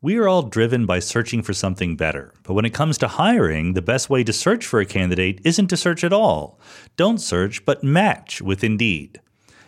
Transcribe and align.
We 0.00 0.16
are 0.16 0.28
all 0.28 0.42
driven 0.42 0.86
by 0.86 1.00
searching 1.00 1.42
for 1.42 1.52
something 1.52 1.96
better, 1.96 2.32
but 2.44 2.54
when 2.54 2.64
it 2.64 2.72
comes 2.72 2.98
to 2.98 3.08
hiring, 3.08 3.72
the 3.72 3.82
best 3.82 4.08
way 4.08 4.22
to 4.22 4.32
search 4.32 4.64
for 4.64 4.78
a 4.78 4.86
candidate 4.86 5.40
isn't 5.42 5.66
to 5.70 5.76
search 5.76 6.04
at 6.04 6.12
all. 6.12 6.60
Don't 6.96 7.18
search, 7.18 7.64
but 7.64 7.82
match 7.82 8.40
with 8.40 8.62
Indeed. 8.62 9.20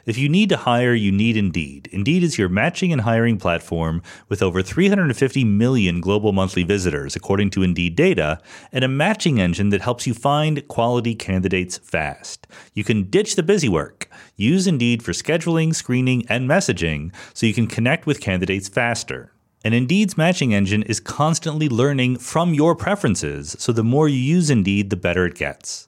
If 0.07 0.19
you 0.19 0.29
need 0.29 0.49
to 0.51 0.57
hire, 0.57 0.95
you 0.95 1.11
need 1.11 1.37
Indeed. 1.37 1.89
Indeed 1.91 2.23
is 2.23 2.39
your 2.39 2.49
matching 2.49 2.93
and 2.93 3.01
hiring 3.01 3.39
platform 3.39 4.03
with 4.29 4.41
over 4.41 4.63
350 4.63 5.43
million 5.43 6.01
global 6.01 6.31
monthly 6.31 6.63
visitors, 6.63 7.17
according 7.17 7.51
to 7.51 7.65
Indeed 7.65 7.97
data, 7.97 8.39
and 8.71 8.85
a 8.85 8.89
matching 8.89 9.41
engine 9.41 9.71
that 9.71 9.83
helps 9.83 10.07
you 10.07 10.15
find 10.15 10.69
quality 10.69 11.17
candidates 11.17 11.79
fast. 11.79 12.47
You 12.73 12.85
can 12.85 13.11
ditch 13.11 13.35
the 13.35 13.43
busy 13.43 13.69
work. 13.69 14.09
Use 14.37 14.69
Indeed 14.69 15.03
for 15.03 15.11
scheduling, 15.11 15.75
screening, 15.75 16.25
and 16.29 16.49
messaging 16.49 17.13
so 17.35 17.47
you 17.47 17.53
can 17.53 17.67
connect 17.67 18.07
with 18.07 18.21
candidates 18.21 18.69
faster. 18.69 19.33
And 19.63 19.75
Indeed's 19.75 20.17
matching 20.17 20.55
engine 20.55 20.83
is 20.85 21.01
constantly 21.01 21.69
learning 21.69 22.17
from 22.19 22.55
your 22.55 22.75
preferences, 22.75 23.55
so 23.59 23.73
the 23.73 23.85
more 23.85 24.09
you 24.09 24.17
use 24.17 24.49
Indeed, 24.49 24.91
the 24.91 24.97
better 24.97 25.27
it 25.27 25.35
gets. 25.35 25.87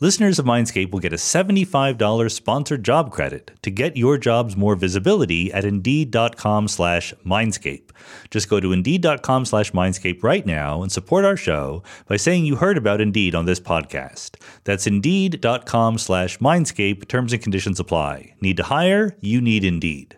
Listeners 0.00 0.38
of 0.38 0.46
Mindscape 0.46 0.92
will 0.92 1.00
get 1.00 1.12
a 1.12 1.16
$75 1.16 2.30
sponsored 2.30 2.84
job 2.84 3.10
credit 3.10 3.50
to 3.62 3.70
get 3.72 3.96
your 3.96 4.16
jobs 4.16 4.56
more 4.56 4.76
visibility 4.76 5.52
at 5.52 5.64
Indeed.com 5.64 6.68
slash 6.68 7.12
Mindscape. 7.26 7.90
Just 8.30 8.48
go 8.48 8.60
to 8.60 8.70
Indeed.com 8.70 9.44
slash 9.44 9.72
Mindscape 9.72 10.22
right 10.22 10.46
now 10.46 10.82
and 10.82 10.92
support 10.92 11.24
our 11.24 11.36
show 11.36 11.82
by 12.06 12.16
saying 12.16 12.46
you 12.46 12.54
heard 12.54 12.78
about 12.78 13.00
Indeed 13.00 13.34
on 13.34 13.46
this 13.46 13.58
podcast. 13.58 14.36
That's 14.62 14.86
Indeed.com 14.86 15.98
slash 15.98 16.38
Mindscape. 16.38 17.08
Terms 17.08 17.32
and 17.32 17.42
conditions 17.42 17.80
apply. 17.80 18.34
Need 18.40 18.58
to 18.58 18.62
hire? 18.62 19.16
You 19.20 19.40
need 19.40 19.64
Indeed. 19.64 20.17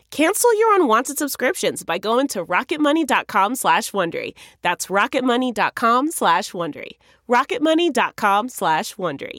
Cancel 0.11 0.53
your 0.59 0.75
unwanted 0.75 1.17
subscriptions 1.17 1.83
by 1.83 1.97
going 1.97 2.27
to 2.27 2.43
rocketmoney.com 2.43 3.55
slash 3.55 3.91
Wondery. 3.91 4.33
That's 4.61 4.87
rocketmoney.com 4.87 6.11
slash 6.11 6.51
Wondery. 6.51 6.97
rocketmoney.com 7.29 8.49
slash 8.49 8.95
Wondery. 8.95 9.37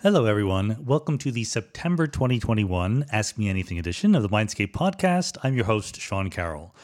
Hello, 0.00 0.24
everyone. 0.24 0.78
Welcome 0.86 1.18
to 1.18 1.30
the 1.30 1.44
September 1.44 2.06
2021 2.06 3.04
Ask 3.12 3.36
Me 3.36 3.50
Anything 3.50 3.78
edition 3.78 4.14
of 4.14 4.22
the 4.22 4.28
Mindscape 4.30 4.72
podcast. 4.72 5.36
I'm 5.42 5.54
your 5.54 5.66
host, 5.66 6.00
Sean 6.00 6.30
Carroll. 6.30 6.74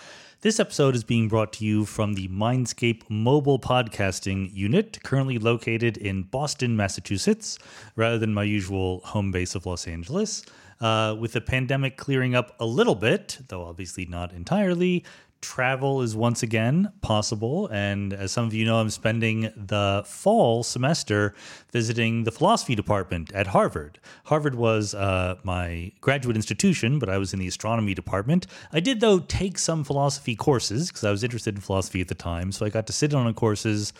This 0.43 0.61
episode 0.61 0.95
is 0.95 1.03
being 1.03 1.29
brought 1.29 1.55
to 1.55 1.65
you 1.65 1.87
from 1.87 2.15
the 2.15 2.29
Mindscape 2.29 3.09
mobile 3.09 3.59
podcasting 3.59 4.55
unit, 4.55 4.99
currently 5.05 5.39
located 5.39 5.97
in 5.97 6.25
Boston, 6.25 6.77
Massachusetts, 6.77 7.59
rather 7.97 8.19
than 8.19 8.35
my 8.35 8.45
usual 8.45 9.01
home 9.01 9.31
base 9.31 9.55
of 9.55 9.65
Los 9.65 9.87
Angeles. 9.89 10.45
Uh, 10.81 11.15
with 11.19 11.33
the 11.33 11.41
pandemic 11.41 11.97
clearing 11.97 12.35
up 12.35 12.57
a 12.59 12.65
little 12.65 12.95
bit, 12.95 13.39
though 13.49 13.65
obviously 13.65 14.07
not 14.07 14.33
entirely, 14.33 15.05
travel 15.41 16.03
is 16.03 16.15
once 16.15 16.43
again 16.43 16.93
possible. 17.01 17.69
And 17.69 18.13
as 18.13 18.33
some 18.33 18.47
of 18.47 18.55
you 18.55 18.65
know, 18.65 18.79
I'm 18.79 18.91
spending 18.91 19.53
the 19.57 20.03
fall 20.07 20.63
semester 20.63 21.35
visiting 21.73 22.25
the 22.25 22.31
philosophy 22.31 22.75
department 22.75 23.33
at 23.33 23.49
Harvard. 23.49 23.99
Harvard 24.25 24.55
was 24.55 24.95
uh, 24.95 25.37
my 25.43 25.93
graduate 26.01 26.37
institution, 26.37 26.99
but 26.99 27.09
I 27.09 27.19
was 27.19 27.33
in 27.33 27.39
the 27.39 27.49
astronomy 27.49 27.95
department. 27.95 28.47
I 28.73 28.81
did, 28.81 29.01
though, 29.01 29.21
take 29.21 29.59
some 29.59 29.85
philosophy 29.85 30.37
courses 30.37 30.89
because 30.89 31.05
I 31.05 31.11
was 31.11 31.25
interested 31.25 31.55
in 31.55 31.61
philosophy 31.61 32.01
at 32.01 32.09
the 32.09 32.15
time. 32.15 32.53
So 32.53 32.67
I 32.67 32.71
got 32.71 32.87
to 32.89 32.93
sit 32.93 33.15
on 33.15 33.33
courses 33.35 33.93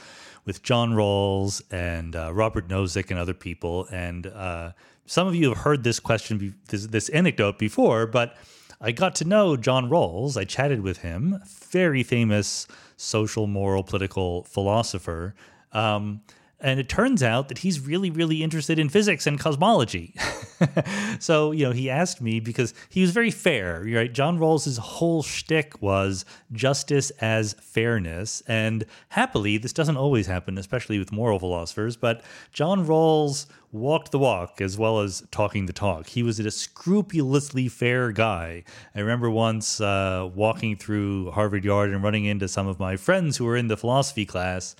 with 0.45 0.63
John 0.63 0.93
Rawls 0.93 1.63
and 1.71 2.17
uh, 2.17 2.33
Robert 2.33 2.69
Nozick 2.69 3.11
and 3.11 3.19
other 3.19 3.35
people. 3.35 3.87
And 3.91 4.27
uh, 4.27 4.73
some 5.11 5.27
of 5.27 5.35
you 5.35 5.49
have 5.49 5.59
heard 5.59 5.83
this 5.83 5.99
question, 5.99 6.55
this, 6.69 6.87
this 6.87 7.09
anecdote 7.09 7.59
before, 7.59 8.07
but 8.07 8.37
I 8.81 8.93
got 8.93 9.17
to 9.17 9.25
know 9.25 9.57
John 9.57 9.91
Rawls. 9.91 10.37
I 10.37 10.45
chatted 10.45 10.83
with 10.83 10.99
him, 10.99 11.41
very 11.69 12.05
famous 12.05 12.69
social, 12.97 13.49
moral, 13.49 13.83
political 13.83 14.45
philosopher. 14.45 15.35
Um, 15.73 16.21
and 16.61 16.79
it 16.79 16.89
turns 16.89 17.23
out 17.23 17.49
that 17.49 17.59
he's 17.59 17.81
really, 17.81 18.11
really 18.11 18.43
interested 18.43 18.79
in 18.79 18.89
physics 18.89 19.27
and 19.27 19.41
cosmology. 19.41 20.15
so, 21.19 21.53
you 21.53 21.65
know, 21.65 21.73
he 21.73 21.89
asked 21.89 22.21
me 22.21 22.39
because 22.39 22.75
he 22.89 23.01
was 23.01 23.13
very 23.13 23.31
fair, 23.31 23.83
right? 23.87 24.13
John 24.13 24.39
Rawls' 24.39 24.79
whole 24.79 25.23
shtick 25.23 25.81
was 25.81 26.25
justice 26.53 27.11
as 27.21 27.55
fairness. 27.55 28.43
And 28.47 28.85
happily, 29.11 29.57
this 29.57 29.73
doesn't 29.73 29.97
always 29.97 30.27
happen, 30.27 30.59
especially 30.59 30.99
with 30.99 31.13
moral 31.13 31.39
philosophers, 31.39 31.97
but 31.97 32.23
John 32.53 32.87
Rawls 32.87 33.47
walked 33.73 34.11
the 34.11 34.19
walk 34.19 34.61
as 34.61 34.77
well 34.77 35.01
as 35.01 35.23
talking 35.31 35.67
the 35.67 35.73
talk. 35.73 36.09
He 36.09 36.23
was 36.23 36.41
a 36.41 36.51
scrupulously 36.51 37.69
fair 37.69 38.13
guy. 38.13 38.65
I 38.95 39.01
remember 39.01 39.31
once 39.31 39.81
uh, 39.81 40.29
walking 40.35 40.77
through 40.77 41.31
Harvard 41.31 41.65
Yard 41.65 41.91
and 41.91 42.03
running 42.03 42.25
into 42.25 42.49
some 42.49 42.67
of 42.67 42.81
my 42.81 42.97
friends 42.97 43.37
who 43.37 43.45
were 43.45 43.57
in 43.57 43.69
the 43.69 43.77
philosophy 43.77 44.27
class 44.27 44.75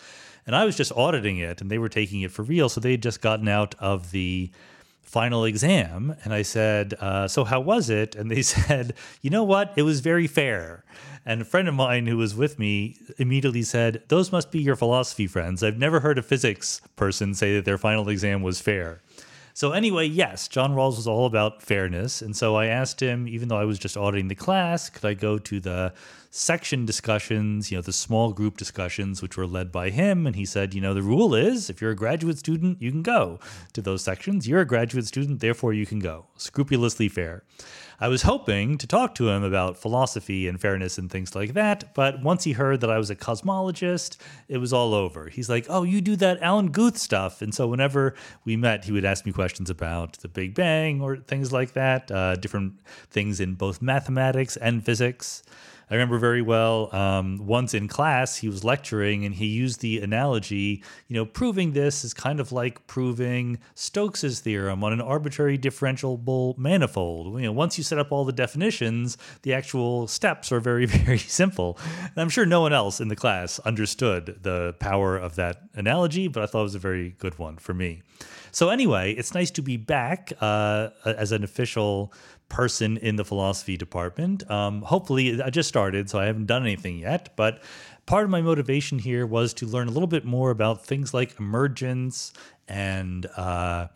and 0.47 0.57
I 0.57 0.65
was 0.65 0.77
just 0.77 0.93
auditing 0.93 1.39
it, 1.39 1.61
and 1.61 1.71
they 1.71 1.79
were 1.79 1.89
taking 1.89 2.23
it 2.23 2.31
for 2.31 2.43
real. 2.43 2.69
So 2.69 2.81
they 2.81 2.93
had 2.93 3.03
just 3.03 3.21
gotten 3.21 3.49
out 3.49 3.75
of 3.79 4.11
the 4.11 4.51
final 5.11 5.45
exam. 5.45 6.15
And 6.23 6.33
I 6.33 6.43
said, 6.43 6.95
uh, 7.01 7.27
So 7.27 7.45
how 7.45 7.61
was 7.61 7.91
it? 7.91 8.15
And 8.15 8.31
they 8.31 8.43
said, 8.57 8.95
You 9.21 9.31
know 9.31 9.45
what? 9.45 9.73
It 9.77 9.83
was 9.83 10.01
very 10.01 10.27
fair. 10.27 10.85
And 11.27 11.43
a 11.43 11.45
friend 11.45 11.69
of 11.69 11.75
mine 11.75 12.07
who 12.07 12.17
was 12.17 12.35
with 12.35 12.59
me 12.59 12.97
immediately 13.19 13.63
said, 13.63 14.03
Those 14.09 14.33
must 14.33 14.51
be 14.51 14.61
your 14.61 14.77
philosophy 14.77 15.27
friends. 15.27 15.63
I've 15.63 15.79
never 15.79 16.01
heard 16.01 16.19
a 16.19 16.23
physics 16.23 16.81
person 16.97 17.35
say 17.35 17.57
that 17.57 17.65
their 17.65 17.79
final 17.79 18.09
exam 18.09 18.43
was 18.43 18.61
fair. 18.61 19.01
So, 19.53 19.73
anyway, 19.73 20.07
yes, 20.07 20.49
John 20.49 20.75
Rawls 20.75 20.97
was 20.97 21.09
all 21.09 21.27
about 21.27 21.61
fairness. 21.61 22.23
And 22.23 22.35
so 22.37 22.55
I 22.55 22.67
asked 22.67 23.01
him, 23.01 23.27
even 23.27 23.49
though 23.49 23.59
I 23.59 23.65
was 23.65 23.79
just 23.79 23.97
auditing 23.97 24.29
the 24.29 24.35
class, 24.35 24.89
could 24.89 25.05
I 25.05 25.15
go 25.15 25.39
to 25.39 25.61
the 25.61 25.93
section 26.31 26.87
discussions, 26.87 27.73
you 27.73 27.77
know, 27.77 27.83
the 27.83 27.93
small 27.93 28.33
group 28.33 28.57
discussions, 28.57 29.21
which 29.21 29.37
were 29.37 29.47
led 29.47 29.73
by 29.73 29.91
him. 29.91 30.27
And 30.29 30.37
he 30.37 30.47
said, 30.47 30.75
you 30.75 30.81
know, 30.81 30.95
the 30.95 31.03
rule 31.03 31.35
is 31.35 31.69
if 31.69 31.81
you're 31.81 31.91
a 31.91 31.97
graduate 31.97 32.39
student, 32.39 32.81
you 32.81 32.93
can 32.93 33.03
go 33.03 33.41
to 33.73 33.83
those 33.83 34.03
sections. 34.03 34.47
You're 34.47 34.61
a 34.61 34.67
graduate 34.67 35.07
student, 35.07 35.41
therefore 35.41 35.73
you 35.73 35.87
can 35.87 35.99
go. 35.99 36.27
Scrupulously 36.37 37.09
fair. 37.09 37.43
I 38.03 38.09
was 38.09 38.23
hoping 38.23 38.79
to 38.79 38.87
talk 38.87 39.15
to 39.17 39.29
him 39.29 39.43
about 39.43 39.77
philosophy 39.77 40.49
and 40.49 40.59
fairness 40.59 40.97
and 40.97 41.11
things 41.11 41.35
like 41.35 41.53
that, 41.53 41.93
but 41.95 42.23
once 42.23 42.45
he 42.45 42.53
heard 42.53 42.81
that 42.81 42.91
I 42.91 42.97
was 42.97 43.11
a 43.11 43.17
cosmologist, 43.17 44.17
it 44.49 44.57
was 44.57 44.73
all 44.73 44.95
over. 44.95 45.29
He's 45.29 45.51
like, 45.51 45.67
Oh, 45.69 45.83
you 45.83 46.01
do 46.01 46.17
that 46.17 46.41
Alan 46.41 46.69
Guth 46.69 46.97
stuff. 46.97 47.43
And 47.43 47.55
so 47.55 47.67
whenever 47.67 48.15
we 48.47 48.57
met, 48.57 48.87
he 48.87 48.93
would 48.93 49.05
ask 49.05 49.27
me 49.27 49.33
questions 49.33 49.69
about 49.69 50.15
the 50.19 50.29
Big 50.29 50.55
Bang 50.55 51.03
or 51.03 51.19
things 51.19 51.53
like 51.53 51.73
that, 51.75 52.11
uh, 52.11 52.37
different 52.37 52.81
things 53.11 53.39
in 53.39 53.55
both 53.55 53.83
mathematics 53.83 54.57
and 54.57 54.83
physics. 54.83 55.43
I 55.91 55.95
remember 55.95 56.19
very 56.19 56.41
well 56.41 56.95
um, 56.95 57.45
once 57.45 57.75
in 57.75 57.89
class, 57.89 58.37
he 58.37 58.49
was 58.49 58.63
lecturing 58.63 59.25
and 59.25 59.35
he 59.35 59.47
used 59.47 59.81
the 59.81 60.01
analogy, 60.01 60.85
you 61.09 61.17
know, 61.17 61.27
proving 61.27 61.73
this 61.73 62.05
is 62.05 62.15
kind 62.15 62.39
of 62.39 62.53
like 62.53 62.87
proving 62.87 63.59
Stokes's 63.75 64.39
theorem 64.39 64.85
on 64.85 64.93
an 64.93 65.01
arbitrary 65.01 65.59
differentiable 65.59 66.57
manifold. 66.57 67.41
You 67.41 67.47
know, 67.47 67.53
once 67.53 67.77
you 67.77 67.83
set 67.83 67.99
up 67.99 68.13
all 68.13 68.25
the 68.25 68.33
definitions, 68.33 69.19
the 69.43 69.53
actual 69.53 70.07
steps 70.07 70.53
are 70.53 70.61
very, 70.61 70.87
very 70.87 71.19
simple. 71.19 71.77
And 72.05 72.19
I'm 72.19 72.29
sure 72.29 72.47
no 72.47 72.61
one 72.61 72.73
else 72.73 73.01
in 73.01 73.09
the 73.09 73.17
class 73.17 73.59
understood 73.61 74.39
the 74.43 74.77
power 74.79 75.17
of 75.17 75.35
that 75.37 75.63
analogy, 75.75 76.29
but 76.29 76.45
I 76.45 76.47
thought 76.47 76.61
it 76.61 76.65
was 76.65 76.75
a 76.77 76.79
very 76.79 77.17
good 77.19 77.39
one 77.39 77.57
for 77.57 77.75
me. 77.75 78.03
So, 78.53 78.71
anyway, 78.71 79.13
it's 79.13 79.33
nice 79.33 79.51
to 79.53 79.63
be 79.63 79.77
back 79.77 80.33
uh, 80.41 80.91
as 81.05 81.33
an 81.33 81.45
official 81.45 82.13
person 82.51 82.99
in 82.99 83.17
the 83.17 83.25
philosophy 83.25 83.79
department. 83.79 84.49
Um, 84.51 84.83
hopefully, 84.83 85.41
I 85.41 85.49
just 85.49 85.69
started, 85.69 86.11
so 86.11 86.19
I 86.19 86.27
haven't 86.27 86.47
done 86.47 86.63
anything 86.63 86.99
yet. 86.99 87.31
But 87.37 87.63
part 88.05 88.25
of 88.25 88.31
my 88.31 88.43
motivation 88.43 88.99
here 88.99 89.25
was 89.25 89.55
to 89.55 89.67
learn 89.67 89.89
a 89.89 89.91
little 89.91 90.07
bit 90.07 90.27
more 90.27 90.51
about 90.51 90.85
things 90.85 91.15
like 91.15 91.39
emergence 91.39 92.35
and 92.69 93.25
uh, 93.37 93.89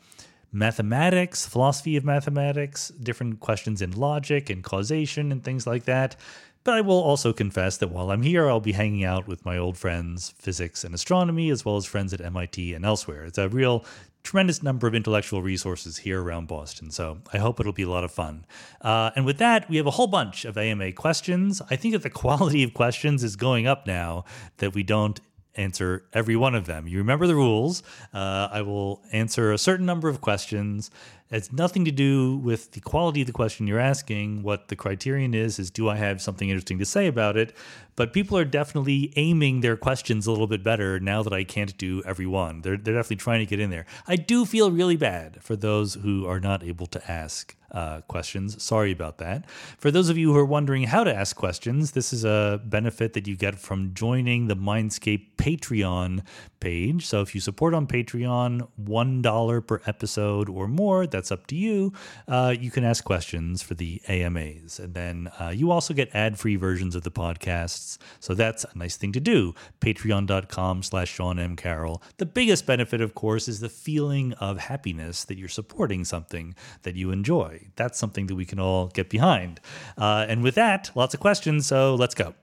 mathematics, 0.51 1.47
philosophy 1.47 1.97
of 1.97 2.05
mathematics, 2.05 2.89
different 2.89 3.41
questions 3.41 3.83
in 3.83 3.91
logic 3.93 4.49
and 4.49 4.65
causation 4.65 5.33
and 5.33 5.45
things 5.45 5.67
like 5.67 5.85
that. 5.85 6.17
But 6.63 6.75
I 6.75 6.81
will 6.81 7.03
also 7.03 7.35
confess 7.35 7.77
that 7.77 7.91
while 7.91 8.11
I'm 8.11 8.23
here, 8.23 8.49
I'll 8.49 8.59
be 8.59 8.73
hanging 8.73 9.05
out 9.05 9.29
with 9.29 9.45
my 9.45 9.59
old 9.59 9.77
friends, 9.77 10.33
physics 10.39 10.83
and 10.83 10.95
astronomy, 10.95 11.51
as 11.51 11.63
well 11.63 11.77
as 11.77 11.85
friends 11.85 12.15
at 12.15 12.23
MIT 12.23 12.73
and 12.73 12.87
elsewhere. 12.87 13.25
It's 13.25 13.37
a 13.37 13.51
real 13.51 13.85
tremendous 14.25 14.63
number 14.63 14.87
of 14.87 14.95
intellectual 14.95 15.43
resources 15.43 15.99
here 15.99 16.21
around 16.21 16.49
Boston. 16.49 16.91
So 16.91 17.19
I 17.33 17.39
hope 17.39 17.61
it'll 17.61 17.73
be 17.73 17.83
a 17.83 17.89
lot 17.89 18.05
of 18.05 18.11
fun. 18.11 18.47
Uh, 18.81 19.11
and 19.15 19.25
with 19.25 19.39
that, 19.39 19.69
we 19.69 19.77
have 19.77 19.87
a 19.87 19.93
whole 19.93 20.07
bunch 20.07 20.45
of 20.45 20.57
AMA 20.59 20.93
questions. 20.93 21.63
I 21.71 21.77
think 21.77 21.93
that 21.93 22.03
the 22.03 22.11
quality 22.25 22.65
of 22.65 22.75
questions 22.75 23.23
is 23.23 23.37
going 23.37 23.67
up 23.67 23.87
now 23.87 24.25
that 24.57 24.75
we 24.75 24.83
don't 24.83 25.21
answer 25.57 26.05
every 26.13 26.35
one 26.35 26.55
of 26.55 26.67
them. 26.67 26.89
You 26.89 26.99
remember 26.99 27.27
the 27.27 27.37
rules. 27.37 27.83
Uh, 28.13 28.49
I 28.51 28.63
will 28.63 29.03
answer 29.13 29.53
a 29.53 29.59
certain 29.59 29.87
number 29.87 30.09
of 30.09 30.21
questions. 30.21 30.91
It's 31.35 31.53
nothing 31.53 31.85
to 31.85 31.91
do 31.91 32.37
with 32.37 32.71
the 32.71 32.81
quality 32.81 33.23
of 33.23 33.27
the 33.27 33.33
question 33.33 33.67
you're 33.67 33.81
asking. 33.81 34.45
What 34.45 34.69
the 34.69 34.77
criterion 34.77 35.35
is, 35.35 35.59
is 35.59 35.69
do 35.69 35.89
I 35.89 35.97
have 35.97 36.23
something 36.23 36.49
interesting 36.49 36.79
to 36.79 36.85
say 36.85 37.09
about 37.09 37.37
it? 37.37 37.57
But 37.97 38.13
people 38.13 38.39
are 38.39 38.45
definitely 38.45 39.13
aiming 39.17 39.61
their 39.61 39.77
questions 39.77 40.29
a 40.29 40.31
little 40.31 40.47
bit 40.47 40.63
better 40.63 41.01
now 41.01 41.25
that 41.25 41.33
I 41.33 41.43
can't 41.43 41.77
do 41.77 42.05
every 42.07 42.27
one. 42.27 42.63
They're, 42.63 42.77
they're 42.77 42.95
definitely 42.95 43.17
trying 43.17 43.41
to 43.41 43.47
get 43.47 43.59
in 43.59 43.71
there. 43.71 43.85
I 44.07 44.15
do 44.15 44.47
feel 44.47 44.71
really 44.71 44.97
bad 44.97 45.43
for 45.43 45.57
those 45.57 45.95
who 45.95 46.25
are 46.25 46.39
not 46.39 46.63
able 46.63 46.87
to 46.87 47.11
ask 47.11 47.57
uh, 47.75 48.01
questions. 48.03 48.63
Sorry 48.63 48.93
about 48.93 49.19
that. 49.19 49.51
For 49.79 49.91
those 49.91 50.09
of 50.09 50.17
you 50.17 50.33
who 50.33 50.39
are 50.39 50.45
wondering 50.45 50.85
how 50.85 51.03
to 51.05 51.15
ask 51.15 51.35
questions, 51.35 51.91
this 51.91 52.13
is 52.13 52.25
a 52.25 52.61
benefit 52.65 53.15
that 53.15 53.27
you 53.27 53.37
get 53.37 53.59
from 53.59 53.93
joining 53.95 54.47
the 54.47 54.57
Mindscape 54.57 55.35
Patreon 55.37 56.23
page. 56.61 57.05
So 57.05 57.21
if 57.21 57.35
you 57.35 57.41
support 57.41 57.75
on 57.75 57.87
Patreon, 57.87 58.69
$1 58.83 59.67
per 59.67 59.81
episode 59.87 60.49
or 60.49 60.69
more, 60.69 61.07
that's 61.07 61.24
up 61.31 61.47
to 61.49 61.57
you. 61.57 61.93
Uh, 62.27 62.55
you 62.59 62.71
can 62.71 62.85
ask 62.85 63.05
questions 63.05 63.63
for 63.63 63.75
the 63.75 64.01
AMAs. 64.09 64.79
And 64.79 64.95
then 64.95 65.31
uh, 65.41 65.51
you 65.51 65.71
also 65.71 65.95
get 65.95 66.15
ad 66.15 66.39
free 66.39 66.57
versions 66.57 66.95
of 66.95 67.03
the 67.03 67.11
podcasts. 67.11 67.99
So 68.21 68.35
that's 68.35 68.65
a 68.65 68.79
nice 68.79 68.97
thing 68.97 69.13
to 69.13 69.21
do. 69.21 69.55
Patreon.com 69.81 70.83
slash 70.83 71.11
Sean 71.11 71.39
M. 71.39 71.57
Carroll. 71.57 72.03
The 72.19 72.27
biggest 72.27 72.67
benefit, 72.67 73.01
of 73.01 73.15
course, 73.15 73.49
is 73.49 73.61
the 73.61 73.69
feeling 73.69 74.33
of 74.35 74.59
happiness 74.59 75.25
that 75.25 75.39
you're 75.39 75.49
supporting 75.49 76.05
something 76.05 76.55
that 76.83 76.97
you 76.97 77.11
enjoy 77.11 77.65
that's 77.77 77.99
something 77.99 78.27
that 78.27 78.35
we 78.35 78.45
can 78.45 78.59
all 78.59 78.89
get 78.89 79.11
behind. 79.11 79.61
Uh, 79.97 80.27
and 80.29 80.43
with 80.43 80.55
that, 80.55 80.91
lots 80.95 81.15
of 81.15 81.21
questions, 81.21 81.67
so 81.67 81.95
let's 81.95 82.15
go. 82.15 82.35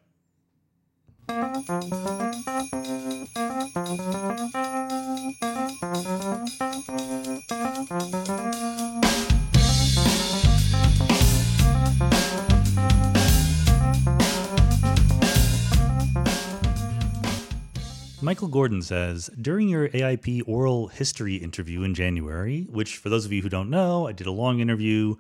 Michael 18.24 18.50
Gordon 18.50 18.84
says 18.84 19.32
During 19.42 19.68
your 19.68 19.90
AIP 19.90 20.44
oral 20.46 20.88
history 20.90 21.38
interview 21.38 21.82
in 21.82 21.96
January, 21.96 22.68
which 22.70 22.98
for 22.98 23.10
those 23.10 23.26
of 23.26 23.32
you 23.32 23.42
who 23.42 23.50
don't 23.50 23.72
know, 23.72 24.08
I 24.08 24.12
did 24.12 24.28
a 24.28 24.32
long 24.32 24.60
interview 24.60 25.16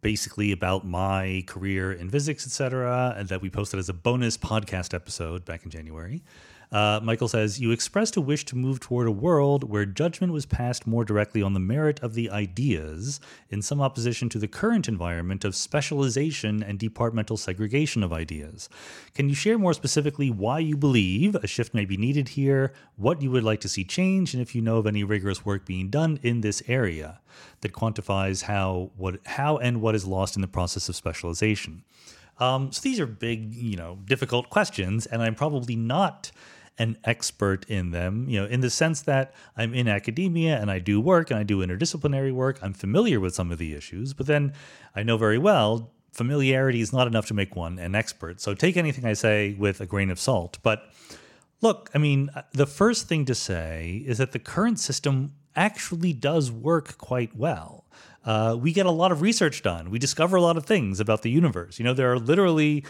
basically 0.00 0.52
about 0.52 0.86
my 0.86 1.42
career 1.48 1.92
in 1.92 2.08
physics, 2.08 2.46
etc., 2.46 3.14
and 3.16 3.28
that 3.28 3.42
we 3.42 3.50
posted 3.50 3.80
as 3.80 3.88
a 3.88 3.92
bonus 3.92 4.36
podcast 4.36 4.94
episode 4.94 5.44
back 5.44 5.64
in 5.64 5.70
January. 5.70 6.22
Uh, 6.72 7.00
Michael 7.02 7.26
says, 7.26 7.60
You 7.60 7.72
expressed 7.72 8.16
a 8.16 8.20
wish 8.20 8.44
to 8.44 8.56
move 8.56 8.78
toward 8.78 9.08
a 9.08 9.12
world 9.12 9.68
where 9.68 9.84
judgment 9.84 10.32
was 10.32 10.46
passed 10.46 10.86
more 10.86 11.04
directly 11.04 11.42
on 11.42 11.52
the 11.52 11.60
merit 11.60 11.98
of 12.00 12.14
the 12.14 12.30
ideas, 12.30 13.20
in 13.48 13.60
some 13.60 13.80
opposition 13.80 14.28
to 14.28 14.38
the 14.38 14.46
current 14.46 14.86
environment 14.86 15.44
of 15.44 15.56
specialization 15.56 16.62
and 16.62 16.78
departmental 16.78 17.36
segregation 17.36 18.04
of 18.04 18.12
ideas. 18.12 18.68
Can 19.14 19.28
you 19.28 19.34
share 19.34 19.58
more 19.58 19.74
specifically 19.74 20.30
why 20.30 20.60
you 20.60 20.76
believe 20.76 21.34
a 21.34 21.46
shift 21.48 21.74
may 21.74 21.84
be 21.84 21.96
needed 21.96 22.30
here, 22.30 22.72
what 22.96 23.20
you 23.20 23.32
would 23.32 23.44
like 23.44 23.60
to 23.62 23.68
see 23.68 23.82
change, 23.82 24.32
and 24.32 24.40
if 24.40 24.54
you 24.54 24.62
know 24.62 24.76
of 24.76 24.86
any 24.86 25.02
rigorous 25.02 25.44
work 25.44 25.66
being 25.66 25.90
done 25.90 26.20
in 26.22 26.40
this 26.40 26.62
area 26.68 27.20
that 27.62 27.72
quantifies 27.72 28.42
how, 28.42 28.92
what, 28.96 29.18
how 29.26 29.56
and 29.58 29.80
what 29.80 29.96
is 29.96 30.06
lost 30.06 30.36
in 30.36 30.42
the 30.42 30.48
process 30.48 30.88
of 30.88 30.94
specialization? 30.94 31.82
Um, 32.38 32.72
so 32.72 32.80
these 32.80 33.00
are 33.00 33.06
big, 33.06 33.54
you 33.54 33.76
know, 33.76 33.98
difficult 34.06 34.48
questions, 34.50 35.04
and 35.06 35.20
I'm 35.20 35.34
probably 35.34 35.76
not 35.76 36.30
an 36.80 36.96
expert 37.04 37.64
in 37.68 37.90
them, 37.90 38.26
you 38.28 38.40
know, 38.40 38.46
in 38.46 38.60
the 38.62 38.70
sense 38.70 39.02
that 39.02 39.34
I'm 39.56 39.74
in 39.74 39.86
academia 39.86 40.58
and 40.58 40.70
I 40.70 40.78
do 40.78 41.00
work 41.00 41.30
and 41.30 41.38
I 41.38 41.42
do 41.42 41.58
interdisciplinary 41.58 42.32
work. 42.32 42.58
I'm 42.62 42.72
familiar 42.72 43.20
with 43.20 43.34
some 43.34 43.52
of 43.52 43.58
the 43.58 43.74
issues, 43.74 44.14
but 44.14 44.26
then 44.26 44.54
I 44.96 45.02
know 45.02 45.16
very 45.16 45.38
well 45.38 45.92
familiarity 46.12 46.80
is 46.80 46.92
not 46.92 47.06
enough 47.06 47.26
to 47.26 47.34
make 47.34 47.54
one 47.54 47.78
an 47.78 47.94
expert. 47.94 48.40
So 48.40 48.54
take 48.54 48.76
anything 48.76 49.04
I 49.04 49.12
say 49.12 49.54
with 49.54 49.80
a 49.80 49.86
grain 49.86 50.10
of 50.10 50.18
salt. 50.18 50.58
But 50.62 50.90
look, 51.60 51.90
I 51.94 51.98
mean, 51.98 52.30
the 52.52 52.66
first 52.66 53.08
thing 53.08 53.24
to 53.26 53.34
say 53.34 54.02
is 54.06 54.18
that 54.18 54.32
the 54.32 54.38
current 54.38 54.80
system 54.80 55.32
actually 55.54 56.12
does 56.12 56.50
work 56.50 56.98
quite 56.98 57.36
well. 57.36 57.84
Uh, 58.24 58.56
we 58.58 58.72
get 58.72 58.86
a 58.86 58.90
lot 58.90 59.12
of 59.12 59.22
research 59.22 59.62
done. 59.62 59.90
We 59.90 59.98
discover 59.98 60.36
a 60.36 60.42
lot 60.42 60.56
of 60.56 60.66
things 60.66 61.00
about 61.00 61.22
the 61.22 61.30
universe. 61.30 61.78
You 61.78 61.84
know, 61.84 61.94
there 61.94 62.12
are 62.12 62.18
literally 62.18 62.84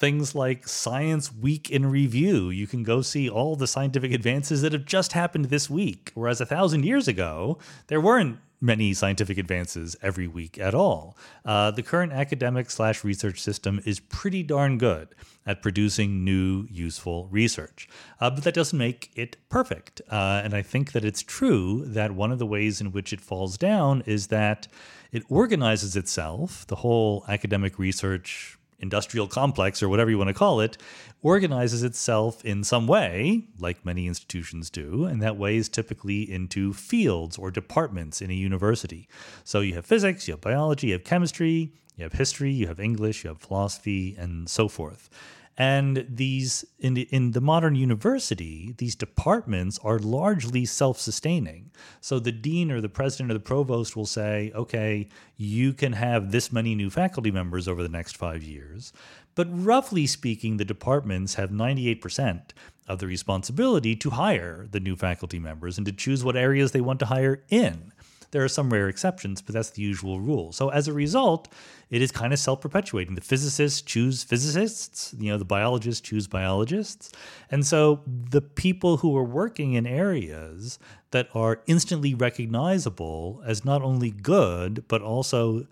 things 0.00 0.34
like 0.34 0.66
Science 0.66 1.32
Week 1.32 1.70
in 1.70 1.90
Review. 1.90 2.48
You 2.48 2.66
can 2.66 2.82
go 2.82 3.02
see 3.02 3.28
all 3.28 3.54
the 3.54 3.66
scientific 3.66 4.12
advances 4.12 4.62
that 4.62 4.72
have 4.72 4.86
just 4.86 5.12
happened 5.12 5.46
this 5.46 5.68
week. 5.68 6.10
Whereas 6.14 6.40
a 6.40 6.46
thousand 6.46 6.86
years 6.86 7.06
ago, 7.06 7.58
there 7.88 8.00
weren't 8.00 8.38
many 8.62 8.94
scientific 8.94 9.38
advances 9.38 9.96
every 10.02 10.26
week 10.26 10.58
at 10.58 10.74
all. 10.74 11.16
Uh, 11.44 11.70
the 11.70 11.82
current 11.82 12.12
academic 12.12 12.70
slash 12.70 13.04
research 13.04 13.40
system 13.40 13.80
is 13.84 14.00
pretty 14.00 14.42
darn 14.42 14.78
good 14.78 15.08
at 15.46 15.62
producing 15.62 16.24
new, 16.24 16.66
useful 16.70 17.26
research. 17.30 17.88
Uh, 18.20 18.30
but 18.30 18.44
that 18.44 18.54
doesn't 18.54 18.78
make 18.78 19.10
it 19.14 19.36
perfect. 19.48 20.00
Uh, 20.10 20.40
and 20.42 20.54
I 20.54 20.62
think 20.62 20.92
that 20.92 21.04
it's 21.04 21.22
true 21.22 21.84
that 21.86 22.12
one 22.12 22.32
of 22.32 22.38
the 22.38 22.46
ways 22.46 22.80
in 22.80 22.92
which 22.92 23.12
it 23.12 23.20
falls 23.20 23.58
down 23.58 24.02
is 24.06 24.28
that 24.28 24.66
it 25.12 25.24
organizes 25.28 25.96
itself, 25.96 26.66
the 26.66 26.76
whole 26.76 27.24
academic 27.28 27.78
research 27.78 28.58
industrial 28.80 29.26
complex 29.26 29.82
or 29.82 29.88
whatever 29.88 30.10
you 30.10 30.18
want 30.18 30.28
to 30.28 30.34
call 30.34 30.60
it 30.60 30.76
organizes 31.22 31.82
itself 31.82 32.44
in 32.44 32.64
some 32.64 32.86
way, 32.86 33.44
like 33.58 33.84
many 33.84 34.06
institutions 34.06 34.70
do, 34.70 35.04
and 35.04 35.20
that 35.22 35.36
way 35.36 35.56
is 35.56 35.68
typically 35.68 36.30
into 36.30 36.72
fields 36.72 37.36
or 37.36 37.50
departments 37.50 38.22
in 38.22 38.30
a 38.30 38.34
university. 38.34 39.08
So 39.44 39.60
you 39.60 39.74
have 39.74 39.84
physics, 39.84 40.26
you 40.26 40.32
have 40.32 40.40
biology, 40.40 40.88
you 40.88 40.92
have 40.94 41.04
chemistry, 41.04 41.72
you 41.96 42.04
have 42.04 42.14
history, 42.14 42.50
you 42.50 42.66
have 42.68 42.80
English, 42.80 43.24
you 43.24 43.28
have 43.28 43.40
philosophy, 43.40 44.16
and 44.18 44.48
so 44.48 44.68
forth. 44.68 45.10
And 45.60 46.06
these 46.08 46.64
in 46.78 46.94
the, 46.94 47.06
in 47.10 47.32
the 47.32 47.40
modern 47.42 47.74
university, 47.74 48.74
these 48.78 48.94
departments 48.94 49.78
are 49.84 49.98
largely 49.98 50.64
self-sustaining. 50.64 51.70
So 52.00 52.18
the 52.18 52.32
dean 52.32 52.70
or 52.70 52.80
the 52.80 52.88
president 52.88 53.30
or 53.30 53.34
the 53.34 53.40
provost 53.40 53.94
will 53.94 54.06
say, 54.06 54.52
"Okay, 54.54 55.10
you 55.36 55.74
can 55.74 55.92
have 55.92 56.32
this 56.32 56.50
many 56.50 56.74
new 56.74 56.88
faculty 56.88 57.30
members 57.30 57.68
over 57.68 57.82
the 57.82 57.90
next 57.90 58.16
5 58.16 58.42
years." 58.42 58.94
But 59.34 59.48
roughly 59.50 60.06
speaking, 60.06 60.56
the 60.56 60.64
departments 60.64 61.34
have 61.34 61.50
98% 61.50 62.54
of 62.88 62.98
the 62.98 63.06
responsibility 63.06 63.94
to 63.96 64.10
hire 64.10 64.66
the 64.70 64.80
new 64.80 64.96
faculty 64.96 65.38
members 65.38 65.76
and 65.76 65.84
to 65.84 65.92
choose 65.92 66.24
what 66.24 66.36
areas 66.36 66.72
they 66.72 66.80
want 66.80 67.00
to 67.00 67.06
hire 67.06 67.44
in. 67.50 67.92
There 68.30 68.44
are 68.44 68.48
some 68.48 68.72
rare 68.72 68.88
exceptions, 68.88 69.42
but 69.42 69.54
that's 69.54 69.70
the 69.70 69.82
usual 69.82 70.20
rule. 70.20 70.52
So 70.52 70.68
as 70.68 70.86
a 70.88 70.92
result, 70.92 71.48
it 71.90 72.00
is 72.00 72.12
kind 72.12 72.32
of 72.32 72.38
self-perpetuating. 72.38 73.14
The 73.14 73.20
physicists 73.20 73.82
choose 73.82 74.22
physicists, 74.22 75.14
you 75.18 75.32
know, 75.32 75.38
the 75.38 75.44
biologists 75.44 76.00
choose 76.00 76.26
biologists. 76.26 77.10
And 77.50 77.66
so 77.66 78.02
the 78.06 78.40
people 78.40 78.98
who 78.98 79.16
are 79.16 79.24
working 79.24 79.72
in 79.72 79.86
areas 79.86 80.78
that 81.10 81.28
are 81.34 81.60
instantly 81.66 82.14
recognizable 82.14 83.42
as 83.44 83.64
not 83.64 83.82
only 83.82 84.10
good, 84.10 84.84
but 84.86 85.02
also 85.02 85.66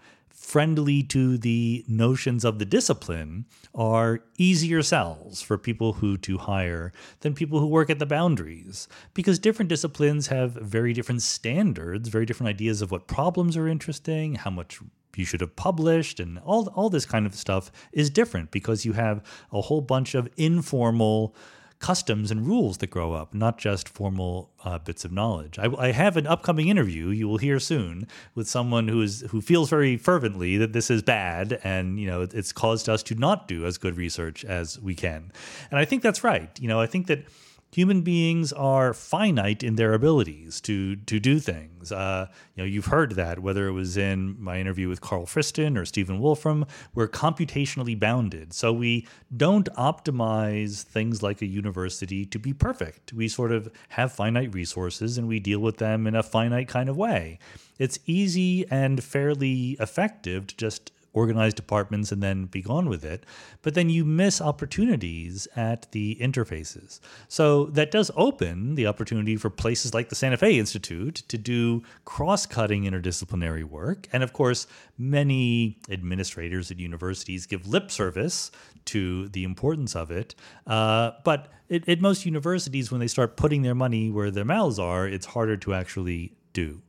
friendly 0.49 1.03
to 1.03 1.37
the 1.37 1.85
notions 1.87 2.43
of 2.43 2.59
the 2.59 2.65
discipline 2.65 3.45
are 3.75 4.21
easier 4.39 4.83
sells 4.83 5.43
for 5.43 5.59
people 5.59 5.93
who 5.93 6.17
to 6.17 6.39
hire 6.39 6.91
than 7.21 7.35
people 7.35 7.61
who 7.61 7.67
work 7.67 7.91
at 7.91 7.99
the 7.99 8.07
boundaries 8.07 8.89
because 9.13 9.39
different 9.39 9.69
disciplines 9.69 10.29
have 10.29 10.53
very 10.53 10.95
different 10.95 11.21
standards 11.21 12.09
very 12.09 12.25
different 12.25 12.49
ideas 12.49 12.81
of 12.81 12.91
what 12.91 13.07
problems 13.07 13.59
are 13.59 13.69
interesting 13.69 14.37
how 14.37 14.49
much 14.49 14.81
you 15.17 15.27
should 15.27 15.43
have 15.43 15.55
published 15.55 16.19
and 16.19 16.39
all 16.39 16.69
all 16.69 16.89
this 16.89 17.05
kind 17.05 17.27
of 17.27 17.35
stuff 17.35 17.71
is 17.93 18.09
different 18.09 18.51
because 18.51 18.87
you 18.87 18.95
have 18.95 19.23
a 19.53 19.61
whole 19.61 19.83
bunch 19.83 20.15
of 20.15 20.31
informal 20.39 21.35
customs 21.79 22.31
and 22.31 22.47
rules 22.47 22.79
that 22.79 22.91
grow 22.91 23.13
up, 23.13 23.33
not 23.33 23.57
just 23.57 23.89
formal 23.89 24.51
uh, 24.65 24.79
bits 24.79 25.05
of 25.05 25.13
knowledge. 25.13 25.59
I, 25.59 25.67
I, 25.79 25.93
have 25.93 26.17
an 26.17 26.27
upcoming 26.27 26.69
interview 26.69 27.09
you 27.09 27.29
will 27.29 27.39
hear 27.39 27.61
soon 27.61 28.09
with 28.35 28.49
someone 28.49 28.89
who 28.89 29.01
is 29.01 29.21
who 29.31 29.41
feels 29.41 29.71
very 29.71 29.97
fervently 29.97 30.57
that 30.57 30.73
this 30.73 30.91
is 30.91 31.03
bad 31.03 31.61
and 31.63 32.01
you 32.01 32.07
know 32.07 32.23
it's 32.23 32.53
caused 32.53 32.89
us 32.89 33.03
to 33.05 33.15
not 33.15 33.47
do 33.47 33.65
as 33.65 33.79
good 33.79 33.97
research 33.97 34.45
as 34.45 34.81
we 34.81 34.95
can. 34.95 35.31
And 35.71 35.79
I 35.79 35.85
think 35.85 36.03
that's 36.03 36.25
right. 36.25 36.51
You 36.61 36.67
know, 36.67 36.81
I 36.81 36.87
think 36.87 37.07
that 37.07 37.25
human 37.71 38.03
beings 38.03 38.53
are 38.53 38.95
finite 38.95 39.63
in 39.63 39.77
their 39.77 39.93
abilities 39.93 40.61
to 40.63 40.97
to 40.97 41.21
do 41.21 41.39
things. 41.39 41.93
Uh, 41.93 42.27
you 42.55 42.63
know, 42.63 42.67
you've 42.67 42.87
heard 42.87 43.13
that 43.13 43.41
whether 43.41 43.69
it 43.69 43.73
was 43.73 43.97
in 43.97 44.37
my 44.41 44.59
interview 44.59 44.89
with 44.89 45.01
Carl 45.01 45.27
Friston 45.27 45.77
or 45.77 45.85
Stephen 45.85 46.21
Wolfram, 46.21 46.67
we're 46.95 47.09
computationally 47.09 47.99
bounded. 47.99 48.53
So 48.53 48.73
we 48.73 49.07
don't 49.37 49.69
optimize 49.75 50.83
things 50.83 51.23
like 51.23 51.43
a 51.43 51.47
university 51.47 52.25
to 52.27 52.39
be 52.39 52.53
perfect. 52.53 53.13
We 53.13 53.29
sort 53.29 53.53
of 53.53 53.71
have 53.91 54.13
finite 54.13 54.55
resources 54.55 55.19
and 55.19 55.29
we 55.29 55.41
deal 55.41 55.61
with 55.61 55.79
them 55.79 56.07
in 56.07 56.15
a 56.15 56.23
finite 56.23 56.69
kind 56.69 56.89
of 56.89 56.97
way. 56.97 57.39
It's 57.79 57.99
easy 58.07 58.67
and 58.71 59.03
fairly 59.03 59.77
effective 59.79 60.49
to 60.49 60.57
just 60.57 60.91
organize 61.13 61.55
departments 61.55 62.13
and 62.13 62.23
then 62.23 62.47
be 62.47 62.63
gone 62.63 62.89
with 62.89 63.05
it. 63.05 63.25
But 63.63 63.75
then 63.75 63.91
you 63.91 64.05
miss 64.05 64.41
opportunities 64.41 65.49
at 65.57 65.91
the 65.93 66.17
interfaces. 66.21 67.01
So 67.29 67.67
that 67.67 67.91
does 67.91 68.11
open 68.17 68.75
the 68.75 68.87
opportunity 68.87 69.37
for 69.37 69.51
places 69.51 69.95
like 69.95 70.09
the 70.09 70.15
Santa 70.15 70.37
Fe 70.37 70.59
Institute 70.59 71.17
to 71.29 71.39
do 71.39 71.83
cross 72.05 72.47
cutting 72.47 72.85
interdisciplinary 72.85 73.65
work. 73.65 74.07
And 74.13 74.23
of 74.23 74.33
course, 74.33 74.67
many 74.97 75.79
administrators 75.91 76.71
at 76.71 76.79
universities 76.79 77.47
give 77.47 77.67
lip 77.67 77.91
service 77.91 78.51
to 78.87 79.29
the 79.29 79.45
importance 79.45 79.95
of 79.97 80.11
it. 80.11 80.35
Uh, 80.67 81.13
but 81.25 81.49
at 81.71 82.01
most 82.01 82.25
universities, 82.25 82.91
when 82.91 83.01
they 83.01 83.09
start 83.09 83.37
putting 83.37 83.63
their 83.63 83.75
money 83.75 84.11
where 84.11 84.31
their 84.31 84.45
mouths 84.45 84.79
are, 84.79 85.07
it's 85.07 85.27
harder 85.27 85.57
to 85.59 85.75
actually 85.75 86.33
do. 86.55 86.81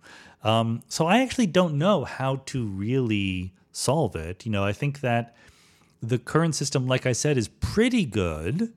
Um, 0.44 0.84
so 0.88 1.06
I 1.06 1.22
actually 1.22 1.48
don't 1.48 1.78
know 1.78 2.06
how 2.06 2.38
to 2.48 2.66
really 2.66 3.54
solve 3.80 4.16
it. 4.16 4.46
You 4.46 4.52
know, 4.52 4.64
I 4.64 4.74
think 4.74 5.02
that 5.02 5.36
the 6.02 6.20
current 6.20 6.56
system, 6.56 6.88
like 6.88 7.06
I 7.06 7.14
said, 7.14 7.38
is 7.38 7.48
pretty 7.48 8.06
good. 8.06 8.74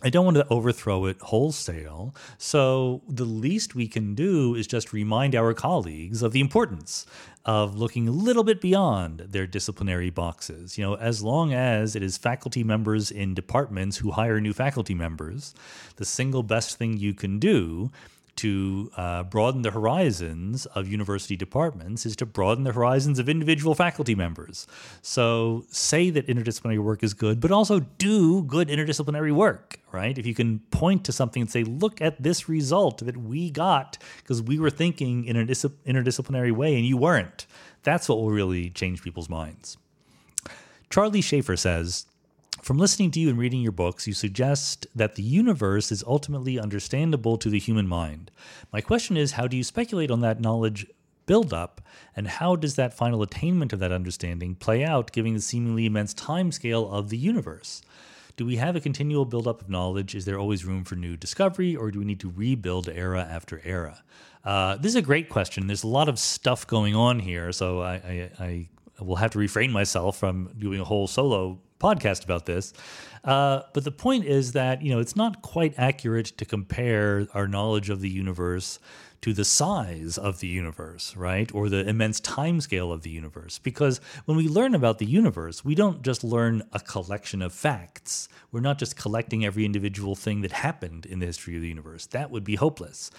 I 0.00 0.10
don't 0.10 0.24
want 0.24 0.36
to 0.36 0.46
overthrow 0.48 1.06
it 1.06 1.20
wholesale. 1.20 2.14
So 2.36 3.02
the 3.08 3.24
least 3.24 3.74
we 3.74 3.88
can 3.88 4.14
do 4.14 4.54
is 4.54 4.68
just 4.68 4.92
remind 4.92 5.34
our 5.34 5.54
colleagues 5.54 6.22
of 6.22 6.30
the 6.30 6.40
importance 6.40 7.04
of 7.44 7.76
looking 7.76 8.06
a 8.06 8.12
little 8.12 8.44
bit 8.44 8.60
beyond 8.60 9.20
their 9.20 9.46
disciplinary 9.46 10.10
boxes. 10.10 10.78
You 10.78 10.84
know, 10.84 10.94
as 10.94 11.24
long 11.24 11.52
as 11.52 11.96
it 11.96 12.02
is 12.02 12.16
faculty 12.16 12.62
members 12.62 13.10
in 13.10 13.34
departments 13.34 13.96
who 13.96 14.12
hire 14.12 14.40
new 14.40 14.52
faculty 14.52 14.94
members, 14.94 15.52
the 15.96 16.04
single 16.04 16.44
best 16.44 16.76
thing 16.76 16.96
you 16.96 17.12
can 17.12 17.40
do 17.40 17.90
to 18.38 18.90
uh, 18.96 19.24
broaden 19.24 19.62
the 19.62 19.70
horizons 19.72 20.64
of 20.66 20.86
university 20.88 21.36
departments 21.36 22.06
is 22.06 22.14
to 22.16 22.24
broaden 22.26 22.62
the 22.62 22.72
horizons 22.72 23.18
of 23.18 23.28
individual 23.28 23.74
faculty 23.74 24.14
members. 24.14 24.66
So 25.02 25.64
say 25.70 26.10
that 26.10 26.28
interdisciplinary 26.28 26.78
work 26.78 27.02
is 27.02 27.14
good, 27.14 27.40
but 27.40 27.50
also 27.50 27.80
do 27.80 28.42
good 28.44 28.68
interdisciplinary 28.68 29.32
work, 29.32 29.80
right? 29.90 30.16
If 30.16 30.24
you 30.24 30.34
can 30.34 30.60
point 30.70 31.04
to 31.06 31.12
something 31.12 31.42
and 31.42 31.50
say, 31.50 31.64
look 31.64 32.00
at 32.00 32.22
this 32.22 32.48
result 32.48 33.04
that 33.04 33.16
we 33.16 33.50
got 33.50 33.98
because 34.18 34.40
we 34.40 34.60
were 34.60 34.70
thinking 34.70 35.24
in 35.24 35.36
an 35.36 35.48
interdisciplinary 35.48 36.52
way 36.52 36.76
and 36.76 36.86
you 36.86 36.96
weren't, 36.96 37.46
that's 37.82 38.08
what 38.08 38.18
will 38.18 38.30
really 38.30 38.70
change 38.70 39.02
people's 39.02 39.28
minds. 39.28 39.78
Charlie 40.90 41.20
Schaefer 41.20 41.56
says, 41.56 42.06
from 42.62 42.78
listening 42.78 43.10
to 43.12 43.20
you 43.20 43.28
and 43.28 43.38
reading 43.38 43.60
your 43.60 43.72
books, 43.72 44.06
you 44.06 44.12
suggest 44.12 44.86
that 44.94 45.14
the 45.14 45.22
universe 45.22 45.90
is 45.92 46.04
ultimately 46.06 46.58
understandable 46.58 47.38
to 47.38 47.48
the 47.48 47.58
human 47.58 47.86
mind. 47.86 48.30
My 48.72 48.80
question 48.80 49.16
is 49.16 49.32
how 49.32 49.46
do 49.46 49.56
you 49.56 49.64
speculate 49.64 50.10
on 50.10 50.20
that 50.20 50.40
knowledge 50.40 50.86
build 51.26 51.52
up, 51.52 51.80
and 52.16 52.26
how 52.26 52.56
does 52.56 52.74
that 52.74 52.94
final 52.94 53.22
attainment 53.22 53.72
of 53.72 53.78
that 53.78 53.92
understanding 53.92 54.54
play 54.54 54.82
out 54.82 55.12
given 55.12 55.34
the 55.34 55.40
seemingly 55.40 55.86
immense 55.86 56.14
timescale 56.14 56.90
of 56.90 57.10
the 57.10 57.18
universe? 57.18 57.82
Do 58.36 58.46
we 58.46 58.56
have 58.56 58.76
a 58.76 58.80
continual 58.80 59.24
buildup 59.24 59.60
of 59.60 59.68
knowledge? 59.68 60.14
Is 60.14 60.24
there 60.24 60.38
always 60.38 60.64
room 60.64 60.84
for 60.84 60.96
new 60.96 61.16
discovery, 61.16 61.76
or 61.76 61.90
do 61.90 61.98
we 61.98 62.04
need 62.04 62.20
to 62.20 62.32
rebuild 62.34 62.88
era 62.88 63.26
after 63.30 63.60
era? 63.64 64.02
Uh, 64.44 64.76
this 64.76 64.92
is 64.92 64.96
a 64.96 65.02
great 65.02 65.28
question. 65.28 65.66
There's 65.66 65.82
a 65.82 65.88
lot 65.88 66.08
of 66.08 66.18
stuff 66.18 66.66
going 66.66 66.94
on 66.94 67.18
here, 67.18 67.52
so 67.52 67.82
I, 67.82 67.94
I, 67.94 68.68
I 68.98 69.02
will 69.02 69.16
have 69.16 69.32
to 69.32 69.38
refrain 69.38 69.70
myself 69.70 70.16
from 70.16 70.54
doing 70.58 70.80
a 70.80 70.84
whole 70.84 71.06
solo 71.06 71.60
podcast 71.80 72.24
about 72.24 72.46
this. 72.46 72.72
Uh, 73.24 73.62
but 73.74 73.84
the 73.84 73.92
point 73.92 74.24
is 74.24 74.52
that 74.52 74.82
you 74.82 74.90
know 74.90 75.00
it's 75.00 75.16
not 75.16 75.42
quite 75.42 75.74
accurate 75.76 76.26
to 76.38 76.44
compare 76.44 77.26
our 77.34 77.48
knowledge 77.48 77.90
of 77.90 78.00
the 78.00 78.08
universe 78.08 78.78
to 79.20 79.32
the 79.32 79.44
size 79.44 80.16
of 80.16 80.40
the 80.40 80.46
universe, 80.46 81.16
right? 81.16 81.52
Or 81.54 81.68
the 81.68 81.88
immense 81.88 82.20
timescale 82.20 82.92
of 82.92 83.02
the 83.02 83.10
universe. 83.10 83.58
Because 83.58 84.00
when 84.26 84.36
we 84.36 84.48
learn 84.48 84.74
about 84.74 84.98
the 84.98 85.06
universe, 85.06 85.64
we 85.64 85.74
don't 85.74 86.02
just 86.02 86.22
learn 86.22 86.62
a 86.72 86.80
collection 86.80 87.42
of 87.42 87.52
facts. 87.52 88.28
We're 88.52 88.60
not 88.60 88.78
just 88.78 88.96
collecting 88.96 89.44
every 89.44 89.64
individual 89.64 90.14
thing 90.14 90.42
that 90.42 90.52
happened 90.52 91.04
in 91.04 91.18
the 91.18 91.26
history 91.26 91.56
of 91.56 91.62
the 91.62 91.68
universe. 91.68 92.06
That 92.06 92.30
would 92.30 92.44
be 92.44 92.54
hopeless. 92.56 93.10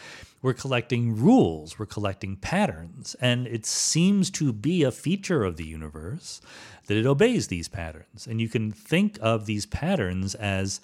We're 0.42 0.54
collecting 0.54 1.22
rules, 1.22 1.78
we're 1.78 1.86
collecting 1.86 2.38
patterns, 2.38 3.16
and 3.20 3.46
it 3.46 3.66
seems 3.66 4.32
to 4.32 4.54
be 4.54 4.84
a 4.84 4.92
feature 4.92 5.44
of 5.44 5.58
the 5.58 5.66
universe 5.66 6.40
that 6.88 6.96
it 6.96 7.06
obeys 7.06 7.48
these 7.48 7.68
patterns. 7.68 8.26
And 8.26 8.40
you 8.40 8.48
can 8.48 8.72
think 8.72 9.20
of 9.22 9.46
these 9.46 9.66
patterns 9.66 10.36
as 10.36 10.80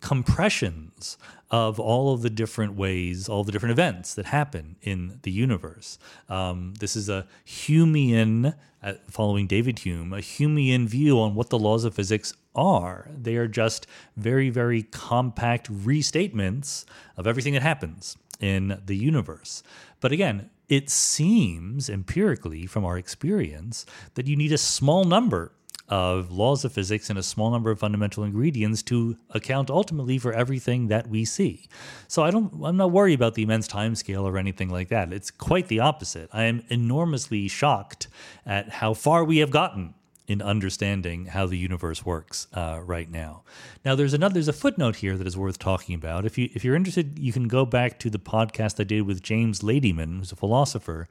compressions 0.00 1.18
of 1.50 1.80
all 1.80 2.12
of 2.12 2.22
the 2.22 2.30
different 2.30 2.74
ways, 2.74 3.28
all 3.28 3.42
the 3.42 3.52
different 3.52 3.72
events 3.72 4.14
that 4.14 4.26
happen 4.26 4.76
in 4.82 5.18
the 5.22 5.30
universe. 5.30 5.98
Um, 6.28 6.74
this 6.78 6.94
is 6.94 7.08
a 7.08 7.26
Humean, 7.46 8.54
uh, 8.82 8.92
following 9.08 9.46
David 9.46 9.80
Hume, 9.80 10.12
a 10.12 10.18
Humean 10.18 10.86
view 10.86 11.18
on 11.18 11.34
what 11.34 11.50
the 11.50 11.58
laws 11.58 11.84
of 11.84 11.94
physics 11.94 12.34
are. 12.54 13.10
They 13.16 13.36
are 13.36 13.48
just 13.48 13.86
very, 14.16 14.50
very 14.50 14.82
compact 14.82 15.72
restatements 15.72 16.84
of 17.16 17.26
everything 17.26 17.54
that 17.54 17.62
happens 17.62 18.16
in 18.40 18.80
the 18.84 18.96
universe. 18.96 19.62
But 20.00 20.12
again, 20.12 20.50
it 20.68 20.90
seems 20.90 21.88
empirically 21.88 22.66
from 22.66 22.84
our 22.84 22.98
experience 22.98 23.86
that 24.14 24.26
you 24.26 24.36
need 24.36 24.52
a 24.52 24.58
small 24.58 25.04
number 25.04 25.52
of 25.88 26.30
laws 26.30 26.64
of 26.64 26.72
physics 26.72 27.10
and 27.10 27.18
a 27.18 27.22
small 27.22 27.50
number 27.50 27.70
of 27.70 27.78
fundamental 27.78 28.24
ingredients 28.24 28.82
to 28.84 29.16
account 29.30 29.70
ultimately 29.70 30.18
for 30.18 30.32
everything 30.32 30.88
that 30.88 31.08
we 31.08 31.24
see. 31.24 31.68
So 32.06 32.22
I 32.22 32.30
don't 32.30 32.52
I'm 32.64 32.76
not 32.76 32.90
worried 32.90 33.14
about 33.14 33.34
the 33.34 33.42
immense 33.42 33.68
time 33.68 33.94
scale 33.94 34.26
or 34.26 34.36
anything 34.36 34.68
like 34.68 34.88
that. 34.88 35.12
It's 35.12 35.30
quite 35.30 35.68
the 35.68 35.80
opposite. 35.80 36.28
I 36.32 36.44
am 36.44 36.62
enormously 36.68 37.48
shocked 37.48 38.08
at 38.44 38.68
how 38.68 38.94
far 38.94 39.24
we 39.24 39.38
have 39.38 39.50
gotten 39.50 39.94
in 40.28 40.42
understanding 40.42 41.24
how 41.24 41.46
the 41.46 41.56
universe 41.56 42.04
works 42.04 42.46
uh, 42.52 42.80
right 42.84 43.10
now. 43.10 43.42
Now, 43.84 43.94
there's 43.94 44.12
another 44.12 44.34
there's 44.34 44.46
a 44.46 44.52
footnote 44.52 44.96
here 44.96 45.16
that 45.16 45.26
is 45.26 45.38
worth 45.38 45.58
talking 45.58 45.94
about. 45.94 46.26
If 46.26 46.36
you 46.36 46.50
if 46.52 46.64
you're 46.64 46.76
interested, 46.76 47.18
you 47.18 47.32
can 47.32 47.48
go 47.48 47.64
back 47.64 47.98
to 48.00 48.10
the 48.10 48.18
podcast 48.18 48.78
I 48.78 48.84
did 48.84 49.02
with 49.02 49.22
James 49.22 49.60
Ladyman, 49.60 50.18
who's 50.18 50.30
a 50.30 50.36
philosopher, 50.36 51.08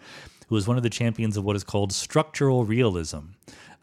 who 0.47 0.55
is 0.55 0.67
one 0.67 0.77
of 0.77 0.83
the 0.83 0.89
champions 0.89 1.35
of 1.35 1.43
what 1.43 1.55
is 1.55 1.63
called 1.63 1.91
structural 1.91 2.63
realism. 2.63 3.31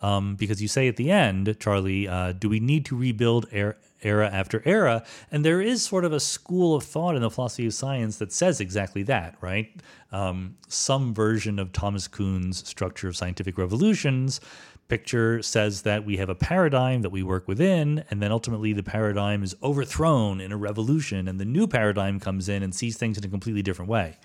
Um, 0.04 0.34
because 0.34 0.60
you 0.60 0.68
say 0.68 0.86
at 0.86 0.96
the 0.96 1.10
end, 1.10 1.56
Charlie, 1.58 2.06
uh, 2.06 2.32
do 2.32 2.50
we 2.50 2.60
need 2.60 2.84
to 2.86 2.96
rebuild 2.96 3.46
era, 3.50 3.74
era 4.02 4.28
after 4.28 4.60
era? 4.66 5.02
And 5.32 5.42
there 5.42 5.62
is 5.62 5.82
sort 5.82 6.04
of 6.04 6.12
a 6.12 6.20
school 6.20 6.76
of 6.76 6.84
thought 6.84 7.16
in 7.16 7.22
the 7.22 7.30
philosophy 7.30 7.64
of 7.64 7.72
science 7.72 8.18
that 8.18 8.30
says 8.30 8.60
exactly 8.60 9.02
that, 9.04 9.36
right? 9.40 9.70
Um, 10.12 10.56
some 10.68 11.14
version 11.14 11.58
of 11.58 11.72
Thomas 11.72 12.06
Kuhn's 12.06 12.68
structure 12.68 13.08
of 13.08 13.16
scientific 13.16 13.56
revolutions 13.56 14.42
picture 14.88 15.40
says 15.40 15.82
that 15.82 16.04
we 16.04 16.18
have 16.18 16.28
a 16.28 16.34
paradigm 16.34 17.00
that 17.00 17.10
we 17.10 17.22
work 17.22 17.48
within, 17.48 18.04
and 18.10 18.20
then 18.20 18.30
ultimately 18.30 18.74
the 18.74 18.82
paradigm 18.82 19.42
is 19.42 19.56
overthrown 19.62 20.38
in 20.38 20.52
a 20.52 20.56
revolution, 20.58 21.26
and 21.28 21.40
the 21.40 21.44
new 21.46 21.66
paradigm 21.66 22.20
comes 22.20 22.50
in 22.50 22.62
and 22.62 22.74
sees 22.74 22.98
things 22.98 23.16
in 23.16 23.24
a 23.24 23.28
completely 23.28 23.62
different 23.62 23.90
way. 23.90 24.18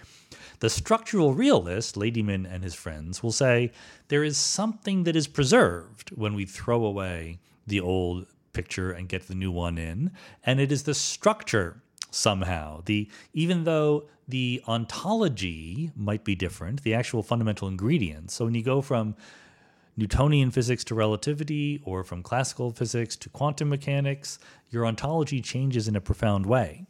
The 0.59 0.69
structural 0.69 1.33
realist, 1.33 1.95
Ladyman 1.95 2.45
and 2.51 2.63
his 2.63 2.75
friends, 2.75 3.23
will 3.23 3.31
say 3.31 3.71
there 4.09 4.23
is 4.23 4.37
something 4.37 5.03
that 5.03 5.15
is 5.15 5.27
preserved 5.27 6.09
when 6.09 6.33
we 6.33 6.45
throw 6.45 6.83
away 6.83 7.39
the 7.65 7.79
old 7.79 8.25
picture 8.51 8.91
and 8.91 9.07
get 9.07 9.27
the 9.27 9.35
new 9.35 9.51
one 9.51 9.77
in, 9.77 10.11
and 10.43 10.59
it 10.59 10.71
is 10.71 10.83
the 10.83 10.93
structure 10.93 11.81
somehow. 12.11 12.81
The 12.85 13.09
even 13.33 13.63
though 13.63 14.07
the 14.27 14.61
ontology 14.67 15.91
might 15.95 16.23
be 16.23 16.35
different, 16.35 16.83
the 16.83 16.93
actual 16.93 17.23
fundamental 17.23 17.67
ingredients. 17.67 18.33
So 18.33 18.45
when 18.45 18.55
you 18.55 18.63
go 18.63 18.81
from 18.81 19.15
Newtonian 19.97 20.51
physics 20.51 20.83
to 20.85 20.95
relativity 20.95 21.81
or 21.83 22.03
from 22.03 22.23
classical 22.23 22.71
physics 22.71 23.15
to 23.17 23.29
quantum 23.29 23.69
mechanics, 23.69 24.39
your 24.69 24.85
ontology 24.85 25.41
changes 25.41 25.87
in 25.87 25.95
a 25.95 26.01
profound 26.01 26.45
way. 26.45 26.85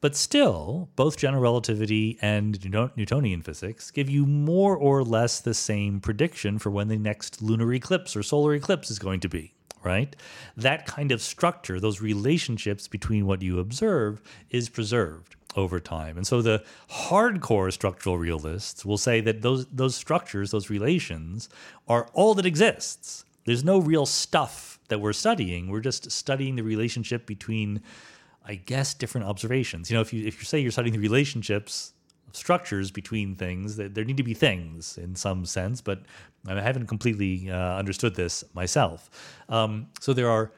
But 0.00 0.16
still, 0.16 0.88
both 0.96 1.18
general 1.18 1.42
relativity 1.42 2.18
and 2.22 2.58
Newtonian 2.96 3.42
physics 3.42 3.90
give 3.90 4.08
you 4.08 4.24
more 4.24 4.74
or 4.74 5.04
less 5.04 5.40
the 5.40 5.52
same 5.52 6.00
prediction 6.00 6.58
for 6.58 6.70
when 6.70 6.88
the 6.88 6.96
next 6.96 7.42
lunar 7.42 7.72
eclipse 7.74 8.16
or 8.16 8.22
solar 8.22 8.54
eclipse 8.54 8.90
is 8.90 8.98
going 8.98 9.20
to 9.20 9.28
be, 9.28 9.52
right? 9.84 10.16
That 10.56 10.86
kind 10.86 11.12
of 11.12 11.20
structure, 11.20 11.78
those 11.78 12.00
relationships 12.00 12.88
between 12.88 13.26
what 13.26 13.42
you 13.42 13.58
observe, 13.58 14.22
is 14.48 14.70
preserved 14.70 15.36
over 15.54 15.80
time. 15.80 16.16
And 16.16 16.26
so 16.26 16.40
the 16.40 16.64
hardcore 16.90 17.70
structural 17.72 18.16
realists 18.16 18.84
will 18.84 18.98
say 18.98 19.20
that 19.20 19.42
those 19.42 19.66
those 19.66 19.96
structures, 19.96 20.50
those 20.50 20.70
relations 20.70 21.48
are 21.88 22.08
all 22.14 22.34
that 22.34 22.46
exists. 22.46 23.24
There's 23.44 23.64
no 23.64 23.78
real 23.78 24.06
stuff 24.06 24.78
that 24.88 25.00
we're 25.00 25.12
studying. 25.12 25.68
We're 25.70 25.80
just 25.80 26.10
studying 26.10 26.56
the 26.56 26.62
relationship 26.62 27.26
between 27.26 27.82
I 28.50 28.56
guess, 28.56 28.94
different 28.94 29.26
observations. 29.28 29.90
You 29.90 29.94
know, 29.96 30.00
if 30.00 30.12
you 30.12 30.26
if 30.26 30.40
you 30.40 30.44
say 30.44 30.58
you're 30.58 30.72
studying 30.72 30.96
the 30.98 31.04
relationships 31.10 31.94
of 32.30 32.36
structures 32.36 32.90
between 32.90 33.36
things. 33.36 33.76
that 33.76 33.94
There 33.94 34.04
need 34.04 34.16
to 34.16 34.22
be 34.22 34.34
things 34.34 34.98
in 34.98 35.14
some 35.14 35.44
sense, 35.44 35.80
but 35.80 35.98
I 36.46 36.60
haven't 36.60 36.86
completely 36.86 37.50
uh, 37.50 37.78
understood 37.82 38.14
this 38.14 38.44
myself. 38.54 39.10
Um, 39.48 39.88
so 40.00 40.12
there 40.12 40.30
are 40.30 40.52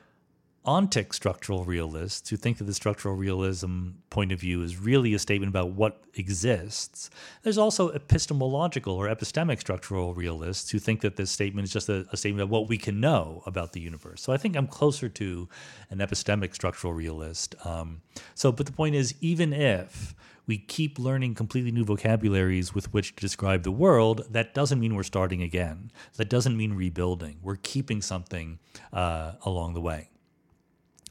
ontic 0.64 1.12
structural 1.12 1.64
realists 1.64 2.31
who 2.31 2.37
think 2.37 2.59
that 2.59 2.64
the 2.64 2.75
structural 2.75 3.16
realism 3.16 3.90
point 4.11 4.31
of 4.31 4.38
view 4.38 4.62
is 4.62 4.78
really 4.78 5.12
a 5.12 5.19
statement 5.19 5.49
about 5.49 5.71
what 5.71 6.04
exists. 6.14 7.11
There's 7.42 7.59
also 7.59 7.90
epistemological 7.90 8.95
or 8.95 9.09
epistemic 9.09 9.59
structural 9.59 10.14
realists 10.14 10.71
who 10.71 10.78
think 10.78 11.00
that 11.00 11.16
this 11.16 11.31
statement 11.31 11.66
is 11.66 11.73
just 11.73 11.88
a, 11.88 12.07
a 12.12 12.16
statement 12.16 12.42
of 12.42 12.50
what 12.50 12.69
we 12.69 12.78
can 12.78 13.00
know 13.00 13.42
about 13.45 13.73
the 13.73 13.81
universe. 13.81 14.23
So 14.23 14.33
I 14.33 14.37
think 14.37 14.57
I'm 14.57 14.69
closer 14.69 15.09
to 15.09 15.49
an 15.90 15.99
epistemic 15.99 16.54
structural 16.54 16.92
realist. 16.92 17.54
Um, 17.66 18.02
so, 18.35 18.52
but 18.52 18.66
the 18.66 18.73
point 18.73 18.95
is, 18.95 19.14
even 19.21 19.52
if 19.52 20.14
we 20.47 20.59
keep 20.59 20.99
learning 20.99 21.35
completely 21.35 21.73
new 21.73 21.85
vocabularies 21.85 22.75
with 22.75 22.92
which 22.92 23.16
to 23.16 23.21
describe 23.21 23.64
the 23.64 23.73
world, 23.73 24.26
that 24.31 24.54
doesn't 24.54 24.78
mean 24.78 24.95
we're 24.95 25.02
starting 25.02 25.42
again. 25.42 25.90
That 26.16 26.28
doesn't 26.28 26.57
mean 26.57 26.75
rebuilding. 26.75 27.38
We're 27.42 27.57
keeping 27.57 28.00
something 28.00 28.59
uh, 28.92 29.33
along 29.45 29.75
the 29.75 29.81
way. 29.81 30.12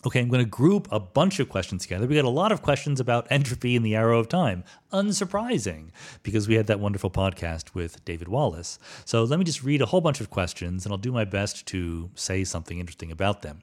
Okay, 0.04 0.20
I'm 0.20 0.30
going 0.30 0.44
to 0.44 0.50
group 0.50 0.88
a 0.92 1.00
bunch 1.00 1.40
of 1.40 1.48
questions 1.48 1.84
together. 1.84 2.08
We 2.08 2.16
got 2.16 2.26
a 2.26 2.30
lot 2.30 2.52
of 2.52 2.64
questions 2.64 3.00
about 3.00 3.28
entropy 3.30 3.76
and 3.76 3.86
the 3.86 3.96
arrow 3.96 4.18
of 4.18 4.28
time. 4.28 4.64
Unsurprising, 4.92 5.90
because 6.24 6.48
we 6.48 6.56
had 6.56 6.66
that 6.66 6.80
wonderful 6.80 7.12
podcast 7.12 7.76
with 7.76 8.04
David 8.04 8.28
Wallace. 8.28 8.80
So 9.06 9.24
let 9.24 9.38
me 9.38 9.46
just 9.46 9.62
read 9.62 9.80
a 9.80 9.86
whole 9.86 10.02
bunch 10.02 10.20
of 10.20 10.32
questions, 10.32 10.86
and 10.86 10.92
I'll 10.92 10.98
do 10.98 11.12
my 11.12 11.24
best 11.24 11.68
to 11.68 12.10
say 12.16 12.44
something 12.44 12.80
interesting 12.80 13.12
about 13.12 13.44
them. 13.44 13.62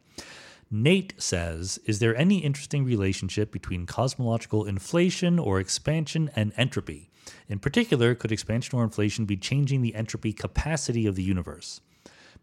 Nate 0.71 1.13
says 1.19 1.81
Is 1.87 1.99
there 1.99 2.15
any 2.15 2.39
interesting 2.39 2.85
relationship 2.85 3.51
between 3.51 3.85
cosmological 3.85 4.65
inflation 4.65 5.41
or 5.41 5.59
expansion 5.59 6.31
and 6.37 6.53
entropy? 6.57 7.11
In 7.49 7.59
particular, 7.59 8.15
could 8.15 8.31
expansion 8.31 8.79
or 8.79 8.85
inflation 8.85 9.25
be 9.25 9.37
changing 9.37 9.83
the 9.83 9.97
entropy 9.97 10.33
capacity 10.33 11.05
of 11.05 11.17
the 11.17 11.25
universe? 11.25 11.81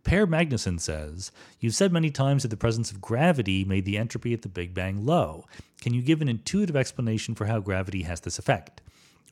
Per 0.06 0.28
Magnuson 0.28 0.80
says, 0.80 1.32
You've 1.60 1.74
said 1.74 1.92
many 1.92 2.12
times 2.12 2.44
that 2.44 2.50
the 2.50 2.58
presence 2.58 2.92
of 2.92 3.02
gravity 3.02 3.66
made 3.66 3.86
the 3.86 3.98
entropy 3.98 4.34
at 4.34 4.44
the 4.44 4.48
Big 4.48 4.74
Bang 4.76 5.04
low. 5.04 5.46
Can 5.82 5.96
you 5.96 6.04
give 6.04 6.22
an 6.22 6.30
intuitive 6.30 6.76
explanation 6.76 7.34
for 7.34 7.48
how 7.48 7.60
gravity 7.60 8.04
has 8.04 8.22
this 8.22 8.38
effect? 8.38 8.82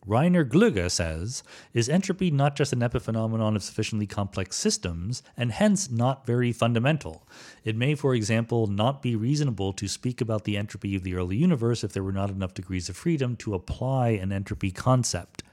Rainer 0.05 0.43
Glüger 0.43 0.89
says, 0.89 1.43
is 1.73 1.87
entropy 1.87 2.31
not 2.31 2.55
just 2.55 2.73
an 2.73 2.79
epiphenomenon 2.79 3.55
of 3.55 3.63
sufficiently 3.63 4.07
complex 4.07 4.57
systems, 4.57 5.21
and 5.37 5.51
hence 5.51 5.91
not 5.91 6.25
very 6.25 6.51
fundamental? 6.51 7.27
It 7.63 7.77
may, 7.77 7.93
for 7.93 8.15
example, 8.15 8.65
not 8.65 9.03
be 9.03 9.15
reasonable 9.15 9.73
to 9.73 9.87
speak 9.87 10.21
about 10.21 10.43
the 10.43 10.57
entropy 10.57 10.95
of 10.95 11.03
the 11.03 11.15
early 11.15 11.37
universe 11.37 11.83
if 11.83 11.93
there 11.93 12.03
were 12.03 12.11
not 12.11 12.31
enough 12.31 12.55
degrees 12.55 12.89
of 12.89 12.97
freedom 12.97 13.35
to 13.37 13.53
apply 13.53 14.09
an 14.09 14.31
entropy 14.31 14.71
concept. 14.71 15.43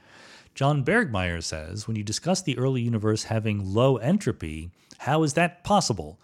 John 0.53 0.83
Bergmeier 0.83 1.41
says, 1.41 1.87
when 1.87 1.95
you 1.95 2.03
discuss 2.03 2.41
the 2.41 2.57
early 2.57 2.81
universe 2.81 3.25
having 3.25 3.73
low 3.73 3.97
entropy, 3.97 4.71
how 5.01 5.23
is 5.23 5.33
that 5.33 5.63
possible? 5.63 6.19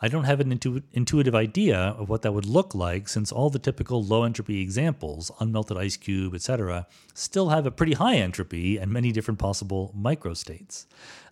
I 0.00 0.08
don't 0.08 0.24
have 0.24 0.40
an 0.40 0.50
intu- 0.50 0.80
intuitive 0.94 1.34
idea 1.34 1.76
of 1.76 2.08
what 2.08 2.22
that 2.22 2.32
would 2.32 2.46
look 2.46 2.74
like 2.74 3.08
since 3.08 3.30
all 3.30 3.50
the 3.50 3.58
typical 3.58 4.02
low 4.02 4.24
entropy 4.24 4.62
examples, 4.62 5.30
unmelted 5.38 5.76
ice 5.76 5.98
cube, 5.98 6.34
etc., 6.34 6.86
still 7.12 7.50
have 7.50 7.66
a 7.66 7.70
pretty 7.70 7.92
high 7.92 8.16
entropy 8.16 8.78
and 8.78 8.90
many 8.90 9.12
different 9.12 9.38
possible 9.38 9.94
microstates. 9.94 10.86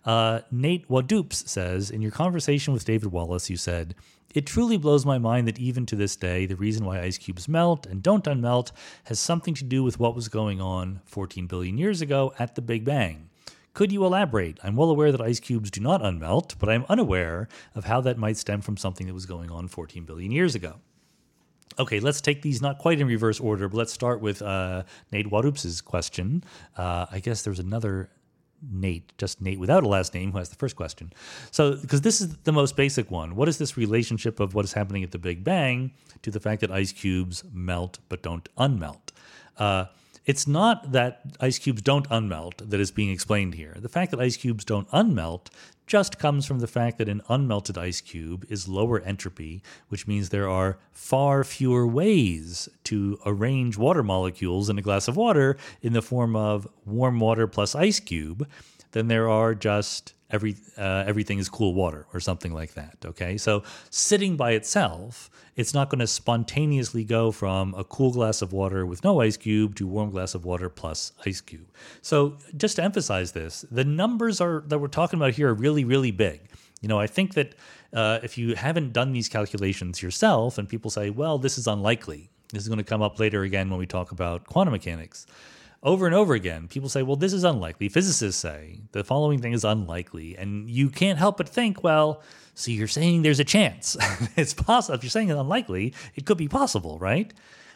Uh, 0.05 0.41
Nate 0.51 0.87
Wadoops 0.87 1.47
says 1.47 1.89
In 1.89 2.03
your 2.03 2.11
conversation 2.11 2.71
with 2.71 2.85
David 2.85 3.11
Wallace, 3.11 3.49
you 3.49 3.57
said, 3.57 3.95
It 4.35 4.45
truly 4.45 4.77
blows 4.77 5.07
my 5.07 5.17
mind 5.17 5.47
that 5.47 5.57
even 5.57 5.87
to 5.87 5.95
this 5.95 6.15
day, 6.15 6.45
the 6.45 6.55
reason 6.55 6.85
why 6.85 7.01
ice 7.01 7.17
cubes 7.17 7.47
melt 7.47 7.87
and 7.87 8.03
don't 8.03 8.25
unmelt 8.25 8.71
has 9.05 9.19
something 9.19 9.55
to 9.55 9.63
do 9.63 9.83
with 9.83 9.99
what 9.99 10.13
was 10.13 10.27
going 10.27 10.61
on 10.61 11.01
14 11.05 11.47
billion 11.47 11.79
years 11.79 12.01
ago 12.01 12.31
at 12.37 12.53
the 12.53 12.61
Big 12.61 12.85
Bang. 12.85 13.29
Could 13.75 13.91
you 13.91 14.05
elaborate? 14.05 14.57
I'm 14.63 14.77
well 14.77 14.89
aware 14.89 15.11
that 15.11 15.19
ice 15.19 15.41
cubes 15.41 15.69
do 15.69 15.81
not 15.81 16.01
unmelt, 16.01 16.55
but 16.59 16.69
I'm 16.69 16.85
unaware 16.87 17.49
of 17.75 17.83
how 17.83 17.99
that 18.01 18.17
might 18.17 18.37
stem 18.37 18.61
from 18.61 18.77
something 18.77 19.05
that 19.05 19.13
was 19.13 19.25
going 19.25 19.51
on 19.51 19.67
14 19.67 20.05
billion 20.05 20.31
years 20.31 20.55
ago. 20.55 20.75
Okay, 21.77 21.99
let's 21.99 22.21
take 22.21 22.41
these 22.41 22.61
not 22.61 22.77
quite 22.77 23.01
in 23.01 23.07
reverse 23.07 23.37
order, 23.37 23.67
but 23.67 23.75
let's 23.75 23.91
start 23.91 24.21
with 24.21 24.41
uh, 24.41 24.83
Nate 25.11 25.29
Wadoops' 25.29 25.83
question. 25.83 26.41
Uh, 26.77 27.07
I 27.11 27.19
guess 27.19 27.41
there's 27.41 27.59
another 27.59 28.09
Nate, 28.71 29.11
just 29.17 29.41
Nate 29.41 29.59
without 29.59 29.83
a 29.83 29.89
last 29.89 30.13
name, 30.13 30.31
who 30.31 30.37
has 30.37 30.47
the 30.47 30.55
first 30.55 30.77
question. 30.77 31.11
So, 31.51 31.75
because 31.75 31.99
this 31.99 32.21
is 32.21 32.33
the 32.45 32.53
most 32.53 32.77
basic 32.77 33.11
one, 33.11 33.35
what 33.35 33.49
is 33.49 33.57
this 33.57 33.75
relationship 33.75 34.39
of 34.39 34.55
what 34.55 34.63
is 34.63 34.71
happening 34.71 35.03
at 35.03 35.11
the 35.11 35.19
Big 35.19 35.43
Bang 35.43 35.91
to 36.21 36.31
the 36.31 36.39
fact 36.39 36.61
that 36.61 36.71
ice 36.71 36.93
cubes 36.93 37.43
melt 37.51 37.99
but 38.07 38.23
don't 38.23 38.47
unmelt? 38.57 39.11
Uh, 39.57 39.85
it's 40.25 40.47
not 40.47 40.91
that 40.91 41.21
ice 41.39 41.59
cubes 41.59 41.81
don't 41.81 42.09
unmelt 42.09 42.69
that 42.69 42.79
is 42.79 42.91
being 42.91 43.11
explained 43.11 43.53
here. 43.53 43.75
The 43.77 43.89
fact 43.89 44.11
that 44.11 44.19
ice 44.19 44.37
cubes 44.37 44.65
don't 44.65 44.89
unmelt 44.89 45.47
just 45.85 46.17
comes 46.17 46.47
from 46.47 46.59
the 46.59 46.67
fact 46.67 46.97
that 46.97 47.07
an 47.07 47.21
unmelted 47.29 47.77
ice 47.77 48.01
cube 48.01 48.43
is 48.49 48.67
lower 48.67 48.99
entropy, 49.01 49.61
which 49.89 50.07
means 50.07 50.29
there 50.29 50.49
are 50.49 50.79
far 50.91 51.43
fewer 51.43 51.85
ways 51.85 52.67
to 52.85 53.19
arrange 53.23 53.77
water 53.77 54.01
molecules 54.01 54.67
in 54.67 54.79
a 54.79 54.81
glass 54.81 55.07
of 55.07 55.15
water 55.15 55.57
in 55.83 55.93
the 55.93 56.01
form 56.01 56.35
of 56.35 56.67
warm 56.85 57.19
water 57.19 57.45
plus 57.45 57.75
ice 57.75 57.99
cube 57.99 58.47
than 58.93 59.07
there 59.09 59.29
are 59.29 59.53
just 59.53 60.14
every 60.31 60.55
uh, 60.77 61.03
everything 61.07 61.39
is 61.39 61.49
cool 61.49 61.73
water 61.73 62.05
or 62.13 62.19
something 62.19 62.53
like 62.53 62.73
that. 62.73 62.97
Okay, 63.05 63.37
so 63.37 63.63
sitting 63.89 64.35
by 64.35 64.51
itself, 64.51 65.29
it's 65.55 65.73
not 65.73 65.89
going 65.89 65.99
to 65.99 66.07
spontaneously 66.07 67.03
go 67.03 67.31
from 67.31 67.73
a 67.75 67.83
cool 67.83 68.11
glass 68.11 68.41
of 68.41 68.53
water 68.53 68.85
with 68.85 69.03
no 69.03 69.21
ice 69.21 69.37
cube 69.37 69.75
to 69.75 69.87
warm 69.87 70.09
glass 70.09 70.35
of 70.35 70.45
water 70.45 70.69
plus 70.69 71.13
ice 71.25 71.41
cube. 71.41 71.67
So 72.01 72.37
just 72.57 72.77
to 72.77 72.83
emphasize 72.83 73.31
this, 73.31 73.65
the 73.71 73.85
numbers 73.85 74.41
are 74.41 74.63
that 74.67 74.79
we're 74.79 74.87
talking 74.87 75.19
about 75.19 75.33
here 75.33 75.49
are 75.49 75.53
really 75.53 75.85
really 75.85 76.11
big. 76.11 76.41
You 76.81 76.89
know, 76.89 76.99
I 76.99 77.07
think 77.07 77.33
that 77.35 77.55
uh, 77.93 78.19
if 78.21 78.37
you 78.37 78.55
haven't 78.55 78.93
done 78.93 79.11
these 79.11 79.29
calculations 79.29 80.01
yourself, 80.03 80.57
and 80.57 80.67
people 80.67 80.91
say, 80.91 81.09
"Well, 81.09 81.37
this 81.37 81.57
is 81.57 81.67
unlikely," 81.67 82.29
this 82.51 82.63
is 82.63 82.67
going 82.67 82.77
to 82.77 82.83
come 82.83 83.01
up 83.01 83.19
later 83.19 83.43
again 83.43 83.69
when 83.69 83.79
we 83.79 83.85
talk 83.85 84.11
about 84.11 84.45
quantum 84.45 84.73
mechanics 84.73 85.25
over 85.85 86.07
and 86.07 86.15
over 86.15 86.33
again, 86.33 86.67
people 86.67 86.89
say, 86.89 87.03
well, 87.03 87.15
this 87.15 87.31
is 87.31 87.43
unlikely. 87.43 87.87
Physicists 87.89 88.41
say 88.41 88.81
the 88.91 89.03
following 89.03 89.39
thing 89.39 89.53
is 89.53 89.63
unlikely. 89.63 90.35
And 90.35 90.67
you 90.69 90.89
can't 90.89 91.19
help 91.19 91.37
but 91.37 91.47
think, 91.47 91.83
well, 91.83 92.23
so 92.55 92.71
you're 92.71 92.87
saying 92.87 93.21
there's 93.21 93.39
a 93.39 93.45
chance. 93.45 93.95
it's 94.35 94.53
possible. 94.53 94.95
If 94.95 95.03
you're 95.03 95.11
saying 95.11 95.29
it's 95.29 95.39
unlikely, 95.39 95.93
it 96.15 96.25
could 96.25 96.39
be 96.39 96.47
possible, 96.47 96.97
right? 96.97 97.31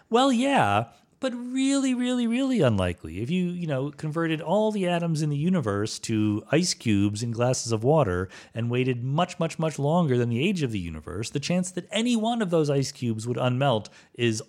Well, 0.10 0.32
yeah, 0.32 0.86
but 1.20 1.34
really, 1.36 1.94
really, 1.94 2.26
really 2.26 2.62
unlikely. 2.62 3.22
If 3.22 3.30
you, 3.30 3.46
you 3.46 3.68
know, 3.68 3.92
converted 3.92 4.42
all 4.42 4.72
the 4.72 4.88
atoms 4.88 5.22
in 5.22 5.30
the 5.30 5.38
universe 5.38 6.00
to 6.00 6.44
ice 6.52 6.74
cubes 6.74 7.22
in 7.22 7.30
glasses 7.30 7.72
of 7.72 7.84
water 7.84 8.28
and 8.56 8.72
waited 8.72 9.04
much, 9.04 9.38
much, 9.38 9.60
much 9.60 9.78
longer 9.78 10.18
than 10.18 10.30
the 10.30 10.44
age 10.44 10.64
of 10.64 10.72
the 10.72 10.80
universe, 10.80 11.30
the 11.30 11.40
chance 11.40 11.70
that 11.72 11.88
any 11.92 12.16
one 12.16 12.42
of 12.42 12.50
those 12.50 12.72
ice 12.72 12.92
cubes 12.92 13.28
would 13.28 13.38
unmelt 13.38 13.90
is 14.16 14.42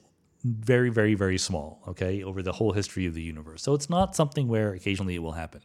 very, 0.44 0.90
very, 0.90 1.14
very 1.14 1.38
small, 1.38 1.82
okay, 1.88 2.22
over 2.22 2.42
the 2.42 2.52
whole 2.52 2.72
history 2.72 3.06
of 3.06 3.14
the 3.14 3.22
universe. 3.22 3.62
So 3.62 3.74
it's 3.74 3.90
not 3.90 4.16
something 4.16 4.48
where 4.48 4.72
occasionally 4.72 5.14
it 5.14 5.22
will 5.22 5.32
happen. 5.32 5.60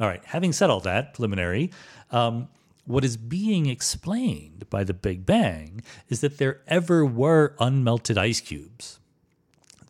All 0.00 0.06
right, 0.06 0.24
having 0.24 0.52
said 0.52 0.70
all 0.70 0.80
that, 0.80 1.14
preliminary, 1.14 1.70
um, 2.10 2.48
what 2.84 3.04
is 3.04 3.16
being 3.16 3.66
explained 3.66 4.68
by 4.70 4.84
the 4.84 4.94
Big 4.94 5.24
Bang 5.24 5.82
is 6.08 6.20
that 6.20 6.38
there 6.38 6.60
ever 6.66 7.04
were 7.04 7.54
unmelted 7.60 8.16
ice 8.16 8.40
cubes. 8.40 8.98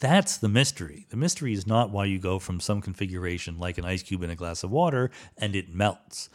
That's 0.01 0.37
the 0.37 0.49
mystery. 0.49 1.07
The 1.11 1.17
mystery 1.17 1.53
is 1.53 1.67
not 1.67 1.91
why 1.91 2.07
you 2.07 2.19
go 2.19 2.39
from 2.39 2.61
some 2.61 2.81
configuration 2.81 3.59
like 3.59 3.79
an 3.79 3.85
ice 3.85 4.03
cube 4.03 4.23
in 4.23 4.31
a 4.31 4.37
glass 4.37 4.65
of 4.65 4.71
water 4.71 5.11
and 5.39 5.55
it 5.55 5.73
melts. 5.73 6.29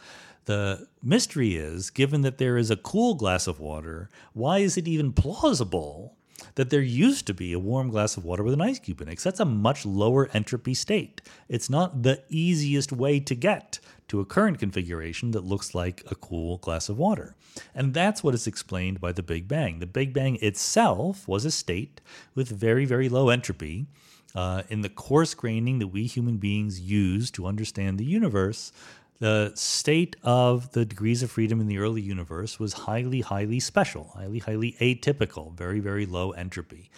The 0.46 0.88
mystery 1.02 1.56
is 1.56 1.90
given 1.90 2.22
that 2.22 2.38
there 2.38 2.56
is 2.56 2.70
a 2.70 2.76
cool 2.76 3.14
glass 3.14 3.46
of 3.46 3.60
water, 3.60 4.08
why 4.32 4.58
is 4.58 4.78
it 4.78 4.88
even 4.88 5.12
plausible 5.12 6.16
that 6.58 6.70
there 6.70 6.82
used 6.82 7.24
to 7.24 7.32
be 7.32 7.52
a 7.52 7.58
warm 7.58 7.88
glass 7.88 8.16
of 8.16 8.24
water 8.24 8.42
with 8.42 8.52
an 8.52 8.60
ice 8.60 8.80
cube 8.80 9.00
in 9.00 9.06
it, 9.06 9.12
because 9.12 9.22
that's 9.22 9.38
a 9.38 9.44
much 9.44 9.86
lower 9.86 10.28
entropy 10.34 10.74
state. 10.74 11.22
It's 11.48 11.70
not 11.70 12.02
the 12.02 12.20
easiest 12.28 12.90
way 12.90 13.20
to 13.20 13.36
get 13.36 13.78
to 14.08 14.18
a 14.18 14.24
current 14.24 14.58
configuration 14.58 15.30
that 15.30 15.44
looks 15.44 15.72
like 15.72 16.02
a 16.10 16.16
cool 16.16 16.56
glass 16.56 16.88
of 16.88 16.98
water. 16.98 17.36
And 17.76 17.94
that's 17.94 18.24
what 18.24 18.34
is 18.34 18.48
explained 18.48 19.00
by 19.00 19.12
the 19.12 19.22
Big 19.22 19.46
Bang. 19.46 19.78
The 19.78 19.86
Big 19.86 20.12
Bang 20.12 20.36
itself 20.42 21.28
was 21.28 21.44
a 21.44 21.52
state 21.52 22.00
with 22.34 22.48
very, 22.48 22.84
very 22.84 23.08
low 23.08 23.28
entropy. 23.28 23.86
Uh, 24.34 24.62
in 24.68 24.80
the 24.80 24.90
coarse 24.90 25.34
graining 25.34 25.78
that 25.78 25.86
we 25.86 26.06
human 26.06 26.38
beings 26.38 26.80
use 26.80 27.30
to 27.30 27.46
understand 27.46 27.98
the 27.98 28.04
universe, 28.04 28.72
the 29.20 29.52
state 29.54 30.16
of 30.22 30.72
the 30.72 30.84
degrees 30.84 31.22
of 31.22 31.30
freedom 31.30 31.60
in 31.60 31.66
the 31.66 31.78
early 31.78 32.02
universe 32.02 32.60
was 32.60 32.72
highly, 32.72 33.20
highly 33.20 33.58
special, 33.58 34.12
highly, 34.14 34.38
highly 34.38 34.76
atypical, 34.80 35.54
very, 35.56 35.80
very 35.80 36.06
low 36.06 36.30
entropy. 36.32 36.90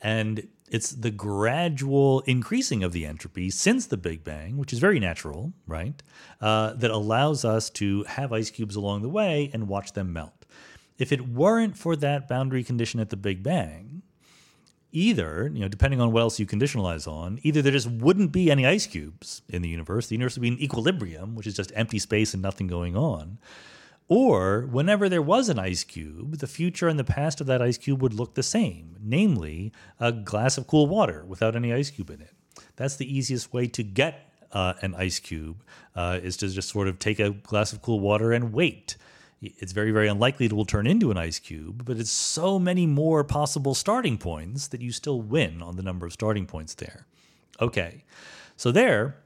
And 0.00 0.48
it's 0.70 0.90
the 0.90 1.10
gradual 1.10 2.20
increasing 2.20 2.82
of 2.82 2.92
the 2.92 3.06
entropy 3.06 3.50
since 3.50 3.86
the 3.86 3.96
Big 3.96 4.24
Bang, 4.24 4.56
which 4.58 4.72
is 4.72 4.78
very 4.78 5.00
natural, 5.00 5.52
right? 5.66 6.02
Uh, 6.40 6.74
that 6.74 6.90
allows 6.90 7.44
us 7.44 7.70
to 7.70 8.04
have 8.04 8.32
ice 8.32 8.50
cubes 8.50 8.76
along 8.76 9.02
the 9.02 9.08
way 9.08 9.50
and 9.52 9.68
watch 9.68 9.92
them 9.92 10.12
melt. 10.12 10.46
If 10.98 11.12
it 11.12 11.28
weren't 11.28 11.78
for 11.78 11.94
that 11.96 12.28
boundary 12.28 12.64
condition 12.64 12.98
at 12.98 13.10
the 13.10 13.16
Big 13.16 13.42
Bang, 13.42 13.87
either, 14.92 15.50
you 15.52 15.60
know, 15.60 15.68
depending 15.68 16.00
on 16.00 16.12
what 16.12 16.20
else 16.20 16.38
you 16.38 16.46
conditionalize 16.46 17.06
on, 17.06 17.38
either 17.42 17.60
there 17.62 17.72
just 17.72 17.90
wouldn't 17.90 18.32
be 18.32 18.50
any 18.50 18.66
ice 18.66 18.86
cubes 18.86 19.42
in 19.48 19.62
the 19.62 19.68
universe, 19.68 20.06
the 20.06 20.14
universe 20.14 20.36
would 20.36 20.42
be 20.42 20.48
in 20.48 20.62
equilibrium, 20.62 21.34
which 21.34 21.46
is 21.46 21.54
just 21.54 21.72
empty 21.74 21.98
space 21.98 22.32
and 22.32 22.42
nothing 22.42 22.66
going 22.66 22.96
on. 22.96 23.38
Or 24.08 24.62
whenever 24.62 25.08
there 25.08 25.20
was 25.20 25.50
an 25.50 25.58
ice 25.58 25.84
cube, 25.84 26.38
the 26.38 26.46
future 26.46 26.88
and 26.88 26.98
the 26.98 27.04
past 27.04 27.42
of 27.42 27.46
that 27.48 27.60
ice 27.60 27.76
cube 27.76 28.00
would 28.00 28.14
look 28.14 28.34
the 28.34 28.42
same, 28.42 28.96
namely 29.02 29.72
a 30.00 30.12
glass 30.12 30.56
of 30.56 30.66
cool 30.66 30.86
water 30.86 31.24
without 31.26 31.54
any 31.54 31.74
ice 31.74 31.90
cube 31.90 32.08
in 32.08 32.22
it. 32.22 32.32
That's 32.76 32.96
the 32.96 33.16
easiest 33.16 33.52
way 33.52 33.66
to 33.66 33.82
get 33.82 34.32
uh, 34.50 34.74
an 34.80 34.94
ice 34.94 35.18
cube, 35.18 35.62
uh, 35.94 36.20
is 36.22 36.38
to 36.38 36.48
just 36.48 36.70
sort 36.70 36.88
of 36.88 36.98
take 36.98 37.20
a 37.20 37.30
glass 37.30 37.74
of 37.74 37.82
cool 37.82 38.00
water 38.00 38.32
and 38.32 38.54
wait 38.54 38.96
it's 39.40 39.72
very, 39.72 39.90
very 39.90 40.08
unlikely 40.08 40.46
it 40.46 40.52
will 40.52 40.64
turn 40.64 40.86
into 40.86 41.10
an 41.10 41.16
ice 41.16 41.38
cube, 41.38 41.84
but 41.84 41.96
it's 41.98 42.10
so 42.10 42.58
many 42.58 42.86
more 42.86 43.22
possible 43.24 43.74
starting 43.74 44.18
points 44.18 44.68
that 44.68 44.80
you 44.80 44.92
still 44.92 45.20
win 45.20 45.62
on 45.62 45.76
the 45.76 45.82
number 45.82 46.06
of 46.06 46.12
starting 46.12 46.46
points 46.46 46.74
there. 46.74 47.06
Okay, 47.60 48.04
so 48.56 48.72
there, 48.72 49.16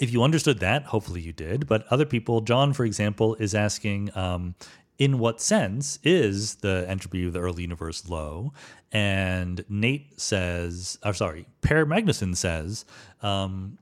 if 0.00 0.12
you 0.12 0.22
understood 0.22 0.60
that, 0.60 0.84
hopefully 0.84 1.20
you 1.20 1.32
did, 1.32 1.66
but 1.66 1.86
other 1.90 2.06
people, 2.06 2.40
John, 2.40 2.72
for 2.72 2.84
example, 2.84 3.34
is 3.36 3.54
asking, 3.54 4.16
um, 4.16 4.54
in 4.98 5.18
what 5.18 5.40
sense 5.40 5.98
is 6.04 6.56
the 6.56 6.84
entropy 6.88 7.26
of 7.26 7.32
the 7.32 7.40
early 7.40 7.62
universe 7.62 8.08
low? 8.08 8.52
And 8.92 9.64
Nate 9.68 10.20
says, 10.20 10.98
or 11.04 11.14
sorry, 11.14 11.46
Per 11.60 11.84
Magnuson 11.84 12.36
says, 12.36 12.84
um, 13.22 13.78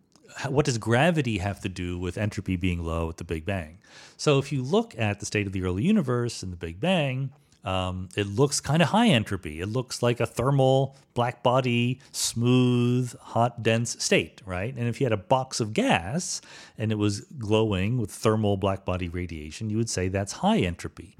what 0.48 0.64
does 0.64 0.78
gravity 0.78 1.38
have 1.38 1.60
to 1.60 1.68
do 1.68 1.98
with 1.98 2.18
entropy 2.18 2.56
being 2.56 2.82
low 2.82 3.08
at 3.08 3.16
the 3.16 3.24
Big 3.24 3.44
Bang? 3.44 3.78
So 4.16 4.38
if 4.38 4.52
you 4.52 4.62
look 4.62 4.98
at 4.98 5.20
the 5.20 5.26
state 5.26 5.46
of 5.46 5.52
the 5.52 5.62
early 5.62 5.82
universe 5.82 6.42
and 6.42 6.52
the 6.52 6.56
Big 6.56 6.80
Bang, 6.80 7.30
um, 7.64 8.08
it 8.16 8.26
looks 8.26 8.60
kind 8.60 8.80
of 8.80 8.88
high 8.88 9.08
entropy. 9.08 9.60
It 9.60 9.66
looks 9.66 10.02
like 10.02 10.20
a 10.20 10.26
thermal, 10.26 10.96
black 11.14 11.42
body, 11.42 12.00
smooth, 12.10 13.14
hot, 13.18 13.62
dense 13.62 14.02
state, 14.02 14.40
right? 14.46 14.74
And 14.74 14.88
if 14.88 15.00
you 15.00 15.04
had 15.04 15.12
a 15.12 15.18
box 15.18 15.60
of 15.60 15.74
gas 15.74 16.40
and 16.78 16.90
it 16.90 16.96
was 16.96 17.20
glowing 17.20 17.98
with 17.98 18.10
thermal 18.10 18.56
black 18.56 18.84
body 18.84 19.08
radiation, 19.08 19.68
you 19.68 19.76
would 19.76 19.90
say 19.90 20.08
that's 20.08 20.32
high 20.32 20.58
entropy. 20.58 21.16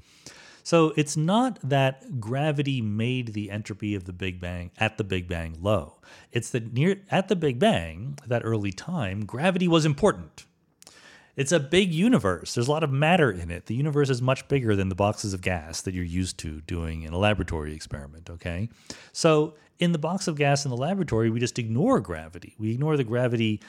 So 0.63 0.93
it's 0.95 1.17
not 1.17 1.59
that 1.63 2.19
gravity 2.19 2.81
made 2.81 3.33
the 3.33 3.49
entropy 3.49 3.95
of 3.95 4.05
the 4.05 4.13
Big 4.13 4.39
Bang 4.39 4.71
at 4.77 4.97
the 4.97 5.03
Big 5.03 5.27
Bang 5.27 5.57
low. 5.59 5.99
It's 6.31 6.49
that 6.51 6.73
near 6.73 7.01
at 7.09 7.27
the 7.27 7.35
Big 7.35 7.59
Bang, 7.59 8.17
that 8.27 8.43
early 8.45 8.71
time, 8.71 9.25
gravity 9.25 9.67
was 9.67 9.85
important. 9.85 10.45
It's 11.35 11.51
a 11.51 11.59
big 11.59 11.93
universe. 11.93 12.53
There's 12.53 12.67
a 12.67 12.71
lot 12.71 12.83
of 12.83 12.91
matter 12.91 13.31
in 13.31 13.49
it. 13.49 13.67
The 13.67 13.75
universe 13.75 14.09
is 14.09 14.21
much 14.21 14.47
bigger 14.47 14.75
than 14.75 14.89
the 14.89 14.95
boxes 14.95 15.33
of 15.33 15.41
gas 15.41 15.81
that 15.81 15.93
you're 15.93 16.03
used 16.03 16.37
to 16.39 16.61
doing 16.61 17.03
in 17.03 17.13
a 17.13 17.17
laboratory 17.17 17.73
experiment, 17.73 18.29
okay? 18.29 18.69
So, 19.13 19.55
in 19.79 19.93
the 19.93 19.97
box 19.97 20.27
of 20.27 20.35
gas 20.35 20.65
in 20.65 20.69
the 20.69 20.77
laboratory, 20.77 21.31
we 21.31 21.39
just 21.39 21.57
ignore 21.57 21.99
gravity. 21.99 22.53
We 22.59 22.71
ignore 22.71 22.97
the 22.97 23.03
gravity 23.03 23.61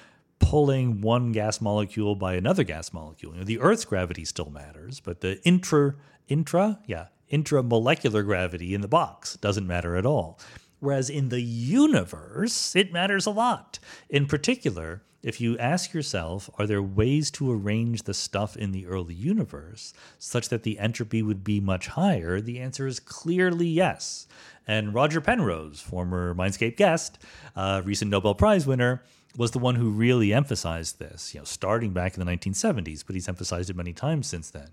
pulling 0.42 1.00
one 1.00 1.33
gas 1.33 1.61
molecule 1.61 2.14
by 2.16 2.35
another 2.35 2.64
gas 2.64 2.92
molecule. 2.92 3.33
You 3.33 3.38
know, 3.38 3.44
the 3.44 3.61
Earth's 3.61 3.87
gravity 3.87 4.24
still 4.24 4.50
matters, 4.50 5.00
but 5.00 5.20
the 5.20 5.40
intra 5.44 5.94
intra, 6.28 6.78
yeah, 6.87 7.07
intramolecular 7.33 8.24
gravity 8.24 8.74
in 8.74 8.81
the 8.81 8.88
box 8.88 9.37
doesn't 9.37 9.66
matter 9.66 9.96
at 9.96 10.05
all. 10.05 10.38
Whereas 10.81 11.09
in 11.09 11.28
the 11.28 11.40
universe, 11.40 12.74
it 12.74 12.92
matters 12.92 13.24
a 13.24 13.31
lot. 13.31 13.78
In 14.11 14.26
particular, 14.26 15.02
if 15.22 15.40
you 15.40 15.57
ask 15.59 15.92
yourself, 15.94 16.50
are 16.59 16.66
there 16.66 16.83
ways 16.83 17.31
to 17.33 17.52
arrange 17.52 18.02
the 18.02 18.14
stuff 18.14 18.57
in 18.57 18.72
the 18.72 18.87
early 18.87 19.14
universe 19.14 19.94
such 20.18 20.48
that 20.48 20.64
the 20.64 20.81
entropy 20.81 21.22
would 21.22 21.44
be 21.44 21.61
much 21.61 21.87
higher? 21.87 22.40
The 22.40 22.59
answer 22.59 22.88
is 22.88 22.98
clearly 22.98 23.68
yes. 23.68 24.26
And 24.66 24.92
Roger 24.92 25.20
Penrose, 25.20 25.81
former 25.81 26.35
Mindscape 26.35 26.76
guest, 26.76 27.20
uh, 27.55 27.83
recent 27.85 28.11
Nobel 28.11 28.35
Prize 28.35 28.66
winner, 28.66 29.05
was 29.37 29.53
the 29.53 29.59
one 29.59 29.75
who 29.75 29.90
really 29.90 30.33
emphasized 30.33 30.99
this, 30.99 31.35
you 31.35 31.40
know, 31.40 31.45
starting 31.45 31.92
back 31.92 32.16
in 32.16 32.25
the 32.25 32.31
1970s, 32.31 33.03
but 33.07 33.14
he's 33.14 33.29
emphasized 33.29 33.71
it 33.71 33.77
many 33.77 33.92
times 33.92 34.27
since 34.27 34.51
then 34.51 34.68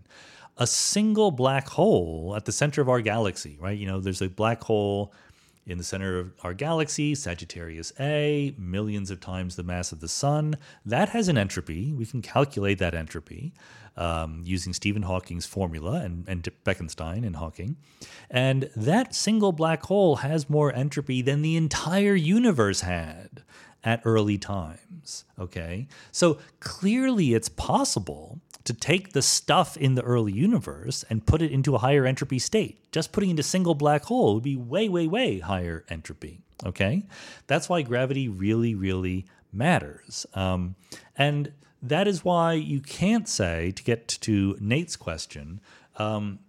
a 0.59 0.67
single 0.67 1.31
black 1.31 1.69
hole 1.69 2.33
at 2.35 2.45
the 2.45 2.51
center 2.51 2.81
of 2.81 2.89
our 2.89 3.01
galaxy, 3.01 3.57
right? 3.59 3.77
You 3.77 3.87
know, 3.87 4.01
there's 4.01 4.21
a 4.21 4.27
black 4.27 4.61
hole 4.61 5.13
in 5.65 5.77
the 5.77 5.83
center 5.83 6.19
of 6.19 6.33
our 6.43 6.53
galaxy, 6.53 7.15
Sagittarius 7.15 7.93
A, 7.99 8.53
millions 8.57 9.09
of 9.09 9.21
times 9.21 9.55
the 9.55 9.63
mass 9.63 9.91
of 9.91 10.01
the 10.01 10.07
sun. 10.07 10.55
That 10.85 11.09
has 11.09 11.29
an 11.29 11.37
entropy. 11.37 11.93
We 11.93 12.05
can 12.05 12.21
calculate 12.21 12.79
that 12.79 12.93
entropy 12.93 13.53
um, 13.95 14.41
using 14.43 14.73
Stephen 14.73 15.03
Hawking's 15.03 15.45
formula 15.45 16.01
and, 16.01 16.25
and 16.27 16.47
Bekenstein 16.65 17.25
and 17.25 17.35
Hawking. 17.35 17.77
And 18.29 18.69
that 18.75 19.15
single 19.15 19.51
black 19.51 19.83
hole 19.83 20.17
has 20.17 20.49
more 20.49 20.73
entropy 20.73 21.21
than 21.21 21.41
the 21.41 21.55
entire 21.55 22.15
universe 22.15 22.81
had 22.81 23.43
at 23.83 24.01
early 24.05 24.37
times. 24.37 25.25
Okay. 25.37 25.87
So 26.11 26.39
clearly 26.59 27.33
it's 27.33 27.49
possible 27.49 28.39
to 28.65 28.73
take 28.73 29.13
the 29.13 29.21
stuff 29.21 29.77
in 29.77 29.95
the 29.95 30.03
early 30.03 30.33
universe 30.33 31.03
and 31.09 31.25
put 31.25 31.41
it 31.41 31.51
into 31.51 31.75
a 31.75 31.79
higher 31.79 32.05
entropy 32.05 32.39
state. 32.39 32.91
Just 32.91 33.11
putting 33.11 33.31
into 33.31 33.41
a 33.41 33.43
single 33.43 33.75
black 33.75 34.03
hole 34.03 34.35
would 34.35 34.43
be 34.43 34.55
way, 34.55 34.89
way, 34.89 35.07
way 35.07 35.39
higher 35.39 35.85
entropy. 35.89 36.41
Okay, 36.65 37.05
that's 37.47 37.69
why 37.69 37.81
gravity 37.81 38.27
really, 38.27 38.75
really 38.75 39.25
matters. 39.53 40.25
Um, 40.33 40.75
and 41.15 41.53
that 41.81 42.05
is 42.05 42.25
why 42.25 42.53
you 42.53 42.81
can't 42.81 43.29
say, 43.29 43.71
to 43.71 43.83
get 43.83 44.07
to 44.09 44.57
Nate's 44.59 44.97
question, 44.97 45.61
um, 45.95 46.39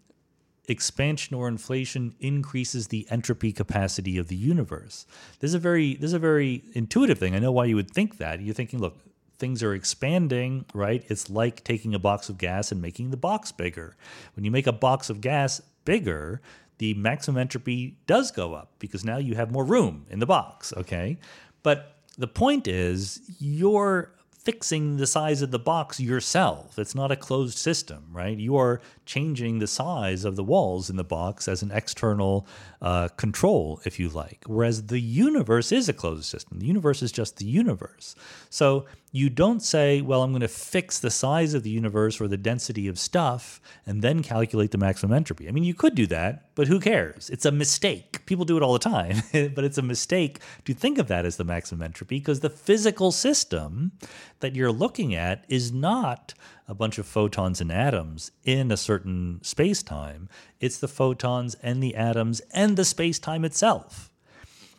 expansion 0.70 1.34
or 1.34 1.48
inflation 1.48 2.14
increases 2.20 2.88
the 2.88 3.06
entropy 3.10 3.52
capacity 3.52 4.16
of 4.16 4.28
the 4.28 4.36
universe. 4.36 5.04
This 5.40 5.50
is 5.50 5.54
a 5.54 5.58
very 5.58 5.94
this 5.94 6.08
is 6.08 6.14
a 6.14 6.18
very 6.18 6.62
intuitive 6.74 7.18
thing. 7.18 7.34
I 7.34 7.40
know 7.40 7.52
why 7.52 7.66
you 7.66 7.76
would 7.76 7.90
think 7.90 8.18
that. 8.18 8.40
You're 8.40 8.54
thinking, 8.54 8.78
look, 8.78 8.98
things 9.38 9.62
are 9.62 9.74
expanding, 9.74 10.64
right? 10.72 11.04
It's 11.08 11.28
like 11.28 11.64
taking 11.64 11.94
a 11.94 11.98
box 11.98 12.28
of 12.28 12.38
gas 12.38 12.70
and 12.70 12.80
making 12.80 13.10
the 13.10 13.16
box 13.16 13.50
bigger. 13.50 13.96
When 14.34 14.44
you 14.44 14.50
make 14.50 14.66
a 14.66 14.72
box 14.72 15.10
of 15.10 15.20
gas 15.20 15.60
bigger, 15.84 16.40
the 16.78 16.94
maximum 16.94 17.40
entropy 17.40 17.98
does 18.06 18.30
go 18.30 18.54
up 18.54 18.72
because 18.78 19.04
now 19.04 19.18
you 19.18 19.34
have 19.34 19.50
more 19.50 19.64
room 19.64 20.06
in 20.08 20.20
the 20.20 20.26
box, 20.26 20.72
okay? 20.76 21.18
But 21.62 21.96
the 22.16 22.28
point 22.28 22.68
is, 22.68 23.20
your 23.38 24.12
fixing 24.42 24.96
the 24.96 25.06
size 25.06 25.42
of 25.42 25.50
the 25.50 25.58
box 25.58 26.00
yourself. 26.00 26.78
It's 26.78 26.94
not 26.94 27.12
a 27.12 27.16
closed 27.16 27.58
system, 27.58 28.06
right? 28.10 28.36
You 28.38 28.56
are 28.56 28.80
changing 29.04 29.58
the 29.58 29.66
size 29.66 30.24
of 30.24 30.36
the 30.36 30.44
walls 30.44 30.88
in 30.88 30.96
the 30.96 31.04
box 31.04 31.46
as 31.46 31.62
an 31.62 31.70
external 31.70 32.46
uh, 32.82 33.08
control, 33.08 33.80
if 33.84 33.98
you 34.00 34.08
like. 34.08 34.44
Whereas 34.46 34.86
the 34.86 35.00
universe 35.00 35.70
is 35.70 35.88
a 35.88 35.92
closed 35.92 36.24
system. 36.24 36.58
The 36.58 36.66
universe 36.66 37.02
is 37.02 37.12
just 37.12 37.36
the 37.36 37.44
universe. 37.44 38.14
So 38.48 38.86
you 39.12 39.28
don't 39.28 39.60
say, 39.60 40.00
well, 40.00 40.22
I'm 40.22 40.30
going 40.30 40.40
to 40.40 40.48
fix 40.48 40.98
the 40.98 41.10
size 41.10 41.52
of 41.52 41.62
the 41.62 41.70
universe 41.70 42.20
or 42.20 42.28
the 42.28 42.36
density 42.36 42.88
of 42.88 42.98
stuff 42.98 43.60
and 43.84 44.02
then 44.02 44.22
calculate 44.22 44.70
the 44.70 44.78
maximum 44.78 45.14
entropy. 45.14 45.48
I 45.48 45.50
mean, 45.50 45.64
you 45.64 45.74
could 45.74 45.94
do 45.94 46.06
that, 46.06 46.54
but 46.54 46.68
who 46.68 46.80
cares? 46.80 47.28
It's 47.28 47.44
a 47.44 47.52
mistake. 47.52 48.24
People 48.26 48.44
do 48.44 48.56
it 48.56 48.62
all 48.62 48.72
the 48.72 48.78
time, 48.78 49.22
but 49.32 49.64
it's 49.64 49.78
a 49.78 49.82
mistake 49.82 50.38
to 50.64 50.72
think 50.72 50.98
of 50.98 51.08
that 51.08 51.26
as 51.26 51.36
the 51.36 51.44
maximum 51.44 51.82
entropy 51.82 52.18
because 52.18 52.40
the 52.40 52.50
physical 52.50 53.10
system 53.10 53.92
that 54.38 54.54
you're 54.54 54.72
looking 54.72 55.14
at 55.14 55.44
is 55.48 55.72
not 55.72 56.32
a 56.70 56.74
bunch 56.74 56.98
of 56.98 57.06
photons 57.06 57.60
and 57.60 57.72
atoms 57.72 58.30
in 58.44 58.70
a 58.70 58.76
certain 58.76 59.40
space 59.42 59.82
time. 59.82 60.28
It's 60.60 60.78
the 60.78 60.86
photons 60.86 61.56
and 61.56 61.82
the 61.82 61.96
atoms 61.96 62.40
and 62.52 62.76
the 62.76 62.84
space 62.84 63.18
time 63.18 63.44
itself. 63.44 64.12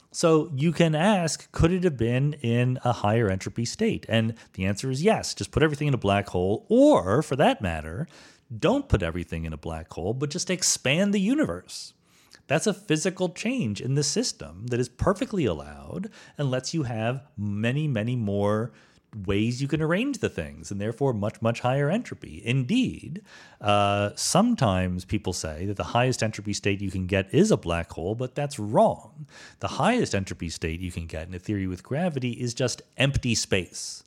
So 0.09 0.51
you 0.55 0.71
can 0.71 0.95
ask, 0.95 1.51
could 1.51 1.73
it 1.73 1.83
have 1.83 1.97
been 1.97 2.33
in 2.41 2.79
a 2.85 2.93
higher 2.93 3.29
entropy 3.29 3.65
state? 3.65 4.05
And 4.07 4.35
the 4.53 4.65
answer 4.65 4.89
is 4.89 5.03
yes. 5.03 5.33
Just 5.33 5.51
put 5.51 5.63
everything 5.63 5.89
in 5.89 5.93
a 5.93 5.97
black 5.97 6.29
hole, 6.29 6.65
or 6.69 7.21
for 7.21 7.35
that 7.35 7.61
matter, 7.61 8.07
don't 8.57 8.87
put 8.87 9.03
everything 9.03 9.43
in 9.43 9.51
a 9.51 9.57
black 9.57 9.91
hole, 9.91 10.13
but 10.13 10.29
just 10.29 10.49
expand 10.49 11.13
the 11.13 11.19
universe. 11.19 11.93
That's 12.47 12.67
a 12.67 12.73
physical 12.73 13.29
change 13.29 13.81
in 13.81 13.95
the 13.95 14.03
system 14.03 14.67
that 14.67 14.79
is 14.79 14.89
perfectly 14.89 15.45
allowed 15.45 16.09
and 16.37 16.49
lets 16.51 16.73
you 16.73 16.83
have 16.83 17.23
many, 17.37 17.87
many 17.87 18.15
more 18.15 18.71
ways 19.25 19.61
you 19.61 19.67
can 19.67 19.81
arrange 19.81 20.19
the 20.19 20.29
things 20.29 20.71
and 20.71 20.79
therefore 20.79 21.13
much, 21.13 21.41
much 21.41 21.59
higher 21.59 21.89
entropy. 21.89 22.41
Indeed, 22.45 23.21
uh, 23.59 24.11
sometimes 24.15 25.05
people 25.05 25.33
say 25.33 25.65
that 25.65 25.77
the 25.77 25.83
highest 25.83 26.23
entropy 26.23 26.53
state 26.53 26.81
you 26.81 26.91
can 26.91 27.07
get 27.07 27.33
is 27.33 27.51
a 27.51 27.57
black 27.57 27.91
hole, 27.91 28.15
but 28.15 28.35
that's 28.35 28.57
wrong. 28.57 29.25
The 29.59 29.67
highest 29.67 30.15
entropy 30.15 30.49
state 30.49 30.79
you 30.79 30.91
can 30.91 31.07
get 31.07 31.27
in 31.27 31.33
a 31.33 31.39
theory 31.39 31.67
with 31.67 31.83
gravity 31.83 32.31
is 32.31 32.53
just 32.53 32.81
empty 32.97 33.35
space. 33.35 34.03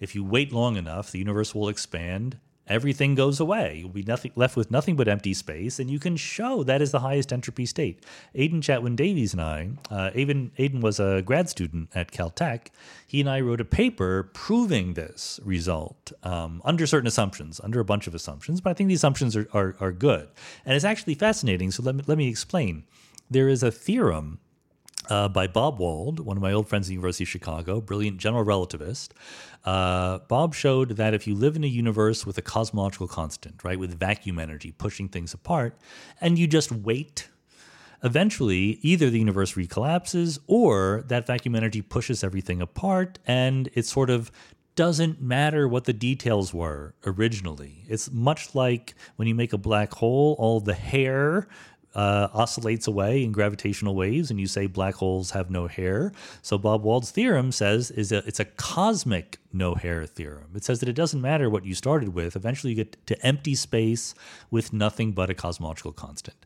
If 0.00 0.14
you 0.14 0.22
wait 0.22 0.52
long 0.52 0.76
enough, 0.76 1.10
the 1.10 1.18
universe 1.18 1.54
will 1.54 1.68
expand 1.68 2.38
everything 2.68 3.14
goes 3.14 3.40
away. 3.40 3.78
You'll 3.80 3.88
be 3.88 4.02
nothing, 4.02 4.32
left 4.34 4.56
with 4.56 4.70
nothing 4.70 4.96
but 4.96 5.08
empty 5.08 5.34
space, 5.34 5.78
and 5.78 5.90
you 5.90 5.98
can 5.98 6.16
show 6.16 6.62
that 6.64 6.82
is 6.82 6.90
the 6.90 7.00
highest 7.00 7.32
entropy 7.32 7.66
state. 7.66 8.04
Aidan 8.34 8.60
Chatwin 8.60 8.96
Davies 8.96 9.32
and 9.32 9.42
I, 9.42 9.70
uh, 9.90 10.10
Aidan, 10.14 10.52
Aidan 10.58 10.80
was 10.80 11.00
a 11.00 11.22
grad 11.22 11.48
student 11.48 11.90
at 11.94 12.12
Caltech. 12.12 12.68
He 13.06 13.20
and 13.20 13.30
I 13.30 13.40
wrote 13.40 13.60
a 13.60 13.64
paper 13.64 14.30
proving 14.34 14.94
this 14.94 15.40
result 15.44 16.12
um, 16.22 16.60
under 16.64 16.86
certain 16.86 17.06
assumptions, 17.06 17.60
under 17.62 17.80
a 17.80 17.84
bunch 17.84 18.06
of 18.06 18.14
assumptions, 18.14 18.60
but 18.60 18.70
I 18.70 18.74
think 18.74 18.88
the 18.88 18.94
assumptions 18.94 19.36
are, 19.36 19.48
are, 19.52 19.76
are 19.80 19.92
good. 19.92 20.28
And 20.64 20.74
it's 20.74 20.84
actually 20.84 21.14
fascinating, 21.14 21.70
so 21.70 21.82
let 21.82 21.94
me, 21.94 22.04
let 22.06 22.18
me 22.18 22.28
explain. 22.28 22.84
There 23.30 23.48
is 23.48 23.62
a 23.62 23.70
theorem 23.70 24.40
uh, 25.08 25.28
by 25.28 25.46
Bob 25.46 25.78
Wald, 25.78 26.20
one 26.20 26.36
of 26.36 26.42
my 26.42 26.52
old 26.52 26.68
friends 26.68 26.86
at 26.86 26.88
the 26.88 26.94
University 26.94 27.24
of 27.24 27.28
Chicago, 27.28 27.80
brilliant 27.80 28.18
general 28.18 28.44
relativist. 28.44 29.10
Uh, 29.64 30.18
Bob 30.28 30.54
showed 30.54 30.96
that 30.96 31.14
if 31.14 31.26
you 31.26 31.34
live 31.34 31.56
in 31.56 31.64
a 31.64 31.68
universe 31.68 32.26
with 32.26 32.38
a 32.38 32.42
cosmological 32.42 33.08
constant, 33.08 33.64
right, 33.64 33.78
with 33.78 33.98
vacuum 33.98 34.38
energy 34.38 34.72
pushing 34.72 35.08
things 35.08 35.34
apart, 35.34 35.78
and 36.20 36.38
you 36.38 36.46
just 36.46 36.70
wait, 36.70 37.28
eventually 38.04 38.78
either 38.82 39.10
the 39.10 39.18
universe 39.18 39.54
recollapses 39.54 40.38
or 40.46 41.04
that 41.08 41.26
vacuum 41.26 41.54
energy 41.54 41.82
pushes 41.82 42.22
everything 42.22 42.62
apart 42.62 43.18
and 43.26 43.68
it 43.74 43.84
sort 43.84 44.08
of 44.08 44.30
doesn't 44.76 45.20
matter 45.20 45.66
what 45.66 45.84
the 45.84 45.92
details 45.92 46.54
were 46.54 46.94
originally. 47.04 47.82
It's 47.88 48.12
much 48.12 48.54
like 48.54 48.94
when 49.16 49.26
you 49.26 49.34
make 49.34 49.52
a 49.52 49.58
black 49.58 49.92
hole, 49.94 50.36
all 50.38 50.60
the 50.60 50.74
hair 50.74 51.48
uh, 51.98 52.28
oscillates 52.32 52.86
away 52.86 53.24
in 53.24 53.32
gravitational 53.32 53.96
waves, 53.96 54.30
and 54.30 54.38
you 54.38 54.46
say 54.46 54.68
black 54.68 54.94
holes 54.94 55.32
have 55.32 55.50
no 55.50 55.66
hair. 55.66 56.12
So 56.42 56.56
Bob 56.56 56.84
Wald's 56.84 57.10
theorem 57.10 57.50
says 57.50 57.90
is 57.90 58.10
that 58.10 58.24
it's 58.24 58.38
a 58.38 58.44
cosmic 58.44 59.38
no 59.52 59.74
hair 59.74 60.06
theorem. 60.06 60.50
It 60.54 60.62
says 60.62 60.78
that 60.78 60.88
it 60.88 60.92
doesn't 60.92 61.20
matter 61.20 61.50
what 61.50 61.64
you 61.64 61.74
started 61.74 62.10
with. 62.10 62.36
Eventually, 62.36 62.72
you 62.72 62.84
get 62.84 63.04
to 63.08 63.26
empty 63.26 63.56
space 63.56 64.14
with 64.48 64.72
nothing 64.72 65.10
but 65.10 65.28
a 65.28 65.34
cosmological 65.34 65.90
constant 65.92 66.36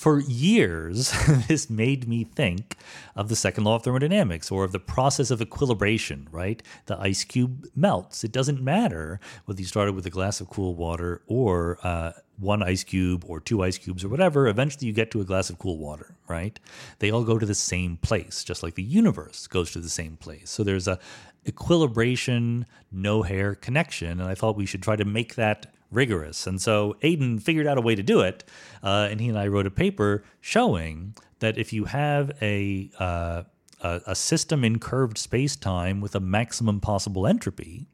for 0.00 0.18
years, 0.18 1.12
this 1.48 1.68
made 1.68 2.08
me 2.08 2.24
think 2.24 2.78
of 3.14 3.28
the 3.28 3.36
second 3.36 3.64
law 3.64 3.74
of 3.74 3.82
thermodynamics 3.82 4.50
or 4.50 4.64
of 4.64 4.72
the 4.72 4.78
process 4.78 5.30
of 5.30 5.42
equilibration, 5.42 6.26
right? 6.32 6.62
The 6.86 6.98
ice 6.98 7.22
cube 7.22 7.66
melts. 7.76 8.24
It 8.24 8.32
doesn't 8.32 8.62
matter 8.62 9.20
whether 9.44 9.60
you 9.60 9.66
started 9.66 9.94
with 9.94 10.06
a 10.06 10.10
glass 10.10 10.40
of 10.40 10.48
cool 10.48 10.74
water 10.74 11.20
or 11.26 11.78
uh, 11.82 12.12
one 12.38 12.62
ice 12.62 12.82
cube 12.82 13.26
or 13.28 13.40
two 13.40 13.62
ice 13.62 13.76
cubes 13.76 14.02
or 14.02 14.08
whatever. 14.08 14.48
Eventually, 14.48 14.86
you 14.86 14.94
get 14.94 15.10
to 15.10 15.20
a 15.20 15.24
glass 15.24 15.50
of 15.50 15.58
cool 15.58 15.76
water, 15.76 16.16
right? 16.28 16.58
They 17.00 17.10
all 17.10 17.22
go 17.22 17.38
to 17.38 17.44
the 17.44 17.54
same 17.54 17.98
place, 17.98 18.42
just 18.42 18.62
like 18.62 18.76
the 18.76 18.82
universe 18.82 19.46
goes 19.48 19.70
to 19.72 19.80
the 19.80 19.90
same 19.90 20.16
place. 20.16 20.48
So 20.48 20.64
there's 20.64 20.88
a 20.88 20.98
equilibration, 21.44 22.64
no 22.90 23.20
hair 23.20 23.54
connection. 23.54 24.18
And 24.18 24.30
I 24.30 24.34
thought 24.34 24.56
we 24.56 24.64
should 24.64 24.82
try 24.82 24.96
to 24.96 25.04
make 25.04 25.34
that 25.34 25.74
rigorous. 25.90 26.46
And 26.46 26.60
so 26.60 26.96
Aidan 27.02 27.38
figured 27.38 27.66
out 27.66 27.78
a 27.78 27.80
way 27.80 27.94
to 27.94 28.02
do 28.02 28.20
it. 28.20 28.44
Uh, 28.82 29.08
and 29.10 29.20
he 29.20 29.28
and 29.28 29.38
I 29.38 29.46
wrote 29.48 29.66
a 29.66 29.70
paper 29.70 30.22
showing 30.40 31.14
that 31.40 31.58
if 31.58 31.72
you 31.72 31.84
have 31.84 32.32
a, 32.40 32.90
uh, 32.98 33.42
a, 33.82 34.00
a 34.06 34.14
system 34.14 34.64
in 34.64 34.78
curved 34.78 35.18
space 35.18 35.56
time 35.56 36.00
with 36.00 36.14
a 36.14 36.20
maximum 36.20 36.80
possible 36.80 37.26
entropy, 37.26 37.86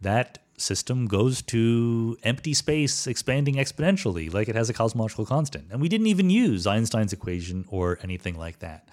that 0.00 0.38
system 0.56 1.06
goes 1.06 1.42
to 1.42 2.16
empty 2.22 2.54
space 2.54 3.06
expanding 3.06 3.56
exponentially, 3.56 4.32
like 4.32 4.48
it 4.48 4.54
has 4.54 4.70
a 4.70 4.74
cosmological 4.74 5.26
constant. 5.26 5.66
And 5.70 5.80
we 5.80 5.88
didn't 5.88 6.06
even 6.06 6.30
use 6.30 6.66
Einstein's 6.66 7.12
equation 7.12 7.64
or 7.68 7.98
anything 8.02 8.36
like 8.36 8.60
that. 8.60 8.88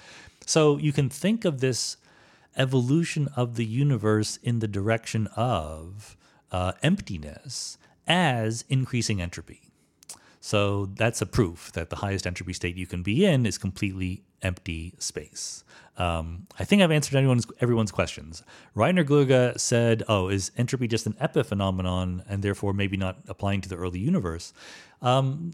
So 0.46 0.78
you 0.78 0.92
can 0.92 1.10
think 1.10 1.46
of 1.46 1.60
this 1.60 1.98
evolution 2.58 3.30
of 3.36 3.56
the 3.56 3.66
universe 3.66 4.38
in 4.44 4.60
the 4.60 4.68
direction 4.68 5.28
of 5.36 6.18
uh, 6.52 6.74
emptiness 6.82 7.78
as 8.12 8.66
increasing 8.68 9.22
entropy. 9.22 9.62
So 10.42 10.88
that's 10.88 11.22
a 11.22 11.26
proof 11.26 11.72
that 11.74 11.90
the 11.90 11.98
highest 11.98 12.28
entropy 12.28 12.52
state 12.54 12.76
you 12.76 12.86
can 12.86 13.04
be 13.04 13.26
in 13.26 13.46
is 13.46 13.58
completely 13.58 14.24
empty 14.42 14.96
space. 14.98 15.64
Um, 15.98 16.48
I 16.60 16.66
think 16.66 16.82
I've 16.82 16.92
answered 16.92 17.16
anyone's, 17.16 17.46
everyone's 17.62 17.92
questions. 17.92 18.44
Reiner 18.76 19.06
Glurga 19.06 19.58
said, 19.60 20.04
"Oh, 20.10 20.30
is 20.30 20.52
entropy 20.58 20.88
just 20.88 21.06
an 21.06 21.14
epiphenomenon 21.22 22.24
and 22.28 22.44
therefore 22.44 22.74
maybe 22.74 22.98
not 22.98 23.18
applying 23.28 23.62
to 23.62 23.70
the 23.70 23.76
early 23.76 24.00
universe?" 24.00 24.52
Um, 25.02 25.54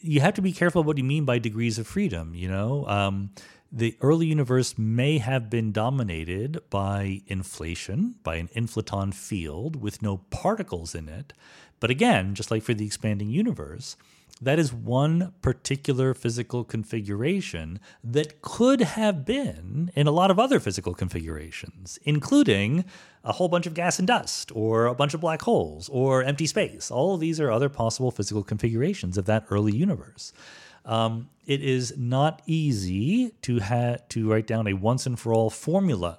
you 0.00 0.20
have 0.20 0.34
to 0.34 0.42
be 0.42 0.52
careful 0.52 0.82
what 0.84 0.98
you 0.98 1.04
mean 1.04 1.24
by 1.24 1.38
degrees 1.38 1.78
of 1.78 1.86
freedom. 1.86 2.34
You 2.34 2.48
know, 2.48 2.86
um, 2.86 3.30
the 3.70 3.96
early 4.00 4.26
universe 4.26 4.78
may 4.78 5.18
have 5.18 5.50
been 5.50 5.72
dominated 5.72 6.60
by 6.70 7.22
inflation, 7.26 8.16
by 8.22 8.36
an 8.36 8.48
inflaton 8.48 9.12
field 9.12 9.76
with 9.76 10.02
no 10.02 10.18
particles 10.30 10.94
in 10.94 11.08
it. 11.08 11.32
But 11.80 11.90
again, 11.90 12.34
just 12.34 12.50
like 12.50 12.62
for 12.62 12.74
the 12.74 12.86
expanding 12.86 13.28
universe, 13.28 13.96
that 14.40 14.58
is 14.58 14.72
one 14.72 15.32
particular 15.42 16.14
physical 16.14 16.64
configuration 16.64 17.80
that 18.04 18.40
could 18.40 18.80
have 18.80 19.24
been 19.24 19.90
in 19.94 20.06
a 20.06 20.12
lot 20.12 20.30
of 20.30 20.38
other 20.38 20.60
physical 20.60 20.94
configurations, 20.94 21.98
including 22.04 22.84
a 23.24 23.32
whole 23.32 23.48
bunch 23.48 23.66
of 23.66 23.74
gas 23.74 23.98
and 23.98 24.06
dust, 24.06 24.52
or 24.54 24.86
a 24.86 24.94
bunch 24.94 25.12
of 25.12 25.20
black 25.20 25.42
holes, 25.42 25.88
or 25.88 26.22
empty 26.22 26.46
space. 26.46 26.90
All 26.90 27.14
of 27.14 27.20
these 27.20 27.40
are 27.40 27.50
other 27.50 27.68
possible 27.68 28.10
physical 28.10 28.44
configurations 28.44 29.18
of 29.18 29.26
that 29.26 29.44
early 29.50 29.76
universe. 29.76 30.32
Um, 30.84 31.28
it 31.46 31.62
is 31.62 31.94
not 31.96 32.42
easy 32.46 33.30
to 33.42 33.60
ha- 33.60 33.96
to 34.10 34.30
write 34.30 34.46
down 34.46 34.66
a 34.66 34.74
once 34.74 35.06
and 35.06 35.18
for 35.18 35.32
all 35.32 35.50
formula 35.50 36.18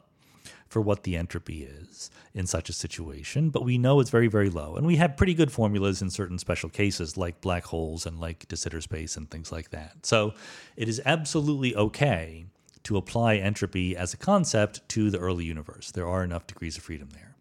for 0.67 0.81
what 0.81 1.03
the 1.03 1.15
entropy 1.15 1.63
is 1.63 2.11
in 2.33 2.45
such 2.45 2.69
a 2.69 2.73
situation, 2.73 3.49
but 3.49 3.63
we 3.63 3.77
know 3.77 3.99
it's 3.99 4.11
very, 4.11 4.27
very 4.27 4.49
low. 4.49 4.75
And 4.75 4.85
we 4.85 4.97
have 4.97 5.17
pretty 5.17 5.33
good 5.33 5.51
formulas 5.51 6.01
in 6.01 6.09
certain 6.11 6.37
special 6.37 6.69
cases 6.69 7.17
like 7.17 7.41
black 7.41 7.65
holes 7.65 8.05
and 8.05 8.19
like 8.19 8.47
de 8.47 8.55
Sitter 8.55 8.79
space 8.79 9.17
and 9.17 9.29
things 9.29 9.51
like 9.51 9.71
that. 9.71 10.05
So 10.05 10.33
it 10.77 10.87
is 10.87 11.01
absolutely 11.05 11.75
okay 11.75 12.45
to 12.83 12.97
apply 12.97 13.35
entropy 13.37 13.97
as 13.97 14.13
a 14.13 14.17
concept 14.17 14.87
to 14.89 15.09
the 15.09 15.17
early 15.17 15.43
universe. 15.43 15.91
There 15.91 16.07
are 16.07 16.23
enough 16.23 16.47
degrees 16.47 16.77
of 16.77 16.83
freedom 16.83 17.09
there. 17.13 17.35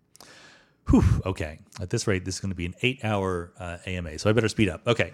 Whew, 0.88 1.04
okay. 1.26 1.58
At 1.80 1.90
this 1.90 2.06
rate, 2.06 2.24
this 2.24 2.36
is 2.36 2.40
going 2.40 2.50
to 2.50 2.56
be 2.56 2.66
an 2.66 2.74
eight 2.80 3.04
hour 3.04 3.52
uh, 3.60 3.76
AMA, 3.86 4.18
so 4.18 4.30
I 4.30 4.32
better 4.32 4.48
speed 4.48 4.70
up. 4.70 4.86
Okay. 4.86 5.12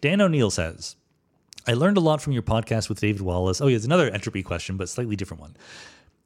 Dan 0.00 0.20
O'Neill 0.20 0.50
says, 0.50 0.96
I 1.64 1.74
learned 1.74 1.96
a 1.96 2.00
lot 2.00 2.20
from 2.20 2.32
your 2.32 2.42
podcast 2.42 2.88
with 2.88 2.98
David 2.98 3.22
Wallace. 3.22 3.60
Oh, 3.60 3.68
yeah, 3.68 3.76
it's 3.76 3.84
another 3.84 4.10
entropy 4.10 4.42
question, 4.42 4.76
but 4.76 4.88
slightly 4.88 5.14
different 5.14 5.40
one. 5.40 5.56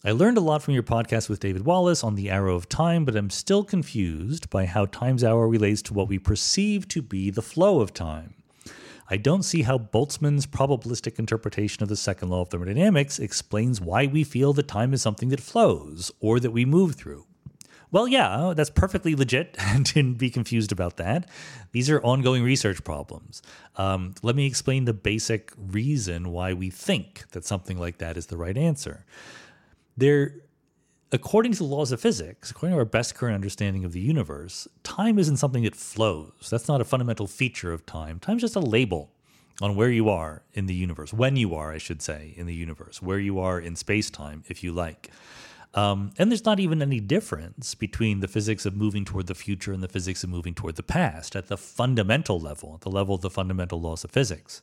I 0.02 0.12
learned 0.12 0.38
a 0.38 0.40
lot 0.40 0.62
from 0.62 0.72
your 0.72 0.82
podcast 0.82 1.28
with 1.28 1.40
David 1.40 1.66
Wallace 1.66 2.02
on 2.02 2.14
the 2.14 2.30
arrow 2.30 2.54
of 2.54 2.70
time, 2.70 3.04
but 3.04 3.14
I'm 3.14 3.28
still 3.28 3.62
confused 3.62 4.48
by 4.48 4.64
how 4.64 4.86
time's 4.86 5.22
arrow 5.22 5.46
relates 5.46 5.82
to 5.82 5.94
what 5.94 6.08
we 6.08 6.18
perceive 6.18 6.88
to 6.88 7.02
be 7.02 7.28
the 7.28 7.42
flow 7.42 7.80
of 7.80 7.92
time. 7.92 8.32
I 9.10 9.18
don't 9.18 9.42
see 9.42 9.62
how 9.62 9.76
Boltzmann's 9.76 10.46
probabilistic 10.46 11.18
interpretation 11.18 11.82
of 11.82 11.90
the 11.90 11.96
second 11.96 12.30
law 12.30 12.40
of 12.40 12.48
thermodynamics 12.48 13.18
explains 13.18 13.78
why 13.78 14.06
we 14.06 14.24
feel 14.24 14.54
that 14.54 14.68
time 14.68 14.94
is 14.94 15.02
something 15.02 15.28
that 15.28 15.40
flows 15.40 16.10
or 16.18 16.40
that 16.40 16.50
we 16.50 16.64
move 16.64 16.94
through. 16.94 17.26
Well, 17.96 18.06
yeah, 18.06 18.52
that's 18.54 18.68
perfectly 18.68 19.14
legit. 19.14 19.56
Didn't 19.82 20.18
be 20.18 20.28
confused 20.28 20.70
about 20.70 20.98
that. 20.98 21.30
These 21.72 21.88
are 21.88 21.98
ongoing 22.02 22.42
research 22.42 22.84
problems. 22.84 23.40
Um, 23.76 24.14
let 24.22 24.36
me 24.36 24.44
explain 24.44 24.84
the 24.84 24.92
basic 24.92 25.50
reason 25.56 26.30
why 26.30 26.52
we 26.52 26.68
think 26.68 27.24
that 27.30 27.46
something 27.46 27.78
like 27.78 27.96
that 27.96 28.18
is 28.18 28.26
the 28.26 28.36
right 28.36 28.58
answer 28.58 29.06
there 29.96 30.34
according 31.10 31.52
to 31.52 31.58
the 31.58 31.64
laws 31.64 31.90
of 31.90 31.98
physics, 31.98 32.50
according 32.50 32.74
to 32.74 32.78
our 32.78 32.84
best 32.84 33.14
current 33.14 33.34
understanding 33.34 33.82
of 33.82 33.92
the 33.92 34.00
universe, 34.00 34.68
time 34.82 35.18
isn't 35.18 35.38
something 35.38 35.62
that 35.62 35.74
flows. 35.74 36.48
That's 36.50 36.68
not 36.68 36.82
a 36.82 36.84
fundamental 36.84 37.26
feature 37.26 37.72
of 37.72 37.86
time. 37.86 38.18
Time's 38.18 38.42
just 38.42 38.56
a 38.56 38.60
label 38.60 39.10
on 39.62 39.74
where 39.74 39.88
you 39.88 40.10
are 40.10 40.42
in 40.52 40.66
the 40.66 40.74
universe, 40.74 41.14
when 41.14 41.36
you 41.36 41.54
are, 41.54 41.72
I 41.72 41.78
should 41.78 42.02
say, 42.02 42.34
in 42.36 42.44
the 42.44 42.54
universe, 42.54 43.00
where 43.00 43.18
you 43.18 43.38
are 43.38 43.58
in 43.58 43.74
space 43.74 44.10
time, 44.10 44.44
if 44.48 44.62
you 44.62 44.72
like. 44.72 45.10
Um, 45.76 46.12
and 46.16 46.30
there's 46.30 46.46
not 46.46 46.58
even 46.58 46.80
any 46.80 47.00
difference 47.00 47.74
between 47.74 48.20
the 48.20 48.28
physics 48.28 48.64
of 48.64 48.74
moving 48.74 49.04
toward 49.04 49.26
the 49.26 49.34
future 49.34 49.74
and 49.74 49.82
the 49.82 49.88
physics 49.88 50.24
of 50.24 50.30
moving 50.30 50.54
toward 50.54 50.76
the 50.76 50.82
past 50.82 51.36
at 51.36 51.48
the 51.48 51.58
fundamental 51.58 52.40
level, 52.40 52.72
at 52.76 52.80
the 52.80 52.90
level 52.90 53.14
of 53.14 53.20
the 53.20 53.28
fundamental 53.28 53.78
laws 53.78 54.02
of 54.02 54.10
physics. 54.10 54.62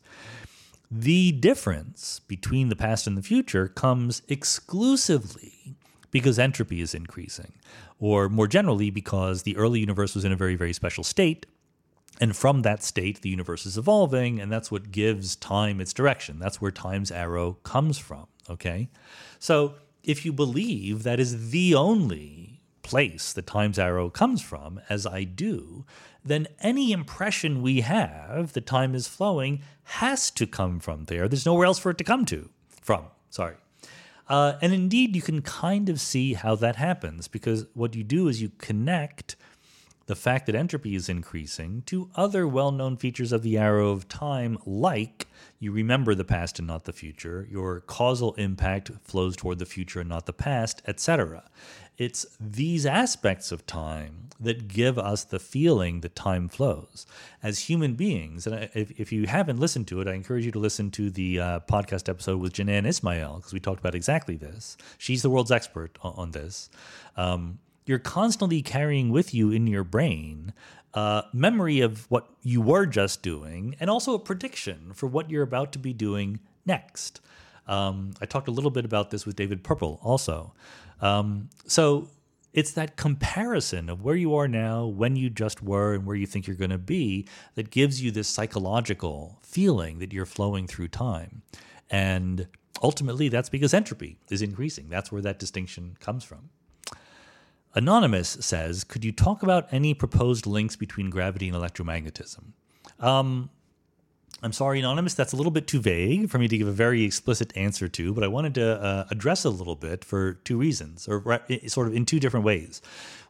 The 0.90 1.32
difference 1.32 2.20
between 2.20 2.70
the 2.70 2.76
past 2.76 3.06
and 3.06 3.16
the 3.16 3.22
future 3.22 3.68
comes 3.68 4.24
exclusively 4.28 5.76
because 6.10 6.40
entropy 6.40 6.82
is 6.82 6.96
increasing, 6.96 7.54
or 8.00 8.28
more 8.28 8.48
generally, 8.48 8.90
because 8.90 9.44
the 9.44 9.56
early 9.56 9.80
universe 9.80 10.16
was 10.16 10.26
in 10.26 10.32
a 10.32 10.36
very, 10.36 10.56
very 10.56 10.74
special 10.74 11.04
state. 11.04 11.46
And 12.22 12.36
from 12.36 12.62
that 12.62 12.84
state, 12.84 13.22
the 13.22 13.30
universe 13.30 13.66
is 13.66 13.78
evolving, 13.78 14.40
and 14.40 14.52
that's 14.52 14.72
what 14.72 14.92
gives 14.92 15.36
time 15.36 15.82
its 15.82 15.94
direction. 15.94 16.38
That's 16.38 16.62
where 16.62 16.70
time's 16.70 17.12
arrow 17.12 17.54
comes 17.64 17.98
from. 17.98 18.28
Okay? 18.50 18.90
So 19.40 19.74
if 20.04 20.26
you 20.26 20.34
believe 20.34 21.04
that 21.04 21.20
is 21.20 21.52
the 21.52 21.74
only 21.74 22.62
place 22.82 23.32
the 23.34 23.42
time's 23.42 23.80
arrow 23.80 24.10
comes 24.10 24.42
from, 24.42 24.82
as 24.90 25.06
I 25.06 25.24
do, 25.24 25.86
then 26.24 26.48
any 26.60 26.92
impression 26.92 27.62
we 27.62 27.82
have 27.82 28.54
that 28.54 28.66
time 28.66 28.96
is 28.96 29.08
flowing 29.08 29.62
has 29.84 30.30
to 30.32 30.46
come 30.46 30.80
from 30.80 31.06
there. 31.06 31.28
There's 31.28 31.46
nowhere 31.46 31.66
else 31.66 31.80
for 31.80 31.92
it 31.92 31.98
to 31.98 32.04
come 32.04 32.26
to 32.26 32.50
from. 32.82 33.06
Sorry. 33.30 33.56
Uh, 34.30 34.54
and 34.62 34.74
indeed, 34.74 35.16
you 35.16 35.22
can 35.22 35.42
kind 35.42 35.90
of 35.90 36.00
see 36.00 36.34
how 36.34 36.56
that 36.56 36.78
happens 36.78 37.28
because 37.28 37.66
what 37.74 37.96
you 37.96 38.04
do 38.04 38.28
is 38.28 38.42
you 38.42 38.52
connect 38.58 39.36
the 40.06 40.16
fact 40.16 40.46
that 40.46 40.56
entropy 40.56 40.96
is 40.96 41.10
increasing 41.10 41.82
to 41.86 42.10
other 42.16 42.48
well 42.48 42.72
known 42.72 42.98
features 42.98 43.32
of 43.32 43.42
the 43.42 43.58
arrow 43.58 43.90
of 43.90 44.08
time, 44.08 44.58
like 44.66 45.28
you 45.60 45.72
remember 45.72 46.14
the 46.14 46.26
past 46.26 46.60
and 46.60 46.68
not 46.68 46.84
the 46.84 46.94
future, 46.94 47.48
your 47.50 47.80
causal 47.82 48.34
impact 48.34 48.92
flows 49.04 49.36
toward 49.36 49.60
the 49.60 49.66
future 49.66 50.02
and 50.02 50.10
not 50.10 50.26
the 50.26 50.34
past, 50.34 50.82
etc. 50.88 51.50
It's 51.98 52.26
these 52.40 52.86
aspects 52.86 53.52
of 53.52 53.66
time 53.66 54.30
that 54.40 54.68
give 54.68 54.98
us 54.98 55.24
the 55.24 55.40
feeling 55.40 56.02
that 56.02 56.16
time 56.16 56.50
flows. 56.50 57.06
As 57.42 57.60
human 57.60 57.94
beings, 57.94 58.48
and 58.48 58.70
if, 58.74 59.00
if 59.00 59.12
you 59.12 59.28
haven't 59.28 59.60
listened 59.60 59.88
to 59.90 60.02
it, 60.02 60.08
I 60.08 60.14
encourage 60.14 60.44
you 60.44 60.52
to 60.52 60.60
listen 60.60 60.92
to 60.92 61.10
the 61.10 61.40
uh, 61.40 61.60
podcast 61.62 62.10
episode 62.10 62.42
with 62.42 62.54
Jenann 62.54 62.88
Ismael, 62.88 63.38
because 63.38 63.54
we 63.54 63.60
talked 63.60 63.80
about 63.80 63.96
exactly 63.96 64.36
this. 64.36 64.76
She's 64.98 65.22
the 65.22 65.30
world's 65.30 65.52
expert 65.52 65.98
on, 66.02 66.14
on 66.16 66.32
this. 66.32 66.70
Um, 67.16 67.60
you're 67.86 68.00
constantly 68.00 68.62
carrying 68.62 69.10
with 69.10 69.34
you 69.34 69.52
in 69.52 69.68
your 69.68 69.84
brain 69.84 70.54
uh, 70.94 71.24
memory 71.34 71.80
of 71.82 72.10
what 72.10 72.30
you 72.44 72.62
were 72.62 72.86
just 72.86 73.22
doing 73.24 73.76
and 73.80 73.90
also 73.90 74.14
a 74.14 74.20
prediction 74.20 74.92
for 74.94 75.08
what 75.08 75.30
you're 75.30 75.44
about 75.44 75.72
to 75.74 75.80
be 75.80 75.94
doing 75.94 76.40
next. 76.66 77.20
Um, 77.68 78.14
I 78.22 78.26
talked 78.26 78.48
a 78.48 78.52
little 78.52 78.72
bit 78.72 78.86
about 78.86 79.10
this 79.10 79.26
with 79.26 79.36
David 79.36 79.64
Poeppel 79.64 80.00
also. 80.04 80.54
Um, 81.02 81.50
so 81.66 82.10
it's 82.54 82.72
that 82.74 82.96
comparison 82.96 83.90
of 83.90 84.04
where 84.04 84.16
you 84.16 84.36
are 84.36 84.48
now, 84.48 84.86
when 84.86 85.16
you 85.16 85.30
just 85.30 85.64
were, 85.64 85.94
and 85.94 86.06
where 86.06 86.16
you 86.16 86.28
think 86.28 86.46
you're 86.46 86.56
going 86.56 86.70
to 86.70 86.78
be 86.78 87.28
that 87.56 87.72
gives 87.72 88.02
you 88.02 88.12
this 88.12 88.28
psychological 88.28 89.40
feeling 89.42 90.00
that 90.00 90.14
you're 90.14 90.26
flowing 90.26 90.68
through 90.68 90.90
time. 90.90 91.42
And 91.90 92.48
ultimately, 92.82 93.30
that's 93.30 93.50
because 93.50 93.74
entropy 93.74 94.20
is 94.30 94.42
increasing. 94.42 94.90
That's 94.90 95.12
where 95.12 95.22
that 95.22 95.40
distinction 95.40 95.98
comes 96.00 96.24
from. 96.24 96.50
Anonymous 97.76 98.30
says, 98.40 98.84
Could 98.84 99.04
you 99.04 99.12
talk 99.12 99.44
about 99.44 99.68
any 99.72 99.94
proposed 99.94 100.46
links 100.46 100.76
between 100.76 101.10
gravity 101.10 101.48
and 101.48 101.58
electromagnetism? 101.58 102.54
Um, 103.00 103.50
I'm 104.44 104.52
sorry, 104.52 104.80
Anonymous, 104.80 105.14
that's 105.14 105.32
a 105.32 105.38
little 105.38 105.52
bit 105.52 105.68
too 105.68 105.80
vague 105.80 106.30
for 106.30 106.38
me 106.38 106.50
to 106.50 106.58
give 106.58 106.68
a 106.68 106.74
very 106.74 107.04
explicit 107.04 107.56
answer 107.56 107.88
to, 107.88 108.14
but 108.14 108.26
I 108.26 108.28
wanted 108.28 108.56
to 108.56 108.82
uh, 108.82 109.06
address 109.10 109.46
a 109.46 109.50
little 109.50 109.76
bit 109.76 110.04
for 110.04 110.34
two 110.34 110.58
reasons, 110.58 111.08
or 111.08 111.42
sort 111.68 111.88
of 111.88 111.96
in 111.96 112.06
two 112.06 112.20
different 112.20 112.46
ways. 112.46 112.82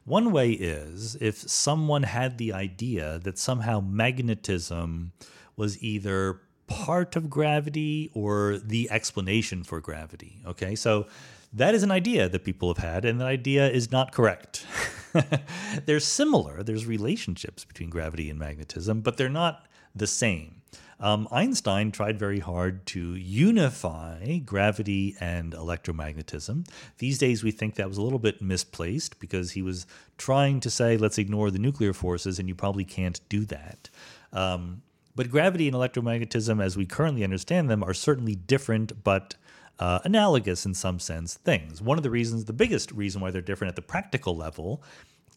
One 0.05 0.31
way 0.31 0.51
is 0.51 1.15
if 1.21 1.37
someone 1.37 2.03
had 2.03 2.39
the 2.39 2.51
idea 2.51 3.19
that 3.19 3.37
somehow 3.37 3.79
magnetism 3.79 5.11
was 5.55 5.81
either 5.83 6.41
part 6.65 7.15
of 7.15 7.29
gravity 7.29 8.09
or 8.13 8.57
the 8.57 8.89
explanation 8.89 9.63
for 9.63 9.79
gravity. 9.79 10.39
Okay, 10.47 10.73
so 10.75 11.05
that 11.53 11.75
is 11.75 11.83
an 11.83 11.91
idea 11.91 12.27
that 12.27 12.43
people 12.43 12.73
have 12.73 12.83
had, 12.83 13.05
and 13.05 13.21
that 13.21 13.27
idea 13.27 13.69
is 13.69 13.91
not 13.91 14.11
correct. 14.11 14.65
they're 15.85 15.99
similar, 15.99 16.63
there's 16.63 16.85
relationships 16.85 17.63
between 17.63 17.89
gravity 17.89 18.29
and 18.29 18.39
magnetism, 18.39 19.01
but 19.01 19.17
they're 19.17 19.29
not 19.29 19.65
the 19.95 20.07
same. 20.07 20.61
Um, 20.99 21.27
Einstein 21.31 21.91
tried 21.91 22.17
very 22.17 22.39
hard 22.39 22.85
to 22.87 23.15
unify 23.15 24.37
gravity 24.39 25.15
and 25.19 25.53
electromagnetism. 25.53 26.67
These 26.99 27.17
days, 27.17 27.43
we 27.43 27.51
think 27.51 27.75
that 27.75 27.89
was 27.89 27.97
a 27.97 28.01
little 28.01 28.19
bit 28.19 28.41
misplaced 28.41 29.19
because 29.19 29.51
he 29.51 29.61
was 29.61 29.85
trying 30.17 30.59
to 30.61 30.69
say, 30.69 30.95
let's 30.97 31.17
ignore 31.17 31.51
the 31.51 31.59
nuclear 31.59 31.93
forces, 31.93 32.39
and 32.39 32.47
you 32.47 32.55
probably 32.55 32.85
can't 32.85 33.19
do 33.27 33.45
that. 33.45 33.89
Um, 34.31 34.81
but 35.15 35.29
gravity 35.29 35.67
and 35.67 35.75
electromagnetism, 35.75 36.63
as 36.63 36.77
we 36.77 36.85
currently 36.85 37.23
understand 37.23 37.69
them, 37.69 37.83
are 37.83 37.93
certainly 37.93 38.35
different 38.35 39.03
but 39.03 39.35
uh, 39.79 39.99
analogous 40.03 40.65
in 40.65 40.73
some 40.73 40.99
sense 40.99 41.35
things. 41.35 41.81
One 41.81 41.97
of 41.97 42.03
the 42.03 42.09
reasons, 42.09 42.45
the 42.45 42.53
biggest 42.53 42.91
reason 42.91 43.21
why 43.21 43.31
they're 43.31 43.41
different 43.41 43.69
at 43.69 43.75
the 43.75 43.81
practical 43.81 44.35
level, 44.35 44.83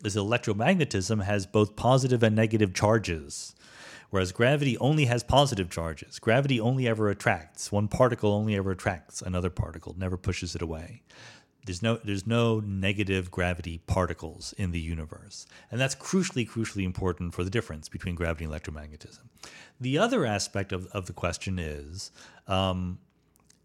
is 0.04 0.16
electromagnetism 0.16 1.22
has 1.24 1.46
both 1.46 1.76
positive 1.76 2.22
and 2.22 2.36
negative 2.36 2.74
charges. 2.74 3.54
Whereas 4.10 4.30
gravity 4.30 4.78
only 4.78 5.06
has 5.06 5.24
positive 5.24 5.68
charges. 5.68 6.18
Gravity 6.18 6.60
only 6.60 6.86
ever 6.86 7.08
attracts. 7.08 7.72
One 7.72 7.88
particle 7.88 8.32
only 8.32 8.54
ever 8.54 8.70
attracts 8.70 9.20
another 9.20 9.50
particle, 9.50 9.94
never 9.98 10.16
pushes 10.16 10.54
it 10.54 10.62
away. 10.62 11.02
There's 11.64 11.82
no, 11.82 11.96
there's 11.96 12.26
no 12.26 12.60
negative 12.60 13.32
gravity 13.32 13.78
particles 13.88 14.54
in 14.56 14.70
the 14.70 14.78
universe. 14.80 15.46
And 15.72 15.80
that's 15.80 15.96
crucially, 15.96 16.48
crucially 16.48 16.84
important 16.84 17.34
for 17.34 17.42
the 17.42 17.50
difference 17.50 17.88
between 17.88 18.14
gravity 18.14 18.44
and 18.44 18.54
electromagnetism. 18.54 19.18
The 19.80 19.98
other 19.98 20.24
aspect 20.24 20.70
of, 20.70 20.86
of 20.92 21.06
the 21.06 21.12
question 21.12 21.58
is 21.58 22.12
um, 22.46 23.00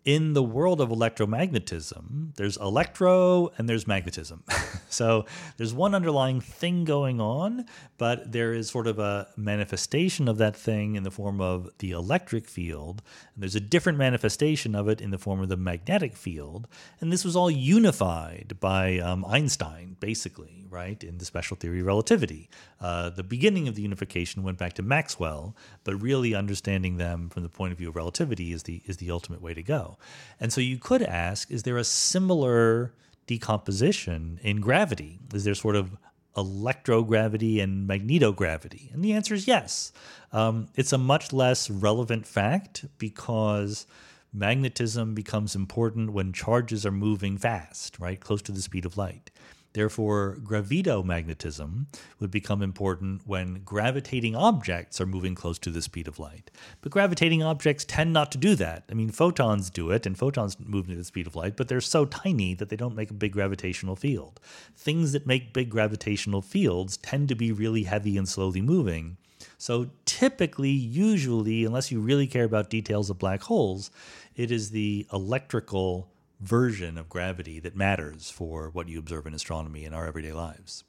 in 0.04 0.34
the 0.34 0.42
world 0.42 0.82
of 0.82 0.90
electromagnetism, 0.90 2.36
there's 2.36 2.58
electro 2.58 3.52
and 3.58 3.70
there's 3.70 3.86
magnetism. 3.86 4.44
so 4.90 5.26
there's 5.58 5.74
one 5.74 5.94
underlying 5.94 6.42
thing 6.42 6.86
going 6.86 7.22
on, 7.22 7.66
but 8.00 8.32
there 8.32 8.52
is 8.52 8.68
sort 8.68 8.88
of 8.88 8.98
a 8.98 9.28
manifestation 9.38 10.28
of 10.28 10.40
that 10.40 10.56
thing 10.56 10.96
in 10.96 11.04
the 11.04 11.12
form 11.12 11.40
of 11.40 11.70
the 11.78 11.92
electric 11.92 12.48
field. 12.48 13.04
And 13.36 13.44
there's 13.44 13.56
a 13.56 13.60
different 13.60 14.00
manifestation 14.00 14.74
of 14.74 14.88
it 14.88 15.02
in 15.02 15.12
the 15.12 15.20
form 15.20 15.40
of 15.40 15.50
the 15.50 15.58
magnetic 15.58 16.16
field. 16.16 16.68
And 17.00 17.14
this 17.14 17.24
was 17.24 17.36
all 17.36 17.52
unified 17.52 18.58
by 18.60 18.98
um, 18.98 19.24
Einstein, 19.26 19.98
basically, 20.00 20.66
right, 20.72 21.04
in 21.04 21.20
the 21.20 21.26
special 21.26 21.56
theory 21.58 21.82
of 21.82 21.86
relativity. 21.86 22.50
Uh, 22.80 23.12
the 23.12 23.24
beginning 23.24 23.68
of 23.68 23.76
the 23.76 23.84
unification 23.84 24.42
went 24.42 24.58
back 24.58 24.74
to 24.74 24.82
Maxwell, 24.82 25.56
but 25.84 26.02
really 26.02 26.34
understanding 26.34 26.98
them 26.98 27.30
from 27.30 27.44
the 27.44 27.50
point 27.50 27.72
of 27.72 27.78
view 27.78 27.90
of 27.90 27.96
relativity 27.96 28.52
is 28.52 28.64
the, 28.64 28.82
is 28.86 28.98
the 28.98 29.12
ultimate 29.12 29.44
way 29.44 29.54
to 29.54 29.62
go. 29.62 29.91
And 30.40 30.52
so 30.52 30.62
you 30.62 30.78
could 30.78 31.02
ask 31.02 31.50
is 31.52 31.64
there 31.64 31.78
a 31.78 31.84
similar 31.84 32.94
decomposition 33.28 34.40
in 34.44 34.62
gravity? 34.62 35.20
Is 35.34 35.44
there 35.44 35.56
sort 35.56 35.76
of 35.76 35.98
electrogravity 36.36 37.62
and 37.62 37.90
magnetogravity? 37.90 38.94
And 38.94 39.04
the 39.04 39.14
answer 39.14 39.34
is 39.34 39.48
yes. 39.48 39.92
Um, 40.32 40.70
it's 40.76 40.94
a 40.94 40.98
much 40.98 41.34
less 41.34 41.70
relevant 41.70 42.26
fact 42.26 42.86
because 42.98 43.86
magnetism 44.34 45.14
becomes 45.14 45.56
important 45.56 46.14
when 46.14 46.32
charges 46.32 46.86
are 46.86 46.92
moving 46.92 47.38
fast, 47.38 48.00
right, 48.00 48.20
close 48.20 48.42
to 48.44 48.52
the 48.52 48.62
speed 48.62 48.86
of 48.86 48.98
light. 48.98 49.31
Therefore, 49.74 50.38
gravitomagnetism 50.44 51.86
would 52.20 52.32
become 52.32 52.62
important 52.62 53.26
when 53.26 53.62
gravitating 53.64 54.36
objects 54.36 55.00
are 55.00 55.06
moving 55.06 55.34
close 55.34 55.58
to 55.60 55.72
the 55.72 55.82
speed 55.82 56.08
of 56.08 56.20
light. 56.20 56.52
But 56.82 56.92
gravitating 56.92 57.42
objects 57.42 57.86
tend 57.86 58.12
not 58.12 58.32
to 58.34 58.38
do 58.38 58.56
that. 58.56 58.84
I 58.90 58.94
mean, 58.94 59.12
photons 59.12 59.70
do 59.70 59.92
it, 59.92 60.06
and 60.06 60.18
photons 60.18 60.58
move 60.60 60.90
at 60.90 60.98
the 60.98 61.04
speed 61.06 61.26
of 61.28 61.36
light, 61.36 61.56
but 61.56 61.70
they're 61.70 61.80
so 61.80 62.06
tiny 62.06 62.54
that 62.56 62.70
they 62.70 62.76
don't 62.76 62.96
make 62.96 63.12
a 63.12 63.16
big 63.16 63.32
gravitational 63.32 63.96
field. 63.96 64.42
Things 64.76 65.14
that 65.14 65.26
make 65.26 65.54
big 65.54 65.70
gravitational 65.70 66.42
fields 66.42 66.98
tend 66.98 67.30
to 67.30 67.36
be 67.36 67.54
really 67.54 67.84
heavy 67.84 68.18
and 68.18 68.28
slowly 68.28 68.62
moving. 68.62 69.18
So, 69.58 69.90
typically, 70.06 70.70
usually, 70.70 71.66
unless 71.66 71.92
you 71.92 72.00
really 72.00 72.28
care 72.28 72.44
about 72.44 72.70
details 72.70 73.10
of 73.10 73.20
black 73.20 73.44
holes, 73.44 73.90
it 74.36 74.52
is 74.52 74.72
the 74.72 75.08
electrical 75.14 76.12
version 76.42 76.98
of 76.98 77.10
gravity 77.10 77.60
that 77.60 77.76
matters 77.76 78.30
for 78.30 78.70
what 78.70 78.90
you 78.90 79.00
observe 79.00 79.28
in 79.28 79.34
astronomy 79.34 79.86
in 79.86 79.94
our 79.94 80.08
everyday 80.08 80.34
lives. 80.34 80.84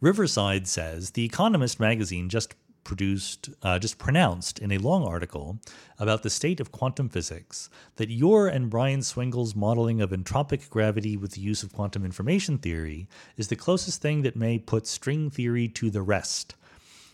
Riverside 0.00 0.68
says 0.68 1.10
The 1.10 1.24
Economist 1.24 1.80
magazine 1.80 2.28
just 2.28 2.54
produced, 2.84 3.50
uh, 3.62 3.78
just 3.78 3.98
pronounced 3.98 4.58
in 4.58 4.72
a 4.72 4.78
long 4.78 5.04
article 5.04 5.58
about 5.98 6.22
the 6.22 6.30
state 6.30 6.58
of 6.58 6.72
quantum 6.72 7.08
physics 7.08 7.68
that 7.96 8.08
your 8.08 8.48
and 8.48 8.70
Brian 8.70 9.02
Swingle's 9.02 9.54
modeling 9.54 10.00
of 10.00 10.10
entropic 10.10 10.70
gravity 10.70 11.16
with 11.16 11.32
the 11.32 11.40
use 11.42 11.62
of 11.62 11.72
quantum 11.72 12.04
information 12.04 12.56
theory 12.56 13.06
is 13.36 13.48
the 13.48 13.56
closest 13.56 14.00
thing 14.00 14.22
that 14.22 14.36
may 14.36 14.58
put 14.58 14.86
string 14.86 15.28
theory 15.28 15.68
to 15.68 15.90
the 15.90 16.00
rest. 16.00 16.54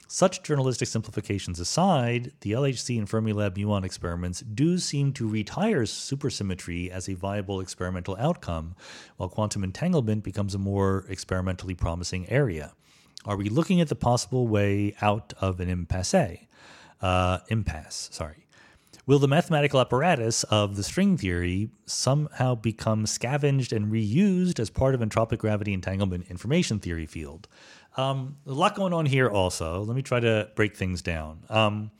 Such 0.07 0.43
journalistic 0.43 0.88
simplifications 0.88 1.59
aside, 1.59 2.33
the 2.40 2.53
LHC 2.53 2.99
and 2.99 3.09
Fermilab 3.09 3.57
muon 3.57 3.85
experiments 3.85 4.40
do 4.40 4.79
seem 4.79 5.12
to 5.14 5.29
retire 5.29 5.83
supersymmetry 5.83 6.90
as 6.90 7.09
a 7.09 7.14
viable 7.14 7.61
experimental 7.61 8.17
outcome, 8.19 8.75
while 9.17 9.29
quantum 9.29 9.64
entanglement 9.64 10.23
becomes 10.23 10.55
a 10.55 10.59
more 10.59 11.05
experimentally 11.09 11.75
promising 11.75 12.29
area. 12.29 12.75
Are 13.25 13.37
we 13.37 13.49
looking 13.49 13.81
at 13.81 13.88
the 13.88 13.97
possible 13.97 14.47
way 14.47 14.95
out 15.01 15.33
of 15.40 15.59
an 15.59 15.71
impasse? 15.71 16.47
Uh, 17.01 17.38
impasse, 17.49 18.11
sorry. 18.12 18.45
Will 19.07 19.19
the 19.19 19.29
mathematical 19.29 19.81
apparatus 19.81 20.45
of 20.45 20.77
the 20.77 20.83
string 20.83 21.19
theory 21.19 21.69
somehow 21.85 22.55
become 22.55 23.05
scavenged 23.05 23.71
and 23.71 23.93
reused 23.93 24.59
as 24.59 24.71
part 24.71 24.95
of 24.95 25.03
entropic 25.03 25.38
gravity 25.38 25.75
entanglement 25.75 26.31
information 26.31 26.79
theory 26.79 27.05
field? 27.05 27.47
Um, 27.96 28.37
a 28.46 28.52
lot 28.52 28.74
going 28.74 28.92
on 28.92 29.07
here 29.07 29.28
also. 29.28 29.83
Let 29.83 29.94
me 29.94 30.02
try 30.02 30.20
to 30.20 30.50
break 30.54 30.76
things 30.76 31.02
down. 31.02 31.44
Um, 31.48 31.90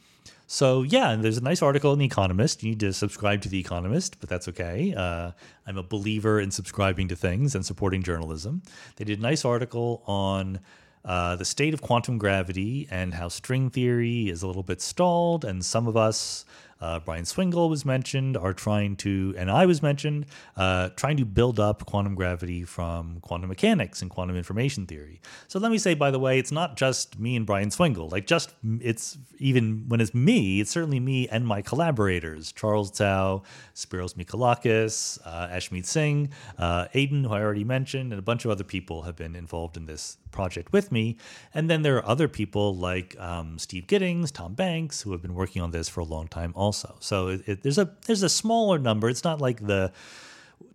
so 0.46 0.83
yeah, 0.83 1.16
there's 1.16 1.38
a 1.38 1.42
nice 1.42 1.62
article 1.62 1.92
in 1.92 1.98
The 1.98 2.04
Economist. 2.04 2.62
You 2.62 2.70
need 2.70 2.80
to 2.80 2.92
subscribe 2.92 3.42
to 3.42 3.48
The 3.48 3.59
Economist, 3.59 4.20
but 4.20 4.28
that's 4.28 4.48
okay. 4.48 4.92
Uh, 4.94 5.30
I'm 5.66 5.78
a 5.78 5.83
believer 5.83 6.40
in 6.40 6.50
subscribing 6.50 7.09
to 7.09 7.16
things 7.16 7.54
and 7.54 7.64
supporting 7.64 8.02
journalism. 8.02 8.62
They 8.96 9.04
did 9.04 9.18
a 9.20 9.22
nice 9.22 9.44
article 9.44 10.02
on 10.07 10.61
uh, 11.04 11.37
the 11.37 11.44
state 11.44 11.74
of 11.74 11.83
quantum 11.83 12.18
gravity 12.18 12.88
and 12.90 13.14
how 13.14 13.28
string 13.28 13.70
theory 13.70 14.28
is 14.28 14.42
a 14.42 14.46
little 14.46 14.62
bit 14.62 14.81
stalled, 14.81 15.44
and 15.44 15.64
some 15.64 15.87
of 15.87 15.96
us 15.96 16.44
uh, 16.81 17.00
Brian 17.00 17.25
Swingle 17.25 17.68
was 17.68 17.85
mentioned, 17.85 18.37
are 18.37 18.52
trying 18.52 18.96
to, 18.96 19.35
and 19.37 19.50
I 19.50 19.66
was 19.66 19.83
mentioned, 19.83 20.27
uh, 20.56 20.90
trying 20.96 21.16
to 21.16 21.25
build 21.25 21.58
up 21.60 21.87
quantum 21.87 22.14
gravity 22.14 22.64
from 22.64 23.20
quantum 23.20 23.48
mechanics 23.48 24.02
and 24.02 24.10
quantum 24.10 24.37
information 24.37 24.87
theory. 24.87 25.20
So 25.48 25.58
let 25.58 25.70
me 25.70 25.79
say, 25.79 25.94
by 25.94 26.10
the 26.10 26.18
way, 26.18 26.38
it's 26.38 26.52
not 26.52 26.77
just 26.77 27.18
me 27.18 27.37
and 27.37 27.46
Brian 27.46 27.70
Swingle. 27.70 28.08
Like, 28.08 28.27
just 28.27 28.54
it's 28.81 29.18
even 29.38 29.88
when 29.88 30.00
it's 30.00 30.14
me, 30.14 30.60
it's 30.60 30.70
certainly 30.70 31.00
me 31.00 31.29
and 31.29 31.46
my 31.46 31.62
collaborators, 31.62 32.52
Charles 32.52 32.90
Cao, 32.90 33.42
Spiros 33.75 34.14
Michalakis, 34.14 35.18
uh, 35.25 35.48
Ashmeet 35.48 35.87
Singh, 35.87 36.31
uh, 36.58 36.87
Aidan, 36.94 37.25
who 37.25 37.33
I 37.33 37.40
already 37.40 37.64
mentioned, 37.64 38.12
and 38.12 38.18
a 38.18 38.22
bunch 38.22 38.44
of 38.44 38.50
other 38.50 38.64
people 38.64 39.02
have 39.02 39.16
been 39.16 39.35
involved 39.35 39.77
in 39.77 39.87
this 39.87 40.18
project 40.31 40.72
with 40.72 40.90
me. 40.90 41.16
And 41.54 41.70
then 41.70 41.83
there 41.83 41.96
are 41.96 42.06
other 42.06 42.29
people 42.29 42.75
like 42.75 43.18
um, 43.18 43.58
Steve 43.58 43.87
Giddings, 43.87 44.31
Tom 44.31 44.54
Banks, 44.54 45.02
who 45.02 45.12
have 45.12 45.22
been 45.22 45.35
working 45.35 45.62
on 45.62 45.70
this 45.70 45.88
for 45.88 46.00
a 46.00 46.04
long 46.04 46.29
time 46.29 46.52
also. 46.65 46.96
So 47.00 47.29
it, 47.29 47.48
it, 47.48 47.62
there's 47.62 47.79
a 47.79 47.90
there's 48.06 48.23
a 48.23 48.29
smaller 48.29 48.79
number. 48.79 49.08
It's 49.08 49.25
not 49.25 49.40
like 49.40 49.67
the 49.67 49.92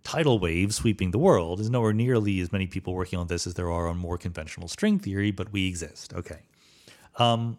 tidal 0.03 0.39
wave 0.39 0.73
sweeping 0.73 1.11
the 1.11 1.17
world. 1.17 1.59
There's 1.59 1.69
nowhere 1.69 1.93
nearly 1.93 2.39
as 2.39 2.51
many 2.51 2.67
people 2.67 2.93
working 2.93 3.19
on 3.19 3.27
this 3.27 3.45
as 3.45 3.55
there 3.55 3.71
are 3.71 3.87
on 3.87 3.97
more 3.97 4.17
conventional 4.17 4.67
string 4.67 4.99
theory, 4.99 5.31
but 5.31 5.51
we 5.51 5.67
exist. 5.67 6.13
Okay. 6.13 6.39
Um, 7.17 7.57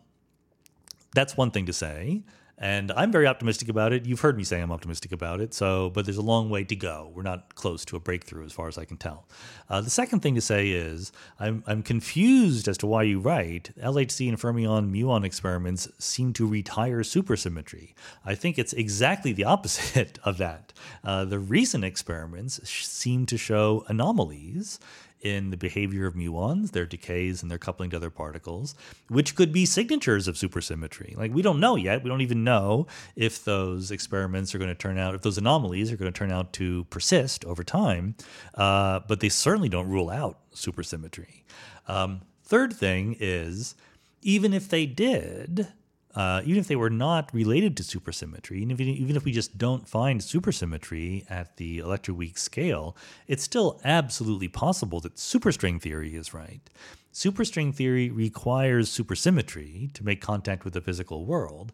that's 1.15 1.37
one 1.37 1.51
thing 1.51 1.67
to 1.67 1.73
say. 1.73 2.23
And 2.63 2.93
I'm 2.93 3.11
very 3.11 3.27
optimistic 3.27 3.71
about 3.71 3.95
it. 3.95 4.05
You've 4.05 4.21
heard 4.21 4.37
me 4.37 4.45
say 4.45 4.61
I'm 4.61 4.71
optimistic 4.71 5.13
about 5.13 5.41
it. 5.41 5.55
So, 5.55 5.89
but 5.91 6.05
there's 6.05 6.19
a 6.19 6.23
long 6.23 6.51
way 6.51 6.63
to 6.65 6.77
go. 6.77 7.11
We're 7.15 7.23
not 7.23 7.55
close 7.55 7.87
to 7.87 7.97
a 7.97 8.01
breakthrough, 8.01 8.45
as 8.45 8.53
far 8.53 8.69
as 8.69 8.77
I 8.77 8.85
can 8.85 8.99
tell. 8.99 9.27
Uh, 9.71 9.81
the 9.81 9.89
second 9.89 10.21
thing 10.21 10.35
to 10.35 10.43
say 10.43 10.69
is 10.69 11.11
I'm 11.39 11.65
I'm 11.67 11.83
confused 11.83 12.69
as 12.69 12.77
to 12.79 12.87
why 12.87 13.05
you 13.05 13.19
write 13.19 13.71
LHC 13.81 14.29
and 14.29 14.39
Fermilab 14.39 14.93
muon 14.93 15.25
experiments 15.25 15.89
seem 15.99 16.35
to 16.35 16.47
retire 16.47 17.01
supersymmetry. 17.01 17.95
I 18.27 18.35
think 18.35 18.59
it's 18.59 18.75
exactly 18.75 19.33
the 19.33 19.45
opposite 19.45 20.19
of 20.25 20.37
that. 20.37 20.75
Uh, 21.03 21.25
the 21.25 21.39
recent 21.39 21.85
experiments 21.85 22.61
seem 22.69 23.25
to 23.27 23.39
show 23.39 23.85
anomalies 23.89 24.79
in 25.21 25.51
the 25.51 25.57
behavior 25.57 26.07
of 26.07 26.15
muons, 26.15 26.71
their 26.73 26.87
decays 26.87 27.43
and 27.43 27.51
their 27.51 27.59
coupling 27.59 27.91
to 27.91 27.97
other 27.97 28.11
particles, 28.11 28.75
which 29.09 29.35
could 29.35 29.53
be 29.53 29.67
signatures 29.67 30.29
of 30.29 30.37
supersymmetry. 30.37 31.17
Like 31.17 31.33
we 31.33 31.43
don't 31.43 31.61
know 31.61 31.77
yet. 31.77 32.03
We 32.03 32.09
don't 32.11 32.21
even 32.21 32.45
know 32.45 32.87
if 33.17 33.45
those 33.45 33.91
experiments 33.91 34.55
are 34.55 34.59
going 34.59 34.69
to 34.69 34.75
turn 34.75 34.99
out, 34.99 35.15
if 35.15 35.23
those 35.23 35.39
anomalies 35.39 35.93
are 35.93 35.97
going 35.97 36.13
to 36.13 36.19
turn 36.19 36.33
out 36.33 36.53
to 36.55 36.85
persist 36.85 37.45
over 37.45 37.65
time. 37.65 38.15
Uh, 38.55 39.01
but 39.07 39.21
they 39.21 39.29
certainly 39.29 39.69
don't 39.69 39.89
rule 39.89 40.11
out 40.11 40.39
supersymmetry. 40.55 41.43
Um, 41.89 42.23
third 42.45 42.73
thing 42.73 43.17
is, 43.21 43.75
even 44.23 44.53
if 44.53 44.69
they 44.69 44.87
did, 44.87 45.69
uh, 46.15 46.43
even 46.45 46.59
if 46.59 46.69
they 46.69 46.77
were 46.77 46.91
not 46.91 47.33
related 47.33 47.77
to 47.77 47.83
supersymmetry, 47.83 48.59
even 48.59 48.73
if, 48.73 48.81
even 48.81 49.17
if 49.17 49.25
we 49.25 49.33
just 49.33 49.59
don't 49.59 49.89
find 49.89 50.21
supersymmetry 50.21 51.31
at 51.31 51.57
the 51.57 51.79
electroweak 51.79 52.39
scale, 52.39 52.97
it's 53.29 53.45
still 53.45 53.81
absolutely 53.85 54.49
possible 54.49 55.01
that 55.01 55.17
superstring 55.17 55.81
theory 55.81 56.17
is 56.17 56.35
right. 56.35 56.69
Superstring 57.13 57.75
theory 57.75 58.11
requires 58.11 58.91
supersymmetry 58.91 59.93
to 59.93 60.05
make 60.05 60.21
contact 60.21 60.65
with 60.65 60.75
the 60.75 60.81
physical 60.81 61.27
world 61.27 61.73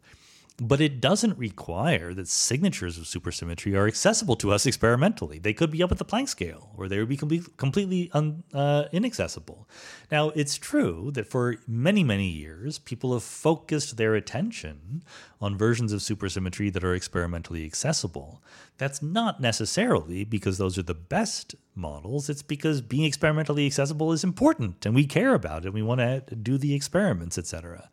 but 0.59 0.81
it 0.81 1.01
doesn't 1.01 1.37
require 1.37 2.15
that 2.15 2.29
signatures 2.29 2.97
of 2.97 3.05
supersymmetry 3.05 3.77
are 3.77 3.87
accessible 3.87 4.37
to 4.37 4.53
us 4.53 4.65
experimentally. 4.65 5.39
They 5.39 5.53
could 5.53 5.71
be 5.71 5.83
up 5.83 5.93
at 5.93 5.99
the 5.99 6.05
Planck 6.05 6.29
scale, 6.29 6.71
or 6.77 6.89
they 6.89 6.99
would 6.99 7.09
be 7.09 7.17
complete, 7.17 7.57
completely 7.59 8.11
un, 8.15 8.43
uh, 8.55 8.85
inaccessible. 8.91 9.69
Now, 10.11 10.31
it's 10.31 10.57
true 10.57 11.11
that 11.13 11.27
for 11.27 11.57
many, 11.67 12.03
many 12.03 12.29
years, 12.29 12.79
people 12.79 13.13
have 13.13 13.23
focused 13.23 13.99
their 13.99 14.15
attention 14.15 15.03
on 15.43 15.59
versions 15.59 15.93
of 15.93 16.01
supersymmetry 16.01 16.73
that 16.73 16.85
are 16.85 16.95
experimentally 16.95 17.67
accessible. 17.67 18.43
That's 18.79 19.03
not 19.03 19.41
necessarily 19.41 20.25
because 20.25 20.57
those 20.57 20.79
are 20.79 20.83
the 20.83 20.95
best 20.95 21.55
models. 21.75 22.31
It's 22.31 22.43
because 22.43 22.81
being 22.81 23.05
experimentally 23.05 23.67
accessible 23.67 24.13
is 24.13 24.25
important, 24.25 24.87
and 24.87 24.95
we 24.95 25.05
care 25.05 25.35
about 25.35 25.65
it. 25.65 25.67
And 25.67 25.75
we 25.75 25.83
want 25.83 26.01
to 26.01 26.35
do 26.35 26.57
the 26.57 26.75
experiments, 26.75 27.37
etc. 27.37 27.91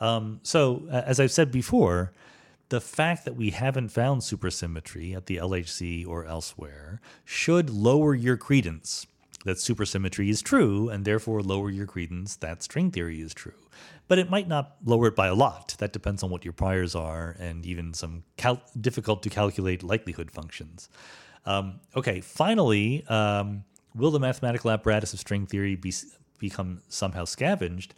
Um, 0.00 0.40
so, 0.42 0.84
uh, 0.90 1.02
as 1.06 1.20
I've 1.20 1.32
said 1.32 1.50
before, 1.50 2.12
the 2.68 2.80
fact 2.80 3.24
that 3.24 3.36
we 3.36 3.50
haven't 3.50 3.90
found 3.90 4.22
supersymmetry 4.22 5.16
at 5.16 5.26
the 5.26 5.36
LHC 5.36 6.06
or 6.06 6.26
elsewhere 6.26 7.00
should 7.24 7.70
lower 7.70 8.14
your 8.14 8.36
credence 8.36 9.06
that 9.46 9.58
supersymmetry 9.58 10.28
is 10.28 10.42
true, 10.42 10.88
and 10.88 11.04
therefore 11.04 11.40
lower 11.40 11.70
your 11.70 11.86
credence 11.86 12.34
that 12.36 12.64
string 12.64 12.90
theory 12.90 13.20
is 13.20 13.32
true. 13.32 13.54
But 14.08 14.18
it 14.18 14.28
might 14.28 14.48
not 14.48 14.76
lower 14.84 15.06
it 15.06 15.14
by 15.14 15.28
a 15.28 15.34
lot. 15.34 15.76
That 15.78 15.92
depends 15.92 16.24
on 16.24 16.30
what 16.30 16.44
your 16.44 16.52
priors 16.52 16.96
are 16.96 17.36
and 17.38 17.64
even 17.64 17.94
some 17.94 18.24
cal- 18.36 18.62
difficult 18.80 19.22
to 19.22 19.30
calculate 19.30 19.84
likelihood 19.84 20.32
functions. 20.32 20.88
Um, 21.44 21.78
okay, 21.94 22.20
finally, 22.20 23.06
um, 23.06 23.62
will 23.94 24.10
the 24.10 24.18
mathematical 24.18 24.70
apparatus 24.70 25.12
of 25.14 25.20
string 25.20 25.46
theory 25.46 25.76
be, 25.76 25.94
become 26.40 26.82
somehow 26.88 27.24
scavenged? 27.24 27.94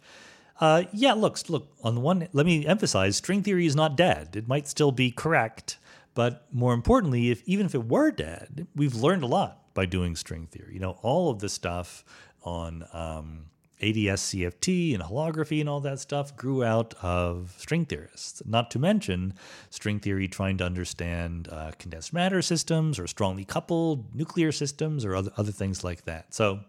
Uh, 0.59 0.83
yeah, 0.91 1.13
look, 1.13 1.37
look. 1.49 1.71
On 1.83 1.95
the 1.95 2.01
one, 2.01 2.27
let 2.33 2.45
me 2.45 2.65
emphasize: 2.65 3.15
string 3.15 3.43
theory 3.43 3.65
is 3.65 3.75
not 3.75 3.95
dead. 3.95 4.35
It 4.35 4.47
might 4.47 4.67
still 4.67 4.91
be 4.91 5.11
correct, 5.11 5.77
but 6.13 6.45
more 6.51 6.73
importantly, 6.73 7.31
if 7.31 7.41
even 7.45 7.65
if 7.65 7.73
it 7.73 7.87
were 7.87 8.11
dead, 8.11 8.67
we've 8.75 8.95
learned 8.95 9.23
a 9.23 9.27
lot 9.27 9.73
by 9.73 9.85
doing 9.85 10.15
string 10.15 10.47
theory. 10.47 10.73
You 10.73 10.79
know, 10.79 10.97
all 11.01 11.29
of 11.29 11.39
the 11.39 11.49
stuff 11.49 12.03
on 12.43 12.85
um, 12.93 13.45
ADS 13.81 14.21
CFT 14.21 14.93
and 14.93 15.01
holography 15.01 15.61
and 15.61 15.69
all 15.69 15.79
that 15.81 15.99
stuff 15.99 16.35
grew 16.35 16.63
out 16.63 16.93
of 17.01 17.55
string 17.57 17.85
theorists. 17.85 18.41
Not 18.45 18.71
to 18.71 18.79
mention 18.79 19.33
string 19.69 19.99
theory 19.99 20.27
trying 20.27 20.57
to 20.57 20.65
understand 20.65 21.47
uh, 21.49 21.71
condensed 21.79 22.13
matter 22.13 22.41
systems 22.41 22.99
or 22.99 23.07
strongly 23.07 23.45
coupled 23.45 24.13
nuclear 24.13 24.51
systems 24.51 25.05
or 25.05 25.15
other, 25.15 25.31
other 25.37 25.51
things 25.51 25.83
like 25.83 26.03
that. 26.05 26.33
So 26.33 26.59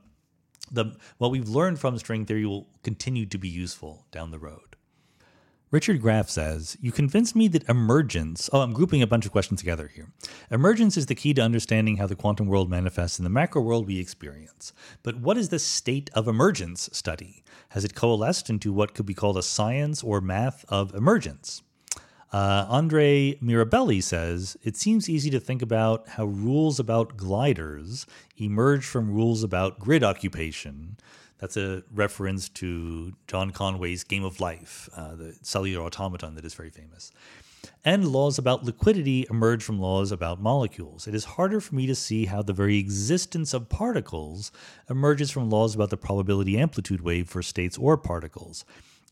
the 0.71 0.97
what 1.19 1.31
we've 1.31 1.49
learned 1.49 1.79
from 1.79 1.99
string 1.99 2.27
theory 2.27 2.47
will 2.47 2.69
continue 2.83 3.27
to 3.27 3.39
be 3.39 3.49
useful 3.49 4.07
down 4.11 4.31
the 4.31 4.39
road. 4.39 4.71
Richard 5.71 6.01
Graff 6.01 6.29
says, 6.29 6.77
You 6.81 6.91
convinced 6.91 7.37
me 7.37 7.47
that 7.47 7.69
emergence. 7.69 8.51
Oh, 8.53 8.61
I'm 8.61 8.73
grouping 8.73 9.03
a 9.03 9.07
bunch 9.07 9.25
of 9.25 9.31
questions 9.31 9.61
together 9.61 9.87
here. 9.87 10.09
Emergence 10.51 10.97
is 10.97 11.07
the 11.07 11.15
key 11.15 11.33
to 11.35 11.43
understanding 11.43 11.97
how 11.97 12.09
the 12.09 12.17
quantum 12.17 12.49
world 12.49 12.69
manifests 12.69 13.21
in 13.21 13.23
the 13.23 13.31
macro 13.31 13.63
world 13.63 13.87
we 13.87 14.01
experience. 14.01 14.73
But 15.05 15.21
what 15.21 15.37
is 15.37 15.51
the 15.51 15.61
state 15.61 16.11
of 16.13 16.27
emergence 16.27 16.91
study? 16.93 17.45
Has 17.69 17.85
it 17.85 17.95
coalesced 17.95 18.51
into 18.51 18.73
what 18.73 18.95
could 18.95 19.07
be 19.07 19.15
called 19.15 19.39
a 19.39 19.45
science 19.45 20.03
or 20.03 20.21
math 20.21 20.65
of 20.69 20.93
emergence? 20.93 21.63
Uh, 22.33 22.65
Andre 22.69 23.35
Mirabelli 23.43 24.03
says 24.03 24.57
it 24.63 24.77
seems 24.77 25.09
easy 25.09 25.31
to 25.31 25.41
think 25.41 25.63
about 25.63 26.11
how 26.11 26.27
rules 26.27 26.79
about 26.79 27.17
gliders 27.17 28.07
emerge 28.37 28.85
from 28.85 29.13
rules 29.13 29.43
about 29.43 29.81
grid 29.81 30.05
occupation. 30.05 30.97
That's 31.39 31.57
a 31.57 31.83
reference 31.93 32.49
to 32.51 33.15
John 33.27 33.51
Conway's 33.51 34.05
Game 34.05 34.25
of 34.25 34.41
Life, 34.41 34.89
uh, 34.95 35.17
the 35.17 35.37
cellular 35.43 35.85
automaton 35.85 36.35
that 36.37 36.45
is 36.45 36.55
very 36.55 36.71
famous. 36.71 37.11
And 37.85 38.09
laws 38.09 38.39
about 38.39 38.65
liquidity 38.65 39.27
emerge 39.29 39.65
from 39.65 39.81
laws 39.81 40.13
about 40.13 40.41
molecules. 40.41 41.09
It 41.09 41.15
is 41.15 41.25
harder 41.25 41.61
for 41.61 41.75
me 41.75 41.87
to 41.87 41.95
see 41.95 42.27
how 42.27 42.43
the 42.43 42.53
very 42.53 42.79
existence 42.79 43.53
of 43.55 43.69
particles 43.69 44.53
emerges 44.89 45.31
from 45.31 45.51
laws 45.51 45.75
about 45.75 45.91
the 45.91 45.97
probability 45.97 46.59
amplitude 46.59 47.01
wave 47.01 47.29
for 47.29 47.43
states 47.43 47.77
or 47.77 47.97
particles 47.97 48.65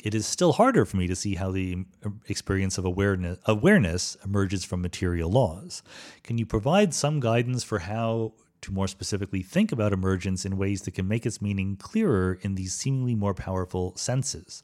it 0.03 0.15
is 0.15 0.27
still 0.27 0.53
harder 0.53 0.85
for 0.85 0.97
me 0.97 1.09
to 1.09 1.17
see 1.17 1.35
how 1.35 1.51
the 1.51 1.85
experience 2.29 2.79
of 2.79 2.85
awareness, 2.85 3.39
awareness 3.47 4.17
emerges 4.25 4.65
from 4.65 4.81
material 4.81 5.31
laws. 5.31 5.83
Can 6.23 6.39
you 6.39 6.47
provide 6.47 6.95
some 6.95 7.19
guidance 7.19 7.65
for 7.65 7.81
how 7.81 8.33
to 8.61 8.73
more 8.73 8.89
specifically 8.89 9.43
think 9.43 9.73
about 9.73 9.93
emergence 9.93 10.45
in 10.45 10.57
ways 10.57 10.83
that 10.83 10.95
can 10.95 11.09
make 11.09 11.27
its 11.27 11.43
meaning 11.43 11.77
clearer 11.77 12.39
in 12.43 12.55
these 12.55 12.75
seemingly 12.75 13.17
more 13.17 13.35
powerful 13.35 13.97
senses? 13.97 14.63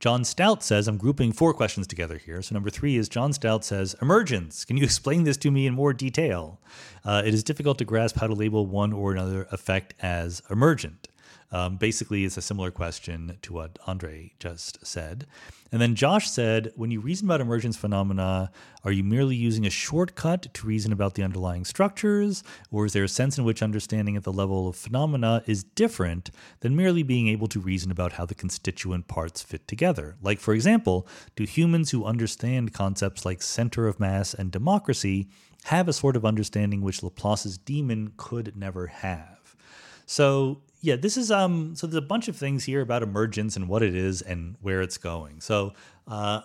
John 0.00 0.22
Stout 0.24 0.62
says, 0.62 0.86
I'm 0.86 0.98
grouping 0.98 1.32
four 1.32 1.54
questions 1.54 1.86
together 1.86 2.18
here. 2.18 2.42
So, 2.42 2.52
number 2.52 2.68
three 2.68 2.96
is 2.96 3.08
John 3.08 3.32
Stout 3.32 3.64
says, 3.64 3.96
Emergence. 4.02 4.66
Can 4.66 4.76
you 4.76 4.84
explain 4.84 5.24
this 5.24 5.38
to 5.38 5.50
me 5.50 5.66
in 5.66 5.72
more 5.72 5.94
detail? 5.94 6.60
Uh, 7.06 7.22
it 7.24 7.32
is 7.32 7.42
difficult 7.42 7.78
to 7.78 7.86
grasp 7.86 8.16
how 8.16 8.26
to 8.26 8.34
label 8.34 8.66
one 8.66 8.92
or 8.92 9.12
another 9.12 9.48
effect 9.50 9.94
as 10.00 10.42
emergent. 10.50 11.08
Um, 11.54 11.76
basically, 11.76 12.24
it's 12.24 12.36
a 12.36 12.42
similar 12.42 12.72
question 12.72 13.38
to 13.42 13.52
what 13.52 13.78
Andre 13.86 14.32
just 14.40 14.84
said. 14.84 15.24
And 15.70 15.80
then 15.80 15.94
Josh 15.94 16.28
said, 16.28 16.72
when 16.74 16.90
you 16.90 16.98
reason 16.98 17.28
about 17.28 17.40
emergence 17.40 17.76
phenomena, 17.76 18.50
are 18.82 18.90
you 18.90 19.04
merely 19.04 19.36
using 19.36 19.64
a 19.64 19.70
shortcut 19.70 20.52
to 20.52 20.66
reason 20.66 20.92
about 20.92 21.14
the 21.14 21.22
underlying 21.22 21.64
structures? 21.64 22.42
Or 22.72 22.86
is 22.86 22.92
there 22.92 23.04
a 23.04 23.08
sense 23.08 23.38
in 23.38 23.44
which 23.44 23.62
understanding 23.62 24.16
at 24.16 24.24
the 24.24 24.32
level 24.32 24.66
of 24.66 24.74
phenomena 24.74 25.44
is 25.46 25.62
different 25.62 26.32
than 26.58 26.74
merely 26.74 27.04
being 27.04 27.28
able 27.28 27.46
to 27.46 27.60
reason 27.60 27.92
about 27.92 28.14
how 28.14 28.26
the 28.26 28.34
constituent 28.34 29.06
parts 29.06 29.40
fit 29.40 29.68
together? 29.68 30.16
Like, 30.20 30.40
for 30.40 30.54
example, 30.54 31.06
do 31.36 31.44
humans 31.44 31.92
who 31.92 32.04
understand 32.04 32.74
concepts 32.74 33.24
like 33.24 33.42
center 33.42 33.86
of 33.86 34.00
mass 34.00 34.34
and 34.34 34.50
democracy 34.50 35.28
have 35.66 35.86
a 35.86 35.92
sort 35.92 36.16
of 36.16 36.24
understanding 36.24 36.80
which 36.80 37.04
Laplace's 37.04 37.58
demon 37.58 38.12
could 38.16 38.56
never 38.56 38.88
have? 38.88 39.54
So 40.04 40.60
yeah, 40.84 40.96
this 40.96 41.16
is 41.16 41.30
um. 41.30 41.74
So 41.74 41.86
there's 41.86 41.96
a 41.96 42.06
bunch 42.06 42.28
of 42.28 42.36
things 42.36 42.64
here 42.64 42.82
about 42.82 43.02
emergence 43.02 43.56
and 43.56 43.68
what 43.68 43.82
it 43.82 43.94
is 43.94 44.20
and 44.20 44.56
where 44.60 44.82
it's 44.82 44.98
going. 44.98 45.40
So 45.40 45.72
uh, 46.06 46.42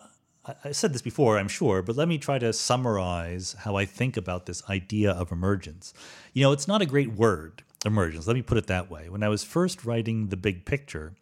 I 0.63 0.71
said 0.71 0.93
this 0.93 1.01
before, 1.01 1.37
I'm 1.37 1.49
sure, 1.49 1.81
but 1.81 1.97
let 1.97 2.07
me 2.07 2.17
try 2.17 2.39
to 2.39 2.53
summarize 2.53 3.57
how 3.59 3.75
I 3.75 3.83
think 3.83 4.15
about 4.15 4.45
this 4.45 4.63
idea 4.69 5.11
of 5.11 5.33
emergence. 5.33 5.93
You 6.33 6.43
know, 6.43 6.53
it's 6.53 6.69
not 6.69 6.81
a 6.81 6.85
great 6.85 7.11
word, 7.11 7.63
emergence. 7.85 8.27
Let 8.27 8.37
me 8.37 8.41
put 8.41 8.57
it 8.57 8.67
that 8.67 8.89
way. 8.89 9.09
When 9.09 9.23
I 9.23 9.27
was 9.27 9.43
first 9.43 9.83
writing 9.83 10.27
the 10.27 10.37
big 10.37 10.63
picture, 10.63 11.13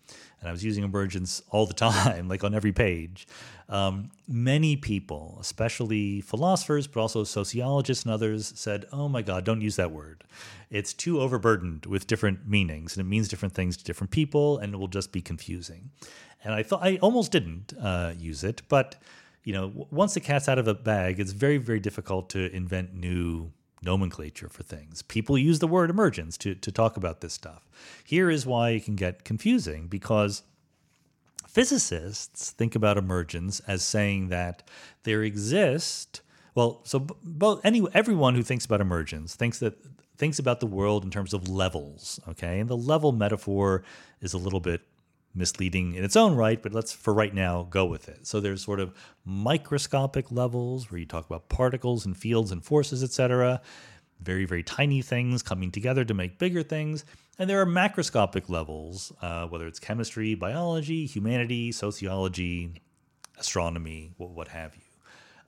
and 0.48 0.52
I 0.52 0.54
was 0.54 0.64
using 0.64 0.86
emergence 0.86 1.42
all 1.50 1.66
the 1.66 1.74
time, 1.90 2.30
like 2.30 2.44
on 2.44 2.56
every 2.56 2.72
page, 2.72 3.28
um, 3.68 4.12
many 4.30 4.78
people, 4.78 5.38
especially 5.42 6.22
philosophers, 6.22 6.88
but 6.88 7.02
also 7.02 7.26
sociologists 7.26 8.06
and 8.06 8.14
others, 8.14 8.54
said, 8.56 8.86
Oh 8.94 9.10
my 9.10 9.22
God, 9.22 9.44
don't 9.44 9.60
use 9.60 9.76
that 9.76 9.92
word. 9.92 10.24
It's 10.70 10.94
too 10.94 11.20
overburdened 11.20 11.86
with 11.86 12.08
different 12.08 12.48
meanings, 12.48 12.96
and 12.96 13.06
it 13.06 13.10
means 13.10 13.28
different 13.28 13.54
things 13.54 13.76
to 13.76 13.84
different 13.84 14.12
people, 14.12 14.58
and 14.58 14.74
it 14.74 14.78
will 14.78 14.88
just 14.88 15.12
be 15.12 15.22
confusing. 15.22 15.92
And 16.46 16.54
I 16.54 16.64
thought 16.64 16.80
I 16.82 16.96
almost 17.02 17.32
didn't 17.32 17.74
uh, 17.82 18.14
use 18.18 18.46
it, 18.46 18.62
but 18.70 18.96
you 19.44 19.54
know, 19.54 19.88
once 19.92 20.14
the 20.14 20.20
cat's 20.20 20.50
out 20.50 20.60
of 20.60 20.66
the 20.66 20.74
bag, 20.74 21.20
it's 21.20 21.32
very, 21.32 21.58
very 21.58 21.80
difficult 21.80 22.30
to 22.32 22.54
invent 22.54 22.94
new 22.94 23.52
nomenclature 23.82 24.50
for 24.50 24.64
things. 24.64 25.02
People 25.02 25.38
use 25.38 25.60
the 25.60 25.68
word 25.68 25.90
emergence 25.90 26.38
to, 26.40 26.56
to 26.56 26.72
talk 26.72 26.98
about 26.98 27.22
this 27.22 27.34
stuff. 27.34 27.70
Here 28.04 28.30
is 28.30 28.46
why 28.46 28.72
it 28.72 28.86
can 28.86 28.96
get 28.96 29.24
confusing 29.24 29.88
because 29.88 30.44
physicists 31.48 32.52
think 32.52 32.76
about 32.76 32.98
emergence 32.98 33.62
as 33.62 33.84
saying 33.84 34.28
that 34.30 34.62
there 35.04 35.24
exist 35.24 36.22
well 36.54 36.82
so 36.84 37.00
both 37.24 37.60
any 37.64 37.84
everyone 37.94 38.36
who 38.36 38.44
thinks 38.44 38.66
about 38.66 38.80
emergence 38.80 39.34
thinks 39.34 39.58
that 39.58 39.74
thinks 40.18 40.38
about 40.38 40.60
the 40.60 40.68
world 40.68 41.04
in 41.04 41.10
terms 41.10 41.34
of 41.34 41.48
levels 41.48 42.20
okay 42.28 42.60
and 42.60 42.70
the 42.70 42.78
level 42.78 43.12
metaphor 43.12 43.82
is 44.22 44.34
a 44.34 44.38
little 44.38 44.60
bit 44.60 44.82
misleading 45.34 45.94
in 45.94 46.04
its 46.04 46.16
own 46.16 46.36
right, 46.36 46.62
but 46.62 46.74
let's 46.74 46.92
for 46.92 47.14
right 47.14 47.34
now 47.34 47.68
go 47.70 47.86
with 47.86 48.10
it. 48.10 48.26
So 48.26 48.40
there's 48.40 48.64
sort 48.64 48.80
of 48.80 48.94
microscopic 49.26 50.32
levels 50.32 50.92
where 50.92 51.00
you 51.00 51.06
talk 51.06 51.26
about 51.26 51.50
particles 51.50 52.06
and 52.06 52.18
fields 52.18 52.52
and 52.52 52.64
forces, 52.64 53.04
etc. 53.04 53.62
Very, 54.22 54.46
very 54.46 54.64
tiny 54.64 55.02
things 55.02 55.44
coming 55.44 55.72
together 55.72 56.04
to 56.04 56.14
make 56.14 56.40
bigger 56.40 56.64
things. 56.64 57.06
And 57.40 57.50
there 57.50 57.62
are 57.62 57.66
macroscopic 57.66 58.50
levels, 58.50 59.14
uh, 59.22 59.46
whether 59.48 59.68
it's 59.68 59.80
chemistry, 59.80 60.34
biology, 60.34 61.06
humanity, 61.06 61.72
sociology, 61.72 62.82
astronomy, 63.38 64.12
what, 64.18 64.48
have 64.48 64.76
you. 64.76 64.82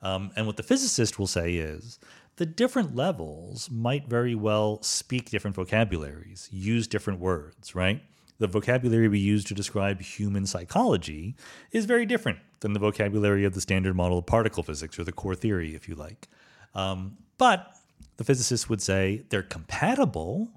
Um, 0.02 0.30
and 0.36 0.46
what 0.46 0.56
the 0.56 0.62
physicist 0.62 1.18
will 1.18 1.26
say 1.26 1.54
is 1.54 1.98
the 2.36 2.46
different 2.46 2.94
levels 2.94 3.68
might 3.70 4.08
very 4.08 4.34
well 4.34 4.80
speak 4.82 5.30
different 5.30 5.56
vocabularies, 5.56 6.48
use 6.52 6.86
different 6.86 7.18
words, 7.18 7.74
right? 7.74 8.02
The 8.40 8.48
vocabulary 8.48 9.06
we 9.06 9.18
use 9.18 9.44
to 9.44 9.54
describe 9.54 10.00
human 10.00 10.46
psychology 10.46 11.36
is 11.72 11.84
very 11.84 12.06
different 12.06 12.38
than 12.60 12.72
the 12.72 12.80
vocabulary 12.80 13.44
of 13.44 13.54
the 13.54 13.60
standard 13.60 13.94
model 13.94 14.18
of 14.18 14.26
particle 14.26 14.62
physics 14.62 14.98
or 14.98 15.04
the 15.04 15.12
core 15.12 15.34
theory, 15.34 15.74
if 15.74 15.88
you 15.88 15.94
like. 15.94 16.26
Um, 16.74 17.18
but 17.36 17.76
the 18.16 18.24
physicists 18.24 18.68
would 18.68 18.80
say 18.80 19.24
they're 19.28 19.42
compatible. 19.42 20.48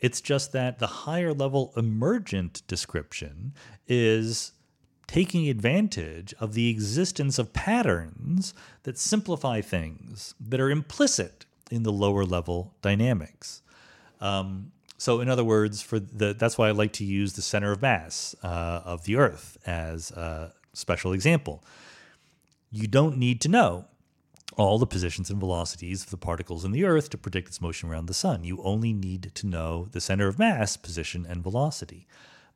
It's 0.00 0.20
just 0.20 0.50
that 0.52 0.80
the 0.80 0.86
higher 0.86 1.32
level 1.32 1.72
emergent 1.76 2.62
description 2.66 3.54
is 3.86 4.52
taking 5.06 5.48
advantage 5.48 6.34
of 6.40 6.54
the 6.54 6.68
existence 6.68 7.38
of 7.38 7.52
patterns 7.52 8.54
that 8.82 8.98
simplify 8.98 9.60
things 9.60 10.34
that 10.40 10.60
are 10.60 10.70
implicit 10.70 11.46
in 11.70 11.84
the 11.84 11.92
lower 11.92 12.24
level 12.24 12.74
dynamics. 12.82 13.62
Um, 14.20 14.72
so, 15.00 15.22
in 15.22 15.30
other 15.30 15.44
words, 15.44 15.80
for 15.80 15.98
the 15.98 16.34
that's 16.34 16.58
why 16.58 16.68
I 16.68 16.72
like 16.72 16.92
to 16.94 17.04
use 17.06 17.32
the 17.32 17.40
center 17.40 17.72
of 17.72 17.80
mass 17.80 18.34
uh, 18.42 18.82
of 18.84 19.04
the 19.04 19.16
Earth 19.16 19.56
as 19.64 20.10
a 20.10 20.52
special 20.74 21.14
example. 21.14 21.64
You 22.70 22.86
don't 22.86 23.16
need 23.16 23.40
to 23.40 23.48
know 23.48 23.86
all 24.58 24.78
the 24.78 24.86
positions 24.86 25.30
and 25.30 25.40
velocities 25.40 26.04
of 26.04 26.10
the 26.10 26.18
particles 26.18 26.66
in 26.66 26.72
the 26.72 26.84
Earth 26.84 27.08
to 27.10 27.16
predict 27.16 27.48
its 27.48 27.62
motion 27.62 27.88
around 27.88 28.06
the 28.06 28.14
Sun. 28.14 28.44
You 28.44 28.60
only 28.62 28.92
need 28.92 29.32
to 29.36 29.46
know 29.46 29.88
the 29.90 30.02
center 30.02 30.28
of 30.28 30.38
mass, 30.38 30.76
position, 30.76 31.24
and 31.26 31.42
velocity. 31.42 32.06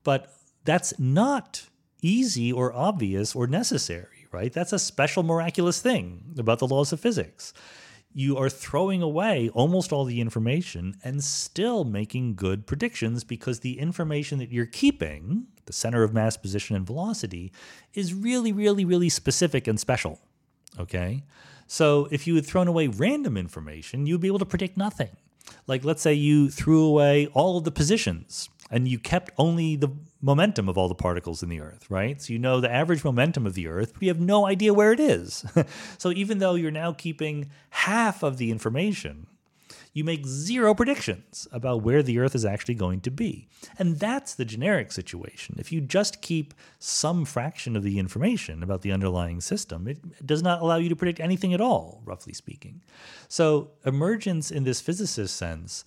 But 0.02 0.30
that's 0.66 0.98
not 0.98 1.68
easy 2.02 2.52
or 2.52 2.74
obvious 2.74 3.34
or 3.34 3.46
necessary, 3.46 4.26
right? 4.30 4.52
That's 4.52 4.74
a 4.74 4.78
special 4.78 5.22
miraculous 5.22 5.80
thing 5.80 6.34
about 6.36 6.58
the 6.58 6.68
laws 6.68 6.92
of 6.92 7.00
physics 7.00 7.54
you 8.14 8.38
are 8.38 8.48
throwing 8.48 9.02
away 9.02 9.50
almost 9.52 9.92
all 9.92 10.04
the 10.04 10.20
information 10.20 10.96
and 11.02 11.22
still 11.22 11.84
making 11.84 12.36
good 12.36 12.64
predictions 12.64 13.24
because 13.24 13.60
the 13.60 13.78
information 13.80 14.38
that 14.38 14.52
you're 14.52 14.66
keeping, 14.66 15.48
the 15.66 15.72
center 15.72 16.04
of 16.04 16.14
mass, 16.14 16.36
position, 16.36 16.76
and 16.76 16.86
velocity, 16.86 17.52
is 17.92 18.14
really, 18.14 18.52
really, 18.52 18.84
really 18.84 19.08
specific 19.08 19.66
and 19.66 19.80
special. 19.80 20.20
Okay? 20.78 21.24
So 21.66 22.06
if 22.12 22.26
you 22.26 22.36
had 22.36 22.46
thrown 22.46 22.68
away 22.68 22.86
random 22.86 23.36
information, 23.36 24.06
you'd 24.06 24.20
be 24.20 24.28
able 24.28 24.38
to 24.38 24.46
predict 24.46 24.76
nothing. 24.76 25.10
Like, 25.66 25.84
let's 25.84 26.00
say 26.00 26.14
you 26.14 26.50
threw 26.50 26.84
away 26.84 27.26
all 27.34 27.58
of 27.58 27.64
the 27.64 27.72
positions 27.72 28.48
and 28.70 28.86
you 28.86 28.98
kept 28.98 29.30
only 29.38 29.76
the 29.76 29.88
momentum 30.24 30.70
of 30.70 30.78
all 30.78 30.88
the 30.88 30.94
particles 30.94 31.42
in 31.42 31.50
the 31.50 31.60
earth, 31.60 31.90
right? 31.90 32.20
So 32.20 32.32
you 32.32 32.38
know 32.38 32.58
the 32.58 32.72
average 32.72 33.04
momentum 33.04 33.46
of 33.46 33.52
the 33.52 33.68
earth, 33.68 33.92
but 33.92 34.02
you 34.02 34.08
have 34.08 34.20
no 34.20 34.46
idea 34.46 34.72
where 34.72 34.90
it 34.90 34.98
is. 34.98 35.44
so 35.98 36.10
even 36.12 36.38
though 36.38 36.54
you're 36.54 36.70
now 36.70 36.92
keeping 36.92 37.50
half 37.68 38.22
of 38.22 38.38
the 38.38 38.50
information, 38.50 39.26
you 39.92 40.02
make 40.02 40.26
zero 40.26 40.74
predictions 40.74 41.46
about 41.52 41.82
where 41.82 42.02
the 42.02 42.18
earth 42.18 42.34
is 42.34 42.44
actually 42.44 42.74
going 42.74 43.02
to 43.02 43.10
be. 43.10 43.48
And 43.78 43.98
that's 44.00 44.34
the 44.34 44.46
generic 44.46 44.92
situation. 44.92 45.56
If 45.58 45.70
you 45.70 45.82
just 45.82 46.22
keep 46.22 46.54
some 46.78 47.26
fraction 47.26 47.76
of 47.76 47.82
the 47.82 47.98
information 47.98 48.62
about 48.62 48.80
the 48.80 48.92
underlying 48.92 49.42
system, 49.42 49.86
it 49.86 50.26
does 50.26 50.42
not 50.42 50.62
allow 50.62 50.76
you 50.76 50.88
to 50.88 50.96
predict 50.96 51.20
anything 51.20 51.52
at 51.52 51.60
all, 51.60 52.00
roughly 52.06 52.32
speaking. 52.32 52.82
So 53.28 53.72
emergence 53.84 54.50
in 54.50 54.64
this 54.64 54.80
physicist 54.80 55.36
sense 55.36 55.84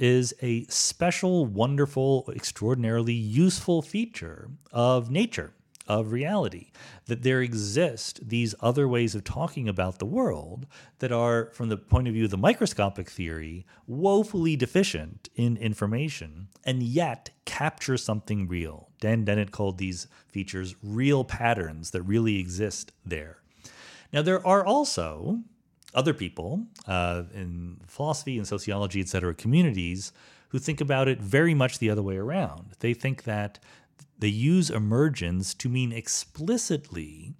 is 0.00 0.34
a 0.40 0.64
special, 0.64 1.44
wonderful, 1.44 2.28
extraordinarily 2.34 3.12
useful 3.12 3.82
feature 3.82 4.50
of 4.72 5.10
nature, 5.10 5.52
of 5.86 6.10
reality. 6.10 6.70
That 7.06 7.22
there 7.22 7.42
exist 7.42 8.28
these 8.28 8.54
other 8.60 8.88
ways 8.88 9.14
of 9.14 9.24
talking 9.24 9.68
about 9.68 9.98
the 9.98 10.06
world 10.06 10.66
that 11.00 11.12
are, 11.12 11.50
from 11.52 11.68
the 11.68 11.76
point 11.76 12.08
of 12.08 12.14
view 12.14 12.24
of 12.24 12.30
the 12.30 12.38
microscopic 12.38 13.10
theory, 13.10 13.66
woefully 13.86 14.56
deficient 14.56 15.28
in 15.34 15.56
information 15.56 16.48
and 16.64 16.82
yet 16.82 17.30
capture 17.44 17.96
something 17.96 18.48
real. 18.48 18.88
Dan 19.00 19.24
Dennett 19.24 19.50
called 19.50 19.78
these 19.78 20.06
features 20.28 20.76
real 20.82 21.24
patterns 21.24 21.90
that 21.90 22.02
really 22.02 22.38
exist 22.38 22.92
there. 23.04 23.38
Now, 24.12 24.22
there 24.22 24.44
are 24.46 24.64
also 24.64 25.40
other 25.94 26.14
people 26.14 26.66
uh, 26.86 27.24
in 27.34 27.80
philosophy 27.86 28.38
and 28.38 28.46
sociology, 28.46 29.00
et 29.00 29.08
cetera, 29.08 29.34
communities 29.34 30.12
who 30.48 30.58
think 30.58 30.80
about 30.80 31.08
it 31.08 31.20
very 31.20 31.54
much 31.54 31.78
the 31.78 31.90
other 31.90 32.02
way 32.02 32.16
around. 32.16 32.72
They 32.80 32.94
think 32.94 33.24
that 33.24 33.58
they 34.18 34.28
use 34.28 34.70
emergence 34.70 35.54
to 35.54 35.68
mean 35.68 35.92
explicitly 35.92 37.34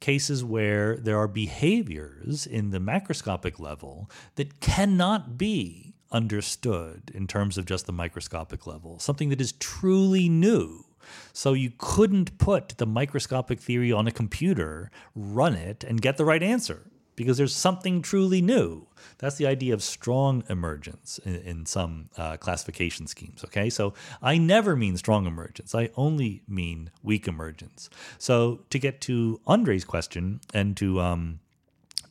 cases 0.00 0.44
where 0.44 0.96
there 0.96 1.18
are 1.18 1.28
behaviors 1.28 2.46
in 2.46 2.70
the 2.70 2.78
macroscopic 2.78 3.58
level 3.58 4.10
that 4.34 4.60
cannot 4.60 5.38
be 5.38 5.94
understood 6.10 7.10
in 7.14 7.26
terms 7.26 7.56
of 7.56 7.66
just 7.66 7.86
the 7.86 7.92
microscopic 7.92 8.66
level, 8.66 8.98
something 8.98 9.30
that 9.30 9.40
is 9.40 9.52
truly 9.52 10.28
new. 10.28 10.84
So 11.32 11.52
you 11.52 11.72
couldn't 11.76 12.38
put 12.38 12.70
the 12.78 12.86
microscopic 12.86 13.60
theory 13.60 13.92
on 13.92 14.06
a 14.06 14.12
computer, 14.12 14.90
run 15.14 15.54
it, 15.54 15.84
and 15.84 16.00
get 16.00 16.16
the 16.16 16.24
right 16.24 16.42
answer 16.42 16.90
because 17.16 17.38
there's 17.38 17.54
something 17.54 18.02
truly 18.02 18.42
new. 18.42 18.86
That's 19.18 19.36
the 19.36 19.46
idea 19.46 19.74
of 19.74 19.82
strong 19.82 20.42
emergence 20.48 21.18
in, 21.24 21.36
in 21.36 21.66
some 21.66 22.10
uh, 22.16 22.36
classification 22.36 23.06
schemes. 23.06 23.44
Okay, 23.44 23.70
so 23.70 23.94
I 24.22 24.38
never 24.38 24.76
mean 24.76 24.96
strong 24.96 25.26
emergence, 25.26 25.74
I 25.74 25.90
only 25.96 26.42
mean 26.48 26.90
weak 27.02 27.28
emergence. 27.28 27.90
So 28.18 28.60
to 28.70 28.78
get 28.78 29.00
to 29.02 29.40
Andre's 29.46 29.84
question 29.84 30.40
and 30.52 30.76
to 30.76 31.00
um, 31.00 31.40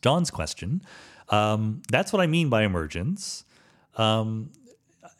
John's 0.01 0.31
question, 0.31 0.81
um, 1.29 1.81
that's 1.89 2.13
what 2.13 2.21
I 2.21 2.27
mean 2.27 2.49
by 2.49 2.63
emergence. 2.63 3.45
Um, 3.95 4.51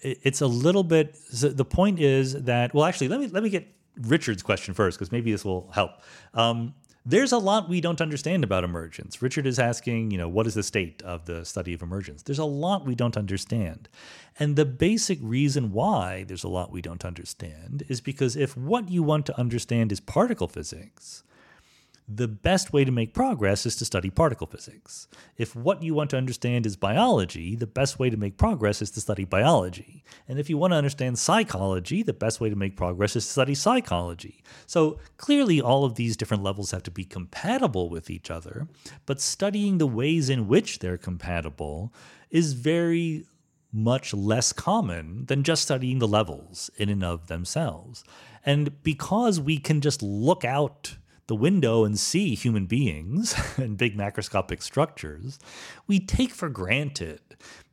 it, 0.01 0.19
it's 0.23 0.41
a 0.41 0.47
little 0.47 0.83
bit. 0.83 1.17
The 1.31 1.65
point 1.65 1.99
is 1.99 2.43
that 2.43 2.73
well, 2.73 2.85
actually, 2.85 3.07
let 3.07 3.19
me 3.19 3.27
let 3.27 3.43
me 3.43 3.49
get 3.49 3.67
Richard's 4.01 4.43
question 4.43 4.73
first 4.73 4.97
because 4.97 5.11
maybe 5.11 5.31
this 5.31 5.45
will 5.45 5.69
help. 5.73 5.91
Um, 6.33 6.73
there's 7.05 7.33
a 7.33 7.37
lot 7.37 7.67
we 7.67 7.81
don't 7.81 7.99
understand 7.99 8.43
about 8.43 8.63
emergence. 8.63 9.21
Richard 9.21 9.45
is 9.45 9.59
asking, 9.59 10.11
you 10.11 10.17
know, 10.17 10.29
what 10.29 10.47
is 10.47 10.53
the 10.53 10.63
state 10.63 11.01
of 11.01 11.25
the 11.25 11.43
study 11.43 11.73
of 11.73 11.81
emergence? 11.81 12.23
There's 12.23 12.39
a 12.39 12.45
lot 12.45 12.85
we 12.85 12.95
don't 12.95 13.17
understand. 13.17 13.89
And 14.39 14.55
the 14.55 14.65
basic 14.65 15.19
reason 15.21 15.73
why 15.73 16.23
there's 16.23 16.45
a 16.45 16.49
lot 16.49 16.71
we 16.71 16.81
don't 16.81 17.03
understand 17.03 17.83
is 17.89 17.99
because 17.99 18.37
if 18.37 18.55
what 18.55 18.89
you 18.89 19.03
want 19.03 19.25
to 19.25 19.37
understand 19.37 19.91
is 19.91 19.99
particle 19.99 20.47
physics, 20.47 21.23
the 22.07 22.27
best 22.27 22.73
way 22.73 22.83
to 22.83 22.91
make 22.91 23.13
progress 23.13 23.65
is 23.65 23.75
to 23.77 23.85
study 23.85 24.09
particle 24.09 24.47
physics. 24.47 25.07
If 25.37 25.55
what 25.55 25.81
you 25.81 25.93
want 25.93 26.09
to 26.11 26.17
understand 26.17 26.65
is 26.65 26.75
biology, 26.75 27.55
the 27.55 27.67
best 27.67 27.97
way 27.97 28.09
to 28.09 28.17
make 28.17 28.37
progress 28.37 28.81
is 28.81 28.91
to 28.91 29.01
study 29.01 29.23
biology. 29.23 30.03
And 30.27 30.37
if 30.37 30.49
you 30.49 30.57
want 30.57 30.73
to 30.73 30.77
understand 30.77 31.17
psychology, 31.17 32.03
the 32.03 32.13
best 32.13 32.41
way 32.41 32.49
to 32.49 32.55
make 32.55 32.75
progress 32.75 33.15
is 33.15 33.25
to 33.25 33.31
study 33.31 33.55
psychology. 33.55 34.43
So 34.65 34.99
clearly, 35.17 35.61
all 35.61 35.85
of 35.85 35.95
these 35.95 36.17
different 36.17 36.43
levels 36.43 36.71
have 36.71 36.83
to 36.83 36.91
be 36.91 37.05
compatible 37.05 37.89
with 37.89 38.09
each 38.09 38.29
other, 38.29 38.67
but 39.05 39.21
studying 39.21 39.77
the 39.77 39.87
ways 39.87 40.29
in 40.29 40.47
which 40.47 40.79
they're 40.79 40.97
compatible 40.97 41.93
is 42.29 42.53
very 42.53 43.25
much 43.71 44.13
less 44.13 44.53
common 44.53 45.25
than 45.25 45.41
just 45.41 45.63
studying 45.63 45.99
the 45.99 46.07
levels 46.07 46.69
in 46.77 46.89
and 46.89 47.03
of 47.03 47.27
themselves. 47.27 48.03
And 48.45 48.83
because 48.83 49.39
we 49.39 49.57
can 49.57 49.81
just 49.81 50.03
look 50.03 50.45
out 50.45 50.97
the 51.27 51.35
window 51.35 51.85
and 51.85 51.97
see 51.97 52.35
human 52.35 52.65
beings 52.65 53.35
and 53.57 53.77
big 53.77 53.97
macroscopic 53.97 54.61
structures, 54.61 55.39
we 55.87 55.99
take 55.99 56.31
for 56.31 56.49
granted 56.49 57.21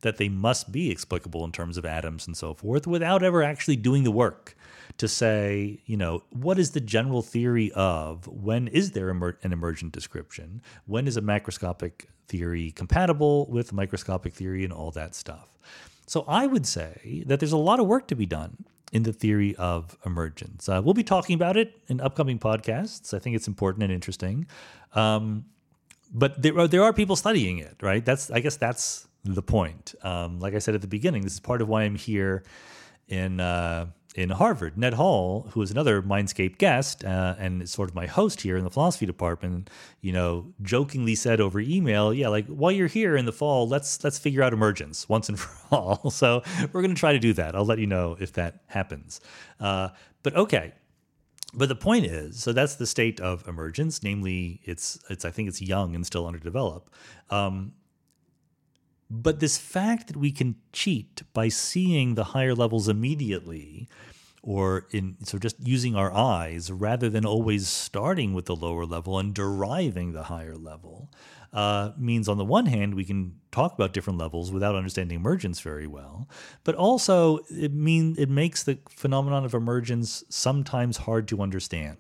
that 0.03 0.17
they 0.17 0.29
must 0.29 0.73
be 0.73 0.91
explicable 0.91 1.45
in 1.45 1.53
terms 1.53 1.77
of 1.77 1.85
atoms 1.85 2.27
and 2.27 2.37
so 2.37 2.55
forth 2.55 2.87
without 2.87 3.23
ever 3.23 3.43
actually 3.43 3.77
doing 3.77 4.05
the 4.05 4.11
work 4.11 4.57
to 4.99 5.09
say, 5.09 5.81
you 5.87 5.97
know, 5.97 6.23
what 6.31 6.59
is 6.59 6.73
the 6.73 6.81
general 6.81 7.23
theory 7.23 7.71
of 7.73 8.27
when 8.29 8.69
is 8.69 8.93
there 8.93 9.09
emer- 9.09 9.39
an 9.43 9.53
emergent 9.53 9.93
description? 9.93 10.61
When 10.87 11.07
is 11.07 11.17
a 11.17 11.23
macroscopic 11.23 12.07
theory 12.29 12.71
compatible 12.71 13.47
with 13.47 13.73
microscopic 13.73 14.35
theory 14.35 14.65
and 14.65 14.73
all 14.73 14.91
that 14.93 15.15
stuff? 15.15 15.59
So 16.07 16.25
I 16.27 16.47
would 16.47 16.67
say 16.67 17.23
that 17.27 17.41
there's 17.41 17.53
a 17.53 17.57
lot 17.57 17.81
of 17.81 17.87
work 17.87 18.09
to 18.09 18.17
be 18.17 18.27
done 18.27 18.65
in 18.93 19.05
the 19.05 19.13
theory 19.13 19.55
of 19.57 19.97
emergence. 20.05 20.69
Uh, 20.69 20.81
we'll 20.85 20.95
be 20.95 21.05
talking 21.05 21.35
about 21.35 21.57
it 21.57 21.81
in 21.89 22.01
upcoming 22.01 22.39
podcasts. 22.39 23.15
I 23.15 23.19
think 23.19 23.37
it's 23.37 23.47
important 23.47 23.85
and 23.85 23.93
interesting. 23.93 24.47
Um, 24.95 25.45
but 26.13 26.43
there 26.43 26.59
are, 26.59 26.69
there 26.69 26.83
are 26.83 26.93
people 26.93 27.17
studying 27.17 27.59
it, 27.59 27.77
right? 27.81 28.05
That's 28.05 28.31
I 28.31 28.41
guess 28.41 28.57
that's 28.57 29.07
the 29.25 29.43
point. 29.43 29.95
Um, 30.03 30.41
like 30.41 30.55
I 30.55 30.59
said 30.59 30.75
at 30.75 30.81
the 30.81 30.89
beginning, 30.89 31.23
this 31.23 31.35
is 31.35 31.41
part 31.41 31.63
of 31.63 31.69
why 31.69 31.83
I'm 31.83 31.95
here 31.95 32.43
in 33.09 33.41
uh, 33.41 33.87
in 34.15 34.31
Harvard. 34.31 34.77
Ned 34.77 34.95
Hall, 34.95 35.47
who 35.53 35.63
is 35.63 35.71
another 35.71 36.03
Mindscape 36.03 36.59
guest 36.59 37.05
uh, 37.05 37.37
and 37.39 37.63
is 37.63 37.71
sort 37.71 37.89
of 37.89 37.95
my 37.95 38.07
host 38.07 38.41
here 38.41 38.57
in 38.57 38.65
the 38.65 38.71
philosophy 38.71 39.07
department, 39.07 39.71
you 40.01 40.13
know, 40.13 40.53
jokingly 40.63 41.15
said 41.15 41.41
over 41.41 41.61
email, 41.61 42.13
"Yeah, 42.13 42.29
like 42.29 42.47
while 42.47 42.73
you're 42.73 42.89
here 42.89 43.17
in 43.17 43.25
the 43.25 43.33
fall, 43.33 43.69
let's 43.69 44.03
let's 44.03 44.19
figure 44.19 44.43
out 44.43 44.53
emergence 44.53 45.09
once 45.09 45.29
and 45.29 45.39
for 45.41 45.75
all." 45.75 46.11
So 46.11 46.43
we're 46.73 46.83
going 46.83 46.95
to 46.95 46.99
try 46.99 47.13
to 47.13 47.19
do 47.19 47.33
that. 47.35 47.55
I'll 47.55 47.65
let 47.65 47.79
you 47.79 47.87
know 47.87 48.17
if 48.19 48.33
that 48.35 48.63
happens. 48.67 49.21
Uh, 49.59 49.91
but 50.23 50.35
okay. 50.37 50.73
But 51.53 51.69
the 51.69 51.75
point 51.75 52.07
is, 52.07 52.39
so 52.39 52.53
that's 52.53 52.77
the 52.77 52.87
state 52.87 53.19
of 53.19 53.47
emergence. 53.49 54.03
Namely, 54.05 54.61
it's 54.65 54.99
it's 55.09 55.25
I 55.25 55.31
think 55.31 55.49
it's 55.49 55.61
young 55.61 55.95
and 55.95 56.07
still 56.07 56.27
underdeveloped. 56.27 56.93
Um, 57.29 57.73
but 59.11 59.41
this 59.41 59.59
fact 59.59 60.07
that 60.07 60.17
we 60.17 60.31
can 60.31 60.55
cheat 60.73 61.23
by 61.33 61.49
seeing 61.49 62.15
the 62.15 62.25
higher 62.25 62.55
levels 62.55 62.89
immediately, 62.89 63.89
or 64.43 64.87
in 64.93 65.17
so 65.25 65.37
just 65.37 65.57
using 65.67 65.97
our 65.97 66.13
eyes 66.13 66.71
rather 66.71 67.11
than 67.11 67.27
always 67.27 67.69
starting 67.69 68.33
with 68.33 68.47
the 68.47 68.57
lower 68.57 68.87
level 68.87 69.19
and 69.19 69.35
deriving 69.35 70.13
the 70.13 70.25
higher 70.25 70.57
level, 70.57 71.11
uh, 71.53 71.91
means 71.99 72.29
on 72.29 72.39
the 72.39 72.45
one 72.45 72.67
hand 72.67 72.95
we 72.95 73.05
can 73.05 73.35
talk 73.51 73.75
about 73.75 73.93
different 73.93 74.19
levels 74.19 74.53
without 74.53 74.77
understanding 74.77 75.17
emergence 75.17 75.61
very 75.61 75.87
well, 75.87 76.29
but 76.63 76.77
also 76.77 77.41
it 77.51 77.75
mean 77.75 78.15
it 78.17 78.31
makes 78.31 78.63
the 78.63 78.79
phenomenon 78.89 79.45
of 79.45 79.55
emergence 79.55 80.23
sometimes 80.29 80.99
hard 80.99 81.27
to 81.27 81.43
understand 81.43 81.99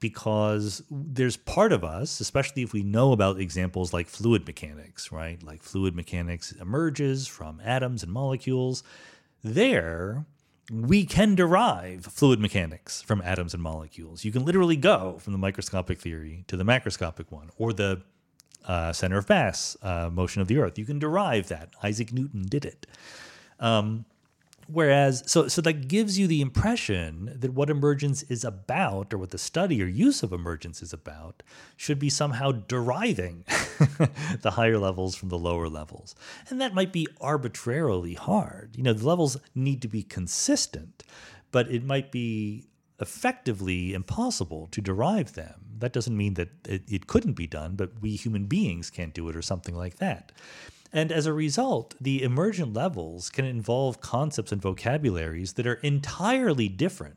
because 0.00 0.82
there's 0.90 1.36
part 1.36 1.72
of 1.72 1.84
us, 1.84 2.20
especially 2.20 2.62
if 2.62 2.72
we 2.72 2.82
know 2.82 3.12
about 3.12 3.38
examples 3.38 3.92
like 3.92 4.08
fluid 4.08 4.46
mechanics, 4.46 5.12
right? 5.12 5.42
Like 5.42 5.62
fluid 5.62 5.94
mechanics 5.94 6.52
emerges 6.52 7.26
from 7.26 7.60
atoms 7.62 8.02
and 8.02 8.10
molecules. 8.10 8.82
There, 9.44 10.24
we 10.72 11.04
can 11.04 11.34
derive 11.34 12.06
fluid 12.06 12.40
mechanics 12.40 13.02
from 13.02 13.20
atoms 13.22 13.54
and 13.54 13.62
molecules. 13.62 14.24
You 14.24 14.32
can 14.32 14.44
literally 14.44 14.76
go 14.76 15.18
from 15.18 15.32
the 15.32 15.38
microscopic 15.38 16.00
theory 16.00 16.44
to 16.48 16.56
the 16.56 16.64
macroscopic 16.64 17.30
one, 17.30 17.50
or 17.58 17.72
the 17.72 18.02
uh, 18.66 18.92
center 18.92 19.18
of 19.18 19.28
mass 19.28 19.76
uh, 19.82 20.10
motion 20.12 20.42
of 20.42 20.48
the 20.48 20.58
Earth. 20.58 20.78
You 20.78 20.84
can 20.84 20.98
derive 20.98 21.48
that. 21.48 21.70
Isaac 21.82 22.12
Newton 22.12 22.46
did 22.48 22.64
it. 22.64 22.86
Um, 23.58 24.04
Whereas, 24.72 25.24
so 25.26 25.48
so 25.48 25.60
that 25.62 25.88
gives 25.88 26.18
you 26.18 26.26
the 26.26 26.40
impression 26.40 27.32
that 27.34 27.54
what 27.54 27.70
emergence 27.70 28.22
is 28.24 28.44
about, 28.44 29.12
or 29.12 29.18
what 29.18 29.30
the 29.30 29.38
study 29.38 29.82
or 29.82 29.86
use 29.86 30.22
of 30.22 30.32
emergence 30.32 30.80
is 30.82 30.92
about, 30.92 31.42
should 31.76 31.98
be 31.98 32.10
somehow 32.10 32.52
deriving 32.52 33.44
the 34.42 34.52
higher 34.52 34.78
levels 34.78 35.16
from 35.16 35.28
the 35.28 35.38
lower 35.38 35.68
levels, 35.68 36.14
and 36.48 36.60
that 36.60 36.74
might 36.74 36.92
be 36.92 37.08
arbitrarily 37.20 38.14
hard. 38.14 38.76
You 38.76 38.84
know, 38.84 38.92
the 38.92 39.06
levels 39.06 39.38
need 39.54 39.82
to 39.82 39.88
be 39.88 40.02
consistent, 40.02 41.02
but 41.50 41.70
it 41.70 41.82
might 41.82 42.12
be 42.12 42.68
effectively 43.00 43.92
impossible 43.92 44.68
to 44.70 44.80
derive 44.80 45.34
them. 45.34 45.64
That 45.78 45.92
doesn't 45.92 46.16
mean 46.16 46.34
that 46.34 46.50
it, 46.68 46.82
it 46.86 47.06
couldn't 47.06 47.32
be 47.32 47.46
done, 47.46 47.74
but 47.74 48.00
we 48.00 48.14
human 48.14 48.44
beings 48.44 48.90
can't 48.90 49.14
do 49.14 49.28
it, 49.28 49.36
or 49.36 49.42
something 49.42 49.74
like 49.74 49.96
that. 49.96 50.30
And 50.92 51.12
as 51.12 51.26
a 51.26 51.32
result, 51.32 51.94
the 52.00 52.22
emergent 52.22 52.74
levels 52.74 53.30
can 53.30 53.44
involve 53.44 54.00
concepts 54.00 54.52
and 54.52 54.60
vocabularies 54.60 55.54
that 55.54 55.66
are 55.66 55.74
entirely 55.74 56.68
different 56.68 57.16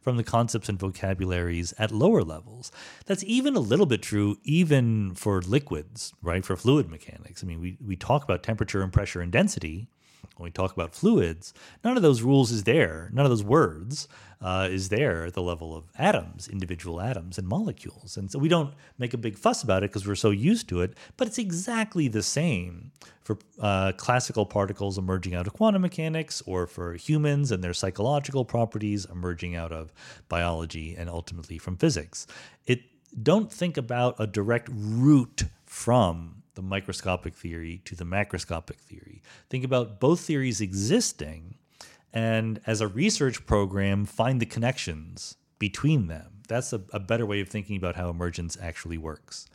from 0.00 0.16
the 0.16 0.24
concepts 0.24 0.68
and 0.68 0.78
vocabularies 0.78 1.74
at 1.78 1.90
lower 1.92 2.22
levels. 2.22 2.72
That's 3.06 3.24
even 3.24 3.56
a 3.56 3.60
little 3.60 3.86
bit 3.86 4.02
true 4.02 4.38
even 4.44 5.14
for 5.14 5.42
liquids, 5.42 6.14
right? 6.22 6.44
For 6.44 6.56
fluid 6.56 6.88
mechanics. 6.88 7.42
I 7.42 7.46
mean, 7.46 7.60
we, 7.60 7.76
we 7.84 7.96
talk 7.96 8.24
about 8.24 8.42
temperature 8.42 8.82
and 8.82 8.92
pressure 8.92 9.20
and 9.20 9.32
density, 9.32 9.88
when 10.36 10.44
we 10.44 10.50
talk 10.50 10.72
about 10.72 10.94
fluids, 10.94 11.52
none 11.84 11.96
of 11.96 12.02
those 12.02 12.22
rules 12.22 12.50
is 12.50 12.64
there. 12.64 13.10
None 13.12 13.24
of 13.24 13.30
those 13.30 13.42
words 13.42 14.08
uh, 14.40 14.68
is 14.70 14.88
there 14.88 15.26
at 15.26 15.34
the 15.34 15.42
level 15.42 15.76
of 15.76 15.84
atoms, 15.98 16.48
individual 16.48 17.00
atoms 17.00 17.38
and 17.38 17.48
molecules. 17.48 18.16
And 18.16 18.30
so 18.30 18.38
we 18.38 18.48
don't 18.48 18.72
make 18.98 19.14
a 19.14 19.18
big 19.18 19.36
fuss 19.36 19.62
about 19.62 19.82
it 19.82 19.90
because 19.90 20.06
we're 20.06 20.14
so 20.14 20.30
used 20.30 20.68
to 20.68 20.80
it. 20.80 20.96
But 21.16 21.26
it's 21.26 21.38
exactly 21.38 22.06
the 22.08 22.22
same 22.22 22.92
for 23.22 23.38
uh, 23.60 23.92
classical 23.96 24.46
particles 24.46 24.96
emerging 24.96 25.34
out 25.34 25.46
of 25.46 25.54
quantum 25.54 25.82
mechanics 25.82 26.42
or 26.46 26.66
for 26.66 26.94
humans 26.94 27.50
and 27.50 27.62
their 27.62 27.74
psychological 27.74 28.44
properties 28.44 29.06
emerging 29.06 29.56
out 29.56 29.72
of 29.72 29.92
biology 30.28 30.94
and 30.96 31.10
ultimately 31.10 31.58
from 31.58 31.76
physics. 31.76 32.26
It 32.66 32.82
don't 33.22 33.52
think 33.52 33.76
about 33.76 34.16
a 34.18 34.26
direct 34.26 34.68
route 34.72 35.44
from 35.66 36.37
the 36.58 36.62
microscopic 36.62 37.36
theory 37.36 37.80
to 37.84 37.94
the 37.94 38.02
macroscopic 38.02 38.78
theory. 38.78 39.22
Think 39.48 39.62
about 39.62 40.00
both 40.00 40.18
theories 40.18 40.60
existing 40.60 41.54
and 42.12 42.60
as 42.66 42.80
a 42.80 42.88
research 42.88 43.46
program, 43.46 44.04
find 44.04 44.40
the 44.40 44.46
connections 44.46 45.36
between 45.60 46.08
them. 46.08 46.42
That's 46.48 46.72
a, 46.72 46.80
a 46.92 46.98
better 46.98 47.24
way 47.24 47.40
of 47.40 47.48
thinking 47.48 47.76
about 47.76 47.94
how 47.94 48.10
emergence 48.10 48.56
actually 48.60 48.98
works. 48.98 49.46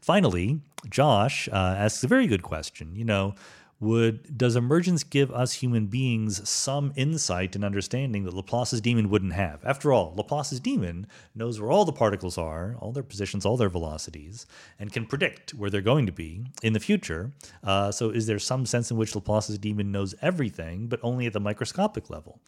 Finally, 0.00 0.60
Josh 0.88 1.46
uh, 1.52 1.74
asks 1.76 2.02
a 2.04 2.06
very 2.06 2.26
good 2.26 2.42
question. 2.42 2.96
You 2.96 3.04
know, 3.04 3.34
would 3.80 4.36
does 4.36 4.56
emergence 4.56 5.02
give 5.02 5.30
us 5.32 5.54
human 5.54 5.86
beings 5.86 6.46
some 6.48 6.92
insight 6.96 7.56
and 7.56 7.64
understanding 7.64 8.24
that 8.24 8.34
Laplace's 8.34 8.82
demon 8.82 9.08
wouldn't 9.08 9.32
have? 9.32 9.64
After 9.64 9.90
all, 9.92 10.12
Laplace's 10.14 10.60
demon 10.60 11.06
knows 11.34 11.58
where 11.58 11.70
all 11.70 11.86
the 11.86 11.92
particles 11.92 12.36
are, 12.36 12.76
all 12.78 12.92
their 12.92 13.02
positions, 13.02 13.46
all 13.46 13.56
their 13.56 13.70
velocities, 13.70 14.46
and 14.78 14.92
can 14.92 15.06
predict 15.06 15.54
where 15.54 15.70
they're 15.70 15.80
going 15.80 16.04
to 16.04 16.12
be 16.12 16.44
in 16.62 16.74
the 16.74 16.80
future. 16.80 17.32
Uh, 17.64 17.90
so, 17.90 18.10
is 18.10 18.26
there 18.26 18.38
some 18.38 18.66
sense 18.66 18.90
in 18.90 18.98
which 18.98 19.14
Laplace's 19.14 19.58
demon 19.58 19.90
knows 19.90 20.14
everything, 20.20 20.86
but 20.86 21.00
only 21.02 21.26
at 21.26 21.32
the 21.32 21.40
microscopic 21.40 22.10
level? 22.10 22.38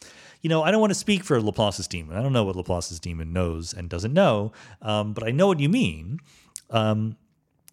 You 0.43 0.51
know, 0.51 0.63
I 0.63 0.71
don't 0.71 0.81
want 0.81 0.91
to 0.91 0.99
speak 0.99 1.25
for 1.25 1.41
Laplace's 1.41 1.89
demon. 1.89 2.17
I 2.17 2.23
don't 2.23 2.35
know 2.35 2.45
what 2.45 2.57
Laplace's 2.57 3.01
demon 3.01 3.33
knows 3.33 3.73
and 3.73 3.89
doesn't 3.89 4.13
know, 4.13 4.53
um, 4.83 5.15
but 5.15 5.25
I 5.25 5.31
know 5.31 5.47
what 5.47 5.61
you 5.61 5.71
mean. 5.71 6.21
Um, 6.69 7.17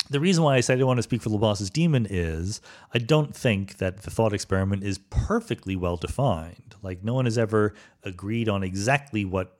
the 0.10 0.20
reason 0.20 0.43
why 0.43 0.55
I 0.55 0.60
said 0.60 0.76
I 0.76 0.80
don't 0.80 0.88
want 0.88 0.97
to 0.97 1.03
speak 1.03 1.22
for 1.22 1.30
Laplace's 1.30 1.70
demon 1.70 2.07
is 2.10 2.62
I 2.93 2.97
don't 2.97 3.36
think 3.36 3.78
that 3.78 4.01
the 4.01 4.12
thought 4.12 4.34
experiment 4.34 4.84
is 4.84 4.97
perfectly 5.10 5.76
well 5.76 5.97
defined. 5.97 6.76
Like 6.82 7.03
no 7.03 7.14
one 7.14 7.26
has 7.26 7.38
ever 7.38 7.76
agreed 8.03 8.49
on 8.49 8.64
exactly 8.64 9.24
what 9.26 9.57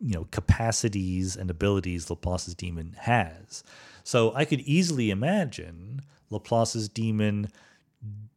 you 0.00 0.14
know 0.14 0.26
capacities 0.30 1.36
and 1.36 1.50
abilities 1.50 2.10
Laplace's 2.10 2.54
demon 2.54 2.96
has. 3.00 3.64
So 4.04 4.34
I 4.34 4.44
could 4.44 4.60
easily 4.60 5.10
imagine 5.10 6.02
Laplace's 6.30 6.88
demon 6.88 7.48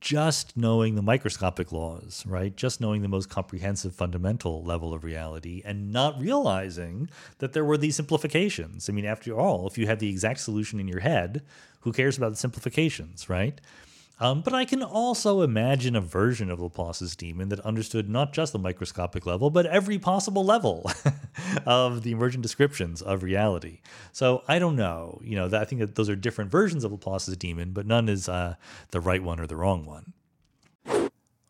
just 0.01 0.57
knowing 0.57 0.95
the 0.95 1.01
microscopic 1.01 1.71
laws, 1.71 2.25
right? 2.27 2.57
Just 2.57 2.81
knowing 2.81 3.03
the 3.03 3.07
most 3.07 3.29
comprehensive 3.29 3.93
fundamental 3.95 4.63
level 4.63 4.93
of 4.93 5.03
reality 5.03 5.61
and 5.63 5.93
not 5.93 6.19
realizing 6.19 7.07
that 7.37 7.53
there 7.53 7.63
were 7.63 7.77
these 7.77 7.95
simplifications. 7.95 8.89
I 8.89 8.93
mean, 8.93 9.05
after 9.05 9.39
all, 9.39 9.67
if 9.67 9.77
you 9.77 9.85
have 9.85 9.99
the 9.99 10.09
exact 10.09 10.39
solution 10.39 10.79
in 10.79 10.87
your 10.87 11.01
head, 11.01 11.43
who 11.81 11.93
cares 11.93 12.17
about 12.17 12.31
the 12.31 12.37
simplifications, 12.37 13.29
right? 13.29 13.61
Um, 14.22 14.41
but 14.41 14.53
I 14.53 14.65
can 14.65 14.84
also 14.84 15.41
imagine 15.41 15.95
a 15.95 16.01
version 16.01 16.51
of 16.51 16.61
Laplace's 16.61 17.15
demon 17.15 17.49
that 17.49 17.59
understood 17.61 18.07
not 18.07 18.34
just 18.34 18.53
the 18.53 18.59
microscopic 18.59 19.26
level, 19.26 19.49
but 19.49 19.65
every 19.65 19.97
possible 19.97 20.45
level 20.45 20.89
of 21.65 22.03
the 22.03 22.11
emergent 22.11 22.43
descriptions 22.43 23.01
of 23.01 23.24
reality. 23.24 23.80
So 24.11 24.43
I 24.47 24.59
don't 24.59 24.76
know. 24.76 25.19
You 25.24 25.36
know, 25.38 25.49
I 25.59 25.65
think 25.65 25.82
that 25.82 25.95
those 25.95 26.07
are 26.07 26.15
different 26.15 26.51
versions 26.51 26.84
of 26.84 26.91
Laplace's 26.91 27.36
demon, 27.36 27.72
but 27.72 27.88
none 27.88 28.07
is 28.07 28.30
uh, 28.30 28.55
the 28.91 29.01
right 29.01 29.24
one 29.24 29.39
or 29.39 29.47
the 29.47 29.55
wrong 29.55 29.86
one. 29.86 30.13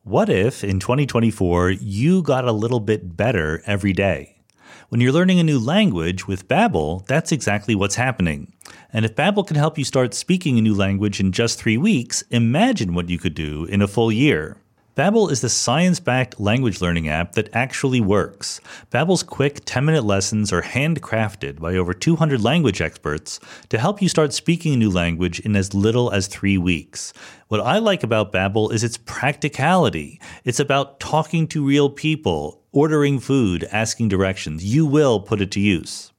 What 0.04 0.30
if 0.30 0.64
in 0.64 0.80
2024 0.80 1.72
you 1.72 2.24
got 2.24 2.48
a 2.48 2.54
little 2.54 2.80
bit 2.80 3.18
better 3.18 3.62
every 3.66 3.92
day? 3.94 4.41
When 4.90 5.02
you're 5.02 5.12
learning 5.12 5.40
a 5.40 5.44
new 5.44 5.60
language 5.60 6.28
with 6.28 6.48
Babbel, 6.48 7.06
that's 7.08 7.32
exactly 7.32 7.76
what's 7.76 7.96
happening. 7.96 8.54
And 8.94 9.06
if 9.06 9.16
Babbel 9.16 9.48
can 9.48 9.58
help 9.58 9.78
you 9.78 9.84
start 9.84 10.14
speaking 10.14 10.58
a 10.58 10.62
new 10.62 10.76
language 10.76 11.20
in 11.20 11.32
just 11.32 11.60
3 11.60 11.78
weeks, 11.78 12.24
imagine 12.30 12.94
what 12.94 13.10
you 13.10 13.18
could 13.18 13.34
do 13.34 13.66
in 13.66 13.82
a 13.82 13.88
full 13.88 14.12
year. 14.12 14.58
Babbel 14.94 15.32
is 15.32 15.40
the 15.40 15.48
science-backed 15.48 16.38
language 16.38 16.82
learning 16.82 17.08
app 17.08 17.32
that 17.36 17.48
actually 17.56 18.02
works. 18.02 18.60
Babbel's 18.92 19.24
quick 19.24 19.64
10-minute 19.64 20.04
lessons 20.04 20.52
are 20.52 20.62
handcrafted 20.62 21.62
by 21.62 21.76
over 21.76 21.94
200 21.94 22.42
language 22.44 22.82
experts 22.82 23.40
to 23.70 23.78
help 23.78 24.02
you 24.02 24.10
start 24.10 24.34
speaking 24.34 24.74
a 24.74 24.78
new 24.78 24.90
language 24.90 25.40
in 25.40 25.56
as 25.56 25.74
little 25.74 26.12
as 26.12 26.28
3 26.28 26.58
weeks. 26.58 27.14
What 27.48 27.62
I 27.62 27.78
like 27.78 28.04
about 28.04 28.34
Babbel 28.34 28.74
is 28.74 28.84
its 28.84 28.98
practicality. 28.98 30.20
It's 30.44 30.60
about 30.60 31.00
talking 31.00 31.48
to 31.48 31.66
real 31.66 31.90
people, 31.90 32.62
ordering 32.74 33.22
food, 33.22 33.64
asking 33.72 34.10
directions. 34.10 34.66
You 34.66 34.86
will 34.86 35.22
put 35.22 35.40
it 35.40 35.52
to 35.52 35.62
use. 35.62 36.11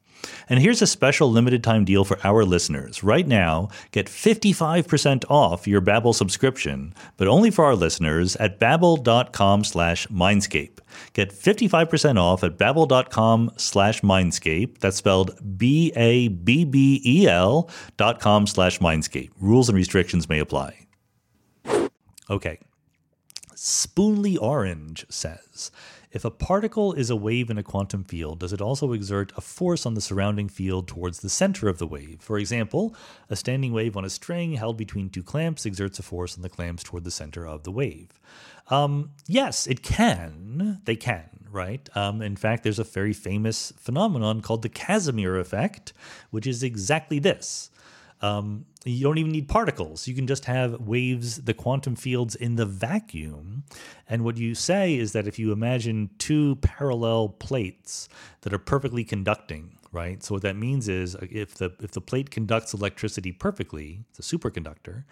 And 0.53 0.61
here's 0.61 0.83
a 0.83 0.87
special 0.87 1.31
limited 1.31 1.65
time 1.65 1.87
deal 1.87 2.05
for 2.05 2.19
our 2.23 2.45
listeners. 2.45 3.03
Right 3.03 3.27
now, 3.27 3.71
get 3.91 4.05
55% 4.05 5.25
off 5.31 5.67
your 5.67 5.81
Babbel 5.81 6.15
subscription, 6.15 6.93
but 7.17 7.27
only 7.27 7.51
for 7.51 7.65
our 7.65 7.75
listeners 7.75 8.37
at 8.37 8.61
babbel.com 8.61 9.65
slash 9.65 10.07
mindscape. 10.09 10.81
Get 11.15 11.33
55% 11.33 12.21
off 12.21 12.45
at 12.45 12.59
babbel.com 12.59 13.53
slash 13.57 14.03
mindscape. 14.03 14.77
That's 14.81 14.99
spelled 14.99 15.39
B-A-B-B-E-L 15.57 16.11
dot 17.97 18.21
com 18.21 18.47
slash 18.47 18.79
mindscape. 18.79 19.31
Rules 19.41 19.71
and 19.71 19.77
restrictions 19.77 20.29
may 20.29 20.39
apply. 20.39 20.87
Okay. 22.29 22.59
Spoonly 23.55 24.37
Orange 24.39 25.07
says, 25.09 25.71
if 26.13 26.25
a 26.25 26.31
particle 26.31 26.93
is 26.93 27.09
a 27.09 27.17
wave 27.17 27.49
in 27.51 27.57
a 27.57 27.63
quantum 27.63 28.05
field, 28.05 28.41
does 28.41 28.53
it 28.53 28.61
also 28.61 28.93
exert 28.93 29.33
a 29.37 29.41
force 29.41 29.87
on 29.87 29.95
the 29.95 30.01
surrounding 30.01 30.49
field 30.49 30.87
towards 30.87 31.21
the 31.21 31.31
center 31.31 31.69
of 31.69 31.79
the 31.79 31.87
wave? 31.87 32.19
For 32.21 32.39
example, 32.39 32.95
a 33.31 33.37
standing 33.37 33.73
wave 33.73 33.97
on 33.97 34.05
a 34.05 34.11
string 34.11 34.53
held 34.53 34.77
between 34.77 35.09
two 35.09 35.23
clamps 35.23 35.65
exerts 35.65 35.99
a 35.99 36.03
force 36.03 36.37
on 36.37 36.43
the 36.43 36.51
clamps 36.51 36.83
toward 36.83 37.05
the 37.05 37.11
center 37.11 37.47
of 37.47 37.65
the 37.65 37.73
wave. 37.73 38.21
Um, 38.69 39.11
yes, 39.27 39.67
it 39.67 39.83
can. 39.83 40.81
They 40.85 40.97
can, 40.97 41.29
right? 41.51 41.89
Um, 41.97 42.21
in 42.21 42.37
fact, 42.37 42.63
there's 42.63 42.79
a 42.79 42.85
very 42.85 43.13
famous 43.13 43.73
phenomenon 43.79 44.43
called 44.43 44.63
the 44.63 44.69
Casimir 44.69 45.39
effect, 45.39 45.93
which 46.31 46.47
is 46.47 46.63
exactly 46.63 47.19
this. 47.19 47.71
Um, 48.21 48.67
you 48.85 49.05
don't 49.05 49.19
even 49.19 49.33
need 49.33 49.49
particles. 49.49 50.09
You 50.09 50.15
can 50.15 50.27
just 50.27 50.47
have 50.47 50.81
waves, 50.81 51.37
the 51.37 51.55
quantum 51.55 51.95
fields 51.95 52.35
in 52.35 52.57
the 52.57 52.67
vacuum. 52.67 53.65
And 54.09 54.25
what 54.25 54.37
you 54.37 54.55
say 54.55 54.97
is 54.97 55.13
that 55.13 55.27
if 55.27 55.39
you 55.39 55.53
imagine 55.53 56.11
two 56.19 56.57
parallel 56.57 57.29
plates 57.29 58.09
that 58.41 58.53
are 58.53 58.59
perfectly 58.59 59.05
conducting, 59.05 59.79
right? 59.93 60.23
So 60.23 60.35
what 60.35 60.43
that 60.43 60.57
means 60.57 60.89
is 60.89 61.15
uh, 61.15 61.27
if 61.31 61.55
the 61.55 61.73
if 61.81 61.93
the 61.93 62.01
plate 62.01 62.31
conducts 62.31 62.75
electricity 62.75 63.31
perfectly, 63.31 64.05
it's 64.11 64.19
a 64.19 64.37
superconductor, 64.37 65.05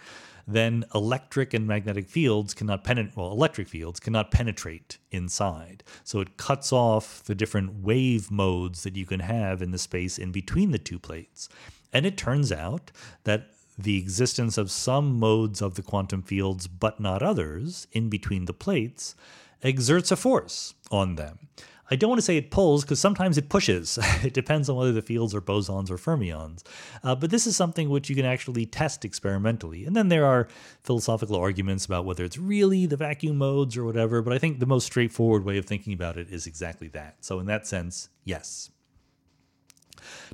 then 0.48 0.84
electric 0.94 1.54
and 1.54 1.66
magnetic 1.66 2.08
fields 2.08 2.54
cannot 2.54 2.82
penetrate. 2.82 3.16
Well, 3.16 3.30
electric 3.30 3.68
fields 3.68 4.00
cannot 4.00 4.30
penetrate 4.30 4.98
inside. 5.10 5.84
So 6.02 6.20
it 6.20 6.36
cuts 6.36 6.72
off 6.72 7.22
the 7.24 7.34
different 7.34 7.82
wave 7.84 8.30
modes 8.30 8.82
that 8.82 8.96
you 8.96 9.06
can 9.06 9.20
have 9.20 9.62
in 9.62 9.70
the 9.70 9.78
space 9.78 10.18
in 10.18 10.32
between 10.32 10.72
the 10.72 10.78
two 10.78 10.98
plates. 10.98 11.48
And 11.92 12.06
it 12.06 12.16
turns 12.16 12.50
out 12.52 12.90
that 13.24 13.50
the 13.82 13.98
existence 13.98 14.58
of 14.58 14.70
some 14.70 15.18
modes 15.18 15.60
of 15.60 15.74
the 15.74 15.82
quantum 15.82 16.22
fields, 16.22 16.66
but 16.66 17.00
not 17.00 17.22
others, 17.22 17.86
in 17.92 18.08
between 18.08 18.44
the 18.44 18.52
plates, 18.52 19.14
exerts 19.62 20.10
a 20.10 20.16
force 20.16 20.74
on 20.90 21.16
them. 21.16 21.48
I 21.92 21.96
don't 21.96 22.08
want 22.08 22.18
to 22.18 22.24
say 22.24 22.36
it 22.36 22.52
pulls 22.52 22.84
because 22.84 23.00
sometimes 23.00 23.36
it 23.36 23.48
pushes. 23.48 23.98
it 24.22 24.32
depends 24.32 24.68
on 24.68 24.76
whether 24.76 24.92
the 24.92 25.02
fields 25.02 25.34
are 25.34 25.40
bosons 25.40 25.90
or 25.90 25.96
fermions. 25.96 26.62
Uh, 27.02 27.16
but 27.16 27.30
this 27.30 27.48
is 27.48 27.56
something 27.56 27.90
which 27.90 28.08
you 28.08 28.14
can 28.14 28.24
actually 28.24 28.64
test 28.64 29.04
experimentally. 29.04 29.84
And 29.84 29.96
then 29.96 30.08
there 30.08 30.24
are 30.24 30.46
philosophical 30.84 31.34
arguments 31.34 31.84
about 31.84 32.04
whether 32.04 32.24
it's 32.24 32.38
really 32.38 32.86
the 32.86 32.96
vacuum 32.96 33.38
modes 33.38 33.76
or 33.76 33.84
whatever. 33.84 34.22
But 34.22 34.32
I 34.32 34.38
think 34.38 34.60
the 34.60 34.66
most 34.66 34.86
straightforward 34.86 35.44
way 35.44 35.58
of 35.58 35.66
thinking 35.66 35.92
about 35.92 36.16
it 36.16 36.30
is 36.30 36.46
exactly 36.46 36.86
that. 36.88 37.16
So, 37.24 37.40
in 37.40 37.46
that 37.46 37.66
sense, 37.66 38.08
yes. 38.24 38.70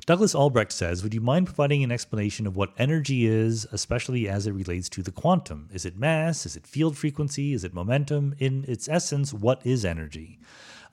Douglas 0.05 0.35
Albrecht 0.35 0.71
says, 0.71 1.03
Would 1.03 1.13
you 1.13 1.21
mind 1.21 1.47
providing 1.47 1.83
an 1.83 1.91
explanation 1.91 2.47
of 2.47 2.55
what 2.55 2.73
energy 2.77 3.25
is, 3.25 3.65
especially 3.71 4.27
as 4.27 4.47
it 4.47 4.51
relates 4.51 4.89
to 4.89 5.03
the 5.03 5.11
quantum? 5.11 5.69
Is 5.73 5.85
it 5.85 5.97
mass? 5.97 6.45
Is 6.45 6.55
it 6.55 6.67
field 6.67 6.97
frequency? 6.97 7.53
Is 7.53 7.63
it 7.63 7.73
momentum? 7.73 8.35
In 8.39 8.65
its 8.67 8.87
essence, 8.87 9.33
what 9.33 9.65
is 9.65 9.85
energy? 9.85 10.39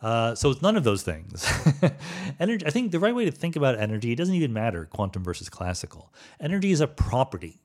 Uh, 0.02 0.34
so 0.34 0.50
it's 0.50 0.60
none 0.60 0.76
of 0.76 0.84
those 0.84 1.02
things. 1.02 1.50
energy. 2.40 2.66
I 2.66 2.70
think 2.70 2.92
the 2.92 2.98
right 2.98 3.14
way 3.14 3.24
to 3.24 3.30
think 3.30 3.56
about 3.56 3.78
energy, 3.78 4.12
it 4.12 4.16
doesn't 4.16 4.34
even 4.34 4.52
matter 4.52 4.84
quantum 4.84 5.24
versus 5.24 5.48
classical. 5.48 6.12
Energy 6.40 6.72
is 6.72 6.80
a 6.80 6.86
property. 6.86 7.63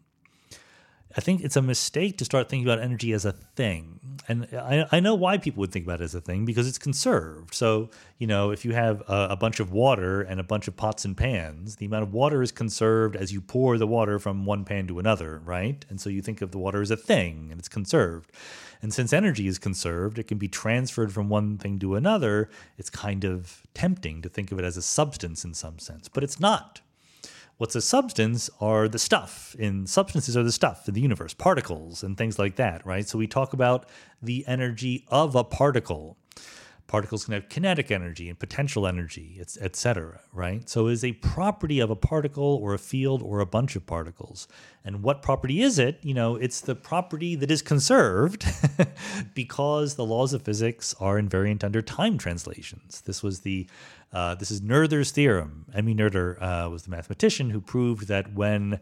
I 1.18 1.22
think 1.22 1.42
it's 1.42 1.56
a 1.56 1.62
mistake 1.62 2.20
to 2.20 2.26
start 2.26 2.50
thinking 2.50 2.68
about 2.68 2.84
energy 2.84 3.14
as 3.14 3.26
a 3.26 3.32
thing. 3.32 4.00
And 4.28 4.48
I, 4.54 4.86
I, 4.92 5.00
know 5.00 5.16
why 5.16 5.40
people 5.40 5.62
would 5.62 5.72
think 5.72 5.86
about 5.86 6.02
it 6.02 6.04
as 6.04 6.14
a 6.14 6.22
thing 6.22 6.46
because 6.46 6.68
it's 6.68 6.78
conserved. 6.78 7.56
So, 7.56 7.90
you 8.20 8.28
know, 8.28 8.52
if 8.52 8.64
you 8.64 8.74
have 8.74 9.02
a, 9.08 9.30
a, 9.32 9.36
bunch 9.36 9.60
of 9.60 9.72
water 9.72 10.22
and 10.22 10.40
a 10.40 10.44
bunch 10.44 10.68
of 10.68 10.78
pots 10.78 11.06
and 11.06 11.18
pans, 11.18 11.78
the 11.78 11.88
amount 11.88 12.04
of 12.04 12.14
water 12.14 12.44
is 12.44 12.52
conserved 12.52 13.16
as 13.16 13.34
you 13.34 13.42
pour 13.42 13.80
the 13.80 13.88
water 13.88 14.20
from 14.20 14.46
one 14.46 14.66
pan 14.66 14.86
to 14.88 15.00
another, 15.00 15.42
right? 15.44 15.84
And 15.90 16.00
so 16.00 16.12
you 16.12 16.22
think 16.22 16.44
of 16.44 16.52
the 16.52 16.60
water 16.60 16.80
as 16.80 16.92
a 16.92 16.98
thing 16.98 17.48
and 17.50 17.60
it's 17.60 17.70
conserved. 17.70 18.32
And 18.82 18.94
since 18.94 19.12
energy 19.12 19.48
is 19.48 19.58
conserved, 19.58 20.20
it 20.20 20.28
can 20.28 20.38
be 20.38 20.48
transferred 20.48 21.12
from 21.12 21.28
one 21.28 21.58
thing 21.58 21.80
to 21.80 21.96
another. 21.96 22.52
It's 22.78 22.92
kind 22.92 23.24
of 23.24 23.64
tempting 23.74 24.22
to 24.22 24.30
think 24.30 24.52
of 24.52 24.60
it 24.60 24.66
as 24.66 24.78
a 24.78 24.82
substance 24.84 25.44
in 25.44 25.56
some 25.56 25.80
sense, 25.80 26.08
but 26.08 26.24
it's 26.24 26.40
not 26.40 26.82
What's 27.60 27.76
a 27.76 27.82
substance 27.82 28.50
are 28.62 28.88
the 28.88 28.98
stuff, 28.98 29.54
and 29.60 29.90
substances 29.90 30.38
are 30.38 30.44
the 30.44 30.52
stuff 30.54 30.88
in 30.88 30.94
the 30.94 31.02
universe, 31.02 31.34
particles 31.34 32.04
and 32.04 32.18
things 32.18 32.40
like 32.40 32.56
that, 32.56 32.86
right? 32.86 33.06
So 33.06 33.18
we 33.18 33.28
talk 33.28 33.52
about 33.52 33.86
the 34.22 34.46
energy 34.48 35.04
of 35.10 35.36
a 35.36 35.44
particle. 35.44 36.16
Particles 36.90 37.26
can 37.26 37.36
have 37.36 37.50
kinetic 37.50 37.92
energy 37.92 38.30
and 38.30 38.40
potential 38.40 38.88
energy, 38.88 39.40
etc. 39.62 40.22
Right? 40.34 40.68
So 40.68 40.88
is 40.88 41.04
a 41.04 41.14
property 41.14 41.80
of 41.80 41.92
a 41.92 41.96
particle 41.96 42.60
or 42.64 42.74
a 42.74 42.80
field 42.80 43.22
or 43.22 43.40
a 43.42 43.46
bunch 43.46 43.76
of 43.76 43.86
particles. 43.86 44.48
And 44.84 45.04
what 45.04 45.22
property 45.22 45.62
is 45.62 45.78
it? 45.78 46.00
You 46.02 46.16
know, 46.16 46.36
it's 46.36 46.62
the 46.62 46.74
property 46.74 47.36
that 47.36 47.52
is 47.52 47.62
conserved 47.62 48.44
because 49.36 49.96
the 49.96 50.06
laws 50.06 50.34
of 50.34 50.42
physics 50.42 50.96
are 51.00 51.22
invariant 51.22 51.64
under 51.64 51.84
time 51.84 52.18
translations. 52.18 53.02
This 53.02 53.22
was 53.22 53.42
the 53.42 53.68
uh, 54.12 54.34
this 54.34 54.50
is 54.50 54.62
Noether's 54.62 55.12
theorem. 55.12 55.66
Emmy 55.72 55.94
Noether 55.94 56.42
uh, 56.42 56.68
was 56.72 56.84
the 56.84 56.90
mathematician 56.90 57.52
who 57.52 57.62
proved 57.62 58.08
that 58.08 58.34
when 58.34 58.80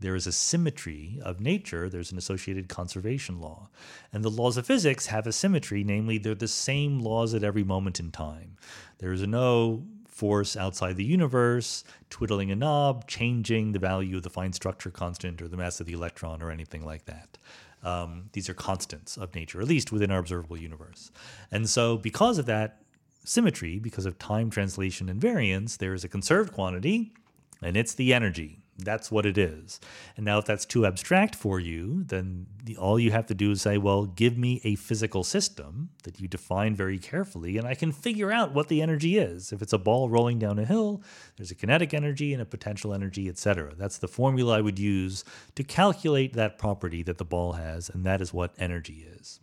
there 0.00 0.14
is 0.14 0.26
a 0.26 0.32
symmetry 0.32 1.20
of 1.22 1.40
nature, 1.40 1.88
there's 1.88 2.12
an 2.12 2.18
associated 2.18 2.68
conservation 2.68 3.40
law. 3.40 3.68
And 4.12 4.24
the 4.24 4.30
laws 4.30 4.56
of 4.56 4.66
physics 4.66 5.06
have 5.06 5.26
a 5.26 5.32
symmetry, 5.32 5.84
namely, 5.84 6.18
they're 6.18 6.34
the 6.34 6.48
same 6.48 6.98
laws 6.98 7.34
at 7.34 7.44
every 7.44 7.64
moment 7.64 8.00
in 8.00 8.10
time. 8.10 8.56
There 8.98 9.12
is 9.12 9.22
no 9.22 9.84
force 10.06 10.56
outside 10.56 10.96
the 10.96 11.04
universe 11.04 11.82
twiddling 12.08 12.50
a 12.50 12.56
knob, 12.56 13.08
changing 13.08 13.72
the 13.72 13.78
value 13.78 14.16
of 14.16 14.22
the 14.22 14.30
fine 14.30 14.52
structure 14.52 14.90
constant 14.90 15.42
or 15.42 15.48
the 15.48 15.56
mass 15.56 15.80
of 15.80 15.86
the 15.86 15.92
electron 15.92 16.40
or 16.40 16.50
anything 16.50 16.84
like 16.84 17.04
that. 17.06 17.36
Um, 17.82 18.30
these 18.32 18.48
are 18.48 18.54
constants 18.54 19.16
of 19.16 19.34
nature, 19.34 19.60
at 19.60 19.66
least 19.66 19.92
within 19.92 20.10
our 20.10 20.18
observable 20.18 20.56
universe. 20.56 21.10
And 21.50 21.68
so, 21.68 21.98
because 21.98 22.38
of 22.38 22.46
that, 22.46 22.80
symmetry, 23.24 23.78
because 23.78 24.06
of 24.06 24.18
time 24.18 24.50
translation 24.50 25.08
invariance, 25.08 25.78
there 25.78 25.94
is 25.94 26.04
a 26.04 26.08
conserved 26.08 26.52
quantity, 26.52 27.12
and 27.60 27.76
it's 27.76 27.94
the 27.94 28.14
energy. 28.14 28.63
That's 28.76 29.10
what 29.10 29.24
it 29.24 29.38
is. 29.38 29.78
And 30.16 30.24
now, 30.24 30.38
if 30.38 30.46
that's 30.46 30.64
too 30.64 30.84
abstract 30.84 31.36
for 31.36 31.60
you, 31.60 32.02
then 32.04 32.46
the, 32.64 32.76
all 32.76 32.98
you 32.98 33.12
have 33.12 33.26
to 33.26 33.34
do 33.34 33.52
is 33.52 33.62
say, 33.62 33.78
well, 33.78 34.06
give 34.06 34.36
me 34.36 34.60
a 34.64 34.74
physical 34.74 35.22
system 35.22 35.90
that 36.02 36.20
you 36.20 36.26
define 36.26 36.74
very 36.74 36.98
carefully, 36.98 37.56
and 37.56 37.68
I 37.68 37.74
can 37.74 37.92
figure 37.92 38.32
out 38.32 38.52
what 38.52 38.68
the 38.68 38.82
energy 38.82 39.16
is. 39.16 39.52
If 39.52 39.62
it's 39.62 39.72
a 39.72 39.78
ball 39.78 40.08
rolling 40.08 40.40
down 40.40 40.58
a 40.58 40.64
hill, 40.64 41.02
there's 41.36 41.52
a 41.52 41.54
kinetic 41.54 41.94
energy 41.94 42.32
and 42.32 42.42
a 42.42 42.46
potential 42.46 42.92
energy, 42.92 43.28
etc. 43.28 43.74
That's 43.76 43.98
the 43.98 44.08
formula 44.08 44.58
I 44.58 44.60
would 44.60 44.78
use 44.78 45.24
to 45.54 45.62
calculate 45.62 46.32
that 46.32 46.58
property 46.58 47.02
that 47.04 47.18
the 47.18 47.24
ball 47.24 47.52
has, 47.52 47.88
and 47.88 48.04
that 48.04 48.20
is 48.20 48.34
what 48.34 48.54
energy 48.58 49.06
is. 49.18 49.40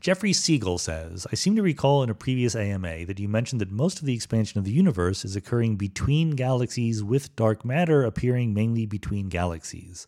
Jeffrey 0.00 0.32
Siegel 0.32 0.78
says, 0.78 1.26
I 1.32 1.34
seem 1.34 1.56
to 1.56 1.62
recall 1.62 2.04
in 2.04 2.10
a 2.10 2.14
previous 2.14 2.54
AMA 2.54 3.06
that 3.06 3.18
you 3.18 3.28
mentioned 3.28 3.60
that 3.60 3.72
most 3.72 3.98
of 3.98 4.06
the 4.06 4.14
expansion 4.14 4.58
of 4.58 4.64
the 4.64 4.70
universe 4.70 5.24
is 5.24 5.34
occurring 5.34 5.76
between 5.76 6.30
galaxies 6.30 7.02
with 7.02 7.34
dark 7.34 7.64
matter 7.64 8.04
appearing 8.04 8.54
mainly 8.54 8.86
between 8.86 9.28
galaxies. 9.28 10.06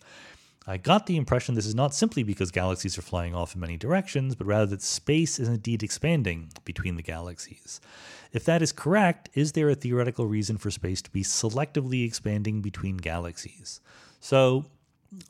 I 0.66 0.76
got 0.76 1.06
the 1.06 1.16
impression 1.16 1.56
this 1.56 1.66
is 1.66 1.74
not 1.74 1.94
simply 1.94 2.22
because 2.22 2.52
galaxies 2.52 2.96
are 2.96 3.02
flying 3.02 3.34
off 3.34 3.54
in 3.54 3.60
many 3.60 3.76
directions, 3.76 4.36
but 4.36 4.46
rather 4.46 4.66
that 4.66 4.82
space 4.82 5.40
is 5.40 5.48
indeed 5.48 5.82
expanding 5.82 6.52
between 6.64 6.94
the 6.94 7.02
galaxies. 7.02 7.80
If 8.32 8.44
that 8.44 8.62
is 8.62 8.70
correct, 8.70 9.28
is 9.34 9.52
there 9.52 9.70
a 9.70 9.74
theoretical 9.74 10.26
reason 10.26 10.58
for 10.58 10.70
space 10.70 11.02
to 11.02 11.10
be 11.10 11.24
selectively 11.24 12.06
expanding 12.06 12.62
between 12.62 12.98
galaxies? 12.98 13.80
So 14.20 14.66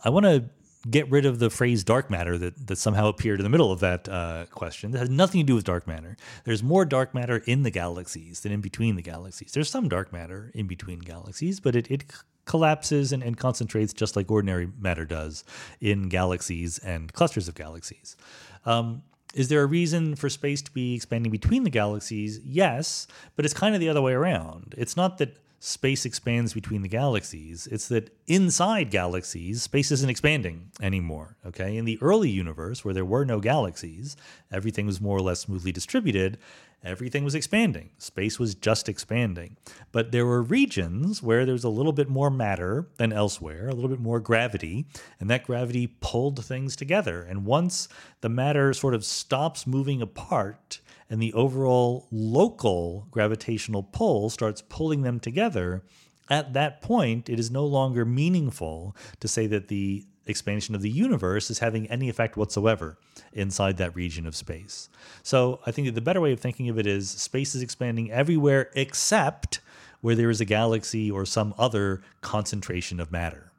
I 0.04 0.10
want 0.10 0.26
to 0.26 0.44
get 0.88 1.10
rid 1.10 1.26
of 1.26 1.38
the 1.38 1.50
phrase 1.50 1.84
dark 1.84 2.10
matter 2.10 2.38
that, 2.38 2.66
that 2.66 2.76
somehow 2.76 3.08
appeared 3.08 3.38
in 3.38 3.44
the 3.44 3.50
middle 3.50 3.70
of 3.70 3.80
that 3.80 4.08
uh, 4.08 4.46
question. 4.50 4.92
That 4.92 5.00
has 5.00 5.10
nothing 5.10 5.40
to 5.40 5.46
do 5.46 5.54
with 5.54 5.64
dark 5.64 5.86
matter. 5.86 6.16
There's 6.44 6.62
more 6.62 6.84
dark 6.84 7.14
matter 7.14 7.42
in 7.46 7.64
the 7.64 7.70
galaxies 7.70 8.40
than 8.40 8.52
in 8.52 8.60
between 8.60 8.96
the 8.96 9.02
galaxies. 9.02 9.52
There's 9.52 9.68
some 9.68 9.88
dark 9.88 10.12
matter 10.12 10.50
in 10.54 10.66
between 10.66 11.00
galaxies, 11.00 11.60
but 11.60 11.76
it, 11.76 11.90
it 11.90 12.04
collapses 12.46 13.12
and, 13.12 13.22
and 13.22 13.36
concentrates 13.36 13.92
just 13.92 14.16
like 14.16 14.30
ordinary 14.30 14.68
matter 14.78 15.04
does 15.04 15.44
in 15.80 16.08
galaxies 16.08 16.78
and 16.78 17.12
clusters 17.12 17.46
of 17.46 17.54
galaxies. 17.54 18.16
Um, 18.64 19.02
is 19.34 19.48
there 19.48 19.62
a 19.62 19.66
reason 19.66 20.16
for 20.16 20.28
space 20.28 20.60
to 20.62 20.70
be 20.72 20.94
expanding 20.94 21.30
between 21.30 21.62
the 21.62 21.70
galaxies? 21.70 22.40
Yes, 22.42 23.06
but 23.36 23.44
it's 23.44 23.54
kind 23.54 23.74
of 23.74 23.80
the 23.80 23.88
other 23.88 24.02
way 24.02 24.12
around. 24.12 24.74
It's 24.76 24.96
not 24.96 25.18
that 25.18 25.36
space 25.60 26.06
expands 26.06 26.54
between 26.54 26.80
the 26.80 26.88
galaxies. 26.88 27.68
It's 27.70 27.86
that 27.88 28.16
inside 28.26 28.90
galaxies, 28.90 29.62
space 29.62 29.92
isn't 29.92 30.08
expanding 30.08 30.70
anymore. 30.80 31.36
Okay. 31.46 31.76
In 31.76 31.84
the 31.84 31.98
early 32.00 32.30
universe, 32.30 32.82
where 32.84 32.94
there 32.94 33.04
were 33.04 33.26
no 33.26 33.40
galaxies, 33.40 34.16
everything 34.50 34.86
was 34.86 35.00
more 35.00 35.18
or 35.18 35.20
less 35.20 35.40
smoothly 35.40 35.70
distributed. 35.70 36.38
Everything 36.82 37.24
was 37.24 37.34
expanding. 37.34 37.90
Space 37.98 38.38
was 38.38 38.54
just 38.54 38.88
expanding. 38.88 39.56
But 39.92 40.12
there 40.12 40.24
were 40.24 40.42
regions 40.42 41.22
where 41.22 41.44
there 41.44 41.52
was 41.52 41.64
a 41.64 41.68
little 41.68 41.92
bit 41.92 42.08
more 42.08 42.30
matter 42.30 42.88
than 42.96 43.12
elsewhere, 43.12 43.68
a 43.68 43.74
little 43.74 43.90
bit 43.90 44.00
more 44.00 44.20
gravity, 44.20 44.86
and 45.18 45.28
that 45.28 45.44
gravity 45.44 45.86
pulled 46.00 46.42
things 46.44 46.76
together. 46.76 47.22
And 47.22 47.44
once 47.44 47.88
the 48.22 48.30
matter 48.30 48.72
sort 48.72 48.94
of 48.94 49.04
stops 49.04 49.66
moving 49.66 50.00
apart, 50.00 50.80
and 51.10 51.20
the 51.20 51.32
overall 51.32 52.06
local 52.10 53.08
gravitational 53.10 53.82
pull 53.82 54.30
starts 54.30 54.62
pulling 54.62 55.02
them 55.02 55.18
together, 55.20 55.82
at 56.30 56.52
that 56.52 56.80
point, 56.80 57.28
it 57.28 57.40
is 57.40 57.50
no 57.50 57.66
longer 57.66 58.04
meaningful 58.04 58.96
to 59.18 59.26
say 59.26 59.46
that 59.48 59.68
the 59.68 60.06
expansion 60.30 60.74
of 60.74 60.82
the 60.82 60.90
universe 60.90 61.50
is 61.50 61.58
having 61.58 61.86
any 61.88 62.08
effect 62.08 62.36
whatsoever 62.36 62.96
inside 63.32 63.76
that 63.76 63.94
region 63.94 64.26
of 64.26 64.34
space. 64.34 64.88
So 65.22 65.60
I 65.66 65.70
think 65.70 65.86
that 65.86 65.94
the 65.94 66.00
better 66.00 66.20
way 66.20 66.32
of 66.32 66.40
thinking 66.40 66.68
of 66.68 66.78
it 66.78 66.86
is 66.86 67.10
space 67.10 67.54
is 67.54 67.62
expanding 67.62 68.10
everywhere 68.10 68.70
except 68.74 69.60
where 70.00 70.14
there 70.14 70.30
is 70.30 70.40
a 70.40 70.46
galaxy 70.46 71.10
or 71.10 71.26
some 71.26 71.54
other 71.58 72.00
concentration 72.22 73.00
of 73.00 73.12
matter. 73.12 73.50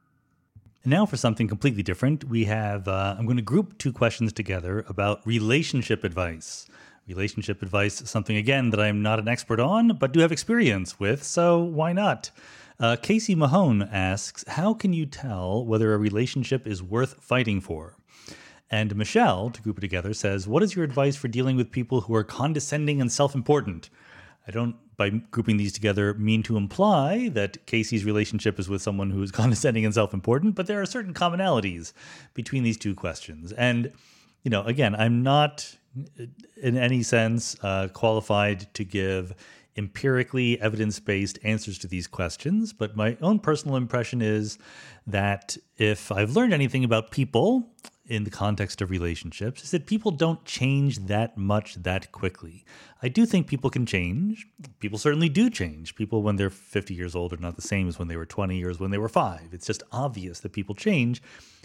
And 0.83 0.91
now 0.91 1.05
for 1.05 1.17
something 1.17 1.47
completely 1.47 1.83
different, 1.83 2.23
we 2.23 2.45
have 2.45 2.87
uh, 2.87 3.15
I'm 3.17 3.25
going 3.25 3.37
to 3.37 3.43
group 3.43 3.77
two 3.77 3.93
questions 3.93 4.33
together 4.33 4.83
about 4.87 5.25
relationship 5.27 6.03
advice 6.03 6.67
relationship 7.07 7.61
advice, 7.61 8.09
something 8.09 8.37
again 8.37 8.69
that 8.69 8.79
I'm 8.79 9.01
not 9.01 9.19
an 9.19 9.27
expert 9.27 9.59
on, 9.59 9.89
but 9.97 10.11
do 10.11 10.19
have 10.19 10.31
experience 10.31 10.99
with, 10.99 11.23
so 11.23 11.59
why 11.59 11.93
not? 11.93 12.31
Uh, 12.81 12.95
Casey 12.95 13.35
Mahone 13.35 13.83
asks, 13.91 14.43
How 14.47 14.73
can 14.73 14.91
you 14.91 15.05
tell 15.05 15.63
whether 15.63 15.93
a 15.93 15.99
relationship 15.99 16.65
is 16.65 16.81
worth 16.81 17.13
fighting 17.21 17.61
for? 17.61 17.95
And 18.71 18.95
Michelle, 18.95 19.51
to 19.51 19.61
group 19.61 19.77
it 19.77 19.81
together, 19.81 20.15
says, 20.15 20.47
What 20.47 20.63
is 20.63 20.75
your 20.75 20.83
advice 20.83 21.15
for 21.15 21.27
dealing 21.27 21.55
with 21.55 21.71
people 21.71 22.01
who 22.01 22.15
are 22.15 22.23
condescending 22.23 22.99
and 22.99 23.11
self 23.11 23.35
important? 23.35 23.91
I 24.47 24.51
don't, 24.51 24.75
by 24.97 25.09
grouping 25.09 25.57
these 25.57 25.73
together, 25.73 26.15
mean 26.15 26.41
to 26.43 26.57
imply 26.57 27.29
that 27.29 27.63
Casey's 27.67 28.03
relationship 28.03 28.57
is 28.57 28.67
with 28.67 28.81
someone 28.81 29.11
who 29.11 29.21
is 29.21 29.31
condescending 29.41 29.85
and 29.85 29.93
self 29.93 30.11
important, 30.11 30.55
but 30.55 30.65
there 30.65 30.81
are 30.81 30.87
certain 30.87 31.13
commonalities 31.13 31.93
between 32.33 32.63
these 32.63 32.77
two 32.77 32.95
questions. 32.95 33.51
And, 33.51 33.91
you 34.41 34.49
know, 34.49 34.63
again, 34.63 34.95
I'm 34.95 35.21
not 35.21 35.77
in 36.57 36.77
any 36.77 37.03
sense 37.03 37.55
uh, 37.61 37.89
qualified 37.89 38.73
to 38.73 38.83
give 38.83 39.35
empirically 39.77 40.59
evidence 40.59 40.99
based 40.99 41.39
answers 41.43 41.77
to 41.79 41.87
these 41.87 42.07
questions, 42.07 42.73
but 42.73 42.95
my 42.95 43.17
own 43.21 43.39
personal 43.39 43.75
impression 43.75 44.21
is 44.21 44.57
that 45.07 45.57
if 45.77 46.11
I've 46.11 46.35
learned 46.35 46.53
anything 46.53 46.83
about 46.83 47.11
people 47.11 47.69
in 48.05 48.25
the 48.25 48.29
context 48.29 48.81
of 48.81 48.89
relationships, 48.89 49.63
is 49.63 49.71
that 49.71 49.85
people 49.85 50.11
don't 50.11 50.43
change 50.43 50.99
that 51.05 51.37
much 51.37 51.75
that 51.75 52.11
quickly. 52.11 52.65
I 53.01 53.07
do 53.07 53.25
think 53.25 53.47
people 53.47 53.69
can 53.69 53.85
change. 53.85 54.45
People 54.79 54.99
certainly 54.99 55.29
do 55.29 55.49
change. 55.49 55.95
People, 55.95 56.21
when 56.21 56.35
they're 56.35 56.49
50 56.49 56.93
years 56.93 57.15
old, 57.15 57.31
are 57.31 57.37
not 57.37 57.55
the 57.55 57.61
same 57.61 57.87
as 57.87 57.97
when 57.97 58.09
they 58.09 58.17
were 58.17 58.25
20 58.25 58.57
years 58.57 58.79
when 58.79 58.91
they 58.91 58.97
were 58.97 59.07
five. 59.07 59.53
It's 59.53 59.67
just 59.67 59.83
obvious 59.91 60.41
that 60.41 60.51
people 60.51 60.75
change 60.75 61.21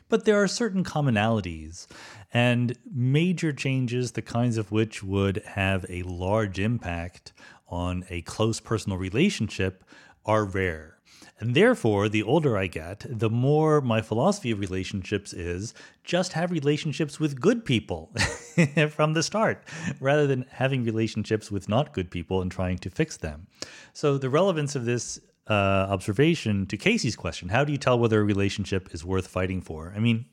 but 0.09 0.25
there 0.25 0.41
are 0.41 0.49
certain 0.49 0.85
commonalities 0.85 1.87
and 2.33 2.77
major 2.93 3.53
changes, 3.53 4.13
the 4.13 4.23
kinds 4.23 4.57
of 4.57 4.71
which 4.71 5.03
would 5.03 5.43
have 5.45 5.85
a 5.89 6.03
large 6.03 6.59
impact 6.59 7.33
on 7.69 8.05
a 8.11 8.23
close 8.23 8.61
personal 8.61 8.99
relationship, 8.99 9.85
are 10.25 10.45
rare. 10.45 10.97
And 11.39 11.55
therefore, 11.55 12.09
the 12.09 12.23
older 12.23 12.57
I 12.57 12.67
get, 12.67 13.05
the 13.09 13.29
more 13.29 13.83
my 13.83 14.01
philosophy 14.01 14.51
of 14.51 14.59
relationships 14.59 15.35
is 15.35 15.75
just 16.03 16.33
have 16.33 16.51
relationships 16.51 17.21
with 17.21 17.41
good 17.41 17.65
people 17.65 18.11
from 18.91 19.13
the 19.13 19.23
start, 19.23 19.63
rather 20.01 20.27
than 20.27 20.47
having 20.51 20.83
relationships 20.83 21.51
with 21.51 21.69
not 21.69 21.93
good 21.93 22.11
people 22.11 22.41
and 22.41 22.51
trying 22.51 22.79
to 22.79 22.91
fix 22.91 23.19
them. 23.19 23.49
So, 23.93 24.17
the 24.17 24.31
relevance 24.31 24.75
of 24.75 24.87
this 24.87 25.21
uh, 25.49 25.53
observation 25.91 26.67
to 26.67 26.77
Casey's 26.79 27.17
question 27.17 27.51
How 27.51 27.65
do 27.65 27.73
you 27.73 27.79
tell 27.79 27.99
whether 27.99 28.21
a 28.21 28.25
relationship 28.25 28.95
is 28.95 29.05
worth 29.05 29.27
fighting 29.27 29.61
for? 29.61 29.93
I 29.95 29.99
mean, 29.99 30.25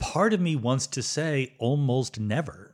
part 0.00 0.32
of 0.32 0.40
me 0.40 0.56
wants 0.56 0.88
to 0.88 1.02
say 1.02 1.54
almost 1.58 2.18
never. 2.18 2.71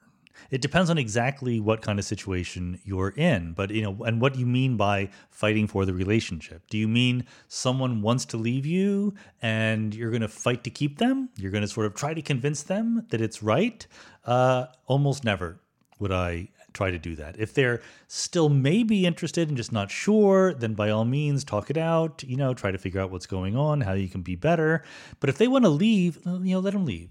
It 0.51 0.61
depends 0.61 0.91
on 0.91 0.99
exactly 0.99 1.61
what 1.61 1.82
kind 1.82 1.99
of 1.99 2.05
situation 2.05 2.80
you're 2.84 3.11
in, 3.11 3.53
but 3.53 3.70
you 3.70 3.82
know, 3.82 4.05
and 4.05 4.20
what 4.20 4.36
you 4.36 4.47
mean 4.47 4.76
by 4.76 5.11
fighting 5.30 5.66
for 5.66 5.84
the 5.84 5.93
relationship. 5.93 6.62
Do 6.70 6.78
you 6.78 6.89
mean 6.89 7.26
someone 7.49 8.03
wants 8.03 8.24
to 8.26 8.36
leave 8.36 8.66
you 8.66 9.14
and 9.43 9.95
you're 9.95 10.11
going 10.11 10.22
to 10.22 10.28
fight 10.28 10.64
to 10.64 10.70
keep 10.70 10.99
them? 10.99 11.28
You're 11.36 11.51
going 11.51 11.62
to 11.62 11.68
sort 11.68 11.86
of 11.86 11.95
try 11.95 12.14
to 12.14 12.22
convince 12.22 12.62
them 12.62 13.07
that 13.11 13.20
it's 13.20 13.43
right? 13.43 13.86
Uh, 14.24 14.66
almost 14.86 15.24
never 15.24 15.61
would 15.99 16.12
I 16.12 16.49
try 16.72 16.91
to 16.91 16.99
do 16.99 17.16
that. 17.16 17.39
If 17.39 17.55
they're 17.55 17.80
still 18.07 18.49
maybe 18.49 19.05
interested 19.05 19.49
and 19.49 19.57
just 19.57 19.72
not 19.72 19.91
sure, 19.91 20.55
then 20.55 20.74
by 20.74 20.91
all 20.91 21.05
means 21.05 21.43
talk 21.43 21.70
it 21.70 21.76
out, 21.76 22.22
you 22.26 22.36
know, 22.36 22.55
try 22.55 22.70
to 22.70 22.78
figure 22.78 23.01
out 23.01 23.11
what's 23.11 23.26
going 23.26 23.57
on, 23.57 23.80
how 23.80 23.95
you 23.95 24.09
can 24.09 24.22
be 24.22 24.36
better. 24.36 24.84
But 25.18 25.28
if 25.28 25.39
they 25.39 25.49
want 25.49 25.64
to 25.64 25.70
leave, 25.70 26.18
you 26.24 26.55
know, 26.55 26.61
let 26.61 26.74
them 26.74 26.84
leave. 26.84 27.11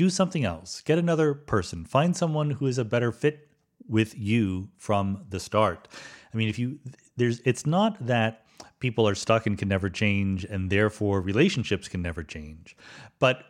Do 0.00 0.08
something 0.08 0.46
else. 0.46 0.80
Get 0.80 0.98
another 0.98 1.34
person. 1.34 1.84
Find 1.84 2.16
someone 2.16 2.52
who 2.52 2.66
is 2.66 2.78
a 2.78 2.86
better 2.86 3.12
fit 3.12 3.50
with 3.86 4.16
you 4.16 4.70
from 4.78 5.26
the 5.28 5.38
start. 5.38 5.88
I 6.32 6.38
mean, 6.38 6.48
if 6.48 6.58
you 6.58 6.78
there's 7.18 7.42
it's 7.44 7.66
not 7.66 8.06
that 8.06 8.46
people 8.78 9.06
are 9.06 9.14
stuck 9.14 9.44
and 9.44 9.58
can 9.58 9.68
never 9.68 9.90
change 9.90 10.44
and 10.44 10.70
therefore 10.70 11.20
relationships 11.20 11.86
can 11.86 12.00
never 12.00 12.22
change. 12.22 12.78
But 13.18 13.44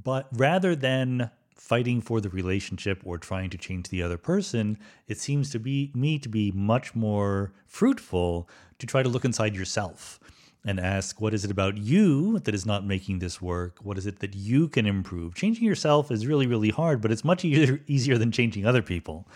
but 0.00 0.28
rather 0.34 0.76
than 0.76 1.32
fighting 1.56 2.00
for 2.00 2.20
the 2.20 2.30
relationship 2.30 3.02
or 3.04 3.18
trying 3.18 3.50
to 3.50 3.58
change 3.58 3.88
the 3.88 4.04
other 4.04 4.18
person, 4.18 4.78
it 5.08 5.18
seems 5.18 5.50
to 5.50 5.58
be 5.58 5.90
me 5.96 6.20
to 6.20 6.28
be 6.28 6.52
much 6.52 6.94
more 6.94 7.52
fruitful 7.66 8.48
to 8.78 8.86
try 8.86 9.02
to 9.02 9.08
look 9.08 9.24
inside 9.24 9.56
yourself 9.56 10.20
and 10.64 10.78
ask 10.78 11.20
what 11.20 11.34
is 11.34 11.44
it 11.44 11.50
about 11.50 11.78
you 11.78 12.38
that 12.40 12.54
is 12.54 12.66
not 12.66 12.84
making 12.84 13.18
this 13.18 13.40
work? 13.40 13.78
What 13.82 13.98
is 13.98 14.06
it 14.06 14.18
that 14.20 14.34
you 14.34 14.68
can 14.68 14.86
improve? 14.86 15.34
Changing 15.34 15.64
yourself 15.64 16.10
is 16.10 16.26
really, 16.26 16.46
really 16.46 16.70
hard, 16.70 17.00
but 17.00 17.10
it's 17.10 17.24
much 17.24 17.44
easier, 17.44 17.80
easier 17.86 18.18
than 18.18 18.32
changing 18.32 18.66
other 18.66 18.82
people. 18.82 19.26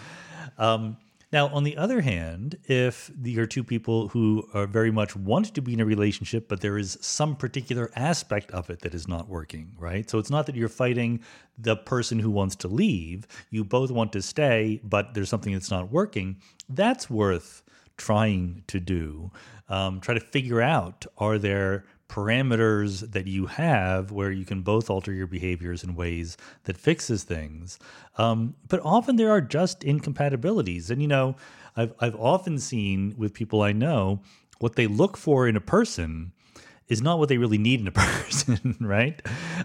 Um, 0.58 0.96
now, 1.34 1.48
on 1.48 1.64
the 1.64 1.76
other 1.76 2.00
hand, 2.00 2.58
if 2.66 3.10
you're 3.20 3.46
two 3.46 3.64
people 3.64 4.06
who 4.06 4.48
are 4.54 4.68
very 4.68 4.92
much 4.92 5.16
want 5.16 5.52
to 5.52 5.60
be 5.60 5.72
in 5.72 5.80
a 5.80 5.84
relationship, 5.84 6.46
but 6.46 6.60
there 6.60 6.78
is 6.78 6.96
some 7.00 7.34
particular 7.34 7.90
aspect 7.96 8.52
of 8.52 8.70
it 8.70 8.82
that 8.82 8.94
is 8.94 9.08
not 9.08 9.28
working, 9.28 9.72
right? 9.76 10.08
So 10.08 10.20
it's 10.20 10.30
not 10.30 10.46
that 10.46 10.54
you're 10.54 10.68
fighting 10.68 11.18
the 11.58 11.74
person 11.74 12.20
who 12.20 12.30
wants 12.30 12.54
to 12.56 12.68
leave. 12.68 13.26
You 13.50 13.64
both 13.64 13.90
want 13.90 14.12
to 14.12 14.22
stay, 14.22 14.80
but 14.84 15.14
there's 15.14 15.28
something 15.28 15.52
that's 15.52 15.72
not 15.72 15.90
working. 15.90 16.36
That's 16.68 17.10
worth 17.10 17.63
trying 17.96 18.62
to 18.68 18.80
do. 18.80 19.30
Um, 19.68 20.00
try 20.00 20.14
to 20.14 20.20
figure 20.20 20.60
out 20.60 21.06
are 21.18 21.38
there 21.38 21.84
parameters 22.08 23.10
that 23.12 23.26
you 23.26 23.46
have 23.46 24.12
where 24.12 24.30
you 24.30 24.44
can 24.44 24.62
both 24.62 24.90
alter 24.90 25.12
your 25.12 25.26
behaviors 25.26 25.82
in 25.82 25.96
ways 25.96 26.36
that 26.64 26.76
fixes 26.76 27.24
things. 27.24 27.78
Um, 28.18 28.54
but 28.68 28.80
often 28.84 29.16
there 29.16 29.30
are 29.30 29.40
just 29.40 29.82
incompatibilities. 29.82 30.90
And, 30.90 31.00
you 31.02 31.08
know, 31.08 31.36
I've, 31.76 31.92
I've 31.98 32.14
often 32.16 32.58
seen 32.58 33.14
with 33.16 33.34
people 33.34 33.62
I 33.62 33.72
know 33.72 34.20
what 34.58 34.76
they 34.76 34.86
look 34.86 35.16
for 35.16 35.48
in 35.48 35.56
a 35.56 35.60
person 35.60 36.32
is 36.88 37.00
not 37.00 37.18
what 37.18 37.28
they 37.28 37.38
really 37.38 37.58
need 37.58 37.80
in 37.80 37.88
a 37.88 37.92
person, 37.92 38.76
right? 38.80 39.20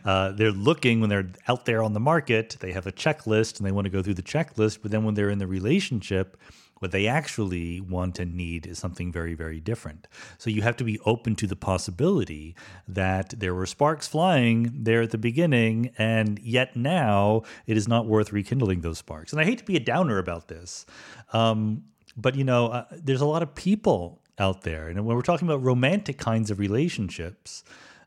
Uh, 0.06 0.32
they're 0.32 0.52
looking 0.52 1.02
when 1.02 1.10
they're 1.10 1.30
out 1.48 1.66
there 1.66 1.84
on 1.84 1.94
the 1.94 2.00
market, 2.00 2.58
they 2.62 2.72
have 2.72 2.88
a 2.88 2.92
checklist 2.92 3.58
and 3.58 3.68
they 3.68 3.72
want 3.72 3.86
to 3.86 3.92
go 3.92 4.02
through 4.02 4.14
the 4.14 4.24
checklist. 4.24 4.80
But 4.82 4.92
then 4.92 5.04
when 5.04 5.14
they're 5.14 5.30
in 5.30 5.40
the 5.40 5.48
relationship, 5.48 6.38
What 6.80 6.92
they 6.92 7.08
actually 7.08 7.82
want 7.82 8.20
and 8.20 8.36
need 8.36 8.66
is 8.66 8.80
something 8.80 9.12
very, 9.12 9.34
very 9.34 9.60
different. 9.60 10.08
So 10.38 10.50
you 10.50 10.62
have 10.62 10.78
to 10.78 10.84
be 10.84 11.00
open 11.06 11.36
to 11.36 11.48
the 11.48 11.56
possibility 11.56 12.56
that 12.88 13.34
there 13.38 13.54
were 13.54 13.66
sparks 13.66 14.08
flying 14.08 14.72
there 14.74 15.02
at 15.02 15.12
the 15.12 15.18
beginning, 15.18 15.92
and 15.98 16.40
yet 16.40 16.76
now 16.76 17.44
it 17.68 17.78
is 17.78 17.88
not 17.88 18.06
worth 18.06 18.34
rekindling 18.34 18.82
those 18.82 18.98
sparks. 18.98 19.32
And 19.32 19.42
I 19.42 19.46
hate 19.46 19.60
to 19.60 19.66
be 19.66 19.76
a 19.76 19.82
downer 19.82 20.18
about 20.18 20.48
this, 20.48 20.86
um, 21.34 21.84
but 22.18 22.36
you 22.36 22.44
know, 22.44 22.68
uh, 22.68 22.86
there's 22.92 23.22
a 23.22 23.26
lot 23.26 23.44
of 23.44 23.54
people 23.56 24.22
out 24.38 24.62
there, 24.64 24.88
and 24.88 25.06
when 25.06 25.16
we're 25.16 25.22
talking 25.22 25.48
about 25.48 25.62
romantic 25.64 26.18
kinds 26.18 26.50
of 26.50 26.60
relationships, 26.60 27.64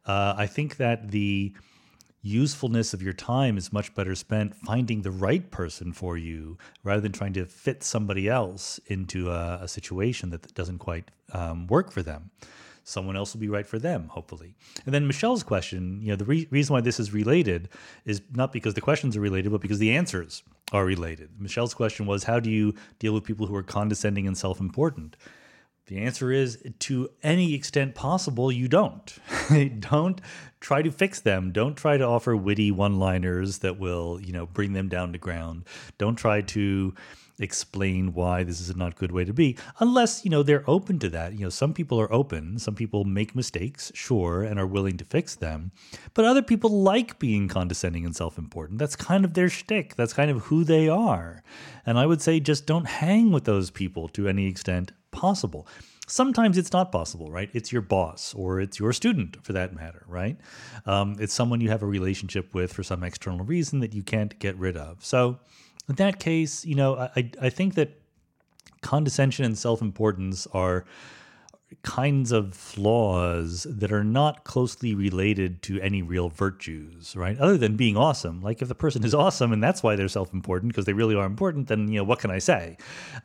uh, 0.06 0.34
I 0.36 0.46
think 0.46 0.76
that 0.78 1.10
the 1.10 1.54
usefulness 2.22 2.94
of 2.94 3.02
your 3.02 3.12
time 3.12 3.58
is 3.58 3.72
much 3.72 3.94
better 3.94 4.14
spent 4.14 4.54
finding 4.54 5.02
the 5.02 5.10
right 5.10 5.50
person 5.50 5.92
for 5.92 6.16
you 6.16 6.56
rather 6.84 7.00
than 7.00 7.12
trying 7.12 7.32
to 7.32 7.44
fit 7.44 7.82
somebody 7.82 8.28
else 8.28 8.78
into 8.86 9.30
a, 9.30 9.58
a 9.62 9.68
situation 9.68 10.30
that 10.30 10.54
doesn't 10.54 10.78
quite 10.78 11.10
um, 11.32 11.66
work 11.66 11.90
for 11.90 12.02
them. 12.02 12.30
Someone 12.84 13.16
else 13.16 13.32
will 13.32 13.40
be 13.40 13.48
right 13.48 13.66
for 13.66 13.78
them, 13.78 14.08
hopefully. 14.08 14.54
And 14.84 14.94
then 14.94 15.06
Michelle's 15.06 15.42
question, 15.44 16.00
you 16.00 16.08
know, 16.08 16.16
the 16.16 16.24
re- 16.24 16.48
reason 16.50 16.74
why 16.74 16.80
this 16.80 16.98
is 16.98 17.12
related 17.12 17.68
is 18.04 18.22
not 18.32 18.52
because 18.52 18.74
the 18.74 18.80
questions 18.80 19.16
are 19.16 19.20
related, 19.20 19.52
but 19.52 19.60
because 19.60 19.78
the 19.78 19.92
answers 19.92 20.42
are 20.72 20.84
related. 20.84 21.30
Michelle's 21.38 21.74
question 21.74 22.06
was, 22.06 22.24
how 22.24 22.40
do 22.40 22.50
you 22.50 22.74
deal 22.98 23.14
with 23.14 23.24
people 23.24 23.46
who 23.46 23.54
are 23.54 23.62
condescending 23.62 24.26
and 24.26 24.36
self 24.36 24.58
important? 24.58 25.16
The 25.86 25.98
answer 25.98 26.30
is 26.30 26.62
to 26.80 27.10
any 27.22 27.54
extent 27.54 27.94
possible, 27.94 28.52
you 28.52 28.68
don't. 28.68 29.18
don't 29.80 30.20
try 30.60 30.80
to 30.80 30.90
fix 30.90 31.20
them. 31.20 31.52
Don't 31.52 31.76
try 31.76 31.96
to 31.96 32.04
offer 32.04 32.36
witty 32.36 32.70
one-liners 32.70 33.58
that 33.58 33.78
will, 33.78 34.20
you 34.20 34.32
know, 34.32 34.46
bring 34.46 34.72
them 34.72 34.88
down 34.88 35.12
to 35.12 35.18
ground. 35.18 35.64
Don't 35.98 36.16
try 36.16 36.40
to 36.40 36.94
explain 37.42 38.12
why 38.14 38.42
this 38.42 38.60
is 38.60 38.74
not 38.76 38.92
a 38.92 38.96
good 38.96 39.12
way 39.12 39.24
to 39.24 39.32
be 39.32 39.56
unless 39.80 40.24
you 40.24 40.30
know 40.30 40.42
they're 40.42 40.68
open 40.68 40.98
to 40.98 41.08
that 41.08 41.32
you 41.32 41.40
know 41.40 41.50
some 41.50 41.74
people 41.74 42.00
are 42.00 42.12
open 42.12 42.58
some 42.58 42.74
people 42.74 43.04
make 43.04 43.34
mistakes 43.34 43.90
sure 43.94 44.42
and 44.42 44.58
are 44.58 44.66
willing 44.66 44.96
to 44.96 45.04
fix 45.04 45.34
them 45.34 45.70
but 46.14 46.24
other 46.24 46.42
people 46.42 46.70
like 46.70 47.18
being 47.18 47.48
condescending 47.48 48.04
and 48.04 48.14
self-important 48.16 48.78
that's 48.78 48.96
kind 48.96 49.24
of 49.24 49.34
their 49.34 49.48
shtick 49.48 49.94
that's 49.96 50.12
kind 50.12 50.30
of 50.30 50.42
who 50.44 50.64
they 50.64 50.88
are 50.88 51.42
and 51.84 51.98
i 51.98 52.06
would 52.06 52.22
say 52.22 52.38
just 52.38 52.66
don't 52.66 52.86
hang 52.86 53.32
with 53.32 53.44
those 53.44 53.70
people 53.70 54.08
to 54.08 54.28
any 54.28 54.46
extent 54.46 54.92
possible. 55.12 55.68
Sometimes 56.08 56.58
it's 56.58 56.72
not 56.72 56.90
possible, 56.90 57.30
right? 57.30 57.48
It's 57.52 57.70
your 57.70 57.82
boss 57.82 58.34
or 58.34 58.60
it's 58.60 58.80
your 58.80 58.92
student 58.92 59.36
for 59.44 59.52
that 59.52 59.72
matter, 59.72 60.04
right? 60.08 60.36
Um, 60.84 61.16
it's 61.20 61.32
someone 61.32 61.60
you 61.60 61.70
have 61.70 61.82
a 61.82 61.86
relationship 61.86 62.52
with 62.54 62.72
for 62.72 62.82
some 62.82 63.04
external 63.04 63.44
reason 63.44 63.78
that 63.80 63.94
you 63.94 64.02
can't 64.02 64.36
get 64.40 64.56
rid 64.56 64.76
of. 64.76 65.04
So, 65.04 65.38
in 65.88 65.96
that 65.96 66.18
case, 66.18 66.64
you 66.64 66.74
know, 66.74 66.96
I, 67.16 67.30
I 67.40 67.50
think 67.50 67.74
that 67.74 68.00
condescension 68.80 69.44
and 69.44 69.56
self 69.56 69.80
importance 69.80 70.46
are 70.52 70.84
kinds 71.82 72.32
of 72.32 72.54
flaws 72.54 73.66
that 73.68 73.92
are 73.92 74.04
not 74.04 74.44
closely 74.44 74.94
related 74.94 75.62
to 75.62 75.80
any 75.80 76.02
real 76.02 76.28
virtues, 76.28 77.16
right? 77.16 77.38
Other 77.38 77.56
than 77.56 77.76
being 77.76 77.96
awesome. 77.96 78.40
Like 78.42 78.62
if 78.62 78.68
the 78.68 78.74
person 78.74 79.04
is 79.04 79.14
awesome 79.14 79.52
and 79.52 79.62
that's 79.62 79.82
why 79.82 79.96
they're 79.96 80.08
self-important 80.08 80.72
because 80.72 80.84
they 80.84 80.92
really 80.92 81.14
are 81.14 81.24
important, 81.24 81.68
then 81.68 81.88
you 81.88 81.98
know 81.98 82.04
what 82.04 82.18
can 82.18 82.30
I 82.30 82.38
say? 82.38 82.76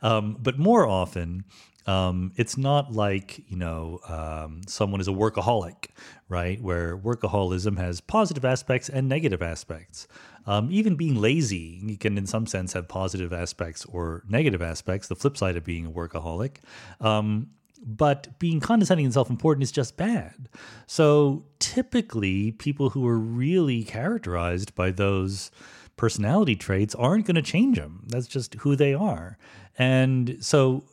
Um, 0.02 0.38
but 0.40 0.58
more 0.58 0.86
often, 0.86 1.44
um, 1.86 2.32
it's 2.36 2.58
not 2.58 2.92
like 2.92 3.42
you 3.48 3.56
know 3.56 4.00
um, 4.08 4.60
someone 4.66 5.00
is 5.00 5.08
a 5.08 5.12
workaholic, 5.12 5.86
right? 6.28 6.60
Where 6.60 6.96
workaholism 6.96 7.78
has 7.78 8.00
positive 8.00 8.44
aspects 8.44 8.88
and 8.88 9.08
negative 9.08 9.42
aspects. 9.42 10.06
Um, 10.46 10.68
even 10.70 10.96
being 10.96 11.20
lazy 11.20 11.96
can, 11.98 12.16
in 12.16 12.26
some 12.26 12.46
sense, 12.46 12.72
have 12.72 12.88
positive 12.88 13.32
aspects 13.32 13.84
or 13.84 14.24
negative 14.28 14.62
aspects. 14.62 15.08
The 15.08 15.16
flip 15.16 15.36
side 15.36 15.56
of 15.56 15.64
being 15.64 15.86
a 15.86 15.90
workaholic. 15.90 16.56
Um, 17.00 17.50
but 17.84 18.38
being 18.38 18.58
condescending 18.60 19.06
and 19.06 19.14
self-important 19.14 19.62
is 19.62 19.70
just 19.70 19.96
bad. 19.96 20.48
So 20.86 21.44
typically, 21.58 22.52
people 22.52 22.90
who 22.90 23.06
are 23.06 23.18
really 23.18 23.84
characterized 23.84 24.74
by 24.74 24.90
those 24.90 25.50
personality 25.96 26.56
traits 26.56 26.94
aren't 26.94 27.26
going 27.26 27.36
to 27.36 27.42
change 27.42 27.76
them. 27.76 28.04
That's 28.08 28.26
just 28.26 28.54
who 28.54 28.74
they 28.74 28.94
are. 28.94 29.38
And 29.78 30.38
so 30.40 30.84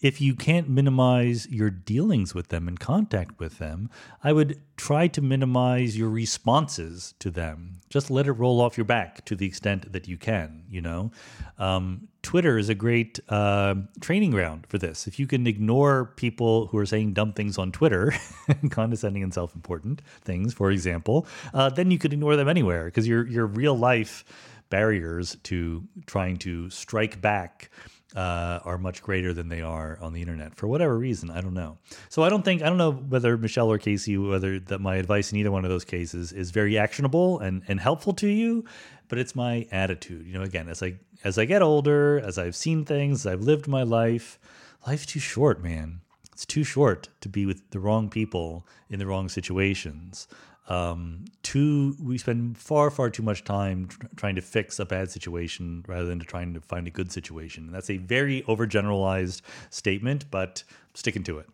if 0.00 0.20
you 0.20 0.34
can't 0.34 0.68
minimize 0.68 1.48
your 1.48 1.70
dealings 1.70 2.34
with 2.34 2.48
them 2.48 2.68
and 2.68 2.78
contact 2.78 3.40
with 3.40 3.58
them, 3.58 3.90
I 4.22 4.32
would 4.32 4.60
try 4.76 5.08
to 5.08 5.20
minimize 5.20 5.98
your 5.98 6.08
responses 6.08 7.14
to 7.18 7.30
them. 7.30 7.80
Just 7.90 8.10
let 8.10 8.26
it 8.26 8.32
roll 8.32 8.60
off 8.60 8.76
your 8.76 8.84
back 8.84 9.24
to 9.24 9.34
the 9.34 9.46
extent 9.46 9.92
that 9.92 10.06
you 10.06 10.16
can, 10.16 10.62
you 10.70 10.80
know? 10.80 11.10
Um, 11.58 12.08
Twitter 12.22 12.58
is 12.58 12.68
a 12.68 12.74
great 12.74 13.18
uh, 13.28 13.74
training 14.00 14.30
ground 14.30 14.66
for 14.68 14.78
this. 14.78 15.06
If 15.06 15.18
you 15.18 15.26
can 15.26 15.46
ignore 15.46 16.12
people 16.16 16.66
who 16.66 16.78
are 16.78 16.86
saying 16.86 17.14
dumb 17.14 17.32
things 17.32 17.58
on 17.58 17.72
Twitter, 17.72 18.12
condescending 18.70 19.22
and 19.22 19.34
self 19.34 19.54
important 19.54 20.02
things, 20.20 20.54
for 20.54 20.70
example, 20.70 21.26
uh, 21.54 21.70
then 21.70 21.90
you 21.90 21.98
could 21.98 22.12
ignore 22.12 22.36
them 22.36 22.48
anywhere 22.48 22.84
because 22.84 23.08
your, 23.08 23.26
your 23.26 23.46
real 23.46 23.76
life 23.76 24.24
barriers 24.70 25.36
to 25.44 25.82
trying 26.06 26.36
to 26.36 26.68
strike 26.70 27.20
back 27.20 27.70
uh, 28.18 28.58
are 28.64 28.78
much 28.78 29.00
greater 29.00 29.32
than 29.32 29.48
they 29.48 29.62
are 29.62 29.96
on 30.02 30.12
the 30.12 30.20
internet 30.20 30.56
for 30.56 30.66
whatever 30.66 30.98
reason. 30.98 31.30
I 31.30 31.40
don't 31.40 31.54
know. 31.54 31.78
So 32.08 32.24
I 32.24 32.28
don't 32.28 32.44
think 32.44 32.62
I 32.62 32.66
don't 32.66 32.76
know 32.76 32.90
whether 32.90 33.38
Michelle 33.38 33.70
or 33.70 33.78
Casey 33.78 34.18
whether 34.18 34.58
that 34.58 34.80
my 34.80 34.96
advice 34.96 35.30
in 35.30 35.38
either 35.38 35.52
one 35.52 35.64
of 35.64 35.70
those 35.70 35.84
cases 35.84 36.32
is 36.32 36.50
very 36.50 36.76
actionable 36.76 37.38
and 37.38 37.62
and 37.68 37.78
helpful 37.78 38.12
to 38.14 38.26
you, 38.26 38.64
but 39.06 39.18
it's 39.18 39.36
my 39.36 39.68
attitude. 39.70 40.26
You 40.26 40.32
know, 40.34 40.42
again, 40.42 40.68
as 40.68 40.82
I 40.82 40.96
as 41.22 41.38
I 41.38 41.44
get 41.44 41.62
older, 41.62 42.18
as 42.18 42.38
I've 42.38 42.56
seen 42.56 42.84
things, 42.84 43.24
I've 43.24 43.42
lived 43.42 43.68
my 43.68 43.84
life, 43.84 44.40
life's 44.84 45.06
too 45.06 45.20
short, 45.20 45.62
man. 45.62 46.00
It's 46.32 46.44
too 46.44 46.64
short 46.64 47.08
to 47.20 47.28
be 47.28 47.46
with 47.46 47.70
the 47.70 47.78
wrong 47.78 48.10
people 48.10 48.66
in 48.90 48.98
the 48.98 49.06
wrong 49.06 49.28
situations 49.28 50.26
um, 50.68 51.24
too 51.42 51.96
we 52.02 52.18
spend 52.18 52.56
far 52.56 52.90
far 52.90 53.10
too 53.10 53.22
much 53.22 53.44
time 53.44 53.86
tr- 53.86 54.06
trying 54.16 54.34
to 54.34 54.42
fix 54.42 54.78
a 54.78 54.84
bad 54.84 55.10
situation 55.10 55.84
rather 55.88 56.04
than 56.04 56.18
to 56.18 56.26
trying 56.26 56.54
to 56.54 56.60
find 56.60 56.86
a 56.86 56.90
good 56.90 57.10
situation 57.10 57.64
and 57.66 57.74
that's 57.74 57.90
a 57.90 57.96
very 57.96 58.42
overgeneralized 58.42 59.40
statement 59.70 60.30
but 60.30 60.62
sticking 60.94 61.22
to 61.22 61.38
it 61.38 61.48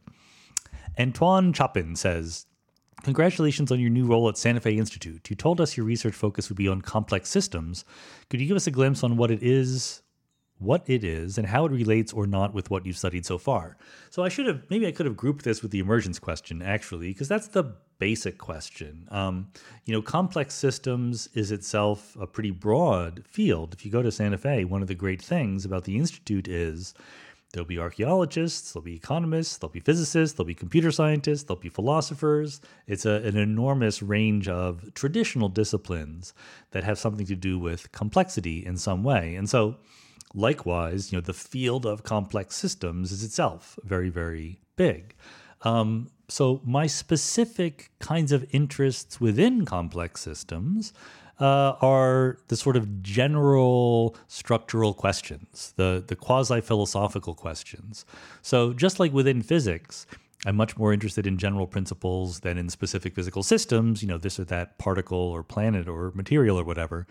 antoine 0.99 1.53
chopin 1.53 1.97
says 1.97 2.47
Congratulations 3.03 3.71
on 3.71 3.81
your 3.81 3.91
new 3.91 4.07
role 4.07 4.31
at 4.31 4.39
Santa 4.39 4.61
Fe 4.61 4.79
Institute. 4.79 5.29
You 5.29 5.37
told 5.37 5.61
us 5.61 5.77
your 5.77 5.85
research 5.85 6.15
focus 6.15 6.49
would 6.49 6.57
be 6.57 6.69
on 6.69 6.81
complex 6.81 7.29
systems. 7.29 7.85
Could 8.31 8.41
you 8.41 8.47
give 8.47 8.57
us 8.57 8.67
a 8.67 8.71
glimpse 8.71 9.05
on 9.05 9.19
what 9.19 9.31
it 9.31 9.43
is, 9.43 10.03
what 10.59 10.83
it 10.87 11.05
is 11.05 11.37
and 11.37 11.47
how 11.47 11.67
it 11.67 11.73
relates 11.73 12.13
or 12.13 12.27
not 12.27 12.55
with 12.55 12.71
what 12.71 12.87
you've 12.87 12.97
studied 12.97 13.27
so 13.27 13.39
far. 13.39 13.77
So 14.11 14.23
I 14.23 14.29
should 14.29 14.47
have 14.47 14.63
maybe 14.71 14.87
I 14.87 14.93
could 14.93 15.07
have 15.07 15.17
grouped 15.17 15.45
this 15.45 15.63
with 15.63 15.71
the 15.71 15.81
emergence 15.81 16.19
question 16.19 16.63
actually 16.63 17.09
because 17.09 17.29
that's 17.29 17.49
the 17.49 17.77
basic 18.05 18.37
question. 18.37 19.09
Um, 19.11 19.49
you 19.87 19.95
know, 19.95 20.03
complex 20.03 20.53
systems 20.53 21.27
is 21.33 21.51
itself 21.51 22.15
a 22.21 22.27
pretty 22.27 22.51
broad 22.51 23.23
field. 23.27 23.73
If 23.73 23.87
you 23.87 23.91
go 23.91 24.03
to 24.03 24.13
Santa 24.13 24.37
Fe, 24.37 24.67
one 24.67 24.83
of 24.83 24.89
the 24.89 24.95
great 24.95 25.23
things 25.23 25.65
about 25.65 25.85
the 25.85 25.97
institute 25.97 26.47
is 26.47 26.93
there'll 27.53 27.67
be 27.67 27.79
archaeologists, 27.79 28.73
there'll 28.73 28.85
be 28.85 28.97
economists, 28.97 29.57
there'll 29.57 29.73
be 29.73 29.81
physicists, 29.81 30.37
there'll 30.37 30.55
be 30.55 30.55
computer 30.55 30.93
scientists, 30.93 31.45
there'll 31.45 31.69
be 31.69 31.71
philosophers. 31.71 32.61
It's 32.87 33.07
a, 33.07 33.23
an 33.31 33.39
enormous 33.39 34.03
range 34.03 34.49
of 34.49 34.93
traditional 34.93 35.49
disciplines 35.49 36.35
that 36.73 36.85
have 36.85 36.99
something 36.99 37.25
to 37.25 37.37
do 37.37 37.59
with 37.59 37.91
complexity 37.93 38.67
in 38.67 38.77
some 38.77 39.03
way. 39.03 39.35
And 39.35 39.49
so 39.49 39.77
Likewise, 40.37 41.13
you 41.13 41.17
know, 41.17 41.23
the 41.23 41.33
field 41.33 41.87
of 41.87 42.03
complex 42.03 42.57
systems 42.57 43.13
is 43.13 43.23
itself 43.23 43.79
very, 43.85 44.11
very 44.11 44.59
big. 44.75 45.15
Um, 45.63 46.11
so 46.29 46.61
my 46.65 46.87
specific 46.87 47.91
kinds 47.99 48.33
of 48.33 48.47
interests 48.53 49.21
within 49.21 49.65
complex 49.65 50.21
systems 50.21 50.93
uh, 51.41 51.75
are 51.81 52.39
the 52.49 52.57
sort 52.57 52.77
of 52.77 53.03
general 53.03 54.17
structural 54.29 54.95
questions, 54.95 55.75
the 55.77 56.03
the 56.07 56.17
quasi 56.17 56.61
philosophical 56.61 57.35
questions. 57.35 58.05
So 58.43 58.73
just 58.73 59.01
like 59.01 59.13
within 59.13 59.43
physics, 59.43 60.07
I'm 60.45 60.57
much 60.57 60.77
more 60.77 60.93
interested 60.93 61.27
in 61.27 61.39
general 61.39 61.67
principles 61.67 62.41
than 62.41 62.59
in 62.59 62.69
specific 62.69 63.15
physical 63.15 63.43
systems, 63.43 64.03
you 64.03 64.09
know, 64.09 64.19
this 64.19 64.39
or 64.39 64.45
that 64.45 64.79
particle 64.79 65.19
or 65.19 65.43
planet 65.43 65.89
or 65.89 66.13
material 66.15 66.59
or 66.59 66.65
whatever. 66.65 67.07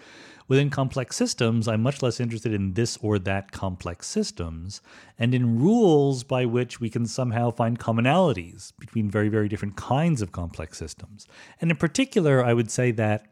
Within 0.47 0.69
complex 0.69 1.15
systems, 1.15 1.67
I'm 1.67 1.81
much 1.81 2.01
less 2.01 2.19
interested 2.19 2.53
in 2.53 2.73
this 2.73 2.97
or 3.01 3.17
that 3.19 3.51
complex 3.51 4.07
systems 4.07 4.81
and 5.17 5.33
in 5.33 5.59
rules 5.59 6.23
by 6.23 6.45
which 6.45 6.79
we 6.79 6.89
can 6.89 7.05
somehow 7.05 7.49
find 7.49 7.79
commonalities 7.79 8.73
between 8.79 9.09
very, 9.09 9.29
very 9.29 9.47
different 9.47 9.77
kinds 9.77 10.21
of 10.21 10.31
complex 10.31 10.77
systems. 10.77 11.27
And 11.61 11.71
in 11.71 11.77
particular, 11.77 12.43
I 12.43 12.53
would 12.53 12.69
say 12.69 12.91
that 12.91 13.27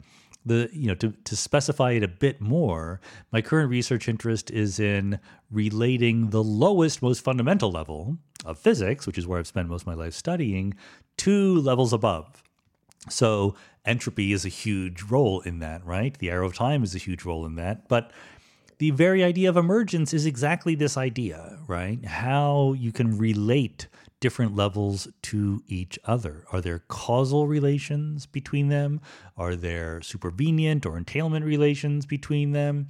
the 0.45 0.69
you 0.73 0.87
know 0.87 0.95
to, 0.95 1.11
to 1.23 1.35
specify 1.35 1.91
it 1.91 2.03
a 2.03 2.07
bit 2.07 2.41
more 2.41 2.99
my 3.31 3.41
current 3.41 3.69
research 3.69 4.07
interest 4.07 4.49
is 4.49 4.79
in 4.79 5.19
relating 5.51 6.31
the 6.31 6.43
lowest 6.43 7.01
most 7.01 7.23
fundamental 7.23 7.71
level 7.71 8.17
of 8.45 8.57
physics 8.57 9.05
which 9.05 9.17
is 9.17 9.27
where 9.27 9.39
i've 9.39 9.47
spent 9.47 9.69
most 9.69 9.81
of 9.81 9.87
my 9.87 9.93
life 9.93 10.13
studying 10.13 10.73
two 11.17 11.55
levels 11.61 11.93
above 11.93 12.43
so 13.09 13.55
entropy 13.85 14.31
is 14.31 14.45
a 14.45 14.49
huge 14.49 15.03
role 15.03 15.41
in 15.41 15.59
that 15.59 15.85
right 15.85 16.17
the 16.19 16.29
arrow 16.29 16.45
of 16.45 16.53
time 16.53 16.83
is 16.83 16.95
a 16.95 16.99
huge 16.99 17.23
role 17.25 17.45
in 17.45 17.55
that 17.55 17.87
but 17.87 18.11
the 18.81 18.89
very 18.89 19.23
idea 19.23 19.47
of 19.47 19.57
emergence 19.57 20.11
is 20.11 20.25
exactly 20.25 20.73
this 20.73 20.97
idea, 20.97 21.59
right? 21.67 22.03
How 22.03 22.73
you 22.73 22.91
can 22.91 23.15
relate 23.15 23.87
different 24.19 24.55
levels 24.55 25.07
to 25.21 25.61
each 25.67 25.99
other. 26.05 26.45
Are 26.51 26.61
there 26.61 26.79
causal 26.87 27.45
relations 27.45 28.25
between 28.25 28.69
them? 28.69 28.99
Are 29.37 29.55
there 29.55 29.99
supervenient 29.99 30.83
or 30.87 30.97
entailment 30.97 31.45
relations 31.45 32.07
between 32.07 32.53
them? 32.53 32.87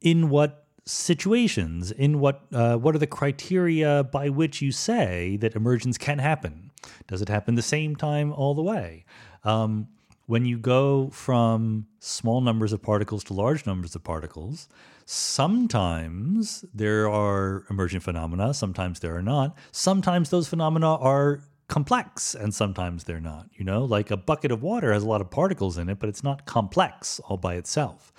In 0.00 0.30
what 0.30 0.63
situations? 0.86 1.90
In 1.90 2.20
what 2.20 2.42
uh, 2.52 2.76
what 2.76 2.94
are 2.94 2.98
the 2.98 3.06
criteria 3.06 4.04
by 4.04 4.28
which 4.28 4.62
you 4.62 4.72
say 4.72 5.36
that 5.38 5.54
emergence 5.54 5.98
can 5.98 6.18
happen? 6.18 6.70
Does 7.06 7.22
it 7.22 7.28
happen 7.28 7.54
the 7.54 7.62
same 7.62 7.96
time 7.96 8.32
all 8.32 8.54
the 8.54 8.62
way? 8.62 9.04
Um, 9.44 9.88
when 10.26 10.44
you 10.46 10.58
go 10.58 11.10
from 11.10 11.86
small 11.98 12.40
numbers 12.40 12.72
of 12.72 12.82
particles 12.82 13.24
to 13.24 13.34
large 13.34 13.66
numbers 13.66 13.94
of 13.94 14.02
particles, 14.02 14.68
sometimes 15.04 16.64
there 16.72 17.10
are 17.10 17.64
emergent 17.68 18.02
phenomena, 18.02 18.54
sometimes 18.54 19.00
there 19.00 19.14
are 19.16 19.22
not. 19.22 19.56
Sometimes 19.70 20.30
those 20.30 20.48
phenomena 20.48 20.94
are 20.96 21.42
complex 21.68 22.34
and 22.34 22.54
sometimes 22.54 23.04
they're 23.04 23.20
not. 23.20 23.48
You 23.54 23.64
know, 23.64 23.84
like 23.84 24.10
a 24.10 24.16
bucket 24.16 24.50
of 24.50 24.62
water 24.62 24.92
has 24.92 25.02
a 25.02 25.06
lot 25.06 25.20
of 25.20 25.30
particles 25.30 25.76
in 25.76 25.88
it, 25.88 25.98
but 25.98 26.08
it's 26.08 26.24
not 26.24 26.46
complex 26.46 27.20
all 27.20 27.36
by 27.36 27.54
itself. 27.54 28.12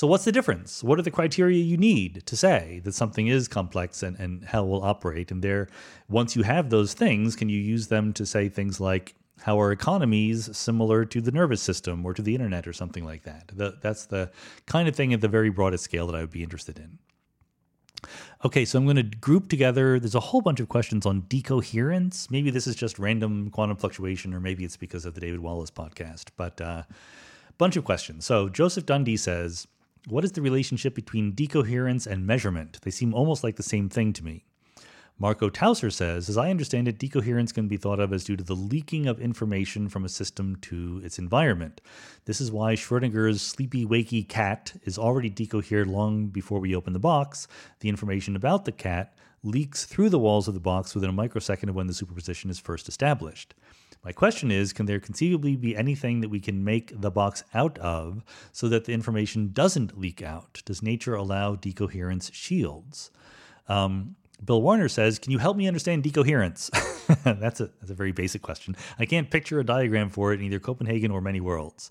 So, 0.00 0.06
what's 0.06 0.24
the 0.24 0.32
difference? 0.32 0.82
What 0.82 0.98
are 0.98 1.02
the 1.02 1.10
criteria 1.10 1.62
you 1.62 1.76
need 1.76 2.22
to 2.24 2.34
say 2.34 2.80
that 2.84 2.94
something 2.94 3.26
is 3.26 3.48
complex 3.48 4.02
and, 4.02 4.18
and 4.18 4.42
how 4.46 4.64
will 4.64 4.82
operate? 4.82 5.30
And 5.30 5.44
there, 5.44 5.68
once 6.08 6.34
you 6.34 6.42
have 6.42 6.70
those 6.70 6.94
things, 6.94 7.36
can 7.36 7.50
you 7.50 7.60
use 7.60 7.88
them 7.88 8.14
to 8.14 8.24
say 8.24 8.48
things 8.48 8.80
like, 8.80 9.14
how 9.42 9.60
are 9.60 9.72
economies 9.72 10.56
similar 10.56 11.04
to 11.04 11.20
the 11.20 11.30
nervous 11.30 11.60
system 11.60 12.06
or 12.06 12.14
to 12.14 12.22
the 12.22 12.34
internet 12.34 12.66
or 12.66 12.72
something 12.72 13.04
like 13.04 13.24
that? 13.24 13.48
The, 13.54 13.76
that's 13.82 14.06
the 14.06 14.30
kind 14.64 14.88
of 14.88 14.96
thing 14.96 15.12
at 15.12 15.20
the 15.20 15.28
very 15.28 15.50
broadest 15.50 15.84
scale 15.84 16.06
that 16.06 16.16
I 16.16 16.22
would 16.22 16.30
be 16.30 16.42
interested 16.42 16.78
in. 16.78 16.98
Okay, 18.42 18.64
so 18.64 18.78
I'm 18.78 18.86
going 18.86 18.96
to 18.96 19.02
group 19.02 19.50
together. 19.50 20.00
There's 20.00 20.14
a 20.14 20.20
whole 20.20 20.40
bunch 20.40 20.60
of 20.60 20.70
questions 20.70 21.04
on 21.04 21.24
decoherence. 21.28 22.30
Maybe 22.30 22.48
this 22.48 22.66
is 22.66 22.74
just 22.74 22.98
random 22.98 23.50
quantum 23.50 23.76
fluctuation, 23.76 24.32
or 24.32 24.40
maybe 24.40 24.64
it's 24.64 24.78
because 24.78 25.04
of 25.04 25.12
the 25.12 25.20
David 25.20 25.40
Wallace 25.40 25.70
podcast, 25.70 26.28
but 26.38 26.58
a 26.58 26.66
uh, 26.66 26.82
bunch 27.58 27.76
of 27.76 27.84
questions. 27.84 28.24
So 28.24 28.48
Joseph 28.48 28.86
Dundee 28.86 29.18
says, 29.18 29.66
What 30.08 30.24
is 30.24 30.32
the 30.32 30.40
relationship 30.40 30.94
between 30.94 31.32
decoherence 31.32 32.06
and 32.06 32.26
measurement? 32.26 32.78
They 32.82 32.90
seem 32.90 33.12
almost 33.12 33.44
like 33.44 33.56
the 33.56 33.62
same 33.62 33.90
thing 33.90 34.14
to 34.14 34.24
me. 34.24 34.44
Marco 35.18 35.50
Tauser 35.50 35.90
says, 35.90 36.30
as 36.30 36.38
I 36.38 36.48
understand 36.48 36.88
it, 36.88 36.98
decoherence 36.98 37.52
can 37.52 37.68
be 37.68 37.76
thought 37.76 38.00
of 38.00 38.10
as 38.10 38.24
due 38.24 38.36
to 38.36 38.42
the 38.42 38.56
leaking 38.56 39.06
of 39.06 39.20
information 39.20 39.90
from 39.90 40.06
a 40.06 40.08
system 40.08 40.56
to 40.62 41.02
its 41.04 41.18
environment. 41.18 41.82
This 42.24 42.40
is 42.40 42.50
why 42.50 42.74
Schrodinger's 42.74 43.42
sleepy 43.42 43.84
wakey 43.84 44.26
cat 44.26 44.72
is 44.84 44.96
already 44.96 45.28
decohered 45.28 45.86
long 45.86 46.28
before 46.28 46.60
we 46.60 46.74
open 46.74 46.94
the 46.94 46.98
box. 46.98 47.46
The 47.80 47.90
information 47.90 48.34
about 48.34 48.64
the 48.64 48.72
cat 48.72 49.14
leaks 49.42 49.84
through 49.84 50.08
the 50.08 50.18
walls 50.18 50.48
of 50.48 50.54
the 50.54 50.60
box 50.60 50.94
within 50.94 51.10
a 51.10 51.14
microsecond 51.14 51.68
of 51.68 51.76
when 51.76 51.86
the 51.86 51.94
superposition 51.94 52.48
is 52.48 52.58
first 52.58 52.88
established. 52.88 53.54
My 54.02 54.12
question 54.12 54.50
is 54.50 54.72
can 54.72 54.86
there 54.86 55.00
conceivably 55.00 55.56
be 55.56 55.76
anything 55.76 56.20
that 56.20 56.30
we 56.30 56.40
can 56.40 56.64
make 56.64 56.98
the 57.00 57.10
box 57.10 57.44
out 57.52 57.78
of 57.78 58.24
so 58.52 58.68
that 58.68 58.84
the 58.86 58.92
information 58.92 59.50
doesn't 59.52 59.98
leak 59.98 60.22
out? 60.22 60.62
Does 60.64 60.82
nature 60.82 61.14
allow 61.14 61.54
decoherence 61.54 62.32
shields? 62.32 63.10
Um, 63.68 64.16
Bill 64.42 64.62
Warner 64.62 64.88
says, 64.88 65.18
"Can 65.18 65.32
you 65.32 65.38
help 65.38 65.56
me 65.56 65.68
understand 65.68 66.02
decoherence?" 66.02 66.70
that's 67.24 67.60
a 67.60 67.70
that's 67.80 67.90
a 67.90 67.94
very 67.94 68.12
basic 68.12 68.40
question. 68.40 68.74
I 68.98 69.04
can't 69.04 69.30
picture 69.30 69.60
a 69.60 69.64
diagram 69.64 70.08
for 70.08 70.32
it 70.32 70.40
in 70.40 70.46
either 70.46 70.60
Copenhagen 70.60 71.10
or 71.10 71.20
many 71.20 71.40
worlds. 71.40 71.90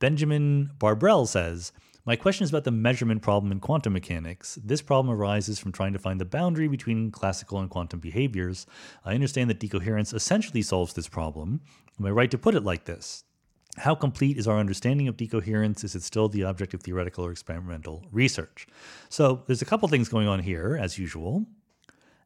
Benjamin 0.00 0.70
Barbrell 0.78 1.28
says, 1.28 1.72
"My 2.06 2.16
question 2.16 2.44
is 2.44 2.50
about 2.50 2.64
the 2.64 2.70
measurement 2.70 3.22
problem 3.22 3.50
in 3.50 3.60
quantum 3.60 3.94
mechanics. 3.94 4.58
This 4.62 4.82
problem 4.82 5.14
arises 5.14 5.58
from 5.58 5.72
trying 5.72 5.94
to 5.94 5.98
find 5.98 6.20
the 6.20 6.26
boundary 6.26 6.68
between 6.68 7.10
classical 7.10 7.58
and 7.58 7.70
quantum 7.70 8.00
behaviors. 8.00 8.66
I 9.04 9.14
understand 9.14 9.48
that 9.48 9.58
decoherence 9.58 10.12
essentially 10.12 10.60
solves 10.60 10.92
this 10.92 11.08
problem. 11.08 11.62
Am 11.98 12.04
I 12.06 12.10
right 12.10 12.30
to 12.30 12.38
put 12.38 12.54
it 12.54 12.62
like 12.62 12.84
this?" 12.84 13.24
How 13.78 13.94
complete 13.94 14.36
is 14.36 14.46
our 14.46 14.58
understanding 14.58 15.08
of 15.08 15.16
decoherence? 15.16 15.82
Is 15.82 15.94
it 15.94 16.02
still 16.02 16.28
the 16.28 16.44
object 16.44 16.74
of 16.74 16.82
theoretical 16.82 17.24
or 17.24 17.32
experimental 17.32 18.04
research? 18.12 18.66
So, 19.08 19.42
there's 19.46 19.62
a 19.62 19.66
couple 19.66 19.88
things 19.88 20.08
going 20.08 20.28
on 20.28 20.40
here, 20.40 20.78
as 20.80 20.98
usual 20.98 21.46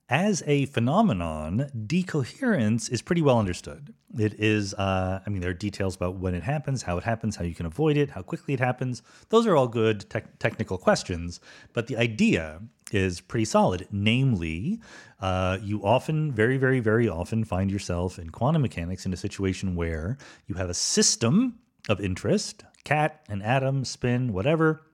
as 0.09 0.43
a 0.47 0.65
phenomenon, 0.67 1.71
decoherence 1.87 2.89
is 2.89 3.03
pretty 3.03 3.21
well 3.21 3.39
understood. 3.39 3.93
It 4.19 4.35
is, 4.41 4.73
uh, 4.75 5.21
I 5.25 5.29
mean, 5.29 5.43
there 5.43 5.51
are 5.51 5.55
details 5.55 5.97
about 5.97 6.17
when 6.17 6.35
it 6.35 6.43
happens, 6.43 6.83
how 6.83 6.97
it 6.97 7.05
happens, 7.05 7.37
how 7.37 7.45
you 7.45 7.55
can 7.55 7.67
avoid 7.67 7.99
it, 7.99 8.11
how 8.11 8.23
quickly 8.23 8.55
it 8.55 8.61
happens. 8.61 9.03
Those 9.29 9.47
are 9.47 9.55
all 9.55 9.69
good 9.69 10.09
te- 10.09 10.21
technical 10.39 10.79
questions, 10.79 11.41
but 11.75 11.89
the 11.89 11.99
idea 11.99 12.63
is 12.91 13.21
pretty 13.21 13.45
solid. 13.45 13.87
Namely, 13.91 14.81
uh, 15.21 15.59
you 15.63 15.85
often, 15.85 16.33
very, 16.33 16.57
very, 16.57 16.81
very 16.81 17.07
often 17.07 17.45
find 17.45 17.71
yourself 17.71 18.19
in 18.19 18.31
quantum 18.31 18.63
mechanics 18.63 19.05
in 19.05 19.13
a 19.13 19.17
situation 19.17 19.77
where 19.77 20.17
you 20.47 20.55
have 20.55 20.71
a 20.71 20.75
system 20.75 21.59
of 21.91 22.01
interest, 22.01 22.65
cat, 22.85 23.21
an 23.29 23.43
atom, 23.43 23.85
spin, 23.85 24.33
whatever, 24.33 24.88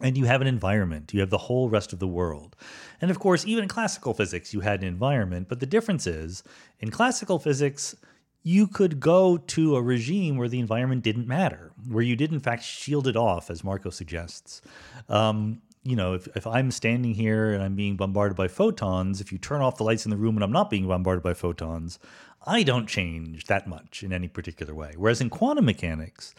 and 0.00 0.18
you 0.18 0.24
have 0.24 0.40
an 0.40 0.46
environment. 0.46 1.14
You 1.14 1.20
have 1.20 1.30
the 1.30 1.38
whole 1.38 1.68
rest 1.68 1.92
of 1.92 1.98
the 1.98 2.08
world. 2.08 2.56
And 3.00 3.10
of 3.10 3.18
course, 3.18 3.46
even 3.46 3.62
in 3.62 3.68
classical 3.68 4.14
physics, 4.14 4.52
you 4.52 4.60
had 4.60 4.80
an 4.80 4.88
environment. 4.88 5.48
But 5.48 5.60
the 5.60 5.66
difference 5.66 6.06
is, 6.06 6.42
in 6.80 6.90
classical 6.90 7.38
physics, 7.38 7.94
you 8.42 8.66
could 8.66 9.00
go 9.00 9.38
to 9.38 9.76
a 9.76 9.82
regime 9.82 10.36
where 10.36 10.48
the 10.48 10.60
environment 10.60 11.02
didn't 11.02 11.26
matter, 11.26 11.72
where 11.88 12.02
you 12.02 12.16
did, 12.16 12.32
in 12.32 12.40
fact, 12.40 12.62
shield 12.62 13.06
it 13.06 13.16
off, 13.16 13.50
as 13.50 13.64
Marco 13.64 13.90
suggests. 13.90 14.60
Um, 15.08 15.62
you 15.84 15.96
know, 15.96 16.14
if, 16.14 16.26
if 16.34 16.46
I'm 16.46 16.70
standing 16.70 17.14
here 17.14 17.52
and 17.52 17.62
I'm 17.62 17.76
being 17.76 17.96
bombarded 17.96 18.36
by 18.36 18.48
photons, 18.48 19.20
if 19.20 19.32
you 19.32 19.38
turn 19.38 19.60
off 19.60 19.76
the 19.76 19.84
lights 19.84 20.04
in 20.04 20.10
the 20.10 20.16
room 20.16 20.36
and 20.36 20.42
I'm 20.42 20.52
not 20.52 20.70
being 20.70 20.88
bombarded 20.88 21.22
by 21.22 21.34
photons, 21.34 21.98
I 22.46 22.62
don't 22.62 22.86
change 22.86 23.44
that 23.46 23.66
much 23.66 24.02
in 24.02 24.12
any 24.12 24.28
particular 24.28 24.74
way. 24.74 24.94
Whereas 24.96 25.20
in 25.20 25.30
quantum 25.30 25.66
mechanics, 25.66 26.34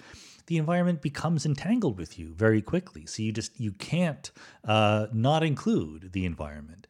the 0.48 0.58
environment 0.58 1.02
becomes 1.02 1.46
entangled 1.46 1.98
with 1.98 2.20
you 2.20 2.34
very 2.34 2.62
quickly. 2.62 3.06
So 3.06 3.24
you 3.24 3.32
just 3.32 3.60
you 3.60 3.72
can't 3.74 4.32
uh, 4.64 5.08
not 5.14 5.44
include 5.44 6.12
the 6.14 6.26
environment. 6.26 6.88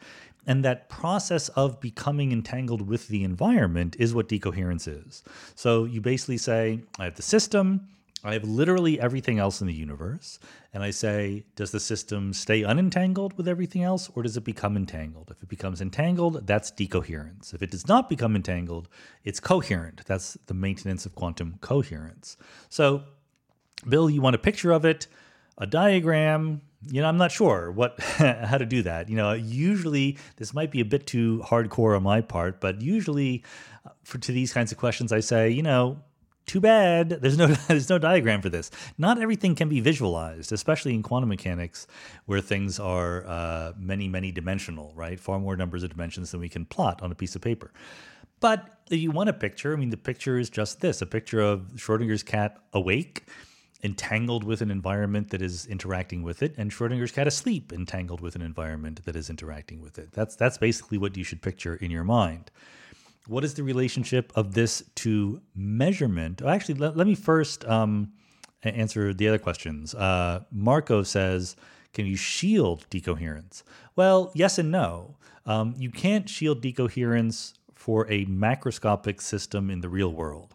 And 0.47 0.63
that 0.63 0.89
process 0.89 1.49
of 1.49 1.79
becoming 1.79 2.31
entangled 2.31 2.87
with 2.87 3.07
the 3.07 3.23
environment 3.23 3.95
is 3.97 4.13
what 4.13 4.27
decoherence 4.27 4.87
is. 4.87 5.23
So 5.55 5.85
you 5.85 6.01
basically 6.01 6.37
say, 6.37 6.81
I 6.99 7.05
have 7.05 7.15
the 7.15 7.23
system, 7.23 7.87
I 8.25 8.33
have 8.33 8.43
literally 8.43 8.99
everything 8.99 9.37
else 9.37 9.61
in 9.61 9.67
the 9.67 9.73
universe. 9.73 10.39
And 10.73 10.81
I 10.81 10.89
say, 10.89 11.45
does 11.55 11.69
the 11.69 11.79
system 11.79 12.33
stay 12.33 12.63
unentangled 12.63 13.37
with 13.37 13.47
everything 13.47 13.83
else 13.83 14.09
or 14.15 14.23
does 14.23 14.35
it 14.35 14.43
become 14.43 14.75
entangled? 14.75 15.29
If 15.29 15.43
it 15.43 15.47
becomes 15.47 15.79
entangled, 15.79 16.45
that's 16.47 16.71
decoherence. 16.71 17.53
If 17.53 17.61
it 17.61 17.69
does 17.69 17.87
not 17.87 18.09
become 18.09 18.35
entangled, 18.35 18.89
it's 19.23 19.39
coherent. 19.39 20.01
That's 20.07 20.37
the 20.47 20.55
maintenance 20.55 21.05
of 21.05 21.13
quantum 21.13 21.59
coherence. 21.61 22.35
So 22.67 23.03
Bill, 23.87 24.09
you 24.09 24.21
want 24.21 24.35
a 24.35 24.39
picture 24.39 24.71
of 24.71 24.85
it, 24.85 25.07
a 25.57 25.67
diagram. 25.67 26.61
You 26.87 27.01
know, 27.01 27.07
I'm 27.07 27.17
not 27.17 27.31
sure 27.31 27.71
what 27.71 27.99
how 28.01 28.57
to 28.57 28.65
do 28.65 28.83
that. 28.83 29.09
You 29.09 29.15
know, 29.15 29.33
usually 29.33 30.17
this 30.37 30.53
might 30.53 30.71
be 30.71 30.81
a 30.81 30.85
bit 30.85 31.07
too 31.07 31.43
hardcore 31.45 31.95
on 31.95 32.03
my 32.03 32.21
part, 32.21 32.61
but 32.61 32.81
usually 32.81 33.43
uh, 33.85 33.89
for 34.03 34.17
to 34.19 34.31
these 34.31 34.53
kinds 34.53 34.71
of 34.71 34.77
questions, 34.77 35.11
I 35.11 35.19
say, 35.19 35.49
you 35.49 35.63
know, 35.63 35.99
too 36.45 36.59
bad 36.59 37.09
there's 37.09 37.37
no 37.37 37.47
there's 37.67 37.89
no 37.89 37.97
diagram 37.97 38.41
for 38.41 38.49
this 38.49 38.71
not 38.97 39.19
everything 39.19 39.55
can 39.55 39.69
be 39.69 39.79
visualized 39.79 40.51
especially 40.51 40.93
in 40.93 41.01
quantum 41.01 41.29
mechanics 41.29 41.87
where 42.25 42.41
things 42.41 42.79
are 42.79 43.25
uh, 43.27 43.73
many 43.77 44.07
many 44.07 44.31
dimensional 44.31 44.93
right 44.95 45.19
far 45.19 45.39
more 45.39 45.55
numbers 45.55 45.83
of 45.83 45.89
dimensions 45.89 46.31
than 46.31 46.39
we 46.39 46.49
can 46.49 46.65
plot 46.65 47.01
on 47.01 47.11
a 47.11 47.15
piece 47.15 47.35
of 47.35 47.41
paper 47.41 47.71
but 48.39 48.79
if 48.91 48.99
you 48.99 49.11
want 49.11 49.29
a 49.29 49.33
picture 49.33 49.73
i 49.73 49.75
mean 49.75 49.89
the 49.89 49.97
picture 49.97 50.37
is 50.37 50.49
just 50.49 50.81
this 50.81 51.01
a 51.01 51.05
picture 51.05 51.41
of 51.41 51.61
schrodinger's 51.75 52.23
cat 52.23 52.57
awake 52.73 53.23
entangled 53.83 54.43
with 54.43 54.61
an 54.61 54.71
environment 54.71 55.29
that 55.29 55.41
is 55.41 55.65
interacting 55.65 56.23
with 56.23 56.41
it, 56.41 56.55
and 56.57 56.71
Schrodinger's 56.71 57.11
cat 57.11 57.27
asleep, 57.27 57.71
entangled 57.71 58.21
with 58.21 58.35
an 58.35 58.41
environment 58.41 59.05
that 59.05 59.15
is 59.15 59.29
interacting 59.29 59.81
with 59.81 59.99
it. 59.99 60.11
That's 60.13 60.35
that's 60.35 60.57
basically 60.57 60.97
what 60.97 61.15
you 61.17 61.23
should 61.23 61.41
picture 61.41 61.75
in 61.75 61.91
your 61.91 62.03
mind. 62.03 62.51
What 63.27 63.43
is 63.43 63.55
the 63.55 63.63
relationship 63.63 64.31
of 64.35 64.53
this 64.53 64.83
to 64.95 65.41
measurement? 65.55 66.41
Oh, 66.43 66.47
actually, 66.47 66.75
let, 66.75 66.95
let 66.95 67.07
me 67.07 67.15
first 67.15 67.65
um, 67.65 68.13
answer 68.63 69.13
the 69.13 69.27
other 69.27 69.39
questions. 69.39 69.93
Uh, 69.93 70.41
Marco 70.51 71.03
says, 71.03 71.55
"Can 71.93 72.05
you 72.05 72.15
shield 72.15 72.85
decoherence?" 72.89 73.63
Well, 73.95 74.31
yes 74.33 74.57
and 74.57 74.71
no. 74.71 75.17
Um, 75.45 75.75
you 75.77 75.91
can't 75.91 76.27
shield 76.27 76.61
decoherence 76.61 77.53
for 77.75 78.09
a 78.09 78.25
macroscopic 78.25 79.21
system 79.21 79.69
in 79.69 79.81
the 79.81 79.89
real 79.89 80.11
world. 80.11 80.54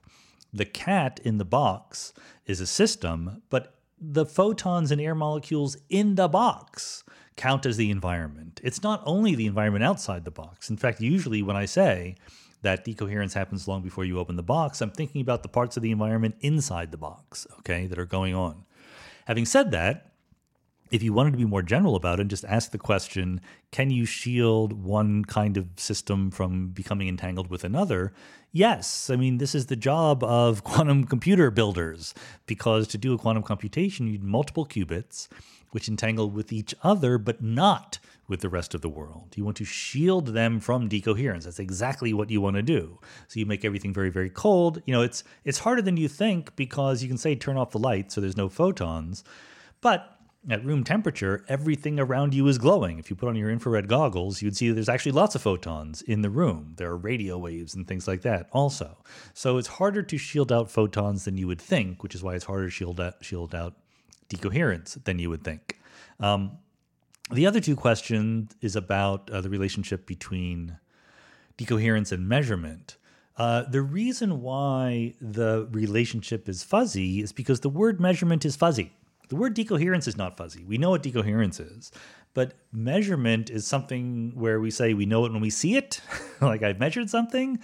The 0.52 0.64
cat 0.64 1.20
in 1.24 1.38
the 1.38 1.44
box 1.44 2.12
is 2.46 2.60
a 2.60 2.66
system, 2.66 3.42
but 3.50 3.74
the 4.00 4.26
photons 4.26 4.90
and 4.90 5.00
air 5.00 5.14
molecules 5.14 5.76
in 5.88 6.14
the 6.14 6.28
box 6.28 7.04
count 7.36 7.66
as 7.66 7.76
the 7.76 7.90
environment. 7.90 8.60
It's 8.64 8.82
not 8.82 9.02
only 9.06 9.34
the 9.34 9.46
environment 9.46 9.84
outside 9.84 10.24
the 10.24 10.30
box. 10.30 10.70
In 10.70 10.76
fact, 10.76 11.00
usually 11.00 11.42
when 11.42 11.56
I 11.56 11.66
say 11.66 12.16
that 12.62 12.84
decoherence 12.84 13.34
happens 13.34 13.68
long 13.68 13.82
before 13.82 14.04
you 14.04 14.18
open 14.18 14.36
the 14.36 14.42
box, 14.42 14.80
I'm 14.80 14.90
thinking 14.90 15.20
about 15.20 15.42
the 15.42 15.48
parts 15.48 15.76
of 15.76 15.82
the 15.82 15.90
environment 15.90 16.36
inside 16.40 16.90
the 16.90 16.98
box, 16.98 17.46
okay, 17.60 17.86
that 17.86 17.98
are 17.98 18.06
going 18.06 18.34
on. 18.34 18.64
Having 19.26 19.46
said 19.46 19.70
that, 19.70 20.09
if 20.90 21.02
you 21.02 21.12
wanted 21.12 21.32
to 21.32 21.36
be 21.36 21.44
more 21.44 21.62
general 21.62 21.96
about 21.96 22.18
it, 22.18 22.22
and 22.22 22.30
just 22.30 22.44
ask 22.44 22.70
the 22.70 22.78
question 22.78 23.40
can 23.70 23.90
you 23.90 24.04
shield 24.04 24.72
one 24.72 25.24
kind 25.24 25.56
of 25.56 25.68
system 25.76 26.30
from 26.30 26.68
becoming 26.68 27.08
entangled 27.08 27.48
with 27.48 27.64
another? 27.64 28.12
Yes. 28.52 29.10
I 29.10 29.16
mean, 29.16 29.38
this 29.38 29.54
is 29.54 29.66
the 29.66 29.76
job 29.76 30.24
of 30.24 30.64
quantum 30.64 31.04
computer 31.04 31.50
builders 31.50 32.14
because 32.46 32.88
to 32.88 32.98
do 32.98 33.14
a 33.14 33.18
quantum 33.18 33.44
computation, 33.44 34.06
you 34.06 34.12
need 34.12 34.24
multiple 34.24 34.66
qubits 34.66 35.28
which 35.70 35.88
entangle 35.88 36.28
with 36.28 36.52
each 36.52 36.74
other, 36.82 37.16
but 37.16 37.42
not 37.42 37.98
with 38.26 38.40
the 38.40 38.48
rest 38.48 38.74
of 38.74 38.80
the 38.80 38.88
world. 38.88 39.34
You 39.36 39.44
want 39.44 39.56
to 39.58 39.64
shield 39.64 40.28
them 40.28 40.60
from 40.60 40.88
decoherence. 40.88 41.44
That's 41.44 41.58
exactly 41.58 42.12
what 42.12 42.30
you 42.30 42.40
want 42.40 42.56
to 42.56 42.62
do. 42.62 42.98
So 43.28 43.40
you 43.40 43.46
make 43.46 43.64
everything 43.64 43.92
very, 43.92 44.10
very 44.10 44.30
cold. 44.30 44.82
You 44.86 44.94
know, 44.94 45.02
it's 45.02 45.24
it's 45.44 45.60
harder 45.60 45.82
than 45.82 45.96
you 45.96 46.08
think 46.08 46.54
because 46.56 47.02
you 47.02 47.08
can 47.08 47.18
say 47.18 47.34
turn 47.34 47.56
off 47.56 47.70
the 47.70 47.78
light 47.78 48.12
so 48.12 48.20
there's 48.20 48.36
no 48.36 48.48
photons, 48.48 49.24
but 49.80 50.19
at 50.48 50.64
room 50.64 50.84
temperature, 50.84 51.44
everything 51.48 52.00
around 52.00 52.32
you 52.34 52.46
is 52.48 52.56
glowing. 52.56 52.98
If 52.98 53.10
you 53.10 53.16
put 53.16 53.28
on 53.28 53.36
your 53.36 53.50
infrared 53.50 53.88
goggles, 53.88 54.40
you'd 54.40 54.56
see 54.56 54.70
there's 54.70 54.88
actually 54.88 55.12
lots 55.12 55.34
of 55.34 55.42
photons 55.42 56.00
in 56.02 56.22
the 56.22 56.30
room. 56.30 56.74
There 56.76 56.88
are 56.88 56.96
radio 56.96 57.36
waves 57.36 57.74
and 57.74 57.86
things 57.86 58.08
like 58.08 58.22
that 58.22 58.48
also. 58.52 58.96
So 59.34 59.58
it's 59.58 59.68
harder 59.68 60.02
to 60.02 60.16
shield 60.16 60.50
out 60.50 60.70
photons 60.70 61.24
than 61.24 61.36
you 61.36 61.46
would 61.46 61.60
think, 61.60 62.02
which 62.02 62.14
is 62.14 62.22
why 62.22 62.34
it's 62.34 62.46
harder 62.46 62.66
to 62.66 62.70
shield 62.70 63.00
out, 63.00 63.22
shield 63.22 63.54
out 63.54 63.74
decoherence 64.28 64.94
than 65.04 65.18
you 65.18 65.28
would 65.28 65.44
think. 65.44 65.78
Um, 66.18 66.52
the 67.30 67.46
other 67.46 67.60
two 67.60 67.76
questions 67.76 68.56
is 68.62 68.76
about 68.76 69.30
uh, 69.30 69.42
the 69.42 69.50
relationship 69.50 70.06
between 70.06 70.78
decoherence 71.58 72.12
and 72.12 72.26
measurement. 72.26 72.96
Uh, 73.36 73.62
the 73.62 73.82
reason 73.82 74.40
why 74.40 75.14
the 75.20 75.68
relationship 75.70 76.48
is 76.48 76.62
fuzzy 76.62 77.20
is 77.20 77.32
because 77.32 77.60
the 77.60 77.68
word 77.68 78.00
measurement 78.00 78.44
is 78.44 78.56
fuzzy. 78.56 78.92
The 79.30 79.36
word 79.36 79.54
decoherence 79.54 80.08
is 80.08 80.16
not 80.16 80.36
fuzzy. 80.36 80.64
We 80.64 80.76
know 80.76 80.90
what 80.90 81.04
decoherence 81.04 81.60
is, 81.60 81.92
but 82.34 82.54
measurement 82.72 83.48
is 83.48 83.64
something 83.64 84.32
where 84.34 84.60
we 84.60 84.72
say 84.72 84.92
we 84.92 85.06
know 85.06 85.24
it 85.24 85.32
when 85.32 85.40
we 85.40 85.50
see 85.50 85.76
it, 85.76 86.00
like 86.40 86.64
I've 86.64 86.80
measured 86.80 87.08
something. 87.08 87.60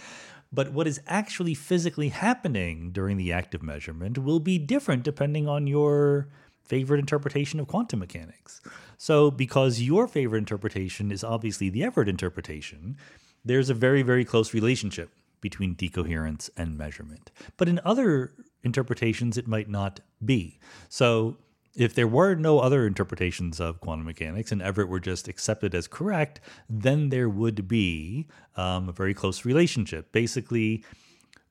But 0.52 0.72
what 0.72 0.86
is 0.86 1.01
actually 1.09 1.55
physically 1.55 2.10
happening 2.10 2.93
during 2.93 3.16
the 3.16 3.32
act 3.32 3.52
of 3.52 3.64
measurement 3.64 4.16
will 4.16 4.38
be 4.38 4.59
different 4.59 5.02
depending 5.02 5.48
on 5.48 5.66
your 5.66 6.28
favorite 6.62 7.01
interpretation 7.01 7.59
of 7.59 7.66
quantum 7.66 7.98
mechanics. 7.98 8.60
So, 8.97 9.32
because 9.32 9.82
your 9.82 10.06
favorite 10.06 10.38
interpretation 10.38 11.10
is 11.10 11.24
obviously 11.24 11.68
the 11.68 11.82
Everett 11.82 12.09
interpretation, 12.09 12.97
there's 13.44 13.70
a 13.70 13.74
very, 13.74 14.02
very 14.02 14.24
close 14.24 14.55
relationship 14.55 15.10
between 15.40 15.74
decoherence 15.74 16.48
and 16.56 16.78
measurement. 16.78 17.32
But 17.56 17.68
in 17.68 17.80
other 17.84 18.32
interpretations, 18.62 19.36
it 19.36 19.48
might 19.48 19.68
not 19.68 19.98
be. 20.24 20.60
So, 20.88 21.36
if 21.76 21.94
there 21.94 22.08
were 22.08 22.34
no 22.34 22.58
other 22.58 22.86
interpretations 22.86 23.60
of 23.60 23.80
quantum 23.80 24.06
mechanics 24.06 24.50
and 24.50 24.62
Everett 24.62 24.88
were 24.88 25.00
just 25.00 25.28
accepted 25.28 25.74
as 25.74 25.86
correct, 25.86 26.40
then 26.68 27.10
there 27.10 27.28
would 27.28 27.68
be 27.68 28.26
um, 28.56 28.88
a 28.88 28.92
very 28.92 29.12
close 29.12 29.44
relationship. 29.44 30.10
Basically, 30.10 30.82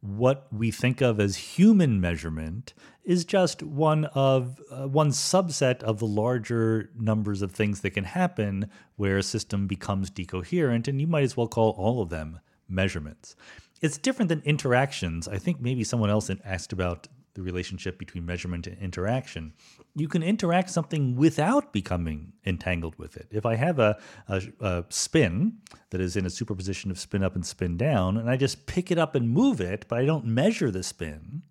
what 0.02 0.48
we 0.52 0.72
think 0.72 1.02
of 1.02 1.20
as 1.20 1.36
human 1.36 2.02
measurement 2.02 2.74
is 3.04 3.24
just 3.24 3.62
one 3.62 4.06
of 4.06 4.60
uh, 4.72 4.88
one 4.88 5.10
subset 5.10 5.82
of 5.84 6.00
the 6.00 6.08
larger 6.08 6.90
numbers 7.00 7.42
of 7.42 7.52
things 7.52 7.82
that 7.82 7.92
can 7.92 8.04
happen 8.04 8.70
where 8.96 9.18
a 9.18 9.24
system 9.24 9.68
becomes 9.68 10.10
decoherent 10.10 10.88
and 10.88 11.00
you 11.00 11.08
might 11.08 11.24
as 11.24 11.38
well 11.38 11.48
call 11.48 11.72
all 11.78 12.02
of 12.02 12.10
them 12.10 12.40
measurements 12.68 13.36
it's 13.82 13.98
different 13.98 14.30
than 14.30 14.42
interactions 14.44 15.28
i 15.28 15.38
think 15.38 15.62
maybe 15.62 15.84
someone 15.84 16.10
else 16.10 16.32
asked 16.44 16.74
about 16.74 17.08
the 17.36 17.42
relationship 17.42 18.00
between 18.00 18.26
measurement 18.26 18.66
and 18.66 18.78
interaction. 18.80 19.54
You 19.96 20.10
can 20.10 20.22
interact 20.22 20.70
something 20.70 21.16
without 21.16 21.72
becoming 21.72 22.34
entangled 22.46 22.98
with 22.98 23.16
it. 23.16 23.28
If 23.32 23.46
I 23.46 23.56
have 23.56 23.80
a, 23.80 23.98
a, 24.28 24.42
a, 24.60 24.84
spin 24.90 25.60
that 25.92 26.02
is 26.02 26.18
in 26.18 26.26
a 26.26 26.30
superposition 26.30 26.92
of 26.92 27.00
spin 27.00 27.24
up 27.24 27.34
and 27.34 27.46
spin 27.46 27.78
down, 27.78 28.18
and 28.18 28.30
I 28.30 28.36
just 28.36 28.66
pick 28.66 28.92
it 28.92 28.98
up 28.98 29.16
and 29.16 29.30
move 29.30 29.62
it, 29.62 29.86
but 29.88 29.98
I 29.98 30.06
don't 30.06 30.26
measure 30.26 30.70
the 30.70 30.84
spin, 30.84 31.44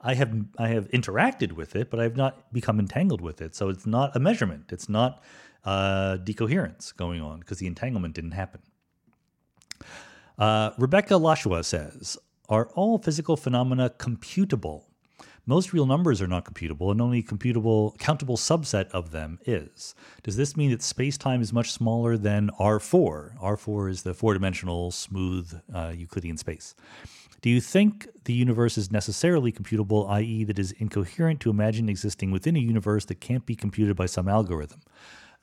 I 0.00 0.14
have 0.14 0.32
I 0.58 0.68
have 0.68 0.88
interacted 0.90 1.52
with 1.52 1.74
it, 1.74 1.90
but 1.90 2.00
I 2.00 2.04
have 2.04 2.16
not 2.16 2.52
become 2.52 2.78
entangled 2.78 3.20
with 3.20 3.40
it. 3.40 3.54
So 3.54 3.68
it's 3.68 3.86
not 3.86 4.14
a 4.14 4.20
measurement. 4.20 4.70
It's 4.70 4.88
not 4.88 5.22
uh, 5.64 6.18
decoherence 6.18 6.92
going 6.92 7.20
on 7.20 7.40
because 7.40 7.58
the 7.58 7.66
entanglement 7.66 8.14
didn't 8.14 8.32
happen. 8.32 8.60
Uh, 10.38 10.70
Rebecca 10.78 11.16
Lashua 11.16 11.64
says, 11.64 12.16
"Are 12.48 12.68
all 12.74 12.98
physical 12.98 13.36
phenomena 13.36 13.90
computable?" 13.90 14.84
Most 15.48 15.72
real 15.72 15.86
numbers 15.86 16.20
are 16.20 16.26
not 16.26 16.44
computable, 16.44 16.90
and 16.90 17.00
only 17.00 17.20
a 17.20 17.22
computable, 17.22 17.96
countable 17.98 18.36
subset 18.36 18.88
of 18.90 19.12
them 19.12 19.38
is. 19.46 19.94
Does 20.24 20.36
this 20.36 20.56
mean 20.56 20.72
that 20.72 20.82
space-time 20.82 21.40
is 21.40 21.52
much 21.52 21.70
smaller 21.70 22.18
than 22.18 22.50
R4? 22.58 23.38
R4 23.38 23.90
is 23.90 24.02
the 24.02 24.12
four-dimensional, 24.12 24.90
smooth 24.90 25.52
uh, 25.72 25.92
Euclidean 25.96 26.36
space. 26.36 26.74
Do 27.42 27.50
you 27.50 27.60
think 27.60 28.08
the 28.24 28.32
universe 28.32 28.76
is 28.76 28.90
necessarily 28.90 29.52
computable, 29.52 30.10
i.e., 30.10 30.42
that 30.42 30.58
is 30.58 30.72
incoherent 30.72 31.38
to 31.42 31.50
imagine 31.50 31.88
existing 31.88 32.32
within 32.32 32.56
a 32.56 32.60
universe 32.60 33.04
that 33.04 33.20
can't 33.20 33.46
be 33.46 33.54
computed 33.54 33.94
by 33.94 34.06
some 34.06 34.26
algorithm? 34.26 34.80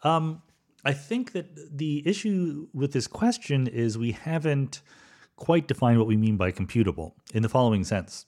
Um, 0.03 0.41
I 0.83 0.91
think 0.91 1.31
that 1.31 1.77
the 1.77 2.05
issue 2.05 2.67
with 2.73 2.91
this 2.91 3.07
question 3.07 3.67
is 3.67 3.97
we 3.97 4.11
haven't 4.11 4.81
quite 5.37 5.65
defined 5.65 5.97
what 5.97 6.07
we 6.07 6.17
mean 6.17 6.35
by 6.35 6.51
computable 6.51 7.13
in 7.33 7.41
the 7.41 7.47
following 7.47 7.85
sense. 7.85 8.25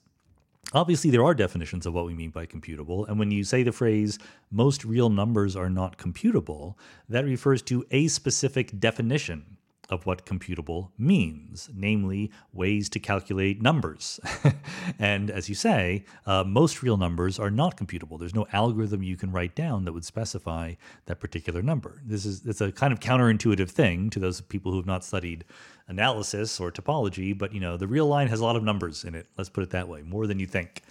Obviously, 0.72 1.10
there 1.10 1.24
are 1.24 1.34
definitions 1.34 1.86
of 1.86 1.94
what 1.94 2.06
we 2.06 2.14
mean 2.14 2.30
by 2.30 2.44
computable. 2.44 3.08
And 3.08 3.18
when 3.18 3.30
you 3.30 3.44
say 3.44 3.62
the 3.62 3.72
phrase, 3.72 4.18
most 4.50 4.84
real 4.84 5.08
numbers 5.08 5.54
are 5.54 5.70
not 5.70 5.96
computable, 5.96 6.74
that 7.08 7.24
refers 7.24 7.62
to 7.62 7.86
a 7.90 8.08
specific 8.08 8.78
definition 8.80 9.55
of 9.88 10.06
what 10.06 10.26
computable 10.26 10.90
means, 10.98 11.70
namely 11.74 12.30
ways 12.52 12.88
to 12.90 12.98
calculate 12.98 13.62
numbers. 13.62 14.18
and 14.98 15.30
as 15.30 15.48
you 15.48 15.54
say, 15.54 16.04
uh, 16.26 16.44
most 16.44 16.82
real 16.82 16.96
numbers 16.96 17.38
are 17.38 17.50
not 17.50 17.76
computable. 17.76 18.18
There's 18.18 18.34
no 18.34 18.46
algorithm 18.52 19.02
you 19.02 19.16
can 19.16 19.32
write 19.32 19.54
down 19.54 19.84
that 19.84 19.92
would 19.92 20.04
specify 20.04 20.74
that 21.06 21.20
particular 21.20 21.62
number. 21.62 22.00
This 22.04 22.24
is 22.24 22.44
it's 22.46 22.60
a 22.60 22.72
kind 22.72 22.92
of 22.92 23.00
counterintuitive 23.00 23.70
thing 23.70 24.10
to 24.10 24.18
those 24.18 24.40
people 24.40 24.72
who 24.72 24.78
have 24.78 24.86
not 24.86 25.04
studied 25.04 25.44
analysis 25.88 26.58
or 26.60 26.70
topology, 26.72 27.36
but 27.36 27.52
you 27.52 27.60
know 27.60 27.76
the 27.76 27.86
real 27.86 28.06
line 28.06 28.28
has 28.28 28.40
a 28.40 28.44
lot 28.44 28.56
of 28.56 28.62
numbers 28.62 29.04
in 29.04 29.14
it. 29.14 29.26
Let's 29.36 29.50
put 29.50 29.62
it 29.62 29.70
that 29.70 29.88
way, 29.88 30.02
more 30.02 30.26
than 30.26 30.38
you 30.38 30.46
think. 30.46 30.82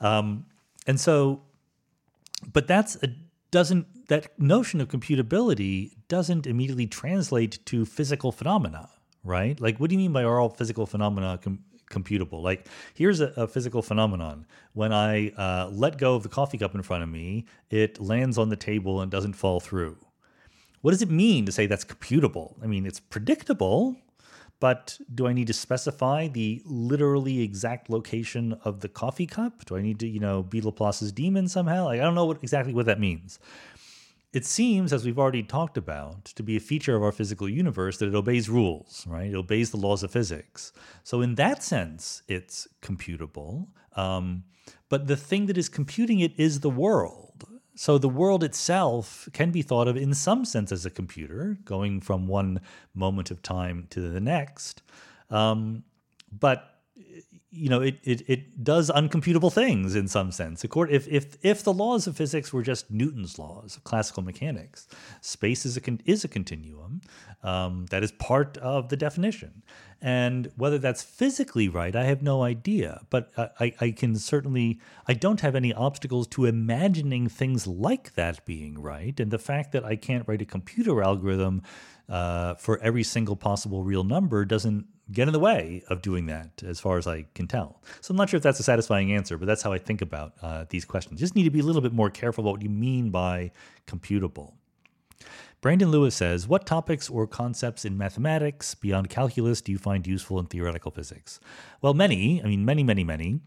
Um, 0.00 0.46
and 0.86 0.98
so, 1.00 1.42
but 2.52 2.68
that's 2.68 2.96
a 3.02 3.08
doesn't 3.50 4.08
that 4.08 4.38
notion 4.38 4.80
of 4.80 4.88
computability 4.88 5.92
doesn't 6.08 6.46
immediately 6.46 6.86
translate 6.86 7.58
to 7.66 7.84
physical 7.84 8.32
phenomena, 8.32 8.88
right? 9.24 9.60
Like, 9.60 9.78
what 9.78 9.90
do 9.90 9.96
you 9.96 9.98
mean 9.98 10.12
by 10.12 10.24
are 10.24 10.40
all 10.40 10.48
physical 10.48 10.86
phenomena 10.86 11.38
com- 11.42 11.64
computable? 11.90 12.42
Like, 12.42 12.66
here's 12.94 13.20
a, 13.20 13.32
a 13.36 13.46
physical 13.46 13.82
phenomenon. 13.82 14.46
When 14.72 14.92
I 14.92 15.30
uh, 15.30 15.68
let 15.70 15.98
go 15.98 16.14
of 16.14 16.22
the 16.22 16.28
coffee 16.28 16.58
cup 16.58 16.74
in 16.74 16.82
front 16.82 17.02
of 17.02 17.08
me, 17.08 17.46
it 17.70 18.00
lands 18.00 18.38
on 18.38 18.48
the 18.48 18.56
table 18.56 19.00
and 19.00 19.10
doesn't 19.10 19.34
fall 19.34 19.60
through. 19.60 19.98
What 20.80 20.92
does 20.92 21.02
it 21.02 21.10
mean 21.10 21.44
to 21.46 21.52
say 21.52 21.66
that's 21.66 21.84
computable? 21.84 22.54
I 22.62 22.66
mean, 22.66 22.86
it's 22.86 23.00
predictable, 23.00 23.96
but 24.60 24.98
do 25.14 25.26
I 25.26 25.32
need 25.32 25.46
to 25.46 25.52
specify 25.52 26.28
the 26.28 26.62
literally 26.64 27.42
exact 27.42 27.88
location 27.88 28.54
of 28.64 28.80
the 28.80 28.88
coffee 28.88 29.26
cup? 29.26 29.64
Do 29.66 29.76
I 29.76 29.82
need 29.82 30.00
to, 30.00 30.08
you 30.08 30.20
know, 30.20 30.42
be 30.42 30.60
Laplace's 30.60 31.12
demon 31.12 31.48
somehow? 31.48 31.84
Like, 31.84 32.00
I 32.00 32.04
don't 32.04 32.14
know 32.14 32.26
what 32.26 32.42
exactly 32.42 32.74
what 32.74 32.86
that 32.86 32.98
means. 32.98 33.38
It 34.32 34.44
seems, 34.44 34.92
as 34.92 35.06
we've 35.06 35.18
already 35.18 35.42
talked 35.42 35.78
about, 35.78 36.26
to 36.26 36.42
be 36.42 36.56
a 36.56 36.60
feature 36.60 36.94
of 36.94 37.02
our 37.02 37.12
physical 37.12 37.48
universe 37.48 37.98
that 37.98 38.08
it 38.08 38.14
obeys 38.14 38.50
rules, 38.50 39.06
right? 39.06 39.30
It 39.30 39.34
obeys 39.34 39.70
the 39.70 39.78
laws 39.78 40.02
of 40.02 40.10
physics. 40.10 40.72
So, 41.02 41.22
in 41.22 41.36
that 41.36 41.62
sense, 41.62 42.22
it's 42.28 42.68
computable. 42.82 43.68
Um, 43.96 44.44
but 44.88 45.06
the 45.06 45.16
thing 45.16 45.46
that 45.46 45.56
is 45.56 45.68
computing 45.68 46.20
it 46.20 46.38
is 46.38 46.60
the 46.60 46.70
world. 46.70 47.27
So 47.78 47.96
the 47.96 48.08
world 48.08 48.42
itself 48.42 49.28
can 49.32 49.52
be 49.52 49.62
thought 49.62 49.86
of 49.86 49.96
in 49.96 50.12
some 50.12 50.44
sense 50.44 50.72
as 50.72 50.84
a 50.84 50.90
computer, 50.90 51.58
going 51.64 52.00
from 52.00 52.26
one 52.26 52.60
moment 52.92 53.30
of 53.30 53.40
time 53.40 53.86
to 53.90 54.00
the 54.00 54.18
next. 54.18 54.82
Um, 55.30 55.84
but 56.32 56.77
you 57.50 57.70
know, 57.70 57.80
it, 57.80 57.98
it 58.04 58.22
it 58.28 58.62
does 58.62 58.90
uncomputable 58.90 59.50
things 59.52 59.94
in 59.94 60.06
some 60.06 60.30
sense. 60.32 60.64
If 60.64 61.08
if 61.08 61.36
if 61.42 61.64
the 61.64 61.72
laws 61.72 62.06
of 62.06 62.16
physics 62.16 62.52
were 62.52 62.62
just 62.62 62.90
Newton's 62.90 63.38
laws 63.38 63.76
of 63.76 63.84
classical 63.84 64.22
mechanics, 64.22 64.86
space 65.22 65.64
is 65.64 65.76
a 65.76 65.80
is 66.04 66.24
a 66.24 66.28
continuum 66.28 67.00
um, 67.42 67.86
that 67.90 68.02
is 68.02 68.12
part 68.12 68.58
of 68.58 68.90
the 68.90 68.96
definition. 68.96 69.62
And 70.00 70.52
whether 70.56 70.78
that's 70.78 71.02
physically 71.02 71.68
right, 71.68 71.96
I 71.96 72.04
have 72.04 72.22
no 72.22 72.42
idea. 72.42 73.00
But 73.10 73.32
I, 73.36 73.72
I 73.80 73.90
can 73.90 74.14
certainly, 74.14 74.78
I 75.08 75.14
don't 75.14 75.40
have 75.40 75.56
any 75.56 75.72
obstacles 75.72 76.28
to 76.28 76.44
imagining 76.44 77.28
things 77.28 77.66
like 77.66 78.14
that 78.14 78.44
being 78.46 78.80
right. 78.80 79.18
And 79.18 79.32
the 79.32 79.40
fact 79.40 79.72
that 79.72 79.84
I 79.84 79.96
can't 79.96 80.26
write 80.28 80.42
a 80.42 80.44
computer 80.44 81.02
algorithm 81.02 81.62
uh, 82.08 82.54
for 82.54 82.78
every 82.78 83.02
single 83.02 83.34
possible 83.34 83.82
real 83.82 84.04
number 84.04 84.44
doesn't 84.44 84.86
get 85.10 85.28
in 85.28 85.32
the 85.32 85.38
way 85.38 85.82
of 85.88 86.02
doing 86.02 86.26
that, 86.26 86.62
as 86.62 86.80
far 86.80 86.98
as 86.98 87.06
I 87.06 87.26
can 87.34 87.46
tell. 87.46 87.82
So 88.00 88.12
I'm 88.12 88.16
not 88.16 88.28
sure 88.28 88.36
if 88.36 88.42
that's 88.42 88.60
a 88.60 88.64
satisfying 88.64 89.12
answer, 89.12 89.38
but 89.38 89.46
that's 89.46 89.62
how 89.62 89.72
I 89.72 89.78
think 89.78 90.02
about 90.02 90.34
uh, 90.42 90.66
these 90.68 90.84
questions. 90.84 91.20
Just 91.20 91.34
need 91.34 91.44
to 91.44 91.50
be 91.50 91.60
a 91.60 91.64
little 91.64 91.82
bit 91.82 91.92
more 91.92 92.10
careful 92.10 92.44
about 92.44 92.52
what 92.52 92.62
you 92.62 92.70
mean 92.70 93.10
by 93.10 93.50
computable. 93.86 94.54
Brandon 95.60 95.90
Lewis 95.90 96.14
says, 96.14 96.46
What 96.46 96.66
topics 96.66 97.10
or 97.10 97.26
concepts 97.26 97.84
in 97.84 97.98
mathematics 97.98 98.74
beyond 98.74 99.10
calculus 99.10 99.60
do 99.60 99.72
you 99.72 99.78
find 99.78 100.06
useful 100.06 100.38
in 100.38 100.46
theoretical 100.46 100.92
physics? 100.92 101.40
Well, 101.82 101.94
many, 101.94 102.42
I 102.42 102.46
mean, 102.46 102.64
many, 102.64 102.84
many, 102.84 103.02
many. 103.02 103.40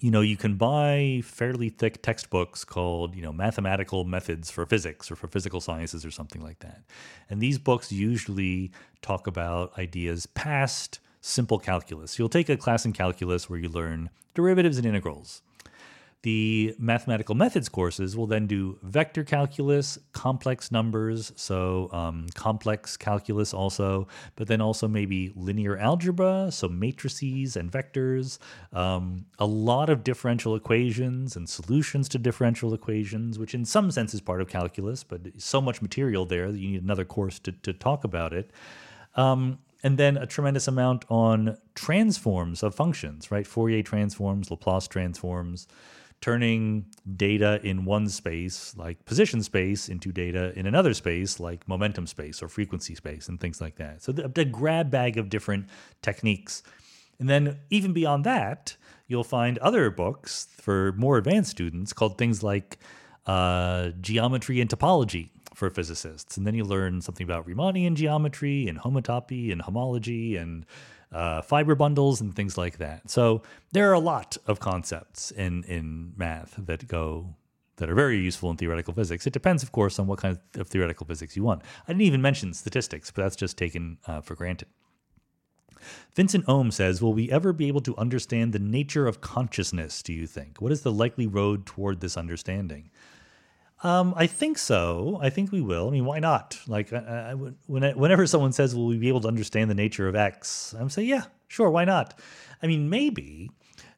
You 0.00 0.10
know, 0.10 0.20
you 0.20 0.36
can 0.36 0.56
buy 0.56 1.22
fairly 1.24 1.70
thick 1.70 2.02
textbooks 2.02 2.64
called, 2.64 3.14
you 3.14 3.22
know, 3.22 3.32
Mathematical 3.32 4.04
Methods 4.04 4.50
for 4.50 4.66
Physics 4.66 5.10
or 5.10 5.16
for 5.16 5.28
Physical 5.28 5.60
Sciences 5.60 6.04
or 6.04 6.10
something 6.10 6.42
like 6.42 6.58
that. 6.58 6.82
And 7.30 7.40
these 7.40 7.58
books 7.58 7.90
usually 7.90 8.70
talk 9.00 9.26
about 9.26 9.78
ideas 9.78 10.26
past 10.26 10.98
simple 11.20 11.58
calculus. 11.58 12.18
You'll 12.18 12.28
take 12.28 12.50
a 12.50 12.56
class 12.56 12.84
in 12.84 12.92
calculus 12.92 13.48
where 13.48 13.58
you 13.58 13.68
learn 13.68 14.10
derivatives 14.34 14.76
and 14.76 14.86
integrals. 14.86 15.42
The 16.24 16.74
mathematical 16.78 17.34
methods 17.34 17.68
courses 17.68 18.16
will 18.16 18.26
then 18.26 18.46
do 18.46 18.78
vector 18.82 19.24
calculus, 19.24 19.98
complex 20.12 20.72
numbers, 20.72 21.34
so 21.36 21.90
um, 21.92 22.28
complex 22.34 22.96
calculus 22.96 23.52
also, 23.52 24.08
but 24.34 24.48
then 24.48 24.62
also 24.62 24.88
maybe 24.88 25.34
linear 25.36 25.76
algebra, 25.76 26.48
so 26.50 26.66
matrices 26.66 27.56
and 27.56 27.70
vectors, 27.70 28.38
um, 28.72 29.26
a 29.38 29.44
lot 29.44 29.90
of 29.90 30.02
differential 30.02 30.56
equations 30.56 31.36
and 31.36 31.46
solutions 31.46 32.08
to 32.08 32.18
differential 32.18 32.72
equations, 32.72 33.38
which 33.38 33.54
in 33.54 33.66
some 33.66 33.90
sense 33.90 34.14
is 34.14 34.22
part 34.22 34.40
of 34.40 34.48
calculus, 34.48 35.04
but 35.04 35.20
so 35.36 35.60
much 35.60 35.82
material 35.82 36.24
there 36.24 36.50
that 36.50 36.58
you 36.58 36.70
need 36.70 36.82
another 36.82 37.04
course 37.04 37.38
to, 37.38 37.52
to 37.52 37.74
talk 37.74 38.02
about 38.02 38.32
it. 38.32 38.50
Um, 39.14 39.58
and 39.82 39.98
then 39.98 40.16
a 40.16 40.24
tremendous 40.24 40.68
amount 40.68 41.04
on 41.10 41.58
transforms 41.74 42.62
of 42.62 42.74
functions, 42.74 43.30
right? 43.30 43.46
Fourier 43.46 43.82
transforms, 43.82 44.50
Laplace 44.50 44.88
transforms 44.88 45.68
turning 46.24 46.86
data 47.18 47.60
in 47.62 47.84
one 47.84 48.08
space, 48.08 48.74
like 48.78 49.04
position 49.04 49.42
space, 49.42 49.90
into 49.90 50.10
data 50.10 50.58
in 50.58 50.64
another 50.64 50.94
space, 50.94 51.38
like 51.38 51.68
momentum 51.68 52.06
space 52.06 52.42
or 52.42 52.48
frequency 52.48 52.94
space, 52.94 53.28
and 53.28 53.38
things 53.38 53.60
like 53.60 53.76
that. 53.76 54.02
So 54.02 54.10
the, 54.10 54.28
the 54.28 54.46
grab 54.46 54.90
bag 54.90 55.18
of 55.18 55.28
different 55.28 55.66
techniques. 56.00 56.62
And 57.18 57.28
then, 57.28 57.58
even 57.68 57.92
beyond 57.92 58.24
that, 58.24 58.74
you'll 59.06 59.22
find 59.22 59.58
other 59.58 59.90
books 59.90 60.48
for 60.56 60.92
more 60.92 61.18
advanced 61.18 61.50
students 61.50 61.92
called 61.92 62.16
things 62.16 62.42
like 62.42 62.78
uh, 63.26 63.90
Geometry 64.00 64.62
and 64.62 64.70
Topology 64.70 65.28
for 65.52 65.68
physicists. 65.68 66.38
And 66.38 66.46
then 66.46 66.54
you 66.54 66.64
learn 66.64 67.02
something 67.02 67.24
about 67.24 67.46
Riemannian 67.46 67.96
geometry 67.96 68.66
and 68.66 68.78
homotopy 68.78 69.52
and 69.52 69.60
homology 69.60 70.36
and 70.36 70.64
uh, 71.12 71.42
fiber 71.42 71.74
bundles 71.74 72.20
and 72.20 72.34
things 72.34 72.58
like 72.58 72.78
that. 72.78 73.10
So 73.10 73.42
there 73.72 73.88
are 73.90 73.94
a 73.94 74.00
lot 74.00 74.36
of 74.46 74.60
concepts 74.60 75.30
in 75.30 75.64
in 75.64 76.12
math 76.16 76.54
that 76.58 76.86
go 76.88 77.34
that 77.76 77.90
are 77.90 77.94
very 77.94 78.18
useful 78.18 78.50
in 78.50 78.56
theoretical 78.56 78.94
physics. 78.94 79.26
It 79.26 79.32
depends, 79.32 79.62
of 79.62 79.72
course, 79.72 79.98
on 79.98 80.06
what 80.06 80.20
kind 80.20 80.38
of 80.54 80.68
theoretical 80.68 81.06
physics 81.06 81.36
you 81.36 81.42
want. 81.42 81.62
I 81.86 81.92
didn't 81.92 82.02
even 82.02 82.22
mention 82.22 82.54
statistics, 82.54 83.10
but 83.10 83.22
that's 83.22 83.36
just 83.36 83.58
taken 83.58 83.98
uh, 84.06 84.20
for 84.20 84.34
granted. 84.36 84.68
Vincent 86.14 86.44
Ohm 86.48 86.70
says, 86.70 87.02
Will 87.02 87.12
we 87.12 87.30
ever 87.30 87.52
be 87.52 87.68
able 87.68 87.80
to 87.82 87.96
understand 87.96 88.52
the 88.52 88.58
nature 88.58 89.06
of 89.06 89.20
consciousness, 89.20 90.02
do 90.02 90.12
you 90.12 90.26
think? 90.26 90.60
What 90.60 90.72
is 90.72 90.82
the 90.82 90.92
likely 90.92 91.26
road 91.26 91.66
toward 91.66 92.00
this 92.00 92.16
understanding? 92.16 92.90
Um, 93.84 94.14
I 94.16 94.26
think 94.26 94.56
so. 94.56 95.18
I 95.20 95.28
think 95.28 95.52
we 95.52 95.60
will. 95.60 95.88
I 95.88 95.90
mean, 95.90 96.06
why 96.06 96.18
not? 96.18 96.58
Like, 96.66 96.90
I, 96.92 97.32
I, 97.32 97.34
when 97.66 97.84
I, 97.84 97.92
whenever 97.92 98.26
someone 98.26 98.52
says, 98.52 98.74
"Will 98.74 98.86
we 98.86 98.96
be 98.96 99.08
able 99.08 99.20
to 99.20 99.28
understand 99.28 99.70
the 99.70 99.74
nature 99.74 100.08
of 100.08 100.16
X?" 100.16 100.74
I'm 100.78 100.88
saying, 100.88 101.08
"Yeah, 101.08 101.24
sure. 101.48 101.68
Why 101.68 101.84
not?" 101.84 102.18
I 102.62 102.66
mean, 102.66 102.88
maybe. 102.88 103.50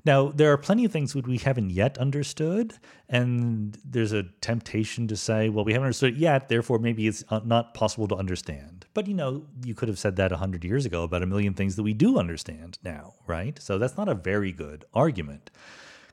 Now, 0.04 0.30
there 0.30 0.52
are 0.52 0.58
plenty 0.58 0.84
of 0.84 0.92
things 0.92 1.12
that 1.14 1.26
we 1.26 1.38
haven't 1.38 1.70
yet 1.70 1.98
understood, 1.98 2.74
and 3.08 3.76
there's 3.84 4.12
a 4.12 4.24
temptation 4.40 5.06
to 5.06 5.16
say, 5.16 5.48
"Well, 5.48 5.64
we 5.64 5.72
haven't 5.72 5.86
understood 5.86 6.14
it 6.14 6.18
yet, 6.18 6.48
therefore, 6.48 6.80
maybe 6.80 7.06
it's 7.06 7.22
uh, 7.28 7.40
not 7.44 7.74
possible 7.74 8.08
to 8.08 8.16
understand." 8.16 8.86
But 8.92 9.06
you 9.06 9.14
know, 9.14 9.46
you 9.64 9.76
could 9.76 9.88
have 9.88 10.00
said 10.00 10.16
that 10.16 10.32
hundred 10.32 10.64
years 10.64 10.84
ago 10.84 11.04
about 11.04 11.22
a 11.22 11.26
million 11.26 11.54
things 11.54 11.76
that 11.76 11.84
we 11.84 11.94
do 11.94 12.18
understand 12.18 12.78
now, 12.82 13.14
right? 13.28 13.56
So 13.62 13.78
that's 13.78 13.96
not 13.96 14.08
a 14.08 14.14
very 14.14 14.50
good 14.50 14.84
argument 14.92 15.52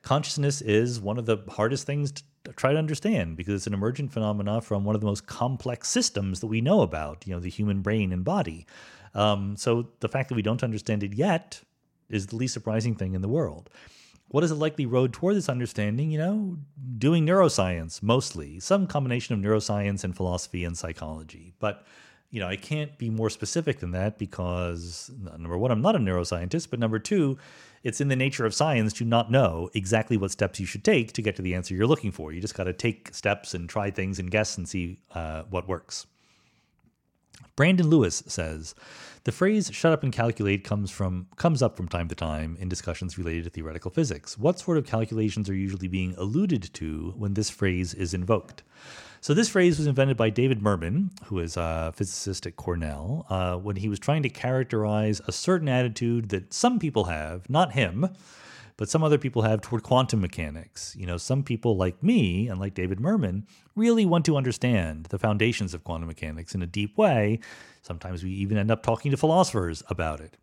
consciousness 0.04 0.62
is 0.62 1.00
one 1.00 1.18
of 1.18 1.26
the 1.26 1.38
hardest 1.50 1.88
things 1.88 2.12
to 2.12 2.24
try 2.52 2.74
to 2.74 2.78
understand 2.78 3.38
because 3.38 3.54
it's 3.54 3.68
an 3.68 3.74
emergent 3.74 4.12
phenomena 4.12 4.62
from 4.62 4.84
one 4.84 4.96
of 4.96 5.02
the 5.02 5.08
most 5.08 5.26
complex 5.26 5.88
systems 5.90 6.42
that 6.42 6.48
we 6.48 6.62
know 6.62 6.82
about, 6.82 7.26
you 7.26 7.34
know, 7.34 7.40
the 7.40 7.50
human 7.50 7.82
brain 7.82 8.12
and 8.12 8.24
body. 8.26 8.66
Um, 9.14 9.56
so 9.56 9.90
the 10.02 10.10
fact 10.10 10.30
that 10.30 10.36
we 10.36 10.42
don't 10.42 10.64
understand 10.64 11.04
it 11.04 11.14
yet 11.14 11.62
is 12.10 12.28
the 12.28 12.36
least 12.36 12.54
surprising 12.54 12.96
thing 12.96 13.14
in 13.14 13.22
the 13.22 13.30
world. 13.30 13.70
What 14.28 14.44
is 14.44 14.52
a 14.52 14.56
likely 14.56 14.86
road 14.86 15.14
toward 15.14 15.36
this 15.36 15.48
understanding? 15.48 16.12
You 16.12 16.18
know, 16.18 16.58
doing 16.98 17.26
neuroscience 17.26 18.02
mostly, 18.02 18.60
some 18.60 18.88
combination 18.88 19.36
of 19.36 19.42
neuroscience 19.42 20.04
and 20.04 20.16
philosophy 20.16 20.66
and 20.66 20.78
psychology. 20.78 21.54
But 21.60 21.86
you 22.32 22.40
know, 22.40 22.48
I 22.48 22.56
can't 22.56 22.98
be 22.98 23.12
more 23.12 23.30
specific 23.30 23.80
than 23.80 23.92
that 23.92 24.18
because 24.18 25.12
number 25.22 25.56
one, 25.56 25.70
I'm 25.70 25.84
not 25.84 25.96
a 25.96 26.00
neuroscientist, 26.00 26.72
but 26.72 26.80
number 26.80 26.98
two, 26.98 27.38
it's 27.84 28.02
in 28.02 28.08
the 28.08 28.16
nature 28.16 28.46
of 28.46 28.54
science 28.54 28.94
to 28.94 29.06
not 29.06 29.30
know 29.30 29.70
exactly 29.74 30.18
what 30.18 30.32
steps 30.32 30.60
you 30.60 30.66
should 30.66 30.84
take 30.84 31.14
to 31.14 31.22
get 31.22 31.36
to 31.36 31.42
the 31.42 31.54
answer 31.54 31.76
you're 31.76 31.88
looking 31.88 32.12
for. 32.12 32.32
You 32.32 32.42
just 32.42 32.56
got 32.56 32.64
to 32.64 32.74
take 32.74 33.14
steps 33.14 33.54
and 33.54 33.70
try 33.70 33.92
things 33.92 34.20
and 34.20 34.32
guess 34.32 34.58
and 34.58 34.68
see 34.68 35.00
uh, 35.14 35.44
what 35.50 35.68
works. 35.68 36.08
Brandon 37.56 37.88
Lewis 37.88 38.24
says, 38.26 38.74
the 39.26 39.32
phrase 39.32 39.70
shut 39.72 39.94
up 39.94 40.04
and 40.04 40.12
calculate 40.12 40.64
comes 40.64 40.92
from 40.92 41.28
comes 41.36 41.62
up 41.62 41.78
from 41.78 41.88
time 41.88 42.08
to 42.10 42.16
time 42.16 42.58
in 42.60 42.68
discussions 42.68 43.18
related 43.18 43.46
to 43.46 43.50
theoretical 43.50 43.92
physics. 43.92 44.38
What 44.38 44.60
sort 44.60 44.78
of 44.78 44.86
calculations 44.86 45.50
are 45.50 45.56
usually 45.56 45.88
being 45.88 46.16
alluded 46.18 46.74
to 46.74 47.14
when 47.16 47.34
this 47.34 47.50
phrase 47.50 47.94
is 47.94 48.14
invoked? 48.14 48.64
So 49.24 49.34
this 49.34 49.48
phrase 49.48 49.78
was 49.78 49.88
invented 49.88 50.18
by 50.18 50.32
David 50.32 50.62
Mermin, 50.62 51.12
who 51.28 51.40
is 51.40 51.56
a 51.56 51.94
physicist 51.96 52.46
at 52.46 52.58
Cornell, 52.58 53.26
uh, 53.30 53.56
when 53.56 53.78
he 53.78 53.88
was 53.88 53.98
trying 53.98 54.22
to 54.24 54.30
characterize 54.30 55.22
a 55.26 55.32
certain 55.32 55.70
attitude 55.70 56.28
that 56.28 56.54
some 56.54 56.78
people 56.78 57.06
have, 57.06 57.50
not 57.50 57.72
him, 57.72 58.10
but 58.76 58.90
some 58.90 59.02
other 59.02 59.18
people 59.18 59.44
have 59.44 59.62
toward 59.62 59.82
quantum 59.82 60.20
mechanics. 60.20 60.94
You 61.00 61.06
know, 61.06 61.16
some 61.16 61.42
people 61.42 61.78
like 61.78 62.04
me 62.04 62.50
and 62.50 62.60
like 62.60 62.74
David 62.74 63.00
Mermin 63.00 63.44
really 63.78 64.06
want 64.06 64.26
to 64.26 64.36
understand 64.36 65.06
the 65.06 65.18
foundations 65.18 65.74
of 65.74 65.86
quantum 65.86 66.08
mechanics 66.08 66.54
in 66.54 66.62
a 66.62 66.68
deep 66.68 66.98
way. 66.98 67.40
Sometimes 67.82 68.26
we 68.26 68.32
even 68.32 68.58
end 68.58 68.72
up 68.72 68.84
talking 68.84 69.10
to 69.12 69.16
philosophers 69.16 69.84
about 69.90 70.20
it. 70.20 70.36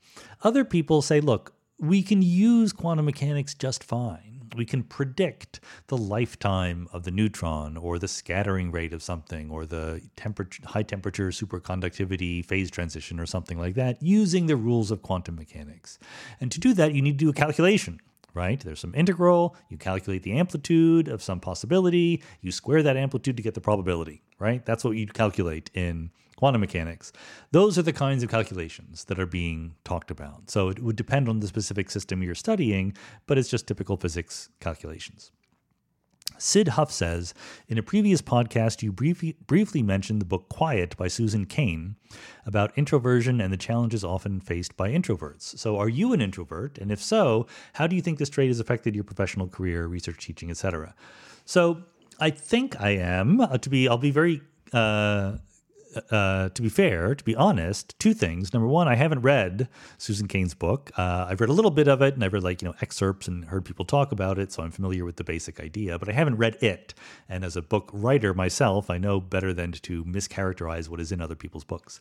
Other 0.43 0.65
people 0.65 1.03
say, 1.03 1.21
look, 1.21 1.53
we 1.79 2.03
can 2.03 2.23
use 2.23 2.73
quantum 2.73 3.05
mechanics 3.05 3.53
just 3.53 3.85
fine 3.85 4.40
we 4.57 4.65
can 4.65 4.83
predict 4.83 5.61
the 5.87 5.97
lifetime 5.97 6.89
of 6.93 7.05
the 7.05 7.11
neutron 7.11 7.77
or 7.77 7.99
the 7.99 8.09
scattering 8.09 8.71
rate 8.71 8.93
of 8.93 9.03
something 9.03 9.51
or 9.51 9.67
the 9.67 10.03
temperature, 10.17 10.63
high 10.67 10.83
temperature 10.83 11.29
superconductivity 11.29 12.45
phase 12.45 12.71
transition 12.71 13.21
or 13.21 13.27
something 13.27 13.59
like 13.59 13.75
that 13.75 14.03
using 14.03 14.47
the 14.47 14.57
rules 14.57 14.91
of 14.91 15.03
quantum 15.03 15.37
mechanics. 15.37 15.99
And 16.41 16.51
to 16.53 16.61
do 16.61 16.75
that, 16.75 16.95
you 16.95 17.03
need 17.03 17.19
to 17.19 17.25
do 17.25 17.31
a 17.31 17.35
calculation 17.35 18.01
right? 18.35 18.61
There's 18.61 18.79
some 18.79 18.95
integral, 18.95 19.57
you 19.69 19.77
calculate 19.77 20.23
the 20.23 20.39
amplitude 20.39 21.09
of 21.09 21.23
some 21.23 21.41
possibility, 21.41 22.23
you 22.41 22.53
square 22.53 22.83
that 22.83 22.97
amplitude 22.97 23.37
to 23.37 23.43
get 23.43 23.55
the 23.55 23.61
probability, 23.61 24.23
right? 24.39 24.65
That's 24.65 24.85
what 24.85 24.97
you 24.97 25.07
calculate 25.07 25.69
in 25.75 26.11
quantum 26.41 26.63
mechanics. 26.63 27.13
Those 27.53 27.79
are 27.79 27.83
the 27.83 27.93
kinds 27.93 28.23
of 28.23 28.31
calculations 28.31 29.05
that 29.05 29.21
are 29.21 29.27
being 29.27 29.75
talked 29.85 30.11
about. 30.11 30.51
So 30.51 30.71
it 30.71 30.83
would 30.83 30.97
depend 30.97 31.29
on 31.29 31.41
the 31.41 31.47
specific 31.47 31.91
system 31.91 32.23
you're 32.23 32.35
studying, 32.35 32.97
but 33.27 33.37
it's 33.37 33.51
just 33.51 33.67
typical 33.67 33.99
physics 33.99 34.49
calculations. 34.59 35.33
Sid 36.39 36.69
Huff 36.69 36.91
says, 36.91 37.35
in 37.69 37.77
a 37.77 37.83
previous 37.83 38.23
podcast, 38.23 38.83
you 38.83 38.91
briefly, 38.91 39.37
briefly 39.47 39.83
mentioned 39.83 40.23
the 40.23 40.25
book 40.25 40.49
Quiet 40.49 40.97
by 40.97 41.09
Susan 41.09 41.45
Cain 41.45 41.97
about 42.47 42.73
introversion 42.75 43.43
and 43.43 43.53
the 43.53 43.59
challenges 43.59 44.03
often 44.03 44.41
faced 44.41 44.75
by 44.79 44.89
introverts. 44.89 45.59
So, 45.59 45.77
are 45.77 45.91
you 45.91 46.15
an 46.15 46.23
introvert? 46.23 46.79
And 46.79 46.91
if 46.91 47.03
so, 47.03 47.47
how 47.75 47.87
do 47.87 47.95
you 47.95 48.01
think 48.01 48.19
this 48.19 48.31
trait 48.31 48.49
has 48.49 48.61
affected 48.61 48.95
your 48.95 49.05
professional 49.05 49.49
career, 49.49 49.87
research, 49.87 50.25
teaching, 50.25 50.51
etc.? 50.51 50.95
So, 51.45 51.83
I 52.19 52.31
think 52.31 52.81
I 52.81 52.91
am. 52.91 53.43
Uh, 53.43 53.59
to 53.59 53.69
be, 53.69 53.87
I'll 53.87 53.99
be 53.99 54.11
very 54.11 54.41
uh, 54.73 55.37
uh, 56.11 56.49
to 56.51 56.63
be 56.63 56.69
fair, 56.69 57.15
to 57.15 57.25
be 57.25 57.35
honest, 57.35 57.99
two 57.99 58.15
things. 58.15 58.53
Number 58.53 58.69
one, 58.69 58.89
I 58.89 58.95
haven't 58.95 59.21
read 59.21 59.69
Susan 59.99 60.29
Cain's 60.29 60.55
book. 60.55 60.91
Uh, 60.97 61.27
I've 61.29 61.41
read 61.41 61.51
a 61.51 61.53
little 61.53 61.71
bit 61.71 61.89
of 61.89 62.03
it, 62.03 62.15
and 62.15 62.25
I've 62.25 62.33
read 62.33 62.43
like 62.43 62.63
you 62.63 62.69
know 62.69 62.75
excerpts 62.81 63.29
and 63.29 63.45
heard 63.47 63.65
people 63.65 63.85
talk 63.85 64.13
about 64.13 64.39
it, 64.39 64.53
so 64.53 64.63
I'm 64.63 64.71
familiar 64.71 65.05
with 65.05 65.17
the 65.17 65.25
basic 65.25 65.61
idea. 65.61 65.99
But 65.99 66.09
I 66.09 66.13
haven't 66.13 66.37
read 66.37 66.57
it. 66.63 66.95
And 67.29 67.45
as 67.45 67.57
a 67.57 67.63
book 67.63 67.91
writer 67.93 68.35
myself, 68.35 68.91
I 68.91 68.99
know 68.99 69.21
better 69.21 69.53
than 69.53 69.73
to 69.73 70.05
mischaracterize 70.05 70.89
what 70.89 71.01
is 71.01 71.13
in 71.13 71.21
other 71.21 71.37
people's 71.37 71.65
books. 71.65 72.01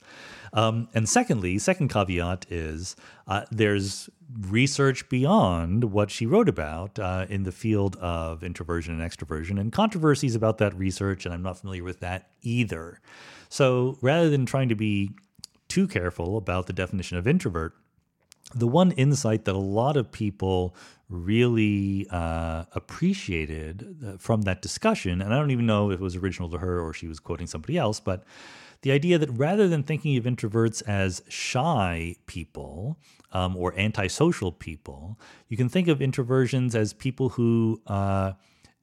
Um, 0.53 0.89
and 0.93 1.07
secondly, 1.07 1.57
second 1.59 1.89
caveat 1.89 2.45
is 2.49 2.95
uh, 3.27 3.45
there's 3.51 4.09
research 4.37 5.09
beyond 5.09 5.85
what 5.85 6.11
she 6.11 6.25
wrote 6.25 6.49
about 6.49 6.99
uh, 6.99 7.25
in 7.29 7.43
the 7.43 7.51
field 7.51 7.95
of 7.97 8.43
introversion 8.43 8.99
and 8.99 9.11
extroversion, 9.11 9.59
and 9.59 9.71
controversies 9.71 10.35
about 10.35 10.57
that 10.59 10.75
research, 10.75 11.25
and 11.25 11.33
I'm 11.33 11.41
not 11.41 11.59
familiar 11.59 11.83
with 11.83 11.99
that 12.01 12.29
either. 12.41 12.99
So 13.49 13.97
rather 14.01 14.29
than 14.29 14.45
trying 14.45 14.69
to 14.69 14.75
be 14.75 15.11
too 15.67 15.87
careful 15.87 16.37
about 16.37 16.67
the 16.67 16.73
definition 16.73 17.17
of 17.17 17.27
introvert, 17.27 17.75
the 18.55 18.67
one 18.67 18.91
insight 18.91 19.45
that 19.45 19.55
a 19.55 19.59
lot 19.59 19.97
of 19.97 20.11
people 20.11 20.75
really 21.09 22.07
uh, 22.11 22.65
appreciated 22.73 23.97
uh, 24.05 24.17
from 24.17 24.43
that 24.43 24.61
discussion, 24.61 25.21
and 25.21 25.33
I 25.33 25.37
don't 25.37 25.51
even 25.51 25.65
know 25.65 25.91
if 25.91 25.99
it 25.99 26.03
was 26.03 26.15
original 26.15 26.49
to 26.49 26.57
her 26.59 26.79
or 26.79 26.93
she 26.93 27.07
was 27.07 27.19
quoting 27.19 27.47
somebody 27.47 27.77
else, 27.77 27.99
but 27.99 28.23
the 28.81 28.91
idea 28.91 29.17
that 29.17 29.29
rather 29.31 29.67
than 29.67 29.83
thinking 29.83 30.17
of 30.17 30.23
introverts 30.23 30.81
as 30.87 31.21
shy 31.27 32.15
people 32.27 32.97
um, 33.33 33.55
or 33.57 33.77
antisocial 33.77 34.51
people, 34.51 35.19
you 35.47 35.57
can 35.57 35.67
think 35.67 35.87
of 35.87 36.01
introversions 36.01 36.75
as 36.75 36.93
people 36.93 37.29
who 37.29 37.81
uh, 37.87 38.33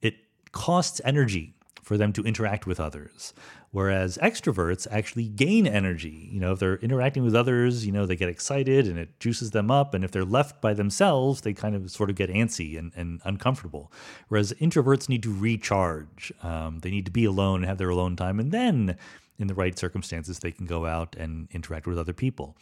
it 0.01 0.15
costs 0.51 1.01
energy 1.03 1.55
for 1.81 1.97
them 1.97 2.13
to 2.13 2.21
interact 2.23 2.67
with 2.67 2.79
others. 2.79 3.33
Whereas 3.71 4.17
extroverts 4.19 4.87
actually 4.89 5.27
gain 5.27 5.67
energy. 5.67 6.29
You 6.31 6.39
know, 6.39 6.53
if 6.53 6.59
they're 6.59 6.77
interacting 6.77 7.23
with 7.23 7.35
others, 7.35 7.85
you 7.85 7.91
know, 7.91 8.05
they 8.05 8.15
get 8.15 8.29
excited 8.29 8.87
and 8.87 8.97
it 8.97 9.19
juices 9.19 9.51
them 9.51 9.69
up. 9.69 9.93
And 9.93 10.03
if 10.03 10.11
they're 10.11 10.25
left 10.25 10.61
by 10.61 10.73
themselves, 10.73 11.41
they 11.41 11.53
kind 11.53 11.75
of 11.75 11.91
sort 11.91 12.09
of 12.09 12.15
get 12.15 12.29
antsy 12.29 12.79
and, 12.79 12.91
and 12.95 13.21
uncomfortable. 13.25 13.91
Whereas 14.29 14.53
introverts 14.53 15.09
need 15.09 15.23
to 15.23 15.33
recharge. 15.33 16.31
Um, 16.41 16.79
they 16.79 16.91
need 16.91 17.05
to 17.05 17.11
be 17.11 17.25
alone 17.25 17.59
and 17.59 17.65
have 17.65 17.77
their 17.77 17.89
alone 17.89 18.15
time. 18.15 18.39
And 18.39 18.51
then, 18.51 18.97
in 19.39 19.47
the 19.47 19.53
right 19.53 19.77
circumstances, 19.77 20.39
they 20.39 20.51
can 20.51 20.65
go 20.65 20.85
out 20.85 21.15
and 21.15 21.47
interact 21.51 21.85
with 21.87 21.99
other 21.99 22.13
people. 22.13 22.57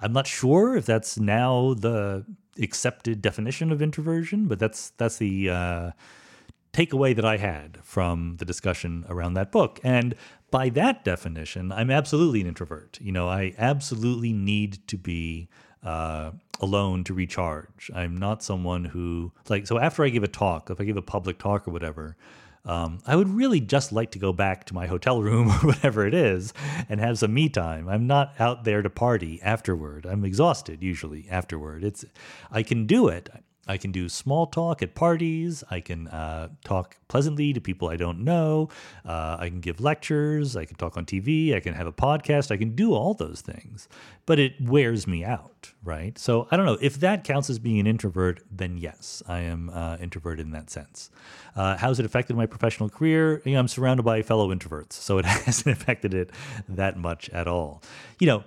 I'm 0.00 0.12
not 0.12 0.26
sure 0.26 0.76
if 0.76 0.84
that's 0.84 1.18
now 1.18 1.74
the 1.74 2.24
accepted 2.60 3.22
definition 3.22 3.70
of 3.70 3.80
introversion, 3.80 4.48
but 4.48 4.58
that's 4.58 4.90
that's 4.90 5.18
the 5.18 5.50
uh, 5.50 5.90
takeaway 6.72 7.14
that 7.14 7.24
I 7.24 7.36
had 7.36 7.78
from 7.82 8.36
the 8.38 8.44
discussion 8.44 9.04
around 9.08 9.34
that 9.34 9.52
book. 9.52 9.80
And 9.82 10.14
by 10.50 10.68
that 10.70 11.04
definition, 11.04 11.72
I'm 11.72 11.90
absolutely 11.90 12.40
an 12.40 12.46
introvert. 12.46 12.98
You 13.00 13.12
know, 13.12 13.28
I 13.28 13.54
absolutely 13.58 14.32
need 14.32 14.86
to 14.88 14.96
be 14.96 15.48
uh, 15.82 16.32
alone 16.60 17.04
to 17.04 17.14
recharge. 17.14 17.90
I'm 17.94 18.16
not 18.16 18.42
someone 18.42 18.86
who, 18.86 19.32
like, 19.48 19.66
so 19.66 19.78
after 19.78 20.04
I 20.04 20.08
give 20.08 20.24
a 20.24 20.28
talk, 20.28 20.70
if 20.70 20.80
I 20.80 20.84
give 20.84 20.96
a 20.96 21.02
public 21.02 21.38
talk 21.38 21.68
or 21.68 21.70
whatever, 21.70 22.16
um, 22.64 22.98
I 23.06 23.16
would 23.16 23.28
really 23.28 23.60
just 23.60 23.92
like 23.92 24.10
to 24.12 24.18
go 24.18 24.32
back 24.32 24.64
to 24.66 24.74
my 24.74 24.86
hotel 24.86 25.22
room 25.22 25.48
or 25.62 25.68
whatever 25.68 26.06
it 26.06 26.14
is 26.14 26.52
and 26.88 27.00
have 27.00 27.18
some 27.18 27.32
me 27.32 27.48
time. 27.48 27.88
I'm 27.88 28.06
not 28.06 28.34
out 28.38 28.64
there 28.64 28.82
to 28.82 28.90
party 28.90 29.40
afterward. 29.42 30.06
I'm 30.06 30.24
exhausted 30.24 30.82
usually 30.82 31.26
afterward. 31.30 31.84
It's 31.84 32.04
I 32.50 32.62
can 32.62 32.86
do 32.86 33.08
it. 33.08 33.30
I 33.68 33.76
can 33.76 33.92
do 33.92 34.08
small 34.08 34.46
talk 34.46 34.82
at 34.82 34.94
parties. 34.94 35.62
I 35.70 35.80
can 35.80 36.08
uh, 36.08 36.48
talk 36.64 36.96
pleasantly 37.08 37.52
to 37.52 37.60
people 37.60 37.88
I 37.88 37.96
don't 37.96 38.24
know. 38.24 38.70
Uh, 39.04 39.36
I 39.38 39.48
can 39.48 39.60
give 39.60 39.80
lectures. 39.80 40.56
I 40.56 40.64
can 40.64 40.76
talk 40.76 40.96
on 40.96 41.04
TV. 41.04 41.54
I 41.54 41.60
can 41.60 41.74
have 41.74 41.86
a 41.86 41.92
podcast. 41.92 42.50
I 42.50 42.56
can 42.56 42.74
do 42.74 42.94
all 42.94 43.14
those 43.14 43.40
things, 43.40 43.88
but 44.26 44.38
it 44.38 44.54
wears 44.60 45.06
me 45.06 45.24
out, 45.24 45.72
right? 45.84 46.18
So 46.18 46.48
I 46.50 46.56
don't 46.56 46.66
know 46.66 46.78
if 46.80 46.98
that 47.00 47.24
counts 47.24 47.50
as 47.50 47.58
being 47.58 47.78
an 47.78 47.86
introvert. 47.86 48.40
Then 48.50 48.78
yes, 48.78 49.22
I 49.28 49.40
am 49.40 49.70
uh, 49.70 49.98
introverted 50.00 50.46
in 50.46 50.52
that 50.52 50.70
sense. 50.70 51.10
Uh, 51.54 51.76
how's 51.76 52.00
it 52.00 52.06
affected 52.06 52.36
my 52.36 52.46
professional 52.46 52.88
career? 52.88 53.42
You 53.44 53.52
know, 53.52 53.60
I'm 53.60 53.68
surrounded 53.68 54.02
by 54.02 54.22
fellow 54.22 54.54
introverts, 54.54 54.92
so 54.92 55.18
it 55.18 55.24
hasn't 55.26 55.76
affected 55.76 56.14
it 56.14 56.30
that 56.68 56.96
much 56.96 57.28
at 57.30 57.46
all. 57.46 57.82
You 58.18 58.26
know, 58.28 58.44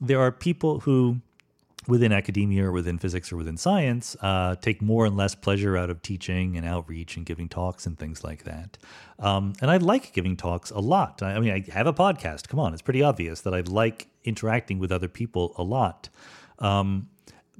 there 0.00 0.20
are 0.20 0.32
people 0.32 0.80
who 0.80 1.20
within 1.88 2.12
academia 2.12 2.64
or 2.64 2.72
within 2.72 2.98
physics 2.98 3.32
or 3.32 3.36
within 3.36 3.56
science 3.56 4.16
uh, 4.20 4.54
take 4.56 4.80
more 4.80 5.04
and 5.04 5.16
less 5.16 5.34
pleasure 5.34 5.76
out 5.76 5.90
of 5.90 6.00
teaching 6.02 6.56
and 6.56 6.66
outreach 6.66 7.16
and 7.16 7.26
giving 7.26 7.48
talks 7.48 7.86
and 7.86 7.98
things 7.98 8.22
like 8.22 8.44
that. 8.44 8.78
Um, 9.18 9.54
and 9.60 9.70
I 9.70 9.78
like 9.78 10.12
giving 10.12 10.36
talks 10.36 10.70
a 10.70 10.78
lot. 10.78 11.22
I, 11.22 11.38
mean, 11.40 11.52
I 11.52 11.72
have 11.72 11.86
a 11.86 11.92
podcast. 11.92 12.48
Come 12.48 12.60
on, 12.60 12.72
it's 12.72 12.82
pretty 12.82 13.02
obvious 13.02 13.40
that 13.42 13.54
I 13.54 13.60
like 13.60 14.08
interacting 14.24 14.78
with 14.78 14.92
other 14.92 15.08
people 15.08 15.54
a 15.58 15.62
lot. 15.62 16.08
Um, 16.58 17.08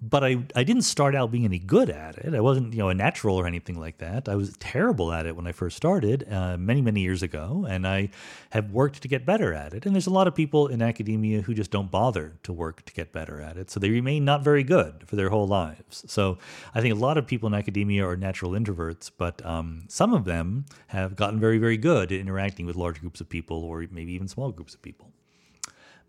but 0.04 0.24
I, 0.24 0.38
I 0.56 0.64
didn't 0.64 0.82
start 0.82 1.14
out 1.14 1.30
being 1.30 1.44
any 1.44 1.60
good 1.60 1.88
at 1.88 2.18
it. 2.18 2.34
I 2.34 2.40
wasn't, 2.40 2.72
you 2.72 2.80
know, 2.80 2.88
a 2.88 2.94
natural 2.94 3.36
or 3.36 3.46
anything 3.46 3.78
like 3.78 3.98
that. 3.98 4.28
I 4.28 4.34
was 4.34 4.56
terrible 4.56 5.12
at 5.12 5.26
it 5.26 5.36
when 5.36 5.46
I 5.46 5.52
first 5.52 5.76
started 5.76 6.26
uh, 6.28 6.56
many, 6.56 6.82
many 6.82 7.02
years 7.02 7.22
ago, 7.22 7.64
and 7.68 7.86
I 7.86 8.10
have 8.50 8.72
worked 8.72 9.00
to 9.02 9.08
get 9.08 9.24
better 9.24 9.54
at 9.54 9.72
it. 9.72 9.86
And 9.86 9.94
there's 9.94 10.08
a 10.08 10.12
lot 10.12 10.26
of 10.26 10.34
people 10.34 10.66
in 10.66 10.82
academia 10.82 11.42
who 11.42 11.54
just 11.54 11.70
don't 11.70 11.88
bother 11.88 12.36
to 12.42 12.52
work 12.52 12.84
to 12.86 12.92
get 12.92 13.12
better 13.12 13.40
at 13.40 13.56
it, 13.56 13.70
so 13.70 13.78
they 13.78 13.90
remain 13.90 14.24
not 14.24 14.42
very 14.42 14.64
good 14.64 15.04
for 15.06 15.14
their 15.14 15.28
whole 15.28 15.46
lives. 15.46 16.04
So 16.08 16.38
I 16.74 16.80
think 16.80 16.92
a 16.92 16.98
lot 16.98 17.16
of 17.16 17.24
people 17.24 17.46
in 17.46 17.54
academia 17.54 18.04
are 18.04 18.16
natural 18.16 18.52
introverts, 18.52 19.08
but 19.16 19.44
um, 19.46 19.84
some 19.86 20.12
of 20.12 20.24
them 20.24 20.64
have 20.88 21.14
gotten 21.14 21.38
very, 21.38 21.58
very 21.58 21.76
good 21.76 22.10
at 22.10 22.18
interacting 22.18 22.66
with 22.66 22.74
large 22.74 23.00
groups 23.00 23.20
of 23.20 23.28
people, 23.28 23.62
or 23.62 23.86
maybe 23.92 24.12
even 24.12 24.26
small 24.26 24.50
groups 24.50 24.74
of 24.74 24.82
people. 24.82 25.12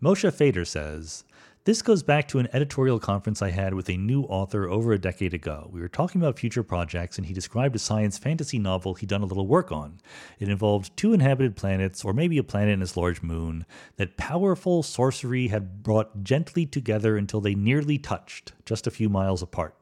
Moshe 0.02 0.30
Feder 0.34 0.64
says, 0.64 1.24
this 1.64 1.80
goes 1.80 2.02
back 2.02 2.28
to 2.28 2.38
an 2.38 2.48
editorial 2.52 2.98
conference 2.98 3.40
I 3.40 3.48
had 3.48 3.72
with 3.72 3.88
a 3.88 3.96
new 3.96 4.24
author 4.24 4.68
over 4.68 4.92
a 4.92 4.98
decade 4.98 5.32
ago. 5.32 5.70
We 5.72 5.80
were 5.80 5.88
talking 5.88 6.20
about 6.20 6.38
future 6.38 6.62
projects, 6.62 7.16
and 7.16 7.26
he 7.26 7.32
described 7.32 7.74
a 7.74 7.78
science 7.78 8.18
fantasy 8.18 8.58
novel 8.58 8.92
he'd 8.92 9.08
done 9.08 9.22
a 9.22 9.26
little 9.26 9.46
work 9.46 9.72
on. 9.72 9.98
It 10.38 10.50
involved 10.50 10.94
two 10.94 11.14
inhabited 11.14 11.56
planets, 11.56 12.04
or 12.04 12.12
maybe 12.12 12.36
a 12.36 12.42
planet 12.42 12.74
and 12.74 12.82
its 12.82 12.98
large 12.98 13.22
moon, 13.22 13.64
that 13.96 14.18
powerful 14.18 14.82
sorcery 14.82 15.48
had 15.48 15.82
brought 15.82 16.22
gently 16.22 16.66
together 16.66 17.16
until 17.16 17.40
they 17.40 17.54
nearly 17.54 17.96
touched, 17.96 18.52
just 18.66 18.86
a 18.86 18.90
few 18.90 19.08
miles 19.08 19.40
apart. 19.40 19.74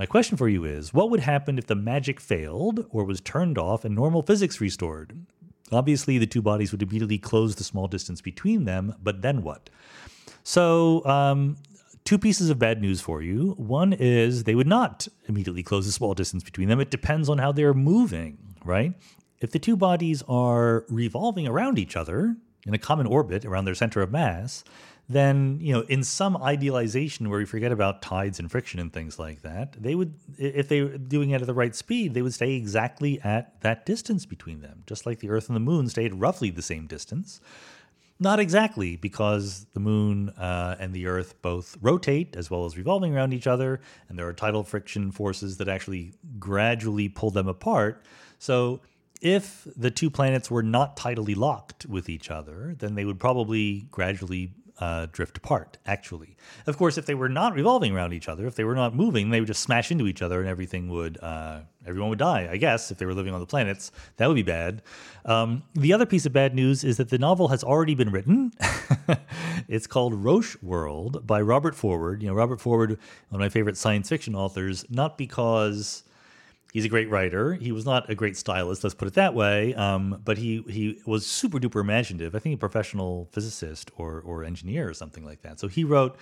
My 0.00 0.06
question 0.06 0.36
for 0.36 0.48
you 0.48 0.64
is 0.64 0.92
what 0.92 1.10
would 1.10 1.20
happen 1.20 1.58
if 1.58 1.66
the 1.68 1.76
magic 1.76 2.18
failed, 2.18 2.86
or 2.90 3.04
was 3.04 3.20
turned 3.20 3.56
off, 3.56 3.84
and 3.84 3.94
normal 3.94 4.22
physics 4.22 4.60
restored? 4.60 5.26
Obviously, 5.70 6.18
the 6.18 6.26
two 6.26 6.42
bodies 6.42 6.72
would 6.72 6.82
immediately 6.82 7.18
close 7.18 7.54
the 7.54 7.62
small 7.62 7.86
distance 7.86 8.20
between 8.20 8.64
them, 8.64 8.96
but 9.00 9.22
then 9.22 9.42
what? 9.42 9.70
So, 10.42 11.04
um, 11.06 11.56
two 12.04 12.18
pieces 12.18 12.50
of 12.50 12.58
bad 12.58 12.80
news 12.80 13.00
for 13.00 13.22
you. 13.22 13.54
One 13.56 13.92
is 13.92 14.44
they 14.44 14.54
would 14.54 14.66
not 14.66 15.06
immediately 15.28 15.62
close 15.62 15.86
the 15.86 15.92
small 15.92 16.14
distance 16.14 16.42
between 16.42 16.68
them. 16.68 16.80
It 16.80 16.90
depends 16.90 17.28
on 17.28 17.38
how 17.38 17.52
they're 17.52 17.74
moving, 17.74 18.38
right? 18.64 18.94
If 19.40 19.52
the 19.52 19.58
two 19.58 19.76
bodies 19.76 20.22
are 20.28 20.84
revolving 20.88 21.46
around 21.46 21.78
each 21.78 21.96
other 21.96 22.36
in 22.66 22.74
a 22.74 22.78
common 22.78 23.06
orbit 23.06 23.44
around 23.44 23.64
their 23.64 23.74
center 23.74 24.02
of 24.02 24.10
mass, 24.10 24.64
then 25.10 25.58
you 25.60 25.72
know 25.72 25.80
in 25.88 26.04
some 26.04 26.36
idealization 26.36 27.28
where 27.28 27.40
we 27.40 27.44
forget 27.44 27.72
about 27.72 28.00
tides 28.00 28.38
and 28.38 28.48
friction 28.48 28.78
and 28.78 28.92
things 28.92 29.18
like 29.18 29.42
that 29.42 29.72
they 29.72 29.96
would 29.96 30.14
if 30.38 30.68
they 30.68 30.82
were 30.82 30.96
doing 30.96 31.30
it 31.30 31.40
at 31.40 31.46
the 31.48 31.52
right 31.52 31.74
speed 31.74 32.14
they 32.14 32.22
would 32.22 32.32
stay 32.32 32.54
exactly 32.54 33.20
at 33.22 33.60
that 33.60 33.84
distance 33.84 34.24
between 34.24 34.60
them 34.60 34.84
just 34.86 35.06
like 35.06 35.18
the 35.18 35.28
earth 35.28 35.48
and 35.48 35.56
the 35.56 35.60
moon 35.60 35.88
stayed 35.88 36.14
roughly 36.14 36.48
the 36.48 36.62
same 36.62 36.86
distance 36.86 37.40
not 38.20 38.38
exactly, 38.38 38.96
because 38.96 39.66
the 39.72 39.80
moon 39.80 40.28
uh, 40.30 40.76
and 40.78 40.92
the 40.92 41.06
Earth 41.06 41.40
both 41.42 41.76
rotate 41.80 42.36
as 42.36 42.50
well 42.50 42.66
as 42.66 42.76
revolving 42.76 43.16
around 43.16 43.32
each 43.32 43.46
other, 43.46 43.80
and 44.08 44.18
there 44.18 44.28
are 44.28 44.32
tidal 44.32 44.62
friction 44.62 45.10
forces 45.10 45.56
that 45.56 45.68
actually 45.68 46.12
gradually 46.38 47.08
pull 47.08 47.30
them 47.30 47.48
apart. 47.48 48.04
So, 48.38 48.80
if 49.22 49.66
the 49.76 49.90
two 49.90 50.08
planets 50.10 50.50
were 50.50 50.62
not 50.62 50.96
tidally 50.96 51.36
locked 51.36 51.84
with 51.86 52.08
each 52.08 52.30
other, 52.30 52.74
then 52.78 52.94
they 52.94 53.04
would 53.04 53.20
probably 53.20 53.86
gradually 53.90 54.54
uh, 54.80 55.06
drift 55.12 55.36
apart, 55.36 55.76
actually. 55.86 56.36
Of 56.66 56.78
course, 56.78 56.96
if 56.96 57.06
they 57.06 57.14
were 57.14 57.28
not 57.28 57.54
revolving 57.54 57.94
around 57.94 58.12
each 58.14 58.28
other, 58.28 58.46
if 58.46 58.54
they 58.54 58.64
were 58.64 58.74
not 58.74 58.94
moving, 58.94 59.30
they 59.30 59.40
would 59.40 59.46
just 59.46 59.62
smash 59.62 59.90
into 59.90 60.06
each 60.06 60.22
other 60.22 60.40
and 60.40 60.48
everything 60.48 60.88
would, 60.88 61.18
uh, 61.22 61.60
everyone 61.90 62.10
would 62.10 62.18
die, 62.18 62.48
I 62.50 62.56
guess, 62.56 62.90
if 62.90 62.98
they 62.98 63.06
were 63.06 63.14
living 63.14 63.34
on 63.34 63.40
the 63.40 63.46
planets. 63.46 63.92
That 64.16 64.28
would 64.28 64.34
be 64.34 64.42
bad. 64.42 64.82
Um, 65.24 65.62
the 65.74 65.92
other 65.92 66.06
piece 66.06 66.24
of 66.24 66.32
bad 66.32 66.54
news 66.54 66.84
is 66.84 66.96
that 66.96 67.10
the 67.10 67.18
novel 67.18 67.48
has 67.48 67.62
already 67.62 67.94
been 67.94 68.10
written. 68.10 68.52
it's 69.68 69.86
called 69.86 70.14
Roche 70.14 70.56
World 70.62 71.26
by 71.26 71.40
Robert 71.40 71.74
Forward. 71.74 72.22
You 72.22 72.28
know, 72.28 72.34
Robert 72.34 72.60
Forward, 72.60 72.98
one 73.28 73.40
of 73.40 73.44
my 73.44 73.48
favorite 73.48 73.76
science 73.76 74.08
fiction 74.08 74.34
authors, 74.34 74.84
not 74.88 75.18
because 75.18 76.04
he's 76.72 76.84
a 76.84 76.88
great 76.88 77.10
writer. 77.10 77.54
He 77.54 77.72
was 77.72 77.84
not 77.84 78.08
a 78.08 78.14
great 78.14 78.36
stylist, 78.36 78.84
let's 78.84 78.94
put 78.94 79.08
it 79.08 79.14
that 79.14 79.34
way. 79.34 79.74
Um, 79.74 80.20
but 80.24 80.38
he 80.38 80.64
he 80.68 81.00
was 81.06 81.26
super 81.26 81.58
duper 81.58 81.80
imaginative. 81.80 82.34
I 82.34 82.38
think 82.38 82.54
a 82.54 82.58
professional 82.58 83.28
physicist 83.32 83.90
or 83.96 84.20
or 84.20 84.44
engineer 84.44 84.88
or 84.88 84.94
something 84.94 85.24
like 85.24 85.42
that. 85.42 85.60
So 85.60 85.68
he 85.68 85.84
wrote 85.84 86.16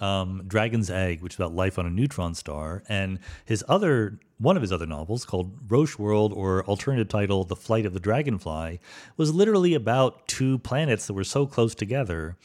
um, 0.00 0.42
Dragon's 0.46 0.90
Egg, 0.90 1.22
which 1.22 1.34
is 1.34 1.38
about 1.38 1.54
life 1.54 1.78
on 1.78 1.86
a 1.86 1.90
neutron 1.90 2.34
star, 2.34 2.82
and 2.88 3.18
his 3.44 3.64
other 3.68 4.18
one 4.38 4.56
of 4.56 4.62
his 4.62 4.72
other 4.72 4.86
novels 4.86 5.24
called 5.24 5.56
Roche 5.68 5.98
World, 5.98 6.32
or 6.32 6.64
alternative 6.64 7.08
title 7.08 7.44
The 7.44 7.54
Flight 7.54 7.86
of 7.86 7.94
the 7.94 8.00
Dragonfly, 8.00 8.80
was 9.16 9.32
literally 9.32 9.74
about 9.74 10.26
two 10.26 10.58
planets 10.58 11.06
that 11.06 11.12
were 11.12 11.22
so 11.22 11.46
close 11.46 11.76
together 11.76 12.36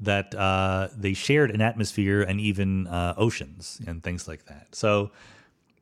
that 0.00 0.34
uh, 0.34 0.88
they 0.96 1.14
shared 1.14 1.52
an 1.52 1.60
atmosphere 1.60 2.22
and 2.22 2.40
even 2.40 2.88
uh, 2.88 3.14
oceans 3.16 3.80
and 3.86 4.02
things 4.02 4.26
like 4.26 4.46
that. 4.46 4.66
So 4.72 5.12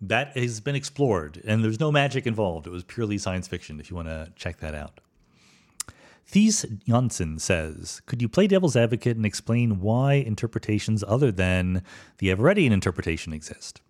that 0.03 0.36
has 0.36 0.61
been 0.61 0.74
explored, 0.74 1.40
and 1.47 1.65
there's 1.65 1.81
no 1.81 1.90
magic 1.90 2.27
involved. 2.27 2.66
It 2.66 2.70
was 2.70 2.85
purely 2.85 3.16
science 3.16 3.49
fiction. 3.49 3.81
If 3.81 3.89
you 3.90 3.97
want 3.97 4.09
to 4.09 4.31
check 4.36 4.59
that 4.59 4.74
out. 4.74 5.01
Thies 6.32 6.64
Janssen 6.88 7.38
says, 7.38 8.00
Could 8.06 8.22
you 8.22 8.28
play 8.28 8.46
devil's 8.46 8.74
advocate 8.74 9.18
and 9.18 9.26
explain 9.26 9.80
why 9.80 10.14
interpretations 10.14 11.04
other 11.06 11.30
than 11.30 11.82
the 12.18 12.28
Everettian 12.28 12.70
interpretation 12.70 13.34
exist? 13.34 13.82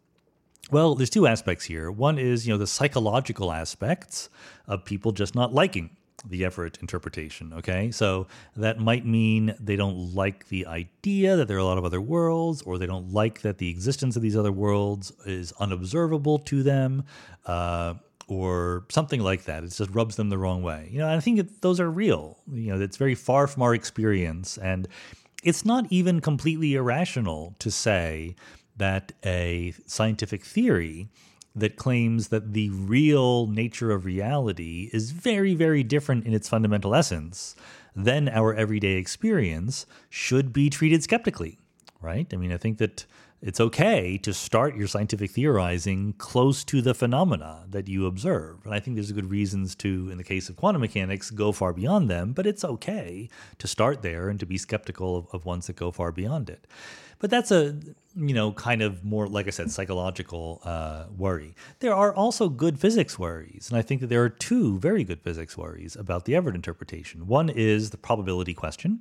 Well, 0.68 0.96
there's 0.96 1.10
two 1.10 1.28
aspects 1.28 1.66
here. 1.66 1.90
One 1.90 2.18
is, 2.18 2.44
you 2.44 2.52
know, 2.52 2.58
the 2.58 2.66
psychological 2.66 3.52
aspects 3.52 4.28
of 4.66 4.84
people 4.84 5.12
just 5.12 5.36
not 5.36 5.54
liking 5.54 5.90
the 6.24 6.44
Everett 6.44 6.78
interpretation. 6.80 7.52
Okay, 7.52 7.90
so 7.92 8.26
that 8.56 8.78
might 8.78 9.06
mean 9.06 9.54
they 9.60 9.76
don't 9.76 10.14
like 10.14 10.48
the 10.48 10.66
idea 10.66 11.36
that 11.36 11.46
there 11.46 11.56
are 11.56 11.60
a 11.60 11.64
lot 11.64 11.78
of 11.78 11.84
other 11.84 12.00
worlds, 12.00 12.62
or 12.62 12.76
they 12.76 12.86
don't 12.86 13.12
like 13.12 13.42
that 13.42 13.58
the 13.58 13.68
existence 13.68 14.16
of 14.16 14.22
these 14.22 14.36
other 14.36 14.52
worlds 14.52 15.12
is 15.26 15.52
unobservable 15.60 16.38
to 16.40 16.62
them, 16.62 17.04
uh, 17.46 17.94
or 18.32 18.84
something 18.88 19.20
like 19.20 19.44
that. 19.44 19.64
It 19.64 19.72
just 19.72 19.90
rubs 19.90 20.16
them 20.16 20.30
the 20.30 20.38
wrong 20.38 20.62
way. 20.62 20.88
You 20.90 20.98
know, 20.98 21.08
I 21.08 21.20
think 21.20 21.38
it, 21.38 21.60
those 21.60 21.80
are 21.80 21.90
real. 21.90 22.38
You 22.52 22.72
know, 22.74 22.80
it's 22.80 22.96
very 22.96 23.14
far 23.14 23.46
from 23.46 23.62
our 23.62 23.74
experience, 23.74 24.58
and 24.58 24.88
it's 25.42 25.64
not 25.64 25.86
even 25.90 26.20
completely 26.20 26.74
irrational 26.74 27.54
to 27.58 27.70
say 27.70 28.36
that 28.76 29.12
a 29.24 29.74
scientific 29.86 30.44
theory 30.44 31.08
that 31.54 31.76
claims 31.76 32.28
that 32.28 32.54
the 32.54 32.70
real 32.70 33.46
nature 33.46 33.90
of 33.90 34.06
reality 34.06 34.88
is 34.92 35.10
very, 35.10 35.54
very 35.54 35.82
different 35.82 36.24
in 36.24 36.32
its 36.32 36.48
fundamental 36.48 36.94
essence 36.94 37.54
than 37.94 38.28
our 38.30 38.54
everyday 38.54 38.92
experience 38.92 39.84
should 40.08 40.52
be 40.52 40.70
treated 40.70 41.02
skeptically, 41.02 41.58
right? 42.00 42.32
I 42.32 42.36
mean, 42.36 42.52
I 42.52 42.56
think 42.56 42.78
that 42.78 43.04
it's 43.42 43.60
okay 43.60 44.16
to 44.18 44.32
start 44.32 44.76
your 44.76 44.86
scientific 44.86 45.32
theorizing 45.32 46.14
close 46.16 46.62
to 46.62 46.80
the 46.80 46.94
phenomena 46.94 47.64
that 47.68 47.88
you 47.88 48.06
observe. 48.06 48.64
And 48.64 48.72
I 48.72 48.78
think 48.78 48.94
there's 48.94 49.10
good 49.10 49.30
reasons 49.30 49.74
to, 49.76 50.08
in 50.10 50.16
the 50.16 50.24
case 50.24 50.48
of 50.48 50.56
quantum 50.56 50.80
mechanics, 50.80 51.30
go 51.30 51.50
far 51.50 51.72
beyond 51.72 52.08
them, 52.08 52.32
but 52.32 52.46
it's 52.46 52.64
okay 52.64 53.28
to 53.58 53.66
start 53.66 54.02
there 54.02 54.28
and 54.28 54.38
to 54.38 54.46
be 54.46 54.56
skeptical 54.58 55.16
of, 55.16 55.26
of 55.32 55.44
ones 55.44 55.66
that 55.66 55.74
go 55.74 55.90
far 55.90 56.12
beyond 56.12 56.48
it. 56.48 56.68
But 57.18 57.30
that's 57.30 57.50
a, 57.50 57.76
you 58.16 58.34
know, 58.34 58.52
kind 58.52 58.80
of 58.80 59.04
more, 59.04 59.26
like 59.26 59.48
I 59.48 59.50
said, 59.50 59.70
psychological 59.72 60.60
uh, 60.64 61.06
worry. 61.16 61.54
There 61.80 61.94
are 61.94 62.14
also 62.14 62.48
good 62.48 62.78
physics 62.78 63.18
worries. 63.18 63.68
And 63.70 63.78
I 63.78 63.82
think 63.82 64.00
that 64.02 64.08
there 64.08 64.22
are 64.22 64.28
two 64.28 64.78
very 64.78 65.02
good 65.02 65.20
physics 65.20 65.56
worries 65.56 65.96
about 65.96 66.26
the 66.26 66.36
Everett 66.36 66.54
interpretation. 66.54 67.26
One 67.26 67.48
is 67.48 67.90
the 67.90 67.96
probability 67.96 68.54
question 68.54 69.00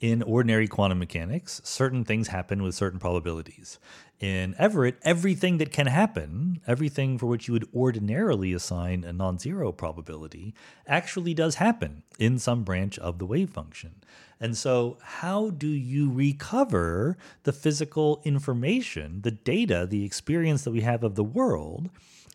in 0.00 0.22
ordinary 0.22 0.68
quantum 0.68 0.98
mechanics, 0.98 1.60
certain 1.64 2.04
things 2.04 2.28
happen 2.28 2.62
with 2.62 2.74
certain 2.74 2.98
probabilities. 2.98 3.78
In 4.20 4.54
Everett, 4.58 4.96
everything 5.02 5.58
that 5.58 5.72
can 5.72 5.86
happen, 5.86 6.60
everything 6.66 7.18
for 7.18 7.26
which 7.26 7.48
you 7.48 7.52
would 7.52 7.68
ordinarily 7.74 8.52
assign 8.52 9.04
a 9.04 9.12
non 9.12 9.38
zero 9.38 9.72
probability, 9.72 10.54
actually 10.86 11.34
does 11.34 11.56
happen 11.56 12.02
in 12.18 12.38
some 12.38 12.64
branch 12.64 12.98
of 12.98 13.18
the 13.18 13.26
wave 13.26 13.50
function. 13.50 13.96
And 14.40 14.56
so, 14.56 14.98
how 15.02 15.50
do 15.50 15.68
you 15.68 16.10
recover 16.10 17.16
the 17.44 17.52
physical 17.52 18.20
information, 18.24 19.22
the 19.22 19.30
data, 19.30 19.86
the 19.88 20.04
experience 20.04 20.64
that 20.64 20.70
we 20.70 20.82
have 20.82 21.02
of 21.02 21.14
the 21.14 21.24
world? 21.24 21.90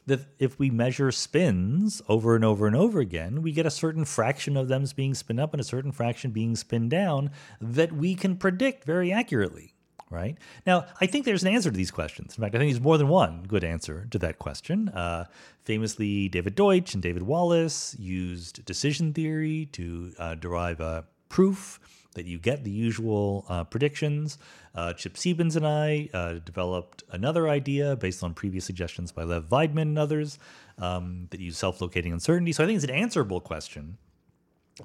That 0.10 0.26
if 0.38 0.60
we 0.60 0.70
measure 0.70 1.12
spins 1.12 2.02
over 2.08 2.36
and 2.36 2.44
over 2.44 2.68
and 2.68 2.76
over 2.76 3.00
again, 3.00 3.42
we 3.42 3.52
get 3.52 3.66
a 3.66 3.72
certain 3.72 4.06
fraction 4.06 4.58
of 4.58 4.68
them 4.68 4.84
being 4.96 5.14
spin 5.14 5.40
up 5.40 5.54
and 5.54 5.62
a 5.62 5.64
certain 5.64 5.92
fraction 5.92 6.32
being 6.32 6.56
spin 6.56 6.90
down 6.90 7.32
that 7.62 7.94
we 7.94 8.16
can 8.16 8.36
predict 8.36 8.84
very 8.84 9.12
accurately. 9.12 9.74
Right 10.12 10.38
now, 10.66 10.88
I 11.00 11.06
think 11.06 11.26
there's 11.26 11.44
an 11.44 11.54
answer 11.54 11.70
to 11.70 11.78
these 11.78 11.92
questions. 11.92 12.36
In 12.36 12.42
fact, 12.42 12.56
I 12.56 12.58
think 12.58 12.72
there's 12.72 12.82
more 12.82 12.98
than 12.98 13.10
one 13.10 13.44
good 13.48 13.64
answer 13.64 14.08
to 14.10 14.18
that 14.18 14.40
question. 14.40 14.90
Uh, 14.90 15.26
famously, 15.64 16.28
David 16.30 16.56
Deutsch 16.56 16.96
and 16.96 17.04
David 17.04 17.22
Wallace 17.22 17.96
used 18.00 18.66
decision 18.66 19.14
theory 19.14 19.68
to 19.74 20.12
uh, 20.18 20.34
derive 20.34 20.80
a 20.80 21.06
proof 21.30 21.80
that 22.20 22.26
you 22.26 22.38
get 22.38 22.66
the 22.66 22.70
usual 22.70 23.46
uh, 23.48 23.64
predictions. 23.64 24.38
Uh, 24.76 24.92
Chip 24.92 25.14
Sebens 25.14 25.56
and 25.56 25.66
I 25.66 26.10
uh, 26.14 26.34
developed 26.44 27.02
another 27.12 27.48
idea 27.48 27.96
based 27.96 28.22
on 28.24 28.34
previous 28.34 28.66
suggestions 28.66 29.14
by 29.14 29.24
Lev 29.24 29.48
Vaidman 29.48 29.84
and 29.84 29.98
others 29.98 30.38
um, 30.78 31.28
that 31.30 31.40
use 31.40 31.58
self 31.58 31.80
locating 31.80 32.12
uncertainty. 32.12 32.52
So 32.52 32.62
I 32.62 32.68
think 32.68 32.76
it's 32.76 32.84
an 32.84 32.90
answerable 32.90 33.40
question. 33.40 33.98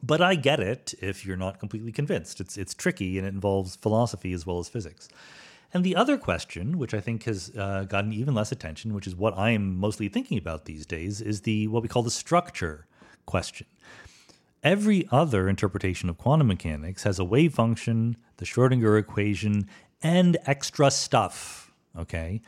But 0.00 0.20
I 0.20 0.36
get 0.36 0.60
it 0.60 0.94
if 1.00 1.26
you're 1.26 1.36
not 1.36 1.58
completely 1.58 1.90
convinced. 1.90 2.40
It's, 2.40 2.56
it's 2.56 2.72
tricky 2.72 3.18
and 3.18 3.26
it 3.26 3.34
involves 3.34 3.74
philosophy 3.74 4.32
as 4.32 4.46
well 4.46 4.60
as 4.60 4.68
physics. 4.68 5.08
And 5.72 5.82
the 5.82 5.96
other 5.96 6.16
question, 6.16 6.78
which 6.78 6.94
I 6.94 7.00
think 7.00 7.24
has 7.24 7.50
uh, 7.58 7.82
gotten 7.88 8.12
even 8.12 8.32
less 8.32 8.52
attention, 8.52 8.94
which 8.94 9.08
is 9.08 9.16
what 9.16 9.36
I 9.36 9.50
am 9.50 9.76
mostly 9.76 10.08
thinking 10.08 10.38
about 10.38 10.66
these 10.66 10.86
days, 10.86 11.20
is 11.20 11.40
the 11.40 11.66
what 11.66 11.82
we 11.82 11.88
call 11.88 12.04
the 12.04 12.12
structure 12.12 12.86
question. 13.26 13.66
Every 14.64 15.06
other 15.12 15.46
interpretation 15.46 16.08
of 16.08 16.16
quantum 16.16 16.46
mechanics 16.46 17.02
has 17.02 17.18
a 17.18 17.24
wave 17.24 17.52
function, 17.52 18.16
the 18.38 18.46
Schrodinger 18.46 18.98
equation, 18.98 19.68
and 20.02 20.38
extra 20.46 20.90
stuff. 20.90 21.70
Okay. 21.98 22.40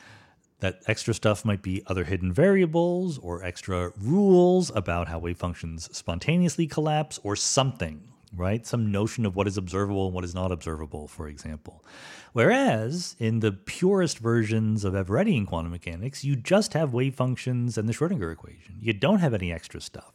That 0.61 0.81
extra 0.87 1.13
stuff 1.13 1.45
might 1.45 1.61
be 1.61 1.83
other 1.87 2.05
hidden 2.05 2.33
variables 2.33 3.19
or 3.19 3.45
extra 3.45 3.93
rules 4.01 4.73
about 4.75 5.09
how 5.09 5.19
wave 5.19 5.37
functions 5.37 5.95
spontaneously 5.95 6.67
collapse 6.67 7.21
or 7.23 7.37
something, 7.37 8.01
right? 8.35 8.67
Some 8.67 8.91
notion 8.91 9.27
of 9.27 9.37
what 9.37 9.47
is 9.47 9.59
observable 9.59 10.07
and 10.07 10.15
what 10.15 10.25
is 10.25 10.35
not 10.35 10.51
observable, 10.51 11.09
for 11.09 11.29
example. 11.29 11.85
Whereas 12.33 13.15
in 13.19 13.41
the 13.41 13.53
purest 13.53 14.19
versions 14.21 14.85
of 14.85 14.95
Everettian 14.95 15.47
quantum 15.47 15.73
mechanics, 15.73 16.25
you 16.25 16.35
just 16.35 16.73
have 16.73 16.95
wave 16.95 17.15
functions 17.15 17.77
and 17.77 17.87
the 17.87 17.93
Schrodinger 17.93 18.33
equation. 18.33 18.77
You 18.81 18.95
don't 18.95 19.19
have 19.19 19.35
any 19.35 19.53
extra 19.53 19.83
stuff. 19.83 20.15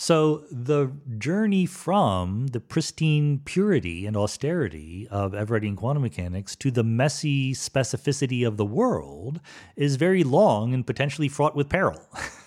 So 0.00 0.44
the 0.52 0.92
journey 1.18 1.66
from 1.66 2.46
the 2.52 2.60
pristine 2.60 3.40
purity 3.44 4.06
and 4.06 4.16
austerity 4.16 5.08
of 5.10 5.32
Everettian 5.32 5.76
quantum 5.76 6.04
mechanics 6.04 6.54
to 6.54 6.70
the 6.70 6.84
messy 6.84 7.52
specificity 7.52 8.46
of 8.46 8.56
the 8.56 8.64
world 8.64 9.40
is 9.74 9.96
very 9.96 10.22
long 10.22 10.72
and 10.72 10.86
potentially 10.86 11.26
fraught 11.26 11.56
with 11.56 11.68
peril. 11.68 12.00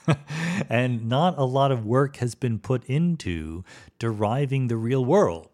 and 0.69 1.10
not 1.10 1.38
a 1.38 1.44
lot 1.44 1.73
of 1.73 1.86
work 1.86 2.15
has 2.15 2.36
been 2.36 2.57
put 2.57 2.86
into 2.86 3.65
deriving 3.99 4.69
the 4.69 4.78
real 4.78 5.03
world 5.03 5.51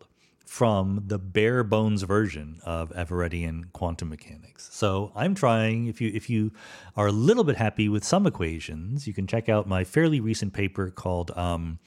from 0.48 1.04
the 1.06 1.20
bare 1.20 1.64
bones 1.64 2.04
version 2.04 2.60
of 2.66 2.90
Everettian 2.92 3.72
quantum 3.74 4.10
mechanics. 4.10 4.70
So 4.72 5.12
I'm 5.16 5.36
trying. 5.36 5.88
If 5.88 6.02
you 6.02 6.12
if 6.14 6.30
you 6.30 6.52
are 6.96 7.08
a 7.08 7.12
little 7.12 7.44
bit 7.44 7.58
happy 7.58 7.90
with 7.90 8.04
some 8.04 8.26
equations, 8.26 9.08
you 9.08 9.14
can 9.14 9.28
check 9.28 9.50
out 9.50 9.68
my 9.68 9.84
fairly 9.84 10.20
recent 10.20 10.54
paper 10.54 10.90
called. 10.90 11.32
Um, 11.38 11.80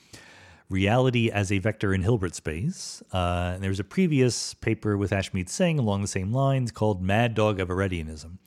reality 0.69 1.29
as 1.31 1.51
a 1.51 1.59
vector 1.59 1.93
in 1.93 2.03
Hilbert 2.03 2.35
space. 2.35 3.03
Uh, 3.13 3.51
and 3.55 3.63
there 3.63 3.71
was 3.71 3.81
a 3.81 3.85
previous 3.85 4.55
paper 4.55 4.97
with 4.97 5.11
Ashmeet 5.11 5.49
Singh 5.49 5.81
along 5.81 6.03
the 6.03 6.07
same 6.07 6.33
lines 6.33 6.71
called 6.71 7.03
Mad 7.03 7.35
Dog 7.35 7.59
Everettianism. 7.59 8.39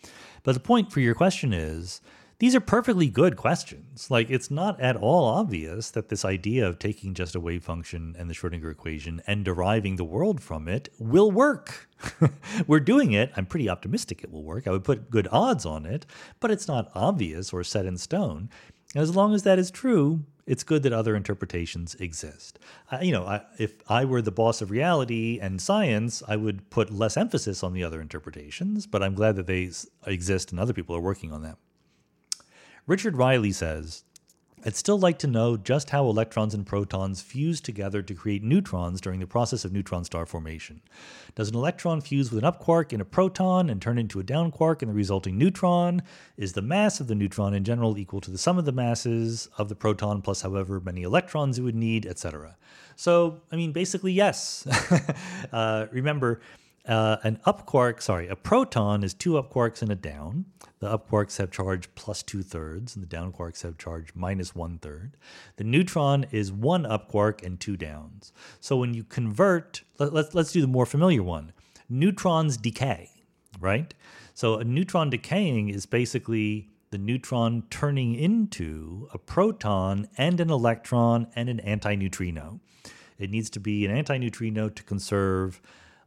But 0.43 0.53
the 0.53 0.61
point 0.61 0.91
for 0.91 1.01
your 1.01 1.15
question 1.15 1.51
is 1.51 2.01
these 2.43 2.55
are 2.55 2.59
perfectly 2.59 3.07
good 3.07 3.37
questions. 3.37 4.11
Like, 4.11 4.29
it's 4.29 4.51
not 4.51 4.77
at 4.81 4.97
all 4.97 5.23
obvious 5.23 5.89
that 5.91 6.09
this 6.09 6.25
idea 6.25 6.67
of 6.67 6.77
taking 6.77 7.13
just 7.13 7.35
a 7.35 7.39
wave 7.39 7.63
function 7.63 8.17
and 8.19 8.29
the 8.29 8.33
Schrodinger 8.33 8.69
equation 8.69 9.21
and 9.25 9.45
deriving 9.45 9.95
the 9.95 10.03
world 10.03 10.41
from 10.41 10.67
it 10.67 10.89
will 10.99 11.31
work. 11.31 11.87
We're 12.67 12.81
doing 12.81 13.13
it. 13.13 13.31
I'm 13.37 13.45
pretty 13.45 13.69
optimistic 13.69 14.25
it 14.25 14.29
will 14.29 14.43
work. 14.43 14.67
I 14.67 14.71
would 14.71 14.83
put 14.83 15.09
good 15.09 15.29
odds 15.31 15.65
on 15.65 15.85
it, 15.85 16.05
but 16.41 16.51
it's 16.51 16.67
not 16.67 16.91
obvious 16.93 17.53
or 17.53 17.63
set 17.63 17.85
in 17.85 17.97
stone. 17.97 18.49
As 18.93 19.15
long 19.15 19.33
as 19.33 19.43
that 19.43 19.57
is 19.57 19.71
true, 19.71 20.25
it's 20.45 20.65
good 20.65 20.83
that 20.83 20.91
other 20.91 21.15
interpretations 21.15 21.95
exist. 21.95 22.59
You 23.01 23.13
know, 23.13 23.25
I, 23.25 23.43
if 23.57 23.89
I 23.89 24.03
were 24.03 24.21
the 24.21 24.33
boss 24.33 24.61
of 24.61 24.69
reality 24.69 25.39
and 25.41 25.61
science, 25.61 26.21
I 26.27 26.35
would 26.35 26.69
put 26.69 26.91
less 26.91 27.15
emphasis 27.15 27.63
on 27.63 27.71
the 27.71 27.85
other 27.85 28.01
interpretations, 28.01 28.85
but 28.85 29.01
I'm 29.01 29.13
glad 29.13 29.37
that 29.37 29.47
they 29.47 29.71
exist 30.05 30.51
and 30.51 30.59
other 30.59 30.73
people 30.73 30.93
are 30.93 30.99
working 30.99 31.31
on 31.31 31.41
that. 31.43 31.57
Richard 32.85 33.15
Riley 33.15 33.53
says, 33.53 34.03
I'd 34.65 34.75
still 34.75 34.99
like 34.99 35.17
to 35.19 35.27
know 35.27 35.55
just 35.55 35.91
how 35.91 36.05
electrons 36.05 36.53
and 36.53 36.65
protons 36.65 37.21
fuse 37.21 37.61
together 37.61 38.01
to 38.01 38.13
create 38.13 38.43
neutrons 38.43 38.99
during 38.99 39.21
the 39.21 39.27
process 39.27 39.63
of 39.63 39.71
neutron 39.71 40.03
star 40.03 40.25
formation. 40.25 40.81
Does 41.33 41.49
an 41.49 41.55
electron 41.55 42.01
fuse 42.01 42.29
with 42.29 42.39
an 42.39 42.45
up 42.45 42.59
quark 42.59 42.91
in 42.91 42.99
a 42.99 43.05
proton 43.05 43.69
and 43.69 43.81
turn 43.81 43.97
into 43.97 44.19
a 44.19 44.23
down 44.23 44.51
quark 44.51 44.81
in 44.81 44.89
the 44.89 44.93
resulting 44.93 45.37
neutron? 45.37 46.01
Is 46.35 46.53
the 46.53 46.61
mass 46.61 46.99
of 46.99 47.07
the 47.07 47.15
neutron 47.15 47.53
in 47.53 47.63
general 47.63 47.97
equal 47.97 48.19
to 48.19 48.31
the 48.31 48.37
sum 48.37 48.57
of 48.57 48.65
the 48.65 48.73
masses 48.73 49.47
of 49.57 49.69
the 49.69 49.75
proton 49.75 50.21
plus 50.21 50.41
however 50.41 50.81
many 50.81 51.03
electrons 51.03 51.59
it 51.59 51.61
would 51.61 51.75
need, 51.75 52.05
etc.? 52.05 52.57
So, 52.97 53.41
I 53.49 53.55
mean, 53.55 53.71
basically, 53.71 54.11
yes. 54.11 54.67
uh, 55.53 55.87
remember, 55.91 56.41
uh, 56.87 57.17
an 57.23 57.39
up 57.45 57.65
quark, 57.65 58.01
sorry, 58.01 58.27
a 58.27 58.35
proton 58.35 59.03
is 59.03 59.13
two 59.13 59.37
up 59.37 59.51
quarks 59.51 59.81
and 59.81 59.91
a 59.91 59.95
down. 59.95 60.45
The 60.79 60.89
up 60.89 61.09
quarks 61.09 61.37
have 61.37 61.49
charge 61.49 61.87
plus 61.95 62.23
two 62.23 62.43
thirds, 62.43 62.95
and 62.95 63.03
the 63.03 63.07
down 63.07 63.31
quarks 63.31 63.61
have 63.63 63.77
charge 63.77 64.09
minus 64.15 64.53
one 64.53 64.79
third. 64.79 65.15
The 65.55 65.63
neutron 65.63 66.25
is 66.31 66.51
one 66.51 66.85
up 66.85 67.07
quark 67.07 67.41
and 67.41 67.57
two 67.59 67.77
downs. 67.77 68.33
So 68.59 68.75
when 68.75 68.93
you 68.93 69.03
convert, 69.05 69.83
let, 69.97 70.13
let's, 70.13 70.35
let's 70.35 70.51
do 70.51 70.61
the 70.61 70.67
more 70.67 70.85
familiar 70.85 71.23
one 71.23 71.53
neutrons 71.89 72.57
decay, 72.57 73.09
right? 73.59 73.93
So 74.33 74.55
a 74.55 74.63
neutron 74.63 75.09
decaying 75.09 75.69
is 75.69 75.85
basically 75.85 76.69
the 76.89 76.97
neutron 76.97 77.63
turning 77.69 78.15
into 78.15 79.07
a 79.13 79.17
proton 79.17 80.07
and 80.17 80.39
an 80.39 80.49
electron 80.49 81.27
and 81.35 81.49
an 81.49 81.61
antineutrino. 81.65 82.59
It 83.17 83.29
needs 83.29 83.49
to 83.51 83.59
be 83.59 83.85
an 83.85 84.03
antineutrino 84.03 84.73
to 84.73 84.83
conserve 84.83 85.61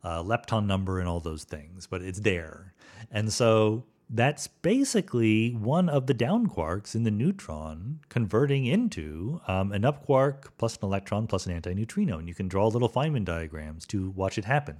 uh, 0.06 0.22
lepton 0.22 0.66
number 0.66 1.00
and 1.00 1.08
all 1.08 1.18
those 1.18 1.42
things, 1.42 1.86
but 1.88 2.00
it's 2.00 2.20
there. 2.20 2.72
And 3.10 3.32
so 3.32 3.84
that's 4.08 4.46
basically 4.46 5.50
one 5.50 5.88
of 5.88 6.06
the 6.06 6.14
down 6.14 6.46
quarks 6.46 6.94
in 6.94 7.02
the 7.02 7.10
neutron 7.10 7.98
converting 8.08 8.66
into 8.66 9.40
um, 9.48 9.72
an 9.72 9.84
up 9.84 10.04
quark 10.04 10.56
plus 10.58 10.76
an 10.76 10.84
electron 10.84 11.26
plus 11.26 11.46
an 11.46 11.60
antineutrino. 11.60 12.20
And 12.20 12.28
you 12.28 12.34
can 12.34 12.46
draw 12.46 12.68
little 12.68 12.88
Feynman 12.88 13.24
diagrams 13.24 13.84
to 13.86 14.10
watch 14.10 14.38
it 14.38 14.44
happen. 14.44 14.76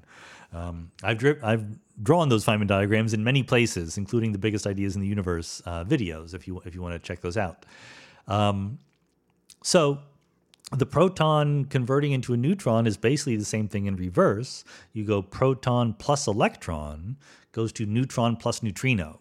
Um, 0.53 0.93
I've, 1.03 1.19
dri- 1.19 1.41
I've 1.43 1.65
drawn 2.01 2.29
those 2.29 2.45
Feynman 2.45 2.69
diagrams 2.69 3.13
in 3.13 3.25
many 3.25 3.43
places, 3.43 3.99
including 3.99 4.31
the 4.31 4.39
biggest 4.39 4.65
ideas 4.65 4.95
in 4.95 5.01
the 5.01 5.09
universe 5.09 5.61
uh, 5.67 5.83
videos, 5.83 6.35
if 6.35 6.47
you, 6.47 6.63
if 6.65 6.73
you 6.77 6.81
want 6.81 6.95
to 6.95 7.01
check 7.01 7.21
those 7.21 7.37
out. 7.37 7.67
Um, 8.29 8.79
so 9.65 9.99
the 10.73 10.87
proton 10.87 11.65
converting 11.67 12.13
into 12.13 12.33
a 12.33 12.37
neutron 12.37 12.87
is 12.87 12.97
basically 12.97 13.37
the 13.37 13.45
same 13.45 13.69
thing 13.69 13.87
in 13.87 13.97
reverse. 13.97 14.65
You 14.93 15.05
go 15.05 15.23
proton 15.23 15.95
plus 15.95 16.27
electron 16.27 17.17
goes 17.53 17.73
to 17.73 17.87
neutron 17.87 18.37
plus 18.37 18.63
neutrino. 18.63 19.21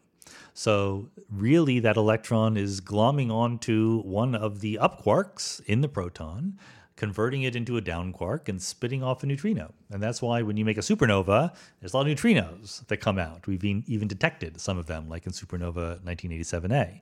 So 0.54 1.10
really, 1.30 1.80
that 1.80 1.98
electron 1.98 2.58
is 2.58 2.82
glomming 2.82 3.32
onto 3.32 4.02
one 4.02 4.34
of 4.34 4.62
the 4.62 4.80
up 4.80 5.04
quarks 5.04 5.64
in 5.66 5.82
the 5.82 5.88
proton, 5.88 6.58
converting 6.96 7.44
it 7.44 7.56
into 7.56 7.78
a 7.78 7.82
down 7.82 8.12
quark 8.12 8.50
and 8.50 8.62
spitting 8.62 9.04
off 9.04 9.22
a 9.22 9.26
neutrino. 9.26 9.74
And 9.92 10.02
that's 10.02 10.22
why 10.22 10.42
when 10.42 10.58
you 10.58 10.66
make 10.66 10.78
a 10.78 10.82
supernova, 10.82 11.54
there's 11.80 11.94
a 11.94 11.98
lot 11.98 12.08
of 12.08 12.18
neutrinos 12.18 12.88
that 12.88 12.98
come 12.98 13.20
out. 13.20 13.46
We've 13.48 13.64
even 13.64 14.08
detected 14.08 14.60
some 14.60 14.78
of 14.78 14.88
them, 14.88 15.10
like 15.10 15.26
in 15.26 15.32
supernova 15.32 16.02
1987A. 16.04 17.02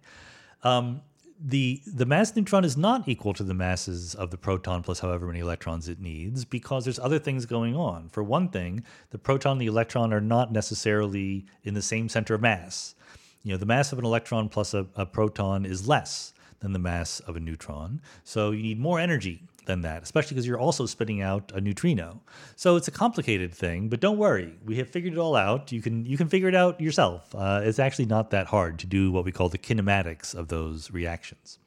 Um, 0.64 1.02
the 1.40 1.82
the 1.86 2.06
mass 2.06 2.36
neutron 2.36 2.64
is 2.64 2.78
not 2.78 3.08
equal 3.08 3.34
to 3.34 3.44
the 3.44 3.54
masses 3.54 4.16
of 4.16 4.32
the 4.32 4.38
proton 4.38 4.84
plus 4.84 5.00
however 5.00 5.28
many 5.28 5.40
electrons 5.40 5.90
it 5.90 6.00
needs 6.00 6.46
because 6.46 6.84
there's 6.84 7.00
other 7.00 7.20
things 7.20 7.46
going 7.46 7.76
on. 7.76 8.10
For 8.10 8.24
one 8.24 8.50
thing, 8.50 8.84
the 9.12 9.18
proton 9.18 9.54
and 9.54 9.62
the 9.62 9.68
electron 9.68 10.14
are 10.14 10.22
not 10.22 10.52
necessarily 10.52 11.46
in 11.64 11.74
the 11.74 11.82
same 11.82 12.10
center 12.10 12.34
of 12.34 12.42
mass. 12.42 12.96
You 13.44 13.52
know, 13.52 13.58
the 13.58 13.66
mass 13.66 13.92
of 13.92 14.00
an 14.00 14.06
electron 14.06 14.50
plus 14.50 14.74
a, 14.74 14.88
a 14.96 15.06
proton 15.06 15.66
is 15.66 15.88
less 15.88 16.34
than 16.60 16.72
the 16.72 16.80
mass 16.80 17.20
of 17.22 17.36
a 17.36 17.40
neutron, 17.40 18.02
so 18.24 18.52
you 18.52 18.64
need 18.64 18.80
more 18.80 19.00
energy 19.00 19.44
than 19.65 19.81
that, 19.81 20.03
especially 20.03 20.35
because 20.35 20.48
you're 20.48 20.60
also 20.60 20.85
spitting 20.85 21.22
out 21.22 21.52
a 21.53 21.61
neutrino. 21.61 22.22
So 22.56 22.76
it's 22.76 22.88
a 22.88 22.91
complicated 22.91 23.53
thing, 23.53 23.90
but 23.90 23.99
don't 23.99 24.18
worry, 24.18 24.53
we 24.65 24.77
have 24.77 24.90
figured 24.90 25.14
it 25.14 25.19
all 25.19 25.35
out. 25.35 25.72
You 25.72 25.81
can 25.81 26.06
you 26.06 26.18
can 26.18 26.30
figure 26.30 26.48
it 26.48 26.56
out 26.56 26.80
yourself. 26.81 27.34
Uh, 27.35 27.61
it's 27.64 27.80
actually 27.80 28.06
not 28.06 28.31
that 28.31 28.48
hard 28.48 28.80
to 28.80 28.88
do 28.88 29.11
what 29.11 29.26
we 29.26 29.31
call 29.31 29.49
the 29.49 29.57
kinematics 29.57 30.35
of 30.35 30.48
those 30.48 30.91
reactions. 30.91 31.60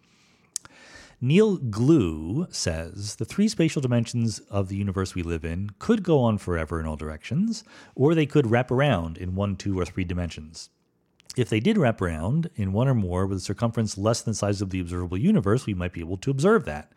Neil 1.20 1.56
Glue 1.56 2.46
says 2.50 3.16
the 3.16 3.24
three 3.24 3.48
spatial 3.48 3.80
dimensions 3.80 4.38
of 4.50 4.68
the 4.68 4.76
universe 4.76 5.14
we 5.14 5.22
live 5.22 5.46
in 5.46 5.70
could 5.78 6.02
go 6.02 6.20
on 6.20 6.36
forever 6.36 6.78
in 6.78 6.86
all 6.86 6.96
directions, 6.96 7.64
or 7.94 8.14
they 8.14 8.26
could 8.26 8.50
wrap 8.50 8.70
around 8.70 9.16
in 9.16 9.34
one, 9.34 9.56
two, 9.56 9.78
or 9.78 9.86
three 9.86 10.04
dimensions. 10.04 10.68
If 11.34 11.50
they 11.50 11.60
did 11.60 11.76
wrap 11.76 12.00
around 12.00 12.50
in 12.56 12.72
one 12.72 12.88
or 12.88 12.94
more 12.94 13.26
with 13.26 13.38
a 13.38 13.42
circumference 13.42 13.98
less 13.98 14.22
than 14.22 14.32
the 14.32 14.36
size 14.36 14.62
of 14.62 14.70
the 14.70 14.80
observable 14.80 15.18
universe, 15.18 15.66
we 15.66 15.74
might 15.74 15.92
be 15.92 16.00
able 16.00 16.16
to 16.18 16.30
observe 16.30 16.66
that. 16.66 16.92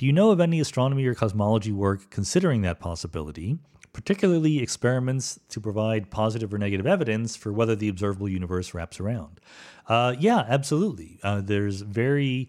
Do 0.00 0.06
you 0.06 0.14
know 0.14 0.30
of 0.30 0.40
any 0.40 0.60
astronomy 0.60 1.04
or 1.04 1.14
cosmology 1.14 1.72
work 1.72 2.08
considering 2.08 2.62
that 2.62 2.80
possibility, 2.80 3.58
particularly 3.92 4.62
experiments 4.62 5.38
to 5.50 5.60
provide 5.60 6.10
positive 6.10 6.54
or 6.54 6.56
negative 6.56 6.86
evidence 6.86 7.36
for 7.36 7.52
whether 7.52 7.76
the 7.76 7.90
observable 7.90 8.26
universe 8.26 8.72
wraps 8.72 8.98
around? 8.98 9.40
Uh, 9.86 10.14
yeah, 10.18 10.46
absolutely. 10.48 11.20
Uh, 11.22 11.42
there's 11.42 11.82
very 11.82 12.48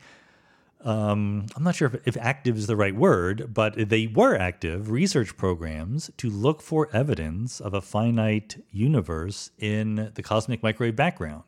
um, 0.86 1.46
I'm 1.54 1.64
not 1.64 1.76
sure 1.76 1.90
if, 1.94 2.08
if, 2.08 2.18
active 2.22 2.58
is 2.58 2.68
the 2.68 2.78
right 2.78 2.96
word, 2.96 3.54
but 3.54 3.74
they 3.90 4.08
were 4.08 4.38
active 4.38 4.90
research 4.90 5.36
programs 5.36 6.10
to 6.18 6.30
look 6.30 6.62
for 6.62 6.88
evidence 6.94 7.60
of 7.60 7.74
a 7.74 7.82
finite 7.82 8.64
universe 8.72 9.52
in 9.60 10.10
the 10.16 10.24
cosmic 10.24 10.64
microwave 10.64 10.96
background. 10.96 11.44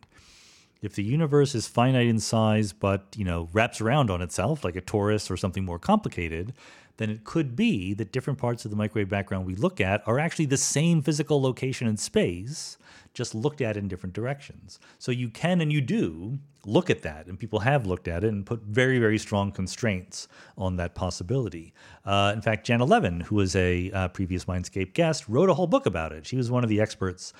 If 0.83 0.95
the 0.95 1.03
universe 1.03 1.55
is 1.55 1.65
finite 1.65 2.07
in 2.07 2.19
size, 2.19 2.73
but 2.73 3.15
you 3.15 3.23
know 3.23 3.47
wraps 3.53 3.79
around 3.79 4.11
on 4.11 4.21
itself 4.21 4.65
like 4.65 4.75
a 4.75 4.81
torus 4.81 5.31
or 5.31 5.37
something 5.37 5.63
more 5.63 5.79
complicated, 5.79 6.53
then 6.97 7.09
it 7.09 7.23
could 7.23 7.55
be 7.55 7.93
that 7.93 8.11
different 8.11 8.37
parts 8.37 8.65
of 8.65 8.71
the 8.71 8.77
microwave 8.77 9.07
background 9.07 9.45
we 9.45 9.55
look 9.55 9.79
at 9.79 10.05
are 10.05 10.19
actually 10.19 10.45
the 10.45 10.57
same 10.57 11.01
physical 11.01 11.41
location 11.41 11.87
in 11.87 11.95
space, 11.95 12.77
just 13.13 13.33
looked 13.33 13.61
at 13.61 13.77
in 13.77 13.87
different 13.87 14.13
directions. 14.13 14.77
So 14.99 15.11
you 15.11 15.29
can 15.29 15.61
and 15.61 15.71
you 15.71 15.79
do 15.79 16.37
look 16.65 16.89
at 16.89 17.01
that, 17.03 17.27
and 17.27 17.39
people 17.39 17.59
have 17.59 17.85
looked 17.85 18.09
at 18.09 18.25
it 18.25 18.27
and 18.27 18.45
put 18.45 18.61
very, 18.63 18.99
very 18.99 19.17
strong 19.17 19.53
constraints 19.53 20.27
on 20.57 20.75
that 20.77 20.95
possibility. 20.95 21.73
Uh, 22.05 22.31
in 22.35 22.41
fact, 22.41 22.67
Janna 22.67 22.87
Levin, 22.87 23.21
who 23.21 23.35
was 23.35 23.55
a 23.55 23.89
uh, 23.91 24.07
previous 24.09 24.45
Mindscape 24.45 24.93
guest, 24.93 25.29
wrote 25.29 25.49
a 25.49 25.53
whole 25.53 25.67
book 25.67 25.85
about 25.85 26.11
it. 26.11 26.25
She 26.25 26.35
was 26.35 26.51
one 26.51 26.63
of 26.63 26.69
the 26.69 26.81
experts 26.81 27.33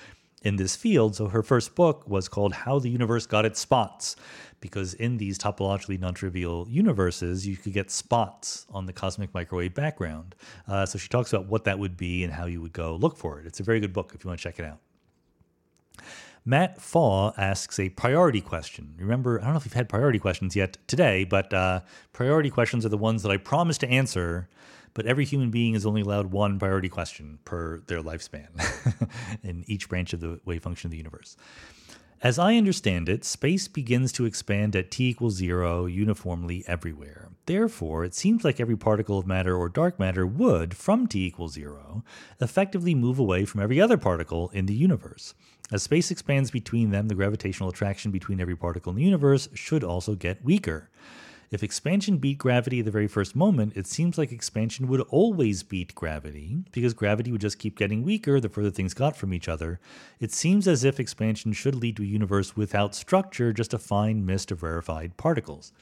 in 0.44 0.56
this 0.56 0.76
field. 0.76 1.16
So 1.16 1.26
her 1.28 1.42
first 1.42 1.74
book 1.74 2.08
was 2.08 2.28
called 2.28 2.52
How 2.52 2.78
the 2.78 2.90
Universe 2.90 3.26
Got 3.26 3.44
Its 3.44 3.58
Spots, 3.58 4.14
because 4.60 4.94
in 4.94 5.16
these 5.16 5.38
topologically 5.38 5.98
non 5.98 6.14
trivial 6.14 6.66
universes, 6.68 7.46
you 7.46 7.56
could 7.56 7.72
get 7.72 7.90
spots 7.90 8.66
on 8.70 8.86
the 8.86 8.92
cosmic 8.92 9.34
microwave 9.34 9.74
background. 9.74 10.34
Uh, 10.68 10.86
so 10.86 10.98
she 10.98 11.08
talks 11.08 11.32
about 11.32 11.46
what 11.46 11.64
that 11.64 11.78
would 11.78 11.96
be 11.96 12.22
and 12.22 12.32
how 12.32 12.46
you 12.46 12.60
would 12.60 12.72
go 12.72 12.94
look 12.96 13.16
for 13.16 13.40
it. 13.40 13.46
It's 13.46 13.60
a 13.60 13.64
very 13.64 13.80
good 13.80 13.92
book 13.92 14.12
if 14.14 14.22
you 14.22 14.28
want 14.28 14.38
to 14.38 14.44
check 14.44 14.58
it 14.58 14.64
out. 14.64 14.78
Matt 16.46 16.80
Faw 16.80 17.32
asks 17.38 17.78
a 17.78 17.88
priority 17.88 18.42
question. 18.42 18.94
Remember, 18.98 19.40
I 19.40 19.44
don't 19.44 19.54
know 19.54 19.56
if 19.56 19.64
you've 19.64 19.72
had 19.72 19.88
priority 19.88 20.18
questions 20.18 20.54
yet 20.54 20.76
today, 20.86 21.24
but 21.24 21.52
uh, 21.54 21.80
priority 22.12 22.50
questions 22.50 22.84
are 22.84 22.90
the 22.90 22.98
ones 22.98 23.22
that 23.22 23.32
I 23.32 23.38
promise 23.38 23.78
to 23.78 23.88
answer. 23.88 24.48
But 24.94 25.06
every 25.06 25.24
human 25.24 25.50
being 25.50 25.74
is 25.74 25.84
only 25.84 26.02
allowed 26.02 26.32
one 26.32 26.58
priority 26.58 26.88
question 26.88 27.40
per 27.44 27.80
their 27.80 28.00
lifespan 28.00 28.48
in 29.42 29.64
each 29.66 29.88
branch 29.88 30.12
of 30.12 30.20
the 30.20 30.40
wave 30.44 30.62
function 30.62 30.88
of 30.88 30.92
the 30.92 30.96
universe. 30.96 31.36
As 32.22 32.38
I 32.38 32.56
understand 32.56 33.10
it, 33.10 33.22
space 33.22 33.68
begins 33.68 34.10
to 34.12 34.24
expand 34.24 34.74
at 34.74 34.90
t 34.90 35.10
equals 35.10 35.34
zero 35.34 35.84
uniformly 35.84 36.64
everywhere. 36.66 37.28
Therefore, 37.44 38.02
it 38.02 38.14
seems 38.14 38.44
like 38.44 38.60
every 38.60 38.76
particle 38.78 39.18
of 39.18 39.26
matter 39.26 39.54
or 39.54 39.68
dark 39.68 39.98
matter 39.98 40.26
would, 40.26 40.74
from 40.74 41.06
t 41.06 41.26
equals 41.26 41.52
zero, 41.52 42.02
effectively 42.40 42.94
move 42.94 43.18
away 43.18 43.44
from 43.44 43.60
every 43.60 43.78
other 43.78 43.98
particle 43.98 44.48
in 44.54 44.64
the 44.64 44.74
universe. 44.74 45.34
As 45.70 45.82
space 45.82 46.10
expands 46.10 46.50
between 46.50 46.92
them, 46.92 47.08
the 47.08 47.14
gravitational 47.14 47.68
attraction 47.68 48.10
between 48.10 48.40
every 48.40 48.56
particle 48.56 48.90
in 48.90 48.96
the 48.96 49.02
universe 49.04 49.48
should 49.52 49.84
also 49.84 50.14
get 50.14 50.42
weaker. 50.42 50.88
If 51.50 51.62
expansion 51.62 52.18
beat 52.18 52.38
gravity 52.38 52.80
at 52.80 52.84
the 52.84 52.90
very 52.90 53.06
first 53.06 53.36
moment, 53.36 53.76
it 53.76 53.86
seems 53.86 54.18
like 54.18 54.32
expansion 54.32 54.88
would 54.88 55.00
always 55.02 55.62
beat 55.62 55.94
gravity, 55.94 56.64
because 56.72 56.94
gravity 56.94 57.30
would 57.30 57.40
just 57.40 57.58
keep 57.58 57.78
getting 57.78 58.02
weaker 58.02 58.40
the 58.40 58.48
further 58.48 58.70
things 58.70 58.94
got 58.94 59.16
from 59.16 59.32
each 59.32 59.48
other. 59.48 59.80
It 60.20 60.32
seems 60.32 60.66
as 60.66 60.84
if 60.84 60.98
expansion 60.98 61.52
should 61.52 61.74
lead 61.74 61.96
to 61.96 62.02
a 62.02 62.06
universe 62.06 62.56
without 62.56 62.94
structure, 62.94 63.52
just 63.52 63.74
a 63.74 63.78
fine 63.78 64.26
mist 64.26 64.50
of 64.50 64.62
rarefied 64.62 65.16
particles. 65.16 65.72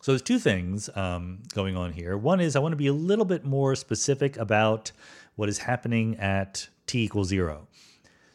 So 0.00 0.12
there's 0.12 0.20
two 0.20 0.38
things 0.38 0.90
um, 0.94 1.38
going 1.54 1.76
on 1.76 1.92
here. 1.92 2.18
One 2.18 2.40
is 2.40 2.56
I 2.56 2.58
want 2.58 2.72
to 2.72 2.76
be 2.76 2.88
a 2.88 2.92
little 2.92 3.24
bit 3.24 3.44
more 3.44 3.74
specific 3.74 4.36
about 4.36 4.92
what 5.36 5.48
is 5.48 5.58
happening 5.58 6.16
at 6.18 6.68
t 6.86 7.04
equals 7.04 7.28
zero. 7.28 7.66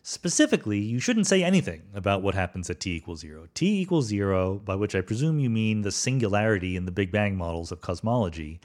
Specifically, 0.09 0.79
you 0.79 0.99
shouldn't 0.99 1.27
say 1.27 1.43
anything 1.43 1.83
about 1.93 2.23
what 2.23 2.33
happens 2.33 2.67
at 2.67 2.79
t 2.79 2.95
equals 2.95 3.19
zero. 3.19 3.47
t 3.53 3.79
equals 3.79 4.07
zero, 4.07 4.55
by 4.55 4.73
which 4.73 4.95
I 4.95 5.01
presume 5.01 5.37
you 5.37 5.51
mean 5.51 5.83
the 5.83 5.91
singularity 5.91 6.75
in 6.75 6.85
the 6.85 6.91
Big 6.91 7.11
Bang 7.11 7.37
models 7.37 7.71
of 7.71 7.81
cosmology, 7.81 8.59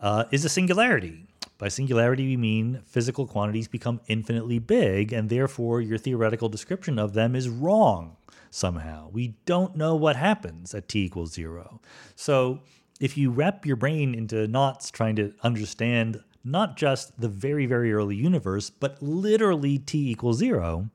uh, 0.00 0.24
is 0.32 0.44
a 0.44 0.48
singularity. 0.48 1.28
By 1.56 1.68
singularity, 1.68 2.26
we 2.26 2.36
mean 2.36 2.82
physical 2.84 3.28
quantities 3.28 3.68
become 3.68 4.00
infinitely 4.08 4.58
big, 4.58 5.12
and 5.12 5.28
therefore 5.28 5.80
your 5.80 5.98
theoretical 5.98 6.48
description 6.48 6.98
of 6.98 7.12
them 7.12 7.36
is 7.36 7.48
wrong 7.48 8.16
somehow. 8.50 9.08
We 9.12 9.36
don't 9.46 9.76
know 9.76 9.94
what 9.94 10.16
happens 10.16 10.74
at 10.74 10.88
t 10.88 11.04
equals 11.04 11.32
zero. 11.32 11.80
So 12.16 12.58
if 12.98 13.16
you 13.16 13.30
wrap 13.30 13.64
your 13.64 13.76
brain 13.76 14.16
into 14.16 14.48
knots 14.48 14.90
trying 14.90 15.14
to 15.14 15.32
understand 15.44 16.24
not 16.44 16.76
just 16.76 17.20
the 17.20 17.28
very, 17.28 17.66
very 17.66 17.92
early 17.92 18.16
universe, 18.16 18.70
but 18.70 19.02
literally 19.02 19.78
t 19.78 20.10
equals 20.10 20.38
zero, 20.38 20.90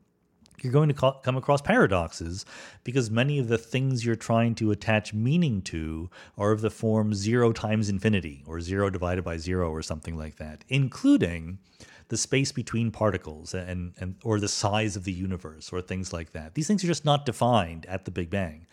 you're 0.62 0.74
going 0.74 0.90
to 0.90 1.14
come 1.24 1.36
across 1.36 1.62
paradoxes 1.62 2.46
because 2.84 3.12
many 3.12 3.38
of 3.38 3.50
the 3.50 3.58
things 3.58 4.06
you're 4.06 4.16
trying 4.16 4.56
to 4.56 4.72
attach 4.72 5.14
meaning 5.14 5.62
to 5.62 6.10
are 6.38 6.52
of 6.52 6.62
the 6.62 6.70
form 6.70 7.14
zero 7.14 7.52
times 7.52 7.90
infinity 7.90 8.44
or 8.48 8.62
zero 8.62 8.90
divided 8.90 9.24
by 9.24 9.38
zero 9.38 9.70
or 9.70 9.82
something 9.82 10.18
like 10.18 10.38
that, 10.38 10.64
including 10.70 11.60
the 12.08 12.18
space 12.18 12.52
between 12.52 12.92
particles 12.92 13.54
and, 13.54 13.94
and 14.00 14.16
or 14.24 14.40
the 14.40 14.48
size 14.48 14.96
of 14.96 15.04
the 15.04 15.12
universe 15.12 15.72
or 15.74 15.82
things 15.82 16.14
like 16.14 16.32
that. 16.32 16.54
These 16.54 16.68
things 16.68 16.84
are 16.84 16.88
just 16.88 17.06
not 17.06 17.26
defined 17.26 17.86
at 17.88 18.06
the 18.06 18.12
Big 18.12 18.30
Bang. 18.30 18.68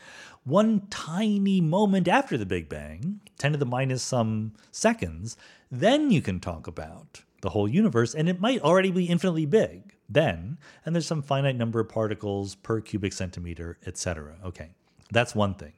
One 0.44 0.86
tiny 0.90 1.60
moment 1.60 2.08
after 2.08 2.38
the 2.38 2.46
Big 2.46 2.68
Bang, 2.68 3.20
10 3.38 3.52
to 3.52 3.58
the 3.58 3.66
minus 3.66 4.02
some 4.02 4.52
seconds, 4.70 5.36
then 5.70 6.10
you 6.10 6.20
can 6.20 6.40
talk 6.40 6.66
about 6.66 7.22
the 7.42 7.50
whole 7.50 7.68
universe, 7.68 8.14
and 8.14 8.28
it 8.28 8.40
might 8.40 8.60
already 8.60 8.90
be 8.90 9.06
infinitely 9.06 9.46
big 9.46 9.94
then, 10.08 10.58
and 10.84 10.94
there's 10.94 11.06
some 11.06 11.22
finite 11.22 11.56
number 11.56 11.80
of 11.80 11.88
particles 11.88 12.56
per 12.56 12.80
cubic 12.80 13.12
centimeter, 13.12 13.78
etc. 13.86 14.36
Okay, 14.44 14.70
that's 15.10 15.34
one 15.34 15.54
thing. 15.54 15.72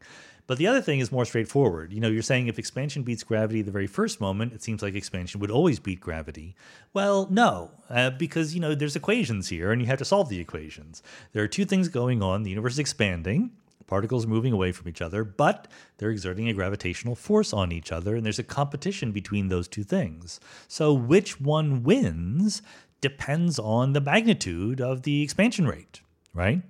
But 0.47 0.59
the 0.59 0.66
other 0.66 0.81
thing 0.81 0.98
is 0.98 1.12
more 1.12 1.24
straightforward. 1.24 1.93
You 1.93 2.01
know, 2.01 2.09
you're 2.09 2.23
saying 2.23 2.48
if 2.48 2.59
expansion 2.59 3.05
beats 3.05 3.23
gravity 3.23 3.62
the 3.62 3.70
very 3.70 3.86
first 3.86 4.20
moment, 4.20 4.52
it 4.52 4.62
seems 4.62 4.82
like 4.82 4.94
expansion 4.94 5.40
would 5.40 5.51
always 5.51 5.78
beat 5.78 6.01
gravity. 6.01 6.56
Well, 6.93 7.28
no, 7.31 7.70
uh, 7.89 8.10
because, 8.10 8.55
you 8.55 8.60
know, 8.60 8.74
there's 8.74 8.97
equations 8.97 9.48
here 9.48 9.70
and 9.70 9.81
you 9.81 9.86
have 9.86 10.01
to 10.01 10.05
solve 10.05 10.28
the 10.28 10.40
equations. 10.40 11.02
There 11.32 11.44
are 11.44 11.48
two 11.48 11.64
things 11.64 11.89
going 11.89 12.23
on. 12.23 12.43
The 12.43 12.51
universe 12.51 12.74
is 12.74 12.81
expanding, 12.81 13.52
particles 13.93 14.27
moving 14.27 14.55
away 14.55 14.73
from 14.73 14.89
each 14.89 15.02
other, 15.02 15.23
but 15.23 15.69
they're 15.98 16.09
exerting 16.09 16.48
a 16.48 16.55
gravitational 16.55 17.14
force 17.14 17.52
on 17.52 17.70
each 17.70 17.93
other, 17.93 18.16
and 18.16 18.24
there's 18.24 18.39
a 18.39 18.43
competition 18.43 19.12
between 19.12 19.48
those 19.48 19.69
two 19.69 19.85
things. 19.85 20.40
So 20.66 20.94
which 20.94 21.39
one 21.39 21.82
wins 21.82 22.62
depends 23.02 23.59
on 23.59 23.93
the 23.93 24.01
magnitude 24.01 24.81
of 24.81 25.02
the 25.02 25.20
expansion 25.20 25.66
rate, 25.66 26.01
right? 26.32 26.62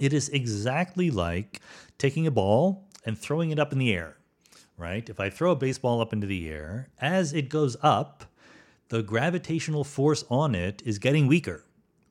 It 0.00 0.12
is 0.12 0.28
exactly 0.30 1.08
like 1.08 1.60
taking 1.98 2.26
a 2.26 2.32
ball 2.32 2.88
and 3.06 3.16
throwing 3.16 3.52
it 3.52 3.60
up 3.60 3.70
in 3.70 3.78
the 3.78 3.94
air, 3.94 4.16
right? 4.76 5.08
If 5.08 5.20
I 5.20 5.30
throw 5.30 5.52
a 5.52 5.56
baseball 5.56 6.00
up 6.00 6.12
into 6.12 6.26
the 6.26 6.48
air, 6.48 6.88
as 7.00 7.32
it 7.32 7.48
goes 7.48 7.76
up, 7.80 8.24
the 8.88 9.04
gravitational 9.04 9.84
force 9.84 10.24
on 10.28 10.56
it 10.56 10.82
is 10.84 10.98
getting 10.98 11.28
weaker 11.28 11.64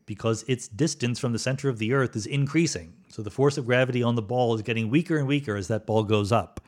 because 0.10 0.44
its 0.48 0.68
distance 0.68 1.19
from 1.19 1.34
the 1.34 1.38
center 1.38 1.69
of 1.69 1.77
the 1.77 1.94
earth 1.94 2.15
is 2.15 2.26
increasing. 2.26 2.91
So 3.10 3.22
the 3.22 3.30
force 3.30 3.60
of 3.60 3.68
gravity 3.68 4.02
on 4.02 4.15
the 4.15 4.23
ball 4.23 4.56
is 4.56 4.64
getting 4.64 4.90
weaker 4.90 5.19
and 5.19 5.27
weaker 5.27 5.56
as 5.56 5.68
that 5.68 5.86
ball 5.86 6.03
goes 6.03 6.31
up. 6.31 6.60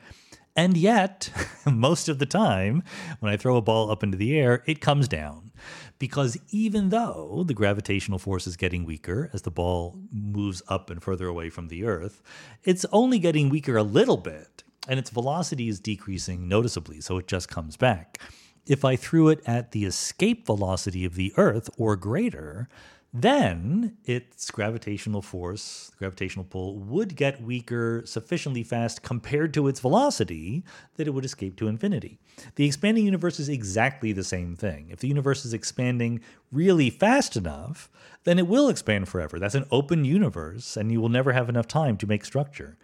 And 0.54 0.76
yet, 0.76 1.28
most 1.66 2.08
of 2.08 2.20
the 2.20 2.24
time, 2.24 2.84
when 3.18 3.32
I 3.32 3.36
throw 3.36 3.56
a 3.56 3.60
ball 3.60 3.90
up 3.90 4.04
into 4.04 4.16
the 4.16 4.38
air, 4.38 4.62
it 4.68 4.80
comes 4.80 5.08
down. 5.08 5.50
Because 5.98 6.38
even 6.50 6.90
though 6.90 7.42
the 7.44 7.52
gravitational 7.52 8.20
force 8.20 8.46
is 8.46 8.56
getting 8.56 8.84
weaker 8.84 9.28
as 9.32 9.42
the 9.42 9.50
ball 9.50 9.98
moves 10.12 10.62
up 10.68 10.88
and 10.88 11.02
further 11.02 11.26
away 11.26 11.50
from 11.50 11.66
the 11.66 11.82
Earth, 11.82 12.22
it's 12.62 12.86
only 12.92 13.18
getting 13.18 13.48
weaker 13.48 13.76
a 13.76 13.82
little 13.82 14.18
bit, 14.18 14.62
and 14.86 15.00
its 15.00 15.10
velocity 15.10 15.68
is 15.68 15.80
decreasing 15.80 16.46
noticeably, 16.46 17.00
so 17.00 17.18
it 17.18 17.26
just 17.26 17.48
comes 17.48 17.76
back. 17.76 18.18
If 18.66 18.84
I 18.84 18.94
threw 18.94 19.30
it 19.30 19.40
at 19.46 19.72
the 19.72 19.84
escape 19.84 20.46
velocity 20.46 21.04
of 21.04 21.16
the 21.16 21.32
Earth 21.36 21.68
or 21.76 21.96
greater, 21.96 22.68
then 23.14 23.98
its 24.06 24.50
gravitational 24.50 25.20
force, 25.20 25.90
the 25.90 25.96
gravitational 25.98 26.46
pull, 26.46 26.78
would 26.78 27.14
get 27.14 27.42
weaker 27.42 28.02
sufficiently 28.06 28.62
fast 28.62 29.02
compared 29.02 29.52
to 29.52 29.68
its 29.68 29.80
velocity 29.80 30.64
that 30.96 31.06
it 31.06 31.10
would 31.10 31.24
escape 31.24 31.56
to 31.56 31.68
infinity. 31.68 32.18
The 32.56 32.64
expanding 32.64 33.04
universe 33.04 33.38
is 33.38 33.50
exactly 33.50 34.12
the 34.12 34.24
same 34.24 34.56
thing. 34.56 34.88
If 34.90 35.00
the 35.00 35.08
universe 35.08 35.44
is 35.44 35.52
expanding 35.52 36.20
really 36.50 36.88
fast 36.88 37.36
enough, 37.36 37.90
then 38.24 38.38
it 38.38 38.48
will 38.48 38.70
expand 38.70 39.08
forever. 39.08 39.38
That's 39.38 39.54
an 39.54 39.66
open 39.70 40.06
universe, 40.06 40.76
and 40.76 40.90
you 40.90 41.00
will 41.00 41.10
never 41.10 41.32
have 41.32 41.50
enough 41.50 41.68
time 41.68 41.98
to 41.98 42.06
make 42.06 42.24
structure. 42.24 42.78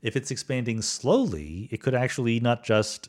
If 0.00 0.16
it's 0.16 0.30
expanding 0.30 0.82
slowly, 0.82 1.68
it 1.72 1.80
could 1.80 1.94
actually 1.94 2.38
not 2.38 2.62
just 2.62 3.08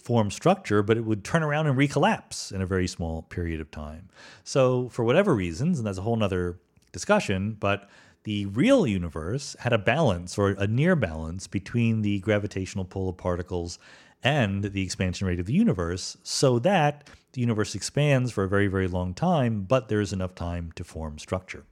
form 0.00 0.30
structure, 0.30 0.82
but 0.82 0.96
it 0.96 1.04
would 1.04 1.24
turn 1.24 1.42
around 1.42 1.66
and 1.66 1.76
recollapse 1.76 2.52
in 2.52 2.60
a 2.60 2.66
very 2.66 2.86
small 2.86 3.22
period 3.22 3.60
of 3.60 3.70
time. 3.70 4.08
So, 4.44 4.88
for 4.88 5.04
whatever 5.04 5.34
reasons, 5.34 5.78
and 5.78 5.86
that's 5.86 5.98
a 5.98 6.02
whole 6.02 6.16
nother 6.16 6.58
discussion, 6.92 7.56
but 7.58 7.88
the 8.24 8.46
real 8.46 8.86
universe 8.86 9.56
had 9.60 9.72
a 9.72 9.78
balance 9.78 10.36
or 10.36 10.50
a 10.50 10.66
near 10.66 10.96
balance 10.96 11.46
between 11.46 12.02
the 12.02 12.20
gravitational 12.20 12.84
pull 12.84 13.08
of 13.08 13.16
particles 13.16 13.78
and 14.22 14.64
the 14.64 14.82
expansion 14.82 15.26
rate 15.26 15.40
of 15.40 15.46
the 15.46 15.54
universe, 15.54 16.16
so 16.22 16.58
that 16.58 17.08
the 17.32 17.40
universe 17.40 17.74
expands 17.74 18.32
for 18.32 18.44
a 18.44 18.48
very, 18.48 18.66
very 18.66 18.88
long 18.88 19.14
time, 19.14 19.62
but 19.62 19.88
there 19.88 20.00
is 20.00 20.12
enough 20.12 20.34
time 20.34 20.72
to 20.74 20.84
form 20.84 21.18
structure. 21.18 21.64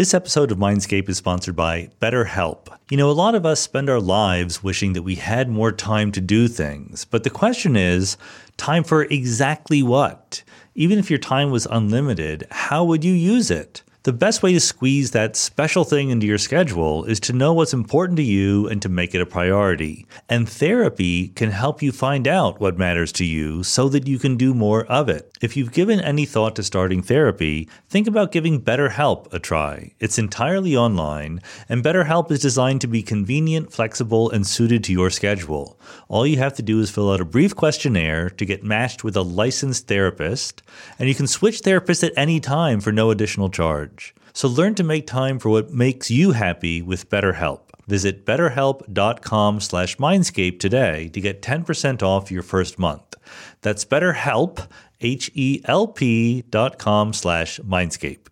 This 0.00 0.14
episode 0.14 0.50
of 0.50 0.56
Mindscape 0.56 1.10
is 1.10 1.18
sponsored 1.18 1.54
by 1.54 1.90
BetterHelp. 2.00 2.68
You 2.90 2.96
know, 2.96 3.10
a 3.10 3.12
lot 3.12 3.34
of 3.34 3.44
us 3.44 3.60
spend 3.60 3.90
our 3.90 4.00
lives 4.00 4.62
wishing 4.62 4.94
that 4.94 5.02
we 5.02 5.16
had 5.16 5.50
more 5.50 5.72
time 5.72 6.10
to 6.12 6.22
do 6.22 6.48
things, 6.48 7.04
but 7.04 7.22
the 7.22 7.28
question 7.28 7.76
is 7.76 8.16
time 8.56 8.82
for 8.82 9.02
exactly 9.02 9.82
what? 9.82 10.42
Even 10.74 10.98
if 10.98 11.10
your 11.10 11.18
time 11.18 11.50
was 11.50 11.66
unlimited, 11.70 12.46
how 12.50 12.82
would 12.82 13.04
you 13.04 13.12
use 13.12 13.50
it? 13.50 13.82
The 14.02 14.14
best 14.14 14.42
way 14.42 14.54
to 14.54 14.60
squeeze 14.60 15.10
that 15.10 15.36
special 15.36 15.84
thing 15.84 16.08
into 16.08 16.26
your 16.26 16.38
schedule 16.38 17.04
is 17.04 17.20
to 17.20 17.34
know 17.34 17.52
what's 17.52 17.74
important 17.74 18.16
to 18.16 18.22
you 18.22 18.66
and 18.66 18.80
to 18.80 18.88
make 18.88 19.14
it 19.14 19.20
a 19.20 19.26
priority. 19.26 20.06
And 20.26 20.48
therapy 20.48 21.28
can 21.28 21.50
help 21.50 21.82
you 21.82 21.92
find 21.92 22.26
out 22.26 22.60
what 22.60 22.78
matters 22.78 23.12
to 23.12 23.26
you 23.26 23.62
so 23.62 23.90
that 23.90 24.08
you 24.08 24.18
can 24.18 24.38
do 24.38 24.54
more 24.54 24.86
of 24.86 25.10
it. 25.10 25.36
If 25.42 25.54
you've 25.54 25.72
given 25.72 26.00
any 26.00 26.24
thought 26.24 26.56
to 26.56 26.62
starting 26.62 27.02
therapy, 27.02 27.68
think 27.90 28.06
about 28.08 28.32
giving 28.32 28.62
BetterHelp 28.62 29.30
a 29.34 29.38
try. 29.38 29.92
It's 29.98 30.18
entirely 30.18 30.74
online, 30.74 31.42
and 31.68 31.84
BetterHelp 31.84 32.30
is 32.30 32.40
designed 32.40 32.80
to 32.80 32.86
be 32.86 33.02
convenient, 33.02 33.70
flexible, 33.70 34.30
and 34.30 34.46
suited 34.46 34.82
to 34.84 34.92
your 34.92 35.10
schedule. 35.10 35.78
All 36.08 36.26
you 36.26 36.38
have 36.38 36.54
to 36.54 36.62
do 36.62 36.80
is 36.80 36.90
fill 36.90 37.12
out 37.12 37.20
a 37.20 37.26
brief 37.26 37.54
questionnaire 37.54 38.30
to 38.30 38.46
get 38.46 38.64
matched 38.64 39.04
with 39.04 39.14
a 39.14 39.22
licensed 39.22 39.88
therapist, 39.88 40.62
and 40.98 41.06
you 41.06 41.14
can 41.14 41.26
switch 41.26 41.60
therapists 41.60 42.02
at 42.02 42.14
any 42.16 42.40
time 42.40 42.80
for 42.80 42.92
no 42.92 43.10
additional 43.10 43.50
charge. 43.50 43.89
So 44.32 44.48
learn 44.48 44.74
to 44.76 44.84
make 44.84 45.06
time 45.06 45.38
for 45.38 45.48
what 45.48 45.72
makes 45.72 46.10
you 46.10 46.32
happy 46.32 46.82
with 46.82 47.08
BetterHelp. 47.10 47.60
Visit 47.86 48.24
betterhelp.com 48.24 49.60
slash 49.60 49.96
mindscape 49.96 50.60
today 50.60 51.08
to 51.08 51.20
get 51.20 51.42
10% 51.42 52.02
off 52.02 52.30
your 52.30 52.42
first 52.42 52.78
month. 52.78 53.16
That's 53.62 53.84
betterhelp, 53.84 54.68
H-E-L-P 55.00 56.42
dot 56.42 56.78
com 56.78 57.12
slash 57.12 57.58
mindscape. 57.60 58.28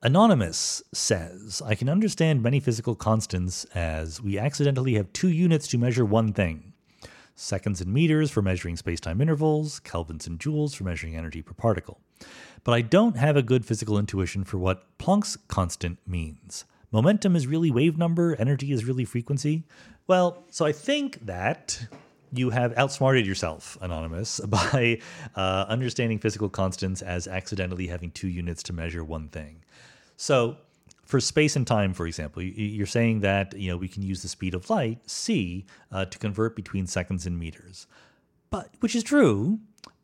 Anonymous 0.00 0.84
says, 0.94 1.60
I 1.66 1.74
can 1.74 1.88
understand 1.88 2.40
many 2.44 2.60
physical 2.60 2.94
constants 2.94 3.64
as 3.74 4.22
we 4.22 4.38
accidentally 4.38 4.94
have 4.94 5.12
two 5.12 5.28
units 5.28 5.66
to 5.68 5.78
measure 5.78 6.04
one 6.04 6.32
thing. 6.32 6.72
Seconds 7.34 7.80
and 7.80 7.92
meters 7.92 8.30
for 8.30 8.40
measuring 8.40 8.76
spacetime 8.76 9.20
intervals, 9.20 9.80
kelvins 9.80 10.28
and 10.28 10.38
joules 10.38 10.76
for 10.76 10.84
measuring 10.84 11.16
energy 11.16 11.42
per 11.42 11.54
particle 11.54 12.00
but 12.64 12.72
I 12.72 12.80
don't 12.80 13.16
have 13.16 13.36
a 13.36 13.42
good 13.42 13.64
physical 13.64 13.98
intuition 13.98 14.44
for 14.44 14.58
what 14.58 14.98
Planck's 14.98 15.36
constant 15.48 15.98
means. 16.06 16.64
Momentum 16.90 17.36
is 17.36 17.46
really 17.46 17.70
wave 17.70 17.98
number, 17.98 18.34
energy 18.36 18.72
is 18.72 18.84
really 18.84 19.04
frequency. 19.04 19.64
Well, 20.06 20.44
so 20.50 20.64
I 20.64 20.72
think 20.72 21.26
that 21.26 21.86
you 22.32 22.50
have 22.50 22.76
outsmarted 22.76 23.26
yourself, 23.26 23.76
Anonymous, 23.80 24.40
by 24.46 25.00
uh, 25.36 25.66
understanding 25.68 26.18
physical 26.18 26.48
constants 26.48 27.02
as 27.02 27.28
accidentally 27.28 27.86
having 27.86 28.10
two 28.10 28.28
units 28.28 28.62
to 28.64 28.72
measure 28.72 29.04
one 29.04 29.28
thing. 29.28 29.62
So, 30.16 30.56
for 31.04 31.20
space 31.20 31.56
and 31.56 31.66
time, 31.66 31.94
for 31.94 32.06
example, 32.06 32.42
you're 32.42 32.86
saying 32.86 33.20
that 33.20 33.56
you 33.56 33.70
know 33.70 33.78
we 33.78 33.88
can 33.88 34.02
use 34.02 34.20
the 34.20 34.28
speed 34.28 34.54
of 34.54 34.68
light, 34.68 34.98
c, 35.08 35.64
uh, 35.90 36.04
to 36.04 36.18
convert 36.18 36.54
between 36.54 36.86
seconds 36.86 37.24
and 37.24 37.38
meters, 37.38 37.86
but 38.50 38.70
which 38.80 38.94
is 38.94 39.02
true 39.02 39.58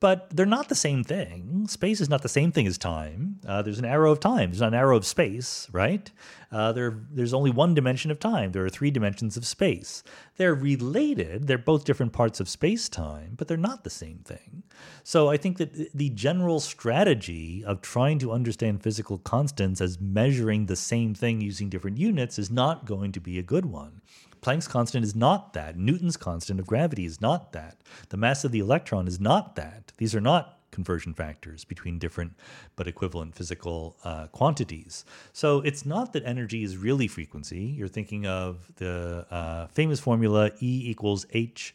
but 0.04 0.28
they're 0.36 0.44
not 0.44 0.68
the 0.68 0.74
same 0.74 1.02
thing. 1.02 1.66
Space 1.66 1.98
is 1.98 2.10
not 2.10 2.20
the 2.20 2.28
same 2.28 2.52
thing 2.52 2.66
as 2.66 2.76
time. 2.76 3.40
Uh, 3.48 3.62
there's 3.62 3.78
an 3.78 3.86
arrow 3.86 4.12
of 4.12 4.20
time. 4.20 4.50
There's 4.50 4.60
not 4.60 4.74
an 4.74 4.78
arrow 4.78 4.98
of 4.98 5.06
space, 5.06 5.66
right? 5.72 6.10
Uh, 6.52 6.72
there, 6.72 6.98
there's 7.10 7.32
only 7.32 7.50
one 7.50 7.72
dimension 7.72 8.10
of 8.10 8.20
time. 8.20 8.52
There 8.52 8.66
are 8.66 8.68
three 8.68 8.90
dimensions 8.90 9.38
of 9.38 9.46
space. 9.46 10.02
They're 10.36 10.54
related. 10.54 11.46
They're 11.46 11.56
both 11.56 11.86
different 11.86 12.12
parts 12.12 12.38
of 12.38 12.50
space 12.50 12.86
time, 12.90 13.32
but 13.38 13.48
they're 13.48 13.56
not 13.56 13.82
the 13.82 13.88
same 13.88 14.18
thing. 14.18 14.64
So 15.04 15.30
I 15.30 15.38
think 15.38 15.56
that 15.56 15.96
the 15.96 16.10
general 16.10 16.60
strategy 16.60 17.64
of 17.64 17.80
trying 17.80 18.18
to 18.18 18.30
understand 18.30 18.82
physical 18.82 19.16
constants 19.16 19.80
as 19.80 19.98
measuring 19.98 20.66
the 20.66 20.76
same 20.76 21.14
thing 21.14 21.40
using 21.40 21.70
different 21.70 21.96
units 21.96 22.38
is 22.38 22.50
not 22.50 22.84
going 22.84 23.12
to 23.12 23.20
be 23.20 23.38
a 23.38 23.42
good 23.42 23.64
one. 23.64 24.02
Planck's 24.44 24.68
constant 24.68 25.04
is 25.04 25.14
not 25.16 25.54
that. 25.54 25.78
Newton's 25.78 26.18
constant 26.18 26.60
of 26.60 26.66
gravity 26.66 27.06
is 27.06 27.18
not 27.18 27.52
that. 27.52 27.78
The 28.10 28.18
mass 28.18 28.44
of 28.44 28.52
the 28.52 28.58
electron 28.58 29.08
is 29.08 29.18
not 29.18 29.56
that. 29.56 29.92
These 29.96 30.14
are 30.14 30.20
not 30.20 30.58
conversion 30.70 31.14
factors 31.14 31.64
between 31.64 31.98
different 31.98 32.32
but 32.76 32.86
equivalent 32.86 33.34
physical 33.34 33.96
uh, 34.04 34.26
quantities. 34.26 35.06
So 35.32 35.60
it's 35.62 35.86
not 35.86 36.12
that 36.12 36.24
energy 36.26 36.62
is 36.62 36.76
really 36.76 37.08
frequency. 37.08 37.74
You're 37.78 37.88
thinking 37.88 38.26
of 38.26 38.70
the 38.76 39.24
uh, 39.30 39.68
famous 39.68 40.00
formula 40.00 40.50
E 40.60 40.90
equals 40.90 41.24
H 41.32 41.74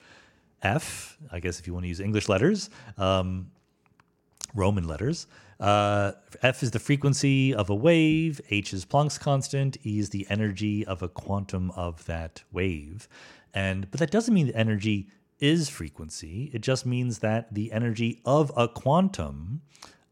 F, 0.61 1.17
I 1.31 1.39
guess 1.39 1.59
if 1.59 1.65
you 1.65 1.73
want 1.73 1.85
to 1.85 1.87
use 1.87 1.99
English 1.99 2.29
letters, 2.29 2.69
um, 2.97 3.49
Roman 4.53 4.87
letters. 4.87 5.25
Uh, 5.59 6.13
F 6.41 6.63
is 6.63 6.71
the 6.71 6.79
frequency 6.79 7.53
of 7.53 7.69
a 7.69 7.75
wave, 7.75 8.39
H 8.49 8.73
is 8.73 8.85
Planck's 8.85 9.17
constant, 9.17 9.77
E 9.85 9.99
is 9.99 10.09
the 10.09 10.25
energy 10.29 10.85
of 10.85 11.01
a 11.01 11.09
quantum 11.09 11.71
of 11.71 12.05
that 12.05 12.43
wave. 12.51 13.09
And 13.53 13.89
but 13.91 13.99
that 13.99 14.11
doesn't 14.11 14.33
mean 14.33 14.47
that 14.47 14.55
energy 14.55 15.09
is 15.39 15.69
frequency. 15.69 16.49
It 16.53 16.61
just 16.61 16.85
means 16.85 17.19
that 17.19 17.53
the 17.53 17.71
energy 17.71 18.21
of 18.25 18.51
a 18.55 18.67
quantum 18.67 19.61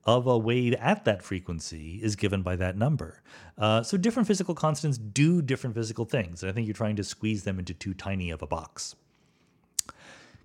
of 0.04 0.26
a 0.26 0.38
wave 0.38 0.74
at 0.76 1.04
that 1.06 1.22
frequency 1.22 2.00
is 2.02 2.16
given 2.16 2.42
by 2.42 2.56
that 2.56 2.78
number. 2.78 3.22
Uh, 3.58 3.84
so 3.84 3.98
different 3.98 4.28
physical 4.28 4.56
constants 4.56 4.98
do 4.98 5.42
different 5.42 5.76
physical 5.76 6.06
things. 6.06 6.42
And 6.42 6.50
I 6.50 6.54
think 6.54 6.66
you're 6.66 6.74
trying 6.74 6.96
to 6.96 7.04
squeeze 7.04 7.44
them 7.44 7.60
into 7.60 7.74
too 7.74 7.94
tiny 7.94 8.30
of 8.32 8.42
a 8.42 8.48
box. 8.48 8.96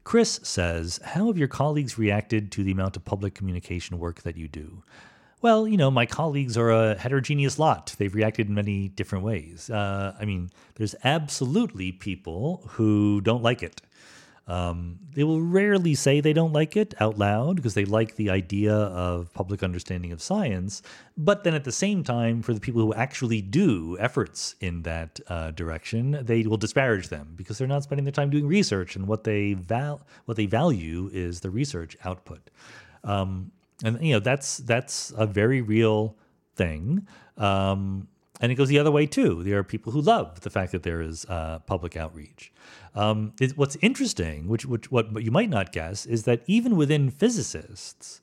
Chris 0.05 0.41
says, 0.43 1.01
How 1.05 1.27
have 1.27 1.39
your 1.39 1.49
colleagues 1.49 1.99
reacted 1.99 2.51
to 2.53 2.65
the 2.65 2.73
amount 2.73 2.97
of 2.97 3.05
public 3.05 3.35
communication 3.35 3.99
work 3.99 4.23
that 4.23 4.37
you 4.37 4.49
do? 4.49 4.83
well, 5.43 5.67
you 5.67 5.77
know, 5.77 5.91
my 5.91 6.07
colleagues 6.07 6.57
are 6.57 6.71
a 6.71 6.95
heterogeneous 6.95 7.59
lot. 7.59 7.95
They've 7.99 8.15
reacted 8.15 8.49
in 8.49 8.55
many 8.55 8.89
different 8.89 9.25
ways. 9.25 9.69
Uh, 9.69 10.15
I 10.19 10.25
mean, 10.25 10.51
there's 10.77 10.95
absolutely 11.03 11.91
people 11.91 12.63
who 12.71 13.21
don't 13.21 13.43
like 13.43 13.63
it. 13.63 13.83
Um, 14.49 14.99
they 15.15 15.23
will 15.23 15.41
rarely 15.41 15.95
say 15.95 16.21
they 16.21 16.33
don't 16.33 16.53
like 16.53 16.77
it 16.77 16.95
out 17.01 17.17
loud 17.17 17.57
because 17.57 17.75
they 17.75 17.85
like 17.85 18.17
the 18.17 18.31
idea 18.31 18.75
of 18.75 19.33
public 19.35 19.63
understanding 19.63 20.11
of 20.11 20.21
science. 20.21 20.83
But 21.17 21.45
then 21.45 21.55
at 21.55 21.65
the 21.65 21.73
same 21.73 22.03
time, 22.03 22.43
for 22.43 22.53
the 22.53 22.61
people 22.61 22.83
who 22.83 22.93
actually 22.95 23.41
do 23.41 23.97
efforts 24.01 24.57
in 24.61 24.83
that 24.83 25.21
uh, 25.29 25.53
direction, 25.53 26.19
they 26.23 26.43
will 26.43 26.57
disparage 26.57 27.09
them 27.09 27.35
because 27.37 27.59
they're 27.59 27.69
not 27.69 27.85
spending 27.85 28.05
their 28.05 28.13
time 28.13 28.31
doing 28.31 28.47
research, 28.47 28.97
and 28.97 29.07
what 29.07 29.25
they 29.25 29.53
val- 29.55 30.03
what 30.25 30.37
they 30.37 30.47
value 30.47 31.09
is 31.13 31.41
the 31.41 31.51
research 31.51 31.97
output. 32.05 32.51
Um, 33.05 33.53
and 33.85 34.01
you 34.05 34.15
know 34.15 34.21
that's 34.21 34.59
that's 34.59 35.13
a 35.17 35.27
very 35.27 35.61
real 35.61 36.17
thing. 36.57 37.07
Um, 37.37 38.09
and 38.43 38.51
it 38.51 38.57
goes 38.57 38.69
the 38.69 38.79
other 38.79 38.91
way 38.91 39.07
too. 39.07 39.43
There 39.45 39.59
are 39.59 39.65
people 39.65 39.93
who 39.93 40.01
love 40.01 40.41
the 40.41 40.51
fact 40.51 40.73
that 40.73 40.83
there 40.83 41.01
is 41.01 41.25
uh, 41.27 41.61
public 41.61 41.97
outreach. 41.97 42.53
Um, 42.95 43.33
it, 43.41 43.57
what's 43.57 43.77
interesting, 43.77 44.49
which, 44.49 44.67
which 44.67 44.91
what 44.91 45.23
you 45.23 45.31
might 45.31 45.49
not 45.49 45.73
guess, 45.73 46.05
is 46.05 46.25
that 46.25 46.43
even 46.47 46.77
within 46.77 47.09
physicists, 47.09 48.21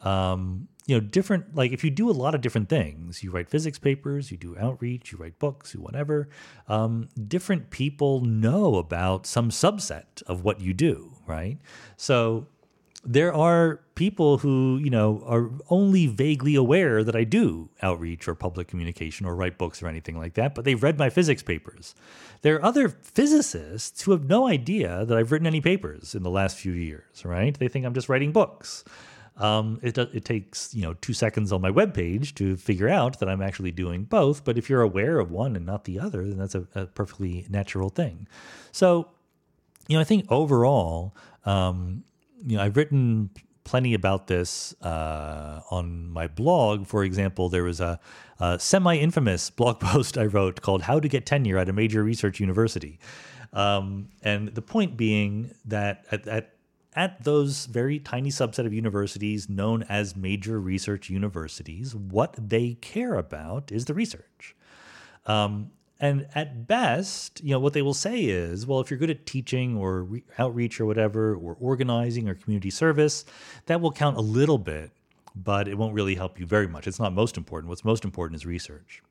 um, 0.00 0.68
you 0.86 0.96
know, 0.96 1.00
different 1.00 1.54
like 1.54 1.70
if 1.70 1.84
you 1.84 1.90
do 1.90 2.08
a 2.08 2.12
lot 2.12 2.34
of 2.34 2.40
different 2.40 2.70
things, 2.70 3.22
you 3.22 3.30
write 3.30 3.50
physics 3.50 3.78
papers, 3.78 4.30
you 4.30 4.38
do 4.38 4.56
outreach, 4.58 5.12
you 5.12 5.18
write 5.18 5.38
books, 5.38 5.74
you 5.74 5.80
whatever. 5.80 6.30
Um, 6.66 7.08
different 7.26 7.68
people 7.68 8.20
know 8.20 8.76
about 8.76 9.26
some 9.26 9.50
subset 9.50 10.22
of 10.26 10.44
what 10.44 10.60
you 10.60 10.72
do, 10.72 11.12
right? 11.26 11.58
So 11.96 12.46
there 13.04 13.32
are 13.32 13.80
people 13.94 14.38
who, 14.38 14.78
you 14.82 14.90
know, 14.90 15.22
are 15.26 15.50
only 15.70 16.06
vaguely 16.06 16.54
aware 16.54 17.04
that 17.04 17.14
I 17.14 17.24
do 17.24 17.68
outreach 17.80 18.26
or 18.26 18.34
public 18.34 18.68
communication 18.68 19.24
or 19.24 19.34
write 19.34 19.56
books 19.56 19.82
or 19.82 19.88
anything 19.88 20.18
like 20.18 20.34
that, 20.34 20.54
but 20.54 20.64
they've 20.64 20.82
read 20.82 20.98
my 20.98 21.08
physics 21.08 21.42
papers. 21.42 21.94
There 22.42 22.56
are 22.56 22.64
other 22.64 22.88
physicists 22.88 24.02
who 24.02 24.12
have 24.12 24.24
no 24.24 24.48
idea 24.48 25.04
that 25.04 25.16
I've 25.16 25.32
written 25.32 25.46
any 25.46 25.60
papers 25.60 26.14
in 26.14 26.22
the 26.22 26.30
last 26.30 26.58
few 26.58 26.72
years, 26.72 27.24
right? 27.24 27.56
They 27.56 27.68
think 27.68 27.86
I'm 27.86 27.94
just 27.94 28.08
writing 28.08 28.32
books. 28.32 28.84
Um, 29.36 29.78
it, 29.82 29.96
it 29.96 30.24
takes 30.24 30.74
you 30.74 30.82
know 30.82 30.94
two 30.94 31.12
seconds 31.12 31.52
on 31.52 31.60
my 31.60 31.70
webpage 31.70 32.34
to 32.34 32.56
figure 32.56 32.88
out 32.88 33.20
that 33.20 33.28
I'm 33.28 33.40
actually 33.40 33.70
doing 33.70 34.02
both. 34.02 34.44
But 34.44 34.58
if 34.58 34.68
you're 34.68 34.82
aware 34.82 35.20
of 35.20 35.30
one 35.30 35.54
and 35.54 35.64
not 35.64 35.84
the 35.84 36.00
other, 36.00 36.26
then 36.26 36.38
that's 36.38 36.56
a, 36.56 36.66
a 36.74 36.86
perfectly 36.86 37.46
natural 37.48 37.88
thing. 37.88 38.26
So, 38.72 39.08
you 39.86 39.96
know, 39.96 40.00
I 40.00 40.04
think 40.04 40.26
overall, 40.28 41.14
um, 41.44 42.02
you 42.46 42.56
know, 42.56 42.62
I've 42.62 42.76
written 42.76 43.30
plenty 43.64 43.92
about 43.92 44.28
this 44.28 44.74
uh, 44.82 45.60
on 45.70 46.08
my 46.10 46.26
blog. 46.26 46.86
For 46.86 47.04
example, 47.04 47.48
there 47.48 47.64
was 47.64 47.80
a, 47.80 48.00
a 48.40 48.58
semi 48.58 48.96
infamous 48.96 49.50
blog 49.58 49.80
post 49.80 50.16
I 50.16 50.24
wrote 50.24 50.62
called 50.62 50.82
How 50.82 50.98
to 51.00 51.08
Get 51.08 51.26
Tenure 51.26 51.58
at 51.58 51.68
a 51.68 51.72
Major 51.72 52.02
Research 52.02 52.40
University. 52.40 52.98
Um, 53.52 54.08
and 54.22 54.48
the 54.48 54.62
point 54.62 54.96
being 54.96 55.54
that 55.64 56.04
at, 56.10 56.26
at, 56.26 56.54
at 56.94 57.24
those 57.24 57.66
very 57.66 57.98
tiny 57.98 58.30
subset 58.30 58.66
of 58.66 58.72
universities 58.72 59.48
known 59.48 59.84
as 59.88 60.16
major 60.16 60.60
research 60.60 61.10
universities, 61.10 61.94
what 61.94 62.34
they 62.38 62.74
care 62.74 63.14
about 63.14 63.70
is 63.70 63.84
the 63.84 63.94
research. 63.94 64.56
Um, 65.26 65.70
and 66.00 66.28
at 66.34 66.66
best, 66.66 67.42
you 67.42 67.50
know, 67.50 67.58
what 67.58 67.72
they 67.72 67.82
will 67.82 67.94
say 67.94 68.24
is, 68.24 68.66
well, 68.66 68.80
if 68.80 68.90
you're 68.90 68.98
good 68.98 69.10
at 69.10 69.26
teaching 69.26 69.76
or 69.76 70.04
re- 70.04 70.24
outreach 70.38 70.80
or 70.80 70.86
whatever, 70.86 71.34
or 71.34 71.56
organizing 71.60 72.28
or 72.28 72.34
community 72.34 72.70
service, 72.70 73.24
that 73.66 73.80
will 73.80 73.90
count 73.90 74.16
a 74.16 74.20
little 74.20 74.58
bit, 74.58 74.92
but 75.34 75.66
it 75.66 75.76
won't 75.76 75.94
really 75.94 76.14
help 76.14 76.38
you 76.38 76.46
very 76.46 76.68
much. 76.68 76.86
It's 76.86 77.00
not 77.00 77.12
most 77.12 77.36
important. 77.36 77.68
What's 77.68 77.84
most 77.84 78.04
important 78.04 78.36
is 78.36 78.46
research. 78.46 79.02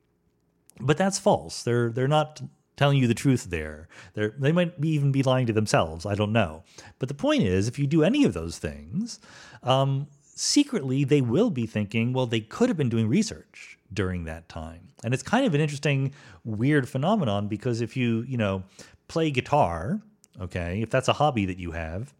But 0.80 0.97
that's 0.97 1.19
false. 1.19 1.64
They're 1.64 1.89
they're 1.89 2.07
not 2.07 2.41
telling 2.77 2.99
you 2.99 3.07
the 3.07 3.14
truth 3.15 3.45
there. 3.45 3.89
They're, 4.14 4.35
they 4.38 4.51
might 4.51 4.80
be 4.80 4.89
even 4.89 5.11
be 5.11 5.23
lying 5.23 5.47
to 5.47 5.53
themselves. 5.53 6.05
I 6.05 6.15
don't 6.15 6.31
know. 6.31 6.64
But 6.99 7.09
the 7.09 7.15
point 7.15 7.43
is, 7.43 7.68
if 7.68 7.80
you 7.80 7.88
do 7.88 8.03
any 8.03 8.23
of 8.23 8.34
those 8.34 8.59
things, 8.59 9.19
um, 9.64 10.07
secretly 10.35 11.03
they 11.03 11.19
will 11.19 11.49
be 11.49 11.65
thinking, 11.65 12.14
well, 12.14 12.27
they 12.27 12.39
could 12.39 12.69
have 12.69 12.77
been 12.77 12.89
doing 12.89 13.07
research 13.07 13.80
during 13.91 14.26
that 14.26 14.47
time. 14.47 14.86
And 15.03 15.14
it's 15.14 15.24
kind 15.24 15.45
of 15.45 15.53
an 15.53 15.61
interesting, 15.61 16.14
weird 16.44 16.90
phenomenon 16.90 17.48
because 17.48 17.82
if 17.82 17.95
you, 17.95 18.24
you 18.28 18.38
know, 18.38 18.64
play 19.07 19.32
guitar, 19.32 20.02
okay, 20.41 20.82
if 20.82 20.90
that's 20.90 21.07
a 21.07 21.14
hobby 21.14 21.45
that 21.45 21.60
you 21.60 21.72
have, 21.72 22.14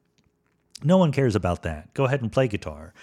no 0.84 0.98
one 0.98 1.12
cares 1.12 1.36
about 1.36 1.64
that. 1.64 1.94
Go 1.94 2.06
ahead 2.06 2.22
and 2.22 2.32
play 2.32 2.48
guitar. 2.48 2.94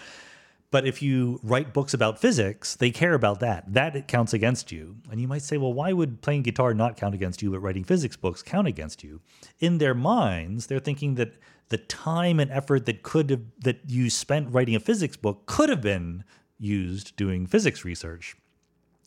But 0.71 0.87
if 0.87 1.03
you 1.03 1.39
write 1.45 1.73
books 1.73 1.95
about 1.95 2.21
physics, 2.21 2.75
they 2.75 2.91
care 2.91 3.15
about 3.15 3.39
that. 3.41 3.73
That 3.73 4.09
counts 4.09 4.33
against 4.33 4.73
you. 4.73 4.97
And 5.09 5.21
you 5.21 5.29
might 5.29 5.43
say, 5.43 5.57
well, 5.57 5.73
why 5.73 5.93
would 5.93 6.21
playing 6.21 6.43
guitar 6.43 6.75
not 6.75 6.97
count 6.97 7.15
against 7.15 7.43
you, 7.43 7.53
but 7.53 7.61
writing 7.61 7.85
physics 7.85 8.17
books 8.17 8.43
count 8.43 8.67
against 8.67 9.05
you? 9.05 9.21
In 9.61 9.79
their 9.79 9.95
minds, 9.95 10.67
they're 10.67 10.81
thinking 10.81 11.15
that 11.15 11.35
the 11.69 11.79
time 11.79 12.41
and 12.41 12.51
effort 12.51 12.87
that 12.87 13.03
could 13.03 13.31
have 13.31 13.43
that 13.61 13.89
you 13.89 14.11
spent 14.11 14.53
writing 14.53 14.75
a 14.75 14.81
physics 14.81 15.17
book 15.17 15.47
could 15.47 15.69
have 15.69 15.81
been 15.81 16.25
used 16.59 17.15
doing 17.17 17.47
physics 17.47 17.85
research 17.85 18.37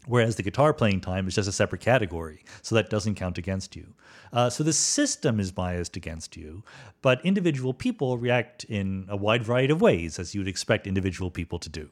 whereas 0.08 0.36
the 0.36 0.44
guitar 0.44 0.74
playing 0.74 1.02
time 1.02 1.28
is 1.28 1.36
just 1.36 1.50
a 1.50 1.52
separate 1.52 1.82
category, 1.82 2.44
so 2.62 2.74
that 2.76 2.90
doesn't 2.90 3.16
count 3.16 3.38
against 3.38 3.76
you. 3.76 3.94
Uh, 4.34 4.50
so 4.50 4.64
the 4.64 4.74
system 4.74 5.40
is 5.40 5.52
biased 5.52 5.96
against 5.96 6.36
you, 6.36 6.64
but 7.02 7.24
individual 7.24 7.74
people 7.74 8.18
react 8.18 8.64
in 8.66 9.06
a 9.10 9.16
wide 9.18 9.44
variety 9.44 9.72
of 9.72 9.82
ways, 9.82 10.18
as 10.18 10.34
you 10.34 10.42
would 10.42 10.48
expect 10.48 10.88
individual 10.88 11.30
people 11.30 11.60
to 11.60 11.70
do. 11.70 11.90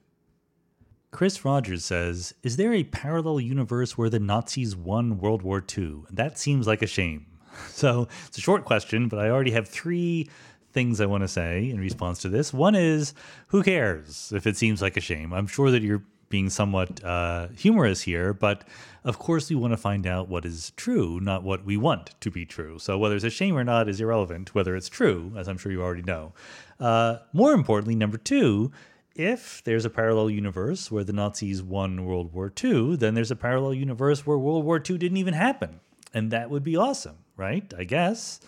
Chris 1.12 1.46
Rogers 1.46 1.86
says, 1.86 2.34
Is 2.44 2.58
there 2.58 2.74
a 2.74 2.84
parallel 2.84 3.40
universe 3.40 3.98
where 3.98 4.10
the 4.10 4.20
Nazis 4.20 4.76
won 4.76 5.18
World 5.18 5.44
War 5.44 5.64
II? 5.78 6.04
That 6.12 6.38
seems 6.38 6.68
like 6.68 6.82
a 6.82 6.88
shame. 6.88 7.28
So 7.70 8.10
it's 8.28 8.38
a 8.38 8.42
short 8.42 8.66
question, 8.66 9.08
but 9.08 9.18
I 9.18 9.30
already 9.30 9.52
have 9.52 9.66
three 9.66 10.30
things 10.74 11.00
I 11.00 11.06
want 11.06 11.24
to 11.24 11.28
say 11.30 11.70
in 11.70 11.80
response 11.80 12.20
to 12.24 12.30
this. 12.30 12.54
One 12.54 12.76
is, 12.76 13.14
who 13.48 13.64
cares 13.64 14.34
if 14.36 14.46
it 14.46 14.58
seems 14.58 14.82
like 14.82 14.98
a 14.98 15.02
shame? 15.02 15.32
I'm 15.34 15.48
sure 15.48 15.72
that 15.72 15.82
you're 15.82 16.04
being 16.30 16.50
somewhat 16.50 17.04
uh, 17.04 17.48
humorous 17.56 18.02
here, 18.02 18.34
but 18.34 18.64
of 19.04 19.20
course 19.20 19.50
we 19.50 19.56
want 19.56 19.74
to 19.74 19.78
find 19.78 20.08
out 20.08 20.28
what 20.28 20.46
is 20.46 20.72
true, 20.76 21.20
not 21.22 21.44
what 21.44 21.66
we 21.66 21.78
want 21.78 22.16
to 22.22 22.32
be 22.32 22.46
true. 22.46 22.80
So 22.80 22.98
whether 22.98 23.16
it's 23.16 23.24
a 23.24 23.30
shame 23.30 23.56
or 23.56 23.64
not 23.64 23.88
is 23.88 24.02
irrelevant, 24.02 24.56
whether 24.56 24.76
it's 24.76 24.90
true, 24.90 25.34
as 25.38 25.48
I'm 25.48 25.58
sure 25.58 25.72
you 25.72 25.82
already 25.82 26.04
know. 26.04 26.34
Uh, 26.80 27.18
more 27.34 27.54
importantly, 27.54 27.96
number 27.96 28.18
two, 28.18 28.72
if 29.16 29.64
there's 29.64 29.86
a 29.86 29.90
parallel 29.90 30.30
universe 30.30 30.92
where 30.92 31.04
the 31.04 31.14
Nazis 31.14 31.64
won 31.64 32.06
World 32.06 32.34
War 32.34 32.52
II, 32.62 32.98
then 32.98 33.14
there's 33.14 33.32
a 33.32 33.36
parallel 33.36 33.74
universe 33.74 34.26
where 34.26 34.38
World 34.38 34.66
War 34.66 34.78
II 34.78 34.98
didn't 34.98 35.18
even 35.18 35.34
happen. 35.34 35.80
And 36.14 36.32
that 36.32 36.50
would 36.50 36.64
be 36.64 36.76
awesome, 36.76 37.18
right? 37.38 37.74
I 37.78 37.86
guess. 37.86 38.42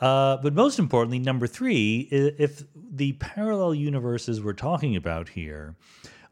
Uh, 0.00 0.36
but 0.38 0.54
most 0.54 0.78
importantly, 0.78 1.18
number 1.18 1.46
three, 1.46 2.08
if 2.10 2.64
the 2.74 3.12
parallel 3.14 3.74
universes 3.74 4.42
we're 4.42 4.52
talking 4.52 4.96
about 4.96 5.30
here 5.30 5.76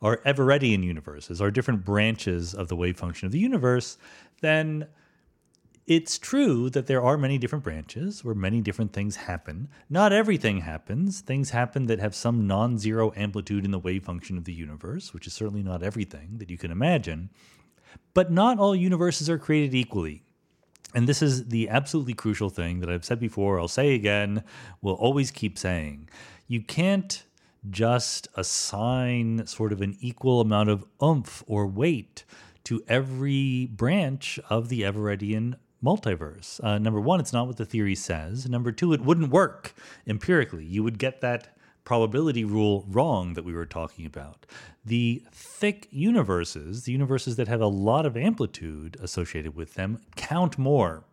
are 0.03 0.19
Everettian 0.27 0.83
universes, 0.83 1.41
are 1.41 1.51
different 1.51 1.85
branches 1.85 2.55
of 2.55 2.69
the 2.69 2.77
wave 2.77 2.97
function 2.97 3.27
of 3.27 3.33
the 3.33 3.39
universe, 3.39 3.97
then 4.41 4.89
it's 5.87 6.19
true 6.19 6.71
that 6.71 6.87
there 6.87 7.03
are 7.03 7.17
many 7.17 7.39
different 7.39 7.65
branches 7.65 8.25
where 8.25 8.35
many 8.35 8.61
different 8.61 8.93
things 8.93 9.17
happen. 9.17 9.69
Not 9.91 10.13
everything 10.13 10.61
happens. 10.61 11.21
Things 11.21 11.51
happen 11.51 11.87
that 11.87 11.99
have 11.99 12.15
some 12.15 12.47
non 12.47 12.79
zero 12.79 13.13
amplitude 13.17 13.65
in 13.65 13.73
the 13.73 13.79
wave 13.79 14.05
function 14.05 14.39
of 14.39 14.45
the 14.45 14.53
universe, 14.53 15.13
which 15.13 15.27
is 15.27 15.33
certainly 15.33 15.63
not 15.63 15.83
everything 15.83 16.39
that 16.39 16.51
you 16.51 16.59
can 16.59 16.71
imagine. 16.71 17.31
But 18.15 18.31
not 18.31 18.59
all 18.59 18.77
universes 18.77 19.29
are 19.29 19.39
created 19.39 19.75
equally. 19.75 20.23
And 20.95 21.09
this 21.09 21.23
is 21.23 21.47
the 21.49 21.69
absolutely 21.69 22.15
crucial 22.15 22.51
thing 22.51 22.81
that 22.81 22.91
I've 22.91 23.05
said 23.05 23.19
before, 23.19 23.59
I'll 23.59 23.69
say 23.69 23.95
again, 23.95 24.45
We'll 24.83 24.95
always 24.95 25.31
keep 25.31 25.59
saying. 25.59 26.09
You 26.47 26.61
can't 26.61 27.25
just 27.71 28.29
assign 28.37 29.47
sort 29.47 29.73
of 29.73 29.81
an 29.81 29.97
equal 30.01 30.41
amount 30.41 30.69
of 30.69 30.85
oomph 31.03 31.45
or 31.47 31.67
weight 31.67 32.25
to 32.65 32.83
every 32.89 33.67
branch 33.67 34.39
of 34.49 34.69
the 34.69 34.83
Everettian 34.83 35.55
multiverse. 35.83 36.63
Uh, 36.63 36.79
number 36.79 37.01
one, 37.01 37.21
it's 37.21 37.33
not 37.33 37.47
what 37.47 37.57
the 37.57 37.65
theory 37.65 37.95
says. 37.95 38.49
Number 38.49 38.73
two, 38.73 38.93
it 38.93 39.01
wouldn't 39.01 39.31
work 39.31 39.75
empirically. 40.07 40.65
You 40.65 40.83
would 40.83 40.99
get 40.99 41.21
that 41.21 41.57
probability 41.85 42.45
rule 42.45 42.85
wrong 42.89 43.35
that 43.35 43.45
we 43.45 43.53
were 43.53 43.67
talking 43.67 44.07
about. 44.07 44.47
The 44.85 45.23
thick 45.33 45.89
universes, 45.91 46.85
the 46.85 46.93
universes 46.93 47.37
that 47.37 47.49
have 47.49 47.61
a 47.61 47.67
lot 47.67 48.07
of 48.07 48.17
amplitude 48.17 48.97
associated 49.01 49.57
with 49.57 49.75
them, 49.75 50.01
count 50.15 50.59
more. 50.59 51.05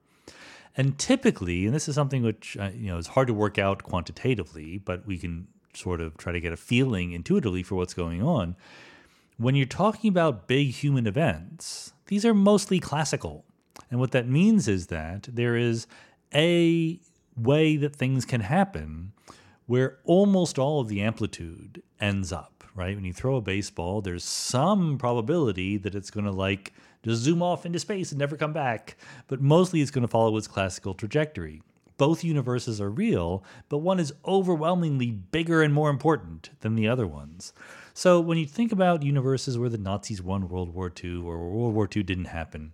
And 0.78 0.98
typically, 0.98 1.66
and 1.66 1.74
this 1.74 1.90
is 1.90 1.96
something 1.96 2.22
which 2.22 2.56
uh, 2.58 2.70
you 2.74 2.88
know 2.88 2.98
is 2.98 3.08
hard 3.08 3.28
to 3.28 3.34
work 3.34 3.58
out 3.58 3.84
quantitatively, 3.84 4.78
but 4.78 5.06
we 5.06 5.18
can 5.18 5.48
sort 5.80 6.02
of 6.02 6.18
try 6.18 6.32
to 6.32 6.40
get 6.40 6.54
a 6.54 6.58
feeling 6.58 7.14
intuitively 7.14 7.64
for 7.64 7.76
what's 7.76 7.94
going 7.94 8.22
on. 8.22 8.56
When 9.38 9.56
you're 9.56 9.66
talking 9.66 10.10
about 10.10 10.48
big 10.48 10.72
human 10.72 11.08
events, 11.08 11.94
these 12.08 12.26
are 12.26 12.34
mostly 12.34 12.80
classical. 12.80 13.46
And 13.90 14.00
what 14.00 14.12
that 14.12 14.28
means 14.28 14.68
is 14.68 14.88
that 14.88 15.30
there 15.32 15.56
is 15.56 15.88
a 16.36 17.00
way 17.36 17.78
that 17.78 17.96
things 17.96 18.26
can 18.26 18.42
happen 18.42 19.14
where 19.66 20.00
almost 20.04 20.60
all 20.60 20.82
of 20.82 20.88
the 20.88 21.02
amplitude 21.02 21.82
ends 22.02 22.34
up, 22.34 22.64
right? 22.76 22.96
When 22.96 23.06
you 23.06 23.14
throw 23.14 23.38
a 23.38 23.42
baseball, 23.42 24.02
there's 24.02 24.24
some 24.24 24.98
probability 24.98 25.78
that 25.78 25.96
it's 25.96 26.12
going 26.12 26.26
to 26.26 26.32
like 26.32 26.74
just 27.04 27.22
zoom 27.22 27.42
off 27.42 27.66
into 27.66 27.80
space 27.80 28.12
and 28.12 28.20
never 28.20 28.36
come 28.36 28.52
back, 28.52 28.98
but 29.28 29.42
mostly 29.42 29.82
it's 29.82 29.92
going 29.92 30.02
to 30.02 30.08
follow 30.08 30.36
its 30.38 30.48
classical 30.48 30.94
trajectory. 30.94 31.62
Both 32.00 32.24
universes 32.24 32.80
are 32.80 32.90
real, 32.90 33.44
but 33.68 33.80
one 33.80 34.00
is 34.00 34.14
overwhelmingly 34.26 35.12
bigger 35.12 35.62
and 35.62 35.74
more 35.74 35.90
important 35.90 36.50
than 36.62 36.76
the 36.76 36.88
other 36.88 37.06
ones. 37.06 37.54
So 37.94 38.22
when 38.22 38.38
you 38.38 38.46
think 38.46 38.72
about 38.72 39.04
universes 39.04 39.58
where 39.58 39.68
the 39.68 39.78
Nazis 39.78 40.22
won 40.22 40.48
World 40.48 40.74
War 40.74 40.92
II 41.04 41.18
or 41.18 41.50
World 41.50 41.76
War 41.76 41.90
II 41.94 42.04
didn't 42.04 42.26
happen, 42.26 42.72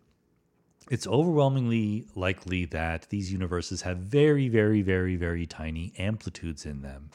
it's 0.92 1.08
overwhelmingly 1.08 2.06
likely 2.14 2.66
that 2.66 3.10
these 3.10 3.32
universes 3.32 3.82
have 3.82 3.98
very, 3.98 4.48
very, 4.48 4.84
very, 4.84 5.16
very 5.16 5.48
tiny 5.48 5.94
amplitudes 5.98 6.64
in 6.64 6.84
them. 6.84 7.10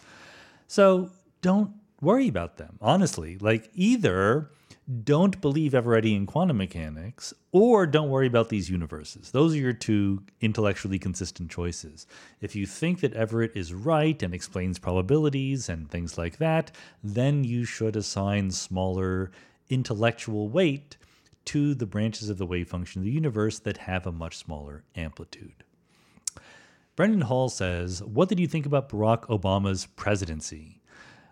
So 0.67 1.13
don't 1.43 1.71
worry 2.01 2.27
about 2.27 2.57
them, 2.57 2.77
honestly. 2.83 3.39
Like, 3.39 3.71
either 3.73 4.51
don't 4.91 5.41
believe 5.41 5.73
Everettian 5.73 6.27
quantum 6.27 6.57
mechanics 6.57 7.33
or 7.53 7.87
don't 7.87 8.11
worry 8.11 8.27
about 8.27 8.49
these 8.49 8.69
universes. 8.69 9.31
Those 9.31 9.55
are 9.55 9.59
your 9.59 9.73
two 9.73 10.23
intellectually 10.41 10.99
consistent 10.99 11.51
choices. 11.51 12.07
If 12.41 12.57
you 12.57 12.67
think 12.67 13.01
that 13.01 13.15
Everett 13.15 13.53
is 13.55 13.73
right 13.73 14.21
and 14.23 14.35
explains 14.35 14.79
probabilities 14.79 15.69
and 15.69 15.89
things 15.89 16.19
like 16.19 16.39
that, 16.39 16.73
then 17.05 17.45
you 17.45 17.65
should 17.65 17.95
assign 17.95 18.51
smaller 18.51 19.31
intellectual 19.69 20.49
weight 20.49 20.97
to 21.47 21.75
the 21.75 21.87
branches 21.87 22.29
of 22.29 22.39
the 22.39 22.47
wave 22.47 22.69
function 22.69 23.01
of 23.01 23.05
the 23.05 23.13
universe 23.13 23.59
that 23.61 23.77
have 23.77 24.07
a 24.07 24.13
much 24.13 24.37
smaller 24.37 24.83
amplitude. 24.97 25.65
Brendan 26.97 27.23
Hall 27.23 27.49
says, 27.49 28.03
What 28.03 28.29
did 28.29 28.41
you 28.41 28.47
think 28.47 28.67
about 28.67 28.89
Barack 28.89 29.27
Obama's 29.27 29.87
presidency? 29.87 30.80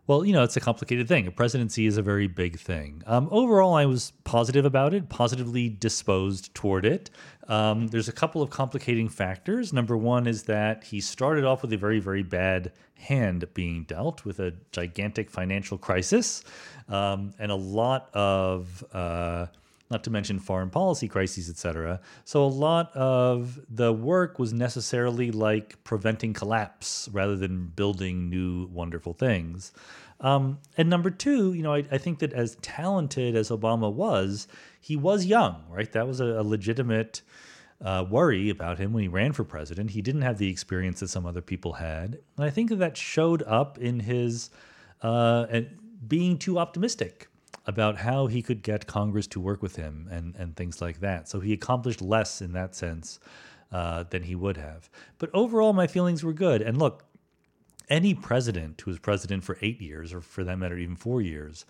Well, 0.09 0.25
you 0.25 0.33
know, 0.33 0.43
it's 0.43 0.57
a 0.57 0.61
complicated 0.61 1.07
thing. 1.07 1.27
A 1.27 1.31
presidency 1.31 1.85
is 1.85 1.99
a 1.99 2.03
very 2.03 2.29
big 2.29 2.59
thing. 2.59 3.03
Um, 3.07 3.29
overall, 3.31 3.75
I 3.75 3.85
was 3.85 4.15
positive 4.25 4.65
about 4.65 4.95
it, 4.95 5.11
positively 5.11 5.69
disposed 5.69 6.55
toward 6.55 6.87
it. 6.87 7.11
Um, 7.47 7.89
there's 7.89 8.09
a 8.09 8.13
couple 8.13 8.41
of 8.41 8.49
complicating 8.49 9.11
factors. 9.11 9.71
Number 9.71 9.99
one 9.99 10.27
is 10.27 10.45
that 10.45 10.83
he 10.85 11.03
started 11.03 11.45
off 11.45 11.61
with 11.61 11.75
a 11.75 11.77
very, 11.77 12.01
very 12.01 12.23
bad 12.23 12.73
hand 12.95 13.45
being 13.53 13.85
dealt 13.85 14.25
with 14.25 14.41
a 14.41 14.55
gigantic 14.73 15.31
financial 15.31 15.77
crisis 15.77 16.43
um, 16.89 17.35
and 17.39 17.53
a 17.53 17.57
lot 17.57 18.09
of. 18.15 18.83
Uh, 18.91 19.47
not 19.91 20.05
to 20.05 20.11
mention 20.11 20.39
foreign 20.39 20.71
policy 20.71 21.09
crises, 21.09 21.49
etc. 21.49 22.01
So 22.25 22.45
a 22.45 22.47
lot 22.47 22.95
of 22.95 23.61
the 23.69 23.93
work 23.93 24.39
was 24.39 24.53
necessarily 24.53 25.31
like 25.31 25.83
preventing 25.85 26.33
collapse 26.35 27.09
rather 27.13 27.37
than 27.37 27.69
building 27.69 28.29
new 28.29 28.67
wonderful 28.67 29.15
things. 29.15 29.73
Um, 30.21 30.59
and 30.77 30.91
number 30.91 31.11
two, 31.11 31.53
you 31.53 31.63
know, 31.63 31.75
I, 31.75 31.85
I, 31.93 31.99
think 31.99 32.19
that 32.19 32.33
as 32.33 32.57
talented 32.57 33.37
as 33.37 33.51
Obama 33.51 33.93
was, 33.93 34.49
he 34.81 34.97
was 34.97 35.25
young, 35.25 35.63
right? 35.71 35.91
That 35.93 36.09
was 36.09 36.21
a, 36.21 36.41
a 36.41 36.43
legitimate 36.43 37.23
uh, 37.81 38.05
worry 38.11 38.51
about 38.51 38.79
him 38.79 38.93
when 38.93 39.03
he 39.03 39.09
ran 39.09 39.33
for 39.33 39.45
president. 39.45 39.91
He 39.91 40.03
didn't 40.03 40.23
have 40.23 40.39
the 40.39 40.51
experience 40.51 40.99
that 41.01 41.09
some 41.09 41.25
other 41.25 41.41
people 41.41 41.75
had, 41.75 42.19
and 42.37 42.45
I 42.45 42.51
think 42.51 42.71
that 42.71 42.81
that 42.81 42.97
showed 42.97 43.45
up 43.45 43.79
in 43.79 44.01
his 44.01 44.51
uh, 45.03 45.47
being 46.07 46.37
too 46.37 46.59
optimistic 46.59 47.29
about 47.69 47.99
how 47.99 48.27
he 48.27 48.41
could 48.41 48.63
get 48.63 48.87
Congress 48.87 49.27
to 49.29 49.39
work 49.39 49.63
with 49.63 49.77
him 49.77 50.09
and, 50.11 50.35
and 50.37 50.57
things 50.57 50.81
like 50.81 51.01
that. 51.01 51.29
So 51.29 51.39
he 51.39 51.53
accomplished 51.53 52.01
less 52.01 52.41
in 52.41 52.53
that 52.55 52.75
sense 52.75 53.21
uh, 53.71 54.05
than 54.05 54.23
he 54.23 54.35
would 54.35 54.57
have. 54.57 54.89
But 55.19 55.29
overall, 55.35 55.75
my 55.75 55.87
feelings 55.87 56.25
were 56.25 56.33
good. 56.33 56.63
And 56.63 56.79
look, 56.79 57.05
any 57.91 58.15
president 58.15 58.81
who 58.81 58.91
is 58.91 58.99
president 58.99 59.45
for 59.45 59.59
eight 59.61 59.83
years, 59.83 60.15
or 60.15 60.23
for 60.23 60.45
that 60.45 60.59
matter, 60.59 60.79
even 60.79 60.97
four 60.97 61.21
years, 61.21 61.67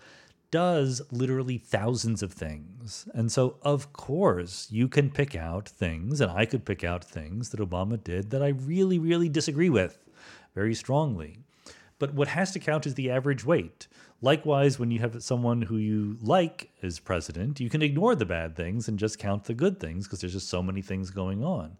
does 0.51 1.01
literally 1.11 1.57
thousands 1.57 2.23
of 2.23 2.31
things. 2.31 3.07
And 3.13 3.29
so, 3.29 3.57
of 3.61 3.91
course, 3.91 4.67
you 4.71 4.87
can 4.87 5.09
pick 5.09 5.35
out 5.35 5.67
things, 5.67 6.21
and 6.21 6.31
I 6.31 6.45
could 6.45 6.63
pick 6.63 6.83
out 6.85 7.03
things 7.03 7.49
that 7.49 7.59
Obama 7.59 8.01
did 8.01 8.31
that 8.31 8.41
I 8.41 8.47
really, 8.47 8.99
really 8.99 9.27
disagree 9.27 9.69
with 9.69 9.99
very 10.55 10.73
strongly. 10.73 11.39
But 11.99 12.13
what 12.13 12.29
has 12.29 12.51
to 12.51 12.59
count 12.59 12.87
is 12.87 12.95
the 12.95 13.11
average 13.11 13.45
weight. 13.45 13.87
Likewise, 14.21 14.79
when 14.79 14.91
you 14.91 14.99
have 14.99 15.21
someone 15.23 15.61
who 15.61 15.77
you 15.77 16.17
like 16.21 16.71
as 16.81 16.99
president, 16.99 17.59
you 17.59 17.69
can 17.69 17.81
ignore 17.81 18.15
the 18.15 18.25
bad 18.25 18.55
things 18.55 18.87
and 18.87 18.97
just 18.97 19.19
count 19.19 19.45
the 19.45 19.53
good 19.53 19.79
things 19.79 20.05
because 20.05 20.21
there's 20.21 20.33
just 20.33 20.49
so 20.49 20.63
many 20.63 20.81
things 20.81 21.09
going 21.09 21.43
on. 21.43 21.77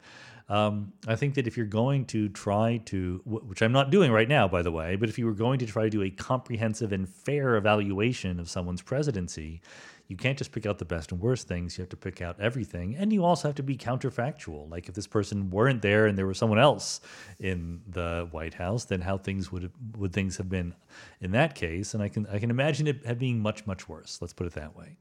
Um, 0.47 0.93
I 1.07 1.15
think 1.15 1.35
that 1.35 1.45
if 1.45 1.57
you're 1.57 1.67
going 1.67 2.05
to 2.05 2.27
try 2.29 2.77
to, 2.85 3.21
which 3.25 3.61
I'm 3.61 3.71
not 3.71 3.91
doing 3.91 4.11
right 4.11 4.27
now, 4.27 4.47
by 4.47 4.63
the 4.63 4.71
way, 4.71 4.95
but 4.95 5.07
if 5.07 5.19
you 5.19 5.27
were 5.27 5.33
going 5.33 5.59
to 5.59 5.65
try 5.67 5.83
to 5.83 5.89
do 5.89 6.01
a 6.01 6.09
comprehensive 6.09 6.91
and 6.91 7.07
fair 7.07 7.55
evaluation 7.55 8.39
of 8.39 8.49
someone's 8.49 8.81
presidency, 8.81 9.61
you 10.09 10.17
can't 10.17 10.39
just 10.39 10.51
pick 10.51 10.65
out 10.65 10.79
the 10.79 10.85
best 10.85 11.11
and 11.11 11.21
worst 11.21 11.47
things. 11.47 11.77
You 11.77 11.83
have 11.83 11.89
to 11.89 11.95
pick 11.95 12.19
out 12.19 12.39
everything. 12.41 12.95
And 12.95 13.13
you 13.13 13.23
also 13.23 13.47
have 13.47 13.55
to 13.55 13.63
be 13.63 13.77
counterfactual. 13.77 14.69
Like 14.69 14.89
if 14.89 14.95
this 14.95 15.05
person 15.05 15.51
weren't 15.51 15.83
there 15.83 16.07
and 16.07 16.17
there 16.17 16.25
was 16.25 16.39
someone 16.39 16.57
else 16.57 16.99
in 17.39 17.81
the 17.87 18.27
White 18.31 18.55
House, 18.55 18.85
then 18.85 19.01
how 19.01 19.19
things 19.19 19.51
would 19.51 19.71
would 19.95 20.11
things 20.11 20.37
have 20.37 20.49
been 20.49 20.73
in 21.21 21.31
that 21.31 21.53
case? 21.53 21.93
And 21.93 22.01
I 22.01 22.09
can 22.09 22.25
I 22.25 22.39
can 22.39 22.49
imagine 22.49 22.87
it 22.87 23.19
being 23.19 23.39
much, 23.39 23.67
much 23.67 23.87
worse. 23.87 24.17
Let's 24.19 24.33
put 24.33 24.47
it 24.47 24.53
that 24.53 24.75
way. 24.75 24.97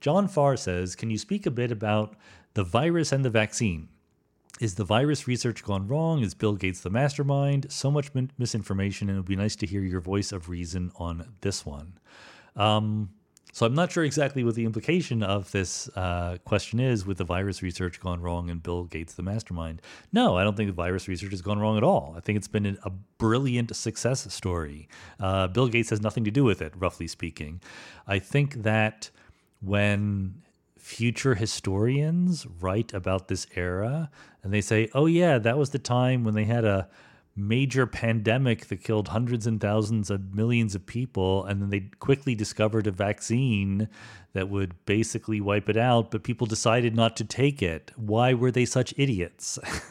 John 0.00 0.28
Farr 0.28 0.56
says, 0.56 0.94
Can 0.94 1.10
you 1.10 1.18
speak 1.18 1.44
a 1.44 1.50
bit 1.50 1.72
about 1.72 2.14
the 2.54 2.62
virus 2.62 3.10
and 3.10 3.24
the 3.24 3.30
vaccine? 3.30 3.88
Is 4.60 4.76
the 4.76 4.84
virus 4.84 5.26
research 5.26 5.64
gone 5.64 5.88
wrong? 5.88 6.22
Is 6.22 6.32
Bill 6.32 6.54
Gates 6.54 6.80
the 6.80 6.90
mastermind? 6.90 7.66
So 7.70 7.90
much 7.90 8.10
misinformation, 8.38 9.08
and 9.08 9.16
it 9.16 9.20
would 9.20 9.28
be 9.28 9.36
nice 9.36 9.56
to 9.56 9.66
hear 9.66 9.82
your 9.82 10.00
voice 10.00 10.30
of 10.30 10.48
reason 10.48 10.92
on 10.96 11.34
this 11.40 11.66
one. 11.66 11.98
Um, 12.54 13.10
so 13.52 13.64
I'm 13.64 13.74
not 13.74 13.90
sure 13.90 14.04
exactly 14.04 14.44
what 14.44 14.54
the 14.54 14.64
implication 14.64 15.22
of 15.22 15.50
this 15.50 15.88
uh, 15.96 16.36
question 16.44 16.78
is 16.78 17.06
with 17.06 17.18
the 17.18 17.24
virus 17.24 17.62
research 17.62 18.00
gone 18.00 18.20
wrong 18.20 18.50
and 18.50 18.62
Bill 18.62 18.84
Gates 18.84 19.14
the 19.14 19.22
mastermind. 19.22 19.80
No, 20.12 20.36
I 20.36 20.44
don't 20.44 20.56
think 20.56 20.68
the 20.68 20.74
virus 20.74 21.08
research 21.08 21.30
has 21.30 21.40
gone 21.40 21.58
wrong 21.58 21.76
at 21.76 21.82
all. 21.82 22.14
I 22.16 22.20
think 22.20 22.36
it's 22.36 22.48
been 22.48 22.78
a 22.82 22.90
brilliant 22.90 23.74
success 23.74 24.30
story. 24.32 24.88
Uh, 25.18 25.46
Bill 25.46 25.68
Gates 25.68 25.90
has 25.90 26.02
nothing 26.02 26.24
to 26.24 26.30
do 26.30 26.44
with 26.44 26.60
it, 26.60 26.74
roughly 26.76 27.06
speaking. 27.06 27.62
I 28.06 28.18
think 28.18 28.62
that 28.62 29.10
when 29.60 30.42
future 30.78 31.34
historians 31.34 32.46
write 32.60 32.92
about 32.92 33.28
this 33.28 33.46
era 33.56 34.10
and 34.42 34.52
they 34.52 34.60
say, 34.60 34.88
oh, 34.94 35.06
yeah, 35.06 35.38
that 35.38 35.58
was 35.58 35.70
the 35.70 35.78
time 35.78 36.24
when 36.24 36.34
they 36.34 36.44
had 36.44 36.64
a 36.64 36.88
major 37.36 37.86
pandemic 37.86 38.66
that 38.66 38.82
killed 38.82 39.08
hundreds 39.08 39.46
and 39.46 39.60
thousands 39.60 40.10
of 40.10 40.34
millions 40.34 40.74
of 40.74 40.86
people 40.86 41.44
and 41.44 41.60
then 41.60 41.70
they 41.70 41.80
quickly 42.00 42.34
discovered 42.34 42.86
a 42.86 42.90
vaccine 42.90 43.88
that 44.32 44.48
would 44.48 44.74
basically 44.86 45.40
wipe 45.40 45.68
it 45.68 45.76
out 45.76 46.10
but 46.10 46.22
people 46.22 46.46
decided 46.46 46.94
not 46.94 47.16
to 47.16 47.24
take 47.24 47.62
it. 47.62 47.92
Why 47.96 48.32
were 48.32 48.50
they 48.50 48.64
such 48.64 48.94
idiots? 48.96 49.58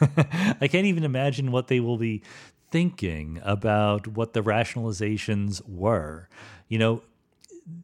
I 0.60 0.68
can't 0.68 0.86
even 0.86 1.04
imagine 1.04 1.52
what 1.52 1.68
they 1.68 1.80
will 1.80 1.98
be 1.98 2.22
thinking 2.70 3.40
about 3.44 4.08
what 4.08 4.32
the 4.32 4.42
rationalizations 4.42 5.62
were. 5.68 6.28
You 6.68 6.78
know 6.78 7.02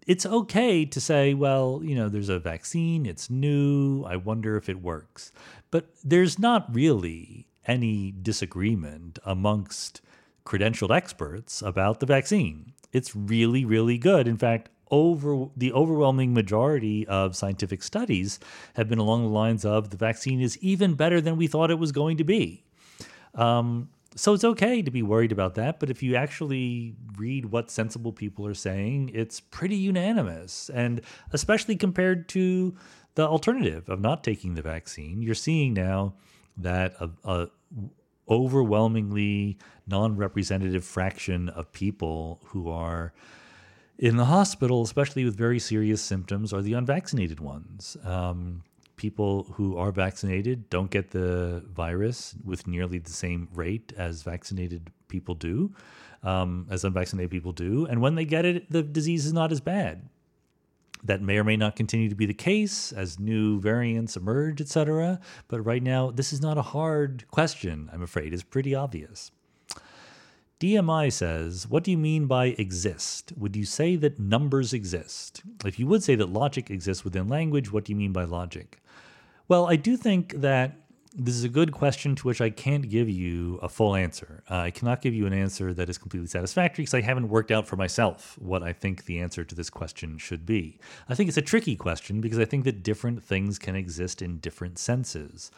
it's 0.06 0.26
okay 0.26 0.84
to 0.84 1.01
say, 1.01 1.34
well, 1.34 1.80
you 1.82 1.94
know, 1.94 2.09
there's 2.09 2.28
a 2.28 2.39
vaccine, 2.39 3.06
it's 3.06 3.28
new, 3.28 4.05
I 4.05 4.16
wonder 4.16 4.56
if 4.56 4.68
it 4.68 4.80
works. 4.80 5.32
But 5.70 5.86
there's 6.05 6.39
not 6.39 6.72
really 6.72 7.47
any 7.66 8.12
disagreement 8.22 9.18
amongst 9.24 10.01
credentialed 10.44 10.94
experts 10.94 11.62
about 11.62 12.01
the 12.01 12.06
vaccine. 12.06 12.72
It's 12.93 13.16
really, 13.16 13.64
really 13.64 13.98
good. 13.98 14.26
In 14.28 14.36
fact, 14.36 14.68
over 14.90 15.47
the 15.56 15.72
overwhelming 15.72 16.34
majority 16.34 17.06
of 17.06 17.34
scientific 17.34 17.82
studies 17.82 18.39
have 18.74 18.89
been 18.89 18.98
along 18.98 19.22
the 19.22 19.30
lines 19.30 19.64
of 19.64 19.90
the 19.90 19.97
vaccine 19.97 20.40
is 20.40 20.59
even 20.59 20.94
better 20.94 21.20
than 21.20 21.36
we 21.36 21.47
thought 21.47 21.70
it 21.70 21.78
was 21.78 21.93
going 21.93 22.18
to 22.18 22.24
be. 22.24 22.62
Um, 23.34 23.89
so 24.14 24.34
it's 24.34 24.44
okay 24.44 24.82
to 24.82 24.90
be 24.90 25.02
worried 25.02 25.32
about 25.32 25.55
that, 25.55 25.80
but 25.80 25.89
if 25.89 26.02
you 26.02 26.14
actually 26.16 26.94
read 27.16 27.47
what 27.47 27.70
sensible 27.70 28.12
people 28.12 28.47
are 28.47 28.52
saying, 28.52 29.10
it's 29.14 29.40
pretty 29.40 29.76
unanimous. 29.76 30.68
And 30.68 31.01
especially 31.32 31.76
compared 31.76 32.28
to 32.30 32.76
the 33.14 33.26
alternative 33.26 33.89
of 33.89 34.01
not 34.01 34.22
taking 34.22 34.55
the 34.55 34.60
vaccine, 34.60 35.22
you're 35.22 35.34
seeing 35.34 35.72
now 35.72 36.12
that 36.57 36.95
a, 37.01 37.11
a 37.24 37.49
overwhelmingly 38.29 39.59
non-representative 39.87 40.85
fraction 40.85 41.49
of 41.51 41.73
people 41.73 42.41
who 42.47 42.69
are 42.70 43.12
in 43.99 44.16
the 44.16 44.24
hospital, 44.24 44.83
especially 44.83 45.24
with 45.24 45.37
very 45.37 45.59
serious 45.59 46.03
symptoms, 46.03 46.53
are 46.53 46.62
the 46.62 46.73
unvaccinated 46.73 47.41
ones. 47.41 47.97
Um, 48.05 48.62
people 48.97 49.45
who 49.55 49.77
are 49.77 49.93
vaccinated 49.93 50.69
don't 50.70 50.91
get 50.91 51.11
the 51.11 51.65
virus 51.73 52.35
with 52.45 52.66
nearly 52.66 52.99
the 52.99 53.12
same 53.12 53.49
rate 53.55 53.93
as 53.97 54.23
vaccinated 54.23 54.91
people 55.09 55.35
do, 55.35 55.73
um, 56.23 56.66
as 56.70 56.85
unvaccinated 56.85 57.31
people 57.31 57.53
do. 57.53 57.87
And 57.87 58.01
when 58.01 58.15
they 58.15 58.24
get 58.24 58.45
it, 58.45 58.70
the 58.70 58.83
disease 58.83 59.27
is 59.27 59.33
not 59.33 59.53
as 59.53 59.61
bad. 59.61 60.09
That 61.05 61.20
may 61.20 61.39
or 61.39 61.45
may 61.45 61.57
not 61.57 61.74
continue 61.74 62.09
to 62.09 62.15
be 62.15 62.27
the 62.27 62.35
case 62.35 62.93
as 62.93 63.19
new 63.19 63.61
variants 63.61 64.16
emerge, 64.16 64.61
etc. 64.61 65.20
But 65.49 65.62
right 65.62 65.83
now, 65.83 66.11
this 66.11 66.33
is 66.33 66.41
not 66.41 66.59
a 66.59 66.62
hard 66.62 67.24
question, 67.31 67.91
I'm 67.93 68.03
afraid. 68.03 68.33
It's 68.33 68.45
pretty 68.45 68.74
obvious. 68.74 69.33
DMI 70.61 71.12
says, 71.12 71.66
What 71.69 71.83
do 71.83 71.91
you 71.91 71.99
mean 71.99 72.27
by 72.27 72.55
exist? 72.57 73.33
Would 73.37 73.57
you 73.57 73.65
say 73.65 73.97
that 73.97 74.20
numbers 74.20 74.73
exist? 74.73 75.43
If 75.65 75.81
you 75.81 75.89
would 75.89 76.05
say 76.05 76.15
that 76.15 76.29
logic 76.29 76.70
exists 76.70 77.03
within 77.03 77.27
language, 77.27 77.73
what 77.73 77.85
do 77.85 77.91
you 77.91 77.97
mean 77.97 78.12
by 78.12 78.23
logic? 78.23 78.81
Well, 79.49 79.66
I 79.66 79.74
do 79.74 79.97
think 79.97 80.41
that 80.41 80.82
this 81.14 81.34
is 81.34 81.44
a 81.44 81.48
good 81.48 81.72
question 81.72 82.14
to 82.16 82.26
which 82.26 82.40
I 82.40 82.51
can't 82.51 82.89
give 82.89 83.09
you 83.09 83.59
a 83.62 83.68
full 83.68 83.94
answer. 83.94 84.43
Uh, 84.51 84.56
I 84.56 84.70
cannot 84.70 85.02
give 85.02 85.14
you 85.14 85.26
an 85.26 85.32
answer 85.32 85.74
that 85.74 85.89
is 85.90 85.98
completely 85.98 86.28
satisfactory 86.28 86.82
because 86.82 86.94
I 86.94 87.02
haven't 87.02 87.28
worked 87.28 87.51
out 87.51 87.66
for 87.66 87.76
myself 87.76 88.39
what 88.40 88.62
I 88.62 88.72
think 88.72 89.05
the 89.05 89.20
answer 89.20 89.44
to 89.44 89.55
this 89.55 89.70
question 89.70 90.18
should 90.18 90.47
be. 90.47 90.78
I 91.09 91.14
think 91.14 91.28
it's 91.28 91.36
a 91.36 91.43
tricky 91.43 91.76
question 91.76 92.20
because 92.20 92.39
I 92.39 92.44
think 92.44 92.64
that 92.64 92.82
different 92.82 93.22
things 93.22 93.59
can 93.59 93.76
exist 93.76 94.22
in 94.22 94.39
different 94.39 94.78
senses. 94.78 95.51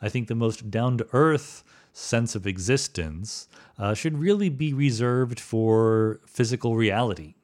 I 0.00 0.08
think 0.08 0.28
the 0.28 0.34
most 0.34 0.70
down 0.70 0.98
to 0.98 1.06
earth 1.12 1.62
sense 1.92 2.34
of 2.34 2.46
existence 2.46 3.48
uh, 3.78 3.92
should 3.94 4.18
really 4.18 4.48
be 4.48 4.72
reserved 4.72 5.38
for 5.38 6.20
physical 6.26 6.74
reality. 6.74 7.34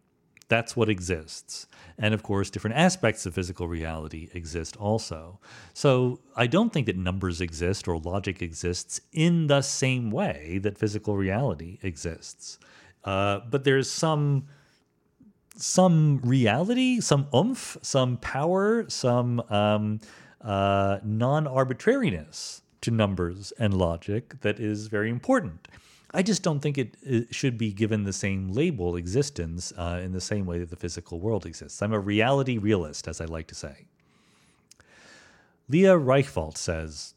That's 0.48 0.74
what 0.74 0.88
exists. 0.88 1.66
And 1.98 2.14
of 2.14 2.22
course, 2.22 2.48
different 2.48 2.76
aspects 2.76 3.26
of 3.26 3.34
physical 3.34 3.66
reality 3.66 4.28
exist 4.32 4.76
also. 4.76 5.40
So 5.74 6.20
I 6.36 6.46
don't 6.46 6.72
think 6.72 6.86
that 6.86 6.96
numbers 6.96 7.40
exist 7.40 7.88
or 7.88 7.98
logic 7.98 8.40
exists 8.40 9.00
in 9.12 9.48
the 9.48 9.62
same 9.62 10.10
way 10.10 10.58
that 10.62 10.78
physical 10.78 11.16
reality 11.16 11.78
exists. 11.82 12.58
Uh, 13.04 13.40
but 13.50 13.64
there's 13.64 13.90
some 13.90 14.46
some 15.56 16.20
reality, 16.22 17.00
some 17.00 17.26
oomph, 17.34 17.76
some 17.82 18.16
power, 18.18 18.88
some 18.88 19.40
um, 19.50 20.00
uh, 20.40 20.98
non 21.02 21.48
arbitrariness 21.48 22.62
to 22.80 22.92
numbers 22.92 23.52
and 23.58 23.74
logic 23.74 24.40
that 24.42 24.60
is 24.60 24.86
very 24.86 25.10
important. 25.10 25.66
I 26.12 26.22
just 26.22 26.43
don't 26.43 26.60
think 26.60 26.78
it, 26.78 26.97
it, 27.02 27.35
should 27.35 27.59
be 27.59 27.72
given 27.72 28.05
the 28.05 28.14
same 28.14 28.48
label 28.48 28.97
existence 28.97 29.72
uh, 29.76 30.01
in 30.02 30.12
the 30.12 30.20
same 30.20 30.47
way 30.47 30.59
that 30.59 30.70
the 30.70 30.76
physical 30.76 31.20
world 31.20 31.44
exists. 31.44 31.82
I'm 31.82 31.93
a 31.93 32.01
reality 32.01 32.56
realist, 32.56 33.06
as 33.06 33.20
I 33.20 33.26
like 33.26 33.47
to 33.48 33.55
say. 33.55 33.86
Leah 35.68 35.98
Reichwald 35.98 36.56
says, 36.56 37.12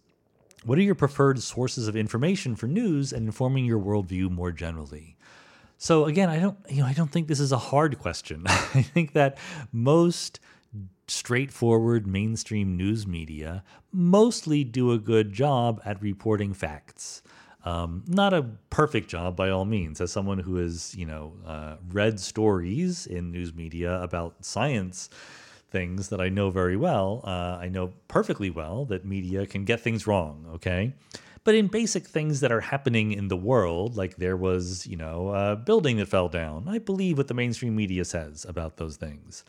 What 0.65 0.77
are 0.77 0.81
your 0.81 0.95
preferred 0.95 1.41
sources 1.41 1.87
of 1.87 1.95
information 1.95 2.57
for 2.57 2.67
news 2.67 3.13
and 3.13 3.25
informing 3.25 3.63
your 3.63 3.79
worldview 3.79 4.29
more 4.29 4.51
generally? 4.51 5.15
So 5.77 6.05
again, 6.05 6.29
I 6.29 6.39
don't, 6.39 6.57
you 6.69 6.81
know, 6.81 6.87
I 6.87 6.93
don't 6.93 7.11
think 7.11 7.27
this 7.27 7.39
is 7.39 7.53
a 7.53 7.57
hard 7.57 7.97
question. 7.97 8.43
I 8.47 8.81
think 8.81 9.13
that 9.13 9.37
most 9.71 10.41
straightforward 11.07 12.05
mainstream 12.07 12.77
news 12.77 13.07
media 13.07 13.63
mostly 13.91 14.63
do 14.63 14.91
a 14.91 14.97
good 14.97 15.33
job 15.33 15.81
at 15.83 16.01
reporting 16.01 16.53
facts. 16.53 17.23
Um, 17.63 18.03
not 18.07 18.33
a 18.33 18.43
perfect 18.69 19.09
job 19.09 19.35
by 19.35 19.49
all 19.49 19.65
means. 19.65 20.01
As 20.01 20.11
someone 20.11 20.39
who 20.39 20.55
has, 20.55 20.95
you 20.95 21.05
know, 21.05 21.33
uh, 21.45 21.75
read 21.91 22.19
stories 22.19 23.05
in 23.07 23.31
news 23.31 23.53
media 23.53 24.01
about 24.01 24.43
science 24.43 25.09
things 25.69 26.09
that 26.09 26.19
I 26.19 26.29
know 26.29 26.49
very 26.49 26.75
well, 26.75 27.21
uh, 27.23 27.57
I 27.61 27.69
know 27.69 27.93
perfectly 28.07 28.49
well 28.49 28.85
that 28.85 29.05
media 29.05 29.45
can 29.45 29.63
get 29.63 29.79
things 29.79 30.07
wrong. 30.07 30.45
Okay. 30.55 30.93
But 31.43 31.55
in 31.55 31.67
basic 31.67 32.05
things 32.05 32.41
that 32.41 32.51
are 32.51 32.61
happening 32.61 33.13
in 33.13 33.27
the 33.27 33.37
world, 33.37 33.97
like 33.97 34.17
there 34.17 34.37
was, 34.37 34.85
you 34.85 34.95
know, 34.95 35.29
a 35.29 35.55
building 35.55 35.97
that 35.97 36.07
fell 36.07 36.29
down, 36.29 36.67
I 36.67 36.77
believe 36.77 37.17
what 37.17 37.27
the 37.27 37.33
mainstream 37.33 37.75
media 37.75 38.05
says 38.05 38.45
about 38.47 38.77
those 38.77 38.95
things. 38.97 39.43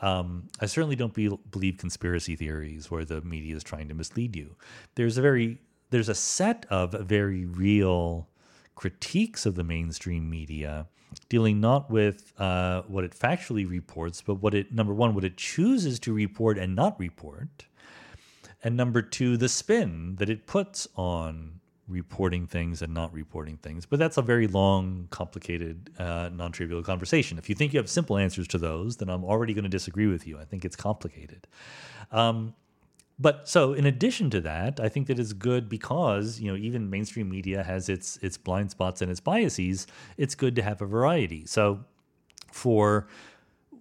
Um, 0.00 0.48
I 0.60 0.66
certainly 0.66 0.96
don't 0.96 1.12
be, 1.12 1.28
believe 1.50 1.76
conspiracy 1.76 2.34
theories 2.34 2.90
where 2.90 3.04
the 3.04 3.20
media 3.20 3.54
is 3.56 3.62
trying 3.62 3.88
to 3.88 3.94
mislead 3.94 4.34
you. 4.34 4.56
There's 4.94 5.18
a 5.18 5.22
very 5.22 5.58
there's 5.94 6.08
a 6.08 6.14
set 6.14 6.66
of 6.70 6.90
very 7.06 7.44
real 7.44 8.28
critiques 8.74 9.46
of 9.46 9.54
the 9.54 9.62
mainstream 9.62 10.28
media 10.28 10.88
dealing 11.28 11.60
not 11.60 11.88
with 11.88 12.32
uh, 12.40 12.82
what 12.88 13.04
it 13.04 13.12
factually 13.12 13.68
reports, 13.68 14.20
but 14.20 14.34
what 14.42 14.54
it 14.54 14.72
number 14.72 14.92
one, 14.92 15.14
what 15.14 15.22
it 15.22 15.36
chooses 15.36 16.00
to 16.00 16.12
report 16.12 16.58
and 16.58 16.74
not 16.74 16.98
report, 16.98 17.66
and 18.64 18.76
number 18.76 19.02
two, 19.02 19.36
the 19.36 19.48
spin 19.48 20.16
that 20.16 20.28
it 20.28 20.48
puts 20.48 20.88
on 20.96 21.60
reporting 21.86 22.48
things 22.48 22.82
and 22.82 22.92
not 22.92 23.14
reporting 23.14 23.56
things. 23.58 23.86
But 23.86 24.00
that's 24.00 24.16
a 24.16 24.22
very 24.22 24.48
long, 24.48 25.06
complicated, 25.10 25.90
uh, 26.00 26.28
non 26.32 26.50
trivial 26.50 26.82
conversation. 26.82 27.38
If 27.38 27.48
you 27.48 27.54
think 27.54 27.72
you 27.72 27.78
have 27.78 27.88
simple 27.88 28.16
answers 28.16 28.48
to 28.48 28.58
those, 28.58 28.96
then 28.96 29.08
I'm 29.08 29.22
already 29.22 29.54
going 29.54 29.62
to 29.62 29.70
disagree 29.70 30.08
with 30.08 30.26
you. 30.26 30.40
I 30.40 30.44
think 30.44 30.64
it's 30.64 30.74
complicated. 30.74 31.46
Um, 32.10 32.54
but 33.18 33.48
so 33.48 33.72
in 33.72 33.86
addition 33.86 34.30
to 34.30 34.40
that, 34.40 34.80
I 34.80 34.88
think 34.88 35.06
that 35.06 35.18
it's 35.18 35.32
good 35.32 35.68
because, 35.68 36.40
you 36.40 36.50
know, 36.50 36.56
even 36.56 36.90
mainstream 36.90 37.28
media 37.28 37.62
has 37.62 37.88
its 37.88 38.16
its 38.18 38.36
blind 38.36 38.70
spots 38.70 39.02
and 39.02 39.10
its 39.10 39.20
biases. 39.20 39.86
It's 40.16 40.34
good 40.34 40.56
to 40.56 40.62
have 40.62 40.82
a 40.82 40.86
variety. 40.86 41.46
So 41.46 41.84
for 42.52 43.06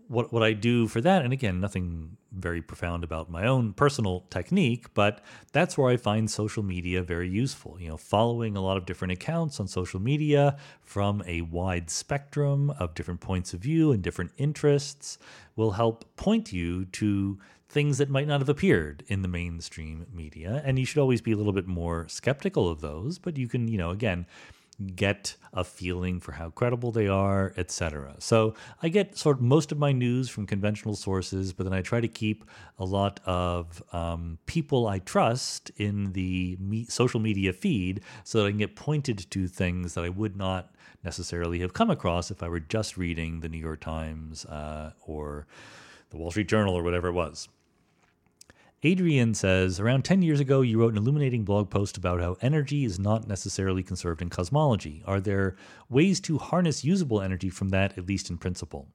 what 0.08 0.32
what 0.32 0.44
I 0.44 0.54
do 0.54 0.88
for 0.88 1.02
that, 1.02 1.24
and 1.24 1.34
again, 1.34 1.60
nothing 1.60 2.18
very 2.32 2.62
profound 2.62 3.04
about 3.04 3.30
my 3.30 3.46
own 3.46 3.74
personal 3.74 4.22
technique, 4.30 4.94
but 4.94 5.24
that's 5.52 5.78
where 5.78 5.90
I 5.90 5.98
find 5.98 6.30
social 6.30 6.64
media 6.64 7.02
very 7.02 7.30
useful. 7.30 7.78
You 7.80 7.90
know, 7.90 7.98
following 7.98 8.56
a 8.56 8.62
lot 8.62 8.78
of 8.78 8.86
different 8.86 9.14
accounts 9.14 9.60
on 9.60 9.68
social 9.68 10.00
media 10.00 10.58
from 10.82 11.24
a 11.26 11.42
wide 11.42 11.90
spectrum 11.90 12.70
of 12.72 12.94
different 12.94 13.22
points 13.22 13.54
of 13.54 13.62
view 13.62 13.92
and 13.92 14.04
different 14.04 14.32
interests 14.38 15.18
will 15.56 15.72
help 15.72 16.06
point 16.16 16.52
you 16.52 16.86
to 16.86 17.40
things 17.74 17.98
that 17.98 18.10
might 18.10 18.28
not 18.28 18.40
have 18.40 18.50
appeared 18.50 19.04
in 19.08 19.24
the 19.24 19.28
mainstream 19.28 20.06
media. 20.14 20.62
And 20.64 20.78
you 20.78 20.86
should 20.86 21.00
always 21.00 21.22
be 21.22 21.32
a 21.32 21.36
little 21.36 21.52
bit 21.52 21.68
more 21.68 22.08
skeptical 22.08 22.70
of 22.70 22.82
those, 22.82 23.18
but 23.18 23.36
you 23.36 23.48
can, 23.48 23.68
you 23.68 23.80
know, 23.80 23.90
again, 23.90 24.28
get 24.96 25.36
a 25.54 25.64
feeling 25.64 26.20
for 26.20 26.34
how 26.34 26.50
credible 26.50 26.92
they 26.92 27.08
are, 27.08 27.54
etc. 27.58 28.16
So 28.20 28.54
I 28.82 28.90
get 28.90 29.18
sort 29.18 29.38
of 29.38 29.44
most 29.44 29.72
of 29.72 29.80
my 29.80 29.92
news 29.92 30.30
from 30.30 30.46
conventional 30.46 30.96
sources, 30.96 31.52
but 31.52 31.64
then 31.64 31.74
I 31.74 31.82
try 31.82 32.00
to 32.00 32.08
keep 32.08 32.46
a 32.78 32.86
lot 32.86 33.20
of 33.26 33.82
um, 33.92 34.38
people 34.46 34.88
I 34.88 35.00
trust 35.00 35.72
in 35.78 36.14
the 36.14 36.58
me- 36.60 36.86
social 36.86 37.20
media 37.20 37.54
feed 37.54 38.02
so 38.24 38.40
that 38.40 38.48
I 38.48 38.50
can 38.50 38.60
get 38.60 38.76
pointed 38.76 39.30
to 39.32 39.48
things 39.48 39.96
that 39.96 40.04
I 40.04 40.10
would 40.10 40.36
not 40.36 40.74
necessarily 41.04 41.60
have 41.60 41.74
come 41.74 41.90
across 41.90 42.32
if 42.32 42.42
I 42.44 42.48
were 42.48 42.60
just 42.60 42.98
reading 42.98 43.40
the 43.40 43.50
New 43.50 43.60
York 43.60 43.82
Times 43.82 44.46
uh, 44.46 44.92
or 45.06 45.48
the 46.10 46.18
Wall 46.18 46.32
Street 46.32 46.48
Journal 46.48 46.76
or 46.76 46.84
whatever 46.84 47.10
it 47.10 47.14
was. 47.14 47.50
Adrian 48.86 49.34
says, 49.34 49.80
around 49.80 50.04
10 50.04 50.22
years 50.22 50.42
ago, 50.42 50.60
you 50.60 50.78
wrote 50.78 50.92
an 50.92 50.98
illuminating 50.98 51.46
blog 51.46 51.70
post 51.70 51.96
about 51.96 52.20
how 52.20 52.36
energy 52.42 52.84
is 52.84 53.00
not 53.00 53.28
necessarily 53.28 53.82
conserved 53.82 54.22
in 54.22 54.30
cosmology. 54.30 55.02
Are 55.06 55.22
there 55.22 55.56
ways 55.90 56.20
to 56.22 56.38
harness 56.38 56.84
usable 56.84 57.22
energy 57.22 57.50
from 57.50 57.70
that, 57.70 57.98
at 57.98 58.08
least 58.08 58.30
in 58.30 58.38
principle? 58.38 58.90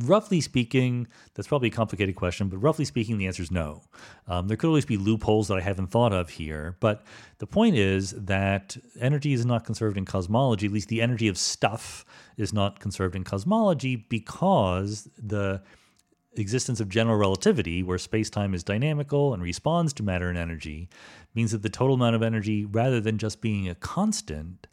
Roughly 0.00 0.40
speaking, 0.40 1.06
that's 1.34 1.46
probably 1.46 1.68
a 1.68 1.70
complicated 1.70 2.16
question, 2.16 2.48
but 2.48 2.56
roughly 2.56 2.86
speaking, 2.86 3.18
the 3.18 3.26
answer 3.26 3.42
is 3.42 3.50
no. 3.50 3.82
Um, 4.26 4.48
there 4.48 4.56
could 4.56 4.68
always 4.68 4.86
be 4.86 4.96
loopholes 4.96 5.48
that 5.48 5.58
I 5.58 5.60
haven't 5.60 5.88
thought 5.88 6.12
of 6.12 6.30
here, 6.30 6.76
but 6.80 7.04
the 7.38 7.46
point 7.46 7.76
is 7.76 8.10
that 8.12 8.76
energy 8.98 9.34
is 9.34 9.44
not 9.44 9.64
conserved 9.64 9.98
in 9.98 10.04
cosmology, 10.04 10.66
at 10.66 10.72
least 10.72 10.88
the 10.88 11.02
energy 11.02 11.28
of 11.28 11.36
stuff 11.36 12.04
is 12.38 12.52
not 12.52 12.80
conserved 12.80 13.14
in 13.14 13.22
cosmology 13.22 13.94
because 13.94 15.08
the 15.16 15.62
existence 16.36 16.80
of 16.80 16.88
general 16.88 17.16
relativity, 17.16 17.82
where 17.82 17.98
space 17.98 18.30
time 18.30 18.54
is 18.54 18.64
dynamical 18.64 19.34
and 19.34 19.42
responds 19.42 19.92
to 19.94 20.02
matter 20.02 20.28
and 20.28 20.38
energy, 20.38 20.88
means 21.34 21.52
that 21.52 21.62
the 21.62 21.68
total 21.68 21.94
amount 21.94 22.16
of 22.16 22.22
energy, 22.22 22.64
rather 22.64 23.00
than 23.00 23.18
just 23.18 23.40
being 23.40 23.68
a 23.68 23.74
constant, 23.74 24.66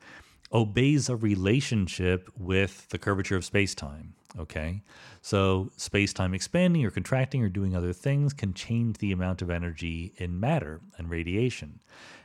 obeys 0.53 1.09
a 1.09 1.15
relationship 1.15 2.29
with 2.37 2.89
the 2.89 2.97
curvature 2.97 3.35
of 3.35 3.45
space 3.45 3.73
time. 3.73 4.13
Okay? 4.37 4.81
So, 5.21 5.71
space 5.77 6.13
time 6.13 6.33
expanding 6.33 6.85
or 6.85 6.91
contracting 6.91 7.43
or 7.43 7.49
doing 7.49 7.75
other 7.75 7.93
things 7.93 8.33
can 8.33 8.53
change 8.53 8.97
the 8.97 9.11
amount 9.11 9.41
of 9.41 9.49
energy 9.49 10.13
in 10.17 10.39
matter 10.39 10.81
and 10.97 11.09
radiation. 11.09 11.79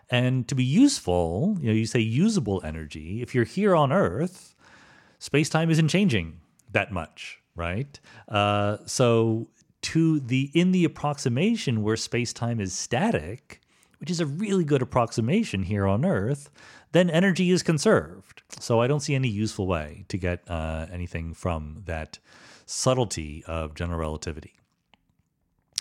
And 0.08 0.46
to 0.48 0.54
be 0.54 0.64
useful, 0.64 1.56
you 1.60 1.66
know, 1.66 1.74
you 1.74 1.86
say 1.86 1.98
usable 1.98 2.62
energy, 2.64 3.22
if 3.22 3.34
you're 3.34 3.44
here 3.44 3.74
on 3.74 3.92
Earth, 3.92 4.54
space 5.18 5.48
time 5.48 5.70
isn't 5.70 5.88
changing 5.88 6.40
that 6.70 6.92
much 6.92 7.40
right? 7.56 7.98
Uh, 8.28 8.78
so 8.86 9.48
to 9.82 10.20
the 10.20 10.50
in 10.54 10.72
the 10.72 10.84
approximation 10.84 11.82
where 11.82 11.96
space 11.96 12.32
time 12.32 12.60
is 12.60 12.72
static, 12.72 13.60
which 13.98 14.10
is 14.10 14.20
a 14.20 14.26
really 14.26 14.64
good 14.64 14.82
approximation 14.82 15.62
here 15.62 15.86
on 15.86 16.04
Earth, 16.04 16.50
then 16.92 17.10
energy 17.10 17.50
is 17.50 17.62
conserved. 17.62 18.42
So 18.60 18.80
I 18.80 18.86
don't 18.86 19.00
see 19.00 19.14
any 19.14 19.28
useful 19.28 19.66
way 19.66 20.04
to 20.08 20.18
get 20.18 20.48
uh, 20.48 20.86
anything 20.92 21.34
from 21.34 21.82
that 21.86 22.18
subtlety 22.66 23.44
of 23.46 23.74
general 23.74 23.98
relativity. 23.98 24.54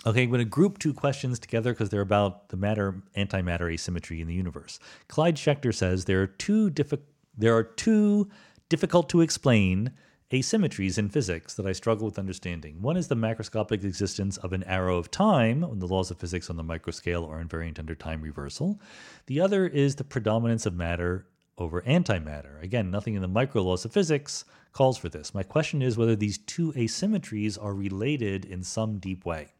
Okay, 0.06 0.22
I'm 0.22 0.30
going 0.30 0.38
to 0.38 0.44
group 0.44 0.78
two 0.78 0.94
questions 0.94 1.40
together 1.40 1.72
because 1.72 1.90
they're 1.90 2.00
about 2.00 2.50
the 2.50 2.56
matter 2.56 3.02
antimatter 3.16 3.72
asymmetry 3.72 4.20
in 4.20 4.28
the 4.28 4.34
universe. 4.34 4.78
Clyde 5.08 5.34
Schechter 5.34 5.74
says 5.74 6.04
there 6.04 6.22
are 6.22 6.28
two 6.28 6.70
diffi- 6.70 7.00
there 7.36 7.56
are 7.56 7.64
two 7.64 8.28
difficult 8.68 9.08
to 9.08 9.20
explain 9.20 9.92
asymmetries 10.32 10.98
in 10.98 11.08
physics 11.08 11.54
that 11.54 11.66
I 11.66 11.72
struggle 11.72 12.06
with 12.06 12.18
understanding. 12.18 12.82
One 12.82 12.96
is 12.96 13.08
the 13.08 13.14
macroscopic 13.14 13.84
existence 13.84 14.36
of 14.38 14.52
an 14.52 14.64
arrow 14.64 14.98
of 14.98 15.10
time, 15.10 15.60
when 15.60 15.78
the 15.78 15.86
laws 15.86 16.10
of 16.10 16.18
physics 16.18 16.50
on 16.50 16.56
the 16.56 16.64
microscale 16.64 17.28
are 17.28 17.42
invariant 17.42 17.78
under 17.78 17.94
time 17.94 18.22
reversal. 18.22 18.80
The 19.26 19.40
other 19.40 19.66
is 19.66 19.94
the 19.94 20.04
predominance 20.04 20.66
of 20.66 20.74
matter 20.74 21.26
over 21.58 21.82
antimatter. 21.82 22.62
Again, 22.62 22.90
nothing 22.90 23.14
in 23.14 23.22
the 23.22 23.28
micro 23.28 23.62
laws 23.62 23.84
of 23.84 23.92
physics 23.92 24.44
calls 24.72 24.98
for 24.98 25.08
this. 25.08 25.32
My 25.32 25.42
question 25.42 25.80
is 25.80 25.96
whether 25.96 26.16
these 26.16 26.38
two 26.38 26.72
asymmetries 26.72 27.56
are 27.62 27.74
related 27.74 28.44
in 28.44 28.62
some 28.62 28.98
deep 28.98 29.24
way. 29.24 29.52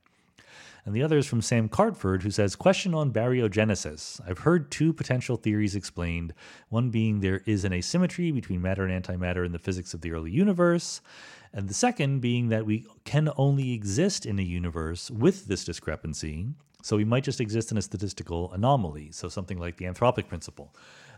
And 0.86 0.94
the 0.94 1.02
other 1.02 1.18
is 1.18 1.26
from 1.26 1.42
Sam 1.42 1.68
Cartford, 1.68 2.22
who 2.22 2.30
says, 2.30 2.54
Question 2.54 2.94
on 2.94 3.12
baryogenesis. 3.12 4.20
I've 4.24 4.38
heard 4.38 4.70
two 4.70 4.92
potential 4.92 5.36
theories 5.36 5.74
explained, 5.74 6.32
one 6.68 6.90
being 6.90 7.18
there 7.18 7.42
is 7.44 7.64
an 7.64 7.72
asymmetry 7.72 8.30
between 8.30 8.62
matter 8.62 8.86
and 8.86 9.04
antimatter 9.04 9.44
in 9.44 9.50
the 9.50 9.58
physics 9.58 9.94
of 9.94 10.00
the 10.00 10.12
early 10.12 10.30
universe, 10.30 11.00
and 11.52 11.68
the 11.68 11.74
second 11.74 12.20
being 12.20 12.50
that 12.50 12.66
we 12.66 12.86
can 13.04 13.28
only 13.36 13.72
exist 13.72 14.26
in 14.26 14.38
a 14.38 14.42
universe 14.42 15.10
with 15.10 15.46
this 15.46 15.64
discrepancy. 15.64 16.46
So 16.82 16.96
we 16.96 17.04
might 17.04 17.24
just 17.24 17.40
exist 17.40 17.72
in 17.72 17.78
a 17.78 17.82
statistical 17.82 18.52
anomaly, 18.52 19.10
so 19.10 19.28
something 19.28 19.58
like 19.58 19.78
the 19.78 19.86
anthropic 19.86 20.28
principle. 20.28 20.72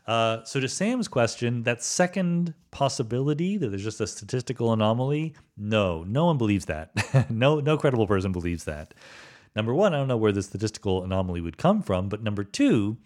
Uh, 0.07 0.43
so 0.45 0.61
to 0.61 0.69
Sam's 0.69 1.09
question, 1.09 1.65
that 1.65 1.83
second 1.83 2.55
possibility 2.71 3.59
that 3.59 3.69
there's 3.69 3.85
just 3.85 4.01
a 4.01 4.07
statistical 4.07 4.73
anomaly, 4.73 5.35
no, 5.59 6.05
no 6.05 6.25
one 6.25 6.39
believes 6.39 6.65
that. 6.65 7.31
no, 7.31 7.61
no 7.61 7.77
credible 7.77 8.07
person 8.07 8.33
believes 8.33 8.65
that. 8.65 8.95
Number 9.57 9.75
one, 9.75 9.95
I 9.95 9.99
don't 9.99 10.09
know 10.09 10.17
where 10.17 10.33
the 10.33 10.43
statistical 10.43 11.03
anomaly 11.03 11.41
would 11.41 11.59
come 11.59 11.83
from, 11.83 12.09
but 12.09 12.23
number 12.23 12.45
two, 12.45 12.99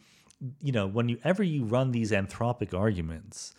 you 0.61 0.73
know, 0.73 0.87
whenever 0.87 1.43
you 1.43 1.65
run 1.65 1.93
these 1.93 2.11
anthropic 2.11 2.77
arguments, 2.77 3.55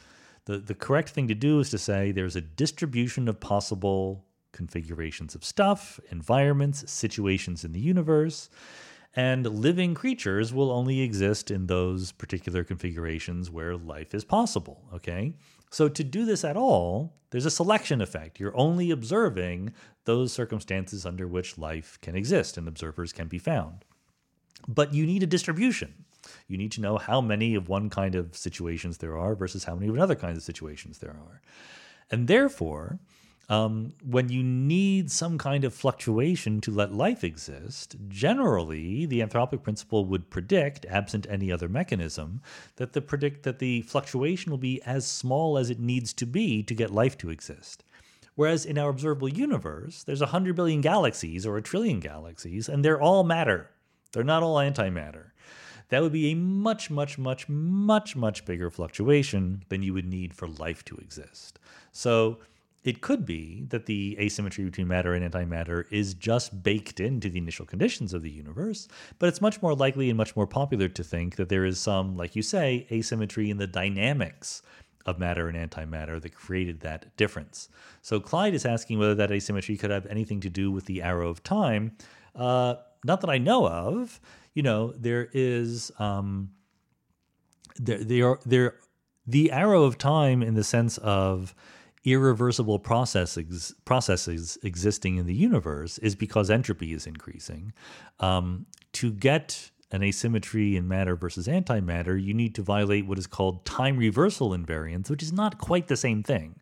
the, 0.46 0.58
the 0.58 0.76
correct 0.76 1.10
thing 1.10 1.28
to 1.30 1.36
do 1.36 1.60
is 1.60 1.70
to 1.70 1.78
say 1.78 2.12
there's 2.12 2.36
a 2.36 2.42
distribution 2.42 3.28
of 3.28 3.40
possible 3.40 4.26
configurations 4.52 5.36
of 5.36 5.44
stuff, 5.44 6.00
environments, 6.12 6.90
situations 6.92 7.64
in 7.64 7.72
the 7.72 7.80
universe, 7.80 8.50
and 9.16 9.46
living 9.46 9.94
creatures 9.94 10.54
will 10.54 10.72
only 10.72 11.02
exist 11.02 11.52
in 11.52 11.68
those 11.68 12.12
particular 12.12 12.64
configurations 12.64 13.50
where 13.50 13.76
life 13.78 14.14
is 14.14 14.24
possible. 14.24 14.84
Okay. 14.94 15.34
So, 15.74 15.90
to 15.90 16.04
do 16.04 16.24
this 16.24 16.44
at 16.44 16.56
all, 16.56 17.16
there's 17.32 17.48
a 17.48 17.52
selection 17.52 18.00
effect. 18.00 18.40
You're 18.40 18.56
only 18.56 18.92
observing 18.92 19.74
those 20.06 20.32
circumstances 20.32 21.04
under 21.04 21.28
which 21.28 21.58
life 21.58 21.98
can 22.00 22.16
exist 22.16 22.60
and 22.60 22.68
observers 22.68 23.12
can 23.12 23.28
be 23.28 23.40
found. 23.40 23.84
But 24.68 24.94
you 24.94 25.08
need 25.08 25.24
a 25.24 25.26
distribution. 25.26 26.06
You 26.48 26.60
need 26.60 26.72
to 26.74 26.82
know 26.82 27.00
how 27.00 27.22
many 27.22 27.56
of 27.56 27.70
one 27.70 27.90
kind 27.90 28.14
of 28.14 28.38
situations 28.38 29.00
there 29.00 29.18
are 29.18 29.34
versus 29.34 29.64
how 29.64 29.74
many 29.74 29.88
of 29.88 29.96
another 29.96 30.14
kind 30.14 30.38
of 30.38 30.44
situations 30.44 31.00
there 31.00 31.10
are. 31.10 31.42
And 32.12 32.28
therefore, 32.28 33.00
um, 33.50 33.94
when 34.04 34.30
you 34.30 34.42
need 34.42 35.12
some 35.12 35.38
kind 35.38 35.66
of 35.66 35.74
fluctuation 35.74 36.62
to 36.62 36.72
let 36.72 36.94
life 36.94 37.24
exist, 37.24 37.96
generally 38.08 39.06
the 39.06 39.20
anthropic 39.20 39.64
principle 39.64 40.06
would 40.06 40.30
predict, 40.30 40.86
absent 40.86 41.28
any 41.30 41.52
other 41.52 41.68
mechanism, 41.68 42.42
that 42.78 42.94
the 42.94 43.02
predict 43.02 43.44
that 43.44 43.60
the 43.60 43.82
fluctuation 43.82 44.50
will 44.50 44.58
be 44.58 44.82
as 44.84 45.06
small 45.06 45.58
as 45.58 45.70
it 45.70 45.80
needs 45.80 46.14
to 46.14 46.26
be 46.26 46.64
to 46.64 46.74
get 46.74 46.92
life 46.92 47.18
to 47.18 47.30
exist. 47.30 47.84
Whereas 48.36 48.66
in 48.66 48.78
our 48.78 48.90
observable 48.90 49.30
universe, 49.30 50.04
there's 50.04 50.22
a 50.22 50.28
hundred 50.28 50.56
billion 50.56 50.82
galaxies 50.82 51.46
or 51.46 51.58
a 51.58 51.62
trillion 51.62 52.00
galaxies, 52.00 52.70
and 52.70 52.84
they're 52.84 53.02
all 53.02 53.24
matter. 53.24 53.70
They're 54.12 54.24
not 54.24 54.42
all 54.42 54.56
antimatter. 54.56 55.32
That 55.90 56.02
would 56.02 56.14
be 56.14 56.32
a 56.32 56.36
much, 56.36 56.90
much, 56.90 57.18
much, 57.20 57.48
much, 57.50 58.16
much 58.16 58.46
bigger 58.46 58.72
fluctuation 58.72 59.64
than 59.70 59.84
you 59.84 59.94
would 59.94 60.08
need 60.08 60.34
for 60.34 60.48
life 60.48 60.84
to 60.86 60.96
exist. 60.98 61.60
So 61.92 62.40
it 62.84 63.02
could 63.02 63.26
be 63.26 63.66
that 63.70 63.86
the 63.86 64.18
asymmetry 64.20 64.66
between 64.66 64.88
matter 64.88 65.14
and 65.14 65.32
antimatter 65.32 65.86
is 65.90 66.14
just 66.14 66.64
baked 66.64 67.00
into 67.00 67.30
the 67.30 67.38
initial 67.38 67.66
conditions 67.66 68.14
of 68.14 68.24
the 68.24 68.30
universe, 68.30 68.88
but 69.20 69.30
it's 69.30 69.42
much 69.42 69.62
more 69.62 69.74
likely 69.74 70.10
and 70.10 70.18
much 70.18 70.36
more 70.36 70.48
popular 70.48 70.90
to 70.90 71.04
think 71.04 71.38
that 71.38 71.50
there 71.50 71.66
is 71.66 71.80
some, 71.80 72.18
like 72.18 72.36
you 72.36 72.42
say, 72.42 72.86
asymmetry 72.92 73.50
in 73.50 73.58
the 73.58 73.68
dynamics 73.68 74.62
of 75.06 75.20
matter 75.20 75.48
and 75.48 75.58
antimatter 75.58 76.22
that 76.22 76.36
created 76.36 76.82
that 76.82 77.16
difference. 77.18 77.70
So 78.02 78.20
Clyde 78.20 78.54
is 78.54 78.66
asking 78.66 79.00
whether 79.00 79.16
that 79.16 79.32
asymmetry 79.32 79.78
could 79.78 79.92
have 79.92 80.06
anything 80.08 80.40
to 80.42 80.50
do 80.50 80.72
with 80.72 80.86
the 80.86 81.02
arrow 81.02 81.30
of 81.30 81.44
time. 81.44 81.98
Uh, 82.36 82.76
not 83.06 83.22
that 83.22 83.30
I 83.30 83.38
know 83.38 83.68
of. 83.68 84.20
You 84.54 84.64
know, 84.64 84.94
there 84.94 85.30
is 85.34 85.92
um, 86.00 86.52
there 87.78 88.04
there 88.04 88.40
there 88.46 88.76
the 89.26 89.52
arrow 89.52 89.84
of 89.84 89.98
time 89.98 90.44
in 90.44 90.54
the 90.54 90.64
sense 90.64 90.98
of 91.00 91.56
irreversible 92.06 92.80
processes 92.80 93.74
processes 93.86 94.58
existing 94.64 95.18
in 95.18 95.26
the 95.26 95.34
universe 95.34 95.98
is 96.00 96.16
because 96.16 96.50
entropy 96.50 96.94
is 96.94 97.08
increasing. 97.08 97.74
Um, 98.20 98.66
to 98.94 99.12
get 99.12 99.72
an 99.92 100.02
asymmetry 100.02 100.76
in 100.76 100.88
matter 100.88 101.16
versus 101.16 101.48
antimatter, 101.48 102.22
you 102.22 102.34
need 102.34 102.56
to 102.56 102.64
violate 102.64 103.06
what 103.06 103.20
is 103.20 103.28
called 103.28 103.64
time 103.64 103.96
reversal 103.96 104.50
invariance, 104.50 105.10
which 105.10 105.22
is 105.22 105.32
not 105.32 105.60
quite 105.60 105.88
the 105.88 105.96
same 105.96 106.24
thing. 106.24 106.56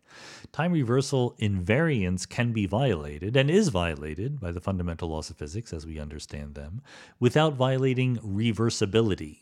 Time 0.52 0.72
reversal 0.72 1.34
invariance 1.40 2.28
can 2.28 2.52
be 2.52 2.66
violated 2.66 3.34
and 3.34 3.50
is 3.50 3.68
violated 3.68 4.38
by 4.38 4.52
the 4.52 4.60
fundamental 4.60 5.08
laws 5.08 5.30
of 5.30 5.38
physics 5.38 5.72
as 5.72 5.86
we 5.86 5.98
understand 5.98 6.54
them 6.54 6.82
without 7.18 7.54
violating 7.54 8.18
reversibility. 8.18 9.41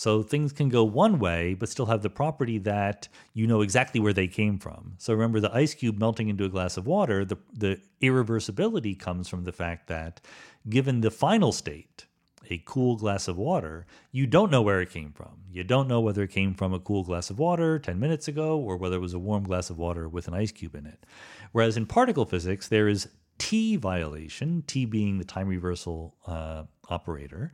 So 0.00 0.22
things 0.22 0.54
can 0.54 0.70
go 0.70 0.82
one 0.82 1.18
way, 1.18 1.52
but 1.52 1.68
still 1.68 1.84
have 1.84 2.00
the 2.00 2.08
property 2.08 2.56
that 2.60 3.06
you 3.34 3.46
know 3.46 3.60
exactly 3.60 4.00
where 4.00 4.14
they 4.14 4.28
came 4.28 4.58
from. 4.58 4.94
So 4.96 5.12
remember, 5.12 5.40
the 5.40 5.54
ice 5.54 5.74
cube 5.74 5.98
melting 5.98 6.30
into 6.30 6.46
a 6.46 6.48
glass 6.48 6.78
of 6.78 6.86
water, 6.86 7.22
the, 7.22 7.36
the 7.52 7.78
irreversibility 8.00 8.98
comes 8.98 9.28
from 9.28 9.44
the 9.44 9.52
fact 9.52 9.88
that 9.88 10.22
given 10.70 11.02
the 11.02 11.10
final 11.10 11.52
state, 11.52 12.06
a 12.48 12.62
cool 12.64 12.96
glass 12.96 13.28
of 13.28 13.36
water, 13.36 13.84
you 14.10 14.26
don't 14.26 14.50
know 14.50 14.62
where 14.62 14.80
it 14.80 14.88
came 14.88 15.12
from. 15.12 15.42
You 15.52 15.64
don't 15.64 15.86
know 15.86 16.00
whether 16.00 16.22
it 16.22 16.30
came 16.30 16.54
from 16.54 16.72
a 16.72 16.80
cool 16.80 17.04
glass 17.04 17.28
of 17.28 17.38
water 17.38 17.78
10 17.78 18.00
minutes 18.00 18.26
ago 18.26 18.58
or 18.58 18.78
whether 18.78 18.96
it 18.96 19.00
was 19.00 19.12
a 19.12 19.18
warm 19.18 19.44
glass 19.44 19.68
of 19.68 19.76
water 19.76 20.08
with 20.08 20.28
an 20.28 20.32
ice 20.32 20.50
cube 20.50 20.76
in 20.76 20.86
it. 20.86 21.04
Whereas 21.52 21.76
in 21.76 21.84
particle 21.84 22.24
physics, 22.24 22.68
there 22.68 22.88
is 22.88 23.06
T 23.36 23.76
violation, 23.76 24.62
T 24.66 24.86
being 24.86 25.18
the 25.18 25.24
time 25.24 25.48
reversal 25.48 26.14
uh, 26.26 26.64
operator, 26.88 27.52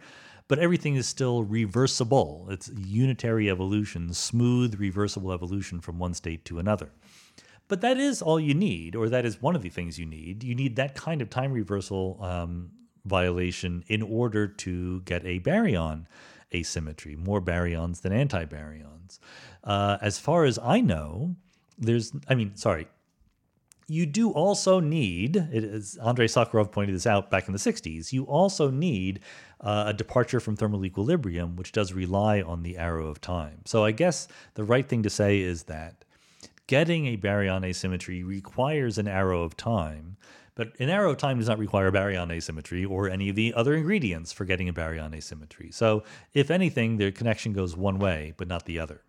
but 0.49 0.59
everything 0.59 0.97
is 0.97 1.07
still 1.07 1.43
reversible. 1.43 2.47
It's 2.51 2.71
unitary 2.77 3.51
evolution, 3.51 4.13
smooth, 4.15 4.79
reversible 4.79 5.33
evolution 5.33 5.81
from 5.81 5.99
one 5.99 6.15
state 6.15 6.45
to 6.47 6.59
another. 6.59 6.91
But 7.69 7.81
that 7.81 7.99
is 7.99 8.23
all 8.23 8.39
you 8.39 8.55
need, 8.55 8.95
or 8.95 9.09
that 9.09 9.25
is 9.25 9.43
one 9.43 9.57
of 9.57 9.63
the 9.63 9.71
things 9.71 9.99
you 9.99 10.07
need. 10.07 10.45
You 10.45 10.55
need 10.55 10.77
that 10.77 10.95
kind 10.95 11.21
of 11.21 11.31
time 11.31 11.53
reversal 11.53 12.19
um, 12.23 12.71
violation 13.05 13.85
in 13.89 14.03
order 14.03 14.47
to 14.47 15.01
get 15.01 15.25
a 15.25 15.41
baryon 15.41 16.07
asymmetry, 16.55 17.17
more 17.17 17.41
baryons 17.41 18.03
than 18.03 18.13
antibaryons. 18.13 19.19
Uh, 19.65 19.99
as 20.01 20.19
far 20.19 20.45
as 20.45 20.59
I 20.63 20.81
know, 20.81 21.35
there's, 21.77 22.13
I 22.29 22.37
mean, 22.37 22.55
sorry, 22.55 22.87
you 23.89 24.07
do 24.07 24.31
also 24.31 24.81
need, 24.81 25.37
as 25.37 25.99
Andrei 26.05 26.27
Sakharov 26.27 26.73
pointed 26.73 26.95
this 26.95 27.07
out 27.07 27.31
back 27.31 27.47
in 27.47 27.53
the 27.53 27.59
60s, 27.59 28.13
you 28.13 28.25
also 28.25 28.71
need 28.71 29.21
uh, 29.61 29.85
a 29.87 29.93
departure 29.93 30.41
from 30.41 30.57
thermal 30.57 30.85
equilibrium, 30.85 31.57
which 31.57 31.73
does 31.73 31.93
rely 31.93 32.43
on 32.43 32.63
the 32.63 32.77
arrow 32.77 33.07
of 33.07 33.21
time. 33.21 33.61
So 33.65 33.85
I 33.85 33.91
guess 33.91 34.29
the 34.55 34.65
right 34.65 34.87
thing 34.87 35.03
to 35.03 35.11
say 35.11 35.41
is 35.41 35.65
that 35.65 36.05
getting 36.67 37.07
a 37.07 37.17
baryon 37.17 37.65
asymmetry 37.65 38.23
requires 38.23 38.99
an 38.99 39.09
arrow 39.09 39.43
of 39.43 39.57
time, 39.57 40.17
but 40.55 40.73
an 40.81 40.89
arrow 40.89 41.11
of 41.11 41.19
time 41.19 41.39
does 41.39 41.49
not 41.49 41.59
require 41.59 41.93
baryon 41.93 42.33
asymmetry 42.33 42.85
or 42.85 43.09
any 43.09 43.29
of 43.29 43.37
the 43.37 43.55
other 43.55 43.75
ingredients 43.75 44.33
for 44.33 44.45
getting 44.45 44.69
a 44.69 44.73
baryon 44.73 45.15
asymmetry. 45.15 45.71
So 45.71 46.03
if 46.35 46.51
anything, 46.51 46.97
the 46.97 47.13
connection 47.13 47.53
goes 47.53 47.77
one 47.77 47.99
way, 47.99 48.35
but 48.37 48.49
not 48.49 48.67
the 48.67 48.79
other. 48.79 49.03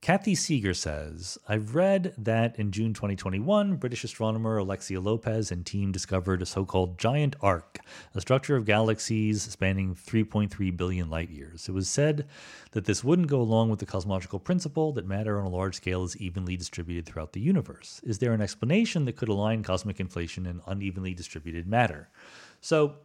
Kathy 0.00 0.34
Seeger 0.34 0.74
says, 0.74 1.38
I've 1.48 1.74
read 1.74 2.14
that 2.18 2.58
in 2.58 2.70
June 2.70 2.92
2021, 2.92 3.76
British 3.76 4.04
astronomer 4.04 4.58
Alexia 4.58 5.00
Lopez 5.00 5.50
and 5.50 5.64
team 5.64 5.90
discovered 5.90 6.42
a 6.42 6.46
so 6.46 6.64
called 6.64 6.98
giant 6.98 7.34
arc, 7.40 7.78
a 8.14 8.20
structure 8.20 8.56
of 8.56 8.66
galaxies 8.66 9.42
spanning 9.42 9.94
3.3 9.94 10.76
billion 10.76 11.10
light 11.10 11.30
years. 11.30 11.68
It 11.68 11.72
was 11.72 11.88
said 11.88 12.26
that 12.72 12.84
this 12.84 13.02
wouldn't 13.02 13.28
go 13.28 13.40
along 13.40 13.70
with 13.70 13.80
the 13.80 13.86
cosmological 13.86 14.38
principle 14.38 14.92
that 14.92 15.06
matter 15.06 15.40
on 15.40 15.46
a 15.46 15.50
large 15.50 15.76
scale 15.76 16.04
is 16.04 16.16
evenly 16.18 16.56
distributed 16.56 17.06
throughout 17.06 17.32
the 17.32 17.40
universe. 17.40 18.00
Is 18.04 18.18
there 18.18 18.32
an 18.32 18.42
explanation 18.42 19.06
that 19.06 19.16
could 19.16 19.28
align 19.28 19.62
cosmic 19.62 19.98
inflation 19.98 20.46
and 20.46 20.60
unevenly 20.66 21.14
distributed 21.14 21.66
matter? 21.66 22.10
So, 22.60 22.96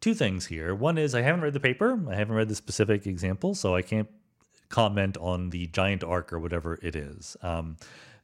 two 0.00 0.14
things 0.14 0.46
here. 0.46 0.74
One 0.74 0.98
is 0.98 1.14
I 1.14 1.22
haven't 1.22 1.42
read 1.42 1.52
the 1.52 1.60
paper, 1.60 2.00
I 2.10 2.14
haven't 2.14 2.34
read 2.34 2.48
the 2.48 2.54
specific 2.54 3.06
example, 3.06 3.54
so 3.54 3.74
I 3.74 3.82
can't 3.82 4.08
comment 4.70 5.18
on 5.18 5.50
the 5.50 5.66
giant 5.66 6.02
arc 6.02 6.32
or 6.32 6.38
whatever 6.38 6.78
it 6.82 6.96
is. 6.96 7.36
Um, 7.42 7.76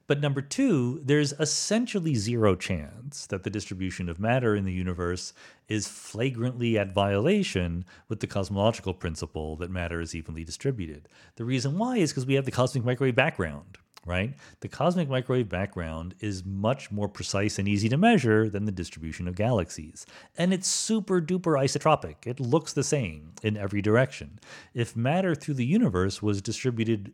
but 0.07 0.21
number 0.21 0.41
two, 0.41 1.01
there's 1.05 1.33
essentially 1.33 2.15
zero 2.15 2.55
chance 2.55 3.27
that 3.27 3.43
the 3.43 3.51
distribution 3.51 4.09
of 4.09 4.21
matter 4.21 4.55
in 4.55 4.65
the 4.65 4.73
universe 4.73 5.33
is 5.69 5.89
flagrantly 5.89 6.79
at 6.79 6.95
violation 6.95 7.85
with 8.09 8.21
the 8.21 8.29
cosmological 8.29 8.95
principle 8.95 9.57
that 9.57 9.71
matter 9.71 10.01
is 10.01 10.15
evenly 10.15 10.45
distributed. 10.45 11.09
The 11.35 11.45
reason 11.45 11.77
why 11.77 11.97
is 11.97 12.13
because 12.13 12.27
we 12.27 12.35
have 12.35 12.45
the 12.45 12.53
cosmic 12.53 12.85
microwave 12.85 13.17
background 13.17 13.79
right? 14.07 14.35
The 14.61 14.69
cosmic 14.69 15.09
microwave 15.09 15.49
background 15.49 16.15
is 16.21 16.45
much 16.45 16.91
more 16.91 17.09
precise 17.09 17.59
and 17.59 17.69
easy 17.69 17.89
to 17.89 17.97
measure 17.97 18.49
than 18.49 18.65
the 18.65 18.73
distribution 18.73 19.29
of 19.29 19.35
galaxies. 19.35 20.07
And 20.39 20.55
it's 20.55 20.69
super 20.69 21.21
duper 21.21 21.59
isotropic. 21.59 22.27
It 22.27 22.41
looks 22.41 22.73
the 22.73 22.85
same 22.85 23.33
in 23.43 23.57
every 23.57 23.83
direction. 23.83 24.39
If 24.73 24.97
matter 24.97 25.35
through 25.35 25.55
the 25.55 25.67
universe 25.67 26.23
was 26.23 26.41
distributed 26.41 27.13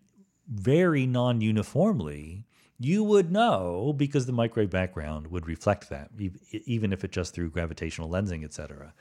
very 0.49 1.07
non 1.07 1.41
uniformly, 1.41 2.45
you 2.79 3.05
would 3.05 3.31
know 3.31 3.95
because 3.97 4.27
the 4.27 4.33
microwave 4.33 4.71
background 4.71 5.29
would 5.29 5.47
reflect 5.47 5.89
that, 5.91 6.11
even 6.51 6.93
if 6.93 7.05
it 7.05 7.13
just 7.13 7.33
through 7.35 7.51
gravitational 7.51 8.11
lensing, 8.11 8.45
etc. 8.45 8.93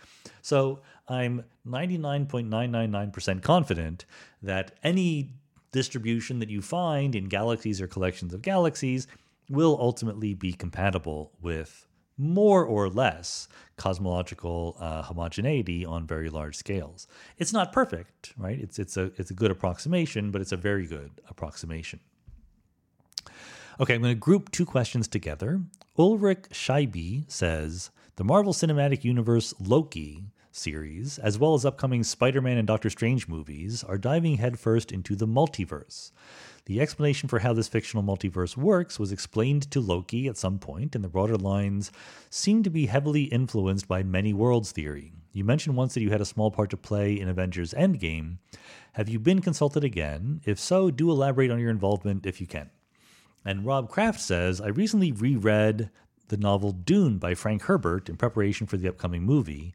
So 0.41 0.81
I'm 1.07 1.43
99.999% 1.67 3.41
confident 3.41 4.05
that 4.41 4.77
any 4.83 5.33
distribution 5.71 6.39
that 6.39 6.49
you 6.49 6.61
find 6.61 7.15
in 7.15 7.25
galaxies 7.25 7.81
or 7.81 7.87
collections 7.87 8.33
of 8.33 8.41
galaxies 8.41 9.07
will 9.49 9.77
ultimately 9.79 10.33
be 10.33 10.53
compatible 10.53 11.31
with 11.41 11.87
more 12.17 12.63
or 12.63 12.89
less 12.89 13.47
cosmological 13.77 14.77
uh, 14.79 15.01
homogeneity 15.01 15.85
on 15.85 16.05
very 16.05 16.29
large 16.29 16.55
scales. 16.55 17.07
It's 17.37 17.51
not 17.51 17.71
perfect, 17.71 18.33
right? 18.37 18.59
It's 18.59 18.77
it's 18.79 18.95
a 18.95 19.11
it's 19.17 19.31
a 19.31 19.33
good 19.33 19.51
approximation, 19.51 20.29
but 20.31 20.41
it's 20.41 20.51
a 20.51 20.57
very 20.57 20.85
good 20.85 21.11
approximation. 21.29 21.99
Okay, 23.79 23.95
I'm 23.95 24.01
going 24.01 24.13
to 24.13 24.19
group 24.19 24.51
two 24.51 24.65
questions 24.65 25.07
together. 25.07 25.61
Ulrich 25.97 26.49
Scheibe 26.51 27.29
says 27.29 27.89
the 28.17 28.23
Marvel 28.23 28.53
Cinematic 28.53 29.03
Universe 29.03 29.53
Loki 29.59 30.25
series, 30.51 31.17
as 31.19 31.39
well 31.39 31.53
as 31.53 31.65
upcoming 31.65 32.03
Spider 32.03 32.41
Man 32.41 32.57
and 32.57 32.67
Doctor 32.67 32.89
Strange 32.89 33.27
movies, 33.27 33.83
are 33.83 33.97
diving 33.97 34.37
headfirst 34.37 34.91
into 34.91 35.15
the 35.15 35.27
multiverse. 35.27 36.11
The 36.65 36.79
explanation 36.79 37.27
for 37.27 37.39
how 37.39 37.53
this 37.53 37.67
fictional 37.67 38.03
multiverse 38.03 38.55
works 38.55 38.99
was 38.99 39.11
explained 39.11 39.71
to 39.71 39.79
Loki 39.79 40.27
at 40.27 40.37
some 40.37 40.59
point, 40.59 40.95
and 40.95 41.03
the 41.03 41.09
broader 41.09 41.37
lines 41.37 41.91
seem 42.29 42.63
to 42.63 42.69
be 42.69 42.85
heavily 42.85 43.23
influenced 43.23 43.87
by 43.87 44.03
many 44.03 44.33
worlds 44.33 44.71
theory. 44.71 45.11
You 45.33 45.43
mentioned 45.43 45.75
once 45.75 45.93
that 45.93 46.01
you 46.01 46.11
had 46.11 46.21
a 46.21 46.25
small 46.25 46.51
part 46.51 46.69
to 46.71 46.77
play 46.77 47.19
in 47.19 47.29
Avengers 47.29 47.73
Endgame. 47.73 48.37
Have 48.93 49.09
you 49.09 49.17
been 49.17 49.41
consulted 49.41 49.83
again? 49.83 50.41
If 50.45 50.59
so, 50.59 50.91
do 50.91 51.09
elaborate 51.09 51.51
on 51.51 51.59
your 51.59 51.71
involvement 51.71 52.25
if 52.25 52.41
you 52.41 52.47
can. 52.47 52.69
And 53.45 53.65
Rob 53.65 53.89
Kraft 53.89 54.19
says, 54.19 54.61
I 54.61 54.67
recently 54.67 55.11
reread 55.11 55.89
the 56.27 56.37
novel 56.37 56.71
Dune 56.71 57.17
by 57.17 57.33
Frank 57.33 57.63
Herbert 57.63 58.09
in 58.09 58.17
preparation 58.17 58.67
for 58.67 58.77
the 58.77 58.87
upcoming 58.87 59.23
movie. 59.23 59.73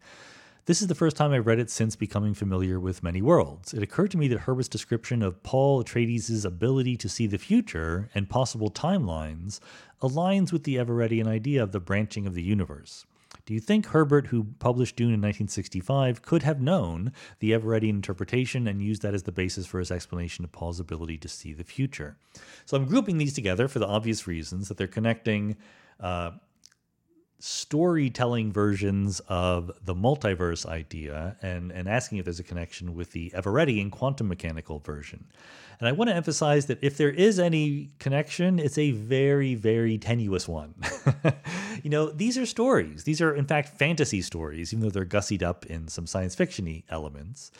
This 0.66 0.82
is 0.82 0.88
the 0.88 0.96
first 0.96 1.16
time 1.16 1.30
I've 1.30 1.46
read 1.46 1.60
it 1.60 1.70
since 1.70 1.94
becoming 1.94 2.34
familiar 2.34 2.80
with 2.80 3.00
many 3.00 3.22
worlds. 3.22 3.72
It 3.72 3.84
occurred 3.84 4.10
to 4.10 4.18
me 4.18 4.26
that 4.26 4.40
Herbert's 4.40 4.66
description 4.66 5.22
of 5.22 5.40
Paul 5.44 5.84
Atreides' 5.84 6.44
ability 6.44 6.96
to 6.96 7.08
see 7.08 7.28
the 7.28 7.38
future 7.38 8.10
and 8.16 8.28
possible 8.28 8.68
timelines 8.68 9.60
aligns 10.02 10.50
with 10.50 10.64
the 10.64 10.74
Everettian 10.74 11.28
idea 11.28 11.62
of 11.62 11.70
the 11.70 11.78
branching 11.78 12.26
of 12.26 12.34
the 12.34 12.42
universe. 12.42 13.06
Do 13.44 13.54
you 13.54 13.60
think 13.60 13.86
Herbert, 13.86 14.26
who 14.26 14.48
published 14.58 14.96
Dune 14.96 15.14
in 15.14 15.20
1965, 15.20 16.22
could 16.22 16.42
have 16.42 16.60
known 16.60 17.12
the 17.38 17.52
Everettian 17.52 17.90
interpretation 17.90 18.66
and 18.66 18.82
used 18.82 19.02
that 19.02 19.14
as 19.14 19.22
the 19.22 19.30
basis 19.30 19.66
for 19.66 19.78
his 19.78 19.92
explanation 19.92 20.44
of 20.44 20.50
Paul's 20.50 20.80
ability 20.80 21.18
to 21.18 21.28
see 21.28 21.52
the 21.52 21.62
future? 21.62 22.16
So 22.64 22.76
I'm 22.76 22.86
grouping 22.86 23.18
these 23.18 23.34
together 23.34 23.68
for 23.68 23.78
the 23.78 23.86
obvious 23.86 24.26
reasons 24.26 24.66
that 24.66 24.78
they're 24.78 24.88
connecting 24.88 25.58
uh, 26.00 26.32
storytelling 27.38 28.52
versions 28.52 29.20
of 29.28 29.70
the 29.84 29.94
multiverse 29.94 30.64
idea 30.64 31.36
and, 31.42 31.70
and 31.70 31.88
asking 31.88 32.18
if 32.18 32.24
there's 32.24 32.40
a 32.40 32.44
connection 32.44 32.94
with 32.94 33.12
the 33.12 33.30
Everettian 33.30 33.90
quantum 33.90 34.28
mechanical 34.28 34.78
version. 34.78 35.26
And 35.78 35.88
I 35.88 35.92
want 35.92 36.08
to 36.08 36.16
emphasize 36.16 36.66
that 36.66 36.78
if 36.82 36.96
there 36.96 37.10
is 37.10 37.38
any 37.38 37.90
connection, 37.98 38.58
it's 38.58 38.78
a 38.78 38.92
very, 38.92 39.54
very 39.54 39.98
tenuous 39.98 40.48
one. 40.48 40.74
you 41.82 41.90
know, 41.90 42.10
these 42.10 42.38
are 42.38 42.46
stories. 42.46 43.04
These 43.04 43.20
are, 43.20 43.34
in 43.34 43.44
fact, 43.44 43.76
fantasy 43.76 44.22
stories, 44.22 44.72
even 44.72 44.82
though 44.82 44.90
they're 44.90 45.04
gussied 45.04 45.42
up 45.42 45.66
in 45.66 45.88
some 45.88 46.06
science 46.06 46.34
fiction 46.34 46.82
elements. 46.88 47.50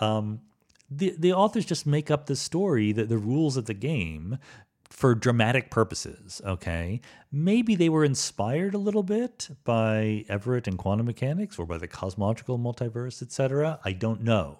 Um, 0.00 0.40
the, 0.90 1.14
the 1.18 1.34
authors 1.34 1.66
just 1.66 1.86
make 1.86 2.10
up 2.10 2.26
the 2.26 2.36
story, 2.36 2.92
the, 2.92 3.04
the 3.04 3.18
rules 3.18 3.58
of 3.58 3.66
the 3.66 3.74
game, 3.74 4.38
for 4.90 5.14
dramatic 5.14 5.70
purposes, 5.70 6.40
okay? 6.44 7.00
Maybe 7.30 7.74
they 7.74 7.88
were 7.88 8.04
inspired 8.04 8.74
a 8.74 8.78
little 8.78 9.02
bit 9.02 9.48
by 9.64 10.24
Everett 10.28 10.66
and 10.66 10.78
quantum 10.78 11.06
mechanics 11.06 11.58
or 11.58 11.66
by 11.66 11.78
the 11.78 11.88
cosmological 11.88 12.58
multiverse, 12.58 13.22
etc. 13.22 13.80
I 13.84 13.92
don't 13.92 14.22
know. 14.22 14.58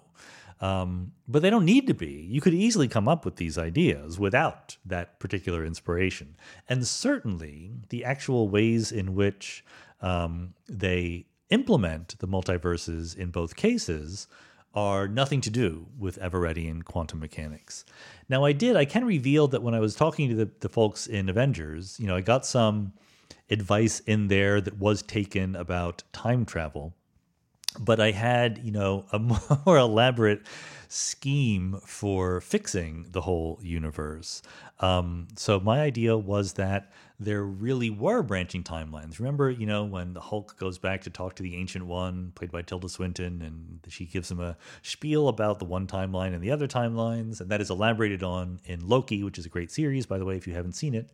Um, 0.61 1.13
but 1.27 1.41
they 1.41 1.49
don't 1.49 1.65
need 1.65 1.87
to 1.87 1.93
be. 1.93 2.27
You 2.29 2.41
could 2.41 2.53
easily 2.53 2.87
come 2.87 3.07
up 3.07 3.23
with 3.23 3.37
these 3.37 3.57
ideas 3.57 4.19
without 4.19 4.77
that 4.85 5.19
particular 5.19 5.65
inspiration. 5.65 6.35
And 6.67 6.85
certainly, 6.85 7.71
the 7.89 8.03
actual 8.03 8.49
ways 8.49 8.91
in 8.91 9.15
which 9.15 9.63
um, 10.01 10.53
they 10.67 11.25
implement 11.49 12.19
the 12.19 12.27
multiverses 12.27 13.15
in 13.17 13.31
both 13.31 13.55
cases 13.55 14.27
are 14.73 15.07
nothing 15.07 15.41
to 15.41 15.49
do 15.49 15.87
with 15.97 16.19
Everettian 16.19 16.83
quantum 16.85 17.19
mechanics. 17.19 17.85
Now, 18.27 18.45
I 18.45 18.51
did, 18.51 18.75
I 18.75 18.85
can 18.85 19.05
reveal 19.05 19.47
that 19.47 19.63
when 19.63 19.73
I 19.73 19.79
was 19.79 19.95
talking 19.95 20.29
to 20.29 20.35
the, 20.35 20.49
the 20.59 20.69
folks 20.69 21.07
in 21.07 21.29
Avengers, 21.29 21.99
you 21.99 22.07
know, 22.07 22.15
I 22.15 22.21
got 22.21 22.45
some 22.45 22.93
advice 23.49 23.99
in 24.01 24.27
there 24.27 24.61
that 24.61 24.77
was 24.77 25.01
taken 25.01 25.55
about 25.55 26.03
time 26.13 26.45
travel 26.45 26.93
but 27.77 27.99
I 27.99 28.11
had, 28.11 28.59
you 28.63 28.71
know, 28.71 29.05
a 29.11 29.19
more 29.65 29.77
elaborate 29.77 30.41
scheme 30.87 31.79
for 31.85 32.41
fixing 32.41 33.05
the 33.11 33.21
whole 33.21 33.59
universe. 33.61 34.41
Um, 34.79 35.27
so 35.35 35.59
my 35.59 35.81
idea 35.81 36.17
was 36.17 36.53
that 36.53 36.91
there 37.19 37.43
really 37.43 37.89
were 37.89 38.23
branching 38.23 38.63
timelines. 38.63 39.19
Remember, 39.19 39.49
you 39.49 39.65
know, 39.65 39.83
when 39.83 40.13
the 40.13 40.21
Hulk 40.21 40.57
goes 40.57 40.77
back 40.77 41.01
to 41.01 41.09
talk 41.09 41.35
to 41.35 41.43
the 41.43 41.55
Ancient 41.55 41.85
One, 41.85 42.31
played 42.33 42.51
by 42.51 42.61
Tilda 42.61 42.87
Swinton, 42.87 43.41
and 43.41 43.79
she 43.91 44.05
gives 44.05 44.31
him 44.31 44.39
a 44.39 44.55
spiel 44.81 45.27
about 45.27 45.59
the 45.59 45.65
one 45.65 45.85
timeline 45.85 46.33
and 46.33 46.41
the 46.41 46.51
other 46.51 46.67
timelines, 46.67 47.41
and 47.41 47.49
that 47.49 47.59
is 47.59 47.69
elaborated 47.69 48.23
on 48.23 48.61
in 48.65 48.87
Loki, 48.87 49.23
which 49.23 49.37
is 49.37 49.45
a 49.45 49.49
great 49.49 49.69
series, 49.69 50.05
by 50.05 50.17
the 50.17 50.25
way, 50.25 50.37
if 50.37 50.47
you 50.47 50.53
haven't 50.53 50.73
seen 50.73 50.95
it. 50.95 51.09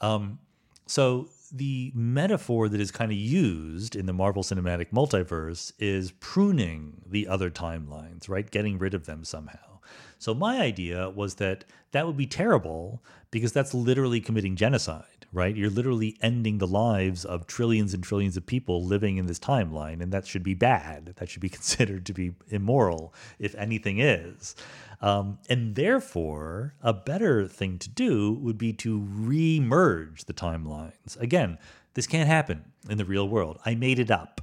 Um, 0.00 0.40
so 0.86 1.28
the 1.52 1.92
metaphor 1.94 2.68
that 2.68 2.80
is 2.80 2.90
kind 2.90 3.12
of 3.12 3.18
used 3.18 3.94
in 3.94 4.06
the 4.06 4.12
Marvel 4.12 4.42
Cinematic 4.42 4.90
Multiverse 4.92 5.72
is 5.78 6.10
pruning 6.12 7.02
the 7.06 7.28
other 7.28 7.50
timelines, 7.50 8.28
right? 8.28 8.50
Getting 8.50 8.78
rid 8.78 8.94
of 8.94 9.06
them 9.06 9.24
somehow. 9.24 9.78
So 10.18 10.34
my 10.34 10.60
idea 10.60 11.10
was 11.10 11.36
that 11.36 11.64
that 11.92 12.06
would 12.06 12.16
be 12.16 12.26
terrible 12.26 13.02
because 13.30 13.52
that's 13.52 13.74
literally 13.74 14.20
committing 14.20 14.56
genocide, 14.56 15.15
right? 15.32 15.54
You're 15.54 15.70
literally 15.70 16.16
ending 16.22 16.58
the 16.58 16.66
lives 16.66 17.24
of 17.24 17.46
trillions 17.46 17.94
and 17.94 18.02
trillions 18.02 18.36
of 18.36 18.46
people 18.46 18.84
living 18.84 19.16
in 19.16 19.26
this 19.26 19.38
timeline, 19.38 20.00
and 20.00 20.12
that 20.12 20.26
should 20.26 20.42
be 20.42 20.54
bad. 20.54 21.14
That 21.16 21.28
should 21.28 21.42
be 21.42 21.48
considered 21.58 22.06
to 22.06 22.12
be 22.12 22.34
immoral, 22.48 23.14
if 23.38 23.54
anything 23.54 23.98
is. 23.98 24.54
Um, 25.00 25.38
and 25.48 25.74
therefore, 25.74 26.74
a 26.82 26.92
better 26.92 27.46
thing 27.46 27.78
to 27.78 27.88
do 27.88 28.32
would 28.34 28.58
be 28.58 28.72
to 28.74 28.98
re-merge 28.98 30.24
the 30.24 30.32
timelines. 30.32 31.20
Again, 31.20 31.58
this 31.94 32.06
can't 32.06 32.28
happen 32.28 32.64
in 32.88 32.98
the 32.98 33.04
real 33.04 33.28
world. 33.28 33.58
I 33.64 33.74
made 33.74 33.98
it 33.98 34.10
up. 34.10 34.40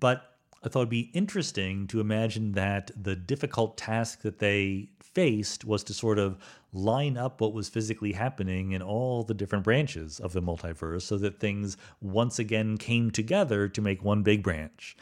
But 0.00 0.34
I 0.62 0.68
thought 0.68 0.80
it'd 0.80 0.88
be 0.88 1.10
interesting 1.12 1.86
to 1.88 2.00
imagine 2.00 2.52
that 2.52 2.90
the 2.96 3.14
difficult 3.14 3.76
task 3.76 4.22
that 4.22 4.38
they 4.38 4.88
faced 5.00 5.64
was 5.64 5.84
to 5.84 5.94
sort 5.94 6.18
of 6.18 6.38
line 6.74 7.16
up 7.16 7.40
what 7.40 7.54
was 7.54 7.68
physically 7.68 8.12
happening 8.12 8.72
in 8.72 8.82
all 8.82 9.22
the 9.22 9.32
different 9.32 9.64
branches 9.64 10.20
of 10.20 10.32
the 10.32 10.42
multiverse 10.42 11.02
so 11.02 11.16
that 11.16 11.38
things 11.38 11.76
once 12.00 12.38
again 12.38 12.76
came 12.76 13.10
together 13.10 13.68
to 13.68 13.80
make 13.80 14.02
one 14.04 14.22
big 14.22 14.42
branch. 14.42 14.96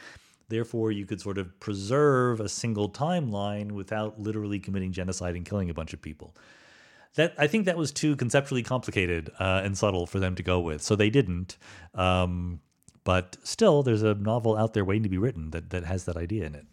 Therefore, 0.48 0.92
you 0.92 1.06
could 1.06 1.20
sort 1.20 1.38
of 1.38 1.58
preserve 1.60 2.38
a 2.38 2.48
single 2.48 2.90
timeline 2.90 3.72
without 3.72 4.20
literally 4.20 4.60
committing 4.60 4.92
genocide 4.92 5.34
and 5.34 5.46
killing 5.46 5.70
a 5.70 5.74
bunch 5.74 5.94
of 5.94 6.02
people. 6.02 6.36
That 7.14 7.34
I 7.38 7.46
think 7.46 7.64
that 7.64 7.78
was 7.78 7.90
too 7.90 8.16
conceptually 8.16 8.62
complicated 8.62 9.30
uh, 9.38 9.62
and 9.64 9.76
subtle 9.76 10.06
for 10.06 10.18
them 10.18 10.34
to 10.34 10.42
go 10.42 10.60
with, 10.60 10.82
so 10.82 10.94
they 10.94 11.10
didn't. 11.10 11.56
Um, 11.94 12.60
but 13.04 13.36
still, 13.42 13.82
there's 13.82 14.02
a 14.02 14.14
novel 14.14 14.56
out 14.56 14.74
there 14.74 14.84
waiting 14.84 15.02
to 15.02 15.08
be 15.08 15.18
written 15.18 15.50
that 15.50 15.70
that 15.70 15.84
has 15.84 16.04
that 16.04 16.16
idea 16.16 16.46
in 16.46 16.54
it. 16.54 16.66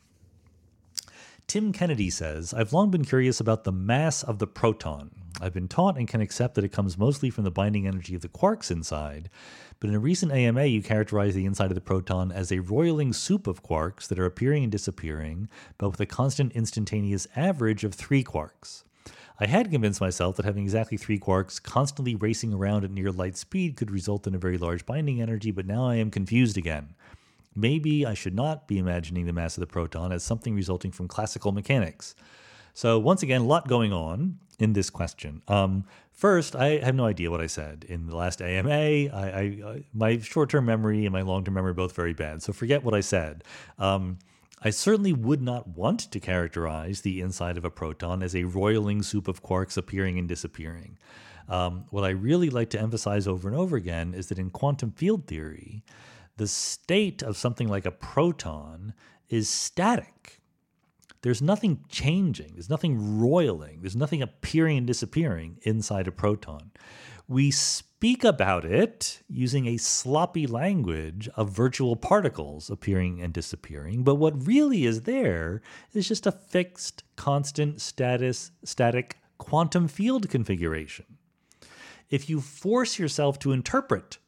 Tim 1.50 1.74
Kennedy 1.74 2.12
says, 2.12 2.54
I've 2.54 2.74
long 2.74 2.92
been 2.92 3.04
curious 3.04 3.40
about 3.40 3.64
the 3.64 3.72
mass 3.72 4.22
of 4.22 4.38
the 4.38 4.46
proton. 4.46 5.10
I've 5.42 5.52
been 5.52 5.68
taught 5.68 5.98
and 5.98 6.08
can 6.08 6.22
accept 6.22 6.54
that 6.54 6.64
it 6.64 6.72
comes 6.72 6.96
mostly 6.96 7.32
from 7.32 7.44
the 7.44 7.50
binding 7.50 7.88
energy 7.88 8.14
of 8.14 8.22
the 8.22 8.30
quarks 8.30 8.70
inside, 8.70 9.32
but 9.80 9.90
in 9.90 9.96
a 9.96 10.00
recent 10.00 10.32
AMA, 10.32 10.66
you 10.66 10.84
characterized 10.84 11.36
the 11.36 11.48
inside 11.48 11.72
of 11.72 11.76
the 11.76 11.82
proton 11.82 12.32
as 12.32 12.52
a 12.52 12.60
roiling 12.60 13.14
soup 13.14 13.48
of 13.48 13.64
quarks 13.64 14.08
that 14.10 14.20
are 14.20 14.28
appearing 14.28 14.62
and 14.62 14.72
disappearing, 14.72 15.50
but 15.80 15.90
with 15.90 16.00
a 16.00 16.06
constant 16.06 16.52
instantaneous 16.52 17.28
average 17.36 17.84
of 17.84 17.96
three 17.96 18.24
quarks. 18.24 18.84
I 19.40 19.48
had 19.48 19.72
convinced 19.72 20.02
myself 20.02 20.36
that 20.36 20.46
having 20.46 20.66
exactly 20.66 21.00
three 21.00 21.18
quarks 21.18 21.60
constantly 21.60 22.14
racing 22.14 22.54
around 22.54 22.84
at 22.84 22.92
near 22.92 23.12
light 23.12 23.38
speed 23.38 23.76
could 23.76 23.90
result 23.90 24.28
in 24.28 24.36
a 24.36 24.40
very 24.40 24.60
large 24.60 24.86
binding 24.86 25.20
energy, 25.20 25.50
but 25.50 25.66
now 25.66 25.88
I 25.88 25.96
am 25.96 26.12
confused 26.12 26.60
again. 26.60 26.94
Maybe 27.60 28.06
I 28.06 28.14
should 28.14 28.36
not 28.36 28.68
be 28.68 28.78
imagining 28.78 29.26
the 29.26 29.34
mass 29.34 29.58
of 29.58 29.62
the 29.62 29.68
proton 29.68 30.12
as 30.12 30.24
something 30.24 30.56
resulting 30.56 30.92
from 30.92 31.08
classical 31.08 31.52
mechanics. 31.52 32.16
So, 32.74 32.98
once 33.00 33.24
again, 33.24 33.42
a 33.42 33.46
lot 33.46 33.68
going 33.68 33.92
on 33.92 34.40
in 34.60 34.74
this 34.74 34.90
question. 34.90 35.42
Um, 35.48 35.84
first, 36.14 36.56
I 36.56 36.78
have 36.78 36.96
no 36.96 37.06
idea 37.06 37.32
what 37.32 37.42
I 37.42 37.48
said 37.48 37.86
in 37.90 38.08
the 38.08 38.16
last 38.16 38.42
AMA. 38.42 38.70
I, 38.70 39.10
I, 39.12 39.84
my 39.94 40.20
short 40.20 40.50
term 40.50 40.66
memory 40.66 41.06
and 41.06 41.12
my 41.12 41.22
long 41.22 41.44
term 41.44 41.56
memory 41.56 41.72
are 41.72 41.74
both 41.74 41.96
very 41.96 42.14
bad. 42.14 42.42
So, 42.42 42.54
forget 42.54 42.84
what 42.84 42.94
I 42.94 43.02
said. 43.02 43.44
Um, 43.78 44.20
I 44.62 44.70
certainly 44.72 45.14
would 45.14 45.42
not 45.42 45.68
want 45.68 46.00
to 46.12 46.20
characterize 46.20 47.02
the 47.02 47.22
inside 47.22 47.58
of 47.58 47.64
a 47.64 47.70
proton 47.70 48.22
as 48.22 48.36
a 48.36 48.44
roiling 48.44 49.04
soup 49.04 49.28
of 49.28 49.42
quarks 49.42 49.78
appearing 49.78 50.20
and 50.20 50.28
disappearing. 50.28 50.98
Um, 51.48 51.86
what 51.90 52.04
I 52.04 52.10
really 52.10 52.50
like 52.50 52.70
to 52.72 52.80
emphasize 52.80 53.28
over 53.28 53.48
and 53.48 53.58
over 53.58 53.76
again 53.76 54.14
is 54.14 54.28
that 54.28 54.38
in 54.38 54.50
quantum 54.52 54.92
field 54.92 55.28
theory, 55.28 55.84
the 56.40 56.48
state 56.48 57.22
of 57.22 57.36
something 57.36 57.68
like 57.68 57.86
a 57.86 57.92
proton 57.92 58.94
is 59.28 59.50
static. 59.50 60.42
There's 61.22 61.42
nothing 61.42 61.84
changing, 61.90 62.54
there's 62.54 62.70
nothing 62.70 63.20
roiling, 63.20 63.82
there's 63.82 63.96
nothing 63.96 64.22
appearing 64.22 64.78
and 64.78 64.88
disappearing 64.88 65.60
inside 65.64 66.08
a 66.08 66.14
proton. 66.14 66.72
We 67.28 67.52
speak 67.52 68.24
about 68.24 68.64
it 68.64 69.22
using 69.28 69.68
a 69.68 69.76
sloppy 69.76 70.48
language 70.48 71.28
of 71.36 71.50
virtual 71.50 71.98
particles 71.98 72.70
appearing 72.70 73.22
and 73.22 73.34
disappearing, 73.34 74.04
but 74.06 74.16
what 74.16 74.48
really 74.48 74.86
is 74.86 75.02
there 75.02 75.62
is 75.94 76.08
just 76.08 76.26
a 76.26 76.32
fixed, 76.32 77.04
constant 77.18 77.82
status, 77.82 78.52
static 78.64 79.18
quantum 79.38 79.90
field 79.90 80.30
configuration. 80.30 81.18
If 82.10 82.30
you 82.30 82.40
force 82.40 82.98
yourself 82.98 83.40
to 83.40 83.52
interpret 83.52 84.20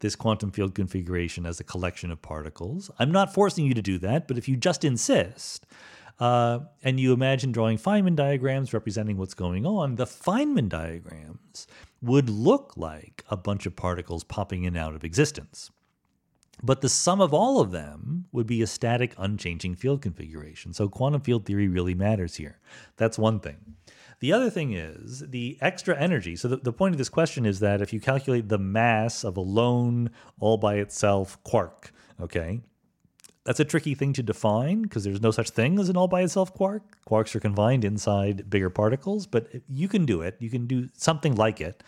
this 0.00 0.16
quantum 0.16 0.50
field 0.50 0.74
configuration 0.74 1.46
as 1.46 1.60
a 1.60 1.64
collection 1.64 2.10
of 2.10 2.22
particles, 2.22 2.90
I'm 2.98 3.10
not 3.10 3.34
forcing 3.34 3.64
you 3.64 3.74
to 3.74 3.82
do 3.82 3.98
that, 3.98 4.28
but 4.28 4.38
if 4.38 4.48
you 4.48 4.56
just 4.56 4.84
insist, 4.84 5.66
uh, 6.20 6.60
and 6.82 6.98
you 6.98 7.12
imagine 7.12 7.52
drawing 7.52 7.78
Feynman 7.78 8.16
diagrams 8.16 8.74
representing 8.74 9.16
what's 9.16 9.34
going 9.34 9.64
on, 9.64 9.96
the 9.96 10.04
Feynman 10.04 10.68
diagrams 10.68 11.66
would 12.02 12.28
look 12.28 12.74
like 12.76 13.24
a 13.28 13.36
bunch 13.36 13.66
of 13.66 13.76
particles 13.76 14.24
popping 14.24 14.64
in 14.64 14.68
and 14.68 14.78
out 14.78 14.94
of 14.94 15.04
existence. 15.04 15.70
But 16.60 16.80
the 16.80 16.88
sum 16.88 17.20
of 17.20 17.32
all 17.32 17.60
of 17.60 17.70
them 17.70 18.26
would 18.32 18.46
be 18.46 18.62
a 18.62 18.66
static, 18.66 19.14
unchanging 19.16 19.76
field 19.76 20.02
configuration. 20.02 20.72
So 20.72 20.88
quantum 20.88 21.20
field 21.20 21.46
theory 21.46 21.68
really 21.68 21.94
matters 21.94 22.34
here. 22.34 22.58
That's 22.96 23.16
one 23.16 23.38
thing. 23.38 23.76
The 24.20 24.32
other 24.32 24.50
thing 24.50 24.72
is 24.72 25.20
the 25.20 25.58
extra 25.60 25.96
energy. 25.96 26.34
So, 26.34 26.48
the, 26.48 26.56
the 26.56 26.72
point 26.72 26.94
of 26.94 26.98
this 26.98 27.08
question 27.08 27.46
is 27.46 27.60
that 27.60 27.80
if 27.80 27.92
you 27.92 28.00
calculate 28.00 28.48
the 28.48 28.58
mass 28.58 29.24
of 29.24 29.36
a 29.36 29.40
lone, 29.40 30.10
all 30.40 30.56
by 30.56 30.76
itself 30.76 31.42
quark, 31.44 31.92
okay, 32.20 32.60
that's 33.44 33.60
a 33.60 33.64
tricky 33.64 33.94
thing 33.94 34.12
to 34.12 34.22
define 34.22 34.82
because 34.82 35.04
there's 35.04 35.22
no 35.22 35.30
such 35.30 35.50
thing 35.50 35.78
as 35.78 35.88
an 35.88 35.96
all 35.96 36.08
by 36.08 36.22
itself 36.22 36.52
quark. 36.52 36.82
Quarks 37.08 37.34
are 37.34 37.40
confined 37.40 37.84
inside 37.84 38.50
bigger 38.50 38.70
particles, 38.70 39.26
but 39.26 39.48
you 39.68 39.88
can 39.88 40.04
do 40.04 40.20
it. 40.20 40.36
You 40.38 40.50
can 40.50 40.66
do 40.66 40.88
something 40.94 41.34
like 41.34 41.60
it. 41.60 41.82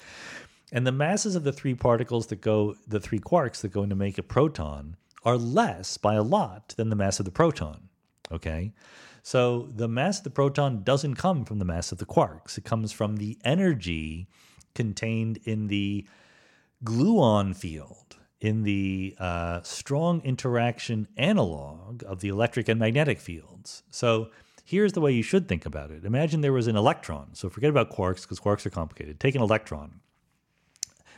And 0.72 0.86
the 0.86 0.92
masses 0.92 1.34
of 1.34 1.44
the 1.44 1.52
three 1.52 1.74
particles 1.74 2.28
that 2.28 2.40
go, 2.40 2.76
the 2.86 3.00
three 3.00 3.18
quarks 3.18 3.60
that 3.60 3.72
go 3.72 3.82
into 3.82 3.96
make 3.96 4.18
a 4.18 4.22
proton, 4.22 4.96
are 5.24 5.36
less 5.36 5.98
by 5.98 6.14
a 6.14 6.22
lot 6.22 6.74
than 6.76 6.88
the 6.88 6.96
mass 6.96 7.18
of 7.18 7.26
the 7.26 7.30
proton. 7.30 7.88
Okay? 8.32 8.72
So 9.22 9.68
the 9.74 9.88
mass 9.88 10.18
of 10.18 10.24
the 10.24 10.30
proton 10.30 10.82
doesn't 10.82 11.16
come 11.16 11.44
from 11.44 11.58
the 11.58 11.64
mass 11.64 11.92
of 11.92 11.98
the 11.98 12.06
quarks, 12.06 12.58
it 12.58 12.64
comes 12.64 12.92
from 12.92 13.16
the 13.16 13.38
energy 13.44 14.28
contained 14.74 15.38
in 15.44 15.66
the 15.66 16.06
gluon 16.84 17.54
field 17.54 18.16
in 18.40 18.62
the 18.62 19.14
uh, 19.18 19.60
strong 19.62 20.22
interaction 20.22 21.06
analog 21.16 22.02
of 22.06 22.20
the 22.20 22.28
electric 22.28 22.68
and 22.68 22.80
magnetic 22.80 23.20
fields. 23.20 23.82
So 23.90 24.30
here's 24.64 24.94
the 24.94 25.00
way 25.00 25.12
you 25.12 25.22
should 25.22 25.46
think 25.46 25.66
about 25.66 25.90
it. 25.90 26.04
Imagine 26.04 26.40
there 26.40 26.52
was 26.52 26.66
an 26.66 26.76
electron. 26.76 27.34
So 27.34 27.50
forget 27.50 27.70
about 27.70 27.90
quarks 27.90 28.22
because 28.22 28.40
quarks 28.40 28.64
are 28.64 28.70
complicated. 28.70 29.20
Take 29.20 29.34
an 29.34 29.42
electron. 29.42 30.00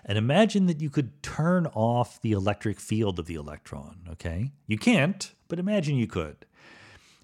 And 0.04 0.18
imagine 0.18 0.66
that 0.66 0.80
you 0.80 0.90
could 0.90 1.22
turn 1.22 1.66
off 1.66 2.20
the 2.20 2.32
electric 2.32 2.80
field 2.80 3.20
of 3.20 3.26
the 3.26 3.36
electron, 3.36 4.00
okay? 4.10 4.50
You 4.66 4.76
can't, 4.76 5.32
but 5.46 5.60
imagine 5.60 5.94
you 5.94 6.08
could. 6.08 6.44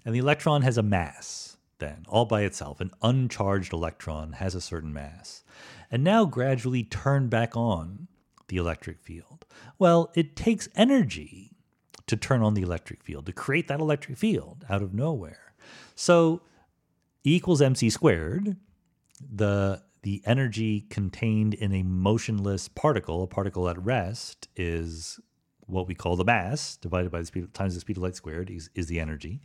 And 0.09 0.15
the 0.15 0.21
electron 0.21 0.63
has 0.63 0.75
a 0.75 0.81
mass, 0.81 1.57
then, 1.77 2.03
all 2.07 2.25
by 2.25 2.41
itself. 2.41 2.81
An 2.81 2.89
uncharged 3.03 3.71
electron 3.71 4.31
has 4.31 4.55
a 4.55 4.59
certain 4.59 4.91
mass. 4.91 5.43
And 5.91 6.03
now 6.03 6.25
gradually 6.25 6.83
turn 6.83 7.27
back 7.27 7.55
on 7.55 8.07
the 8.47 8.57
electric 8.57 9.03
field? 9.03 9.45
Well, 9.77 10.11
it 10.15 10.35
takes 10.35 10.67
energy 10.75 11.51
to 12.07 12.17
turn 12.17 12.41
on 12.41 12.55
the 12.55 12.63
electric 12.63 13.03
field, 13.03 13.27
to 13.27 13.31
create 13.31 13.67
that 13.67 13.79
electric 13.79 14.17
field 14.17 14.65
out 14.67 14.81
of 14.81 14.95
nowhere. 14.95 15.53
So 15.93 16.41
E 17.23 17.35
equals 17.35 17.61
mc 17.61 17.87
squared, 17.91 18.57
the 19.21 19.83
the 20.01 20.23
energy 20.25 20.87
contained 20.89 21.53
in 21.53 21.71
a 21.71 21.83
motionless 21.83 22.67
particle, 22.67 23.21
a 23.21 23.27
particle 23.27 23.69
at 23.69 23.77
rest, 23.77 24.47
is 24.55 25.19
what 25.69 25.87
we 25.87 25.93
call 25.93 26.15
the 26.15 26.25
mass 26.25 26.77
divided 26.77 27.11
by 27.11 27.19
the 27.19 27.25
speed 27.25 27.53
times 27.53 27.75
the 27.75 27.81
speed 27.81 27.97
of 27.97 28.03
light 28.03 28.15
squared 28.15 28.49
is, 28.49 28.71
is 28.73 28.87
the 28.87 28.99
energy. 28.99 29.41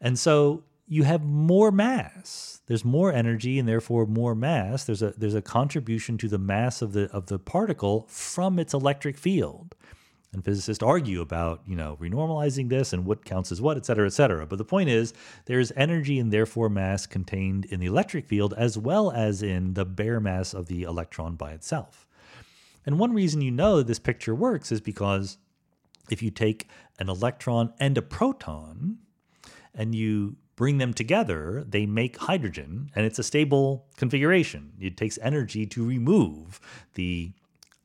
And 0.00 0.18
so 0.18 0.64
you 0.86 1.02
have 1.04 1.24
more 1.24 1.70
mass. 1.70 2.60
There's 2.66 2.84
more 2.84 3.12
energy 3.12 3.58
and 3.58 3.68
therefore 3.68 4.06
more 4.06 4.34
mass. 4.34 4.84
There's 4.84 5.02
a 5.02 5.12
there's 5.16 5.34
a 5.34 5.42
contribution 5.42 6.18
to 6.18 6.28
the 6.28 6.38
mass 6.38 6.82
of 6.82 6.92
the 6.92 7.10
of 7.10 7.26
the 7.26 7.38
particle 7.38 8.06
from 8.08 8.58
its 8.58 8.74
electric 8.74 9.16
field. 9.18 9.74
And 10.32 10.44
physicists 10.44 10.82
argue 10.82 11.22
about, 11.22 11.62
you 11.66 11.74
know, 11.74 11.96
renormalizing 11.98 12.68
this 12.68 12.92
and 12.92 13.06
what 13.06 13.24
counts 13.24 13.50
as 13.50 13.62
what, 13.62 13.78
et 13.78 13.86
cetera, 13.86 14.06
et 14.06 14.12
cetera. 14.12 14.46
But 14.46 14.58
the 14.58 14.64
point 14.64 14.90
is, 14.90 15.14
there's 15.46 15.72
energy 15.74 16.18
and 16.18 16.30
therefore 16.30 16.68
mass 16.68 17.06
contained 17.06 17.64
in 17.64 17.80
the 17.80 17.86
electric 17.86 18.26
field 18.26 18.52
as 18.58 18.76
well 18.76 19.10
as 19.10 19.42
in 19.42 19.72
the 19.72 19.86
bare 19.86 20.20
mass 20.20 20.52
of 20.52 20.66
the 20.66 20.82
electron 20.82 21.34
by 21.34 21.52
itself. 21.52 22.06
And 22.84 22.98
one 22.98 23.14
reason 23.14 23.40
you 23.40 23.50
know 23.50 23.82
this 23.82 23.98
picture 23.98 24.34
works 24.34 24.70
is 24.70 24.82
because 24.82 25.38
if 26.10 26.22
you 26.22 26.30
take 26.30 26.68
an 26.98 27.08
electron 27.08 27.72
and 27.80 27.96
a 27.96 28.02
proton 28.02 28.98
and 29.78 29.94
you 29.94 30.36
bring 30.56 30.78
them 30.78 30.92
together, 30.92 31.64
they 31.66 31.86
make 31.86 32.16
hydrogen, 32.16 32.90
and 32.96 33.06
it's 33.06 33.18
a 33.18 33.22
stable 33.22 33.86
configuration. 33.96 34.72
It 34.80 34.96
takes 34.96 35.16
energy 35.22 35.64
to 35.66 35.86
remove 35.86 36.60
the 36.94 37.32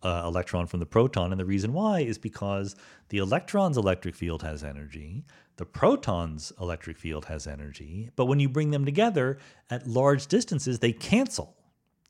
uh, 0.02 0.24
electron 0.26 0.68
from 0.68 0.80
the 0.80 0.86
proton. 0.86 1.32
And 1.32 1.40
the 1.40 1.46
reason 1.46 1.72
why 1.72 2.00
is 2.00 2.18
because 2.18 2.76
the 3.10 3.20
electron's 3.20 3.78
electric 3.78 4.16
field 4.16 4.42
has 4.42 4.64
energy, 4.64 5.24
the 5.58 5.66
proton's 5.66 6.52
electric 6.60 6.98
field 6.98 7.26
has 7.26 7.46
energy, 7.46 8.10
but 8.16 8.26
when 8.26 8.40
you 8.40 8.50
bring 8.50 8.72
them 8.72 8.86
together 8.86 9.38
at 9.70 9.88
large 9.88 10.28
distances, 10.28 10.80
they 10.80 10.92
cancel 10.92 11.56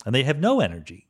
and 0.05 0.15
they 0.15 0.23
have 0.23 0.39
no 0.39 0.61
energy. 0.61 1.07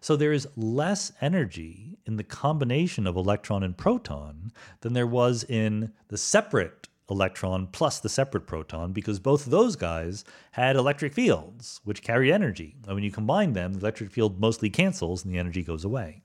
So 0.00 0.16
there 0.16 0.32
is 0.32 0.48
less 0.56 1.12
energy 1.20 1.98
in 2.04 2.16
the 2.16 2.24
combination 2.24 3.06
of 3.06 3.14
electron 3.14 3.62
and 3.62 3.78
proton 3.78 4.50
than 4.80 4.92
there 4.92 5.06
was 5.06 5.44
in 5.44 5.92
the 6.08 6.18
separate 6.18 6.88
electron 7.12 7.66
plus 7.68 8.00
the 8.00 8.08
separate 8.08 8.46
proton 8.46 8.92
because 8.92 9.18
both 9.20 9.44
of 9.46 9.50
those 9.50 9.76
guys 9.76 10.24
had 10.52 10.76
electric 10.76 11.12
fields 11.12 11.80
which 11.84 12.02
carry 12.02 12.32
energy. 12.32 12.76
And 12.86 12.94
when 12.94 13.04
you 13.04 13.10
combine 13.10 13.52
them, 13.52 13.74
the 13.74 13.80
electric 13.80 14.10
field 14.10 14.40
mostly 14.40 14.70
cancels 14.70 15.24
and 15.24 15.32
the 15.32 15.38
energy 15.38 15.62
goes 15.62 15.84
away. 15.84 16.22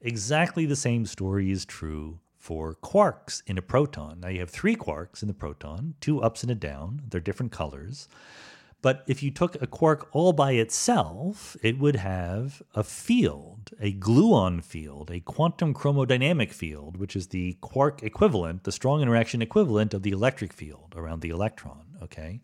Exactly 0.00 0.66
the 0.66 0.76
same 0.76 1.06
story 1.06 1.50
is 1.50 1.64
true 1.64 2.18
for 2.38 2.74
quarks 2.74 3.42
in 3.46 3.56
a 3.56 3.62
proton. 3.62 4.20
Now 4.20 4.28
you 4.28 4.40
have 4.40 4.50
three 4.50 4.74
quarks 4.74 5.22
in 5.22 5.28
the 5.28 5.34
proton, 5.34 5.94
two 6.00 6.20
ups 6.20 6.42
and 6.42 6.50
a 6.50 6.56
down. 6.56 7.02
They're 7.08 7.20
different 7.20 7.52
colors. 7.52 8.08
But 8.82 9.04
if 9.06 9.22
you 9.22 9.30
took 9.30 9.60
a 9.62 9.66
quark 9.68 10.08
all 10.10 10.32
by 10.32 10.52
itself, 10.52 11.56
it 11.62 11.78
would 11.78 11.96
have 11.96 12.62
a 12.74 12.82
field, 12.82 13.70
a 13.80 13.92
gluon 13.92 14.62
field, 14.62 15.08
a 15.10 15.20
quantum 15.20 15.72
chromodynamic 15.72 16.52
field, 16.52 16.96
which 16.96 17.14
is 17.14 17.28
the 17.28 17.56
quark 17.60 18.02
equivalent, 18.02 18.64
the 18.64 18.72
strong 18.72 19.00
interaction 19.00 19.40
equivalent 19.40 19.94
of 19.94 20.02
the 20.02 20.10
electric 20.10 20.52
field 20.52 20.94
around 20.96 21.22
the 21.22 21.30
electron. 21.30 21.84
Okay. 22.02 22.40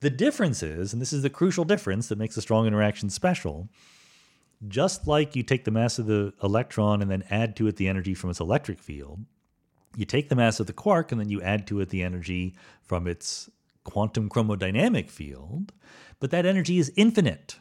The 0.00 0.08
difference 0.08 0.62
is, 0.62 0.94
and 0.94 1.02
this 1.02 1.12
is 1.12 1.22
the 1.22 1.28
crucial 1.28 1.64
difference 1.64 2.08
that 2.08 2.16
makes 2.16 2.34
the 2.34 2.40
strong 2.40 2.66
interaction 2.66 3.10
special, 3.10 3.68
just 4.66 5.06
like 5.06 5.36
you 5.36 5.42
take 5.42 5.64
the 5.64 5.70
mass 5.70 5.98
of 5.98 6.06
the 6.06 6.32
electron 6.42 7.02
and 7.02 7.10
then 7.10 7.24
add 7.28 7.54
to 7.56 7.66
it 7.66 7.76
the 7.76 7.88
energy 7.88 8.14
from 8.14 8.30
its 8.30 8.40
electric 8.40 8.78
field, 8.78 9.20
you 9.94 10.06
take 10.06 10.30
the 10.30 10.36
mass 10.36 10.58
of 10.58 10.66
the 10.66 10.72
quark 10.72 11.12
and 11.12 11.20
then 11.20 11.28
you 11.28 11.42
add 11.42 11.66
to 11.66 11.80
it 11.80 11.90
the 11.90 12.02
energy 12.02 12.54
from 12.82 13.06
its 13.06 13.50
quantum 13.84 14.28
chromodynamic 14.28 15.10
field, 15.10 15.72
but 16.18 16.30
that 16.30 16.46
energy 16.46 16.78
is 16.78 16.92
infinite. 16.96 17.58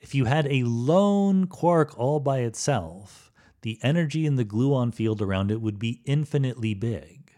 If 0.00 0.14
you 0.14 0.26
had 0.26 0.46
a 0.46 0.64
lone 0.64 1.46
quark 1.46 1.98
all 1.98 2.20
by 2.20 2.40
itself, 2.40 3.32
the 3.62 3.78
energy 3.82 4.26
in 4.26 4.36
the 4.36 4.44
gluon 4.44 4.94
field 4.94 5.20
around 5.20 5.50
it 5.50 5.60
would 5.60 5.78
be 5.78 6.02
infinitely 6.04 6.74
big. 6.74 7.32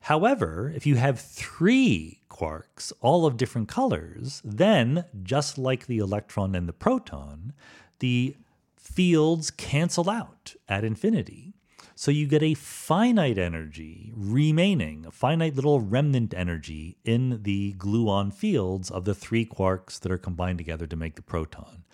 However, 0.00 0.70
if 0.76 0.84
you 0.84 0.96
have 0.96 1.18
three 1.18 2.20
quarks, 2.28 2.92
all 3.00 3.24
of 3.24 3.38
different 3.38 3.68
colors, 3.68 4.42
then, 4.44 5.06
just 5.22 5.56
like 5.56 5.86
the 5.86 5.96
electron 5.96 6.54
and 6.54 6.68
the 6.68 6.74
proton, 6.74 7.54
the 8.00 8.36
fields 8.76 9.50
cancel 9.50 10.10
out 10.10 10.54
at 10.68 10.84
infinity. 10.84 11.53
So 11.96 12.10
you 12.10 12.26
get 12.26 12.42
a 12.42 12.54
finite 12.54 13.38
energy 13.38 14.12
remaining, 14.16 15.06
a 15.06 15.12
finite 15.12 15.54
little 15.54 15.80
remnant 15.80 16.34
energy 16.34 16.98
in 17.04 17.42
the 17.44 17.74
gluon 17.74 18.34
fields 18.34 18.90
of 18.90 19.04
the 19.04 19.14
three 19.14 19.46
quarks 19.46 20.00
that 20.00 20.10
are 20.10 20.18
combined 20.18 20.58
together 20.58 20.88
to 20.88 20.96
make 20.96 21.14
the 21.14 21.22
proton. 21.22 21.84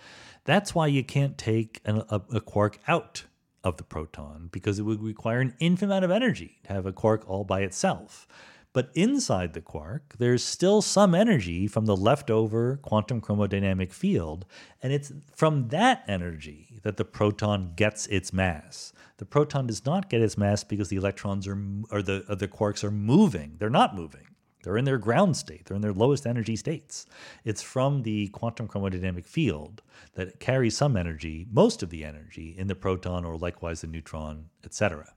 That's 0.45 0.75
why 0.75 0.87
you 0.87 1.05
can't 1.05 1.37
take 1.37 1.81
an, 1.85 2.03
a, 2.09 2.23
a 2.33 2.41
quark 2.41 2.79
out 2.89 3.25
of 3.63 3.77
the 3.77 3.85
proton 3.85 4.49
because 4.51 4.79
it 4.79 4.85
would 4.85 5.03
require 5.03 5.41
an 5.41 5.55
infinite 5.59 5.93
amount 5.93 6.05
of 6.07 6.11
energy 6.11 6.61
to 6.65 6.73
have 6.73 6.87
a 6.87 6.93
quark 6.93 7.29
all 7.29 7.45
by 7.45 7.61
itself. 7.61 8.27
But 8.73 8.91
inside 8.95 9.53
the 9.53 9.61
quark, 9.61 10.15
there's 10.19 10.45
still 10.45 10.81
some 10.81 11.15
energy 11.15 11.67
from 11.67 11.87
the 11.87 11.97
leftover 11.97 12.79
quantum 12.83 13.21
chromodynamic 13.21 13.93
field, 13.93 14.47
and 14.81 14.93
it's 14.93 15.13
from 15.35 15.69
that 15.69 16.05
energy 16.07 16.79
that 16.83 16.97
the 16.97 17.05
proton 17.05 17.73
gets 17.75 18.07
its 18.07 18.33
mass. 18.33 18.93
The 19.21 19.27
proton 19.27 19.67
does 19.67 19.85
not 19.85 20.09
get 20.09 20.23
its 20.23 20.39
mass 20.39 20.65
because 20.65 20.89
the 20.89 20.97
electrons 20.97 21.47
are 21.47 21.63
or 21.91 22.01
the 22.01 22.25
or 22.27 22.37
the 22.37 22.49
quarks 22.49 22.83
are 22.83 22.91
moving. 22.91 23.57
They're 23.59 23.69
not 23.69 23.95
moving. 23.95 24.27
They're 24.63 24.79
in 24.79 24.87
their 24.87 24.97
ground 24.97 25.37
state. 25.37 25.67
They're 25.67 25.75
in 25.75 25.83
their 25.83 25.93
lowest 25.93 26.27
energy 26.27 26.57
states. 26.57 27.05
It's 27.45 27.61
from 27.61 28.03
the 28.03 28.29
quantum 28.29 28.67
chromodynamic 28.67 29.27
field 29.27 29.83
that 30.15 30.41
carries 30.41 30.75
some 30.75 30.97
energy, 30.97 31.47
most 31.53 31.83
of 31.83 31.91
the 31.91 32.03
energy, 32.03 32.55
in 32.57 32.67
the 32.67 32.75
proton 32.75 33.27
or 33.27 33.37
likewise 33.37 33.83
the 33.83 33.89
neutron, 33.89 34.47
etc. 34.65 35.13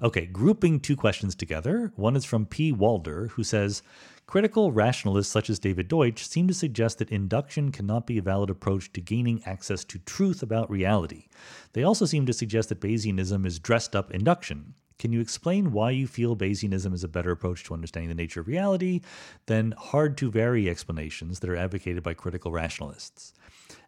Okay, 0.00 0.26
grouping 0.26 0.78
two 0.78 0.94
questions 0.94 1.34
together. 1.34 1.92
One 1.96 2.14
is 2.14 2.24
from 2.24 2.46
P. 2.46 2.70
Walder, 2.70 3.26
who 3.32 3.42
says 3.42 3.82
Critical 4.26 4.72
rationalists 4.72 5.30
such 5.32 5.48
as 5.48 5.60
David 5.60 5.86
Deutsch 5.86 6.26
seem 6.26 6.48
to 6.48 6.54
suggest 6.54 6.98
that 6.98 7.12
induction 7.12 7.70
cannot 7.70 8.08
be 8.08 8.18
a 8.18 8.22
valid 8.22 8.50
approach 8.50 8.92
to 8.92 9.00
gaining 9.00 9.40
access 9.46 9.84
to 9.84 10.00
truth 10.00 10.42
about 10.42 10.68
reality. 10.68 11.28
They 11.74 11.84
also 11.84 12.06
seem 12.06 12.26
to 12.26 12.32
suggest 12.32 12.68
that 12.70 12.80
Bayesianism 12.80 13.46
is 13.46 13.60
dressed 13.60 13.94
up 13.94 14.10
induction. 14.10 14.74
Can 14.98 15.12
you 15.12 15.20
explain 15.20 15.70
why 15.70 15.90
you 15.90 16.08
feel 16.08 16.34
Bayesianism 16.34 16.92
is 16.92 17.04
a 17.04 17.08
better 17.08 17.30
approach 17.30 17.62
to 17.64 17.74
understanding 17.74 18.08
the 18.08 18.20
nature 18.20 18.40
of 18.40 18.48
reality 18.48 19.02
than 19.46 19.74
hard 19.78 20.16
to 20.18 20.30
vary 20.30 20.68
explanations 20.68 21.38
that 21.38 21.50
are 21.50 21.56
advocated 21.56 22.02
by 22.02 22.14
critical 22.14 22.50
rationalists? 22.50 23.32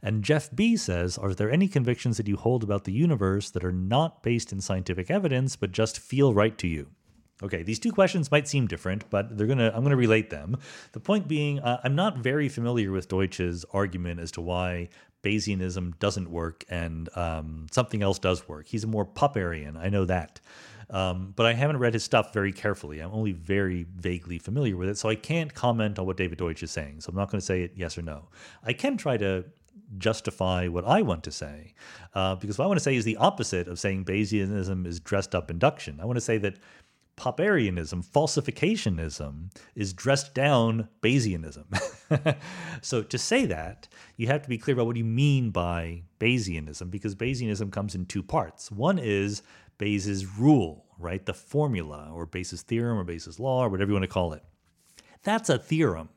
And 0.02 0.22
Jeff 0.22 0.54
B 0.54 0.76
says, 0.76 1.18
Are 1.18 1.34
there 1.34 1.50
any 1.50 1.66
convictions 1.66 2.16
that 2.16 2.28
you 2.28 2.36
hold 2.36 2.62
about 2.62 2.84
the 2.84 2.92
universe 2.92 3.50
that 3.50 3.64
are 3.64 3.72
not 3.72 4.22
based 4.22 4.52
in 4.52 4.60
scientific 4.60 5.10
evidence 5.10 5.56
but 5.56 5.72
just 5.72 5.98
feel 5.98 6.32
right 6.32 6.56
to 6.58 6.68
you? 6.68 6.90
Okay, 7.42 7.62
these 7.62 7.78
two 7.78 7.92
questions 7.92 8.30
might 8.30 8.48
seem 8.48 8.66
different, 8.66 9.08
but 9.10 9.36
they're 9.36 9.46
gonna 9.46 9.70
I'm 9.74 9.82
gonna 9.82 9.96
relate 9.96 10.30
them. 10.30 10.56
The 10.92 11.00
point 11.00 11.28
being, 11.28 11.60
uh, 11.60 11.80
I'm 11.84 11.94
not 11.94 12.18
very 12.18 12.48
familiar 12.48 12.90
with 12.90 13.08
Deutsch's 13.08 13.64
argument 13.72 14.18
as 14.20 14.32
to 14.32 14.40
why 14.40 14.88
Bayesianism 15.22 15.98
doesn't 15.98 16.30
work 16.30 16.64
and 16.68 17.08
um, 17.16 17.66
something 17.70 18.02
else 18.02 18.18
does 18.18 18.48
work. 18.48 18.66
He's 18.68 18.84
a 18.84 18.86
more 18.86 19.04
Popperian, 19.04 19.76
I 19.76 19.88
know 19.88 20.04
that. 20.04 20.40
Um, 20.90 21.34
but 21.36 21.44
I 21.44 21.52
haven't 21.52 21.78
read 21.78 21.92
his 21.92 22.02
stuff 22.02 22.32
very 22.32 22.52
carefully. 22.52 23.00
I'm 23.00 23.12
only 23.12 23.32
very 23.32 23.86
vaguely 23.96 24.38
familiar 24.38 24.76
with 24.76 24.88
it, 24.88 24.96
so 24.96 25.08
I 25.08 25.16
can't 25.16 25.52
comment 25.52 25.98
on 25.98 26.06
what 26.06 26.16
David 26.16 26.38
Deutsch 26.38 26.62
is 26.62 26.70
saying. 26.70 27.02
So 27.02 27.10
I'm 27.10 27.16
not 27.16 27.30
going 27.30 27.40
to 27.40 27.44
say 27.44 27.62
it 27.62 27.72
yes 27.76 27.98
or 27.98 28.02
no. 28.02 28.28
I 28.64 28.72
can 28.72 28.96
try 28.96 29.18
to 29.18 29.44
justify 29.98 30.66
what 30.68 30.84
I 30.86 31.02
want 31.02 31.24
to 31.24 31.30
say, 31.30 31.74
uh, 32.14 32.36
because 32.36 32.58
what 32.58 32.64
I 32.64 32.68
want 32.68 32.78
to 32.78 32.84
say 32.84 32.96
is 32.96 33.04
the 33.04 33.16
opposite 33.16 33.68
of 33.68 33.78
saying 33.78 34.06
Bayesianism 34.06 34.86
is 34.86 34.98
dressed 34.98 35.34
up 35.34 35.50
induction. 35.50 35.98
I 36.00 36.06
want 36.06 36.16
to 36.16 36.22
say 36.22 36.38
that 36.38 36.56
Popperianism, 37.18 38.06
falsificationism, 38.06 39.50
is 39.74 39.92
dressed 39.92 40.34
down 40.34 40.88
Bayesianism. 41.02 41.66
so 42.80 43.02
to 43.02 43.18
say 43.18 43.44
that, 43.46 43.88
you 44.16 44.28
have 44.28 44.42
to 44.42 44.48
be 44.48 44.56
clear 44.56 44.74
about 44.74 44.86
what 44.86 44.96
you 44.96 45.04
mean 45.04 45.50
by 45.50 46.04
Bayesianism, 46.20 46.90
because 46.90 47.16
Bayesianism 47.16 47.72
comes 47.72 47.96
in 47.96 48.06
two 48.06 48.22
parts. 48.22 48.70
One 48.70 48.98
is 49.00 49.42
Bayes' 49.78 50.26
rule, 50.38 50.86
right? 50.96 51.26
The 51.26 51.34
formula, 51.34 52.08
or 52.12 52.24
Bayes' 52.24 52.62
theorem, 52.62 52.98
or 52.98 53.04
Bayes' 53.04 53.40
law, 53.40 53.64
or 53.64 53.68
whatever 53.68 53.90
you 53.90 53.94
want 53.94 54.04
to 54.04 54.08
call 54.08 54.32
it. 54.32 54.44
That's 55.24 55.48
a 55.48 55.58
theorem. 55.58 56.10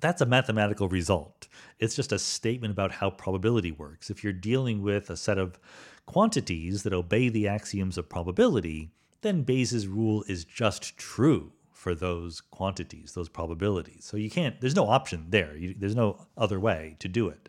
That's 0.00 0.20
a 0.20 0.26
mathematical 0.26 0.88
result. 0.88 1.46
It's 1.78 1.94
just 1.94 2.12
a 2.12 2.18
statement 2.18 2.72
about 2.72 2.90
how 2.90 3.10
probability 3.10 3.70
works. 3.70 4.10
If 4.10 4.24
you're 4.24 4.32
dealing 4.32 4.82
with 4.82 5.10
a 5.10 5.16
set 5.16 5.38
of 5.38 5.60
quantities 6.06 6.82
that 6.82 6.92
obey 6.92 7.28
the 7.28 7.46
axioms 7.46 7.96
of 7.96 8.08
probability, 8.08 8.90
then 9.24 9.42
Bayes' 9.42 9.88
rule 9.88 10.24
is 10.28 10.44
just 10.44 10.96
true 10.96 11.52
for 11.72 11.94
those 11.94 12.40
quantities, 12.40 13.12
those 13.12 13.28
probabilities. 13.28 14.04
So 14.04 14.16
you 14.16 14.30
can't, 14.30 14.60
there's 14.60 14.76
no 14.76 14.86
option 14.88 15.26
there. 15.30 15.56
You, 15.56 15.74
there's 15.76 15.96
no 15.96 16.26
other 16.36 16.60
way 16.60 16.96
to 17.00 17.08
do 17.08 17.28
it. 17.28 17.48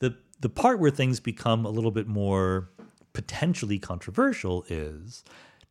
The, 0.00 0.16
the 0.40 0.50
part 0.50 0.78
where 0.78 0.90
things 0.90 1.18
become 1.18 1.64
a 1.64 1.70
little 1.70 1.90
bit 1.90 2.06
more 2.06 2.70
potentially 3.12 3.78
controversial 3.78 4.64
is 4.68 5.24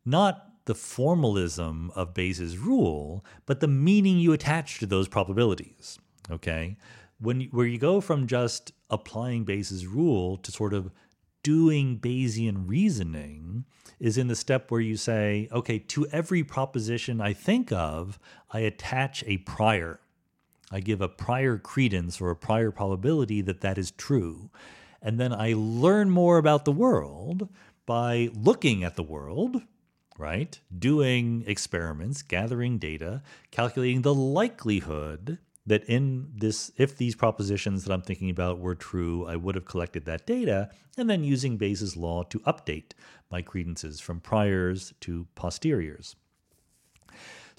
not 0.03 0.49
the 0.65 0.75
formalism 0.75 1.91
of 1.95 2.13
Bayes' 2.13 2.57
rule, 2.57 3.23
but 3.45 3.59
the 3.59 3.67
meaning 3.67 4.17
you 4.19 4.33
attach 4.33 4.79
to 4.79 4.85
those 4.85 5.07
probabilities. 5.07 5.99
Okay? 6.29 6.77
When 7.19 7.41
where 7.51 7.65
you 7.65 7.77
go 7.77 8.01
from 8.01 8.27
just 8.27 8.71
applying 8.89 9.43
Bayes' 9.43 9.85
rule 9.85 10.37
to 10.37 10.51
sort 10.51 10.73
of 10.73 10.91
doing 11.43 11.99
Bayesian 11.99 12.67
reasoning 12.67 13.65
is 13.99 14.17
in 14.17 14.27
the 14.27 14.35
step 14.35 14.71
where 14.71 14.81
you 14.81 14.97
say, 14.97 15.47
okay, 15.51 15.79
to 15.79 16.07
every 16.07 16.43
proposition 16.43 17.19
I 17.21 17.33
think 17.33 17.71
of, 17.71 18.19
I 18.51 18.59
attach 18.59 19.23
a 19.27 19.37
prior. 19.37 19.99
I 20.71 20.79
give 20.79 21.01
a 21.01 21.09
prior 21.09 21.57
credence 21.57 22.21
or 22.21 22.29
a 22.29 22.35
prior 22.35 22.71
probability 22.71 23.41
that 23.41 23.61
that 23.61 23.77
is 23.77 23.91
true. 23.91 24.49
And 25.01 25.19
then 25.19 25.33
I 25.33 25.53
learn 25.55 26.09
more 26.09 26.37
about 26.37 26.65
the 26.65 26.71
world 26.71 27.49
by 27.85 28.29
looking 28.33 28.83
at 28.83 28.95
the 28.95 29.03
world, 29.03 29.61
right? 30.17 30.59
Doing 30.77 31.43
experiments, 31.47 32.21
gathering 32.21 32.77
data, 32.77 33.23
calculating 33.51 34.03
the 34.03 34.13
likelihood 34.13 35.39
that 35.69 35.83
in 35.85 36.27
this, 36.35 36.71
if 36.77 36.97
these 36.97 37.15
propositions 37.15 37.85
that 37.85 37.93
I'm 37.93 38.01
thinking 38.01 38.31
about 38.31 38.59
were 38.59 38.73
true, 38.73 39.27
I 39.27 39.35
would 39.35 39.53
have 39.53 39.65
collected 39.65 40.05
that 40.05 40.25
data, 40.25 40.69
and 40.97 41.07
then 41.07 41.23
using 41.23 41.57
Bayes' 41.57 41.95
law 41.95 42.23
to 42.23 42.39
update 42.39 42.93
my 43.29 43.43
credences 43.43 43.99
from 43.99 44.19
priors 44.19 44.93
to 45.01 45.27
posteriors. 45.35 46.15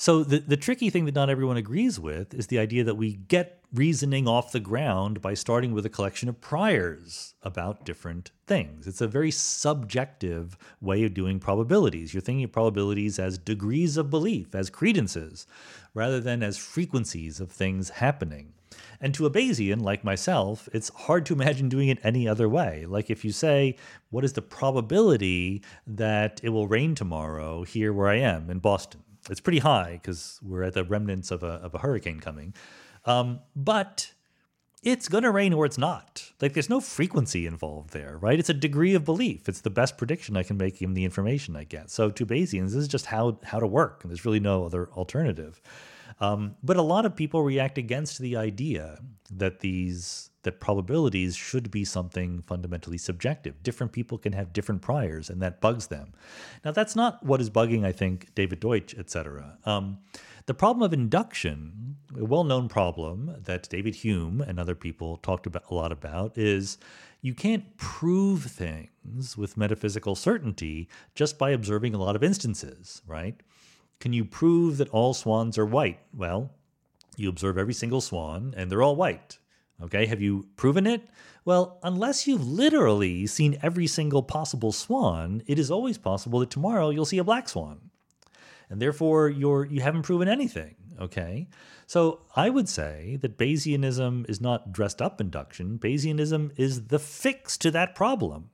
So 0.01 0.25
the, 0.25 0.39
the 0.39 0.57
tricky 0.57 0.89
thing 0.89 1.05
that 1.05 1.15
not 1.15 1.29
everyone 1.29 1.59
agrees 1.59 2.01
with 2.01 2.33
is 2.33 2.47
the 2.47 2.59
idea 2.59 2.85
that 2.85 2.95
we 2.95 3.13
get 3.13 3.63
reasoning 3.71 4.27
off 4.27 4.51
the 4.51 4.59
ground 4.59 5.21
by 5.21 5.35
starting 5.35 5.75
with 5.75 5.85
a 5.85 5.91
collection 5.91 6.27
of 6.31 6.41
priors 6.41 7.35
about 7.43 7.85
different 7.85 8.31
things. 8.47 8.87
It's 8.87 9.03
a 9.03 9.07
very 9.07 9.31
subjective 9.31 10.57
way 10.81 11.05
of 11.05 11.13
doing 11.13 11.39
probabilities. 11.39 12.15
You're 12.15 12.23
thinking 12.23 12.45
of 12.45 12.51
probabilities 12.51 13.19
as 13.19 13.37
degrees 13.37 13.99
of 13.99 14.09
belief, 14.09 14.55
as 14.55 14.71
credences, 14.71 15.47
rather 15.93 16.19
than 16.19 16.43
as 16.43 16.57
frequencies 16.57 17.39
of 17.39 17.53
things 17.53 17.91
happening. 17.91 18.55
And 19.03 19.13
to 19.13 19.27
a 19.27 19.31
Bayesian 19.31 19.83
like 19.83 20.03
myself, 20.03 20.67
it's 20.73 20.89
hard 20.89 21.27
to 21.27 21.35
imagine 21.35 21.69
doing 21.69 21.91
it 21.91 21.99
any 22.03 22.27
other 22.27 22.49
way. 22.49 22.87
Like 22.87 23.11
if 23.11 23.23
you 23.23 23.33
say, 23.33 23.77
what 24.09 24.25
is 24.25 24.33
the 24.33 24.41
probability 24.41 25.61
that 25.87 26.41
it 26.43 26.49
will 26.49 26.69
rain 26.69 26.95
tomorrow 26.95 27.65
here 27.65 27.93
where 27.93 28.09
I 28.09 28.17
am 28.17 28.49
in 28.49 28.61
Boston? 28.61 29.03
It's 29.31 29.41
pretty 29.41 29.61
high 29.61 29.93
because 29.93 30.39
we're 30.43 30.65
at 30.65 30.75
the 30.75 30.85
remnants 30.85 31.31
of 31.31 31.43
a, 31.43 31.55
of 31.63 31.75
a 31.75 31.79
hurricane 31.79 32.21
coming. 32.21 32.55
Um, 33.07 33.41
but 33.57 34.13
it's 34.83 35.09
going 35.09 35.25
to 35.25 35.31
rain 35.31 35.53
or 35.53 35.67
it's 35.67 35.79
not. 35.79 36.33
Like 36.41 36.55
there's 36.55 36.71
no 36.71 36.81
frequency 36.81 37.47
involved 37.47 37.91
there, 37.93 38.19
right? 38.19 38.39
It's 38.39 38.49
a 38.49 38.55
degree 38.55 38.95
of 38.95 39.05
belief. 39.05 39.49
It's 39.49 39.61
the 39.61 39.71
best 39.71 39.99
prediction 39.99 40.37
I 40.37 40.43
can 40.43 40.57
make 40.57 40.79
given 40.79 40.95
the 40.95 41.05
information 41.05 41.55
I 41.55 41.65
get. 41.65 41.91
So 41.91 42.11
to 42.11 42.27
Bayesians, 42.27 42.69
this 42.69 42.77
is 42.77 42.89
just 42.89 43.07
how 43.07 43.39
how 43.45 43.61
to 43.61 43.67
work. 43.67 44.03
And 44.03 44.11
there's 44.11 44.25
really 44.25 44.41
no 44.41 44.65
other 44.65 44.91
alternative. 44.93 45.61
Um, 46.21 46.57
but 46.63 46.77
a 46.77 46.83
lot 46.83 47.07
of 47.07 47.17
people 47.17 47.43
react 47.43 47.79
against 47.79 48.19
the 48.19 48.37
idea 48.37 48.99
that 49.31 49.61
these 49.61 50.31
that 50.43 50.61
probabilities 50.61 51.37
should 51.37 51.71
be 51.71 51.85
something 51.85 52.41
fundamentally 52.43 52.97
subjective. 52.97 53.63
Different 53.63 53.93
people 53.93 54.17
can 54.17 54.33
have 54.33 54.53
different 54.53 54.81
priors, 54.81 55.29
and 55.29 55.43
that 55.43 55.61
bugs 55.61 55.89
them. 55.89 56.15
Now, 56.65 56.73
that's 56.73 56.97
not 56.97 57.23
what 57.25 57.41
is 57.41 57.51
bugging, 57.51 57.85
I 57.85 57.93
think, 57.93 58.35
David 58.35 58.61
Deutsch, 58.61 58.95
etc. 58.97 59.59
Um, 59.67 59.99
the 60.47 60.55
problem 60.55 60.83
of 60.83 60.95
induction, 60.95 61.97
a 62.19 62.25
well-known 62.25 62.69
problem 62.69 63.37
that 63.45 63.69
David 63.69 63.97
Hume 63.97 64.41
and 64.41 64.59
other 64.59 64.75
people 64.75 65.19
talked 65.19 65.47
about 65.47 65.71
a 65.71 65.75
lot 65.75 65.93
about, 65.93 66.39
is 66.39 66.79
you 67.21 67.35
can't 67.35 67.77
prove 67.77 68.45
things 68.45 69.37
with 69.37 69.59
metaphysical 69.59 70.15
certainty 70.15 70.89
just 71.15 71.39
by 71.39 71.51
observing 71.51 71.95
a 71.95 71.99
lot 71.99 72.17
of 72.17 72.25
instances, 72.25 73.03
right? 73.07 73.43
Can 74.01 74.13
you 74.13 74.25
prove 74.25 74.79
that 74.79 74.89
all 74.89 75.15
swans 75.15 75.59
are 75.59 75.67
white? 75.67 76.01
Well, 76.15 76.51
you 77.17 77.29
observe 77.29 77.59
every 77.59 77.75
single 77.75 78.01
swan 78.01 78.55
and 78.57 78.71
they're 78.71 78.83
all 78.83 78.97
white. 78.97 79.39
Okay, 79.83 80.07
have 80.07 80.21
you 80.21 80.49
proven 80.57 80.87
it? 80.87 81.03
Well, 81.45 81.79
unless 81.83 82.27
you've 82.27 82.47
literally 82.47 83.27
seen 83.27 83.59
every 83.63 83.87
single 83.87 84.23
possible 84.23 84.73
swan, 84.73 85.43
it 85.47 85.59
is 85.59 85.71
always 85.71 85.99
possible 85.99 86.41
that 86.41 86.51
tomorrow 86.51 86.91
you'll 86.91 87.05
see 87.05 87.19
a 87.19 87.25
black 87.25 87.49
swan. 87.49 87.91
And 88.69 88.81
therefore 88.81 89.29
you're 89.29 89.65
you 89.65 89.81
haven't 89.81 90.03
proven 90.03 90.29
anything, 90.29 90.77
okay? 91.01 91.49
So 91.87 92.21
I 92.37 92.51
would 92.51 92.69
say 92.69 93.19
that 93.21 93.37
Bayesianism 93.37 94.31
is 94.31 94.41
not 94.41 94.73
dressed 94.73 95.03
up 95.03 95.21
induction. 95.21 95.79
Bayesianism 95.79 96.53
is 96.57 96.87
the 96.87 96.99
fix 96.99 97.59
to 97.59 97.71
that 97.73 97.95
problem. 97.95 98.51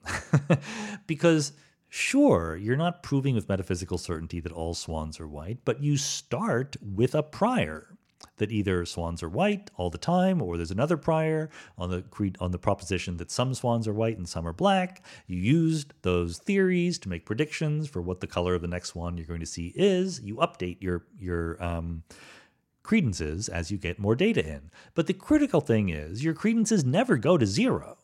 because 1.06 1.52
Sure, 1.98 2.54
you're 2.56 2.76
not 2.76 3.02
proving 3.02 3.34
with 3.34 3.48
metaphysical 3.48 3.96
certainty 3.96 4.38
that 4.38 4.52
all 4.52 4.74
swans 4.74 5.18
are 5.18 5.26
white, 5.26 5.60
but 5.64 5.82
you 5.82 5.96
start 5.96 6.76
with 6.82 7.14
a 7.14 7.22
prior. 7.22 7.96
that 8.36 8.52
either 8.52 8.84
swans 8.84 9.22
are 9.22 9.30
white 9.30 9.70
all 9.76 9.88
the 9.88 9.96
time, 9.96 10.42
or 10.42 10.58
there's 10.58 10.70
another 10.70 10.98
prior 10.98 11.48
on 11.78 11.88
the 11.88 12.04
on 12.38 12.50
the 12.50 12.58
proposition 12.58 13.16
that 13.16 13.30
some 13.30 13.54
swans 13.54 13.88
are 13.88 13.94
white 13.94 14.18
and 14.18 14.28
some 14.28 14.46
are 14.46 14.52
black. 14.52 15.02
You 15.26 15.38
used 15.38 15.94
those 16.02 16.36
theories 16.38 16.98
to 16.98 17.08
make 17.08 17.24
predictions 17.24 17.88
for 17.88 18.02
what 18.02 18.20
the 18.20 18.26
color 18.26 18.54
of 18.54 18.60
the 18.60 18.68
next 18.68 18.90
swan 18.90 19.16
you're 19.16 19.26
going 19.26 19.40
to 19.40 19.46
see 19.46 19.72
is. 19.74 20.20
You 20.20 20.36
update 20.36 20.82
your 20.82 21.06
your 21.18 21.62
um, 21.64 22.02
credences 22.82 23.48
as 23.48 23.70
you 23.70 23.78
get 23.78 23.98
more 23.98 24.14
data 24.14 24.46
in. 24.46 24.70
But 24.94 25.06
the 25.06 25.14
critical 25.14 25.62
thing 25.62 25.88
is 25.88 26.22
your 26.22 26.34
credences 26.34 26.84
never 26.84 27.16
go 27.16 27.38
to 27.38 27.46
zero 27.46 27.96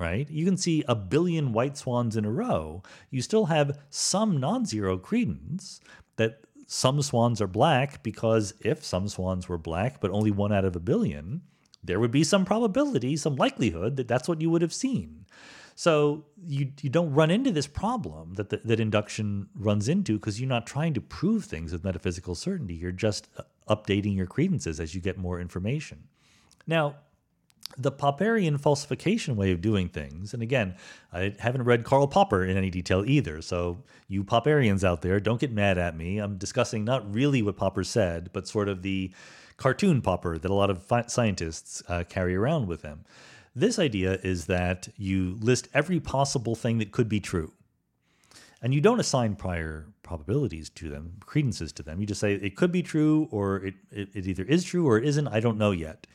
right? 0.00 0.28
You 0.30 0.46
can 0.46 0.56
see 0.56 0.82
a 0.88 0.94
billion 0.94 1.52
white 1.52 1.76
swans 1.76 2.16
in 2.16 2.24
a 2.24 2.30
row. 2.30 2.82
You 3.10 3.20
still 3.20 3.44
have 3.46 3.78
some 3.90 4.40
non 4.40 4.64
zero 4.64 4.96
credence 4.96 5.80
that 6.16 6.40
some 6.66 7.02
swans 7.02 7.40
are 7.40 7.46
black 7.46 8.02
because 8.02 8.54
if 8.60 8.82
some 8.82 9.08
swans 9.08 9.48
were 9.48 9.58
black, 9.58 10.00
but 10.00 10.10
only 10.10 10.30
one 10.30 10.52
out 10.52 10.64
of 10.64 10.74
a 10.74 10.80
billion, 10.80 11.42
there 11.84 12.00
would 12.00 12.10
be 12.10 12.24
some 12.24 12.46
probability, 12.46 13.16
some 13.16 13.36
likelihood 13.36 13.96
that 13.96 14.08
that's 14.08 14.28
what 14.28 14.40
you 14.40 14.48
would 14.50 14.62
have 14.62 14.72
seen. 14.72 15.26
So 15.74 16.24
you 16.46 16.72
you 16.80 16.90
don't 16.90 17.12
run 17.12 17.30
into 17.30 17.52
this 17.52 17.66
problem 17.66 18.34
that 18.34 18.48
the, 18.48 18.60
that 18.64 18.80
induction 18.80 19.48
runs 19.54 19.88
into 19.88 20.14
because 20.14 20.40
you're 20.40 20.48
not 20.48 20.66
trying 20.66 20.94
to 20.94 21.00
prove 21.00 21.44
things 21.44 21.72
with 21.72 21.84
metaphysical 21.84 22.34
certainty. 22.34 22.74
You're 22.74 22.92
just 22.92 23.28
uh, 23.36 23.42
updating 23.68 24.16
your 24.16 24.26
credences 24.26 24.80
as 24.80 24.94
you 24.94 25.00
get 25.00 25.18
more 25.18 25.40
information. 25.40 26.04
Now, 26.66 26.96
the 27.76 27.92
Popperian 27.92 28.60
falsification 28.60 29.36
way 29.36 29.52
of 29.52 29.60
doing 29.60 29.88
things, 29.88 30.34
and 30.34 30.42
again, 30.42 30.74
I 31.12 31.34
haven't 31.38 31.64
read 31.64 31.84
Karl 31.84 32.06
Popper 32.06 32.44
in 32.44 32.56
any 32.56 32.70
detail 32.70 33.04
either, 33.06 33.40
so 33.42 33.82
you 34.08 34.24
Popperians 34.24 34.84
out 34.84 35.02
there, 35.02 35.20
don't 35.20 35.40
get 35.40 35.52
mad 35.52 35.78
at 35.78 35.96
me. 35.96 36.18
I'm 36.18 36.36
discussing 36.36 36.84
not 36.84 37.12
really 37.12 37.42
what 37.42 37.56
Popper 37.56 37.84
said, 37.84 38.30
but 38.32 38.48
sort 38.48 38.68
of 38.68 38.82
the 38.82 39.12
cartoon 39.56 40.02
Popper 40.02 40.38
that 40.38 40.50
a 40.50 40.54
lot 40.54 40.70
of 40.70 40.84
scientists 41.08 41.82
uh, 41.88 42.04
carry 42.08 42.34
around 42.34 42.66
with 42.66 42.82
them. 42.82 43.04
This 43.54 43.78
idea 43.78 44.18
is 44.22 44.46
that 44.46 44.88
you 44.96 45.36
list 45.40 45.68
every 45.74 46.00
possible 46.00 46.54
thing 46.54 46.78
that 46.78 46.92
could 46.92 47.08
be 47.08 47.20
true, 47.20 47.52
and 48.62 48.74
you 48.74 48.80
don't 48.80 49.00
assign 49.00 49.36
prior 49.36 49.86
probabilities 50.02 50.70
to 50.70 50.88
them, 50.88 51.16
credences 51.20 51.72
to 51.72 51.82
them. 51.82 52.00
You 52.00 52.06
just 52.06 52.20
say 52.20 52.34
it 52.34 52.56
could 52.56 52.72
be 52.72 52.82
true, 52.82 53.28
or 53.30 53.56
it, 53.58 53.74
it, 53.90 54.08
it 54.14 54.26
either 54.26 54.44
is 54.44 54.64
true 54.64 54.86
or 54.86 54.98
it 54.98 55.04
isn't. 55.04 55.28
I 55.28 55.40
don't 55.40 55.56
know 55.56 55.70
yet. 55.70 56.06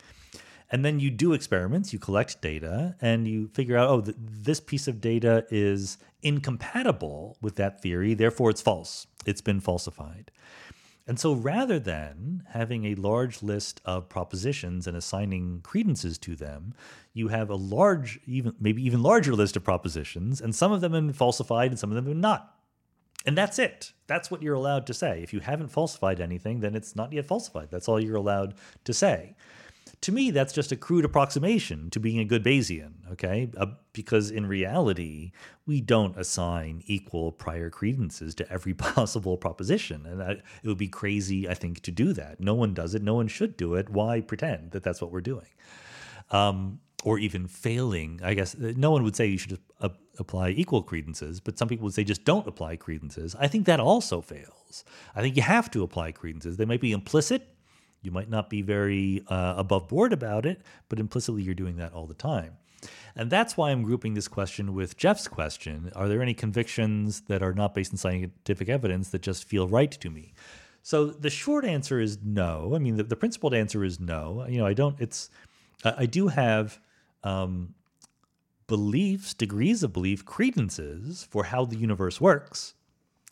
And 0.76 0.84
then 0.84 1.00
you 1.00 1.10
do 1.10 1.32
experiments, 1.32 1.94
you 1.94 2.00
collect 2.00 2.42
data, 2.42 2.98
and 3.00 3.26
you 3.26 3.48
figure 3.54 3.78
out, 3.78 3.90
oh, 3.90 4.02
th- 4.02 4.18
this 4.20 4.60
piece 4.60 4.90
of 4.90 5.00
data 5.00 5.46
is 5.50 5.98
incompatible 6.22 7.38
with 7.42 7.56
that 7.56 7.82
theory, 7.82 8.14
therefore 8.14 8.50
it's 8.50 8.60
false. 8.60 9.08
It's 9.26 9.40
been 9.40 9.62
falsified. 9.62 10.32
And 11.08 11.18
so 11.18 11.32
rather 11.32 11.80
than 11.80 12.44
having 12.50 12.84
a 12.84 12.96
large 12.96 13.42
list 13.42 13.80
of 13.86 14.10
propositions 14.10 14.86
and 14.86 14.98
assigning 14.98 15.62
credences 15.64 16.18
to 16.18 16.36
them, 16.36 16.74
you 17.14 17.30
have 17.30 17.50
a 17.50 17.56
large, 17.56 18.20
even 18.26 18.54
maybe 18.60 18.86
even 18.86 19.02
larger 19.02 19.34
list 19.34 19.56
of 19.56 19.64
propositions, 19.64 20.42
and 20.42 20.54
some 20.54 20.74
of 20.74 20.82
them 20.82 20.92
have 20.92 21.04
been 21.04 21.14
falsified 21.14 21.72
and 21.72 21.80
some 21.80 21.90
of 21.90 21.96
them 21.96 22.06
have 22.06 22.18
not. 22.18 22.54
And 23.26 23.38
that's 23.38 23.60
it. 23.60 23.94
That's 24.08 24.30
what 24.30 24.44
you're 24.44 24.56
allowed 24.56 24.88
to 24.88 24.94
say. 24.94 25.22
If 25.24 25.32
you 25.32 25.40
haven't 25.40 25.70
falsified 25.70 26.20
anything, 26.20 26.60
then 26.60 26.76
it's 26.76 26.98
not 26.98 27.14
yet 27.14 27.28
falsified. 27.28 27.70
That's 27.72 27.88
all 27.88 27.98
you're 27.98 28.18
allowed 28.18 28.56
to 28.84 28.94
say 28.94 29.36
to 30.06 30.12
me, 30.12 30.30
that's 30.30 30.54
just 30.54 30.72
a 30.72 30.76
crude 30.76 31.04
approximation 31.04 31.90
to 31.90 32.00
being 32.00 32.20
a 32.20 32.26
good 32.26 32.44
Bayesian, 32.44 32.92
okay? 33.12 33.50
Uh, 33.58 33.66
because 33.92 34.30
in 34.30 34.46
reality, 34.46 35.32
we 35.66 35.82
don't 35.82 36.16
assign 36.16 36.84
equal 36.86 37.32
prior 37.32 37.72
credences 37.72 38.36
to 38.36 38.48
every 38.52 38.74
possible 38.96 39.36
proposition. 39.36 40.06
And 40.06 40.22
I, 40.22 40.30
it 40.34 40.68
would 40.68 40.78
be 40.78 40.90
crazy, 40.90 41.50
I 41.50 41.56
think, 41.56 41.82
to 41.82 41.92
do 41.92 42.14
that. 42.14 42.40
No 42.40 42.54
one 42.54 42.76
does 42.76 42.94
it. 42.94 43.02
No 43.02 43.16
one 43.16 43.28
should 43.28 43.58
do 43.58 43.74
it. 43.74 43.90
Why 43.90 44.22
pretend 44.22 44.74
that 44.74 44.84
that's 44.84 45.02
what 45.02 45.12
we're 45.12 45.22
doing? 45.22 45.48
Um, 46.30 46.82
or 47.04 47.18
even 47.18 47.48
failing. 47.48 48.20
I 48.24 48.36
guess 48.36 48.54
uh, 48.54 48.74
no 48.78 48.92
one 48.92 49.02
would 49.02 49.16
say 49.16 49.26
you 49.26 49.40
should 49.40 49.58
uh, 49.82 49.90
apply 50.20 50.50
equal 50.50 50.84
credences, 50.84 51.40
but 51.40 51.58
some 51.58 51.68
people 51.68 51.86
would 51.86 51.96
say 51.96 52.04
just 52.04 52.26
don't 52.26 52.48
apply 52.48 52.76
credences. 52.76 53.36
I 53.40 53.48
think 53.48 53.66
that 53.66 53.80
also 53.80 54.22
fails. 54.22 54.84
I 55.16 55.22
think 55.22 55.36
you 55.36 55.42
have 55.42 55.72
to 55.72 55.82
apply 55.82 56.12
credences. 56.12 56.58
They 56.58 56.66
might 56.66 56.82
be 56.82 56.92
implicit 56.92 57.55
you 58.06 58.12
might 58.12 58.30
not 58.30 58.50
be 58.50 58.62
very 58.62 59.24
uh, 59.28 59.56
above 59.58 59.88
board 59.88 60.14
about 60.14 60.46
it, 60.46 60.62
but 60.90 61.00
implicitly 61.00 61.44
you're 61.44 61.56
doing 61.56 61.78
that 61.78 61.94
all 61.94 62.06
the 62.06 62.14
time. 62.14 62.58
And 63.16 63.32
that's 63.32 63.56
why 63.58 63.72
I'm 63.72 63.84
grouping 63.84 64.14
this 64.14 64.28
question 64.28 64.74
with 64.74 64.98
Jeff's 64.98 65.28
question 65.28 65.92
Are 65.96 66.08
there 66.08 66.22
any 66.22 66.34
convictions 66.34 67.22
that 67.22 67.42
are 67.42 67.54
not 67.54 67.74
based 67.74 67.92
in 67.92 67.98
scientific 67.98 68.70
evidence 68.70 69.10
that 69.10 69.22
just 69.22 69.46
feel 69.46 69.68
right 69.68 69.92
to 69.92 70.10
me? 70.10 70.34
So 70.84 71.08
the 71.08 71.32
short 71.32 71.66
answer 71.66 72.00
is 72.00 72.20
no. 72.24 72.74
I 72.76 72.78
mean, 72.78 72.98
the, 72.98 73.04
the 73.04 73.16
principled 73.16 73.56
answer 73.56 73.84
is 73.84 74.00
no. 74.00 74.46
You 74.48 74.60
know, 74.60 74.68
I 74.68 74.74
don't, 74.74 75.00
it's, 75.00 75.32
I 75.84 76.06
do 76.06 76.28
have 76.28 76.80
um, 77.24 77.74
beliefs, 78.68 79.34
degrees 79.34 79.82
of 79.82 79.94
belief, 79.94 80.26
credences 80.26 81.28
for 81.30 81.46
how 81.46 81.66
the 81.66 81.76
universe 81.76 82.22
works 82.22 82.76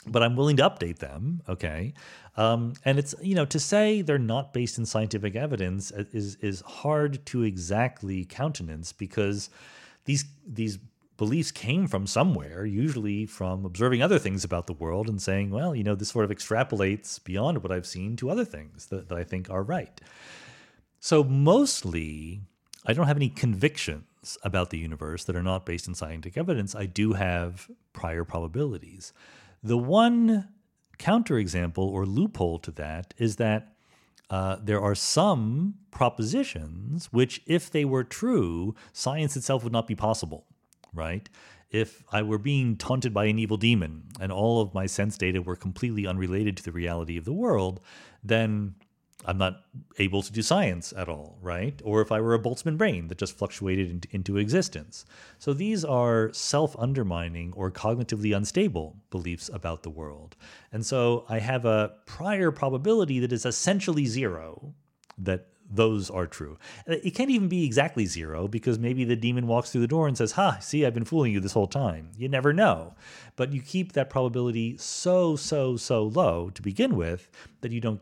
but 0.07 0.23
I'm 0.23 0.35
willing 0.35 0.57
to 0.57 0.63
update 0.63 0.99
them. 0.99 1.41
Okay. 1.47 1.93
Um, 2.35 2.73
and 2.83 2.97
it's, 2.97 3.13
you 3.21 3.35
know, 3.35 3.45
to 3.45 3.59
say 3.59 4.01
they're 4.01 4.17
not 4.17 4.53
based 4.53 4.77
in 4.77 4.85
scientific 4.85 5.35
evidence 5.35 5.91
is, 5.91 6.35
is 6.37 6.61
hard 6.61 7.25
to 7.27 7.43
exactly 7.43 8.25
countenance 8.25 8.91
because 8.91 9.49
these, 10.05 10.25
these 10.47 10.79
beliefs 11.17 11.51
came 11.51 11.87
from 11.87 12.07
somewhere, 12.07 12.65
usually 12.65 13.25
from 13.25 13.65
observing 13.65 14.01
other 14.01 14.17
things 14.17 14.43
about 14.43 14.67
the 14.67 14.73
world 14.73 15.07
and 15.07 15.21
saying, 15.21 15.51
well, 15.51 15.75
you 15.75 15.83
know, 15.83 15.95
this 15.95 16.09
sort 16.09 16.25
of 16.25 16.31
extrapolates 16.35 17.23
beyond 17.23 17.61
what 17.61 17.71
I've 17.71 17.85
seen 17.85 18.15
to 18.17 18.31
other 18.31 18.45
things 18.45 18.87
that, 18.87 19.09
that 19.09 19.17
I 19.17 19.23
think 19.23 19.49
are 19.49 19.63
right. 19.63 20.01
So 20.99 21.23
mostly, 21.23 22.41
I 22.85 22.93
don't 22.93 23.07
have 23.07 23.17
any 23.17 23.29
convictions 23.29 24.37
about 24.43 24.69
the 24.69 24.77
universe 24.77 25.25
that 25.25 25.35
are 25.35 25.43
not 25.43 25.65
based 25.65 25.87
in 25.87 25.93
scientific 25.93 26.37
evidence. 26.37 26.73
I 26.75 26.85
do 26.85 27.13
have 27.13 27.69
prior 27.93 28.23
probabilities. 28.23 29.13
The 29.63 29.77
one 29.77 30.49
counterexample 30.99 31.77
or 31.77 32.05
loophole 32.05 32.59
to 32.59 32.71
that 32.71 33.13
is 33.17 33.37
that 33.37 33.73
uh, 34.29 34.57
there 34.61 34.81
are 34.81 34.95
some 34.95 35.75
propositions 35.91 37.07
which, 37.11 37.41
if 37.45 37.69
they 37.69 37.85
were 37.85 38.03
true, 38.03 38.75
science 38.91 39.37
itself 39.37 39.63
would 39.63 39.73
not 39.73 39.87
be 39.87 39.95
possible, 39.95 40.45
right? 40.93 41.29
If 41.69 42.03
I 42.11 42.21
were 42.21 42.37
being 42.37 42.75
taunted 42.75 43.13
by 43.13 43.25
an 43.25 43.39
evil 43.39 43.57
demon 43.57 44.03
and 44.19 44.31
all 44.31 44.61
of 44.61 44.73
my 44.73 44.85
sense 44.85 45.17
data 45.17 45.41
were 45.41 45.55
completely 45.55 46.05
unrelated 46.05 46.57
to 46.57 46.63
the 46.63 46.71
reality 46.71 47.17
of 47.17 47.25
the 47.25 47.33
world, 47.33 47.79
then 48.23 48.75
I'm 49.25 49.37
not 49.37 49.63
able 49.99 50.21
to 50.21 50.31
do 50.31 50.41
science 50.41 50.93
at 50.95 51.09
all, 51.09 51.37
right? 51.41 51.79
Or 51.83 52.01
if 52.01 52.11
I 52.11 52.19
were 52.21 52.33
a 52.33 52.39
Boltzmann 52.39 52.77
brain 52.77 53.07
that 53.07 53.17
just 53.17 53.37
fluctuated 53.37 53.89
into, 53.89 54.07
into 54.11 54.37
existence. 54.37 55.05
So 55.39 55.53
these 55.53 55.85
are 55.85 56.31
self 56.33 56.75
undermining 56.77 57.53
or 57.55 57.71
cognitively 57.71 58.35
unstable 58.35 58.97
beliefs 59.09 59.49
about 59.53 59.83
the 59.83 59.89
world. 59.89 60.35
And 60.71 60.85
so 60.85 61.25
I 61.29 61.39
have 61.39 61.65
a 61.65 61.93
prior 62.05 62.51
probability 62.51 63.19
that 63.19 63.31
is 63.31 63.45
essentially 63.45 64.05
zero 64.05 64.73
that 65.17 65.47
those 65.69 66.09
are 66.09 66.27
true. 66.27 66.57
Uh, 66.87 66.95
it 67.03 67.11
can't 67.11 67.29
even 67.29 67.47
be 67.47 67.65
exactly 67.65 68.05
zero 68.05 68.47
because 68.47 68.77
maybe 68.77 69.03
the 69.03 69.15
demon 69.15 69.47
walks 69.47 69.71
through 69.71 69.81
the 69.81 69.87
door 69.87 70.07
and 70.07 70.17
says, 70.17 70.33
Ha, 70.33 70.57
see, 70.59 70.85
I've 70.85 70.93
been 70.93 71.05
fooling 71.05 71.33
you 71.33 71.39
this 71.39 71.53
whole 71.53 71.67
time. 71.67 72.11
You 72.17 72.29
never 72.29 72.53
know. 72.53 72.95
But 73.35 73.51
you 73.53 73.61
keep 73.61 73.93
that 73.93 74.09
probability 74.09 74.77
so, 74.77 75.35
so, 75.35 75.77
so 75.77 76.03
low 76.03 76.49
to 76.51 76.61
begin 76.61 76.95
with 76.95 77.29
that 77.61 77.71
you 77.71 77.81
don't 77.81 78.01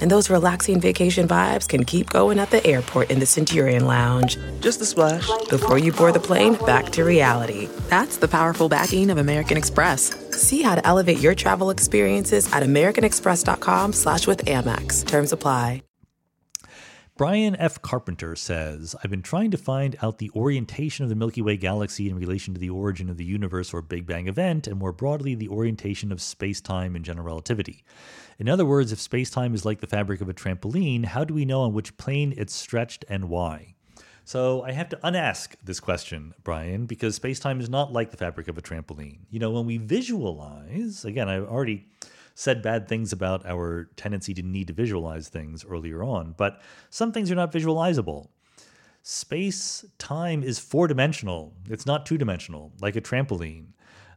and 0.00 0.10
those 0.10 0.30
relaxing 0.30 0.80
vacation 0.80 1.26
vibes 1.28 1.68
can 1.68 1.84
keep 1.84 2.10
going 2.10 2.38
at 2.38 2.50
the 2.50 2.66
airport 2.66 3.10
in 3.10 3.20
the 3.20 3.26
Centurion 3.26 3.86
Lounge. 3.86 4.36
Just 4.60 4.80
a 4.80 4.84
splash 4.84 5.28
before 5.48 5.78
you 5.78 5.92
board 5.92 6.14
the 6.14 6.20
plane 6.20 6.54
back 6.66 6.90
to 6.90 7.04
reality. 7.04 7.68
That's 7.88 8.16
the 8.16 8.28
powerful 8.28 8.68
backing 8.68 9.10
of 9.10 9.18
American 9.18 9.56
Express. 9.56 10.14
See 10.30 10.62
how 10.62 10.74
to 10.74 10.86
elevate 10.86 11.20
your 11.20 11.34
travel 11.34 11.70
experiences 11.70 12.52
at 12.52 12.62
americanexpress.com 12.62 13.92
slash 13.92 14.26
with 14.26 14.44
Amex. 14.44 15.06
Terms 15.06 15.32
apply. 15.32 15.82
Brian 17.20 17.54
F. 17.56 17.82
Carpenter 17.82 18.34
says, 18.34 18.96
I've 19.04 19.10
been 19.10 19.20
trying 19.20 19.50
to 19.50 19.58
find 19.58 19.94
out 20.00 20.16
the 20.16 20.30
orientation 20.34 21.02
of 21.02 21.10
the 21.10 21.14
Milky 21.14 21.42
Way 21.42 21.58
galaxy 21.58 22.08
in 22.08 22.16
relation 22.16 22.54
to 22.54 22.60
the 22.60 22.70
origin 22.70 23.10
of 23.10 23.18
the 23.18 23.26
universe 23.26 23.74
or 23.74 23.82
Big 23.82 24.06
Bang 24.06 24.26
event, 24.26 24.66
and 24.66 24.78
more 24.78 24.90
broadly, 24.90 25.34
the 25.34 25.50
orientation 25.50 26.12
of 26.12 26.22
space 26.22 26.62
time 26.62 26.96
and 26.96 27.04
general 27.04 27.26
relativity. 27.26 27.84
In 28.40 28.48
other 28.48 28.64
words, 28.64 28.90
if 28.90 28.98
space-time 28.98 29.54
is 29.54 29.66
like 29.66 29.80
the 29.80 29.86
fabric 29.86 30.22
of 30.22 30.28
a 30.30 30.32
trampoline, 30.32 31.04
how 31.04 31.24
do 31.24 31.34
we 31.34 31.44
know 31.44 31.60
on 31.60 31.74
which 31.74 31.98
plane 31.98 32.32
it's 32.38 32.54
stretched 32.54 33.04
and 33.06 33.28
why? 33.28 33.74
So 34.24 34.62
I 34.62 34.72
have 34.72 34.88
to 34.88 34.98
unask 35.04 35.56
this 35.62 35.78
question, 35.78 36.32
Brian, 36.42 36.86
because 36.86 37.16
space-time 37.16 37.60
is 37.60 37.68
not 37.68 37.92
like 37.92 38.10
the 38.10 38.16
fabric 38.16 38.48
of 38.48 38.56
a 38.56 38.62
trampoline. 38.62 39.18
You 39.28 39.40
know, 39.40 39.50
when 39.50 39.66
we 39.66 39.76
visualize, 39.76 41.04
again, 41.04 41.28
I've 41.28 41.48
already 41.48 41.86
said 42.34 42.62
bad 42.62 42.88
things 42.88 43.12
about 43.12 43.44
our 43.44 43.90
tendency 43.96 44.32
to 44.32 44.42
need 44.42 44.68
to 44.68 44.72
visualize 44.72 45.28
things 45.28 45.62
earlier 45.62 46.02
on, 46.02 46.34
but 46.38 46.62
some 46.88 47.12
things 47.12 47.30
are 47.30 47.34
not 47.34 47.52
visualizable. 47.52 48.28
Space 49.02 49.84
time 49.98 50.42
is 50.42 50.58
four 50.58 50.88
dimensional, 50.88 51.52
it's 51.68 51.84
not 51.84 52.06
two 52.06 52.16
dimensional, 52.16 52.72
like 52.80 52.96
a 52.96 53.02
trampoline. 53.02 53.66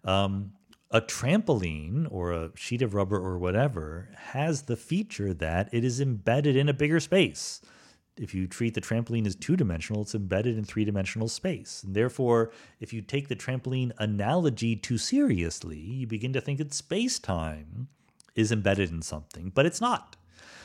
Um, 0.05 0.53
a 0.93 1.01
trampoline 1.01 2.07
or 2.11 2.31
a 2.31 2.51
sheet 2.55 2.83
of 2.83 2.93
rubber 2.93 3.17
or 3.17 3.39
whatever 3.39 4.09
has 4.15 4.63
the 4.63 4.77
feature 4.77 5.33
that 5.33 5.67
it 5.73 5.83
is 5.83 5.99
embedded 5.99 6.55
in 6.55 6.69
a 6.69 6.73
bigger 6.73 6.99
space. 6.99 7.61
If 8.15 8.35
you 8.35 8.45
treat 8.45 8.75
the 8.75 8.81
trampoline 8.81 9.25
as 9.25 9.35
two 9.35 9.57
dimensional, 9.57 10.03
it's 10.03 10.13
embedded 10.13 10.55
in 10.55 10.63
three 10.63 10.85
dimensional 10.85 11.27
space. 11.27 11.81
And 11.83 11.95
therefore, 11.95 12.51
if 12.79 12.93
you 12.93 13.01
take 13.01 13.27
the 13.27 13.35
trampoline 13.35 13.91
analogy 13.97 14.75
too 14.75 14.99
seriously, 14.99 15.79
you 15.79 16.05
begin 16.05 16.31
to 16.33 16.41
think 16.41 16.59
that 16.59 16.75
space 16.75 17.17
time 17.17 17.87
is 18.35 18.51
embedded 18.51 18.91
in 18.91 19.01
something, 19.01 19.51
but 19.53 19.65
it's 19.65 19.81
not. 19.81 20.15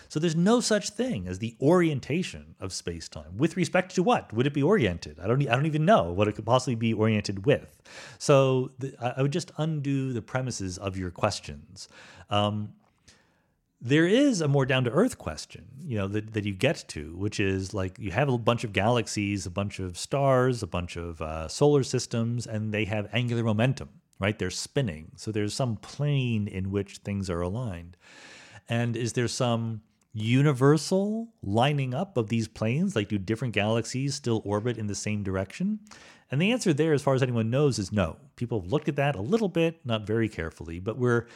So 0.09 0.19
there's 0.19 0.37
no 0.37 0.61
such 0.61 0.91
thing 0.91 1.29
as 1.29 1.39
the 1.39 1.55
orientation 1.61 2.55
of 2.61 2.73
space-time. 2.73 3.37
With 3.37 3.57
respect 3.57 3.95
to 3.95 4.03
what 4.03 4.33
would 4.33 4.47
it 4.47 4.55
be 4.55 4.63
oriented? 4.63 5.21
I 5.21 5.27
don't. 5.27 5.47
I 5.47 5.55
don't 5.55 5.67
even 5.67 5.85
know 5.85 6.13
what 6.13 6.29
it 6.29 6.35
could 6.35 6.47
possibly 6.47 6.75
be 6.75 6.95
oriented 6.95 7.45
with. 7.45 7.83
So 8.19 8.71
the, 8.79 8.95
I 9.01 9.23
would 9.23 9.33
just 9.33 9.53
undo 9.59 10.13
the 10.13 10.23
premises 10.23 10.79
of 10.79 10.97
your 10.97 11.11
questions. 11.11 11.89
Um, 12.31 12.73
there 13.81 14.07
is 14.07 14.41
a 14.41 14.49
more 14.49 14.67
down 14.67 14.85
to 14.85 14.91
earth 14.91 15.19
question, 15.19 15.65
you 15.85 15.97
know, 15.97 16.09
that, 16.09 16.33
that 16.33 16.45
you 16.45 16.53
get 16.53 16.85
to, 16.89 17.15
which 17.15 17.39
is 17.39 17.73
like 17.73 17.97
you 17.99 18.11
have 18.11 18.29
a 18.29 18.37
bunch 18.37 18.65
of 18.65 18.73
galaxies, 18.73 19.47
a 19.47 19.51
bunch 19.51 19.79
of 19.79 19.97
stars, 19.97 20.63
a 20.63 20.67
bunch 20.67 20.97
of 20.97 21.23
uh, 21.23 21.47
solar 21.47 21.85
systems, 21.85 22.47
and 22.47 22.75
they 22.75 22.87
have 22.87 23.09
angular 23.13 23.45
momentum, 23.45 23.89
right? 24.19 24.37
They're 24.37 24.51
spinning. 24.51 25.13
So 25.17 25.31
there's 25.31 25.55
some 25.55 25.77
plane 25.77 26.49
in 26.49 26.73
which 26.73 26.99
things 26.99 27.31
are 27.31 27.41
aligned. 27.41 27.97
And 28.69 28.97
is 28.97 29.13
there 29.13 29.29
some 29.29 29.83
universal 30.21 31.29
lining 31.43 31.95
up 31.95 32.17
of 32.17 32.29
these 32.29 32.49
planes? 32.49 32.97
Like, 32.97 33.09
do 33.09 33.19
different 33.19 33.55
galaxies 33.55 34.15
still 34.15 34.43
orbit 34.45 34.79
in 34.79 34.87
the 34.87 34.95
same 34.95 35.23
direction? 35.23 35.81
And 36.31 36.43
the 36.43 36.53
answer 36.53 36.73
there, 36.73 36.93
as 36.93 37.03
far 37.03 37.15
as 37.15 37.23
anyone 37.23 37.51
knows, 37.51 37.79
is 37.79 37.93
no. 37.93 38.17
People 38.37 38.61
have 38.61 38.71
looked 38.71 38.89
at 38.89 38.97
that 38.97 39.17
a 39.17 39.23
little 39.23 39.49
bit, 39.49 39.81
not 39.85 40.07
very 40.07 40.29
carefully, 40.29 40.79
but 40.79 40.99
we're 40.99 41.27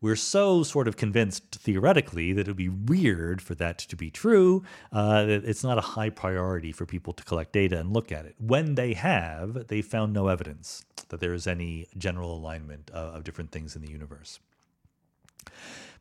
we're 0.00 0.16
so 0.16 0.62
sort 0.62 0.86
of 0.86 0.96
convinced 0.96 1.56
theoretically 1.56 2.32
that 2.32 2.42
it 2.42 2.46
would 2.48 2.56
be 2.56 2.68
weird 2.68 3.42
for 3.42 3.54
that 3.56 3.78
to 3.78 3.96
be 3.96 4.10
true. 4.10 4.62
Uh, 4.92 5.24
it's 5.28 5.64
not 5.64 5.76
a 5.76 5.82
high 5.82 6.10
priority 6.10 6.70
for 6.70 6.86
people 6.86 7.12
to 7.12 7.24
collect 7.24 7.52
data 7.52 7.78
and 7.78 7.92
look 7.92 8.12
at 8.12 8.24
it. 8.24 8.36
When 8.38 8.76
they 8.76 8.94
have, 8.94 9.66
they 9.66 9.82
found 9.82 10.12
no 10.12 10.28
evidence 10.28 10.84
that 11.08 11.18
there 11.20 11.34
is 11.34 11.46
any 11.46 11.88
general 11.96 12.36
alignment 12.36 12.90
uh, 12.94 13.12
of 13.14 13.24
different 13.24 13.50
things 13.50 13.74
in 13.74 13.82
the 13.82 13.90
universe. 13.90 14.38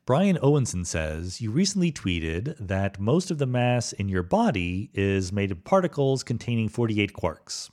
Brian 0.08 0.38
Owenson 0.38 0.86
says, 0.86 1.42
You 1.42 1.52
recently 1.52 1.92
tweeted 1.92 2.56
that 2.66 2.98
most 2.98 3.30
of 3.30 3.40
the 3.40 3.46
mass 3.46 3.92
in 3.92 4.08
your 4.08 4.24
body 4.24 4.90
is 4.94 5.34
made 5.34 5.52
of 5.52 5.66
particles 5.66 6.24
containing 6.24 6.70
48 6.70 7.12
quarks. 7.12 7.70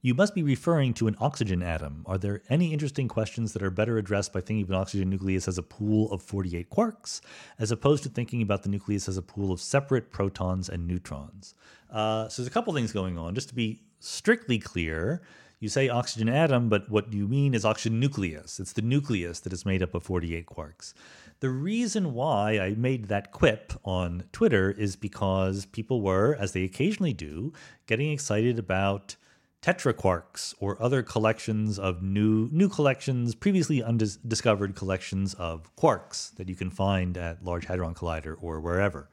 You 0.00 0.14
must 0.14 0.34
be 0.34 0.42
referring 0.42 0.94
to 0.94 1.08
an 1.08 1.16
oxygen 1.20 1.62
atom. 1.62 2.04
Are 2.06 2.16
there 2.16 2.40
any 2.48 2.72
interesting 2.72 3.06
questions 3.06 3.52
that 3.52 3.62
are 3.62 3.70
better 3.70 3.98
addressed 3.98 4.32
by 4.32 4.40
thinking 4.40 4.62
of 4.62 4.70
an 4.70 4.76
oxygen 4.76 5.10
nucleus 5.10 5.46
as 5.46 5.58
a 5.58 5.62
pool 5.62 6.10
of 6.10 6.22
48 6.22 6.70
quarks, 6.70 7.20
as 7.58 7.70
opposed 7.70 8.02
to 8.04 8.08
thinking 8.08 8.40
about 8.40 8.62
the 8.62 8.70
nucleus 8.70 9.06
as 9.06 9.18
a 9.18 9.22
pool 9.22 9.52
of 9.52 9.60
separate 9.60 10.10
protons 10.10 10.70
and 10.70 10.88
neutrons? 10.88 11.54
Uh, 11.90 12.30
so 12.30 12.40
there's 12.40 12.48
a 12.48 12.50
couple 12.50 12.72
things 12.72 12.92
going 12.92 13.18
on. 13.18 13.34
Just 13.34 13.50
to 13.50 13.54
be 13.54 13.82
strictly 14.00 14.58
clear, 14.58 15.20
you 15.60 15.68
say 15.68 15.88
oxygen 15.88 16.28
atom, 16.28 16.68
but 16.68 16.88
what 16.88 17.12
you 17.12 17.26
mean 17.26 17.52
is 17.52 17.64
oxygen 17.64 17.98
nucleus. 17.98 18.60
It's 18.60 18.72
the 18.72 18.82
nucleus 18.82 19.40
that 19.40 19.52
is 19.52 19.66
made 19.66 19.82
up 19.82 19.94
of 19.94 20.04
48 20.04 20.46
quarks. 20.46 20.94
The 21.40 21.50
reason 21.50 22.14
why 22.14 22.58
I 22.58 22.74
made 22.74 23.06
that 23.06 23.30
quip 23.30 23.72
on 23.84 24.24
Twitter 24.32 24.72
is 24.72 24.96
because 24.96 25.66
people 25.66 26.02
were, 26.02 26.36
as 26.38 26.52
they 26.52 26.64
occasionally 26.64 27.12
do, 27.12 27.52
getting 27.86 28.10
excited 28.10 28.58
about 28.58 29.14
tetraquarks 29.62 30.54
or 30.58 30.80
other 30.82 31.02
collections 31.02 31.78
of 31.78 32.02
new 32.02 32.48
new 32.50 32.68
collections, 32.68 33.36
previously 33.36 33.82
undiscovered 33.82 34.74
collections 34.74 35.34
of 35.34 35.74
quarks 35.76 36.34
that 36.36 36.48
you 36.48 36.56
can 36.56 36.70
find 36.70 37.16
at 37.16 37.44
Large 37.44 37.66
Hadron 37.66 37.94
Collider 37.94 38.36
or 38.40 38.60
wherever. 38.60 39.08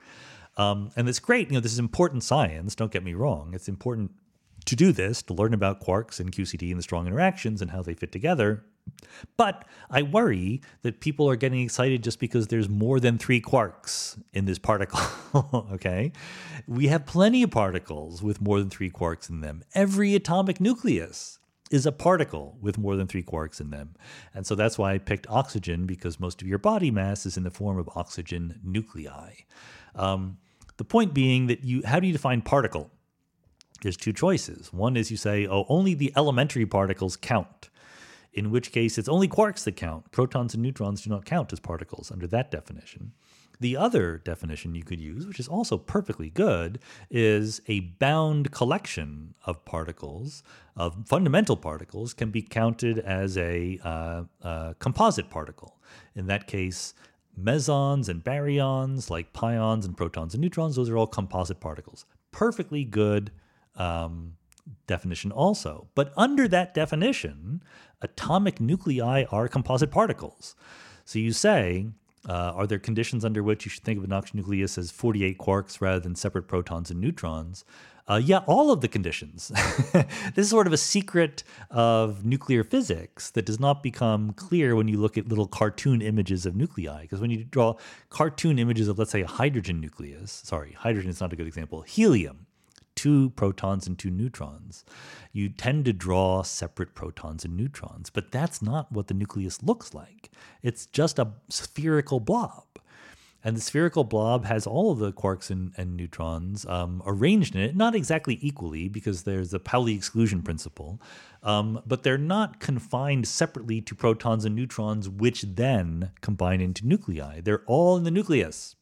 Um, 0.58 0.92
and 0.96 1.08
it's 1.08 1.20
great. 1.20 1.50
You 1.50 1.56
know, 1.56 1.60
this 1.60 1.74
is 1.74 1.80
important 1.80 2.24
science. 2.24 2.74
Don't 2.76 2.92
get 2.92 3.04
me 3.04 3.14
wrong. 3.14 3.54
It's 3.54 3.68
important 3.68 4.12
to 4.66 4.76
do 4.76 4.92
this 4.92 5.22
to 5.24 5.34
learn 5.34 5.54
about 5.54 5.82
quarks 5.82 6.20
and 6.20 6.32
QCD 6.32 6.70
and 6.70 6.80
the 6.80 6.84
strong 6.84 7.08
interactions 7.08 7.62
and 7.62 7.72
how 7.72 7.82
they 7.82 7.94
fit 7.94 8.12
together. 8.12 8.64
But 9.38 9.66
I 9.90 10.04
worry 10.04 10.62
that 10.84 11.00
people 11.00 11.30
are 11.30 11.36
getting 11.36 11.62
excited 11.62 12.04
just 12.04 12.20
because 12.20 12.48
there's 12.48 12.70
more 12.70 13.00
than 13.00 13.18
three 13.18 13.42
quarks 13.42 14.20
in 14.34 14.46
this 14.46 14.60
particle. 14.60 15.00
okay. 15.74 16.12
We 16.68 16.88
have 16.88 17.06
plenty 17.06 17.44
of 17.44 17.52
particles 17.52 18.22
with 18.22 18.42
more 18.42 18.60
than 18.60 18.70
three 18.70 18.92
quarks 18.92 19.30
in 19.30 19.42
them. 19.42 19.64
Every 19.74 20.16
atomic 20.16 20.60
nucleus 20.60 21.40
is 21.72 21.86
a 21.86 21.92
particle 21.92 22.58
with 22.62 22.78
more 22.78 22.96
than 22.96 23.08
three 23.08 23.24
quarks 23.24 23.60
in 23.60 23.72
them. 23.72 23.96
And 24.34 24.46
so 24.46 24.54
that's 24.54 24.78
why 24.78 24.94
I 24.94 24.98
picked 25.00 25.28
oxygen 25.30 25.86
because 25.86 26.20
most 26.20 26.42
of 26.42 26.48
your 26.48 26.60
body 26.60 26.92
mass 26.92 27.26
is 27.26 27.38
in 27.38 27.44
the 27.44 27.52
form 27.52 27.80
of 27.80 27.90
oxygen 27.96 28.60
nuclei. 28.64 29.34
Um, 29.96 30.38
the 30.78 30.84
point 30.84 31.14
being 31.14 31.48
that 31.48 31.64
you, 31.64 31.82
how 31.86 32.00
do 32.00 32.08
you 32.08 32.14
define 32.14 32.42
particle? 32.42 32.92
There's 33.82 33.98
two 33.98 34.14
choices. 34.14 34.72
One 34.74 34.98
is 34.98 35.12
you 35.12 35.18
say, 35.18 35.48
oh, 35.48 35.66
only 35.70 35.94
the 35.94 36.14
elementary 36.16 36.66
particles 36.66 37.18
count 37.18 37.70
in 38.36 38.52
which 38.52 38.72
case 38.72 38.98
it's 38.98 39.10
only 39.10 39.28
quarks 39.28 39.64
that 39.64 39.78
count. 39.78 40.12
Protons 40.12 40.54
and 40.54 40.62
neutrons 40.62 41.02
do 41.02 41.10
not 41.10 41.26
count 41.26 41.52
as 41.54 41.60
particles 41.60 42.12
under 42.12 42.28
that 42.28 42.52
definition. 42.52 43.14
The 43.62 43.78
other 43.78 44.18
definition 44.18 44.76
you 44.76 44.84
could 44.84 45.00
use, 45.00 45.26
which 45.26 45.40
is 45.40 45.48
also 45.48 45.78
perfectly 45.78 46.30
good, 46.30 46.80
is 47.10 47.62
a 47.70 47.80
bound 47.80 48.52
collection 48.52 49.34
of 49.46 49.64
particles, 49.64 50.44
of 50.76 51.08
fundamental 51.08 51.56
particles, 51.56 52.14
can 52.14 52.32
be 52.32 52.42
counted 52.42 53.00
as 53.00 53.38
a 53.38 53.80
uh, 53.82 54.74
composite 54.80 55.30
particle. 55.30 55.80
In 56.16 56.28
that 56.28 56.48
case, 56.48 56.94
mesons 57.38 58.10
and 58.10 58.22
baryons, 58.22 59.10
like 59.10 59.32
pions 59.32 59.86
and 59.86 59.96
protons 59.96 60.34
and 60.34 60.42
neutrons, 60.42 60.76
those 60.76 60.90
are 60.90 60.98
all 60.98 61.08
composite 61.08 61.62
particles. 61.62 62.06
Perfectly 62.32 62.84
good 62.84 63.32
um, 63.76 64.34
definition 64.88 65.32
also. 65.32 65.88
But 65.96 66.14
under 66.18 66.48
that 66.48 66.74
definition, 66.74 67.64
atomic 68.02 68.60
nuclei 68.60 69.26
are 69.32 69.48
composite 69.48 69.92
particles. 69.92 70.56
So 71.06 71.20
you 71.20 71.34
say, 71.34 71.88
uh, 72.28 72.54
are 72.56 72.68
there 72.68 72.80
conditions 72.80 73.24
under 73.24 73.44
which 73.44 73.66
you 73.66 73.70
should 73.70 73.84
think 73.84 74.00
of 74.00 74.04
an 74.04 74.14
oxygen 74.14 74.38
nucleus 74.38 74.78
as 74.78 74.92
48 74.92 75.38
quarks 75.38 75.82
rather 75.82 76.00
than 76.00 76.16
separate 76.16 76.48
protons 76.48 76.90
and 76.90 77.00
neutrons? 77.00 77.66
Uh, 78.08 78.22
yeah, 78.24 78.40
all 78.46 78.72
of 78.72 78.82
the 78.82 78.88
conditions. 78.88 79.48
this 79.94 80.46
is 80.46 80.50
sort 80.50 80.68
of 80.68 80.74
a 80.74 80.78
secret 80.78 81.44
of 81.72 82.24
nuclear 82.24 82.64
physics 82.64 83.32
that 83.32 83.46
does 83.46 83.60
not 83.60 83.82
become 83.82 84.32
clear 84.34 84.76
when 84.76 84.88
you 84.88 84.98
look 84.98 85.18
at 85.18 85.28
little 85.28 85.48
cartoon 85.48 86.04
images 86.04 86.46
of 86.46 86.56
nuclei. 86.56 87.02
Because 87.02 87.20
when 87.20 87.32
you 87.32 87.44
draw 87.44 87.76
cartoon 88.10 88.60
images 88.60 88.88
of, 88.88 89.00
let's 89.00 89.10
say, 89.10 89.22
a 89.22 89.28
hydrogen 89.28 89.82
nucleus, 89.82 90.32
sorry, 90.32 90.74
hydrogen 90.74 91.10
is 91.10 91.20
not 91.20 91.34
a 91.34 91.36
good 91.36 91.48
example, 91.48 91.82
helium, 91.82 92.46
two 92.96 93.30
protons 93.32 93.88
and 93.88 93.98
two 93.98 94.10
neutrons. 94.10 94.86
You 95.32 95.50
tend 95.50 95.86
to 95.86 95.94
draw 95.94 96.44
separate 96.44 96.96
protons 96.96 97.46
and 97.46 97.56
neutrons, 97.56 98.10
but 98.10 98.32
that's 98.32 98.62
not 98.62 98.92
what 98.92 99.08
the 99.08 99.14
nucleus 99.14 99.62
looks 99.64 99.94
like. 99.94 100.32
It's 100.64 100.86
just 100.86 101.20
a 101.20 101.34
spherical 101.50 102.20
blob. 102.20 102.64
And 103.46 103.56
the 103.56 103.62
spherical 103.62 104.04
blob 104.04 104.46
has 104.46 104.66
all 104.66 104.92
of 104.92 104.98
the 104.98 105.14
quarks 105.14 105.52
and, 105.52 105.72
and 105.78 105.96
neutrons 105.96 106.66
um, 106.66 107.04
arranged 107.06 107.56
in 107.56 107.62
it, 107.62 107.76
not 107.76 107.94
exactly 107.94 108.40
equally 108.42 108.90
because 108.90 109.22
there's 109.22 109.52
the 109.52 109.60
Pauli 109.60 109.94
exclusion 109.94 110.42
principle, 110.42 111.00
um, 111.44 111.80
but 111.86 112.02
they're 112.02 112.18
not 112.18 112.60
confined 112.60 113.28
separately 113.28 113.82
to 113.82 113.94
protons 113.94 114.46
and 114.46 114.56
neutrons, 114.56 115.08
which 115.08 115.44
then 115.44 116.10
combine 116.22 116.60
into 116.60 116.88
nuclei. 116.88 117.40
They're 117.40 117.64
all 117.68 117.96
in 117.98 118.04
the 118.04 118.10
nucleus. 118.10 118.76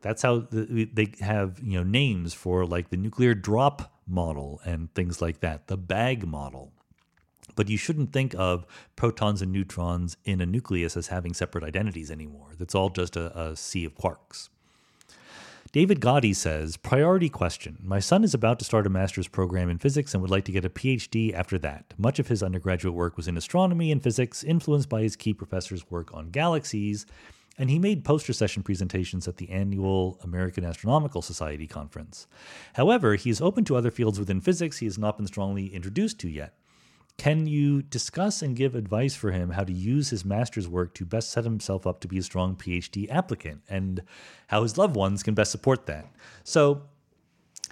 That's 0.00 0.22
how 0.22 0.40
the, 0.40 0.88
they 0.92 1.12
have 1.20 1.60
you 1.62 1.78
know 1.78 1.84
names 1.84 2.34
for 2.34 2.64
like 2.66 2.90
the 2.90 2.96
nuclear 2.96 3.34
drop 3.34 3.92
model 4.06 4.60
and 4.64 4.92
things 4.94 5.20
like 5.20 5.40
that, 5.40 5.66
the 5.66 5.76
bag 5.76 6.26
model. 6.26 6.72
But 7.54 7.68
you 7.68 7.78
shouldn't 7.78 8.12
think 8.12 8.34
of 8.36 8.66
protons 8.96 9.40
and 9.40 9.52
neutrons 9.52 10.16
in 10.24 10.40
a 10.40 10.46
nucleus 10.46 10.96
as 10.96 11.08
having 11.08 11.32
separate 11.32 11.64
identities 11.64 12.10
anymore. 12.10 12.48
That's 12.58 12.74
all 12.74 12.90
just 12.90 13.16
a, 13.16 13.36
a 13.38 13.56
sea 13.56 13.84
of 13.84 13.96
quarks. 13.96 14.50
David 15.72 16.00
Gotti 16.00 16.34
says, 16.34 16.76
Priority 16.76 17.28
question. 17.28 17.78
My 17.82 17.98
son 17.98 18.24
is 18.24 18.34
about 18.34 18.58
to 18.60 18.64
start 18.64 18.86
a 18.86 18.90
master's 18.90 19.28
program 19.28 19.68
in 19.68 19.78
physics 19.78 20.14
and 20.14 20.22
would 20.22 20.30
like 20.30 20.44
to 20.44 20.52
get 20.52 20.64
a 20.64 20.70
PhD 20.70 21.34
after 21.34 21.58
that. 21.58 21.92
Much 21.98 22.18
of 22.18 22.28
his 22.28 22.42
undergraduate 22.42 22.94
work 22.94 23.16
was 23.16 23.28
in 23.28 23.36
astronomy 23.36 23.90
and 23.90 24.02
physics, 24.02 24.44
influenced 24.44 24.88
by 24.88 25.02
his 25.02 25.16
key 25.16 25.34
professor's 25.34 25.90
work 25.90 26.14
on 26.14 26.30
galaxies 26.30 27.04
and 27.58 27.70
he 27.70 27.78
made 27.78 28.04
poster 28.04 28.32
session 28.32 28.62
presentations 28.62 29.26
at 29.26 29.36
the 29.38 29.50
annual 29.50 30.18
American 30.22 30.64
Astronomical 30.64 31.22
Society 31.22 31.66
conference. 31.66 32.26
However, 32.74 33.14
he 33.14 33.30
is 33.30 33.40
open 33.40 33.64
to 33.64 33.76
other 33.76 33.90
fields 33.90 34.18
within 34.18 34.40
physics 34.40 34.78
he 34.78 34.86
has 34.86 34.98
not 34.98 35.16
been 35.16 35.26
strongly 35.26 35.74
introduced 35.74 36.18
to 36.20 36.28
yet. 36.28 36.54
can 37.18 37.46
you 37.46 37.82
discuss 37.82 38.42
and 38.42 38.56
give 38.56 38.74
advice 38.74 39.14
for 39.14 39.30
him 39.32 39.50
how 39.50 39.64
to 39.64 39.72
use 39.72 40.10
his 40.10 40.24
master's 40.24 40.68
work 40.68 40.94
to 40.94 41.04
best 41.04 41.30
set 41.30 41.44
himself 41.44 41.86
up 41.86 42.00
to 42.00 42.08
be 42.08 42.18
a 42.18 42.22
strong 42.22 42.54
PhD 42.56 43.10
applicant 43.10 43.62
and 43.68 44.02
how 44.48 44.62
his 44.62 44.76
loved 44.76 44.96
ones 44.96 45.22
can 45.22 45.34
best 45.34 45.50
support 45.50 45.86
that? 45.86 46.06
So 46.44 46.82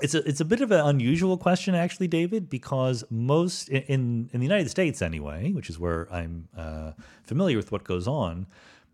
it's 0.02 0.14
a 0.14 0.26
it's 0.28 0.40
a 0.40 0.44
bit 0.44 0.60
of 0.60 0.72
an 0.72 0.80
unusual 0.80 1.36
question 1.36 1.74
actually, 1.74 2.08
David, 2.08 2.50
because 2.50 3.04
most 3.10 3.68
in 3.68 4.30
in 4.32 4.40
the 4.40 4.46
United 4.46 4.70
States 4.70 5.02
anyway, 5.02 5.52
which 5.52 5.70
is 5.70 5.78
where 5.78 6.12
I'm 6.12 6.48
uh, 6.56 6.92
familiar 7.22 7.56
with 7.56 7.70
what 7.70 7.84
goes 7.84 8.08
on, 8.08 8.46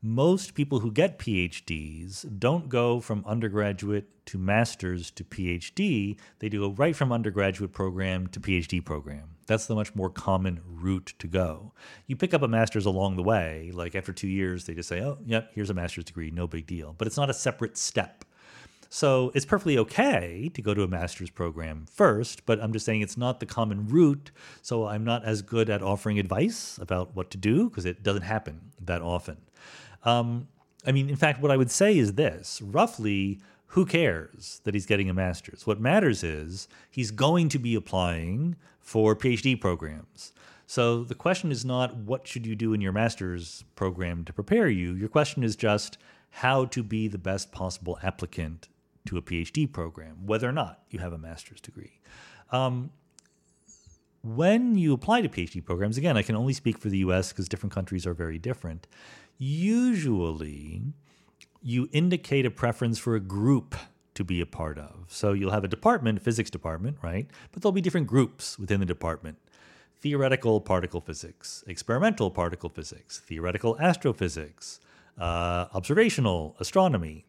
most 0.03 0.55
people 0.55 0.81
who 0.81 0.91
get 0.91 1.19
PhDs 1.19 2.27
don't 2.39 2.71
go 2.71 3.01
from 3.01 3.23
undergraduate 3.27 4.25
to 4.27 4.39
master's 4.39 5.11
to 5.11 5.25
PhD. 5.25 6.17
They 6.39 6.49
do 6.49 6.61
go 6.61 6.71
right 6.71 6.97
from 6.97 7.13
undergraduate 7.13 7.73
program 7.73 8.27
to 8.29 8.41
PhD 8.41 8.83
program. 8.83 9.37
That's 9.47 9.67
the 9.67 9.75
much 9.75 9.95
more 9.95 10.09
common 10.09 10.61
route 10.65 11.13
to 11.19 11.27
go. 11.27 11.73
You 12.07 12.17
pick 12.17 12.33
up 12.33 12.41
a 12.41 12.49
master's 12.49 12.87
along 12.87 13.17
the 13.17 13.23
way, 13.23 13.73
like 13.75 13.95
after 13.95 14.13
two 14.13 14.29
years, 14.29 14.65
they 14.65 14.75
just 14.75 14.89
say, 14.89 15.03
oh, 15.03 15.19
yep, 15.27 15.51
here's 15.55 15.71
a 15.71 15.75
master's 15.75 16.05
degree, 16.05 16.31
no 16.31 16.47
big 16.47 16.67
deal. 16.67 16.95
But 16.97 17.07
it's 17.07 17.17
not 17.19 17.29
a 17.29 17.35
separate 17.35 17.77
step. 17.77 18.25
So 18.93 19.31
it's 19.35 19.47
perfectly 19.47 19.79
okay 19.79 20.51
to 20.55 20.63
go 20.63 20.75
to 20.75 20.83
a 20.83 20.89
master's 20.89 21.31
program 21.31 21.87
first, 21.93 22.45
but 22.45 22.61
I'm 22.61 22.73
just 22.73 22.85
saying 22.85 23.03
it's 23.03 23.17
not 23.17 23.39
the 23.39 23.47
common 23.47 23.87
route. 23.87 24.33
So 24.63 24.87
I'm 24.87 25.05
not 25.05 25.25
as 25.25 25.43
good 25.43 25.71
at 25.71 25.83
offering 25.83 26.19
advice 26.19 26.77
about 26.81 27.15
what 27.15 27.31
to 27.31 27.39
do 27.39 27.69
because 27.69 27.85
it 27.85 28.03
doesn't 28.03 28.23
happen 28.23 28.73
that 28.81 29.01
often. 29.03 29.37
Um, 30.03 30.49
I 30.87 30.93
mean, 30.93 31.11
in 31.11 31.17
fact, 31.17 31.41
what 31.41 31.51
I 31.51 31.57
would 31.57 31.71
say 31.71 31.97
is 31.97 32.15
this 32.15 32.63
roughly, 32.63 33.41
who 33.67 33.87
cares 33.87 34.61
that 34.65 34.75
he's 34.75 34.87
getting 34.87 35.11
a 35.11 35.15
master's? 35.15 35.67
What 35.67 35.81
matters 35.81 36.25
is 36.25 36.69
he's 36.91 37.11
going 37.11 37.49
to 37.51 37.59
be 37.59 37.75
applying 37.75 38.57
for 38.81 39.15
PhD 39.15 39.61
programs. 39.61 40.33
So 40.67 41.05
the 41.05 41.15
question 41.15 41.51
is 41.51 41.65
not 41.65 41.97
what 41.97 42.27
should 42.27 42.47
you 42.47 42.55
do 42.55 42.73
in 42.73 42.81
your 42.81 42.93
master's 42.93 43.65
program 43.75 44.25
to 44.25 44.33
prepare 44.33 44.69
you. 44.69 44.95
Your 44.95 45.09
question 45.09 45.43
is 45.43 45.57
just 45.57 45.99
how 46.31 46.65
to 46.67 46.83
be 46.83 47.09
the 47.09 47.19
best 47.19 47.53
possible 47.53 47.99
applicant 48.03 48.69
to 49.07 49.17
a 49.17 49.23
PhD 49.23 49.71
program, 49.71 50.27
whether 50.27 50.49
or 50.49 50.53
not 50.53 50.83
you 50.91 51.01
have 51.01 51.13
a 51.13 51.19
master's 51.19 51.61
degree. 51.61 52.01
Um, 52.53 52.91
when 54.23 54.77
you 54.77 54.93
apply 54.93 55.23
to 55.23 55.29
PhD 55.29 55.65
programs, 55.65 55.97
again, 55.97 56.17
I 56.17 56.23
can 56.23 56.37
only 56.37 56.53
speak 56.53 56.79
for 56.79 56.89
the 56.89 56.99
US 56.99 57.33
because 57.33 57.49
different 57.49 57.73
countries 57.73 58.07
are 58.07 58.15
very 58.15 58.39
different. 58.39 58.87
Usually, 59.43 60.83
you 61.63 61.89
indicate 61.93 62.45
a 62.45 62.51
preference 62.51 62.99
for 62.99 63.15
a 63.15 63.21
group 63.21 63.75
to 64.13 64.23
be 64.23 64.43
a 64.43 64.47
part 64.47 64.79
of. 64.79 65.07
So 65.09 65.33
you'll 65.33 65.53
have 65.53 65.65
a 65.65 65.69
department, 65.69 66.21
physics 66.21 66.51
department, 66.51 66.99
right? 67.01 67.27
But 67.51 67.63
there'll 67.63 67.73
be 67.73 67.81
different 67.81 68.07
groups 68.07 68.59
within 68.59 68.81
the 68.81 68.87
department 68.87 69.39
theoretical 69.99 70.61
particle 70.61 71.01
physics, 71.01 71.65
experimental 71.67 72.31
particle 72.31 72.69
physics, 72.69 73.19
theoretical 73.19 73.79
astrophysics, 73.81 74.81
uh, 75.19 75.67
observational 75.73 76.55
astronomy, 76.61 77.25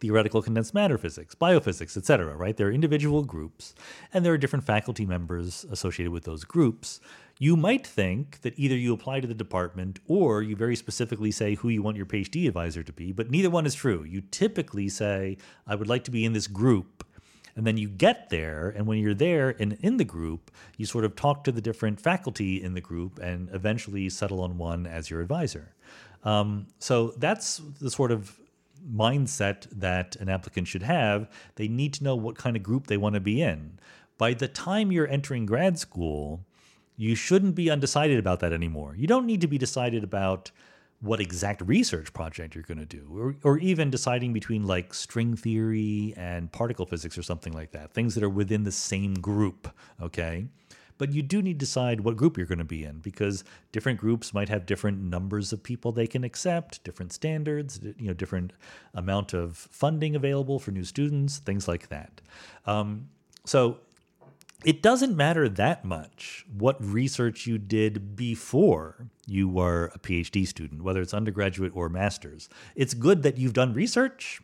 theoretical 0.00 0.42
condensed 0.42 0.74
matter 0.74 0.98
physics, 0.98 1.34
biophysics, 1.34 1.96
etc., 1.96 2.34
right? 2.36 2.56
There 2.56 2.68
are 2.68 2.72
individual 2.72 3.22
groups, 3.24 3.74
and 4.12 4.24
there 4.24 4.32
are 4.32 4.38
different 4.38 4.64
faculty 4.64 5.06
members 5.06 5.64
associated 5.70 6.12
with 6.12 6.24
those 6.24 6.44
groups. 6.44 7.00
You 7.38 7.54
might 7.54 7.86
think 7.86 8.40
that 8.40 8.58
either 8.58 8.76
you 8.76 8.94
apply 8.94 9.20
to 9.20 9.26
the 9.26 9.34
department 9.34 9.98
or 10.06 10.42
you 10.42 10.56
very 10.56 10.74
specifically 10.74 11.30
say 11.30 11.54
who 11.54 11.68
you 11.68 11.82
want 11.82 11.98
your 11.98 12.06
PhD 12.06 12.48
advisor 12.48 12.82
to 12.82 12.92
be, 12.92 13.12
but 13.12 13.30
neither 13.30 13.50
one 13.50 13.66
is 13.66 13.74
true. 13.74 14.04
You 14.04 14.22
typically 14.22 14.88
say, 14.88 15.36
I 15.66 15.74
would 15.74 15.86
like 15.86 16.04
to 16.04 16.10
be 16.10 16.24
in 16.24 16.32
this 16.32 16.46
group. 16.46 17.06
And 17.54 17.66
then 17.66 17.76
you 17.76 17.88
get 17.88 18.30
there, 18.30 18.68
and 18.68 18.86
when 18.86 18.98
you're 18.98 19.14
there 19.14 19.54
and 19.58 19.78
in 19.80 19.98
the 19.98 20.04
group, 20.04 20.50
you 20.76 20.86
sort 20.86 21.04
of 21.04 21.14
talk 21.14 21.44
to 21.44 21.52
the 21.52 21.60
different 21.60 22.00
faculty 22.00 22.62
in 22.62 22.74
the 22.74 22.80
group 22.80 23.18
and 23.18 23.50
eventually 23.52 24.08
settle 24.08 24.40
on 24.40 24.56
one 24.56 24.86
as 24.86 25.10
your 25.10 25.20
advisor. 25.20 25.74
Um, 26.24 26.66
so 26.78 27.08
that's 27.18 27.58
the 27.80 27.90
sort 27.90 28.12
of 28.12 28.38
mindset 28.90 29.66
that 29.72 30.16
an 30.16 30.28
applicant 30.28 30.68
should 30.68 30.82
have. 30.82 31.28
They 31.56 31.68
need 31.68 31.92
to 31.94 32.04
know 32.04 32.16
what 32.16 32.36
kind 32.36 32.56
of 32.56 32.62
group 32.62 32.86
they 32.86 32.96
want 32.96 33.14
to 33.14 33.20
be 33.20 33.42
in. 33.42 33.78
By 34.16 34.32
the 34.32 34.48
time 34.48 34.90
you're 34.90 35.08
entering 35.08 35.44
grad 35.44 35.78
school, 35.78 36.45
you 36.96 37.14
shouldn't 37.14 37.54
be 37.54 37.70
undecided 37.70 38.18
about 38.18 38.40
that 38.40 38.52
anymore. 38.52 38.94
You 38.96 39.06
don't 39.06 39.26
need 39.26 39.40
to 39.42 39.46
be 39.46 39.58
decided 39.58 40.02
about 40.02 40.50
what 41.00 41.20
exact 41.20 41.60
research 41.62 42.12
project 42.12 42.54
you're 42.54 42.64
going 42.64 42.78
to 42.78 42.86
do, 42.86 43.06
or, 43.14 43.36
or 43.44 43.58
even 43.58 43.90
deciding 43.90 44.32
between 44.32 44.66
like 44.66 44.94
string 44.94 45.36
theory 45.36 46.14
and 46.16 46.50
particle 46.52 46.86
physics 46.86 47.18
or 47.18 47.22
something 47.22 47.52
like 47.52 47.72
that, 47.72 47.92
things 47.92 48.14
that 48.14 48.24
are 48.24 48.30
within 48.30 48.64
the 48.64 48.72
same 48.72 49.14
group, 49.14 49.68
okay? 50.00 50.46
But 50.98 51.12
you 51.12 51.22
do 51.22 51.42
need 51.42 51.54
to 51.54 51.58
decide 51.58 52.00
what 52.00 52.16
group 52.16 52.38
you're 52.38 52.46
going 52.46 52.58
to 52.58 52.64
be 52.64 52.82
in 52.82 53.00
because 53.00 53.44
different 53.72 54.00
groups 54.00 54.32
might 54.32 54.48
have 54.48 54.64
different 54.64 55.02
numbers 55.02 55.52
of 55.52 55.62
people 55.62 55.92
they 55.92 56.06
can 56.06 56.24
accept, 56.24 56.82
different 56.84 57.12
standards, 57.12 57.78
you 57.82 58.06
know, 58.06 58.14
different 58.14 58.54
amount 58.94 59.34
of 59.34 59.56
funding 59.70 60.16
available 60.16 60.58
for 60.58 60.70
new 60.70 60.84
students, 60.84 61.38
things 61.38 61.68
like 61.68 61.88
that. 61.88 62.22
Um, 62.64 63.10
so 63.44 63.78
it 64.64 64.82
doesn't 64.82 65.16
matter 65.16 65.48
that 65.48 65.84
much 65.84 66.44
what 66.56 66.82
research 66.82 67.46
you 67.46 67.58
did 67.58 68.16
before 68.16 69.08
you 69.26 69.48
were 69.48 69.90
a 69.94 69.98
PhD 69.98 70.46
student, 70.46 70.82
whether 70.82 71.00
it's 71.00 71.14
undergraduate 71.14 71.72
or 71.74 71.88
master's. 71.88 72.48
It's 72.74 72.94
good 72.94 73.22
that 73.22 73.38
you've 73.38 73.52
done 73.52 73.72
research 73.72 74.40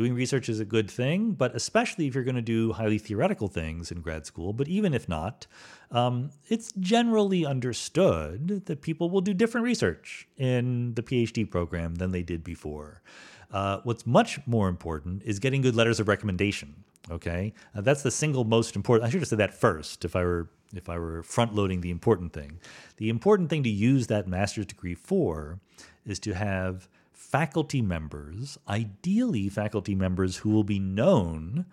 doing 0.00 0.14
research 0.14 0.48
is 0.48 0.60
a 0.60 0.64
good 0.64 0.90
thing, 0.90 1.32
but 1.32 1.54
especially 1.54 2.06
if 2.06 2.14
you're 2.14 2.24
going 2.24 2.34
to 2.34 2.40
do 2.40 2.72
highly 2.72 2.96
theoretical 2.96 3.48
things 3.48 3.92
in 3.92 4.00
grad 4.00 4.24
school. 4.24 4.54
But 4.54 4.66
even 4.66 4.94
if 4.94 5.10
not, 5.10 5.46
um, 5.90 6.30
it's 6.48 6.72
generally 6.72 7.44
understood 7.44 8.64
that 8.64 8.80
people 8.80 9.10
will 9.10 9.20
do 9.20 9.34
different 9.34 9.64
research 9.64 10.26
in 10.38 10.94
the 10.94 11.02
PhD 11.02 11.50
program 11.50 11.96
than 11.96 12.12
they 12.12 12.22
did 12.22 12.42
before. 12.42 13.02
Uh, 13.50 13.80
what's 13.82 14.06
much 14.06 14.38
more 14.46 14.70
important 14.70 15.22
is 15.24 15.38
getting 15.38 15.60
good 15.60 15.76
letters 15.76 16.00
of 16.00 16.08
recommendation. 16.08 16.84
Okay, 17.10 17.52
uh, 17.74 17.80
that's 17.80 18.02
the 18.02 18.10
single 18.10 18.44
most 18.44 18.76
important. 18.76 19.06
I 19.06 19.10
should 19.10 19.20
have 19.20 19.28
said 19.28 19.38
that 19.38 19.54
first 19.54 20.04
if 20.04 20.14
I 20.14 20.22
were 20.22 20.48
if 20.72 20.88
I 20.88 20.98
were 20.98 21.22
front 21.22 21.54
loading 21.54 21.80
the 21.80 21.90
important 21.90 22.32
thing. 22.32 22.60
The 22.96 23.08
important 23.08 23.50
thing 23.50 23.64
to 23.64 23.68
use 23.68 24.06
that 24.06 24.28
master's 24.28 24.66
degree 24.66 24.94
for 24.94 25.58
is 26.06 26.20
to 26.20 26.34
have 26.34 26.88
faculty 27.12 27.82
members, 27.82 28.58
ideally 28.68 29.48
faculty 29.48 29.94
members 29.94 30.38
who 30.38 30.50
will 30.50 30.64
be 30.64 30.78
known 30.78 31.66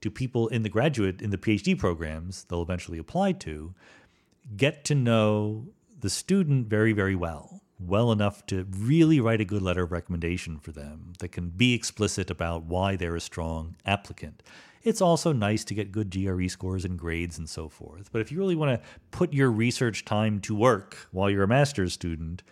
to 0.00 0.10
people 0.10 0.48
in 0.48 0.62
the 0.62 0.68
graduate, 0.68 1.22
in 1.22 1.30
the 1.30 1.38
PhD 1.38 1.78
programs 1.78 2.44
they'll 2.44 2.62
eventually 2.62 2.98
apply 2.98 3.32
to, 3.32 3.74
get 4.56 4.84
to 4.84 4.94
know 4.94 5.66
the 6.00 6.10
student 6.10 6.68
very, 6.68 6.92
very 6.92 7.14
well, 7.14 7.62
well 7.80 8.12
enough 8.12 8.44
to 8.46 8.66
really 8.70 9.20
write 9.20 9.40
a 9.40 9.44
good 9.44 9.62
letter 9.62 9.84
of 9.84 9.92
recommendation 9.92 10.58
for 10.58 10.72
them 10.72 11.14
that 11.18 11.32
can 11.32 11.48
be 11.48 11.72
explicit 11.72 12.30
about 12.30 12.64
why 12.64 12.96
they're 12.96 13.16
a 13.16 13.20
strong 13.20 13.76
applicant. 13.86 14.42
It's 14.84 15.00
also 15.00 15.32
nice 15.32 15.64
to 15.64 15.74
get 15.74 15.90
good 15.90 16.10
GRE 16.10 16.46
scores 16.48 16.84
and 16.84 16.98
grades 16.98 17.38
and 17.38 17.48
so 17.48 17.68
forth. 17.68 18.12
But 18.12 18.20
if 18.20 18.30
you 18.30 18.38
really 18.38 18.54
want 18.54 18.80
to 18.80 18.86
put 19.10 19.32
your 19.32 19.50
research 19.50 20.04
time 20.04 20.40
to 20.40 20.54
work 20.54 21.08
while 21.10 21.30
you're 21.30 21.42
a 21.42 21.48
master's 21.48 21.94
student, 21.94 22.42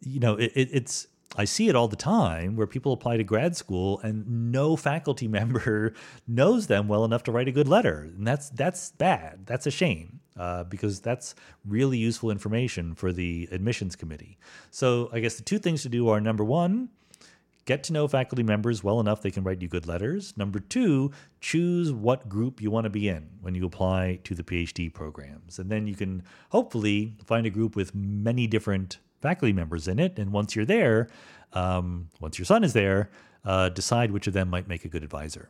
you 0.00 0.20
know, 0.20 0.34
it, 0.34 0.52
it, 0.54 0.68
it's 0.72 1.06
I 1.36 1.44
see 1.44 1.68
it 1.68 1.74
all 1.74 1.88
the 1.88 1.96
time 1.96 2.56
where 2.56 2.66
people 2.66 2.92
apply 2.92 3.16
to 3.16 3.24
grad 3.24 3.56
school 3.56 4.00
and 4.00 4.52
no 4.52 4.76
faculty 4.76 5.28
member 5.38 5.94
knows 6.26 6.66
them 6.66 6.88
well 6.88 7.04
enough 7.04 7.22
to 7.24 7.32
write 7.32 7.48
a 7.48 7.52
good 7.52 7.68
letter, 7.68 8.10
and 8.16 8.26
that's 8.26 8.50
that's 8.50 8.90
bad. 8.92 9.46
That's 9.46 9.66
a 9.66 9.70
shame 9.70 10.20
uh, 10.36 10.64
because 10.64 11.00
that's 11.00 11.34
really 11.64 11.98
useful 11.98 12.30
information 12.30 12.94
for 12.94 13.12
the 13.12 13.48
admissions 13.50 13.96
committee. 13.96 14.38
So 14.70 15.08
I 15.12 15.20
guess 15.20 15.36
the 15.36 15.42
two 15.42 15.58
things 15.58 15.82
to 15.82 15.88
do 15.88 16.08
are 16.08 16.20
number 16.20 16.44
one, 16.44 16.90
get 17.64 17.82
to 17.84 17.92
know 17.92 18.06
faculty 18.06 18.42
members 18.42 18.84
well 18.84 19.00
enough 19.00 19.22
they 19.22 19.30
can 19.30 19.44
write 19.44 19.62
you 19.62 19.68
good 19.68 19.86
letters. 19.86 20.36
Number 20.36 20.60
two, 20.60 21.10
choose 21.40 21.92
what 21.92 22.28
group 22.28 22.60
you 22.60 22.70
want 22.70 22.84
to 22.84 22.90
be 22.90 23.08
in 23.08 23.28
when 23.40 23.54
you 23.54 23.64
apply 23.64 24.20
to 24.24 24.34
the 24.34 24.42
PhD 24.42 24.92
programs, 24.92 25.58
and 25.58 25.70
then 25.70 25.86
you 25.86 25.94
can 25.94 26.22
hopefully 26.50 27.14
find 27.24 27.46
a 27.46 27.50
group 27.50 27.76
with 27.76 27.94
many 27.94 28.46
different 28.46 28.98
faculty 29.20 29.52
members 29.52 29.88
in 29.88 29.98
it. 29.98 30.18
And 30.18 30.32
once 30.32 30.54
you're 30.54 30.66
there, 30.66 31.08
um, 31.54 32.08
once 32.20 32.38
your 32.38 32.44
son 32.44 32.62
is 32.64 32.74
there, 32.74 33.10
uh, 33.44 33.70
decide 33.70 34.10
which 34.10 34.26
of 34.26 34.34
them 34.34 34.48
might 34.48 34.68
make 34.68 34.84
a 34.84 34.88
good 34.88 35.02
advisor. 35.02 35.48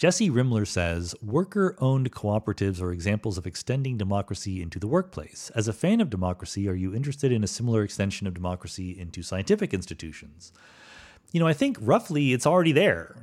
Jesse 0.00 0.30
Rimler 0.30 0.66
says 0.66 1.14
worker 1.20 1.76
owned 1.78 2.10
cooperatives 2.10 2.80
are 2.80 2.90
examples 2.90 3.36
of 3.36 3.46
extending 3.46 3.98
democracy 3.98 4.62
into 4.62 4.78
the 4.78 4.86
workplace. 4.86 5.50
As 5.54 5.68
a 5.68 5.74
fan 5.74 6.00
of 6.00 6.08
democracy, 6.08 6.66
are 6.70 6.74
you 6.74 6.94
interested 6.94 7.30
in 7.30 7.44
a 7.44 7.46
similar 7.46 7.82
extension 7.82 8.26
of 8.26 8.32
democracy 8.32 8.98
into 8.98 9.22
scientific 9.22 9.74
institutions? 9.74 10.54
You 11.32 11.40
know, 11.40 11.46
I 11.46 11.52
think 11.52 11.76
roughly 11.82 12.32
it's 12.32 12.46
already 12.46 12.72
there. 12.72 13.22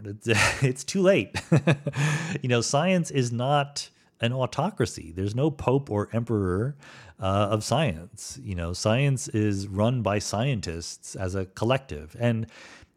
It's, 0.61 0.83
too 0.83 1.01
late. 1.01 1.41
you 2.43 2.49
know, 2.49 2.61
science 2.61 3.09
is 3.09 3.31
not 3.31 3.89
an 4.21 4.31
autocracy. 4.31 5.11
There's 5.11 5.33
no 5.33 5.49
pope 5.49 5.89
or 5.89 6.09
emperor 6.13 6.75
uh, 7.19 7.47
of 7.49 7.63
science. 7.63 8.37
You 8.43 8.53
know, 8.53 8.73
science 8.73 9.27
is 9.29 9.67
run 9.67 10.03
by 10.03 10.19
scientists 10.19 11.15
as 11.15 11.33
a 11.33 11.47
collective, 11.47 12.15
and 12.19 12.45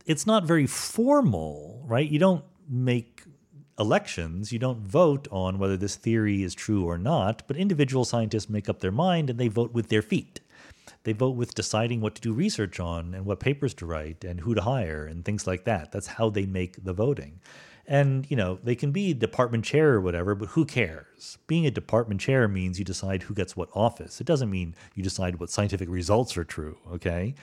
it's 0.04 0.26
not 0.26 0.44
very 0.44 0.66
formal, 0.66 1.82
right? 1.86 2.06
You 2.06 2.18
don't 2.18 2.44
make 2.70 3.19
elections, 3.78 4.52
you 4.52 4.58
don't 4.58 4.86
vote 4.86 5.26
on 5.30 5.58
whether 5.58 5.76
this 5.76 5.96
theory 5.96 6.42
is 6.42 6.54
true 6.54 6.84
or 6.84 6.98
not, 6.98 7.42
but 7.46 7.56
individual 7.56 8.04
scientists 8.04 8.50
make 8.50 8.68
up 8.68 8.80
their 8.80 8.92
mind 8.92 9.30
and 9.30 9.38
they 9.38 9.48
vote 9.48 9.72
with 9.72 9.88
their 9.88 10.02
feet. 10.02 10.40
They 11.04 11.12
vote 11.12 11.36
with 11.36 11.54
deciding 11.54 12.00
what 12.00 12.14
to 12.16 12.20
do 12.20 12.32
research 12.32 12.78
on 12.78 13.14
and 13.14 13.24
what 13.24 13.40
papers 13.40 13.74
to 13.74 13.86
write 13.86 14.24
and 14.24 14.40
who 14.40 14.54
to 14.54 14.62
hire 14.62 15.06
and 15.06 15.24
things 15.24 15.46
like 15.46 15.64
that. 15.64 15.92
That's 15.92 16.06
how 16.06 16.30
they 16.30 16.46
make 16.46 16.84
the 16.84 16.92
voting. 16.92 17.40
And, 17.86 18.30
you 18.30 18.36
know, 18.36 18.58
they 18.62 18.76
can 18.76 18.92
be 18.92 19.14
department 19.14 19.64
chair 19.64 19.94
or 19.94 20.00
whatever, 20.00 20.34
but 20.34 20.50
who 20.50 20.64
cares? 20.64 21.38
Being 21.46 21.66
a 21.66 21.70
department 21.70 22.20
chair 22.20 22.46
means 22.46 22.78
you 22.78 22.84
decide 22.84 23.24
who 23.24 23.34
gets 23.34 23.56
what 23.56 23.68
office. 23.74 24.20
It 24.20 24.26
doesn't 24.26 24.50
mean 24.50 24.76
you 24.94 25.02
decide 25.02 25.40
what 25.40 25.50
scientific 25.50 25.88
results 25.88 26.36
are 26.36 26.44
true, 26.44 26.78
okay? 26.92 27.34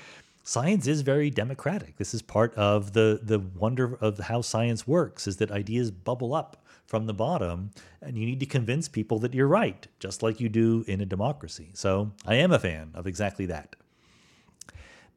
Science 0.48 0.88
is 0.88 1.02
very 1.02 1.30
democratic. 1.30 1.98
This 1.98 2.14
is 2.14 2.22
part 2.22 2.54
of 2.56 2.94
the 2.94 3.20
the 3.22 3.40
wonder 3.40 3.98
of 4.00 4.18
how 4.18 4.42
science 4.42 4.88
works 4.88 5.28
is 5.28 5.38
that 5.38 5.52
ideas 5.52 5.92
bubble 5.92 6.34
up 6.34 6.64
from 6.86 7.06
the 7.06 7.14
bottom 7.14 7.72
and 8.02 8.18
you 8.18 8.26
need 8.26 8.40
to 8.40 8.46
convince 8.46 8.88
people 8.88 9.20
that 9.20 9.34
you're 9.34 9.48
right, 9.48 9.88
just 10.00 10.24
like 10.24 10.40
you 10.40 10.48
do 10.48 10.86
in 10.88 11.02
a 11.02 11.06
democracy. 11.06 11.72
So, 11.74 12.14
I 12.26 12.36
am 12.36 12.54
a 12.54 12.60
fan 12.60 12.92
of 12.94 13.06
exactly 13.06 13.46
that. 13.48 13.76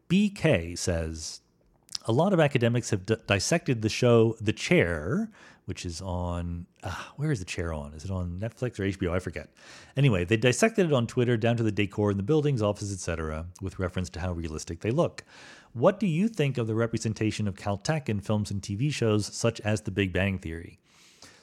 BK 0.09 0.77
says 0.77 1.41
a 2.07 2.13
lot 2.13 2.33
of 2.33 2.41
academics 2.41 2.91
have 2.91 3.07
d- 3.07 3.15
dissected 3.29 3.83
the 3.83 3.89
show 3.89 4.37
The 4.41 4.53
Chair, 4.53 5.31
which 5.71 5.87
is 5.87 6.03
on 6.03 6.67
ah, 6.83 7.13
where 7.15 7.31
is 7.31 7.39
the 7.39 7.45
chair 7.45 7.73
on? 7.73 7.95
Is 7.95 8.05
it 8.05 8.11
on 8.11 8.41
Netflix 8.41 8.81
or 8.81 8.83
HBO? 8.83 9.13
I 9.13 9.21
forget. 9.21 9.51
Anyway, 9.97 10.25
they 10.25 10.37
dissected 10.37 10.85
it 10.85 10.93
on 10.93 11.07
Twitter 11.07 11.37
down 11.37 11.57
to 11.59 11.63
the 11.63 11.71
decor 11.71 12.11
in 12.11 12.17
the 12.17 12.25
buildings, 12.25 12.61
offices, 12.61 12.93
etc., 12.93 13.47
with 13.63 13.79
reference 13.79 14.11
to 14.11 14.21
how 14.21 14.33
realistic 14.33 14.81
they 14.81 14.91
look. 14.91 15.23
What 15.73 16.01
do 16.01 16.09
you 16.09 16.27
think 16.27 16.59
of 16.59 16.67
the 16.67 16.75
representation 16.75 17.47
of 17.47 17.55
Caltech 17.55 18.09
in 18.09 18.19
films 18.21 18.51
and 18.51 18.61
TV 18.61 18.93
shows 18.93 19.33
such 19.33 19.61
as 19.61 19.83
The 19.83 19.93
Big 19.93 20.13
Bang 20.13 20.41
Theory? 20.41 20.81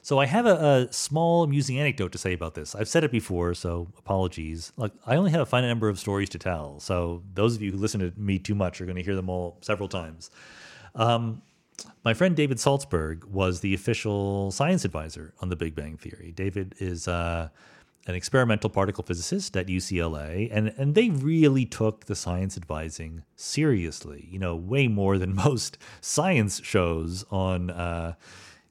So 0.02 0.18
I 0.18 0.26
have 0.26 0.44
a, 0.44 0.88
a, 0.88 0.92
small 0.92 1.42
amusing 1.42 1.78
anecdote 1.78 2.12
to 2.12 2.18
say 2.18 2.34
about 2.34 2.54
this. 2.54 2.74
I've 2.74 2.88
said 2.88 3.02
it 3.02 3.10
before, 3.10 3.54
so 3.54 3.88
apologies. 3.96 4.74
Like 4.76 4.92
I 5.06 5.16
only 5.16 5.30
have 5.30 5.40
a 5.40 5.46
finite 5.46 5.70
number 5.70 5.88
of 5.88 5.98
stories 5.98 6.28
to 6.30 6.38
tell, 6.38 6.80
so 6.80 7.22
those 7.32 7.56
of 7.56 7.62
you 7.62 7.72
who 7.72 7.78
listen 7.78 8.00
to 8.00 8.12
me 8.20 8.38
too 8.38 8.54
much 8.54 8.82
are 8.82 8.84
going 8.84 8.96
to 8.96 9.02
hear 9.02 9.16
them 9.16 9.30
all 9.30 9.56
several 9.62 9.88
times. 9.88 10.30
Um, 10.94 11.40
my 12.04 12.14
friend 12.14 12.34
David 12.36 12.58
Saltzberg 12.58 13.24
was 13.24 13.60
the 13.60 13.74
official 13.74 14.50
science 14.50 14.84
advisor 14.84 15.34
on 15.40 15.48
the 15.48 15.56
Big 15.56 15.74
Bang 15.74 15.96
Theory. 15.96 16.32
David 16.34 16.74
is 16.78 17.08
uh, 17.08 17.48
an 18.06 18.14
experimental 18.14 18.70
particle 18.70 19.04
physicist 19.04 19.56
at 19.56 19.66
UCLA, 19.66 20.48
and, 20.50 20.72
and 20.76 20.94
they 20.94 21.10
really 21.10 21.66
took 21.66 22.06
the 22.06 22.14
science 22.14 22.56
advising 22.56 23.22
seriously, 23.36 24.28
you 24.30 24.38
know, 24.38 24.56
way 24.56 24.88
more 24.88 25.18
than 25.18 25.34
most 25.46 25.78
science 26.00 26.60
shows 26.64 27.24
on. 27.30 27.70
Uh, 27.70 28.14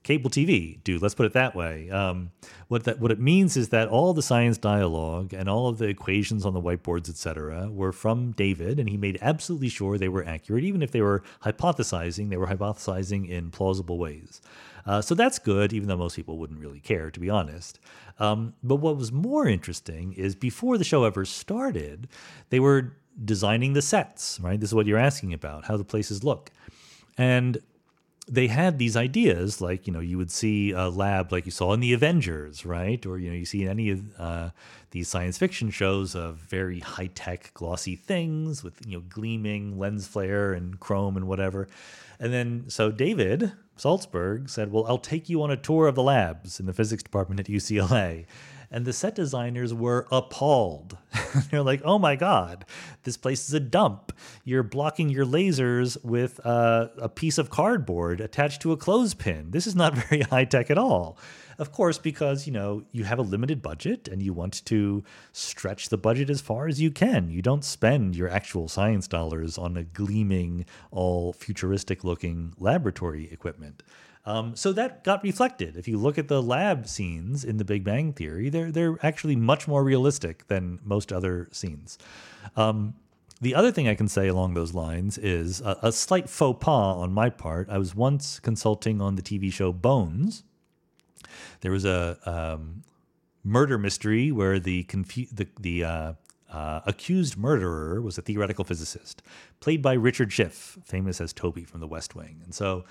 cable 0.07 0.29
TV 0.29 0.81
do. 0.85 0.97
Let's 0.99 1.13
put 1.13 1.25
it 1.25 1.33
that 1.33 1.53
way. 1.53 1.89
Um, 1.89 2.31
what 2.69 2.85
that 2.85 2.99
what 2.99 3.11
it 3.11 3.19
means 3.19 3.57
is 3.57 3.69
that 3.69 3.89
all 3.89 4.13
the 4.13 4.21
science 4.21 4.57
dialogue 4.57 5.33
and 5.33 5.49
all 5.49 5.67
of 5.67 5.79
the 5.79 5.87
equations 5.87 6.45
on 6.45 6.53
the 6.53 6.61
whiteboards, 6.61 7.09
etc., 7.09 7.69
were 7.69 7.91
from 7.91 8.31
David, 8.31 8.79
and 8.79 8.87
he 8.87 8.95
made 8.95 9.19
absolutely 9.21 9.67
sure 9.67 9.97
they 9.97 10.07
were 10.07 10.25
accurate, 10.25 10.63
even 10.63 10.81
if 10.81 10.91
they 10.91 11.01
were 11.01 11.23
hypothesizing. 11.43 12.29
They 12.29 12.37
were 12.37 12.47
hypothesizing 12.47 13.27
in 13.29 13.51
plausible 13.51 13.97
ways. 13.97 14.41
Uh, 14.85 15.01
so 15.01 15.13
that's 15.13 15.37
good, 15.39 15.73
even 15.73 15.89
though 15.89 15.97
most 15.97 16.15
people 16.15 16.37
wouldn't 16.37 16.61
really 16.61 16.79
care, 16.79 17.11
to 17.11 17.19
be 17.19 17.29
honest. 17.29 17.77
Um, 18.19 18.53
but 18.63 18.77
what 18.77 18.95
was 18.95 19.11
more 19.11 19.45
interesting 19.45 20.13
is 20.13 20.33
before 20.35 20.77
the 20.77 20.85
show 20.85 21.03
ever 21.03 21.25
started, 21.25 22.07
they 22.49 22.61
were 22.61 22.93
designing 23.25 23.73
the 23.73 23.81
sets. 23.81 24.39
Right, 24.41 24.57
this 24.57 24.69
is 24.69 24.73
what 24.73 24.85
you're 24.85 24.97
asking 24.97 25.33
about, 25.33 25.65
how 25.65 25.75
the 25.75 25.83
places 25.83 26.23
look, 26.23 26.51
and 27.17 27.57
they 28.27 28.47
had 28.47 28.77
these 28.77 28.97
ideas 28.97 29.61
like 29.61 29.87
you 29.87 29.93
know 29.93 29.99
you 29.99 30.17
would 30.17 30.31
see 30.31 30.71
a 30.71 30.89
lab 30.89 31.31
like 31.31 31.45
you 31.45 31.51
saw 31.51 31.73
in 31.73 31.79
the 31.79 31.93
avengers 31.93 32.65
right? 32.65 33.05
Or 33.05 33.17
you 33.17 33.29
know 33.29 33.35
you 33.35 33.45
see 33.45 33.63
in 33.63 33.69
any 33.69 33.89
of 33.89 34.19
uh, 34.19 34.49
these 34.91 35.07
science 35.07 35.37
fiction 35.37 35.69
shows 35.69 36.15
of 36.15 36.35
very 36.37 36.79
high-tech 36.79 37.51
glossy 37.53 37.95
things 37.95 38.63
with 38.63 38.85
you 38.85 38.97
know 38.97 39.03
gleaming 39.07 39.77
lens 39.77 40.07
flare 40.07 40.53
and 40.53 40.79
chrome 40.79 41.15
and 41.15 41.27
whatever. 41.27 41.67
And 42.19 42.33
then 42.33 42.65
so 42.67 42.91
david 42.91 43.51
saltzberg 43.77 44.49
said 44.49 44.71
well 44.71 44.87
i'll 44.87 44.97
take 44.97 45.29
you 45.29 45.43
on 45.43 45.51
a 45.51 45.55
tour 45.55 45.87
of 45.87 45.93
the 45.93 46.01
labs 46.01 46.59
in 46.59 46.65
the 46.65 46.73
physics 46.73 47.03
department 47.03 47.39
at 47.39 47.45
ucla 47.45 48.25
and 48.71 48.85
the 48.85 48.93
set 48.93 49.15
designers 49.15 49.73
were 49.73 50.07
appalled. 50.11 50.97
They're 51.51 51.63
like, 51.63 51.81
"Oh 51.83 51.99
my 51.99 52.15
god, 52.15 52.65
this 53.03 53.17
place 53.17 53.47
is 53.47 53.53
a 53.53 53.59
dump. 53.59 54.11
You're 54.43 54.63
blocking 54.63 55.09
your 55.09 55.25
lasers 55.25 56.03
with 56.03 56.45
uh, 56.45 56.89
a 56.97 57.09
piece 57.09 57.37
of 57.37 57.49
cardboard 57.49 58.21
attached 58.21 58.61
to 58.63 58.71
a 58.71 58.77
clothespin. 58.77 59.51
This 59.51 59.67
is 59.67 59.75
not 59.75 59.95
very 60.09 60.21
high 60.21 60.45
tech 60.45 60.69
at 60.69 60.77
all." 60.77 61.17
Of 61.59 61.71
course, 61.71 61.97
because 61.97 62.45
you 62.45 62.53
know 62.53 62.83
you 62.91 63.03
have 63.05 63.17
a 63.17 63.23
limited 63.23 63.63
budget 63.63 64.07
and 64.07 64.21
you 64.21 64.31
want 64.31 64.63
to 64.65 65.03
stretch 65.31 65.89
the 65.89 65.97
budget 65.97 66.29
as 66.29 66.39
far 66.39 66.67
as 66.67 66.79
you 66.79 66.91
can. 66.91 67.31
You 67.31 67.41
don't 67.41 67.63
spend 67.63 68.15
your 68.15 68.29
actual 68.29 68.67
science 68.67 69.07
dollars 69.07 69.57
on 69.57 69.75
a 69.75 69.83
gleaming, 69.83 70.65
all 70.91 71.33
futuristic-looking 71.33 72.53
laboratory 72.59 73.27
equipment. 73.31 73.81
Um, 74.27 74.57
so 74.57 74.73
that 74.73 75.05
got 75.05 75.23
reflected. 75.23 75.77
If 75.77 75.87
you 75.87 75.97
look 75.97 76.17
at 76.17 76.27
the 76.27 76.43
lab 76.43 76.85
scenes 76.85 77.45
in 77.45 77.55
The 77.55 77.63
Big 77.63 77.85
Bang 77.85 78.11
Theory, 78.11 78.49
they're 78.49 78.71
they're 78.73 78.97
actually 79.01 79.37
much 79.37 79.69
more 79.69 79.85
realistic 79.85 80.47
than 80.47 80.79
most 80.83 81.13
other 81.13 81.47
scenes. 81.53 81.97
Um, 82.57 82.93
the 83.39 83.55
other 83.55 83.71
thing 83.71 83.87
I 83.87 83.95
can 83.95 84.09
say 84.09 84.27
along 84.27 84.53
those 84.53 84.73
lines 84.73 85.17
is 85.17 85.61
a, 85.61 85.77
a, 85.83 85.91
slight 85.93 86.27
faux 86.27 86.57
pas 86.59 86.97
on 86.97 87.13
my 87.13 87.29
part. 87.29 87.69
I 87.69 87.77
was 87.77 87.95
once 87.95 88.39
consulting 88.39 88.99
on 88.99 89.15
the 89.15 89.21
TV 89.21 89.53
show 89.53 89.71
Bones. 89.71 90.43
There 91.61 91.71
was 91.71 91.85
a 91.85 92.17
um, 92.25 92.83
murder 93.45 93.77
mystery 93.77 94.31
where 94.33 94.59
the 94.59 94.83
confu- 94.83 95.27
the, 95.31 95.47
the 95.57 95.83
uh, 95.85 96.13
uh, 96.51 96.81
accused 96.85 97.37
murderer 97.37 98.01
was 98.01 98.17
a 98.17 98.21
theoretical 98.21 98.65
physicist, 98.65 99.21
played 99.61 99.81
by 99.81 99.93
Richard 99.93 100.33
Schiff, 100.33 100.77
famous 100.83 101.21
as 101.21 101.31
Toby 101.31 101.63
from 101.63 101.79
The 101.79 101.87
West 101.87 102.13
Wing. 102.13 102.41
And 102.43 102.53
so 102.53 102.83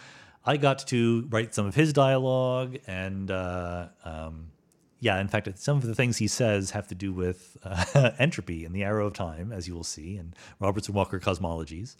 I 0.47 0.57
got 0.57 0.87
to 0.89 1.27
write 1.29 1.55
some 1.55 1.67
of 1.67 1.75
his 1.75 1.93
dialogue, 1.93 2.79
and 2.87 3.31
uh, 3.31 3.89
um, 4.05 4.53
yeah, 5.01 5.21
in 5.21 5.29
fact, 5.29 5.49
some 5.59 5.77
of 5.77 5.83
the 5.83 5.95
things 5.95 6.17
he 6.19 6.29
says 6.29 6.71
have 6.71 6.87
to 6.89 6.95
do 6.95 7.13
with 7.13 7.57
uh, 7.65 8.13
entropy 8.19 8.65
and 8.65 8.75
the 8.75 8.85
arrow 8.85 9.09
of 9.09 9.13
time, 9.13 9.53
as 9.53 9.67
you 9.67 9.75
will 9.75 9.85
see, 9.85 10.17
and 10.17 10.35
Robertson 10.61 10.95
Walker 10.95 11.19
cosmologies, 11.19 11.97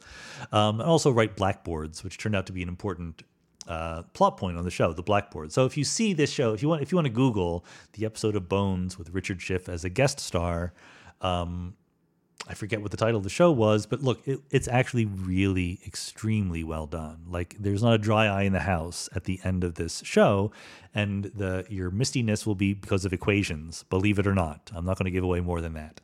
um, 0.53 0.81
and 0.81 0.89
also 0.89 1.11
write 1.11 1.37
blackboards, 1.37 2.05
which 2.05 2.19
turned 2.19 2.37
out 2.37 2.47
to 2.47 2.53
be 2.53 2.63
an 2.63 2.69
important 2.69 3.23
uh, 3.67 4.03
plot 4.15 4.37
point 4.37 4.57
on 4.57 4.65
the 4.65 4.71
show, 4.71 4.93
the 4.93 5.03
blackboard. 5.03 5.53
So 5.53 5.67
if 5.67 5.77
you 5.77 5.83
see 5.83 6.13
this 6.13 6.31
show, 6.31 6.55
if 6.55 6.63
you 6.63 6.69
want, 6.69 6.83
if 6.83 6.93
you 6.93 6.97
want 6.97 7.07
to 7.07 7.13
Google 7.13 7.65
the 7.95 8.05
episode 8.07 8.37
of 8.37 8.49
Bones 8.49 8.97
with 8.97 9.11
Richard 9.11 9.43
Schiff 9.43 9.69
as 9.69 9.85
a 9.85 9.91
guest 9.91 10.21
star, 10.21 10.73
um, 11.21 11.75
I 12.49 12.55
forget 12.55 12.81
what 12.81 12.91
the 12.91 12.97
title 12.97 13.19
of 13.19 13.25
the 13.25 13.31
show 13.31 13.51
was, 13.51 13.87
but 13.87 14.03
look, 14.03 14.27
it, 14.27 14.41
it's 14.51 14.69
actually 14.69 15.05
really 15.05 15.81
extremely 15.87 16.63
well 16.63 16.87
done. 16.87 17.25
Like 17.29 17.57
there's 17.59 17.83
not 17.83 17.95
a 17.95 17.99
dry 17.99 18.27
eye 18.27 18.43
in 18.43 18.53
the 18.53 18.61
house 18.61 19.09
at 19.15 19.25
the 19.25 19.41
end 19.43 19.65
of 19.65 19.75
this 19.75 20.03
show, 20.05 20.53
and 20.95 21.25
the 21.25 21.65
your 21.69 21.91
mistiness 21.91 22.47
will 22.47 22.55
be 22.55 22.75
because 22.75 23.05
of 23.05 23.13
equations. 23.13 23.85
Believe 23.91 24.19
it 24.19 24.27
or 24.27 24.35
not, 24.35 24.71
I'm 24.75 24.85
not 24.85 24.97
going 24.99 25.07
to 25.07 25.11
give 25.11 25.25
away 25.25 25.41
more 25.41 25.61
than 25.61 25.75
that. 25.75 26.01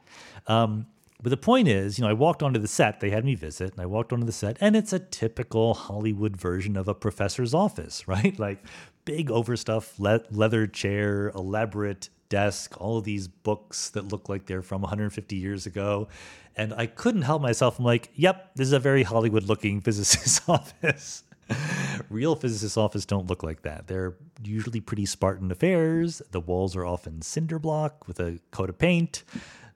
Um, 0.47 0.86
but 1.23 1.31
the 1.31 1.36
point 1.36 1.69
is, 1.69 1.99
you 1.99 2.02
know, 2.02 2.11
I 2.11 2.15
walked 2.15 2.43
onto 2.43 2.59
the 2.59 2.67
set. 2.67 2.99
They 2.99 3.11
had 3.11 3.25
me 3.25 3.36
visit, 3.36 3.73
and 3.73 3.81
I 3.81 3.86
walked 3.86 4.12
onto 4.12 4.27
the 4.27 4.33
set, 4.33 4.57
and 4.61 4.75
it's 4.75 4.93
a 4.93 4.99
typical 4.99 5.75
Hollywood 5.75 6.36
version 6.36 6.77
of 6.77 6.89
a 6.89 6.94
professor's 6.94 7.55
office, 7.55 8.09
right? 8.09 8.36
Like 8.39 8.65
big 9.05 9.31
overstuffed 9.31 10.01
le- 10.01 10.25
leather 10.31 10.67
chair, 10.67 11.28
elaborate 11.35 12.09
desk, 12.33 12.81
all 12.81 12.97
of 12.97 13.05
these 13.05 13.28
books 13.28 13.91
that 13.91 14.11
look 14.11 14.31
like 14.31 14.47
they're 14.47 14.62
from 14.62 14.81
150 14.81 15.36
years 15.36 15.67
ago. 15.67 16.09
And 16.57 16.73
I 16.73 16.86
couldn't 16.86 17.23
help 17.23 17.43
myself. 17.43 17.78
I'm 17.78 17.85
like, 17.85 18.09
yep, 18.15 18.52
this 18.55 18.69
is 18.69 18.73
a 18.73 18.78
very 18.78 19.02
Hollywood 19.02 19.44
looking 19.44 19.81
physicist's 19.83 20.41
office. 20.49 21.25
Real 22.09 22.35
physicist's 22.35 22.78
office 22.78 23.05
don't 23.05 23.27
look 23.27 23.43
like 23.43 23.62
that. 23.62 23.86
They're 23.86 24.17
usually 24.43 24.81
pretty 24.81 25.05
Spartan 25.05 25.52
affairs. 25.52 26.23
The 26.31 26.41
walls 26.41 26.75
are 26.75 26.86
often 26.86 27.20
cinder 27.20 27.59
block 27.59 28.09
with 28.09 28.19
a 28.19 28.41
coat 28.51 28.70
of 28.70 28.78
paint. 28.78 29.25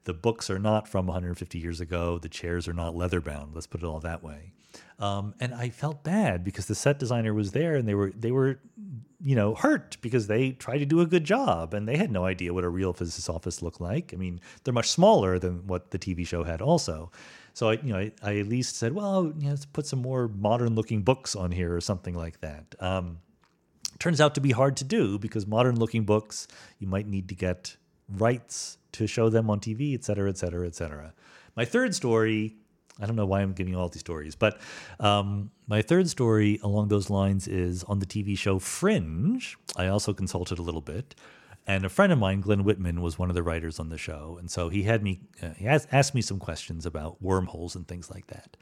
The 0.05 0.15
books 0.15 0.49
are 0.49 0.59
not 0.59 0.89
from 0.89 1.07
150 1.07 1.59
years 1.59 1.83
ago. 1.83 2.17
The 2.18 2.31
chairs 2.31 2.67
are 2.68 2.73
not 2.73 2.97
leather 2.97 3.20
bound. 3.20 3.55
Let's 3.55 3.67
put 3.67 3.83
it 3.83 3.86
all 3.86 4.01
that 4.01 4.23
way. 4.23 4.55
Um, 4.99 5.34
and 5.41 5.55
I 5.55 5.68
felt 5.68 6.02
bad 6.02 6.42
because 6.42 6.66
the 6.66 6.75
set 6.75 6.99
designer 6.99 7.34
was 7.34 7.52
there 7.52 7.75
and 7.75 7.86
they 7.86 7.94
were 7.94 8.12
they 8.16 8.31
were 8.31 8.58
you 9.20 9.34
know 9.34 9.55
hurt 9.55 9.99
because 10.00 10.26
they 10.26 10.52
tried 10.52 10.78
to 10.78 10.86
do 10.86 11.00
a 11.00 11.07
good 11.07 11.25
job 11.25 11.75
and 11.75 11.86
they 11.86 11.97
had 11.97 12.10
no 12.10 12.25
idea 12.25 12.55
what 12.55 12.65
a 12.65 12.68
real 12.68 12.92
physicist's 12.92 13.28
office 13.28 13.60
looked 13.60 13.81
like. 13.81 14.15
I 14.15 14.16
mean, 14.16 14.41
they're 14.65 14.73
much 14.73 14.91
smaller 14.91 15.39
than 15.39 15.66
what 15.66 15.91
the 15.91 15.99
TV 15.99 16.26
show 16.26 16.44
had 16.44 16.62
also. 16.62 17.10
So 17.52 17.70
I 17.70 17.73
you 17.75 17.92
know 17.92 17.99
I, 17.99 18.12
I 18.23 18.39
at 18.39 18.47
least 18.47 18.76
said, 18.76 18.94
well, 18.94 19.33
you 19.36 19.44
know, 19.44 19.50
let's 19.50 19.66
put 19.66 19.86
some 19.86 20.00
more 20.00 20.28
modern 20.28 20.75
looking 20.75 21.02
books 21.02 21.36
on 21.36 21.50
here 21.50 21.75
or 21.75 21.81
something 21.83 22.15
like 22.15 22.41
that. 22.41 22.75
Um, 22.81 23.18
turns 23.99 24.20
out 24.20 24.34
to 24.36 24.41
be 24.41 24.52
hard 24.52 24.78
to 24.78 24.84
do 24.84 25.18
because 25.18 25.47
modern 25.47 25.78
looking 25.78 26.05
books 26.05 26.49
you 26.78 26.86
might 26.86 27.07
need 27.07 27.28
to 27.28 27.34
get 27.34 27.76
rights 28.08 28.78
to 28.92 29.07
show 29.07 29.28
them 29.28 29.50
on 29.50 29.60
TV, 29.60 29.94
et 29.94 30.05
cetera, 30.05 30.31
et 30.31 30.39
cetera, 30.39 30.66
et 30.66 30.75
cetera. 30.75 31.12
My 31.55 31.65
third 31.65 31.94
story 31.94 32.57
I 33.00 33.07
don't 33.07 33.16
know 33.16 33.26
why 33.26 33.42
I'm 33.42 33.52
giving 33.52 33.75
you 33.75 33.78
all 33.78 33.89
these 33.89 34.00
stories, 34.00 34.34
but 34.34 34.58
um, 35.00 35.50
my 35.66 35.83
third 35.83 36.08
story 36.08 36.58
along 36.62 36.89
those 36.89 37.10
lines 37.10 37.47
is 37.47 37.84
on 37.84 37.99
the 37.99 38.07
TV 38.07 38.36
show 38.39 38.58
Fringe. 38.58 39.57
I 39.76 39.89
also 39.89 40.15
consulted 40.15 40.58
a 40.58 40.62
little 40.62 40.81
bit, 40.81 41.15
and 41.66 41.84
a 41.84 41.89
friend 41.89 42.12
of 42.12 42.18
mine, 42.18 42.41
Glen 42.41 42.65
Whitman, 42.65 43.02
was 43.02 43.18
one 43.18 43.28
of 43.28 43.34
the 43.34 43.42
writers 43.42 43.78
on 43.78 43.89
the 43.89 43.99
show, 43.99 44.36
and 44.39 44.50
so 44.50 44.68
he 44.68 44.84
had 44.84 45.02
me 45.02 45.20
uh, 45.42 45.50
he 45.57 45.66
asked, 45.66 45.89
asked 45.92 46.15
me 46.15 46.23
some 46.23 46.39
questions 46.39 46.86
about 46.86 47.20
wormholes 47.20 47.75
and 47.75 47.86
things 47.86 48.10
like 48.10 48.28
that. 48.28 48.57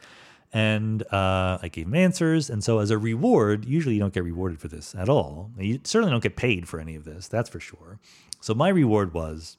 And 0.53 1.03
uh, 1.13 1.59
I 1.61 1.69
gave 1.69 1.87
him 1.87 1.95
answers. 1.95 2.49
And 2.49 2.63
so, 2.63 2.79
as 2.79 2.91
a 2.91 2.97
reward, 2.97 3.65
usually 3.65 3.97
you 3.97 4.01
don't 4.01 4.15
get 4.15 4.23
rewarded 4.23 4.61
for 4.61 4.69
this 4.69 4.95
at 4.95 5.09
all. 5.09 5.51
You 5.59 5.81
certainly 5.83 6.13
don't 6.13 6.23
get 6.23 6.37
paid 6.37 6.69
for 6.69 6.79
any 6.79 6.95
of 6.95 7.05
this, 7.05 7.27
that's 7.27 7.51
for 7.51 7.59
sure. 7.59 7.99
So, 8.41 8.55
my 8.55 8.69
reward 8.69 9.13
was 9.13 9.57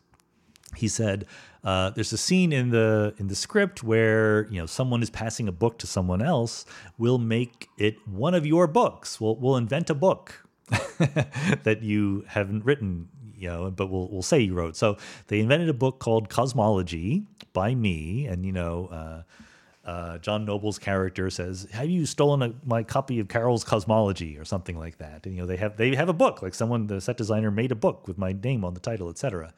he 0.75 0.87
said, 0.87 1.25
uh, 1.63 1.89
"There's 1.91 2.13
a 2.13 2.17
scene 2.17 2.51
in 2.51 2.69
the 2.69 3.13
in 3.17 3.27
the 3.27 3.35
script 3.35 3.83
where 3.83 4.47
you 4.49 4.59
know 4.59 4.65
someone 4.65 5.01
is 5.01 5.09
passing 5.09 5.47
a 5.47 5.51
book 5.51 5.77
to 5.79 5.87
someone 5.87 6.21
else. 6.21 6.65
We'll 6.97 7.17
make 7.17 7.69
it 7.77 7.95
one 8.07 8.33
of 8.35 8.45
your 8.45 8.67
books. 8.67 9.19
We'll 9.19 9.35
we'll 9.35 9.57
invent 9.57 9.89
a 9.89 9.95
book 9.95 10.45
that 10.69 11.79
you 11.81 12.25
haven't 12.27 12.65
written, 12.65 13.09
you 13.37 13.49
know, 13.49 13.71
but 13.71 13.87
we'll 13.87 14.07
we'll 14.09 14.21
say 14.21 14.39
you 14.39 14.53
wrote. 14.53 14.75
So 14.75 14.97
they 15.27 15.39
invented 15.39 15.69
a 15.69 15.73
book 15.73 15.99
called 15.99 16.29
Cosmology 16.29 17.23
by 17.53 17.75
me, 17.75 18.27
and 18.27 18.45
you 18.45 18.51
know." 18.51 18.87
Uh, 18.87 19.23
uh, 19.85 20.17
John 20.17 20.45
Noble's 20.45 20.79
character 20.79 21.29
says, 21.29 21.67
"Have 21.71 21.89
you 21.89 22.07
stolen 22.07 22.41
a, 22.41 22.53
my 22.65 22.81
copy 22.81 23.19
of 23.19 23.27
Carroll's 23.27 23.63
Cosmology 23.63 24.37
or 24.37 24.43
something 24.43 24.77
like 24.77 24.97
that?" 24.97 25.25
And 25.25 25.35
you 25.35 25.41
know 25.41 25.47
they 25.47 25.57
have 25.57 25.77
they 25.77 25.93
have 25.93 26.09
a 26.09 26.13
book, 26.13 26.41
like 26.41 26.55
someone 26.55 26.87
the 26.87 26.99
set 26.99 27.17
designer 27.17 27.51
made 27.51 27.71
a 27.71 27.75
book 27.75 28.07
with 28.07 28.17
my 28.17 28.33
name 28.33 28.65
on 28.65 28.73
the 28.73 28.79
title, 28.79 29.09
etc. 29.09 29.53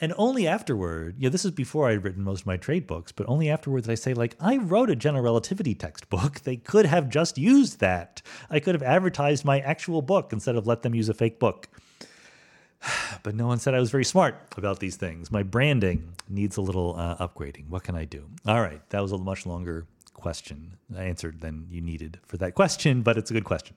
And 0.00 0.12
only 0.16 0.46
afterward, 0.46 1.16
you 1.18 1.24
know, 1.24 1.30
this 1.30 1.44
is 1.44 1.52
before 1.52 1.88
I 1.88 1.92
had 1.92 2.04
written 2.04 2.24
most 2.24 2.40
of 2.40 2.46
my 2.46 2.56
trade 2.56 2.86
books, 2.86 3.12
but 3.12 3.28
only 3.28 3.48
afterwards 3.48 3.88
I 3.88 3.94
say, 3.94 4.12
like, 4.12 4.36
I 4.40 4.56
wrote 4.56 4.90
a 4.90 4.96
general 4.96 5.22
relativity 5.22 5.74
textbook. 5.74 6.40
They 6.44 6.56
could 6.56 6.86
have 6.86 7.08
just 7.08 7.38
used 7.38 7.80
that. 7.80 8.20
I 8.50 8.60
could 8.60 8.74
have 8.74 8.82
advertised 8.82 9.44
my 9.44 9.60
actual 9.60 10.02
book 10.02 10.32
instead 10.32 10.56
of 10.56 10.66
let 10.66 10.82
them 10.82 10.94
use 10.94 11.08
a 11.08 11.14
fake 11.14 11.38
book. 11.38 11.68
But 13.22 13.34
no 13.34 13.46
one 13.46 13.58
said 13.58 13.74
I 13.74 13.80
was 13.80 13.90
very 13.90 14.04
smart 14.04 14.34
about 14.58 14.80
these 14.80 14.96
things. 14.96 15.30
My 15.30 15.42
branding 15.42 16.12
needs 16.28 16.58
a 16.58 16.60
little 16.60 16.94
uh, 16.96 17.16
upgrading. 17.26 17.68
What 17.68 17.84
can 17.84 17.94
I 17.94 18.04
do? 18.04 18.28
All 18.46 18.60
right, 18.60 18.82
that 18.90 19.00
was 19.00 19.12
a 19.12 19.18
much 19.18 19.46
longer 19.46 19.86
question 20.12 20.76
I 20.96 21.04
answered 21.04 21.40
than 21.40 21.66
you 21.70 21.80
needed 21.80 22.18
for 22.26 22.36
that 22.38 22.54
question, 22.60 23.02
but 23.02 23.16
it's 23.16 23.30
a 23.30 23.34
good 23.34 23.44
question. 23.44 23.76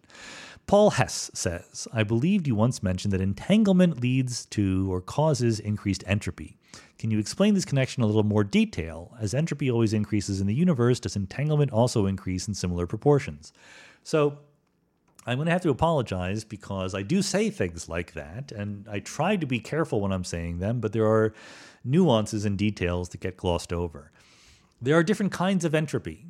Paul 0.68 0.92
Hess 0.92 1.32
says, 1.34 1.88
I 1.94 2.04
believed 2.04 2.46
you 2.46 2.54
once 2.54 2.84
mentioned 2.84 3.14
that 3.14 3.22
entanglement 3.22 4.02
leads 4.02 4.46
to 4.48 4.92
or 4.92 5.00
causes 5.00 5.62
increased 5.62 6.04
entropy. 6.06 6.58
Can 7.00 7.10
you 7.10 7.20
explain 7.20 7.54
this 7.54 7.64
connection 7.64 8.04
a 8.04 8.06
little 8.06 8.24
more 8.24 8.44
detail? 8.44 9.16
As 9.18 9.34
entropy 9.34 9.72
always 9.72 9.94
increases 9.94 10.42
in 10.42 10.48
the 10.48 10.54
universe, 10.54 11.00
does 11.00 11.16
entanglement 11.16 11.72
also 11.72 12.06
increase 12.06 12.50
in 12.50 12.54
similar 12.54 12.86
proportions? 12.86 13.54
So 14.04 14.40
I'm 15.26 15.38
going 15.38 15.46
to 15.46 15.54
have 15.54 15.62
to 15.62 15.70
apologize 15.70 16.44
because 16.44 16.94
I 16.94 17.02
do 17.02 17.22
say 17.22 17.50
things 17.50 17.88
like 17.88 18.12
that, 18.14 18.52
and 18.52 18.88
I 18.90 19.00
try 19.00 19.38
to 19.38 19.46
be 19.46 19.60
careful 19.60 20.02
when 20.02 20.12
I'm 20.12 20.26
saying 20.26 20.60
them, 20.60 20.82
but 20.82 20.92
there 20.92 21.08
are 21.08 21.34
nuances 21.86 22.44
and 22.44 22.58
details 22.58 23.10
that 23.10 23.22
get 23.22 23.38
glossed 23.38 23.72
over. 23.72 24.12
There 24.82 24.96
are 24.96 25.04
different 25.04 25.32
kinds 25.32 25.64
of 25.64 25.74
entropy. 25.74 26.26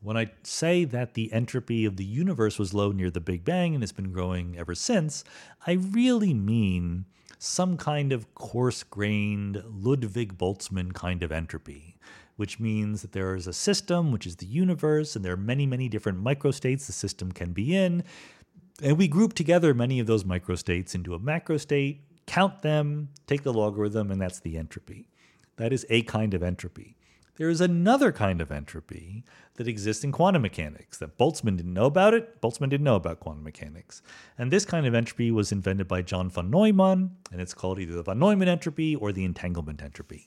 When 0.00 0.16
I 0.16 0.30
say 0.44 0.84
that 0.84 1.14
the 1.14 1.32
entropy 1.32 1.84
of 1.84 1.96
the 1.96 2.04
universe 2.04 2.58
was 2.58 2.72
low 2.72 2.92
near 2.92 3.10
the 3.10 3.20
Big 3.20 3.44
Bang 3.44 3.74
and 3.74 3.82
has 3.82 3.92
been 3.92 4.12
growing 4.12 4.56
ever 4.56 4.74
since, 4.74 5.24
I 5.66 5.72
really 5.72 6.32
mean 6.34 7.06
some 7.38 7.76
kind 7.76 8.12
of 8.12 8.32
coarse 8.34 8.82
grained 8.84 9.62
Ludwig 9.66 10.38
Boltzmann 10.38 10.92
kind 10.92 11.22
of 11.22 11.32
entropy, 11.32 11.96
which 12.36 12.60
means 12.60 13.02
that 13.02 13.12
there 13.12 13.34
is 13.34 13.46
a 13.46 13.52
system, 13.52 14.12
which 14.12 14.26
is 14.26 14.36
the 14.36 14.46
universe, 14.46 15.16
and 15.16 15.24
there 15.24 15.32
are 15.32 15.36
many, 15.36 15.66
many 15.66 15.88
different 15.88 16.22
microstates 16.22 16.86
the 16.86 16.92
system 16.92 17.32
can 17.32 17.52
be 17.52 17.74
in. 17.76 18.04
And 18.80 18.96
we 18.96 19.08
group 19.08 19.34
together 19.34 19.74
many 19.74 19.98
of 19.98 20.06
those 20.06 20.22
microstates 20.22 20.94
into 20.94 21.14
a 21.14 21.18
macrostate, 21.18 21.98
count 22.26 22.62
them, 22.62 23.08
take 23.26 23.42
the 23.42 23.52
logarithm, 23.52 24.12
and 24.12 24.20
that's 24.20 24.40
the 24.40 24.56
entropy. 24.56 25.08
That 25.56 25.72
is 25.72 25.84
a 25.90 26.02
kind 26.02 26.34
of 26.34 26.42
entropy. 26.44 26.97
There 27.38 27.48
is 27.48 27.60
another 27.60 28.10
kind 28.10 28.40
of 28.40 28.50
entropy 28.50 29.22
that 29.54 29.68
exists 29.68 30.02
in 30.02 30.10
quantum 30.10 30.42
mechanics 30.42 30.98
that 30.98 31.16
Boltzmann 31.16 31.56
didn't 31.56 31.72
know 31.72 31.86
about 31.86 32.12
it. 32.12 32.40
Boltzmann 32.40 32.68
didn't 32.68 32.84
know 32.84 32.96
about 32.96 33.20
quantum 33.20 33.44
mechanics. 33.44 34.02
And 34.36 34.50
this 34.50 34.64
kind 34.64 34.86
of 34.86 34.94
entropy 34.94 35.30
was 35.30 35.52
invented 35.52 35.86
by 35.86 36.02
John 36.02 36.30
von 36.30 36.50
Neumann, 36.50 37.16
and 37.30 37.40
it's 37.40 37.54
called 37.54 37.78
either 37.78 37.94
the 37.94 38.02
von 38.02 38.18
Neumann 38.18 38.48
entropy 38.48 38.96
or 38.96 39.12
the 39.12 39.24
entanglement 39.24 39.82
entropy. 39.82 40.26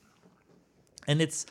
And 1.06 1.22
it's 1.22 1.45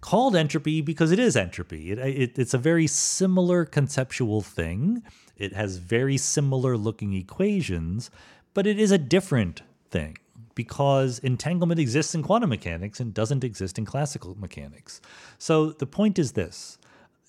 called 0.00 0.36
entropy 0.36 0.80
because 0.80 1.10
it 1.10 1.18
is 1.18 1.36
entropy. 1.36 1.90
It, 1.90 1.98
it, 1.98 2.38
it's 2.38 2.54
a 2.54 2.58
very 2.58 2.86
similar 2.86 3.64
conceptual 3.64 4.42
thing. 4.42 5.02
It 5.36 5.54
has 5.54 5.78
very 5.78 6.18
similar 6.18 6.76
looking 6.76 7.14
equations, 7.14 8.12
but 8.54 8.64
it 8.64 8.78
is 8.78 8.92
a 8.92 8.98
different 8.98 9.62
thing 9.90 10.18
because 10.54 11.18
entanglement 11.20 11.80
exists 11.80 12.14
in 12.14 12.22
quantum 12.22 12.50
mechanics 12.50 13.00
and 13.00 13.14
doesn't 13.14 13.44
exist 13.44 13.78
in 13.78 13.84
classical 13.84 14.36
mechanics. 14.38 15.00
So 15.38 15.70
the 15.70 15.86
point 15.86 16.18
is 16.18 16.32
this 16.32 16.78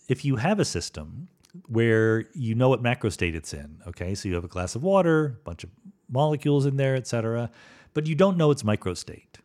if 0.08 0.26
you 0.26 0.38
have 0.38 0.60
a 0.60 0.66
system 0.66 1.28
where 1.68 2.26
you 2.34 2.56
know 2.56 2.70
what 2.70 2.82
macro 2.82 3.10
state 3.10 3.36
it's 3.36 3.54
in, 3.54 3.82
okay, 3.88 4.16
so 4.16 4.30
you 4.30 4.36
have 4.36 4.44
a 4.44 4.50
glass 4.50 4.76
of 4.76 4.84
water, 4.84 5.26
a 5.26 5.44
bunch 5.44 5.64
of 5.64 5.70
molecules 6.10 6.66
in 6.66 6.78
there, 6.78 6.96
etc., 6.96 7.50
but 7.94 8.08
you 8.08 8.16
don't 8.16 8.38
know 8.38 8.52
its 8.52 8.64
micro 8.64 8.94
state. 8.94 9.40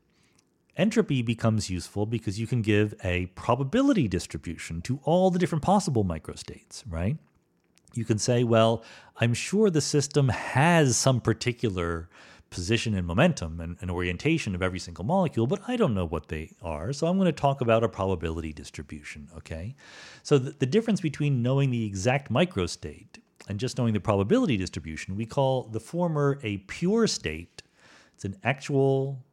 Entropy 0.77 1.23
becomes 1.23 1.71
useful 1.71 2.05
because 2.05 2.39
you 2.39 2.47
can 2.47 2.63
give 2.63 2.95
a 3.03 3.27
probability 3.27 4.09
distribution 4.09 4.83
to 4.83 5.01
all 5.05 5.31
the 5.31 5.39
different 5.39 5.63
possible 5.63 6.05
microstates, 6.05 6.85
right? 6.89 7.17
You 7.95 8.05
can 8.05 8.19
say, 8.19 8.45
well, 8.45 8.85
I'm 9.17 9.33
sure 9.33 9.71
the 9.71 9.81
system 9.81 10.29
has 10.29 10.97
some 10.97 11.21
particular 11.21 12.11
position 12.51 12.95
and 12.95 13.07
momentum 13.07 13.61
and, 13.61 13.77
and, 13.81 13.91
orientation 13.91 14.55
of 14.55 14.63
every 14.63 14.79
single 14.79 15.05
molecule, 15.05 15.47
but 15.47 15.61
I 15.67 15.77
don't 15.77 15.95
know 15.95 16.07
what 16.07 16.29
they 16.29 16.53
are. 16.63 16.93
So 16.93 17.07
I'm 17.07 17.19
going 17.19 17.27
to 17.27 17.33
talk 17.33 17.61
about 17.61 17.83
a 17.83 17.89
probability 17.89 18.53
distribution, 18.53 19.29
okay? 19.37 19.75
So 20.23 20.39
the, 20.39 20.53
the 20.53 20.67
difference 20.67 21.01
between 21.01 21.43
knowing 21.43 21.71
the 21.71 21.85
exact 21.85 22.31
microstate 22.31 23.19
and 23.49 23.59
just 23.59 23.79
knowing 23.79 23.95
the 23.95 24.01
probability 24.01 24.57
distribution, 24.57 25.17
we 25.17 25.27
call 25.27 25.65
the 25.65 25.81
former 25.81 26.39
a 26.43 26.59
pure 26.59 27.07
state. 27.07 27.63
It's 28.15 28.25
an 28.25 28.37
actual 28.45 29.25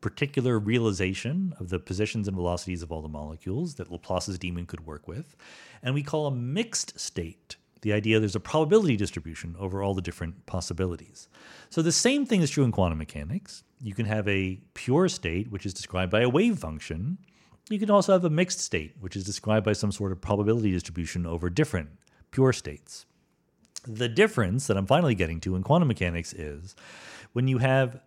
particular 0.00 0.58
realization 0.58 1.54
of 1.58 1.70
the 1.70 1.78
positions 1.78 2.26
and 2.26 2.36
velocities 2.36 2.82
of 2.82 2.90
all 2.90 3.00
the 3.00 3.08
molecules 3.08 3.76
that 3.76 3.90
Laplace's 3.90 4.38
demon 4.38 4.66
could 4.66 4.84
work 4.84 5.06
with. 5.06 5.36
And 5.82 5.94
we 5.94 6.02
call 6.02 6.26
a 6.26 6.30
mixed 6.32 6.98
state 6.98 7.56
the 7.82 7.92
idea 7.92 8.18
there's 8.18 8.36
a 8.36 8.40
probability 8.40 8.96
distribution 8.96 9.54
over 9.58 9.82
all 9.82 9.94
the 9.94 10.02
different 10.02 10.46
possibilities. 10.46 11.28
So 11.68 11.82
the 11.82 11.92
same 11.92 12.24
thing 12.24 12.40
is 12.40 12.50
true 12.50 12.64
in 12.64 12.72
quantum 12.72 12.98
mechanics. 12.98 13.64
You 13.80 13.94
can 13.94 14.06
have 14.06 14.26
a 14.28 14.60
pure 14.74 15.08
state, 15.08 15.50
which 15.50 15.66
is 15.66 15.74
described 15.74 16.10
by 16.10 16.22
a 16.22 16.28
wave 16.28 16.58
function. 16.58 17.18
You 17.68 17.78
can 17.78 17.90
also 17.90 18.12
have 18.12 18.24
a 18.24 18.30
mixed 18.30 18.60
state, 18.60 18.94
which 19.00 19.16
is 19.16 19.24
described 19.24 19.64
by 19.66 19.72
some 19.72 19.92
sort 19.92 20.12
of 20.12 20.20
probability 20.20 20.70
distribution 20.70 21.26
over 21.26 21.50
different 21.50 21.90
pure 22.30 22.52
states. 22.52 23.06
The 23.86 24.08
difference 24.08 24.68
that 24.68 24.76
I'm 24.76 24.86
finally 24.86 25.16
getting 25.16 25.40
to 25.40 25.56
in 25.56 25.64
quantum 25.64 25.88
mechanics 25.88 26.32
is 26.32 26.76
when 27.32 27.48
you 27.48 27.58
have 27.58 28.00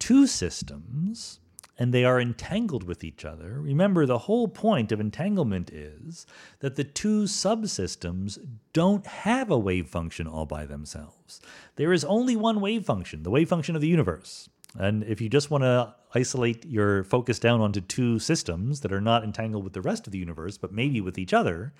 two 0.00 0.26
systems 0.26 1.38
and 1.78 1.92
they 1.92 2.04
are 2.04 2.20
entangled 2.20 2.84
with 2.84 3.02
each 3.02 3.24
other. 3.24 3.60
Remember, 3.60 4.06
the 4.06 4.18
whole 4.18 4.48
point 4.48 4.92
of 4.92 5.00
entanglement 5.00 5.70
is 5.70 6.26
that 6.60 6.76
the 6.76 6.84
two 6.84 7.24
subsystems 7.24 8.38
don't 8.72 9.06
have 9.06 9.50
a 9.50 9.58
wave 9.58 9.88
function 9.88 10.26
all 10.26 10.46
by 10.46 10.66
themselves. 10.66 11.40
There 11.76 11.92
is 11.92 12.04
only 12.04 12.36
one 12.36 12.60
wave 12.60 12.84
function, 12.84 13.22
the 13.22 13.30
wave 13.30 13.48
function 13.48 13.74
of 13.74 13.80
the 13.80 13.88
universe. 13.88 14.48
And 14.76 15.04
if 15.04 15.20
you 15.20 15.28
just 15.28 15.50
want 15.50 15.62
to 15.62 15.94
isolate 16.14 16.64
your 16.64 17.04
focus 17.04 17.38
down 17.38 17.60
onto 17.60 17.80
two 17.80 18.18
systems 18.18 18.80
that 18.80 18.92
are 18.92 19.00
not 19.00 19.24
entangled 19.24 19.64
with 19.64 19.72
the 19.72 19.80
rest 19.80 20.06
of 20.06 20.12
the 20.12 20.18
universe, 20.18 20.58
but 20.58 20.72
maybe 20.72 21.00
with 21.00 21.18
each 21.18 21.32
other, 21.32 21.72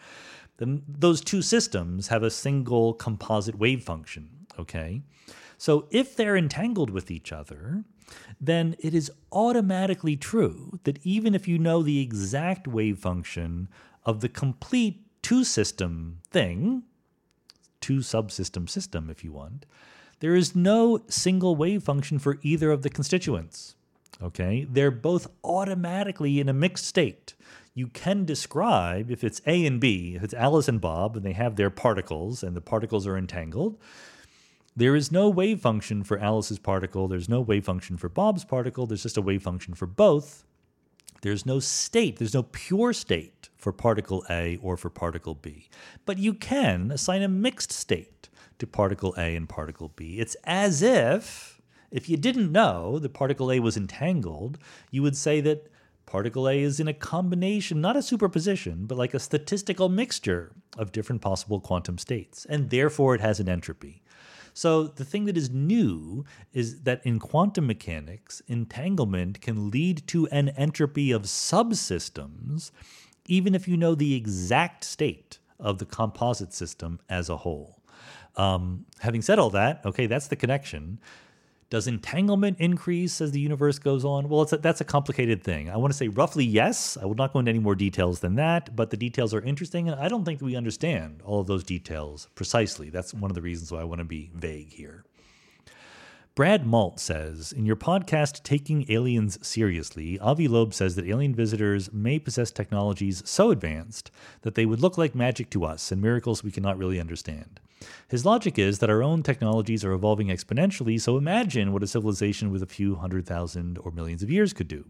then 0.58 0.82
those 0.86 1.20
two 1.20 1.42
systems 1.42 2.08
have 2.08 2.22
a 2.22 2.30
single 2.30 2.94
composite 2.94 3.58
wave 3.58 3.82
function, 3.82 4.46
okay? 4.58 5.02
So 5.58 5.86
if 5.90 6.16
they're 6.16 6.36
entangled 6.36 6.90
with 6.90 7.10
each 7.10 7.32
other, 7.32 7.84
then 8.40 8.76
it 8.78 8.94
is 8.94 9.10
automatically 9.32 10.16
true 10.16 10.78
that 10.84 10.98
even 11.02 11.34
if 11.34 11.48
you 11.48 11.58
know 11.58 11.82
the 11.82 12.00
exact 12.00 12.68
wave 12.68 12.98
function 12.98 13.68
of 14.04 14.20
the 14.20 14.28
complete 14.28 15.00
two 15.22 15.44
system 15.44 16.18
thing, 16.30 16.82
two 17.80 17.98
subsystem 17.98 18.68
system, 18.68 19.10
if 19.10 19.24
you 19.24 19.32
want, 19.32 19.66
there 20.20 20.34
is 20.34 20.54
no 20.54 21.00
single 21.08 21.56
wave 21.56 21.82
function 21.82 22.18
for 22.18 22.38
either 22.42 22.70
of 22.70 22.82
the 22.82 22.90
constituents. 22.90 23.74
Okay? 24.22 24.66
They're 24.70 24.90
both 24.90 25.26
automatically 25.42 26.40
in 26.40 26.48
a 26.48 26.52
mixed 26.52 26.86
state. 26.86 27.34
You 27.74 27.88
can 27.88 28.24
describe 28.24 29.10
if 29.10 29.24
it's 29.24 29.42
A 29.46 29.66
and 29.66 29.80
B, 29.80 30.14
if 30.14 30.22
it's 30.22 30.34
Alice 30.34 30.68
and 30.68 30.80
Bob, 30.80 31.16
and 31.16 31.24
they 31.24 31.32
have 31.32 31.56
their 31.56 31.70
particles 31.70 32.42
and 32.42 32.56
the 32.56 32.60
particles 32.60 33.06
are 33.06 33.18
entangled, 33.18 33.76
there 34.76 34.96
is 34.96 35.12
no 35.12 35.28
wave 35.28 35.60
function 35.60 36.02
for 36.02 36.18
Alice's 36.18 36.58
particle. 36.58 37.06
There's 37.06 37.28
no 37.28 37.40
wave 37.40 37.64
function 37.64 37.96
for 37.96 38.08
Bob's 38.08 38.44
particle. 38.44 38.86
There's 38.86 39.04
just 39.04 39.16
a 39.16 39.22
wave 39.22 39.42
function 39.42 39.74
for 39.74 39.86
both. 39.86 40.44
There's 41.22 41.46
no 41.46 41.60
state. 41.60 42.18
There's 42.18 42.34
no 42.34 42.42
pure 42.42 42.92
state 42.92 43.48
for 43.56 43.72
particle 43.72 44.24
A 44.28 44.58
or 44.62 44.76
for 44.76 44.90
particle 44.90 45.34
B. 45.34 45.68
But 46.04 46.18
you 46.18 46.34
can 46.34 46.90
assign 46.90 47.22
a 47.22 47.28
mixed 47.28 47.72
state 47.72 48.28
to 48.58 48.66
particle 48.66 49.14
A 49.16 49.34
and 49.34 49.48
particle 49.48 49.92
B. 49.94 50.18
It's 50.18 50.36
as 50.44 50.82
if, 50.82 51.60
if 51.90 52.08
you 52.08 52.16
didn't 52.16 52.52
know 52.52 52.98
that 52.98 53.14
particle 53.14 53.50
A 53.52 53.60
was 53.60 53.76
entangled, 53.76 54.58
you 54.90 55.02
would 55.02 55.16
say 55.16 55.40
that 55.40 55.70
particle 56.06 56.48
A 56.48 56.60
is 56.60 56.78
in 56.78 56.88
a 56.88 56.92
combination, 56.92 57.80
not 57.80 57.96
a 57.96 58.02
superposition, 58.02 58.86
but 58.86 58.98
like 58.98 59.14
a 59.14 59.18
statistical 59.18 59.88
mixture 59.88 60.52
of 60.76 60.92
different 60.92 61.22
possible 61.22 61.60
quantum 61.60 61.98
states, 61.98 62.44
and 62.44 62.70
therefore 62.70 63.14
it 63.14 63.20
has 63.20 63.40
an 63.40 63.48
entropy. 63.48 64.02
So 64.54 64.84
the 64.84 65.04
thing 65.04 65.24
that 65.24 65.36
is 65.36 65.50
new 65.50 66.24
is 66.52 66.82
that 66.82 67.04
in 67.04 67.18
quantum 67.18 67.66
mechanics, 67.66 68.40
entanglement 68.46 69.40
can 69.40 69.70
lead 69.70 70.06
to 70.06 70.28
an 70.28 70.50
entropy 70.50 71.10
of 71.10 71.22
subsystems, 71.22 72.70
even 73.26 73.54
if 73.54 73.66
you 73.66 73.76
know 73.76 73.94
the 73.96 74.14
exact 74.14 74.84
state 74.84 75.38
of 75.58 75.78
the 75.78 75.84
composite 75.84 76.52
system 76.54 77.00
as 77.08 77.28
a 77.28 77.38
whole. 77.38 77.82
Um, 78.36 78.86
having 79.00 79.22
said 79.22 79.38
all 79.38 79.50
that, 79.50 79.84
okay, 79.84 80.06
that's 80.06 80.28
the 80.28 80.36
connection. 80.36 81.00
Does 81.74 81.88
entanglement 81.88 82.60
increase 82.60 83.20
as 83.20 83.32
the 83.32 83.40
universe 83.40 83.80
goes 83.80 84.04
on? 84.04 84.28
Well, 84.28 84.42
a, 84.42 84.58
that's 84.58 84.80
a 84.80 84.84
complicated 84.84 85.42
thing. 85.42 85.68
I 85.68 85.76
want 85.76 85.92
to 85.92 85.96
say 85.96 86.06
roughly 86.06 86.44
yes. 86.44 86.96
I 86.96 87.04
will 87.04 87.16
not 87.16 87.32
go 87.32 87.40
into 87.40 87.48
any 87.48 87.58
more 87.58 87.74
details 87.74 88.20
than 88.20 88.36
that, 88.36 88.76
but 88.76 88.90
the 88.90 88.96
details 88.96 89.34
are 89.34 89.40
interesting, 89.40 89.88
and 89.88 90.00
I 90.00 90.06
don't 90.06 90.24
think 90.24 90.40
we 90.40 90.54
understand 90.54 91.20
all 91.24 91.40
of 91.40 91.48
those 91.48 91.64
details 91.64 92.28
precisely. 92.36 92.90
That's 92.90 93.12
one 93.12 93.28
of 93.28 93.34
the 93.34 93.42
reasons 93.42 93.72
why 93.72 93.80
I 93.80 93.84
want 93.84 93.98
to 93.98 94.04
be 94.04 94.30
vague 94.36 94.72
here. 94.72 95.04
Brad 96.36 96.64
Malt 96.64 97.00
says, 97.00 97.50
in 97.50 97.66
your 97.66 97.74
podcast, 97.74 98.44
Taking 98.44 98.88
Aliens 98.88 99.44
Seriously, 99.44 100.16
Avi 100.20 100.46
Loeb 100.46 100.72
says 100.74 100.94
that 100.94 101.08
alien 101.08 101.34
visitors 101.34 101.92
may 101.92 102.20
possess 102.20 102.52
technologies 102.52 103.20
so 103.26 103.50
advanced 103.50 104.12
that 104.42 104.54
they 104.54 104.64
would 104.64 104.80
look 104.80 104.96
like 104.96 105.16
magic 105.16 105.50
to 105.50 105.64
us 105.64 105.90
and 105.90 106.00
miracles 106.00 106.44
we 106.44 106.52
cannot 106.52 106.78
really 106.78 107.00
understand. 107.00 107.58
His 108.08 108.24
logic 108.24 108.58
is 108.58 108.78
that 108.78 108.90
our 108.90 109.02
own 109.02 109.22
technologies 109.22 109.84
are 109.84 109.92
evolving 109.92 110.28
exponentially, 110.28 111.00
so 111.00 111.16
imagine 111.16 111.72
what 111.72 111.82
a 111.82 111.86
civilization 111.86 112.50
with 112.50 112.62
a 112.62 112.66
few 112.66 112.96
hundred 112.96 113.26
thousand 113.26 113.78
or 113.78 113.90
millions 113.90 114.22
of 114.22 114.30
years 114.30 114.52
could 114.52 114.68
do. 114.68 114.84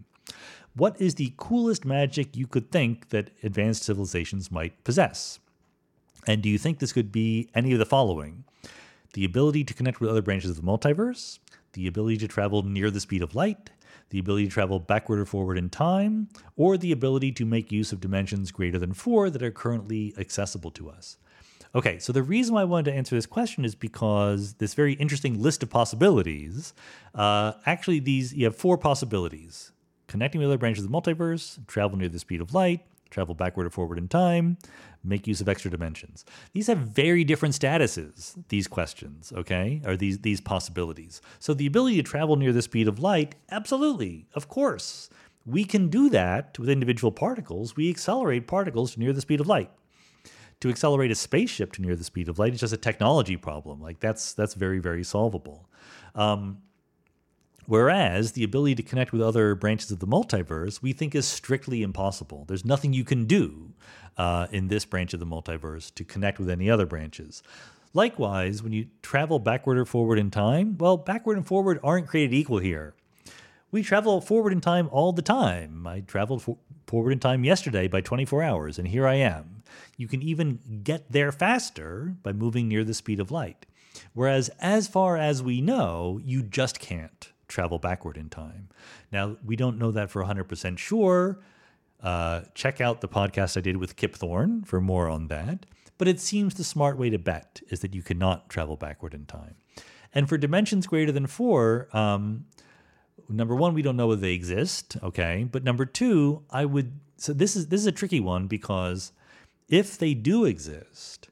What 0.75 1.01
is 1.01 1.15
the 1.15 1.33
coolest 1.37 1.85
magic 1.85 2.37
you 2.37 2.47
could 2.47 2.71
think 2.71 3.11
that 3.11 3.31
advanced 3.43 3.85
civilizations 3.85 4.51
might 4.51 4.83
possess? 4.85 5.39
And 6.27 6.43
do 6.43 6.49
you 6.49 6.59
think 6.59 6.79
this 6.79 6.93
could 6.93 7.13
be 7.13 7.49
any 7.55 7.73
of 7.73 7.79
the 7.79 7.87
following? 7.87 8.45
The 9.13 9.25
ability 9.25 9.65
to 9.65 9.75
connect 9.75 10.01
with 10.01 10.11
other 10.11 10.23
branches 10.23 10.51
of 10.51 10.57
the 10.57 10.63
multiverse, 10.63 11.39
the 11.75 11.87
ability 11.87 12.17
to 12.19 12.29
travel 12.29 12.63
near 12.63 12.91
the 12.91 13.01
speed 13.01 13.23
of 13.23 13.35
light, 13.35 13.71
the 14.11 14.19
ability 14.19 14.47
to 14.47 14.51
travel 14.51 14.81
backward 14.81 15.21
or 15.21 15.27
forward 15.27 15.59
in 15.59 15.71
time, 15.71 16.29
or 16.57 16.77
the 16.77 16.93
ability 16.93 17.33
to 17.33 17.45
make 17.45 17.71
use 17.71 17.93
of 17.93 18.01
dimensions 18.01 18.51
greater 18.51 18.79
than 18.79 18.93
four 18.93 19.31
that 19.31 19.43
are 19.43 19.51
currently 19.51 20.15
accessible 20.19 20.71
to 20.73 20.91
us. 20.91 21.17
Okay, 21.75 21.99
so 21.99 22.13
the 22.13 22.23
reason 22.23 22.55
why 22.55 22.61
I 22.61 22.65
wanted 22.65 22.93
to 22.93 22.97
answer 22.97 23.17
this 23.17 23.27
question 23.27 23.65
is 23.65 23.75
because 23.75 24.55
this 24.55 24.75
very 24.75 24.93
interesting 24.95 25.43
list 25.43 25.65
of 25.65 25.71
possibilities, 25.71 26.73
uh, 27.17 27.55
actually, 27.67 27.99
these 27.99 28.33
you 28.33 28.45
have 28.45 28.55
four 28.55 28.79
possibilities: 28.79 29.73
connecting 30.07 30.41
with 30.41 30.49
other 30.49 30.59
branches 30.59 30.85
of 30.85 30.91
the 30.91 30.97
multiverse, 30.97 31.67
travel 31.67 31.99
near 31.99 32.09
the 32.09 32.21
speed 32.21 32.41
of 32.41 32.55
light, 32.55 32.87
travel 33.11 33.35
backward 33.35 33.67
or 33.67 33.71
forward 33.71 33.99
in 33.99 34.07
time, 34.07 34.57
make 35.03 35.27
use 35.27 35.41
of 35.41 35.49
extra 35.49 35.69
dimensions. 35.69 36.25
These 36.53 36.69
have 36.69 36.79
very 36.79 37.25
different 37.25 37.57
statuses. 37.57 38.37
These 38.51 38.69
questions, 38.69 39.33
okay, 39.37 39.83
or 39.85 39.97
these 39.97 40.21
these 40.21 40.41
possibilities. 40.41 41.21
So 41.41 41.55
the 41.55 41.67
ability 41.67 41.97
to 41.97 42.05
travel 42.05 42.37
near 42.37 42.53
the 42.53 42.63
speed 42.63 42.87
of 42.87 43.01
light, 43.01 43.35
absolutely, 43.51 44.27
of 44.35 44.49
course. 44.49 45.11
We 45.47 45.65
can 45.65 45.89
do 45.89 46.09
that 46.09 46.59
with 46.59 46.71
individual 46.71 47.13
particles. 47.13 47.77
We 47.77 47.91
accelerate 47.91 48.47
particles 48.47 48.97
near 48.97 49.13
the 49.13 49.21
speed 49.21 49.41
of 49.41 49.47
light 49.47 49.71
to 50.65 50.71
accelerate 50.71 51.11
a 51.11 51.15
spaceship 51.15 51.73
to 51.73 51.83
near 51.83 51.95
the 51.95 52.03
speed 52.03 52.27
of 52.27 52.39
light 52.39 52.55
is 52.55 52.61
just 52.61 52.73
a 52.73 52.79
technology 52.79 53.37
problem. 53.37 53.83
Like 53.83 54.01
that's 54.01 54.33
that's 54.33 54.55
very 54.55 54.79
very 54.79 55.05
solvable. 55.05 55.69
Um, 56.15 56.63
whereas 57.67 58.33
the 58.33 58.45
ability 58.45 58.77
to 58.77 58.83
connect 58.83 59.13
with 59.13 59.21
other 59.21 59.55
branches 59.55 59.91
of 59.91 59.99
the 59.99 60.07
multiverse 60.07 60.81
we 60.81 60.95
think 60.95 61.15
is 61.15 61.27
strictly 61.27 61.83
impossible. 61.83 62.47
There's 62.49 62.65
nothing 62.65 62.95
you 62.95 63.05
can 63.05 63.27
do 63.27 63.75
uh, 64.17 64.47
in 64.53 64.69
this 64.69 64.87
branch 64.87 65.13
of 65.13 65.21
the 65.21 65.27
multiverse 65.27 65.95
to 65.97 66.03
connect 66.05 66.39
with 66.39 66.49
any 66.49 66.71
other 66.71 66.87
branches. 66.87 67.43
Likewise, 67.93 68.63
when 68.63 68.73
you 68.73 68.87
travel 69.03 69.39
backward 69.39 69.77
or 69.77 69.85
forward 69.85 70.19
in 70.19 70.31
time, 70.31 70.79
well, 70.79 70.97
backward 70.97 71.37
and 71.37 71.47
forward 71.47 71.79
aren't 71.85 72.09
created 72.09 72.33
equal 72.33 72.59
here. 72.59 72.95
We 73.71 73.83
travel 73.83 74.23
forward 74.23 74.55
in 74.55 74.63
time 74.63 74.89
all 74.91 75.13
the 75.13 75.21
time. 75.21 75.87
I 75.87 76.01
traveled 76.01 76.41
for- 76.41 76.57
forward 76.87 77.11
in 77.11 77.19
time 77.19 77.45
yesterday 77.45 77.87
by 77.87 78.01
24 78.01 78.43
hours, 78.43 78.79
and 78.79 78.89
here 78.89 79.07
I 79.07 79.17
am. 79.17 79.63
You 79.97 80.09
can 80.09 80.23
even 80.23 80.81
get 80.83 81.11
there 81.11 81.33
faster 81.33 82.15
by 82.23 82.33
moving 82.33 82.69
near 82.69 82.85
the 82.85 82.95
speed 82.95 83.21
of 83.21 83.31
light. 83.31 83.67
Whereas, 84.13 84.51
as 84.61 84.89
far 84.89 85.17
as 85.17 85.43
we 85.43 85.61
know, 85.61 86.21
you 86.25 86.43
just 86.43 86.81
can't 86.81 87.33
travel 87.49 87.79
backward 87.79 88.17
in 88.17 88.29
time. 88.29 88.69
Now, 89.13 89.37
we 89.45 89.57
don't 89.57 89.79
know 89.79 89.93
that 89.93 90.11
for 90.11 90.25
100% 90.25 90.79
sure. 90.79 91.41
Uh, 92.03 92.43
check 92.55 92.81
out 92.81 93.01
the 93.01 93.09
podcast 93.09 93.57
I 93.57 93.61
did 93.61 93.77
with 93.77 93.97
Kip 93.97 94.15
Thorne 94.15 94.65
for 94.65 94.81
more 94.81 95.09
on 95.09 95.29
that. 95.29 95.67
But 95.97 96.09
it 96.09 96.21
seems 96.21 96.55
the 96.55 96.65
smart 96.65 96.99
way 96.99 97.09
to 97.11 97.19
bet 97.19 97.61
is 97.71 97.81
that 97.81 97.95
you 97.95 98.03
cannot 98.03 98.49
travel 98.49 98.77
backward 98.77 99.15
in 99.15 99.27
time. 99.27 99.55
And 100.13 100.29
for 100.29 100.37
dimensions 100.37 100.87
greater 100.87 101.13
than 101.13 101.27
four, 101.27 101.89
um, 101.93 102.47
number 103.29 103.55
one, 103.55 103.75
we 103.75 103.83
don't 103.83 103.97
know 103.97 104.09
whether 104.09 104.21
they 104.21 104.35
exist. 104.35 104.97
Okay, 105.03 105.47
but 105.51 105.65
number 105.65 105.85
two, 105.85 106.43
I 106.51 106.65
would. 106.65 106.99
So 107.17 107.33
this 107.33 107.57
is 107.57 107.69
this 107.69 107.81
is 107.81 107.87
a 107.87 107.93
tricky 107.93 108.21
one 108.21 108.47
because 108.47 109.13
if 109.69 109.99
they 109.99 110.15
do 110.15 110.45
exist, 110.45 111.29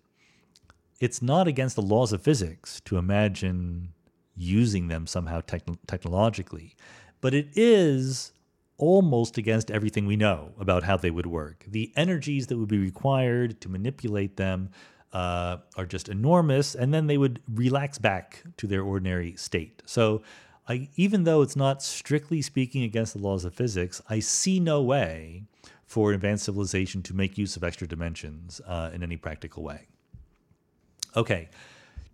it's 1.01 1.20
not 1.20 1.49
against 1.49 1.77
the 1.77 1.83
laws 1.83 2.12
of 2.12 2.23
physics 2.23 2.81
to 2.85 2.97
imagine 2.97 3.93
using 4.36 4.89
them 4.89 5.07
somehow 5.07 5.41
techn- 5.41 5.78
technologically, 5.86 6.75
but 7.20 7.35
it 7.35 7.49
is 7.55 8.33
almost 8.78 9.39
against 9.39 9.70
everything 9.70 10.07
we 10.07 10.17
know 10.17 10.52
about 10.59 10.83
how 10.83 10.97
they 10.97 11.11
would 11.11 11.27
work. 11.27 11.65
The 11.69 11.93
energies 11.97 12.47
that 12.49 12.59
would 12.59 12.69
be 12.69 12.78
required 12.78 13.61
to 13.61 13.69
manipulate 13.69 14.36
them 14.36 14.70
uh, 15.12 15.59
are 15.77 15.86
just 15.86 16.09
enormous, 16.09 16.75
and 16.75 16.93
then 16.93 17.07
they 17.07 17.19
would 17.19 17.41
relax 17.52 17.99
back 17.99 18.43
to 18.57 18.67
their 18.67 18.83
ordinary 18.83 19.36
state. 19.36 19.83
So, 19.86 20.23
I, 20.69 20.89
even 20.94 21.25
though 21.25 21.43
it's 21.43 21.57
not 21.57 21.83
strictly 21.83 22.41
speaking 22.41 22.85
against 22.85 23.15
the 23.15 23.19
laws 23.19 23.44
of 23.44 23.52
physics, 23.52 24.01
I 24.09 24.20
see 24.20 24.61
no 24.61 24.81
way 24.81 25.43
for 25.93 26.15
advanced 26.15 26.47
civilization 26.47 27.03
to 27.03 27.12
make 27.12 27.37
use 27.37 27.55
of 27.55 27.62
extra 27.62 27.87
dimensions 27.87 28.62
uh, 28.67 28.89
in 28.95 29.03
any 29.03 29.19
practical 29.19 29.62
way. 29.62 29.87
Okay, 31.15 31.51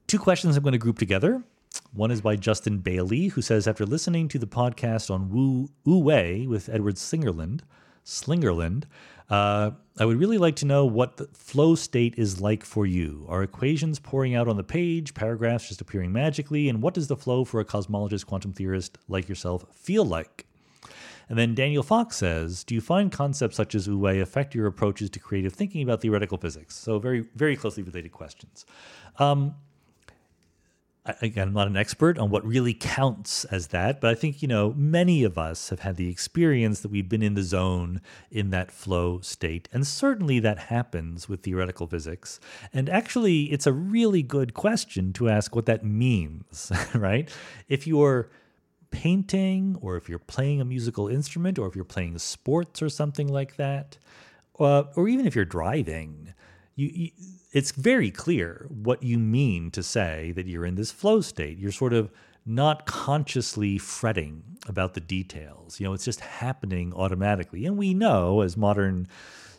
two 0.09 0.19
questions 0.19 0.57
I'm 0.57 0.65
going 0.65 0.73
to 0.73 0.79
group 0.79 0.99
together. 0.99 1.45
One 1.93 2.11
is 2.11 2.21
by 2.21 2.35
Justin 2.35 2.79
Bailey, 2.79 3.29
who 3.29 3.41
says 3.41 3.69
after 3.69 3.87
listening 3.87 4.27
to 4.31 4.39
the 4.41 4.49
podcast 4.49 5.13
on 5.13 5.31
Wu 5.31 5.71
Wei 5.85 6.45
with 6.49 6.69
Edward 6.69 6.97
Slingerland, 6.97 7.61
Slingerland, 8.05 8.83
uh, 9.31 9.71
I 9.97 10.05
would 10.05 10.19
really 10.19 10.39
like 10.39 10.57
to 10.57 10.67
know 10.67 10.85
what 10.85 11.19
the 11.19 11.29
flow 11.33 11.77
state 11.77 12.17
is 12.19 12.41
like 12.41 12.65
for 12.65 12.85
you. 12.85 13.27
Are 13.29 13.45
equations 13.45 14.01
pouring 14.01 14.35
out 14.35 14.49
on 14.49 14.57
the 14.57 14.65
page, 14.65 15.15
paragraphs 15.15 15.69
just 15.69 15.81
appearing 15.81 16.11
magically, 16.11 16.69
and 16.69 16.83
what 16.83 16.95
does 16.95 17.07
the 17.07 17.17
flow 17.17 17.45
for 17.45 17.61
a 17.61 17.65
cosmologist, 17.65 18.27
quantum 18.27 18.53
theorist 18.53 18.99
like 19.07 19.29
yourself 19.29 19.67
feel 19.73 20.05
like? 20.05 20.48
And 21.29 21.39
then 21.39 21.55
Daniel 21.55 21.83
Fox 21.83 22.17
says, 22.17 22.65
Do 22.65 22.75
you 22.75 22.81
find 22.81 23.13
concepts 23.13 23.57
such 23.57 23.75
as 23.75 23.89
Wu 23.89 23.99
Wei 23.99 24.21
affect 24.21 24.55
your 24.55 24.67
approaches 24.67 25.11
to 25.11 25.19
creative 25.19 25.53
thinking 25.53 25.83
about 25.83 26.01
theoretical 26.01 26.39
physics? 26.39 26.77
So, 26.77 26.99
very, 26.99 27.27
very 27.35 27.57
closely 27.57 27.83
related 27.83 28.13
questions. 28.13 28.65
Um, 29.19 29.55
again, 31.21 31.49
I'm 31.49 31.55
not 31.55 31.69
an 31.69 31.77
expert 31.77 32.19
on 32.19 32.31
what 32.31 32.45
really 32.45 32.75
counts 32.75 33.45
as 33.47 33.69
that, 33.69 34.01
but 34.01 34.11
I 34.11 34.15
think, 34.15 34.43
you 34.43 34.49
know, 34.49 34.75
many 34.77 35.25
of 35.25 35.39
us 35.39 35.71
have 35.71 35.81
had 35.81 35.97
the 35.97 36.09
experience 36.09 36.81
that 36.81 36.91
we've 36.91 37.09
been 37.09 37.23
in 37.23 37.35
the 37.35 37.43
zone 37.43 38.01
in 38.31 38.51
that 38.51 38.71
flow 38.71 39.21
state. 39.21 39.69
And 39.73 39.87
certainly 39.87 40.39
that 40.41 40.59
happens 40.59 41.29
with 41.29 41.43
theoretical 41.43 41.87
physics. 41.87 42.41
And 42.73 42.89
actually, 42.89 43.45
it's 43.45 43.67
a 43.67 43.73
really 43.73 44.23
good 44.23 44.55
question 44.55 45.13
to 45.15 45.29
ask 45.29 45.55
what 45.55 45.67
that 45.67 45.85
means, 45.85 46.73
right? 46.95 47.29
If 47.69 47.87
you're 47.87 48.31
painting 48.91 49.77
or 49.81 49.97
if 49.97 50.09
you're 50.09 50.19
playing 50.19 50.61
a 50.61 50.65
musical 50.65 51.09
instrument 51.09 51.59
or 51.59 51.67
if 51.67 51.75
you're 51.75 51.85
playing 51.85 52.19
sports 52.19 52.83
or 52.83 52.89
something 52.89 53.29
like 53.29 53.57
that, 53.57 53.99
uh, 54.59 54.85
or 54.97 55.09
even 55.09 55.27
if 55.27 55.35
you're 55.35 55.45
driving, 55.45 56.35
you, 56.75 56.91
you, 56.93 57.11
it's 57.53 57.73
very 57.73 58.11
clear 58.11 58.67
what 58.69 59.03
you 59.03 59.19
mean 59.19 59.71
to 59.71 59.83
say 59.83 60.33
that 60.33 60.47
you're 60.47 60.67
in 60.67 60.75
this 60.75 60.91
flow 60.91 61.21
state. 61.21 61.59
You're 61.59 61.73
sort 61.73 61.93
of 61.93 62.11
not 62.45 62.87
consciously 62.87 63.79
fretting 63.79 64.43
about 64.67 64.95
the 64.95 65.01
details. 65.01 65.79
You 65.79 65.87
know, 65.87 65.93
it's 65.93 66.05
just 66.05 66.21
happening 66.21 66.93
automatically. 66.95 67.67
And 67.67 67.77
we 67.77 67.95
know 67.95 68.41
as 68.41 68.57
modern 68.57 69.07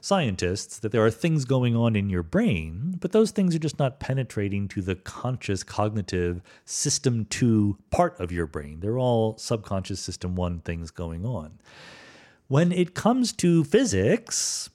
scientists 0.02 0.80
that 0.80 0.92
there 0.92 1.06
are 1.06 1.12
things 1.12 1.46
going 1.46 1.76
on 1.76 1.96
in 1.96 2.10
your 2.10 2.24
brain, 2.24 2.98
but 3.00 3.12
those 3.12 3.32
things 3.32 3.56
are 3.56 3.60
just 3.60 3.80
not 3.80 4.00
penetrating 4.00 4.68
to 4.70 4.82
the 4.82 4.96
conscious 4.96 5.64
cognitive 5.64 6.42
system 6.66 7.26
2 7.26 7.78
part 7.92 8.20
of 8.20 8.32
your 8.32 8.46
brain. 8.46 8.80
They're 8.80 8.98
all 8.98 9.38
subconscious 9.38 10.00
system 10.00 10.36
1 10.36 10.62
things 10.62 10.92
going 10.92 11.26
on. 11.26 11.60
When 12.48 12.72
it 12.72 12.96
comes 12.96 13.32
to 13.34 13.64
physics, 13.64 14.70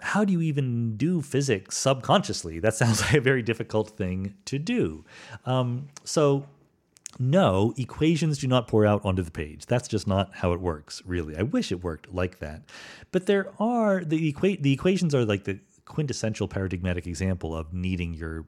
how 0.00 0.24
do 0.24 0.32
you 0.32 0.40
even 0.40 0.96
do 0.96 1.20
physics 1.20 1.76
subconsciously? 1.76 2.58
That 2.60 2.74
sounds 2.74 3.00
like 3.02 3.14
a 3.14 3.20
very 3.20 3.42
difficult 3.42 3.90
thing 3.90 4.34
to 4.46 4.58
do. 4.58 5.04
Um, 5.44 5.88
so, 6.04 6.46
no, 7.18 7.74
equations 7.76 8.38
do 8.38 8.46
not 8.46 8.68
pour 8.68 8.84
out 8.84 9.04
onto 9.04 9.22
the 9.22 9.30
page. 9.30 9.66
That's 9.66 9.88
just 9.88 10.06
not 10.06 10.34
how 10.34 10.52
it 10.52 10.60
works, 10.60 11.02
really. 11.06 11.36
I 11.36 11.42
wish 11.42 11.72
it 11.72 11.82
worked 11.82 12.12
like 12.12 12.38
that. 12.38 12.62
But 13.10 13.26
there 13.26 13.52
are 13.58 14.04
the 14.04 14.32
equa- 14.32 14.60
the 14.60 14.72
equations 14.72 15.14
are 15.14 15.24
like 15.24 15.44
the 15.44 15.58
quintessential 15.84 16.48
paradigmatic 16.48 17.06
example 17.06 17.56
of 17.56 17.72
needing 17.72 18.14
your 18.14 18.44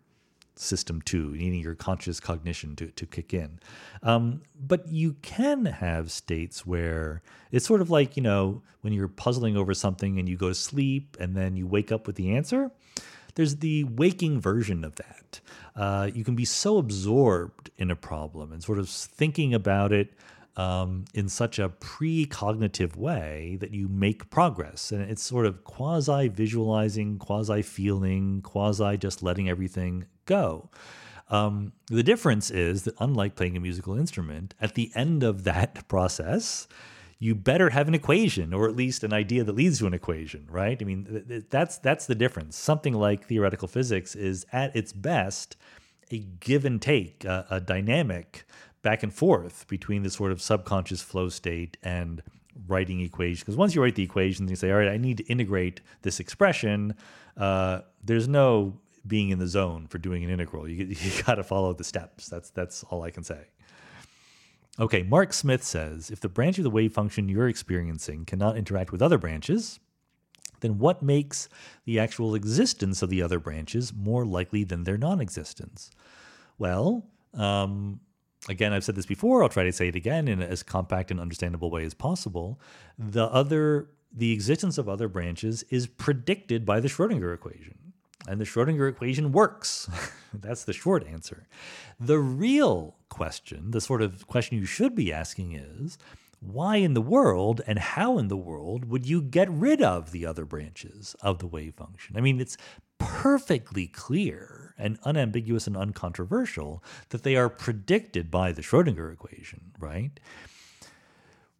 system 0.56 1.00
to, 1.02 1.30
needing 1.30 1.60
your 1.60 1.74
conscious 1.74 2.20
cognition 2.20 2.76
to, 2.76 2.88
to 2.88 3.06
kick 3.06 3.32
in. 3.32 3.58
Um, 4.02 4.42
but 4.60 4.88
you 4.88 5.14
can 5.22 5.64
have 5.64 6.12
states 6.12 6.66
where 6.66 7.22
it's 7.50 7.66
sort 7.66 7.80
of 7.80 7.90
like, 7.90 8.16
you 8.16 8.22
know, 8.22 8.62
when 8.82 8.92
you're 8.92 9.08
puzzling 9.08 9.56
over 9.56 9.72
something 9.74 10.18
and 10.18 10.28
you 10.28 10.36
go 10.36 10.48
to 10.48 10.54
sleep 10.54 11.16
and 11.18 11.34
then 11.34 11.56
you 11.56 11.66
wake 11.66 11.90
up 11.90 12.06
with 12.06 12.16
the 12.16 12.36
answer. 12.36 12.70
There's 13.34 13.56
the 13.56 13.84
waking 13.84 14.40
version 14.40 14.84
of 14.84 14.96
that. 14.96 15.40
Uh, 15.76 16.10
you 16.12 16.24
can 16.24 16.34
be 16.34 16.44
so 16.44 16.78
absorbed 16.78 17.70
in 17.76 17.90
a 17.90 17.96
problem 17.96 18.52
and 18.52 18.62
sort 18.62 18.78
of 18.78 18.88
thinking 18.88 19.54
about 19.54 19.92
it 19.92 20.12
um, 20.56 21.04
in 21.14 21.28
such 21.28 21.58
a 21.58 21.68
precognitive 21.68 22.96
way 22.96 23.56
that 23.60 23.70
you 23.70 23.88
make 23.88 24.30
progress. 24.30 24.92
And 24.92 25.02
it's 25.02 25.22
sort 25.22 25.46
of 25.46 25.64
quasi 25.64 26.28
visualizing, 26.28 27.18
quasi 27.18 27.62
feeling, 27.62 28.42
quasi 28.42 28.96
just 28.96 29.22
letting 29.22 29.48
everything 29.48 30.06
go. 30.26 30.68
Um, 31.28 31.72
the 31.86 32.02
difference 32.02 32.50
is 32.50 32.82
that, 32.84 32.94
unlike 32.98 33.36
playing 33.36 33.56
a 33.56 33.60
musical 33.60 33.96
instrument, 33.96 34.54
at 34.60 34.74
the 34.74 34.90
end 34.94 35.22
of 35.22 35.44
that 35.44 35.86
process, 35.88 36.66
you 37.22 37.34
better 37.34 37.68
have 37.68 37.86
an 37.86 37.94
equation 37.94 38.54
or 38.54 38.66
at 38.66 38.74
least 38.74 39.04
an 39.04 39.12
idea 39.12 39.44
that 39.44 39.54
leads 39.54 39.78
to 39.78 39.86
an 39.86 39.92
equation, 39.92 40.46
right? 40.50 40.78
I 40.80 40.84
mean, 40.84 41.44
that's 41.50 41.78
that's 41.78 42.06
the 42.06 42.14
difference. 42.14 42.56
Something 42.56 42.94
like 42.94 43.26
theoretical 43.26 43.68
physics 43.68 44.16
is 44.16 44.46
at 44.52 44.74
its 44.74 44.92
best 44.92 45.56
a 46.10 46.18
give 46.40 46.64
and 46.64 46.80
take, 46.80 47.24
a, 47.24 47.46
a 47.50 47.60
dynamic 47.60 48.44
back 48.82 49.02
and 49.02 49.12
forth 49.12 49.66
between 49.68 50.02
the 50.02 50.10
sort 50.10 50.32
of 50.32 50.40
subconscious 50.40 51.02
flow 51.02 51.28
state 51.28 51.76
and 51.82 52.22
writing 52.66 53.00
equations. 53.00 53.40
Because 53.40 53.56
once 53.56 53.74
you 53.74 53.82
write 53.82 53.94
the 53.94 54.02
equations, 54.02 54.48
you 54.48 54.56
say, 54.56 54.70
all 54.70 54.78
right, 54.78 54.88
I 54.88 54.96
need 54.96 55.18
to 55.18 55.24
integrate 55.24 55.82
this 56.00 56.20
expression. 56.20 56.94
Uh, 57.36 57.82
there's 58.02 58.28
no 58.28 58.78
being 59.06 59.28
in 59.28 59.38
the 59.38 59.46
zone 59.46 59.86
for 59.88 59.98
doing 59.98 60.24
an 60.24 60.30
integral. 60.30 60.66
You, 60.66 60.84
you 60.86 61.22
got 61.24 61.34
to 61.34 61.44
follow 61.44 61.74
the 61.74 61.84
steps. 61.84 62.28
That's 62.28 62.48
that's 62.50 62.82
all 62.84 63.02
I 63.02 63.10
can 63.10 63.24
say. 63.24 63.46
Okay, 64.80 65.02
Mark 65.02 65.34
Smith 65.34 65.62
says 65.62 66.10
if 66.10 66.20
the 66.20 66.28
branch 66.28 66.56
of 66.56 66.64
the 66.64 66.70
wave 66.70 66.94
function 66.94 67.28
you're 67.28 67.48
experiencing 67.48 68.24
cannot 68.24 68.56
interact 68.56 68.92
with 68.92 69.02
other 69.02 69.18
branches, 69.18 69.78
then 70.60 70.78
what 70.78 71.02
makes 71.02 71.50
the 71.84 71.98
actual 71.98 72.34
existence 72.34 73.02
of 73.02 73.10
the 73.10 73.20
other 73.20 73.38
branches 73.38 73.92
more 73.92 74.24
likely 74.24 74.64
than 74.64 74.84
their 74.84 74.96
non 74.96 75.20
existence? 75.20 75.90
Well, 76.56 77.04
um, 77.34 78.00
again, 78.48 78.72
I've 78.72 78.84
said 78.84 78.94
this 78.94 79.06
before, 79.06 79.42
I'll 79.42 79.50
try 79.50 79.64
to 79.64 79.72
say 79.72 79.88
it 79.88 79.96
again 79.96 80.28
in 80.28 80.40
as 80.40 80.62
compact 80.62 81.10
and 81.10 81.20
understandable 81.20 81.70
way 81.70 81.84
as 81.84 81.92
possible. 81.92 82.58
The 82.98 83.24
other 83.26 83.90
the 84.12 84.32
existence 84.32 84.76
of 84.76 84.88
other 84.88 85.08
branches 85.08 85.62
is 85.64 85.86
predicted 85.86 86.66
by 86.66 86.80
the 86.80 86.88
Schrodinger 86.88 87.32
equation. 87.32 87.89
And 88.28 88.40
the 88.40 88.44
Schrodinger 88.44 88.88
equation 88.88 89.32
works. 89.32 89.88
That's 90.34 90.64
the 90.64 90.72
short 90.72 91.06
answer. 91.06 91.46
The 91.98 92.18
real 92.18 92.96
question, 93.08 93.70
the 93.70 93.80
sort 93.80 94.02
of 94.02 94.26
question 94.26 94.58
you 94.58 94.66
should 94.66 94.94
be 94.94 95.12
asking 95.12 95.54
is 95.54 95.98
why 96.40 96.76
in 96.76 96.94
the 96.94 97.02
world 97.02 97.60
and 97.66 97.78
how 97.78 98.18
in 98.18 98.28
the 98.28 98.36
world 98.36 98.86
would 98.86 99.06
you 99.06 99.20
get 99.20 99.50
rid 99.50 99.82
of 99.82 100.10
the 100.10 100.24
other 100.24 100.44
branches 100.44 101.14
of 101.20 101.38
the 101.38 101.46
wave 101.46 101.74
function? 101.74 102.16
I 102.16 102.20
mean, 102.20 102.40
it's 102.40 102.56
perfectly 102.98 103.86
clear 103.86 104.74
and 104.78 104.98
unambiguous 105.04 105.66
and 105.66 105.76
uncontroversial 105.76 106.82
that 107.10 107.22
they 107.22 107.36
are 107.36 107.50
predicted 107.50 108.30
by 108.30 108.52
the 108.52 108.62
Schrodinger 108.62 109.12
equation, 109.12 109.72
right? 109.78 110.18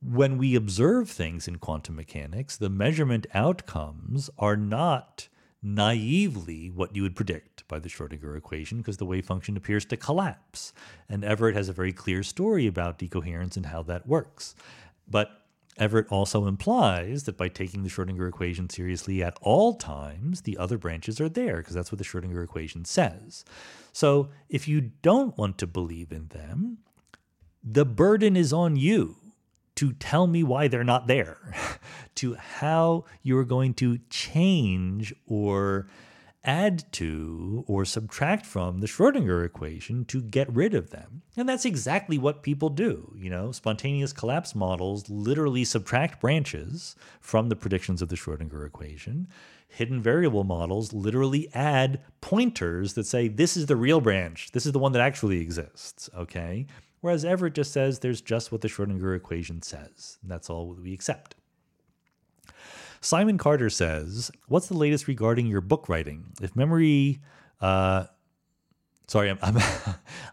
When 0.03 0.39
we 0.39 0.55
observe 0.55 1.11
things 1.11 1.47
in 1.47 1.57
quantum 1.57 1.97
mechanics, 1.97 2.57
the 2.57 2.71
measurement 2.71 3.27
outcomes 3.35 4.31
are 4.39 4.57
not 4.57 5.29
naively 5.63 6.71
what 6.71 6.97
you 6.97 7.03
would 7.03 7.17
predict 7.17 7.67
by 7.69 7.79
the 7.79 7.89
Schrodinger 7.89 8.37
equation 8.37 8.79
because 8.79 8.97
the 8.97 9.05
wave 9.05 9.27
function 9.27 9.57
appears 9.57 9.85
to 9.87 9.97
collapse. 9.97 10.73
And 11.09 11.25
Everett 11.25 11.57
has 11.57 11.69
a 11.69 11.75
very 11.75 11.93
clear 11.93 12.23
story 12.23 12.67
about 12.67 12.99
decoherence 12.99 13.57
and 13.57 13.67
how 13.67 13.83
that 13.85 14.07
works. 14.07 14.55
But 15.09 15.31
Everett 15.77 16.09
also 16.11 16.47
implies 16.47 17.25
that 17.25 17.37
by 17.37 17.49
taking 17.49 17.83
the 17.83 17.89
Schrodinger 17.89 18.29
equation 18.29 18.69
seriously 18.69 19.23
at 19.23 19.39
all 19.41 19.75
times, 19.75 20.43
the 20.43 20.59
other 20.59 20.79
branches 20.79 21.21
are 21.21 21.29
there, 21.29 21.59
because 21.59 21.75
that's 21.75 21.93
what 21.93 21.99
the 21.99 22.05
Schrodinger 22.05 22.43
equation 22.43 22.85
says. 22.85 23.45
So 23.93 24.29
if 24.49 24.69
you 24.69 24.81
don't 25.03 25.37
want 25.39 25.59
to 25.59 25.67
believe 25.67 26.13
in 26.13 26.29
them, 26.29 26.79
the 27.63 27.85
burden 27.85 28.37
is 28.37 28.53
on 28.53 28.77
you 28.77 29.17
to 29.81 29.95
tell 29.95 30.27
me 30.27 30.43
why 30.43 30.69
they're 30.69 30.85
not 30.85 31.07
there, 31.07 31.39
to 32.15 32.35
how 32.35 33.03
you're 33.23 33.45
going 33.45 33.73
to 33.73 33.99
change 34.11 35.15
or 35.27 35.87
add 36.45 36.85
to 36.93 37.65
or 37.67 37.87
subtract 37.87 38.45
from 38.45 38.81
the 38.81 38.87
Schrodinger 38.87 39.43
equation 39.43 40.05
to 40.05 40.21
get 40.21 40.53
rid 40.53 40.75
of 40.75 40.91
them. 40.91 41.23
And 41.35 41.49
that's 41.49 41.65
exactly 41.65 42.19
what 42.19 42.43
people 42.43 42.69
do. 42.69 43.15
You 43.17 43.31
know, 43.31 43.53
spontaneous 43.53 44.13
collapse 44.13 44.55
models 44.55 45.09
literally 45.09 45.65
subtract 45.65 46.21
branches 46.21 46.95
from 47.19 47.49
the 47.49 47.57
predictions 47.57 48.03
of 48.03 48.11
the 48.11 48.17
Schrodinger 48.17 48.67
equation. 48.67 49.29
Hidden 49.67 50.03
variable 50.03 50.45
models 50.45 50.93
literally 50.93 51.49
add 51.55 52.01
pointers 52.21 52.93
that 52.95 53.07
say, 53.07 53.29
this 53.29 53.57
is 53.57 53.65
the 53.65 53.77
real 53.77 54.03
branch, 54.03 54.53
this 54.53 54.67
is 54.67 54.73
the 54.73 54.79
one 54.79 54.93
that 54.93 55.01
actually 55.01 55.41
exists. 55.41 56.11
Okay. 56.15 56.67
Whereas 57.01 57.25
Everett 57.25 57.55
just 57.55 57.73
says 57.73 57.99
there's 57.99 58.21
just 58.21 58.53
what 58.53 58.61
the 58.61 58.69
Schrodinger 58.69 59.17
equation 59.17 59.63
says. 59.63 60.19
And 60.23 60.31
that's 60.31 60.51
all 60.51 60.75
we 60.75 60.93
accept. 60.93 61.35
Simon 63.01 63.39
Carter 63.39 63.71
says, 63.71 64.31
What's 64.49 64.69
the 64.69 64.77
latest 64.77 65.09
regarding 65.09 65.47
your 65.47 65.63
book 65.63 65.89
writing? 65.89 66.33
If 66.43 66.55
memory, 66.55 67.21
uh, 67.61 68.07
sorry, 69.11 69.29
I'm, 69.29 69.39
I'm, 69.43 69.59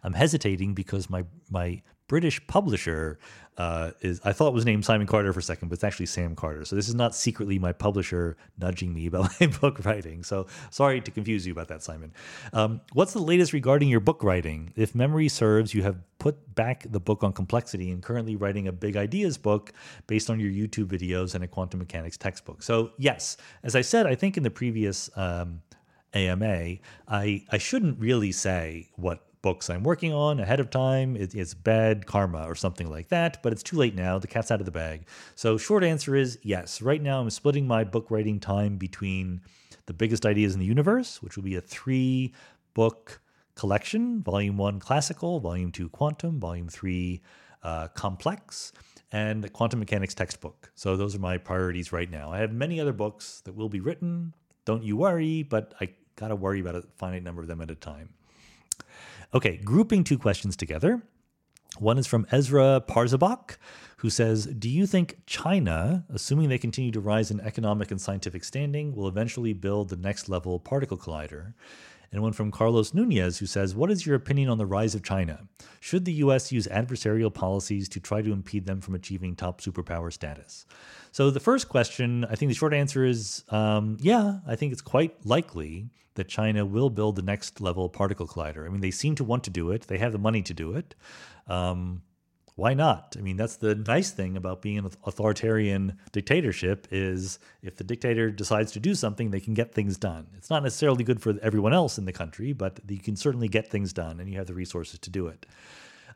I'm 0.04 0.14
hesitating 0.14 0.74
because 0.74 1.10
my, 1.10 1.26
my 1.50 1.82
British 2.08 2.46
publisher 2.48 3.20
uh, 3.58 3.90
is 4.02 4.22
I 4.24 4.34
thought 4.34 4.50
it 4.50 4.54
was 4.54 4.66
named 4.66 4.86
Simon 4.86 5.08
Carter 5.08 5.34
for 5.34 5.40
a 5.40 5.44
second, 5.44 5.70
but 5.70 5.74
it's 5.74 5.84
actually 5.84 6.06
Sam 6.06 6.36
Carter. 6.36 6.64
So 6.64 6.76
this 6.76 6.88
is 6.88 6.94
not 6.94 7.16
secretly 7.16 7.58
my 7.58 7.74
publisher 7.74 8.38
nudging 8.60 8.94
me 8.94 9.08
about 9.08 9.32
my 9.42 9.48
book 9.48 9.84
writing. 9.84 10.24
So 10.24 10.46
sorry 10.70 11.02
to 11.02 11.10
confuse 11.10 11.48
you 11.48 11.54
about 11.54 11.70
that, 11.70 11.82
Simon. 11.82 12.14
Um, 12.54 12.82
what's 12.94 13.14
the 13.14 13.20
latest 13.20 13.54
regarding 13.54 13.90
your 13.90 14.00
book 14.00 14.24
writing? 14.24 14.74
If 14.76 14.94
memory 14.94 15.28
serves, 15.28 15.74
you 15.74 15.82
have 15.82 15.98
put 16.20 16.54
back 16.54 16.86
the 16.88 17.00
book 17.00 17.24
on 17.24 17.34
complexity 17.34 17.90
and 17.90 18.04
currently 18.04 18.36
writing 18.36 18.68
a 18.68 18.72
big 18.72 18.96
ideas 18.96 19.38
book 19.40 19.74
based 20.06 20.30
on 20.30 20.40
your 20.40 20.52
YouTube 20.52 20.86
videos 20.86 21.34
and 21.34 21.44
a 21.44 21.48
quantum 21.48 21.80
mechanics 21.80 22.16
textbook. 22.16 22.62
So 22.62 22.92
yes, 22.98 23.38
as 23.64 23.76
I 23.76 23.82
said, 23.82 24.06
I 24.06 24.14
think 24.14 24.38
in 24.38 24.44
the 24.44 24.52
previous. 24.52 25.10
Um, 25.18 25.62
AMA, 26.18 26.78
I, 27.08 27.46
I 27.50 27.58
shouldn't 27.58 28.00
really 28.00 28.32
say 28.32 28.90
what 28.96 29.28
books 29.42 29.70
I'm 29.70 29.84
working 29.84 30.14
on 30.14 30.40
ahead 30.40 30.60
of 30.60 30.70
time. 30.70 31.16
It, 31.16 31.36
it's 31.36 31.54
bad 31.54 32.06
karma 32.06 32.50
or 32.50 32.56
something 32.56 32.90
like 32.90 33.10
that, 33.10 33.42
but 33.44 33.54
it's 33.54 33.64
too 33.64 33.78
late 33.78 33.96
now. 33.96 34.20
The 34.20 34.28
cat's 34.28 34.52
out 34.52 34.60
of 34.60 34.66
the 34.66 34.72
bag. 34.72 35.08
So, 35.36 35.58
short 35.58 35.84
answer 35.84 36.16
is 36.16 36.38
yes. 36.44 36.82
Right 36.82 37.02
now, 37.02 37.22
I'm 37.22 37.30
splitting 37.30 37.68
my 37.68 37.84
book 37.84 38.12
writing 38.12 38.40
time 38.40 38.78
between 38.78 39.42
the 39.86 39.94
biggest 39.94 40.26
ideas 40.26 40.54
in 40.54 40.60
the 40.60 40.66
universe, 40.66 41.22
which 41.22 41.36
will 41.36 41.44
be 41.44 41.56
a 41.56 41.62
three 41.62 42.34
book 42.74 43.22
collection 43.56 44.22
Volume 44.22 44.58
1 44.58 44.80
Classical, 44.80 45.40
Volume 45.40 45.72
2 45.72 45.90
Quantum, 45.90 46.40
Volume 46.40 46.68
3 46.68 47.22
uh, 47.64 47.88
Complex, 47.90 48.74
and 49.12 49.44
the 49.44 49.50
Quantum 49.50 49.80
Mechanics 49.80 50.14
textbook. 50.14 50.72
So, 50.76 50.98
those 50.98 51.16
are 51.16 51.20
my 51.20 51.38
priorities 51.38 51.94
right 51.94 52.10
now. 52.10 52.32
I 52.32 52.40
have 52.40 52.52
many 52.52 52.80
other 52.80 52.94
books 52.94 53.42
that 53.46 53.56
will 53.56 53.70
be 53.70 53.80
written. 53.80 54.34
Don't 54.66 54.84
you 54.84 54.98
worry, 54.98 55.44
but 55.44 55.74
I 55.80 55.94
got 56.18 56.30
to 56.30 56.36
worry 56.36 56.60
about 56.60 56.76
a 56.76 56.82
finite 56.98 57.24
number 57.24 57.42
of 57.42 57.48
them 57.48 57.62
at 57.62 57.72
a 57.72 57.76
time. 57.76 58.10
Okay, 59.34 59.58
grouping 59.58 60.04
two 60.04 60.18
questions 60.18 60.56
together. 60.56 61.02
One 61.80 61.98
is 61.98 62.08
from 62.08 62.26
Ezra 62.32 62.84
Parzabak, 62.88 63.58
who 63.98 64.10
says 64.10 64.46
Do 64.48 64.70
you 64.70 64.88
think 64.88 65.18
China, 65.26 66.06
assuming 66.10 66.50
they 66.50 66.58
continue 66.58 66.92
to 66.92 67.00
rise 67.00 67.30
in 67.30 67.40
economic 67.42 67.92
and 67.92 68.02
scientific 68.02 68.44
standing, 68.44 68.96
will 68.96 69.08
eventually 69.08 69.54
build 69.54 69.90
the 69.90 69.98
next 69.98 70.28
level 70.28 70.60
particle 70.60 70.98
collider? 70.98 71.54
And 72.12 72.22
one 72.22 72.32
from 72.32 72.52
Carlos 72.52 72.94
Nunez, 72.94 73.40
who 73.40 73.46
says 73.46 73.76
What 73.76 73.92
is 73.92 74.06
your 74.06 74.16
opinion 74.16 74.50
on 74.50 74.58
the 74.58 74.66
rise 74.66 74.96
of 74.96 75.04
China? 75.04 75.48
Should 75.80 76.06
the 76.06 76.14
US 76.14 76.52
use 76.52 76.68
adversarial 76.68 77.34
policies 77.34 77.90
to 77.90 78.00
try 78.00 78.22
to 78.22 78.32
impede 78.32 78.66
them 78.66 78.82
from 78.82 78.96
achieving 78.96 79.36
top 79.36 79.62
superpower 79.62 80.12
status? 80.12 80.66
So, 81.12 81.30
the 81.30 81.40
first 81.40 81.70
question, 81.70 82.26
I 82.26 82.36
think 82.36 82.50
the 82.50 82.56
short 82.56 82.74
answer 82.74 83.06
is 83.06 83.44
um, 83.50 83.98
yeah, 84.00 84.40
I 84.48 84.56
think 84.56 84.72
it's 84.72 84.82
quite 84.82 85.26
likely 85.26 85.90
that 86.18 86.28
China 86.28 86.66
will 86.66 86.90
build 86.90 87.16
the 87.16 87.22
next 87.22 87.62
level 87.62 87.90
particle 87.90 88.28
collider. 88.28 88.66
I 88.66 88.70
mean, 88.70 88.82
they 88.82 88.92
seem 88.92 89.16
to 89.16 89.24
want 89.24 89.44
to 89.46 89.50
do 89.50 89.72
it, 89.72 89.84
they 89.84 89.98
have 89.98 90.12
the 90.12 90.20
money 90.20 90.42
to 90.44 90.54
do 90.54 90.74
it. 90.74 90.94
Um, 91.48 92.02
why 92.56 92.74
not? 92.74 93.16
I 93.18 93.22
mean, 93.22 93.38
that's 93.38 93.58
the 93.58 93.76
nice 93.76 94.10
thing 94.10 94.36
about 94.36 94.64
being 94.64 94.80
an 94.80 94.90
authoritarian 95.06 96.00
dictatorship 96.12 96.88
is 96.90 97.38
if 97.62 97.76
the 97.76 97.84
dictator 97.84 98.32
decides 98.32 98.72
to 98.72 98.80
do 98.80 98.96
something, 98.96 99.30
they 99.30 99.40
can 99.40 99.54
get 99.54 99.76
things 99.76 99.96
done. 99.96 100.26
It's 100.36 100.50
not 100.50 100.64
necessarily 100.64 101.04
good 101.04 101.22
for 101.22 101.36
everyone 101.44 101.74
else 101.74 102.00
in 102.00 102.06
the 102.06 102.12
country, 102.12 102.54
but 102.54 102.80
you 102.88 102.98
can 102.98 103.16
certainly 103.16 103.48
get 103.48 103.70
things 103.70 103.94
done, 103.94 104.20
and 104.20 104.28
you 104.28 104.40
have 104.40 104.48
the 104.48 104.56
resources 104.56 104.98
to 105.02 105.12
do 105.12 105.28
it. 105.28 105.46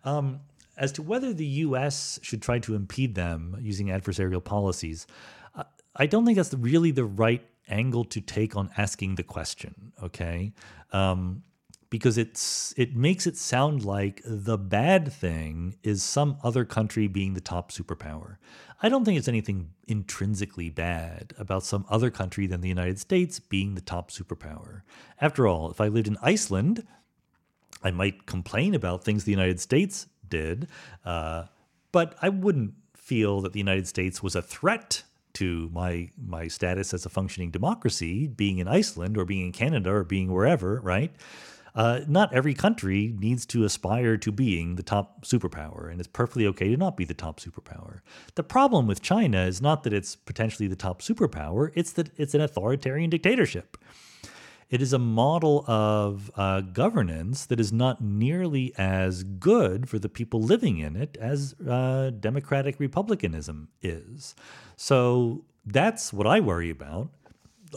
Um, 0.04 0.40
as 0.78 0.92
to 0.94 1.04
whether 1.04 1.32
the 1.32 1.46
U.S. 1.46 2.20
should 2.24 2.42
try 2.42 2.58
to 2.58 2.74
impede 2.74 3.14
them 3.14 3.56
using 3.62 3.88
adversarial 3.90 4.44
policies, 4.44 5.06
I 5.96 6.06
don't 6.06 6.26
think 6.26 6.38
that's 6.38 6.54
really 6.54 6.92
the 6.92 7.06
right 7.06 7.46
angle 7.72 8.06
to 8.06 8.22
take 8.22 8.56
on 8.56 8.70
asking 8.78 9.16
the 9.16 9.24
question. 9.24 9.94
Okay. 10.04 10.54
Um, 10.92 11.44
because 11.92 12.18
it's 12.18 12.74
it 12.78 12.96
makes 12.96 13.28
it 13.28 13.38
sound 13.38 13.84
like 13.84 14.22
the 14.26 14.58
bad 14.58 15.12
thing 15.12 15.76
is 15.84 16.02
some 16.02 16.38
other 16.42 16.66
country 16.66 17.08
being 17.08 17.34
the 17.34 17.42
top 17.42 17.72
superpower. 17.72 18.38
I 18.82 18.90
don't 18.90 19.06
think 19.06 19.20
it's 19.20 19.28
anything 19.28 19.72
intrinsically 19.88 20.70
bad 20.70 21.34
about 21.38 21.64
some 21.64 21.86
other 21.90 22.10
country 22.10 22.48
than 22.48 22.62
the 22.62 22.70
United 22.70 22.98
States 22.98 23.40
being 23.40 23.76
the 23.76 23.82
top 23.82 24.10
superpower. 24.10 24.82
After 25.20 25.48
all, 25.48 25.70
if 25.70 25.80
I 25.80 25.90
lived 25.90 26.08
in 26.08 26.18
Iceland, 26.22 26.88
I 27.84 27.92
might 27.92 28.26
complain 28.26 28.74
about 28.74 29.04
things 29.04 29.26
the 29.26 29.32
United 29.32 29.60
States 29.60 30.08
did, 30.28 30.68
uh, 31.06 31.46
but 31.92 32.16
I 32.22 32.30
wouldn't 32.30 32.74
feel 32.96 33.42
that 33.42 33.52
the 33.52 33.60
United 33.60 33.88
States 33.88 34.24
was 34.24 34.36
a 34.36 34.42
threat 34.42 35.04
to 35.34 35.70
my 35.74 36.12
my 36.18 36.48
status 36.48 36.94
as 36.94 37.06
a 37.06 37.10
functioning 37.10 37.52
democracy, 37.52 38.28
being 38.28 38.60
in 38.60 38.68
Iceland 38.68 39.18
or 39.18 39.26
being 39.26 39.48
in 39.48 39.52
Canada 39.52 39.92
or 39.92 40.04
being 40.04 40.32
wherever, 40.32 40.80
right? 40.82 41.14
Uh, 41.74 42.02
not 42.08 42.34
every 42.34 42.54
country 42.54 43.16
needs 43.18 43.46
to 43.46 43.64
aspire 43.64 44.18
to 44.18 44.32
being 44.32 44.76
the 44.76 44.84
top 44.84 45.26
superpower, 45.26 45.90
and 45.90 46.02
it's 46.02 46.08
perfectly 46.08 46.46
okay 46.46 46.70
to 46.70 46.78
not 46.78 46.98
be 46.98 47.06
the 47.06 47.14
top 47.14 47.40
superpower. 47.40 48.02
The 48.36 48.44
problem 48.44 48.88
with 48.88 49.02
China 49.02 49.44
is 49.46 49.62
not 49.62 49.84
that 49.84 49.94
it's 49.94 50.16
potentially 50.16 50.68
the 50.68 50.76
top 50.76 51.02
superpower, 51.02 51.72
it's 51.74 51.94
that 51.94 52.10
it's 52.18 52.34
an 52.34 52.42
authoritarian 52.42 53.10
dictatorship. 53.10 53.78
It 54.72 54.82
is 54.82 54.94
a 54.94 55.00
model 55.00 55.66
of 55.68 56.32
uh, 56.38 56.62
governance 56.62 57.46
that 57.48 57.60
is 57.60 57.74
not 57.74 58.02
nearly 58.02 58.74
as 58.78 59.24
good 59.24 59.90
for 59.90 60.00
the 60.00 60.08
people 60.08 60.42
living 60.42 60.80
in 60.80 60.96
it 60.96 61.18
as 61.20 61.54
uh, 61.68 62.12
democratic 62.12 62.80
republicanism 62.80 63.68
is. 63.82 64.34
So 64.78 65.44
that's 65.66 66.14
what 66.14 66.26
I 66.26 66.40
worry 66.40 66.70
about. 66.70 67.10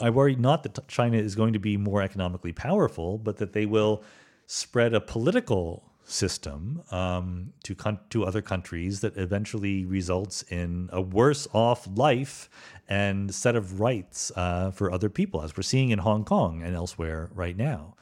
I 0.00 0.10
worry 0.10 0.36
not 0.36 0.62
that 0.62 0.86
China 0.86 1.18
is 1.18 1.34
going 1.34 1.52
to 1.52 1.58
be 1.58 1.76
more 1.76 2.00
economically 2.00 2.52
powerful, 2.52 3.18
but 3.18 3.39
that 3.39 3.55
they 3.55 3.66
will 3.66 4.05
spread 4.47 4.94
a 4.94 5.00
political 5.00 5.82
system 6.05 6.83
um, 6.91 7.52
to 7.62 7.74
con- 7.74 8.00
to 8.10 8.24
other 8.24 8.42
countries 8.42 9.00
that 9.00 9.16
eventually 9.16 9.84
results 9.84 10.42
in 10.42 10.89
a 10.92 11.00
worse 11.00 11.49
off 11.52 11.89
life 11.94 12.50
and 12.89 13.34
set 13.34 13.57
of 13.57 13.81
rights 13.81 14.31
uh, 14.36 14.70
for 14.70 14.92
other 14.92 15.08
people, 15.08 15.42
as 15.42 15.57
we're 15.57 15.62
seeing 15.62 15.91
in 15.91 15.99
Hong 15.99 16.24
Kong 16.24 16.62
and 16.62 16.74
elsewhere 16.74 17.31
right 17.34 17.57
now. 17.57 17.94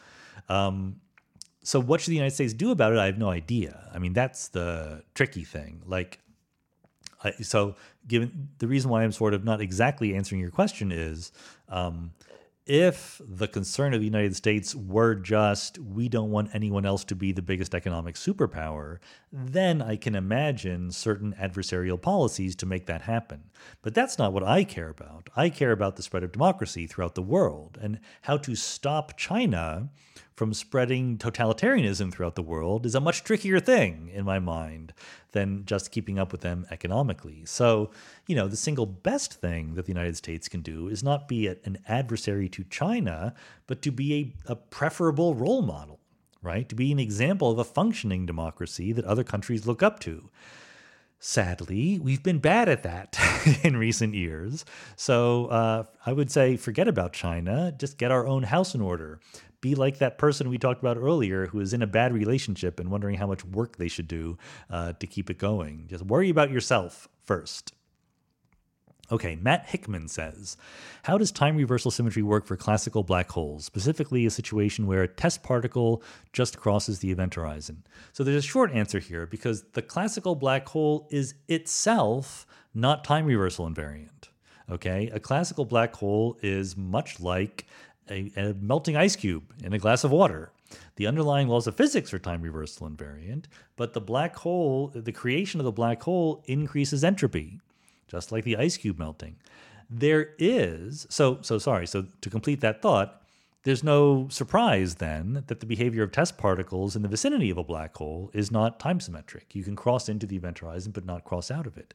Um, 0.48 0.96
so, 1.62 1.80
what 1.80 2.00
should 2.00 2.10
the 2.10 2.16
United 2.16 2.34
States 2.34 2.52
do 2.52 2.72
about 2.72 2.92
it? 2.92 2.98
I 2.98 3.06
have 3.06 3.18
no 3.18 3.28
idea. 3.28 3.88
I 3.94 3.98
mean, 3.98 4.12
that's 4.12 4.48
the 4.48 5.04
tricky 5.14 5.44
thing. 5.44 5.82
Like, 5.86 6.18
I, 7.22 7.30
so 7.42 7.76
given 8.08 8.48
the 8.58 8.66
reason 8.66 8.90
why 8.90 9.04
I'm 9.04 9.12
sort 9.12 9.34
of 9.34 9.44
not 9.44 9.60
exactly 9.60 10.14
answering 10.14 10.40
your 10.40 10.50
question 10.50 10.90
is 10.90 11.30
um, 11.68 12.12
if 12.64 13.20
the 13.26 13.48
concern 13.48 13.92
of 13.92 14.00
the 14.00 14.06
United 14.06 14.36
States 14.36 14.74
were 14.74 15.14
just 15.14 15.78
we 15.78 16.08
don't 16.08 16.30
want 16.30 16.54
anyone 16.54 16.86
else 16.86 17.02
to 17.04 17.16
be 17.16 17.32
the 17.32 17.42
biggest 17.42 17.74
economic 17.74 18.14
superpower, 18.14 18.98
then 19.32 19.82
I 19.82 19.96
can 19.96 20.14
imagine 20.14 20.92
certain 20.92 21.34
adversarial 21.40 22.00
policies 22.00 22.54
to 22.56 22.66
make 22.66 22.86
that 22.86 23.02
happen. 23.02 23.50
But 23.82 23.94
that's 23.94 24.18
not 24.18 24.32
what 24.32 24.44
I 24.44 24.62
care 24.62 24.88
about. 24.88 25.28
I 25.34 25.50
care 25.50 25.72
about 25.72 25.96
the 25.96 26.02
spread 26.02 26.22
of 26.22 26.32
democracy 26.32 26.86
throughout 26.86 27.16
the 27.16 27.22
world 27.22 27.78
and 27.80 27.98
how 28.22 28.36
to 28.38 28.54
stop 28.54 29.16
China 29.16 29.88
from 30.34 30.54
spreading 30.54 31.18
totalitarianism 31.18 32.12
throughout 32.12 32.36
the 32.36 32.42
world 32.42 32.86
is 32.86 32.94
a 32.94 33.00
much 33.00 33.22
trickier 33.22 33.60
thing 33.60 34.08
in 34.12 34.24
my 34.24 34.38
mind 34.38 34.92
than 35.32 35.64
just 35.64 35.90
keeping 35.90 36.18
up 36.18 36.32
with 36.32 36.42
them 36.42 36.66
economically. 36.70 37.42
So, 37.44 37.90
you 38.26 38.36
know, 38.36 38.48
the 38.48 38.56
single 38.56 38.86
best 38.86 39.34
thing 39.34 39.74
that 39.74 39.86
the 39.86 39.92
United 39.92 40.16
States 40.16 40.48
can 40.48 40.60
do 40.60 40.88
is 40.88 41.02
not 41.02 41.28
be 41.28 41.48
an 41.48 41.78
adversary 41.88 42.48
to 42.50 42.64
China, 42.64 43.34
but 43.66 43.82
to 43.82 43.90
be 43.90 44.34
a, 44.46 44.52
a 44.52 44.56
preferable 44.56 45.34
role 45.34 45.62
model, 45.62 46.00
right? 46.42 46.68
To 46.68 46.74
be 46.74 46.92
an 46.92 46.98
example 46.98 47.50
of 47.50 47.58
a 47.58 47.64
functioning 47.64 48.26
democracy 48.26 48.92
that 48.92 49.04
other 49.04 49.24
countries 49.24 49.66
look 49.66 49.82
up 49.82 50.00
to. 50.00 50.30
Sadly, 51.18 52.00
we've 52.00 52.22
been 52.22 52.40
bad 52.40 52.68
at 52.68 52.82
that 52.82 53.16
in 53.62 53.76
recent 53.76 54.14
years. 54.14 54.64
So 54.96 55.46
uh, 55.46 55.84
I 56.04 56.12
would 56.12 56.32
say 56.32 56.56
forget 56.56 56.88
about 56.88 57.12
China, 57.12 57.72
just 57.78 57.96
get 57.96 58.10
our 58.10 58.26
own 58.26 58.42
house 58.42 58.74
in 58.74 58.80
order 58.80 59.20
be 59.62 59.74
like 59.74 59.98
that 59.98 60.18
person 60.18 60.50
we 60.50 60.58
talked 60.58 60.82
about 60.82 60.98
earlier 60.98 61.46
who 61.46 61.60
is 61.60 61.72
in 61.72 61.80
a 61.80 61.86
bad 61.86 62.12
relationship 62.12 62.78
and 62.78 62.90
wondering 62.90 63.16
how 63.16 63.26
much 63.26 63.42
work 63.46 63.76
they 63.76 63.88
should 63.88 64.08
do 64.08 64.36
uh, 64.68 64.92
to 64.94 65.06
keep 65.06 65.30
it 65.30 65.38
going. 65.38 65.86
Just 65.88 66.04
worry 66.04 66.28
about 66.28 66.50
yourself 66.50 67.08
first. 67.24 67.72
Okay, 69.10 69.36
Matt 69.36 69.66
Hickman 69.66 70.08
says, 70.08 70.56
How 71.02 71.18
does 71.18 71.30
time 71.30 71.56
reversal 71.56 71.90
symmetry 71.90 72.22
work 72.22 72.46
for 72.46 72.56
classical 72.56 73.02
black 73.02 73.30
holes, 73.30 73.64
specifically 73.64 74.24
a 74.24 74.30
situation 74.30 74.86
where 74.86 75.02
a 75.02 75.08
test 75.08 75.42
particle 75.42 76.02
just 76.32 76.58
crosses 76.58 77.00
the 77.00 77.10
event 77.10 77.34
horizon? 77.34 77.84
So 78.12 78.24
there's 78.24 78.44
a 78.44 78.46
short 78.46 78.72
answer 78.72 79.00
here 79.00 79.26
because 79.26 79.64
the 79.74 79.82
classical 79.82 80.34
black 80.34 80.68
hole 80.68 81.08
is 81.10 81.34
itself 81.46 82.46
not 82.74 83.04
time 83.04 83.26
reversal 83.26 83.68
invariant. 83.68 84.08
Okay, 84.70 85.10
a 85.12 85.20
classical 85.20 85.66
black 85.66 85.94
hole 85.94 86.38
is 86.40 86.76
much 86.76 87.20
like 87.20 87.66
a, 88.10 88.32
a 88.36 88.54
melting 88.54 88.96
ice 88.96 89.16
cube 89.16 89.44
in 89.62 89.72
a 89.72 89.78
glass 89.78 90.04
of 90.04 90.10
water. 90.10 90.52
The 90.96 91.06
underlying 91.06 91.48
laws 91.48 91.66
of 91.66 91.76
physics 91.76 92.12
are 92.14 92.18
time 92.18 92.42
reversal 92.42 92.88
invariant, 92.88 93.44
but 93.76 93.92
the 93.92 94.00
black 94.00 94.36
hole, 94.36 94.90
the 94.94 95.12
creation 95.12 95.60
of 95.60 95.64
the 95.64 95.72
black 95.72 96.02
hole 96.02 96.42
increases 96.46 97.04
entropy, 97.04 97.60
just 98.08 98.32
like 98.32 98.44
the 98.44 98.56
ice 98.56 98.76
cube 98.76 98.98
melting. 98.98 99.36
There 99.90 100.30
is, 100.38 101.06
so, 101.10 101.38
so 101.42 101.58
sorry, 101.58 101.86
so 101.86 102.06
to 102.20 102.30
complete 102.30 102.60
that 102.62 102.80
thought, 102.80 103.22
there's 103.64 103.84
no 103.84 104.26
surprise 104.28 104.96
then 104.96 105.44
that 105.46 105.60
the 105.60 105.66
behavior 105.66 106.02
of 106.02 106.10
test 106.10 106.36
particles 106.36 106.96
in 106.96 107.02
the 107.02 107.08
vicinity 107.08 107.50
of 107.50 107.58
a 107.58 107.64
black 107.64 107.96
hole 107.96 108.30
is 108.32 108.50
not 108.50 108.80
time 108.80 108.98
symmetric. 108.98 109.54
You 109.54 109.62
can 109.62 109.76
cross 109.76 110.08
into 110.08 110.26
the 110.26 110.36
event 110.36 110.58
horizon 110.58 110.92
but 110.92 111.04
not 111.04 111.24
cross 111.24 111.50
out 111.50 111.66
of 111.66 111.76
it. 111.76 111.94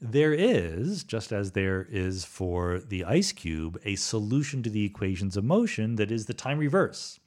There 0.00 0.34
is, 0.34 1.04
just 1.04 1.32
as 1.32 1.52
there 1.52 1.86
is 1.88 2.24
for 2.24 2.78
the 2.80 3.04
ice 3.04 3.32
cube, 3.32 3.80
a 3.84 3.96
solution 3.96 4.62
to 4.62 4.70
the 4.70 4.84
equations 4.84 5.36
of 5.36 5.44
motion 5.44 5.96
that 5.96 6.10
is 6.10 6.26
the 6.26 6.34
time 6.34 6.58
reverse. 6.58 7.20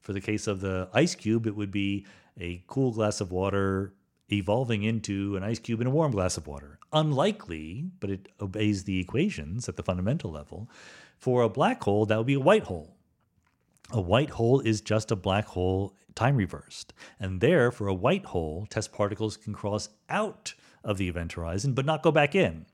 For 0.00 0.12
the 0.12 0.20
case 0.20 0.46
of 0.46 0.60
the 0.60 0.88
ice 0.92 1.14
cube, 1.14 1.46
it 1.46 1.56
would 1.56 1.70
be 1.70 2.06
a 2.38 2.62
cool 2.66 2.92
glass 2.92 3.20
of 3.20 3.32
water 3.32 3.94
evolving 4.32 4.82
into 4.82 5.36
an 5.36 5.42
ice 5.42 5.58
cube 5.58 5.80
in 5.80 5.86
a 5.86 5.90
warm 5.90 6.12
glass 6.12 6.36
of 6.36 6.46
water. 6.46 6.78
Unlikely, 6.92 7.90
but 8.00 8.10
it 8.10 8.28
obeys 8.40 8.84
the 8.84 9.00
equations 9.00 9.68
at 9.68 9.76
the 9.76 9.82
fundamental 9.82 10.30
level. 10.30 10.70
For 11.16 11.42
a 11.42 11.48
black 11.48 11.82
hole, 11.82 12.06
that 12.06 12.16
would 12.16 12.26
be 12.26 12.34
a 12.34 12.40
white 12.40 12.64
hole. 12.64 12.96
A 13.92 14.00
white 14.00 14.30
hole 14.30 14.60
is 14.60 14.80
just 14.80 15.10
a 15.10 15.16
black 15.16 15.46
hole 15.46 15.96
time 16.14 16.36
reversed. 16.36 16.92
And 17.18 17.40
there, 17.40 17.70
for 17.70 17.88
a 17.88 17.94
white 17.94 18.26
hole, 18.26 18.66
test 18.70 18.92
particles 18.92 19.36
can 19.36 19.52
cross 19.52 19.88
out 20.08 20.54
of 20.84 20.98
the 20.98 21.08
event 21.08 21.32
horizon, 21.32 21.74
but 21.74 21.86
not 21.86 22.02
go 22.02 22.10
back 22.10 22.34
in. 22.34 22.66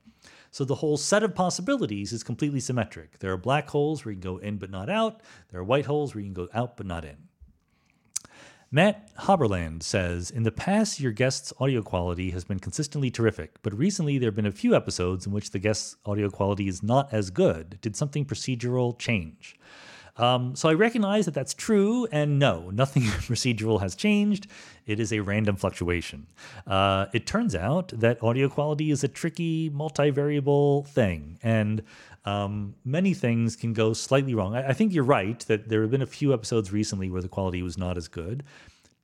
So 0.51 0.65
the 0.65 0.77
whole 0.77 0.97
set 0.97 1.23
of 1.23 1.35
possibilities 1.35 2.13
is 2.13 2.23
completely 2.23 2.61
symmetric. 2.61 3.19
There 3.19 3.33
are 3.33 3.37
black 3.37 3.69
holes 3.69 4.05
where 4.05 4.13
you 4.13 4.21
can 4.21 4.33
go 4.33 4.39
in 4.39 4.57
but 4.57 4.71
not 4.71 4.89
out. 4.89 5.21
There 5.51 5.61
are 5.61 5.65
white 5.65 5.87
holes 5.87 6.15
where 6.15 6.23
you 6.23 6.29
can 6.29 6.35
go 6.35 6.49
out 6.55 6.77
but 6.77 6.87
not 6.87 7.05
in. 7.05 7.17
Matt 8.73 9.11
Haberland 9.21 9.83
says 9.83 10.31
In 10.31 10.43
the 10.43 10.51
past, 10.51 10.99
your 10.99 11.13
guest's 11.13 11.53
audio 11.61 11.83
quality 11.83 12.31
has 12.31 12.45
been 12.45 12.59
consistently 12.59 13.11
terrific, 13.11 13.63
but 13.63 13.77
recently 13.77 14.19
there 14.19 14.29
have 14.29 14.35
been 14.35 14.47
a 14.47 14.53
few 14.53 14.75
episodes 14.75 15.25
in 15.25 15.33
which 15.33 15.51
the 15.51 15.59
guest's 15.59 15.97
audio 16.05 16.29
quality 16.29 16.67
is 16.67 16.83
not 16.83 17.13
as 17.13 17.31
good. 17.31 17.79
Did 17.81 17.95
something 17.95 18.25
procedural 18.25 18.99
change? 18.99 19.57
Um, 20.17 20.57
so 20.57 20.69
I 20.69 20.75
recognize 20.75 21.27
that 21.27 21.35
that's 21.35 21.55
true, 21.55 22.07
and 22.11 22.39
no, 22.39 22.71
nothing 22.71 23.03
procedural 23.29 23.81
has 23.81 23.95
changed. 23.95 24.47
It 24.87 25.01
is 25.01 25.13
a 25.13 25.21
random 25.21 25.57
fluctuation. 25.57 26.27
Uh, 26.67 27.07
it 27.13 27.27
turns 27.27 27.55
out 27.55 27.89
that 27.89 28.23
audio 28.23 28.49
quality 28.49 28.91
is 28.91 29.05
a 29.05 29.09
tricky, 29.09 29.71
multivariable 29.71 30.87
thing, 30.89 31.39
and 31.43 31.83
um, 32.25 32.75
many 32.85 33.15
things 33.15 33.57
can 33.57 33.73
go 33.73 33.93
slightly 33.93 34.35
wrong. 34.35 34.55
I, 34.55 34.69
I 34.69 34.73
think 34.73 34.93
you're 34.93 35.05
right 35.05 35.39
that 35.47 35.69
there 35.69 35.83
have 35.83 35.91
been 35.91 36.03
a 36.03 36.07
few 36.07 36.33
episodes 36.33 36.73
recently 36.73 37.11
where 37.11 37.23
the 37.23 37.29
quality 37.29 37.63
was 37.63 37.77
not 37.79 37.97
as 37.97 38.09
good 38.09 38.43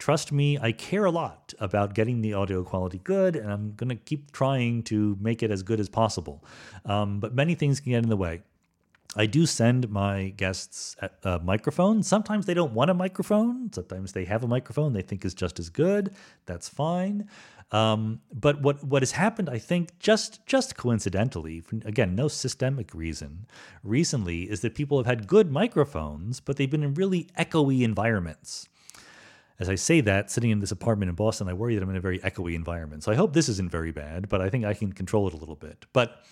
trust 0.03 0.33
me, 0.33 0.59
I 0.61 0.73
care 0.73 1.05
a 1.05 1.13
lot 1.13 1.55
about 1.61 1.95
getting 1.95 2.23
the 2.23 2.35
audio 2.35 2.65
quality 2.65 2.99
good, 3.05 3.37
and 3.37 3.53
I'm 3.53 3.75
going 3.75 3.91
to 3.91 3.95
keep 3.95 4.33
trying 4.33 4.83
to 4.85 5.17
make 5.21 5.45
it 5.45 5.53
as 5.53 5.63
good 5.63 5.79
as 5.79 5.89
possible. 5.89 6.45
Um, 6.85 7.21
but 7.21 7.37
many 7.37 7.55
things 7.55 7.79
can 7.79 7.93
get 7.93 8.03
in 8.03 8.09
the 8.09 8.17
way. 8.17 8.43
I 9.15 9.27
do 9.27 9.45
send 9.45 9.91
my 9.91 10.31
guests 10.31 10.97
a, 11.23 11.39
microphone. 11.41 12.03
Sometimes 12.03 12.47
they 12.47 12.55
don't 12.55 12.73
want 12.73 12.91
a 12.91 12.95
microphone. 12.95 13.71
Sometimes 13.73 14.13
they 14.13 14.25
have 14.25 14.43
a 14.43 14.49
microphone 14.49 14.95
they 14.95 15.03
think 15.03 15.25
is 15.25 15.35
just 15.35 15.59
as 15.59 15.69
good. 15.69 16.15
That's 16.47 16.69
fine. 16.69 17.29
Um, 17.73 18.21
but 18.33 18.61
what 18.61 18.85
what 18.85 19.03
has 19.03 19.13
happened, 19.13 19.49
I 19.49 19.59
think, 19.59 19.99
just 19.99 20.45
just 20.47 20.77
coincidentally, 20.77 21.63
again, 21.85 22.15
no 22.15 22.29
systemic 22.29 22.95
reason, 22.95 23.47
recently 23.83 24.43
is 24.43 24.61
that 24.61 24.75
people 24.75 24.99
have 24.99 25.07
had 25.07 25.27
good 25.27 25.51
microphones, 25.51 26.39
but 26.41 26.57
they've 26.57 26.71
been 26.71 26.83
in 26.83 26.95
really 26.95 27.29
echoey 27.39 27.81
environments. 27.81 28.69
As 29.63 29.69
I 29.69 29.77
say 29.77 30.01
that, 30.01 30.29
sitting 30.29 30.51
in 30.51 30.59
this 30.59 30.73
apartment 30.73 31.09
in 31.09 31.15
Boston, 31.15 31.49
I 31.49 31.53
worry 31.53 31.77
that 31.77 31.85
I'm 31.85 31.91
in 31.91 31.95
a 31.95 32.01
very 32.01 32.19
echoey 32.19 32.57
environment. 32.57 33.05
So 33.05 33.13
I 33.13 33.15
hope 33.15 33.33
this 33.33 33.49
isn't 33.49 33.71
very 33.71 33.93
bad, 33.93 34.29
but 34.29 34.41
I 34.41 34.51
think 34.51 34.65
I 34.65 34.75
can 34.75 34.93
control 34.93 35.29
it 35.29 35.35
a 35.35 35.37
little 35.37 35.55
bit. 35.55 35.87
But 35.93 36.25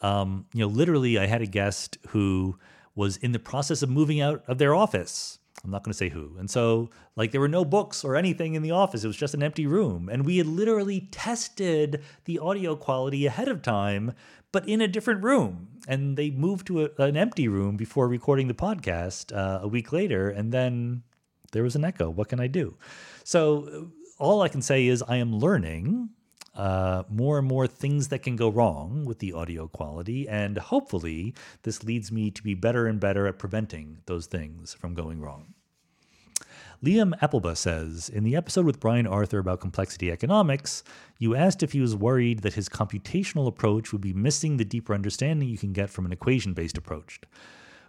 um, 0.00 0.46
you 0.54 0.60
know, 0.60 0.68
literally, 0.68 1.18
I 1.18 1.26
had 1.26 1.42
a 1.42 1.46
guest 1.46 1.98
who 2.08 2.58
was 2.94 3.18
in 3.18 3.32
the 3.32 3.38
process 3.38 3.82
of 3.82 3.90
moving 3.90 4.22
out 4.22 4.42
of 4.48 4.56
their 4.56 4.74
office. 4.74 5.38
I'm 5.62 5.70
not 5.70 5.84
going 5.84 5.92
to 5.92 5.98
say 5.98 6.08
who. 6.08 6.34
And 6.38 6.48
so, 6.48 6.88
like, 7.14 7.30
there 7.30 7.42
were 7.42 7.48
no 7.48 7.62
books 7.62 8.04
or 8.04 8.16
anything 8.16 8.54
in 8.54 8.62
the 8.62 8.70
office. 8.70 9.04
It 9.04 9.08
was 9.08 9.16
just 9.16 9.34
an 9.34 9.42
empty 9.42 9.66
room. 9.66 10.08
And 10.10 10.24
we 10.24 10.38
had 10.38 10.46
literally 10.46 11.08
tested 11.10 12.02
the 12.24 12.38
audio 12.38 12.74
quality 12.74 13.26
ahead 13.26 13.48
of 13.48 13.60
time, 13.60 14.14
but 14.50 14.66
in 14.66 14.80
a 14.80 14.88
different 14.88 15.22
room. 15.22 15.68
And 15.86 16.16
they 16.16 16.30
moved 16.30 16.66
to 16.68 16.84
a, 16.86 17.02
an 17.02 17.18
empty 17.18 17.48
room 17.48 17.76
before 17.76 18.08
recording 18.08 18.48
the 18.48 18.54
podcast 18.54 19.36
uh, 19.36 19.60
a 19.62 19.68
week 19.68 19.92
later. 19.92 20.30
And 20.30 20.52
then 20.52 21.02
there 21.52 21.62
was 21.62 21.76
an 21.76 21.84
echo. 21.84 22.10
What 22.10 22.28
can 22.28 22.40
I 22.40 22.46
do? 22.46 22.76
So, 23.24 23.90
all 24.18 24.42
I 24.42 24.48
can 24.48 24.62
say 24.62 24.86
is 24.86 25.02
I 25.06 25.16
am 25.16 25.38
learning 25.38 26.10
uh, 26.58 27.04
more 27.08 27.38
and 27.38 27.46
more 27.46 27.66
things 27.66 28.08
that 28.08 28.22
can 28.22 28.34
go 28.34 28.48
wrong 28.48 29.04
with 29.04 29.20
the 29.20 29.32
audio 29.32 29.68
quality. 29.68 30.28
And 30.28 30.58
hopefully, 30.58 31.34
this 31.62 31.84
leads 31.84 32.10
me 32.10 32.30
to 32.32 32.42
be 32.42 32.54
better 32.54 32.86
and 32.86 32.98
better 32.98 33.26
at 33.26 33.38
preventing 33.38 33.98
those 34.06 34.26
things 34.26 34.74
from 34.74 34.94
going 34.94 35.20
wrong. 35.20 35.54
Liam 36.84 37.18
Appleba 37.20 37.56
says 37.56 38.08
In 38.08 38.22
the 38.22 38.36
episode 38.36 38.64
with 38.64 38.78
Brian 38.78 39.06
Arthur 39.06 39.38
about 39.38 39.60
complexity 39.60 40.12
economics, 40.12 40.84
you 41.18 41.34
asked 41.34 41.62
if 41.62 41.72
he 41.72 41.80
was 41.80 41.96
worried 41.96 42.40
that 42.40 42.54
his 42.54 42.68
computational 42.68 43.48
approach 43.48 43.92
would 43.92 44.00
be 44.00 44.12
missing 44.12 44.56
the 44.56 44.64
deeper 44.64 44.94
understanding 44.94 45.48
you 45.48 45.58
can 45.58 45.72
get 45.72 45.90
from 45.90 46.06
an 46.06 46.12
equation 46.12 46.54
based 46.54 46.78
approach. 46.78 47.20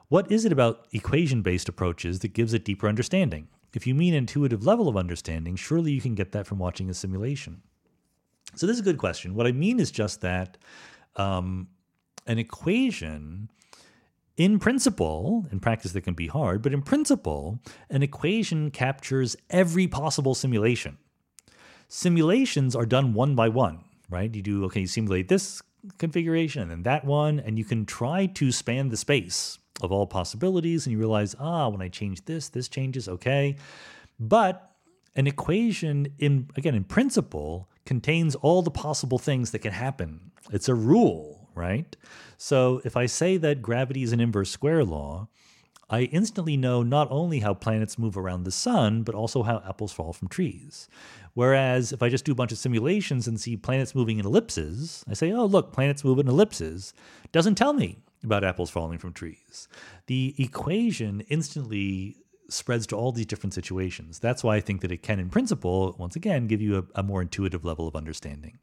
What 0.10 0.32
is 0.32 0.44
it 0.44 0.52
about 0.52 0.88
equation 0.92 1.44
based 1.44 1.70
approaches 1.70 2.20
that 2.20 2.34
gives 2.34 2.52
a 2.52 2.60
deeper 2.60 2.88
understanding? 2.88 3.48
If 3.76 3.86
you 3.86 3.94
mean 3.94 4.16
intuitive 4.16 4.66
level 4.66 4.88
of 4.88 4.98
understanding, 4.98 5.56
surely 5.56 5.92
you 5.92 6.02
can 6.02 6.16
get 6.16 6.32
that 6.32 6.48
from 6.48 6.58
watching 6.58 6.90
a 6.90 6.96
simulation. 6.96 7.62
So 8.56 8.66
this 8.66 8.74
is 8.74 8.82
a 8.82 8.84
good 8.84 8.98
question. 8.98 9.36
What 9.36 9.46
I 9.46 9.52
mean 9.52 9.80
is 9.80 9.92
just 9.92 10.22
that 10.22 10.58
um, 11.16 11.68
an 12.26 12.40
equation, 12.40 13.52
in 14.36 14.58
principle, 14.58 15.46
in 15.52 15.60
practice 15.60 15.92
that 15.92 16.02
can 16.02 16.16
be 16.16 16.26
hard, 16.26 16.64
but 16.64 16.74
in 16.74 16.82
principle, 16.82 17.60
an 17.92 18.02
equation 18.02 18.72
captures 18.72 19.38
every 19.52 19.88
possible 19.88 20.34
simulation. 20.34 20.98
Simulations 21.88 22.76
are 22.76 22.88
done 22.88 23.14
one 23.14 23.36
by 23.36 23.48
one, 23.48 23.84
right? 24.10 24.34
You 24.34 24.42
do, 24.42 24.66
okay, 24.66 24.82
you 24.82 24.88
simulate 24.88 25.28
this 25.28 25.62
configuration 26.00 26.64
and 26.64 26.72
then 26.72 26.82
that 26.84 27.06
one, 27.06 27.40
and 27.40 27.60
you 27.60 27.64
can 27.64 27.86
try 27.86 28.26
to 28.26 28.52
span 28.52 28.90
the 28.90 28.98
space 28.98 29.60
of 29.82 29.92
all 29.92 30.06
possibilities, 30.08 30.86
and 30.86 30.92
you 30.92 31.00
realize, 31.00 31.36
ah, 31.40 31.70
when 31.70 31.82
I 31.82 31.90
change 31.90 32.26
this, 32.26 32.50
this 32.50 32.68
changes, 32.68 33.08
okay. 33.08 33.56
But 34.20 34.72
an 35.16 35.28
equation, 35.28 36.08
in 36.20 36.50
again, 36.56 36.76
in 36.76 36.84
principle, 36.84 37.70
contains 37.86 38.36
all 38.36 38.62
the 38.62 38.72
possible 38.72 39.18
things 39.18 39.52
that 39.52 39.60
can 39.60 39.74
happen. 39.74 40.32
It's 40.52 40.70
a 40.70 40.76
rule, 40.76 41.50
right? 41.56 41.96
So 42.38 42.82
if 42.86 42.96
I 42.96 43.06
say 43.06 43.38
that 43.38 43.62
gravity 43.62 44.04
is 44.04 44.14
an 44.14 44.20
inverse 44.20 44.52
square 44.52 44.84
law, 44.84 45.28
I 45.90 46.02
instantly 46.04 46.56
know 46.56 46.84
not 46.84 47.08
only 47.10 47.40
how 47.40 47.56
planets 47.56 47.98
move 47.98 48.16
around 48.16 48.44
the 48.44 48.52
sun, 48.52 49.02
but 49.02 49.16
also 49.16 49.42
how 49.42 49.64
apples 49.68 49.92
fall 49.92 50.14
from 50.14 50.28
trees. 50.28 50.88
Whereas 51.34 51.92
if 51.92 52.04
I 52.04 52.10
just 52.10 52.26
do 52.26 52.32
a 52.32 52.36
bunch 52.36 52.52
of 52.52 52.60
simulations 52.60 53.28
and 53.28 53.42
see 53.42 53.58
planets 53.58 53.96
moving 53.96 54.20
in 54.20 54.26
ellipses, 54.26 55.04
I 55.10 55.14
say, 55.14 55.32
oh, 55.32 55.46
look, 55.46 55.74
planets 55.74 56.04
move 56.04 56.20
in 56.20 56.28
ellipses, 56.28 56.94
doesn't 57.32 57.56
tell 57.56 57.74
me 57.74 57.98
about 58.24 58.44
apples 58.44 58.70
falling 58.70 58.98
from 58.98 59.14
trees. 59.14 59.68
The 60.08 60.36
equation 60.38 61.22
instantly 61.30 62.18
spreads 62.50 62.88
to 62.88 62.96
all 62.96 63.12
these 63.12 63.26
different 63.26 63.54
situations. 63.54 64.20
That's 64.20 64.44
why 64.44 64.56
I 64.56 64.60
think 64.60 64.82
that 64.82 64.92
it 64.92 65.04
can, 65.04 65.20
in 65.20 65.30
principle, 65.30 65.96
once 65.98 66.16
again, 66.16 66.48
give 66.48 66.62
you 66.62 66.78
a, 66.78 66.84
a 67.00 67.04
more 67.04 67.22
intuitive 67.22 67.64
level 67.64 67.88
of 67.88 67.96
understanding. 67.96 68.58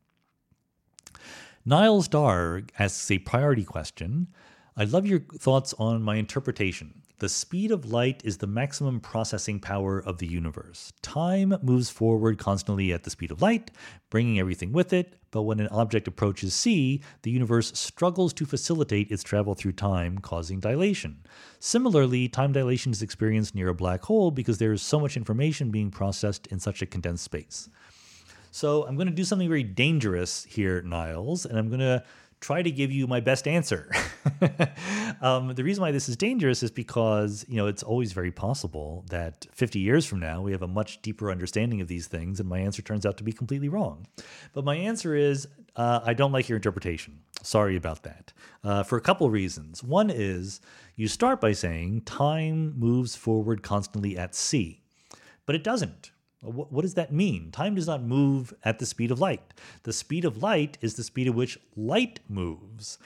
Niles 1.64 2.08
Dar 2.08 2.62
asks 2.78 3.10
a 3.10 3.18
priority 3.18 3.64
question. 3.64 4.28
I'd 4.76 4.92
love 4.92 5.06
your 5.06 5.20
thoughts 5.20 5.74
on 5.78 6.02
my 6.02 6.16
interpretation. 6.16 7.02
The 7.18 7.28
speed 7.30 7.70
of 7.70 7.90
light 7.90 8.20
is 8.26 8.36
the 8.36 8.46
maximum 8.46 9.00
processing 9.00 9.58
power 9.58 9.98
of 9.98 10.18
the 10.18 10.26
universe. 10.26 10.92
Time 11.00 11.54
moves 11.62 11.88
forward 11.88 12.38
constantly 12.38 12.92
at 12.92 13.04
the 13.04 13.10
speed 13.10 13.30
of 13.30 13.40
light, 13.40 13.70
bringing 14.10 14.38
everything 14.38 14.70
with 14.70 14.92
it, 14.92 15.16
but 15.36 15.42
when 15.42 15.60
an 15.60 15.68
object 15.68 16.08
approaches 16.08 16.54
c, 16.54 17.02
the 17.20 17.30
universe 17.30 17.70
struggles 17.78 18.32
to 18.32 18.46
facilitate 18.46 19.10
its 19.10 19.22
travel 19.22 19.54
through 19.54 19.72
time, 19.72 20.16
causing 20.16 20.60
dilation. 20.60 21.18
Similarly, 21.58 22.26
time 22.26 22.52
dilation 22.52 22.90
is 22.90 23.02
experienced 23.02 23.54
near 23.54 23.68
a 23.68 23.74
black 23.74 24.02
hole 24.04 24.30
because 24.30 24.56
there 24.56 24.72
is 24.72 24.80
so 24.80 24.98
much 24.98 25.14
information 25.14 25.70
being 25.70 25.90
processed 25.90 26.46
in 26.46 26.58
such 26.58 26.80
a 26.80 26.86
condensed 26.86 27.24
space. 27.24 27.68
So 28.50 28.86
I'm 28.86 28.96
going 28.96 29.08
to 29.08 29.12
do 29.12 29.24
something 29.24 29.46
very 29.46 29.62
dangerous 29.62 30.44
here, 30.44 30.80
Niles, 30.80 31.44
and 31.44 31.58
I'm 31.58 31.68
going 31.68 31.80
to 31.80 32.02
try 32.40 32.62
to 32.62 32.70
give 32.70 32.92
you 32.92 33.06
my 33.06 33.20
best 33.20 33.48
answer. 33.48 33.90
um, 35.20 35.54
the 35.54 35.64
reason 35.64 35.82
why 35.82 35.90
this 35.90 36.08
is 36.08 36.16
dangerous 36.16 36.62
is 36.62 36.70
because 36.70 37.44
you 37.48 37.56
know 37.56 37.66
it's 37.66 37.82
always 37.82 38.12
very 38.12 38.30
possible 38.30 39.04
that 39.10 39.46
50 39.52 39.78
years 39.78 40.06
from 40.06 40.20
now 40.20 40.42
we 40.42 40.52
have 40.52 40.62
a 40.62 40.68
much 40.68 41.02
deeper 41.02 41.30
understanding 41.30 41.80
of 41.80 41.88
these 41.88 42.06
things, 42.06 42.40
and 42.40 42.48
my 42.48 42.58
answer 42.58 42.82
turns 42.82 43.06
out 43.06 43.16
to 43.18 43.24
be 43.24 43.32
completely 43.32 43.68
wrong. 43.68 44.06
But 44.52 44.64
my 44.64 44.76
answer 44.76 45.14
is 45.14 45.48
uh, 45.76 46.00
I 46.04 46.14
don't 46.14 46.32
like 46.32 46.48
your 46.48 46.56
interpretation. 46.56 47.20
Sorry 47.42 47.76
about 47.76 48.02
that. 48.02 48.32
Uh, 48.64 48.82
for 48.82 48.96
a 48.96 49.00
couple 49.00 49.28
reasons. 49.30 49.82
One 49.82 50.10
is 50.10 50.60
you 50.96 51.06
start 51.06 51.40
by 51.40 51.52
saying 51.52 52.02
time 52.02 52.78
moves 52.78 53.14
forward 53.14 53.62
constantly 53.62 54.16
at 54.16 54.34
c, 54.34 54.82
but 55.44 55.54
it 55.54 55.62
doesn't. 55.62 56.10
What, 56.40 56.72
what 56.72 56.82
does 56.82 56.94
that 56.94 57.12
mean? 57.12 57.50
Time 57.50 57.74
does 57.74 57.86
not 57.86 58.02
move 58.02 58.52
at 58.64 58.78
the 58.78 58.86
speed 58.86 59.10
of 59.10 59.20
light. 59.20 59.54
The 59.82 59.92
speed 59.92 60.24
of 60.24 60.42
light 60.42 60.78
is 60.80 60.94
the 60.94 61.02
speed 61.02 61.26
at 61.26 61.34
which 61.34 61.58
light 61.76 62.20
moves. 62.28 62.98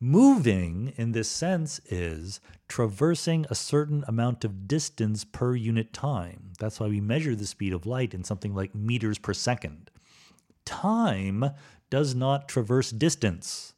Moving 0.00 0.92
in 0.96 1.12
this 1.12 1.30
sense 1.30 1.80
is 1.86 2.40
traversing 2.68 3.46
a 3.48 3.54
certain 3.54 4.04
amount 4.06 4.44
of 4.44 4.66
distance 4.68 5.24
per 5.24 5.54
unit 5.54 5.92
time. 5.92 6.52
That's 6.58 6.80
why 6.80 6.88
we 6.88 7.00
measure 7.00 7.34
the 7.34 7.46
speed 7.46 7.72
of 7.72 7.86
light 7.86 8.12
in 8.12 8.24
something 8.24 8.54
like 8.54 8.74
meters 8.74 9.18
per 9.18 9.32
second. 9.32 9.90
Time 10.64 11.50
does 11.90 12.14
not 12.14 12.48
traverse 12.48 12.90
distance, 12.90 13.74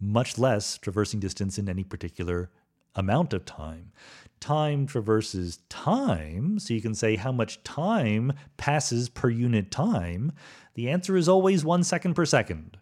much 0.00 0.38
less 0.38 0.78
traversing 0.78 1.20
distance 1.20 1.58
in 1.58 1.68
any 1.68 1.84
particular 1.84 2.50
amount 2.96 3.32
of 3.32 3.44
time 3.44 3.92
time 4.40 4.86
traverses 4.86 5.58
time, 5.68 6.58
so 6.58 6.74
you 6.74 6.80
can 6.80 6.94
say 6.94 7.16
how 7.16 7.32
much 7.32 7.62
time 7.62 8.32
passes 8.56 9.08
per 9.08 9.28
unit 9.28 9.70
time, 9.70 10.32
the 10.74 10.88
answer 10.88 11.16
is 11.16 11.28
always 11.28 11.64
one 11.64 11.84
second 11.84 12.14
per 12.14 12.24
second. 12.24 12.78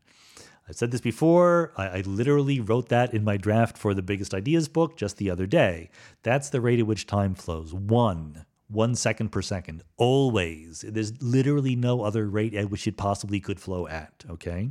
I've 0.68 0.76
said 0.76 0.90
this 0.90 1.00
before. 1.00 1.72
I, 1.76 1.86
I, 1.86 2.00
literally 2.02 2.60
wrote 2.60 2.90
that 2.90 3.14
in 3.14 3.24
my 3.24 3.38
draft 3.38 3.78
for 3.78 3.94
the 3.94 4.02
Biggest 4.02 4.34
Ideas 4.34 4.68
book 4.68 4.96
just 4.96 5.16
the 5.16 5.30
other 5.30 5.46
day. 5.46 5.90
That's 6.22 6.50
the 6.50 6.60
rate 6.60 6.78
at 6.78 6.86
which 6.86 7.06
time 7.06 7.34
flows. 7.34 7.72
One. 7.72 8.44
One 8.68 8.94
second 8.94 9.30
per 9.30 9.40
second. 9.40 9.82
Always. 9.96 10.84
There's 10.86 11.22
literally 11.22 11.74
no 11.74 12.02
other 12.02 12.28
rate 12.28 12.54
at 12.54 12.70
which 12.70 12.86
it 12.86 12.98
possibly 12.98 13.40
could 13.40 13.58
flow 13.58 13.88
at. 13.88 14.24
Okay? 14.28 14.70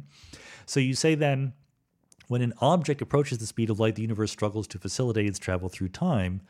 So 0.68 0.80
you 0.80 0.94
say 0.94 1.16
then, 1.16 1.54
when 2.28 2.44
an 2.44 2.54
object 2.62 3.02
approaches 3.02 3.40
the 3.40 3.48
speed 3.48 3.72
of 3.72 3.80
light, 3.80 3.96
the 3.96 4.04
universe 4.04 4.32
struggles 4.32 4.68
to 4.68 4.80
facilitate 4.80 5.26
its 5.26 5.40
travel 5.40 5.68
through 5.68 5.90
time. 5.90 6.42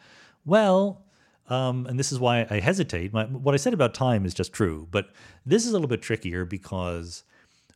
Well, 0.48 1.04
um, 1.50 1.86
and 1.88 2.00
this 2.00 2.14
is 2.14 2.20
why 2.20 2.48
I 2.50 2.62
hesitate. 2.62 3.12
My, 3.12 3.26
what 3.26 3.54
I 3.54 3.58
said 3.58 3.74
about 3.74 3.94
time 3.94 4.26
is 4.26 4.34
just 4.34 4.54
true, 4.54 4.88
but 4.90 5.10
this 5.46 5.66
is 5.66 5.72
a 5.72 5.74
little 5.74 5.90
bit 5.90 6.02
trickier 6.02 6.46
because, 6.46 7.24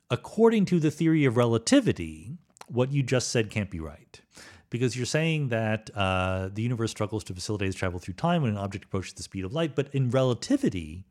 according 0.09 0.66
to 0.66 0.80
the 0.80 0.90
theory 0.90 1.25
of 1.25 1.35
relativity, 1.35 2.38
what 2.67 2.93
you 2.93 3.03
just 3.03 3.30
said 3.30 3.50
can't 3.50 3.69
be 3.69 3.82
right. 3.82 4.22
Because 4.69 4.95
you're 4.95 5.06
saying 5.06 5.50
that 5.50 5.90
uh, 5.93 6.50
the 6.53 6.61
universe 6.61 6.91
struggles 6.91 7.25
to 7.25 7.33
facilitate 7.33 7.67
its 7.67 7.77
travel 7.77 8.00
through 8.00 8.14
time 8.14 8.41
when 8.41 8.51
an 8.51 8.58
object 8.58 8.85
approaches 8.85 9.14
the 9.14 9.24
speed 9.24 9.43
of 9.43 9.51
light, 9.51 9.75
but 9.75 9.93
in 9.93 10.09
relativity, 10.09 11.03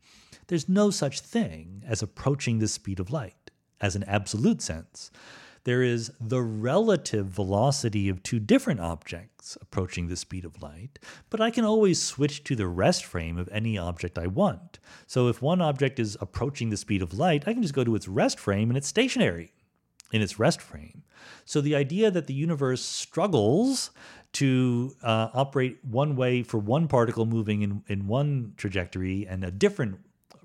there's 0.47 0.67
no 0.67 0.89
such 0.89 1.19
thing 1.19 1.83
as 1.85 2.01
approaching 2.01 2.57
the 2.57 2.67
speed 2.67 2.99
of 2.99 3.11
light 3.11 3.51
as 3.79 3.95
an 3.95 4.03
absolute 4.05 4.63
sense 4.63 5.11
there 5.63 5.83
is 5.83 6.11
the 6.19 6.41
relative 6.41 7.27
velocity 7.27 8.09
of 8.09 8.23
two 8.23 8.39
different 8.39 8.79
objects 8.79 9.57
approaching 9.61 10.07
the 10.07 10.15
speed 10.15 10.45
of 10.45 10.61
light, 10.61 10.99
but 11.29 11.41
I 11.41 11.51
can 11.51 11.65
always 11.65 12.01
switch 12.01 12.43
to 12.45 12.55
the 12.55 12.67
rest 12.67 13.05
frame 13.05 13.37
of 13.37 13.49
any 13.51 13.77
object 13.77 14.17
I 14.17 14.27
want. 14.27 14.79
So 15.07 15.27
if 15.27 15.41
one 15.41 15.61
object 15.61 15.99
is 15.99 16.17
approaching 16.19 16.69
the 16.69 16.77
speed 16.77 17.01
of 17.01 17.13
light, 17.13 17.47
I 17.47 17.53
can 17.53 17.61
just 17.61 17.73
go 17.73 17.83
to 17.83 17.95
its 17.95 18.07
rest 18.07 18.39
frame 18.39 18.69
and 18.69 18.77
it's 18.77 18.87
stationary. 18.87 19.53
in 20.11 20.21
its 20.21 20.39
rest 20.39 20.61
frame. 20.61 21.03
So 21.45 21.61
the 21.61 21.75
idea 21.75 22.11
that 22.11 22.27
the 22.27 22.33
universe 22.33 22.83
struggles 22.83 23.91
to 24.33 24.95
uh, 25.03 25.29
operate 25.33 25.79
one 25.83 26.15
way 26.15 26.43
for 26.43 26.57
one 26.57 26.87
particle 26.87 27.25
moving 27.25 27.61
in, 27.61 27.83
in 27.87 28.07
one 28.07 28.53
trajectory 28.57 29.27
and 29.27 29.43
a 29.43 29.51
different 29.51 29.99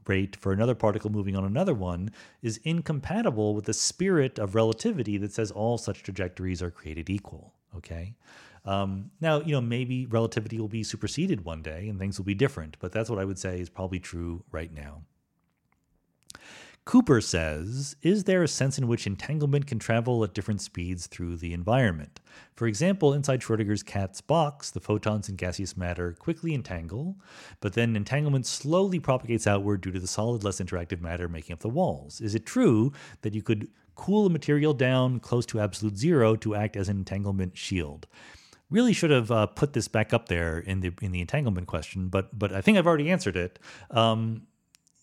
rate 0.09 0.37
for 0.37 0.53
another 0.53 0.75
particle 0.75 1.11
moving 1.11 1.37
on 1.37 1.45
another 1.45 1.75
one 1.75 2.11
is 2.43 2.61
incompatible 2.65 3.55
with 3.55 3.65
the 3.65 3.75
spirit 3.75 4.39
of 4.39 4.55
relativity 4.55 5.19
that 5.19 5.33
says 5.33 5.51
all 5.51 5.79
such 5.79 6.03
trajectories 6.03 6.63
are 6.63 6.71
created 6.71 7.11
equal. 7.11 7.55
Okay. 7.77 8.15
Um, 8.65 9.11
now, 9.21 9.41
you 9.41 9.53
know, 9.53 9.61
maybe 9.61 10.07
relativity 10.07 10.59
will 10.59 10.69
be 10.69 10.83
superseded 10.83 11.45
one 11.45 11.63
day 11.63 11.89
and 11.89 11.99
things 11.99 12.19
will 12.19 12.25
be 12.25 12.35
different, 12.35 12.77
but 12.81 12.91
that's 12.91 13.09
what 13.09 13.19
I 13.19 13.25
would 13.25 13.39
say 13.39 13.61
is 13.61 13.69
probably 13.69 14.01
true 14.01 14.43
right 14.51 14.73
now. 14.73 15.03
Cooper 16.87 17.21
says, 17.21 17.97
Is 18.03 18.25
there 18.25 18.45
a 18.45 18.49
sense 18.49 18.79
in 18.79 18.87
which 18.87 19.09
entanglement 19.09 19.67
can 19.67 19.81
travel 19.81 20.23
at 20.23 20.35
different 20.35 20.61
speeds 20.61 21.09
through 21.09 21.37
the 21.37 21.53
environment? 21.53 22.21
For 22.55 22.69
example, 22.69 23.13
inside 23.13 23.41
Schrodinger's 23.41 23.83
cat's 23.83 24.21
box, 24.21 24.71
the 24.71 24.79
photons 24.79 25.29
and 25.29 25.37
gaseous 25.37 25.77
matter 25.77 26.13
quickly 26.13 26.55
entangle, 26.55 27.17
but 27.61 27.73
then 27.73 27.97
entanglement 27.97 28.47
slowly 28.47 29.01
propagates 29.01 29.49
outward 29.49 29.81
due 29.81 29.91
to 29.91 29.99
the 29.99 30.07
solid, 30.07 30.45
less 30.45 30.61
interactive 30.61 31.01
matter 31.01 31.29
making 31.29 31.55
up 31.55 31.59
the 31.59 31.69
walls. 31.69 32.21
Is 32.21 32.37
it 32.37 32.47
true 32.47 32.93
that 33.23 33.35
you 33.35 33.43
could 33.43 33.69
cool 33.97 34.27
a 34.27 34.31
material 34.31 34.73
down 34.73 35.19
close 35.19 35.45
to 35.47 35.59
absolute 35.59 35.99
zero 35.99 36.37
to 36.37 36.55
act 36.55 36.77
as 36.77 36.89
an 36.89 36.99
entanglement 36.99 37.59
shield? 37.59 38.07
Really 38.71 38.93
should 38.93 39.11
have 39.11 39.33
uh, 39.33 39.47
put 39.47 39.73
this 39.73 39.89
back 39.89 40.13
up 40.15 40.29
there 40.29 40.61
in 40.61 40.81
the 40.81 40.93
in 41.03 41.11
the 41.11 41.21
entanglement 41.21 41.67
question, 41.67 42.09
but 42.09 42.37
but 42.39 42.53
I 42.53 42.61
think 42.61 42.79
I've 42.79 42.87
already 42.87 43.11
answered 43.11 43.37
it. 43.37 43.59
Um, 43.91 44.43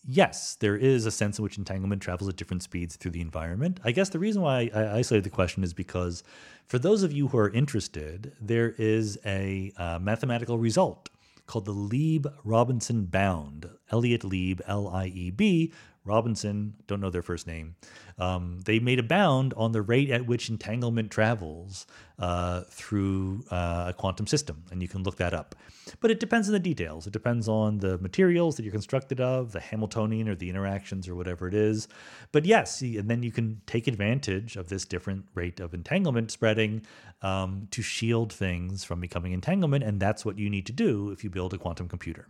yes, 0.06 0.56
there 0.56 0.76
is 0.76 1.06
a 1.06 1.10
sense 1.10 1.38
in 1.38 1.42
which 1.42 1.58
entanglement 1.58 2.02
travels 2.02 2.28
at 2.28 2.36
different 2.36 2.62
speeds 2.62 2.96
through 2.96 3.12
the 3.12 3.20
environment. 3.20 3.80
I 3.84 3.92
guess 3.92 4.08
the 4.08 4.18
reason 4.18 4.42
why 4.42 4.70
I 4.74 4.98
isolated 4.98 5.24
the 5.24 5.30
question 5.30 5.64
is 5.64 5.72
because 5.72 6.22
for 6.66 6.78
those 6.78 7.02
of 7.02 7.12
you 7.12 7.28
who 7.28 7.38
are 7.38 7.50
interested, 7.50 8.32
there 8.40 8.74
is 8.78 9.18
a 9.24 9.72
uh, 9.76 9.98
mathematical 10.00 10.58
result 10.58 11.08
called 11.46 11.66
the 11.66 11.72
Lieb 11.72 12.26
Robinson 12.42 13.04
bound. 13.04 13.68
Elliott 13.90 14.24
Lieb, 14.24 14.62
L 14.66 14.88
I 14.88 15.06
E 15.06 15.30
B, 15.30 15.72
Robinson, 16.06 16.74
don't 16.86 17.00
know 17.00 17.08
their 17.08 17.22
first 17.22 17.46
name. 17.46 17.76
Um, 18.18 18.60
they 18.66 18.78
made 18.78 18.98
a 18.98 19.02
bound 19.02 19.54
on 19.54 19.72
the 19.72 19.80
rate 19.80 20.10
at 20.10 20.26
which 20.26 20.50
entanglement 20.50 21.10
travels 21.10 21.86
uh, 22.18 22.60
through 22.68 23.42
uh, 23.50 23.86
a 23.88 23.94
quantum 23.94 24.26
system, 24.26 24.64
and 24.70 24.82
you 24.82 24.88
can 24.88 25.02
look 25.02 25.16
that 25.16 25.32
up. 25.32 25.54
But 26.00 26.10
it 26.10 26.20
depends 26.20 26.46
on 26.46 26.52
the 26.52 26.60
details. 26.60 27.06
It 27.06 27.12
depends 27.14 27.48
on 27.48 27.78
the 27.78 27.96
materials 27.98 28.56
that 28.56 28.64
you're 28.64 28.72
constructed 28.72 29.18
of, 29.18 29.52
the 29.52 29.60
Hamiltonian 29.60 30.28
or 30.28 30.34
the 30.34 30.50
interactions 30.50 31.08
or 31.08 31.14
whatever 31.14 31.48
it 31.48 31.54
is. 31.54 31.88
But 32.32 32.44
yes, 32.44 32.82
and 32.82 33.08
then 33.08 33.22
you 33.22 33.32
can 33.32 33.62
take 33.66 33.86
advantage 33.86 34.56
of 34.56 34.68
this 34.68 34.84
different 34.84 35.24
rate 35.34 35.58
of 35.58 35.72
entanglement 35.72 36.30
spreading 36.30 36.82
um, 37.22 37.66
to 37.70 37.80
shield 37.80 38.30
things 38.30 38.84
from 38.84 39.00
becoming 39.00 39.32
entanglement, 39.32 39.84
and 39.84 40.00
that's 40.00 40.24
what 40.24 40.38
you 40.38 40.50
need 40.50 40.66
to 40.66 40.72
do 40.72 41.10
if 41.10 41.24
you 41.24 41.30
build 41.30 41.54
a 41.54 41.58
quantum 41.58 41.88
computer. 41.88 42.28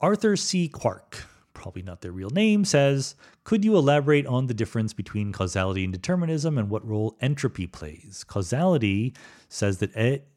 Arthur 0.00 0.36
C. 0.36 0.68
Clarke 0.68 1.26
probably 1.54 1.82
not 1.82 2.02
their 2.02 2.12
real 2.12 2.30
name, 2.30 2.64
says, 2.64 3.14
Could 3.44 3.64
you 3.64 3.76
elaborate 3.76 4.26
on 4.26 4.46
the 4.46 4.54
difference 4.54 4.92
between 4.92 5.32
causality 5.32 5.84
and 5.84 5.92
determinism 5.92 6.58
and 6.58 6.68
what 6.68 6.86
role 6.86 7.16
entropy 7.20 7.66
plays? 7.66 8.24
Causality 8.24 9.14
says 9.48 9.78
that 9.78 9.94
it 9.96 10.28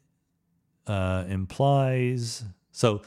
uh, 0.86 1.24
implies. 1.28 2.44
So 2.72 3.02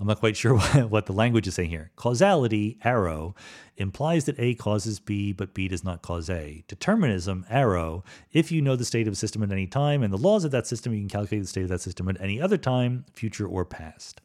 I'm 0.00 0.06
not 0.06 0.18
quite 0.18 0.36
sure 0.36 0.58
what 0.88 1.06
the 1.06 1.12
language 1.12 1.46
is 1.46 1.54
saying 1.54 1.70
here. 1.70 1.90
Causality, 1.96 2.78
arrow, 2.82 3.34
implies 3.76 4.24
that 4.24 4.38
A 4.38 4.54
causes 4.54 4.98
B, 4.98 5.32
but 5.32 5.54
B 5.54 5.68
does 5.68 5.84
not 5.84 6.02
cause 6.02 6.28
A. 6.28 6.64
Determinism, 6.66 7.44
arrow, 7.48 8.02
if 8.32 8.50
you 8.50 8.60
know 8.60 8.76
the 8.76 8.84
state 8.84 9.06
of 9.06 9.12
a 9.12 9.16
system 9.16 9.42
at 9.42 9.52
any 9.52 9.66
time 9.66 10.02
and 10.02 10.12
the 10.12 10.18
laws 10.18 10.44
of 10.44 10.50
that 10.50 10.66
system, 10.66 10.92
you 10.92 11.00
can 11.00 11.08
calculate 11.08 11.42
the 11.42 11.48
state 11.48 11.64
of 11.64 11.68
that 11.68 11.80
system 11.80 12.08
at 12.08 12.20
any 12.20 12.40
other 12.40 12.56
time, 12.56 13.04
future 13.12 13.46
or 13.46 13.64
past. 13.64 14.20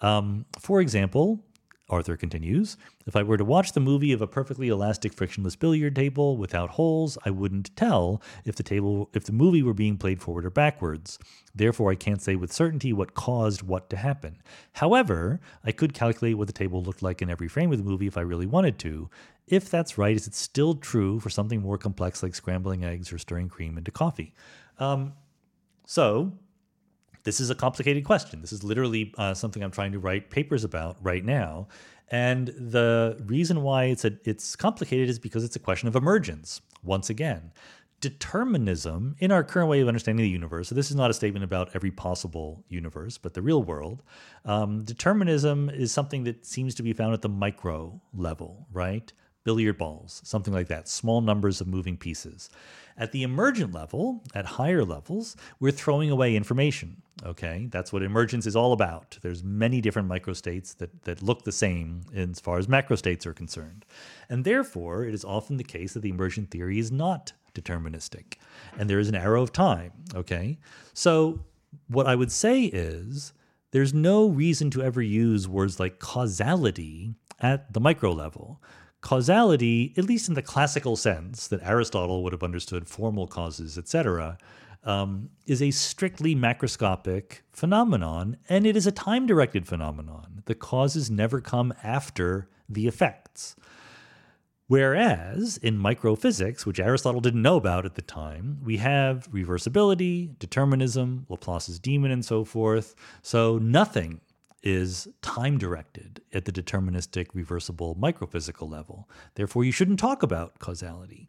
Um, 0.00 0.44
for 0.58 0.80
example, 0.80 1.44
Arthur 1.90 2.16
continues, 2.16 2.76
if 3.06 3.16
I 3.16 3.22
were 3.22 3.36
to 3.38 3.44
watch 3.44 3.72
the 3.72 3.80
movie 3.80 4.12
of 4.12 4.20
a 4.20 4.26
perfectly 4.26 4.68
elastic 4.68 5.14
frictionless 5.14 5.56
billiard 5.56 5.96
table 5.96 6.36
without 6.36 6.70
holes, 6.70 7.16
I 7.24 7.30
wouldn't 7.30 7.74
tell 7.76 8.20
if 8.44 8.56
the 8.56 8.62
table 8.62 9.08
if 9.14 9.24
the 9.24 9.32
movie 9.32 9.62
were 9.62 9.74
being 9.74 9.96
played 9.96 10.20
forward 10.20 10.44
or 10.44 10.50
backwards. 10.50 11.18
Therefore, 11.54 11.90
I 11.90 11.94
can't 11.94 12.20
say 12.20 12.36
with 12.36 12.52
certainty 12.52 12.92
what 12.92 13.14
caused 13.14 13.62
what 13.62 13.88
to 13.90 13.96
happen. 13.96 14.42
However, 14.72 15.40
I 15.64 15.72
could 15.72 15.94
calculate 15.94 16.36
what 16.36 16.46
the 16.46 16.52
table 16.52 16.82
looked 16.82 17.02
like 17.02 17.22
in 17.22 17.30
every 17.30 17.48
frame 17.48 17.72
of 17.72 17.78
the 17.78 17.84
movie 17.84 18.06
if 18.06 18.18
I 18.18 18.22
really 18.22 18.46
wanted 18.46 18.78
to. 18.80 19.08
If 19.46 19.70
that's 19.70 19.96
right, 19.96 20.14
is 20.14 20.26
it 20.26 20.34
still 20.34 20.74
true 20.74 21.20
for 21.20 21.30
something 21.30 21.62
more 21.62 21.78
complex 21.78 22.22
like 22.22 22.34
scrambling 22.34 22.84
eggs 22.84 23.12
or 23.12 23.18
stirring 23.18 23.48
cream 23.48 23.78
into 23.78 23.90
coffee? 23.90 24.34
Um, 24.78 25.14
so, 25.86 26.32
this 27.28 27.40
is 27.40 27.50
a 27.50 27.54
complicated 27.54 28.04
question. 28.04 28.40
This 28.40 28.54
is 28.54 28.64
literally 28.64 29.12
uh, 29.18 29.34
something 29.34 29.62
I'm 29.62 29.70
trying 29.70 29.92
to 29.92 29.98
write 29.98 30.30
papers 30.30 30.64
about 30.64 30.96
right 31.02 31.22
now. 31.22 31.68
And 32.10 32.48
the 32.48 33.22
reason 33.26 33.60
why 33.60 33.84
it's 33.84 34.06
a, 34.06 34.12
it's 34.24 34.56
complicated 34.56 35.10
is 35.10 35.18
because 35.18 35.44
it's 35.44 35.54
a 35.54 35.58
question 35.58 35.88
of 35.88 35.94
emergence. 35.94 36.62
Once 36.82 37.10
again, 37.10 37.52
determinism 38.00 39.14
in 39.18 39.30
our 39.30 39.44
current 39.44 39.68
way 39.68 39.80
of 39.80 39.88
understanding 39.88 40.24
the 40.24 40.30
universe. 40.30 40.70
So 40.70 40.74
this 40.74 40.88
is 40.88 40.96
not 40.96 41.10
a 41.10 41.12
statement 41.12 41.44
about 41.44 41.68
every 41.74 41.90
possible 41.90 42.64
universe, 42.70 43.18
but 43.18 43.34
the 43.34 43.42
real 43.42 43.62
world. 43.62 44.02
Um, 44.46 44.84
determinism 44.84 45.68
is 45.68 45.92
something 45.92 46.24
that 46.24 46.46
seems 46.46 46.74
to 46.76 46.82
be 46.82 46.94
found 46.94 47.12
at 47.12 47.20
the 47.20 47.28
micro 47.28 48.00
level, 48.14 48.66
right? 48.72 49.12
Billiard 49.44 49.76
balls, 49.76 50.22
something 50.24 50.54
like 50.54 50.68
that, 50.68 50.88
small 50.88 51.20
numbers 51.20 51.60
of 51.60 51.66
moving 51.66 51.98
pieces. 51.98 52.48
At 52.98 53.12
the 53.12 53.22
emergent 53.22 53.72
level, 53.72 54.24
at 54.34 54.44
higher 54.44 54.84
levels, 54.84 55.36
we're 55.60 55.70
throwing 55.70 56.10
away 56.10 56.34
information. 56.34 57.02
Okay, 57.24 57.68
that's 57.70 57.92
what 57.92 58.02
emergence 58.02 58.46
is 58.46 58.54
all 58.54 58.72
about. 58.72 59.18
There's 59.22 59.42
many 59.42 59.80
different 59.80 60.08
microstates 60.08 60.76
that, 60.76 61.02
that 61.04 61.22
look 61.22 61.42
the 61.42 61.52
same 61.52 62.02
as 62.14 62.38
far 62.40 62.58
as 62.58 62.66
macrostates 62.66 63.26
are 63.26 63.32
concerned. 63.32 63.84
And 64.28 64.44
therefore, 64.44 65.04
it 65.04 65.14
is 65.14 65.24
often 65.24 65.56
the 65.56 65.64
case 65.64 65.94
that 65.94 66.00
the 66.00 66.10
emergent 66.10 66.50
theory 66.50 66.78
is 66.78 66.92
not 66.92 67.32
deterministic. 67.54 68.34
And 68.78 68.88
there 68.88 69.00
is 69.00 69.08
an 69.08 69.14
arrow 69.14 69.42
of 69.42 69.52
time. 69.52 69.92
Okay, 70.14 70.58
so 70.92 71.40
what 71.88 72.06
I 72.06 72.14
would 72.14 72.32
say 72.32 72.64
is 72.64 73.32
there's 73.72 73.92
no 73.92 74.28
reason 74.28 74.70
to 74.70 74.82
ever 74.82 75.02
use 75.02 75.48
words 75.48 75.78
like 75.80 75.98
causality 75.98 77.14
at 77.40 77.72
the 77.72 77.80
micro 77.80 78.12
level 78.12 78.62
Causality, 79.00 79.94
at 79.96 80.04
least 80.04 80.28
in 80.28 80.34
the 80.34 80.42
classical 80.42 80.96
sense 80.96 81.46
that 81.48 81.62
Aristotle 81.62 82.22
would 82.24 82.32
have 82.32 82.42
understood 82.42 82.88
formal 82.88 83.26
causes, 83.26 83.78
etc., 83.78 84.38
um, 84.84 85.30
is 85.46 85.62
a 85.62 85.70
strictly 85.70 86.34
macroscopic 86.34 87.40
phenomenon, 87.52 88.36
and 88.48 88.66
it 88.66 88.76
is 88.76 88.86
a 88.86 88.92
time 88.92 89.26
directed 89.26 89.66
phenomenon. 89.66 90.42
The 90.46 90.54
causes 90.54 91.10
never 91.10 91.40
come 91.40 91.74
after 91.82 92.48
the 92.68 92.86
effects. 92.86 93.56
Whereas 94.66 95.56
in 95.58 95.78
microphysics, 95.78 96.66
which 96.66 96.78
Aristotle 96.78 97.22
didn't 97.22 97.40
know 97.40 97.56
about 97.56 97.86
at 97.86 97.94
the 97.94 98.02
time, 98.02 98.58
we 98.62 98.76
have 98.76 99.30
reversibility, 99.30 100.38
determinism, 100.38 101.24
Laplace's 101.30 101.78
demon, 101.78 102.10
and 102.10 102.22
so 102.22 102.44
forth. 102.44 102.94
So 103.22 103.56
nothing 103.58 104.20
is 104.62 105.08
time 105.22 105.58
directed 105.58 106.20
at 106.32 106.44
the 106.44 106.52
deterministic 106.52 107.28
reversible 107.32 107.94
microphysical 107.94 108.68
level. 108.68 109.08
Therefore, 109.34 109.64
you 109.64 109.72
shouldn't 109.72 109.98
talk 109.98 110.22
about 110.22 110.58
causality. 110.58 111.28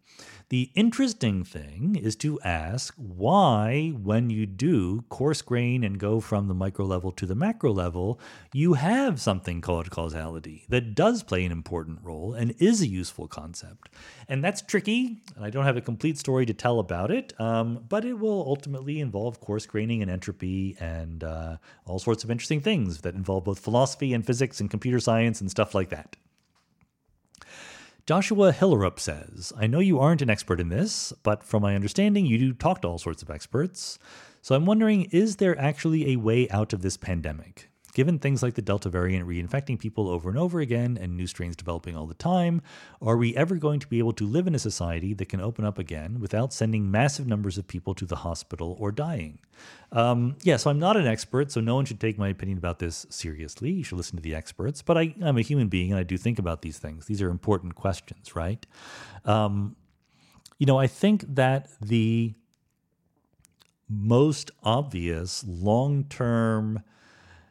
The 0.49 0.71
interesting 0.73 1.43
thing 1.43 1.95
is 1.95 2.15
to 2.17 2.39
ask 2.41 2.95
why, 2.97 3.89
when 3.89 4.31
you 4.31 4.47
do 4.47 5.03
coarse 5.07 5.43
grain 5.43 5.83
and 5.83 5.99
go 5.99 6.19
from 6.19 6.47
the 6.47 6.55
micro 6.55 6.85
level 6.85 7.11
to 7.11 7.27
the 7.27 7.35
macro 7.35 7.71
level, 7.71 8.19
you 8.51 8.73
have 8.73 9.21
something 9.21 9.61
called 9.61 9.91
causality 9.91 10.65
that 10.67 10.95
does 10.95 11.21
play 11.21 11.45
an 11.45 11.51
important 11.51 11.99
role 12.01 12.33
and 12.33 12.55
is 12.57 12.81
a 12.81 12.87
useful 12.87 13.27
concept. 13.27 13.89
And 14.27 14.43
that's 14.43 14.63
tricky, 14.63 15.21
and 15.35 15.45
I 15.45 15.51
don't 15.51 15.65
have 15.65 15.77
a 15.77 15.81
complete 15.81 16.17
story 16.17 16.47
to 16.47 16.53
tell 16.55 16.79
about 16.79 17.11
it, 17.11 17.39
um, 17.39 17.85
but 17.87 18.03
it 18.03 18.13
will 18.13 18.43
ultimately 18.47 19.01
involve 19.01 19.39
coarse 19.39 19.67
graining 19.67 20.01
and 20.01 20.09
entropy 20.09 20.75
and 20.79 21.23
uh, 21.23 21.57
all 21.85 21.99
sorts 21.99 22.23
of 22.23 22.31
interesting 22.31 22.59
things 22.59 23.01
that 23.01 23.13
involve 23.13 23.43
both 23.43 23.59
philosophy 23.59 24.15
and 24.15 24.25
physics 24.25 24.59
and 24.59 24.71
computer 24.71 24.99
science 24.99 25.41
and 25.41 25.51
stuff 25.51 25.75
like 25.75 25.89
that. 25.89 26.15
Joshua 28.09 28.51
Hillerup 28.51 28.97
says, 28.97 29.53
I 29.55 29.67
know 29.67 29.77
you 29.77 29.99
aren't 29.99 30.23
an 30.23 30.31
expert 30.31 30.59
in 30.59 30.69
this, 30.69 31.13
but 31.21 31.43
from 31.43 31.61
my 31.61 31.75
understanding, 31.75 32.25
you 32.25 32.39
do 32.39 32.53
talk 32.53 32.81
to 32.81 32.87
all 32.87 32.97
sorts 32.97 33.21
of 33.21 33.29
experts. 33.29 33.99
So 34.41 34.55
I'm 34.55 34.65
wondering 34.65 35.03
is 35.11 35.35
there 35.35 35.55
actually 35.59 36.13
a 36.13 36.15
way 36.15 36.49
out 36.49 36.73
of 36.73 36.81
this 36.81 36.97
pandemic? 36.97 37.68
Given 37.93 38.19
things 38.19 38.43
like 38.43 38.53
the 38.53 38.61
Delta 38.61 38.89
variant 38.89 39.27
reinfecting 39.27 39.79
people 39.79 40.07
over 40.07 40.29
and 40.29 40.37
over 40.37 40.59
again 40.59 40.97
and 40.99 41.17
new 41.17 41.27
strains 41.27 41.55
developing 41.55 41.97
all 41.97 42.05
the 42.05 42.13
time, 42.13 42.61
are 43.01 43.17
we 43.17 43.35
ever 43.35 43.55
going 43.55 43.79
to 43.79 43.87
be 43.87 43.99
able 43.99 44.13
to 44.13 44.25
live 44.25 44.47
in 44.47 44.55
a 44.55 44.59
society 44.59 45.13
that 45.15 45.29
can 45.29 45.41
open 45.41 45.65
up 45.65 45.79
again 45.79 46.19
without 46.19 46.53
sending 46.53 46.91
massive 46.91 47.27
numbers 47.27 47.57
of 47.57 47.67
people 47.67 47.93
to 47.95 48.05
the 48.05 48.17
hospital 48.17 48.77
or 48.79 48.91
dying? 48.91 49.39
Um, 49.91 50.35
yeah, 50.43 50.57
so 50.57 50.69
I'm 50.69 50.79
not 50.79 50.97
an 50.97 51.07
expert, 51.07 51.51
so 51.51 51.61
no 51.61 51.75
one 51.75 51.85
should 51.85 51.99
take 51.99 52.17
my 52.17 52.29
opinion 52.29 52.57
about 52.57 52.79
this 52.79 53.05
seriously. 53.09 53.71
You 53.71 53.83
should 53.83 53.97
listen 53.97 54.17
to 54.17 54.21
the 54.21 54.35
experts, 54.35 54.81
but 54.81 54.97
I, 54.97 55.15
am 55.21 55.37
a 55.37 55.41
human 55.41 55.67
being 55.67 55.91
and 55.91 55.99
I 55.99 56.03
do 56.03 56.17
think 56.17 56.37
about 56.37 56.61
these 56.61 56.77
things. 56.77 57.07
These 57.07 57.21
are 57.21 57.29
important 57.29 57.75
questions, 57.75 58.35
right? 58.35 58.65
Um, 59.25 59.75
you 60.59 60.65
know, 60.65 60.77
I 60.77 60.87
think 60.87 61.23
that 61.35 61.69
the 61.81 62.35
most 63.89 64.51
obvious 64.63 65.43
long 65.47 66.03
term 66.03 66.83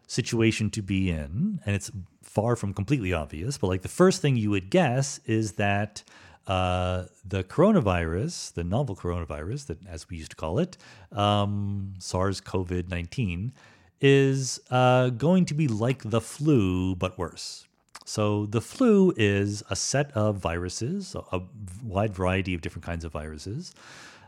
situation 0.09 0.70
to 0.70 0.83
be 0.83 1.11
in, 1.11 1.61
and 1.65 1.77
it's 1.77 1.93
far 2.23 2.57
from 2.57 2.75
completely 2.75 3.12
obvious, 3.12 3.57
but 3.59 3.69
like 3.69 3.83
the 3.83 3.89
first 3.89 4.20
thing 4.20 4.37
you 4.37 4.51
would 4.51 4.70
guess 4.70 5.20
is 5.27 5.53
that 5.53 6.03
uh, 6.49 7.05
the 7.25 7.45
coronavirus, 7.45 8.55
the 8.55 8.65
novel 8.65 8.97
coronavirus, 8.97 9.67
that 9.67 9.87
as 9.87 10.09
we 10.09 10.17
used 10.17 10.31
to 10.31 10.37
call 10.37 10.59
it, 10.59 10.78
um, 11.12 11.93
SARS 11.99 12.41
CoV 12.41 12.89
19, 12.89 13.53
is 14.01 14.59
uh, 14.70 15.11
going 15.11 15.45
to 15.45 15.55
be 15.55 15.69
like 15.69 16.03
the 16.03 16.20
flu, 16.20 16.97
but 16.97 17.19
worse. 17.19 17.67
So, 18.07 18.47
the 18.47 18.62
flu 18.62 19.12
is 19.19 19.62
a 19.69 19.77
set 19.77 20.11
of 20.12 20.39
viruses, 20.39 21.15
a 21.31 21.43
wide 21.85 22.15
variety 22.15 22.55
of 22.55 22.62
different 22.62 22.87
kinds 22.87 23.05
of 23.05 23.12
viruses. 23.12 23.75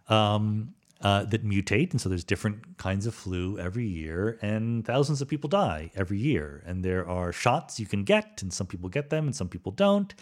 Um, 0.08 0.74
uh, 1.00 1.24
that 1.24 1.46
mutate. 1.46 1.92
And 1.92 2.00
so 2.00 2.08
there's 2.08 2.24
different 2.24 2.76
kinds 2.76 3.06
of 3.06 3.14
flu 3.14 3.58
every 3.58 3.86
year, 3.86 4.38
and 4.42 4.84
thousands 4.84 5.22
of 5.22 5.28
people 5.28 5.48
die 5.48 5.90
every 5.94 6.18
year. 6.18 6.62
And 6.66 6.84
there 6.84 7.08
are 7.08 7.32
shots 7.32 7.80
you 7.80 7.86
can 7.86 8.04
get, 8.04 8.42
and 8.42 8.52
some 8.52 8.66
people 8.66 8.88
get 8.88 9.10
them 9.10 9.26
and 9.26 9.34
some 9.34 9.48
people 9.48 9.72
don't. 9.72 10.14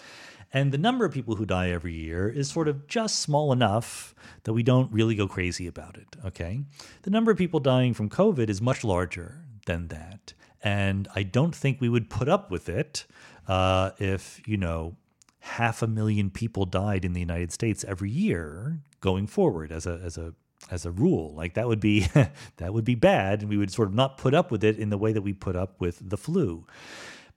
And 0.52 0.72
the 0.72 0.78
number 0.78 1.04
of 1.04 1.12
people 1.12 1.36
who 1.36 1.44
die 1.44 1.70
every 1.70 1.94
year 1.94 2.28
is 2.28 2.50
sort 2.50 2.68
of 2.68 2.86
just 2.86 3.20
small 3.20 3.52
enough 3.52 4.14
that 4.44 4.54
we 4.54 4.62
don't 4.62 4.90
really 4.90 5.14
go 5.14 5.28
crazy 5.28 5.66
about 5.66 5.98
it. 5.98 6.16
Okay. 6.24 6.62
The 7.02 7.10
number 7.10 7.30
of 7.30 7.36
people 7.36 7.60
dying 7.60 7.92
from 7.92 8.08
COVID 8.08 8.48
is 8.48 8.62
much 8.62 8.82
larger 8.82 9.44
than 9.66 9.88
that. 9.88 10.32
And 10.62 11.06
I 11.14 11.22
don't 11.22 11.54
think 11.54 11.80
we 11.80 11.88
would 11.88 12.08
put 12.08 12.28
up 12.28 12.50
with 12.50 12.68
it 12.68 13.04
uh, 13.46 13.90
if, 13.98 14.40
you 14.46 14.56
know, 14.56 14.96
half 15.40 15.82
a 15.82 15.86
million 15.86 16.30
people 16.30 16.64
died 16.64 17.04
in 17.04 17.12
the 17.12 17.20
United 17.20 17.52
States 17.52 17.84
every 17.84 18.10
year 18.10 18.80
going 19.00 19.26
forward 19.26 19.70
as 19.70 19.86
a, 19.86 20.00
as 20.02 20.16
a 20.16 20.34
as 20.70 20.84
a 20.84 20.90
rule. 20.90 21.34
Like 21.34 21.54
that 21.54 21.68
would 21.68 21.80
be 21.80 22.06
that 22.56 22.72
would 22.72 22.84
be 22.84 22.94
bad, 22.94 23.40
and 23.40 23.50
we 23.50 23.56
would 23.56 23.72
sort 23.72 23.88
of 23.88 23.94
not 23.94 24.18
put 24.18 24.34
up 24.34 24.50
with 24.50 24.64
it 24.64 24.78
in 24.78 24.90
the 24.90 24.98
way 24.98 25.12
that 25.12 25.22
we 25.22 25.32
put 25.32 25.56
up 25.56 25.80
with 25.80 26.10
the 26.10 26.16
flu. 26.16 26.64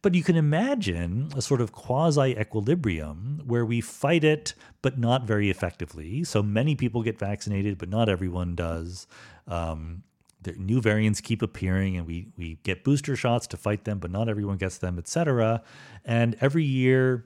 But 0.01 0.15
you 0.15 0.23
can 0.23 0.35
imagine 0.35 1.31
a 1.35 1.41
sort 1.43 1.61
of 1.61 1.71
quasi 1.71 2.31
equilibrium 2.31 3.41
where 3.45 3.63
we 3.63 3.81
fight 3.81 4.23
it, 4.23 4.55
but 4.81 4.97
not 4.97 5.25
very 5.25 5.51
effectively. 5.51 6.23
So 6.23 6.41
many 6.41 6.75
people 6.75 7.03
get 7.03 7.19
vaccinated, 7.19 7.77
but 7.77 7.87
not 7.87 8.09
everyone 8.09 8.55
does. 8.55 9.05
Um, 9.47 10.01
new 10.57 10.81
variants 10.81 11.21
keep 11.21 11.43
appearing, 11.43 11.97
and 11.97 12.07
we 12.07 12.27
we 12.35 12.57
get 12.63 12.83
booster 12.83 13.15
shots 13.15 13.45
to 13.47 13.57
fight 13.57 13.85
them, 13.85 13.99
but 13.99 14.09
not 14.09 14.27
everyone 14.27 14.57
gets 14.57 14.79
them, 14.79 14.97
etc. 14.97 15.61
And 16.03 16.35
every 16.41 16.63
year, 16.63 17.25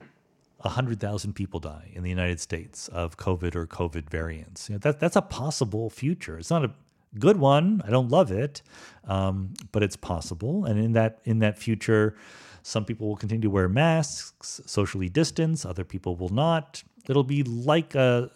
100,000 0.58 1.34
people 1.34 1.60
die 1.60 1.92
in 1.94 2.04
the 2.04 2.10
United 2.10 2.40
States 2.40 2.88
of 2.90 3.18
COVID 3.18 3.56
or 3.56 3.68
COVID 3.68 4.10
variants. 4.10 4.70
You 4.70 4.76
know, 4.76 4.80
that, 4.80 5.00
that's 5.00 5.16
a 5.16 5.22
possible 5.22 5.90
future. 5.90 6.38
It's 6.38 6.50
not 6.50 6.64
a 6.64 6.72
good 7.20 7.38
one. 7.38 7.82
I 7.86 7.90
don't 7.90 8.10
love 8.10 8.32
it, 8.32 8.62
um, 9.08 9.54
but 9.72 9.84
it's 9.84 9.96
possible. 9.96 10.66
And 10.66 10.80
in 10.80 10.94
that 10.94 11.20
in 11.26 11.40
that 11.40 11.58
future, 11.58 12.16
some 12.64 12.86
people 12.86 13.08
will 13.08 13.16
continue 13.16 13.44
to 13.44 13.50
wear 13.50 13.70
masks, 13.70 14.62
socially 14.66 15.10
distance. 15.10 15.66
Other 15.66 15.84
people 15.84 16.16
will 16.16 16.30
not. 16.30 16.84
It'll 17.08 17.24
be 17.24 17.44
like 17.44 17.94
a, 17.94 18.32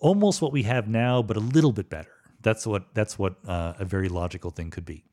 almost 0.00 0.42
what 0.42 0.52
we 0.52 0.64
have 0.64 0.88
now, 0.88 1.22
but 1.22 1.36
a 1.36 1.40
little 1.40 1.72
bit 1.72 1.88
better. 1.88 2.12
That's 2.42 2.66
what 2.66 2.92
that's 2.94 3.18
what 3.18 3.36
uh, 3.46 3.74
a 3.78 3.84
very 3.84 4.08
logical 4.08 4.50
thing 4.50 4.70
could 4.70 4.84
be 4.84 5.04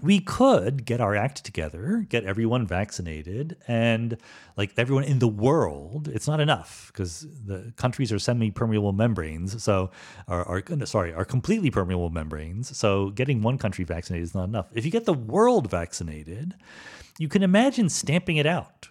we 0.00 0.20
could 0.20 0.84
get 0.84 1.00
our 1.00 1.14
act 1.14 1.44
together, 1.44 2.06
get 2.08 2.24
everyone 2.24 2.66
vaccinated, 2.66 3.56
and 3.68 4.16
like 4.56 4.72
everyone 4.76 5.04
in 5.04 5.18
the 5.18 5.28
world, 5.28 6.08
it's 6.08 6.26
not 6.26 6.40
enough 6.40 6.90
because 6.92 7.26
the 7.44 7.72
countries 7.76 8.12
are 8.12 8.18
semi-permeable 8.18 8.92
membranes. 8.92 9.62
So, 9.62 9.90
are, 10.28 10.44
are 10.46 10.86
sorry, 10.86 11.12
are 11.12 11.24
completely 11.24 11.70
permeable 11.70 12.10
membranes. 12.10 12.76
So, 12.76 13.10
getting 13.10 13.42
one 13.42 13.58
country 13.58 13.84
vaccinated 13.84 14.24
is 14.24 14.34
not 14.34 14.44
enough. 14.44 14.68
If 14.72 14.84
you 14.84 14.90
get 14.90 15.04
the 15.04 15.12
world 15.14 15.70
vaccinated, 15.70 16.54
you 17.18 17.28
can 17.28 17.42
imagine 17.42 17.88
stamping 17.88 18.36
it 18.36 18.46
out. 18.46 18.88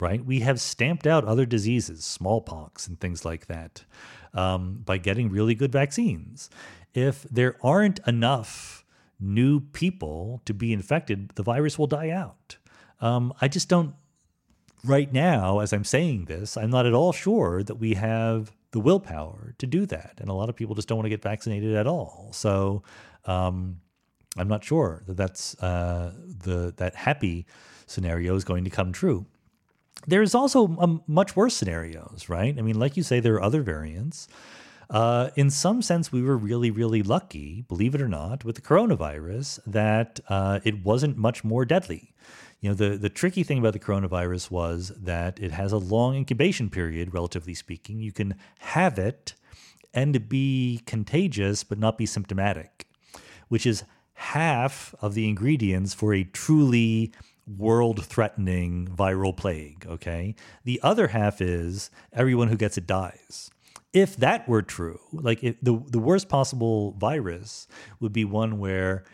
Right? 0.00 0.24
We 0.24 0.40
have 0.40 0.60
stamped 0.60 1.06
out 1.06 1.24
other 1.24 1.46
diseases, 1.46 2.04
smallpox 2.04 2.88
and 2.88 2.98
things 2.98 3.24
like 3.24 3.46
that, 3.46 3.84
um, 4.34 4.82
by 4.84 4.98
getting 4.98 5.30
really 5.30 5.54
good 5.54 5.70
vaccines. 5.70 6.50
If 6.94 7.22
there 7.24 7.56
aren't 7.62 8.00
enough 8.06 8.83
new 9.20 9.60
people 9.60 10.40
to 10.44 10.54
be 10.54 10.72
infected, 10.72 11.30
the 11.34 11.42
virus 11.42 11.78
will 11.78 11.86
die 11.86 12.10
out. 12.10 12.56
Um, 13.00 13.32
I 13.40 13.48
just 13.48 13.68
don't, 13.68 13.94
right 14.84 15.12
now, 15.12 15.60
as 15.60 15.72
I'm 15.72 15.84
saying 15.84 16.26
this, 16.26 16.56
I'm 16.56 16.70
not 16.70 16.86
at 16.86 16.94
all 16.94 17.12
sure 17.12 17.62
that 17.62 17.76
we 17.76 17.94
have 17.94 18.52
the 18.72 18.80
willpower 18.80 19.54
to 19.58 19.66
do 19.66 19.86
that. 19.86 20.14
And 20.18 20.28
a 20.28 20.32
lot 20.32 20.48
of 20.48 20.56
people 20.56 20.74
just 20.74 20.88
don't 20.88 20.98
want 20.98 21.06
to 21.06 21.10
get 21.10 21.22
vaccinated 21.22 21.74
at 21.74 21.86
all. 21.86 22.30
So 22.32 22.82
um, 23.24 23.80
I'm 24.36 24.48
not 24.48 24.64
sure 24.64 25.02
that 25.06 25.16
that's 25.16 25.54
uh, 25.62 26.12
the 26.44 26.74
that 26.76 26.94
happy 26.94 27.46
scenario 27.86 28.34
is 28.34 28.44
going 28.44 28.64
to 28.64 28.70
come 28.70 28.92
true. 28.92 29.26
There's 30.06 30.34
also 30.34 30.76
um, 30.78 31.02
much 31.06 31.36
worse 31.36 31.54
scenarios, 31.54 32.28
right? 32.28 32.58
I 32.58 32.62
mean, 32.62 32.78
like 32.78 32.96
you 32.96 33.02
say, 33.02 33.20
there 33.20 33.34
are 33.34 33.42
other 33.42 33.62
variants. 33.62 34.28
Uh, 34.90 35.30
in 35.36 35.50
some 35.50 35.82
sense, 35.82 36.12
we 36.12 36.22
were 36.22 36.36
really, 36.36 36.70
really 36.70 37.02
lucky, 37.02 37.62
believe 37.68 37.94
it 37.94 38.00
or 38.00 38.08
not, 38.08 38.44
with 38.44 38.56
the 38.56 38.62
coronavirus 38.62 39.60
that 39.66 40.20
uh, 40.28 40.60
it 40.64 40.84
wasn't 40.84 41.16
much 41.16 41.44
more 41.44 41.64
deadly. 41.64 42.14
You 42.60 42.70
know, 42.70 42.74
the, 42.74 42.96
the 42.96 43.10
tricky 43.10 43.42
thing 43.42 43.58
about 43.58 43.74
the 43.74 43.78
coronavirus 43.78 44.50
was 44.50 44.92
that 44.96 45.38
it 45.38 45.52
has 45.52 45.72
a 45.72 45.78
long 45.78 46.14
incubation 46.14 46.70
period, 46.70 47.12
relatively 47.12 47.54
speaking. 47.54 47.98
You 47.98 48.12
can 48.12 48.36
have 48.58 48.98
it 48.98 49.34
and 49.92 50.28
be 50.28 50.80
contagious, 50.86 51.62
but 51.62 51.78
not 51.78 51.98
be 51.98 52.06
symptomatic, 52.06 52.86
which 53.48 53.66
is 53.66 53.84
half 54.14 54.94
of 55.00 55.14
the 55.14 55.28
ingredients 55.28 55.92
for 55.94 56.14
a 56.14 56.24
truly 56.24 57.12
world 57.46 58.04
threatening 58.04 58.88
viral 58.88 59.36
plague. 59.36 59.86
Okay. 59.86 60.34
The 60.64 60.80
other 60.82 61.08
half 61.08 61.40
is 61.40 61.90
everyone 62.12 62.48
who 62.48 62.56
gets 62.56 62.78
it 62.78 62.86
dies 62.86 63.50
if 63.94 64.16
that 64.16 64.46
were 64.48 64.60
true, 64.60 65.00
like 65.12 65.40
the 65.40 65.80
the 65.88 66.00
worst 66.00 66.28
possible 66.28 66.92
virus 66.98 67.68
would 68.00 68.12
be 68.12 68.24
one 68.24 68.58
where 68.58 69.04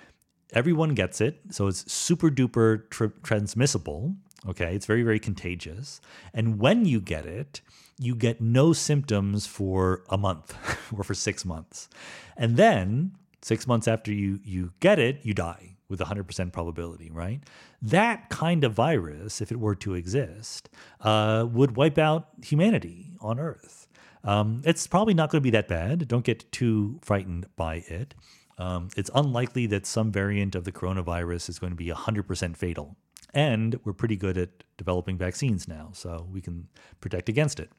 everyone 0.53 0.95
gets 0.95 1.21
it, 1.21 1.39
so 1.51 1.69
it's 1.69 1.91
super 1.93 2.31
duper 2.31 2.89
tr- 2.91 3.19
transmissible. 3.23 4.17
Okay, 4.49 4.75
it's 4.75 4.87
very 4.87 5.03
very 5.03 5.21
contagious, 5.21 6.01
and 6.35 6.59
when 6.59 6.87
you 6.87 7.01
get 7.01 7.27
it, 7.27 7.61
you 7.99 8.15
get 8.15 8.41
no 8.41 8.73
symptoms 8.73 9.47
for 9.47 10.03
a 10.09 10.17
month 10.17 10.57
or 10.97 11.05
for 11.05 11.15
six 11.15 11.45
months, 11.45 11.91
and 12.39 12.57
then 12.57 13.13
six 13.43 13.67
months 13.67 13.87
after 13.87 14.13
you 14.13 14.41
you 14.43 14.73
get 14.81 14.99
it, 14.99 15.21
you 15.23 15.35
die 15.35 15.77
with 15.91 15.99
100% 16.01 16.53
probability, 16.53 17.11
right? 17.11 17.41
That 17.83 18.31
kind 18.31 18.63
of 18.63 18.73
virus, 18.73 19.41
if 19.41 19.51
it 19.51 19.59
were 19.59 19.75
to 19.77 19.95
exist, 19.95 20.71
uh, 21.01 21.47
would 21.51 21.77
wipe 21.77 21.99
out 21.99 22.29
humanity 22.45 23.17
on 23.21 23.41
Earth. 23.41 23.80
Um, 24.25 24.63
it's 24.65 24.87
probably 24.87 25.15
not 25.15 25.31
going 25.31 25.41
to 25.41 25.45
be 25.45 25.51
that 25.51 25.69
bad. 25.69 26.09
Don't 26.09 26.25
get 26.25 26.51
too 26.53 26.99
frightened 27.03 27.47
by 27.57 27.77
it. 27.89 28.15
Um, 28.59 28.89
it's 28.97 29.11
unlikely 29.15 29.67
that 29.67 29.87
some 29.87 30.13
variant 30.13 30.55
of 30.55 30.65
the 30.65 30.73
coronavirus 30.73 31.49
is 31.49 31.59
going 31.59 31.73
to 31.73 31.77
be 31.77 31.89
100% 31.89 32.57
fatal. 32.57 32.97
And 33.33 33.81
we're 33.85 33.95
pretty 33.95 34.17
good 34.17 34.37
at 34.37 34.51
developing 34.77 35.17
vaccines 35.17 35.67
now, 35.67 35.91
so 35.95 36.27
we 36.31 36.41
can 36.41 36.69
protect 37.01 37.29
against 37.29 37.59
it. 37.59 37.71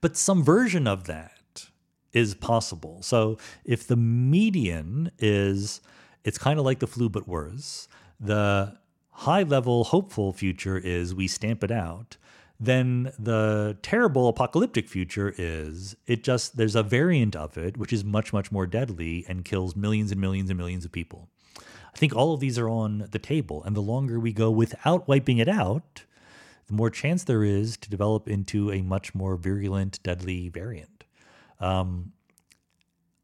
But 0.00 0.16
some 0.16 0.42
version 0.42 0.86
of 0.86 1.04
that 1.04 1.66
is 2.12 2.34
possible. 2.34 3.02
So 3.02 3.36
if 3.64 3.86
the 3.86 3.96
median 3.96 5.10
is, 5.18 5.82
it's 6.24 6.38
kind 6.38 6.58
of 6.58 6.64
like 6.64 6.78
the 6.78 6.86
flu, 6.86 7.10
but 7.10 7.28
worse, 7.28 7.88
the 8.18 8.78
high 9.10 9.42
level 9.42 9.84
hopeful 9.84 10.32
future 10.32 10.78
is 10.78 11.14
we 11.14 11.28
stamp 11.28 11.62
it 11.62 11.70
out 11.70 12.16
then 12.58 13.12
the 13.18 13.76
terrible 13.82 14.28
apocalyptic 14.28 14.88
future 14.88 15.34
is 15.36 15.96
it 16.06 16.24
just 16.24 16.56
there's 16.56 16.74
a 16.74 16.82
variant 16.82 17.36
of 17.36 17.58
it 17.58 17.76
which 17.76 17.92
is 17.92 18.04
much 18.04 18.32
much 18.32 18.50
more 18.50 18.66
deadly 18.66 19.24
and 19.28 19.44
kills 19.44 19.76
millions 19.76 20.10
and 20.10 20.20
millions 20.20 20.48
and 20.50 20.58
millions 20.58 20.84
of 20.84 20.92
people. 20.92 21.28
I 21.58 21.98
think 21.98 22.14
all 22.14 22.34
of 22.34 22.40
these 22.40 22.58
are 22.58 22.68
on 22.68 23.08
the 23.10 23.18
table 23.18 23.62
and 23.64 23.74
the 23.74 23.80
longer 23.80 24.20
we 24.20 24.32
go 24.32 24.50
without 24.50 25.08
wiping 25.08 25.38
it 25.38 25.48
out, 25.48 26.04
the 26.66 26.74
more 26.74 26.90
chance 26.90 27.24
there 27.24 27.44
is 27.44 27.76
to 27.78 27.90
develop 27.90 28.28
into 28.28 28.70
a 28.70 28.82
much 28.82 29.14
more 29.14 29.36
virulent 29.36 30.02
deadly 30.02 30.48
variant. 30.48 31.04
Um, 31.60 32.12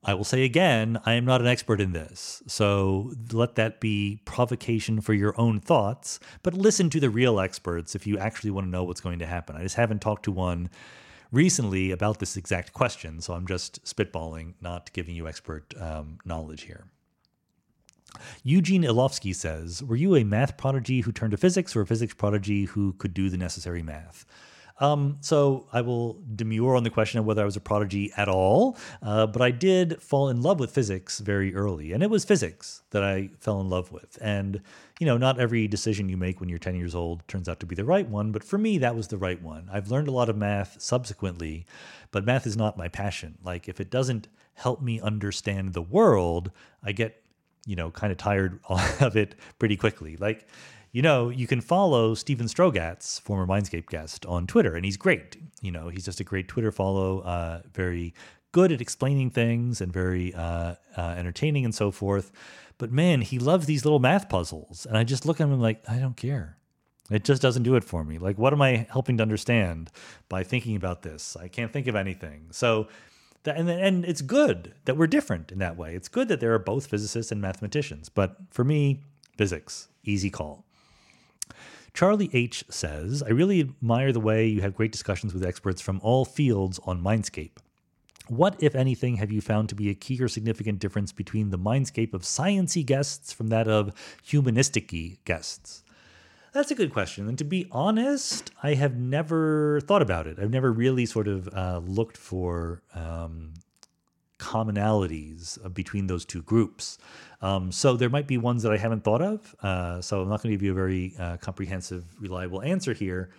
I 0.05 0.15
will 0.15 0.25
say 0.25 0.43
again, 0.45 1.01
I 1.07 1.15
am 1.15 1.25
not 1.25 1.41
an 1.41 1.47
expert 1.47 1.81
in 1.81 1.93
this. 1.93 2.43
So 2.49 3.13
let 3.33 3.55
that 3.55 3.81
be 3.81 4.21
provocation 4.25 5.01
for 5.01 5.15
your 5.15 5.39
own 5.41 5.61
thoughts, 5.61 6.19
but 6.43 6.55
listen 6.55 6.91
to 6.91 7.01
the 7.01 7.11
real 7.11 7.39
experts 7.39 7.95
if 7.95 8.07
you 8.07 8.19
actually 8.19 8.51
want 8.51 8.67
to 8.67 8.71
know 8.71 8.83
what's 8.83 9.01
going 9.01 9.21
to 9.21 9.27
happen. 9.27 9.55
I 9.55 9.63
just 9.63 9.77
haven't 9.77 10.01
talked 10.03 10.25
to 10.25 10.33
one 10.33 10.71
recently 11.31 11.93
about 11.93 12.19
this 12.19 12.37
exact 12.37 12.73
question. 12.73 13.21
So 13.21 13.35
I'm 13.35 13.47
just 13.47 13.85
spitballing, 13.85 14.55
not 14.61 14.93
giving 14.93 15.15
you 15.15 15.29
expert 15.29 15.73
um, 15.81 16.19
knowledge 16.25 16.63
here. 16.63 16.87
Eugene 18.43 18.83
Ilofsky 18.83 19.35
says, 19.35 19.83
Were 19.83 19.97
you 19.97 20.17
a 20.17 20.25
math 20.25 20.57
prodigy 20.57 21.01
who 21.01 21.13
turned 21.13 21.31
to 21.31 21.37
physics 21.37 21.75
or 21.75 21.83
a 21.83 21.87
physics 21.87 22.13
prodigy 22.13 22.65
who 22.65 22.93
could 22.95 23.15
do 23.15 23.31
the 23.31 23.39
necessary 23.39 23.83
math? 23.83 24.27
Um, 24.83 25.19
so 25.21 25.69
I 25.73 25.81
will 25.81 26.21
demur 26.35 26.75
on 26.75 26.83
the 26.83 26.91
question 26.91 27.21
of 27.21 27.25
whether 27.25 27.41
I 27.41 27.45
was 27.45 27.57
a 27.57 27.61
prodigy 27.61 28.13
at 28.17 28.29
all, 28.29 28.77
uh, 29.01 29.29
but 29.29 29.41
I 29.41 29.53
did 29.53 30.03
fall 30.03 30.29
in 30.29 30.43
love 30.43 30.59
with 30.59 30.73
physics 30.73 31.21
very 31.21 31.55
early, 31.55 31.93
and 31.93 32.03
it 32.03 32.11
was 32.11 32.25
physics 32.25 32.83
that 32.91 33.05
I 33.05 33.31
fell 33.39 33.61
in 33.61 33.71
love 33.71 33.93
with. 33.93 34.19
And 34.21 34.61
you 34.99 35.07
know, 35.07 35.17
not 35.17 35.41
every 35.41 35.67
decision 35.69 36.09
you 36.09 36.17
make 36.17 36.41
when 36.41 36.49
you're 36.49 36.59
10 36.59 36.75
years 36.75 36.95
old 36.95 37.27
turns 37.27 37.49
out 37.49 37.61
to 37.61 37.67
be 37.67 37.75
the 37.75 37.85
right 37.85 38.09
one, 38.09 38.33
but 38.33 38.45
for 38.45 38.59
me, 38.59 38.79
that 38.79 38.95
was 38.95 39.09
the 39.09 39.19
right 39.19 39.41
one. 39.43 39.69
I've 39.73 39.91
learned 39.91 40.09
a 40.09 40.13
lot 40.13 40.29
of 40.29 40.37
math 40.37 40.81
subsequently, 40.81 41.65
but 42.11 42.25
math 42.25 42.47
is 42.47 42.57
not 42.57 42.77
my 42.77 42.89
passion. 42.89 43.39
Like, 43.43 43.69
if 43.69 43.81
it 43.81 43.91
doesn't 43.91 44.29
help 44.55 44.83
me 44.83 45.01
understand 45.01 45.73
the 45.73 45.83
world, 45.83 46.51
I 46.83 46.93
get, 46.93 47.23
you 47.67 47.75
know, 47.75 47.91
kind 47.91 48.13
of 48.13 48.19
tired 48.19 48.61
of 49.01 49.17
it 49.17 49.35
pretty 49.59 49.77
quickly. 49.77 50.17
Like, 50.17 50.47
you 50.93 51.03
know, 51.03 51.31
you 51.31 51.47
can 51.47 51.61
follow 51.61 52.15
Steven 52.15 52.47
Strogatz, 52.47 53.21
former 53.21 53.47
Mindscape 53.47 53.87
guest, 53.87 54.27
on 54.27 54.47
Twitter, 54.47 54.77
and 54.77 54.85
he's 54.85 54.99
great. 54.99 55.37
You 55.63 55.73
know, 55.73 55.89
he's 55.89 56.05
just 56.05 56.21
a 56.21 56.25
great 56.25 56.49
Twitter 56.49 56.71
follow, 56.71 57.21
uh, 57.21 57.63
very 57.73 58.15
good 58.53 58.71
at 58.71 58.83
explaining 58.83 59.31
things 59.31 59.81
and 59.81 59.91
very 59.91 60.35
uh, 60.35 60.75
uh, 60.97 61.15
entertaining 61.17 61.65
and 61.65 61.75
so 61.75 61.91
forth. 61.91 62.31
But 62.77 62.93
man, 62.93 63.23
he 63.23 63.39
loves 63.39 63.67
these 63.67 63.85
little 63.85 64.01
math 64.01 64.29
puzzles. 64.29 64.87
And 64.87 64.99
I 64.99 65.05
just 65.05 65.25
look 65.25 65.41
at 65.41 65.45
him 65.45 65.61
like, 65.61 65.83
I 65.89 65.99
don't 65.99 66.17
care. 66.17 66.59
It 67.11 67.25
just 67.25 67.41
doesn't 67.41 67.63
do 67.63 67.75
it 67.77 67.85
for 67.85 68.05
me. 68.05 68.19
Like, 68.19 68.39
what 68.39 68.53
am 68.53 68.61
I 68.63 68.87
helping 68.91 69.17
to 69.17 69.23
understand 69.23 69.91
by 70.29 70.45
thinking 70.45 70.77
about 70.77 71.03
this? 71.03 71.37
I 71.37 71.49
can't 71.49 71.73
think 71.73 71.87
of 71.87 71.97
anything. 71.97 72.49
So, 72.51 72.89
that, 73.45 73.57
and, 73.57 73.69
and 73.69 74.05
it's 74.05 74.21
good 74.21 74.75
that 74.85 74.97
we're 74.97 75.09
different 75.09 75.51
in 75.51 75.59
that 75.59 75.77
way. 75.77 75.95
It's 75.95 76.09
good 76.09 76.29
that 76.29 76.41
there 76.41 76.55
are 76.55 76.59
both 76.59 76.87
physicists 76.87 77.33
and 77.33 77.41
mathematicians. 77.41 78.09
But 78.09 78.37
for 78.51 78.63
me, 78.63 79.03
physics, 79.37 79.89
easy 80.05 80.31
call. 80.31 80.65
Charlie 81.95 82.31
H 82.33 82.65
says, 82.71 83.23
I 83.23 83.31
really 83.31 83.61
admire 83.61 84.13
the 84.13 84.21
way 84.21 84.47
you 84.47 84.63
have 84.63 84.75
great 84.75 84.93
discussions 84.93 85.35
with 85.35 85.45
experts 85.45 85.81
from 85.81 86.01
all 86.03 86.25
fields 86.25 86.81
on 86.85 87.03
Mindscape. 87.03 87.59
What, 88.29 88.57
if 88.63 88.75
anything, 88.75 89.17
have 89.17 89.31
you 89.31 89.41
found 89.41 89.69
to 89.69 89.75
be 89.75 89.91
a 89.91 89.95
key 89.95 90.21
or 90.23 90.29
significant 90.29 90.79
difference 90.79 91.13
between 91.13 91.51
the 91.51 91.59
Mindscape 91.59 92.15
of 92.15 92.23
sciency 92.23 92.85
guests 92.87 93.33
from 93.33 93.49
that 93.49 93.69
of 93.69 93.93
humanistic 94.23 94.91
guests? 95.25 95.83
That's 96.53 96.71
a 96.71 96.75
good 96.75 96.93
question. 96.93 97.29
And 97.29 97.37
to 97.39 97.45
be 97.45 97.67
honest, 97.73 98.53
I 98.63 98.75
have 98.75 98.97
never 98.97 99.81
thought 99.83 100.03
about 100.03 100.27
it. 100.27 100.39
I've 100.39 100.51
never 100.51 100.73
really 100.73 101.07
sort 101.07 101.27
of 101.27 101.49
uh, 101.49 101.81
looked 101.85 102.17
for 102.17 102.83
um, 102.95 103.55
commonalities 104.43 105.45
between 105.73 106.07
those 106.07 106.25
two 106.25 106.43
groups. 106.43 106.99
Um, 107.41 107.73
so 107.73 107.97
there 107.97 108.11
might 108.11 108.27
be 108.27 108.39
ones 108.39 108.63
that 108.65 108.73
I 108.73 108.77
haven't 108.77 109.05
thought 109.05 109.23
of. 109.23 109.55
Uh, 109.63 110.01
so 110.01 110.23
I'm 110.23 110.29
not 110.29 110.43
going 110.43 110.53
to 110.53 110.57
give 110.57 110.63
you 110.63 110.73
a 110.73 110.81
very 110.85 111.15
uh, 111.19 111.37
comprehensive, 111.39 112.05
reliable 112.21 112.61
answer 112.63 112.93
here. 112.93 113.31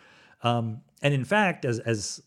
Um, 0.43 0.81
and 1.01 1.13
in 1.13 1.25
fact, 1.25 1.65
as 1.65 1.79
as 1.79 2.21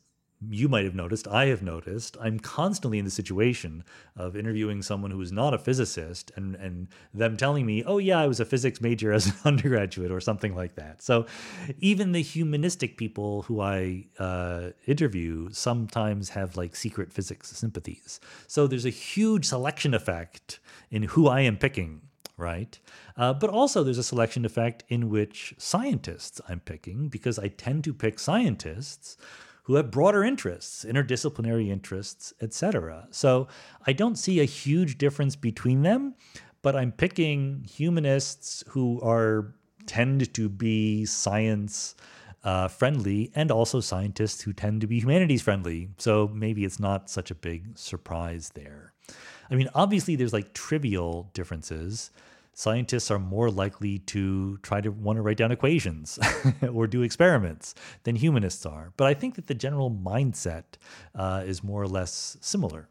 you 0.51 0.69
might 0.69 0.85
have 0.85 0.95
noticed, 0.95 1.27
I 1.27 1.47
have 1.47 1.63
noticed, 1.63 2.17
I'm 2.21 2.39
constantly 2.39 2.99
in 2.99 3.05
the 3.05 3.11
situation 3.11 3.85
of 4.17 4.37
interviewing 4.37 4.83
someone 4.83 5.11
who 5.11 5.21
is 5.21 5.33
not 5.33 5.55
a 5.55 5.59
physicist 5.59 6.31
and, 6.37 6.55
and 6.57 6.89
them 7.15 7.37
telling 7.37 7.65
me, 7.65 7.83
oh, 7.85 7.99
yeah, 7.99 8.19
I 8.19 8.27
was 8.27 8.39
a 8.39 8.45
physics 8.45 8.81
major 8.81 9.13
as 9.15 9.27
an 9.27 9.35
undergraduate 9.45 10.11
or 10.11 10.21
something 10.21 10.55
like 10.55 10.75
that. 10.75 11.03
So 11.03 11.27
even 11.79 12.13
the 12.13 12.23
humanistic 12.23 12.99
people 12.99 13.43
who 13.43 13.61
I 13.61 14.07
uh, 14.19 14.71
interview 14.87 15.49
sometimes 15.53 16.31
have 16.31 16.57
like 16.57 16.77
secret 16.77 17.13
physics 17.13 17.51
sympathies. 17.51 18.21
So 18.47 18.67
there's 18.67 18.87
a 18.87 18.91
huge 18.91 19.47
selection 19.47 19.95
effect 19.95 20.59
in 20.91 21.05
who 21.05 21.29
I 21.29 21.41
am 21.41 21.57
picking 21.57 22.03
right? 22.39 22.79
Uh, 23.17 23.33
but 23.33 23.49
also, 23.49 23.83
there's 23.83 23.97
a 23.97 24.03
selection 24.03 24.45
effect 24.45 24.85
in 24.89 25.09
which 25.09 25.55
scientists 25.57 26.39
I'm 26.47 26.61
picking 26.61 27.09
because 27.09 27.39
I 27.39 27.49
tend 27.49 27.85
to 27.85 27.95
pick 27.95 28.19
scientists 28.19 29.17
who 29.67 29.75
have 29.75 29.91
broader 29.91 30.23
interests, 30.23 30.85
interdisciplinary 30.85 31.71
interests, 31.71 32.33
etc. 32.41 33.09
So 33.11 33.49
I 33.85 33.93
don't 33.93 34.15
see 34.15 34.39
a 34.39 34.45
huge 34.45 34.97
difference 34.97 35.35
between 35.35 35.83
them, 35.83 36.15
but 36.63 36.77
I'm 36.77 36.93
picking 36.93 37.67
humanists 37.69 38.63
who 38.69 39.01
are 39.03 39.57
tend 39.87 40.33
to 40.35 40.49
be 40.49 41.05
science 41.05 41.97
uh, 42.45 42.69
friendly 42.69 43.33
and 43.35 43.51
also 43.51 43.81
scientists 43.81 44.41
who 44.43 44.53
tend 44.53 44.83
to 44.83 44.87
be 44.87 45.01
humanities 45.01 45.43
friendly. 45.43 45.89
So 45.99 46.31
maybe 46.33 46.65
it's 46.65 46.79
not 46.79 47.11
such 47.11 47.33
a 47.33 47.35
big 47.35 47.77
surprise 47.77 48.53
there. 48.55 48.93
I 49.51 49.57
mean, 49.57 49.69
obviously, 49.75 50.15
there's 50.15 50.33
like 50.33 50.55
trivial 50.55 51.29
differences 51.35 52.13
scientists 52.57 53.11
are 53.11 53.19
more 53.19 53.51
likely 53.51 53.99
to 53.99 54.57
try 54.63 54.81
to 54.81 54.89
want 54.89 55.19
to 55.19 55.23
write 55.23 55.37
down 55.37 55.53
equations 55.53 56.19
or 56.73 56.87
do 56.87 57.03
experiments 57.03 57.75
than 58.05 58.17
humanists 58.17 58.65
are. 58.65 58.95
But 58.97 59.09
I 59.09 59.13
think 59.13 59.35
that 59.35 59.47
the 59.47 59.55
general 59.55 59.91
mindset 59.91 60.65
uh, 61.15 61.43
is 61.45 61.63
more 61.63 61.83
or 61.83 61.87
less 61.87 62.39
similar. 62.41 62.89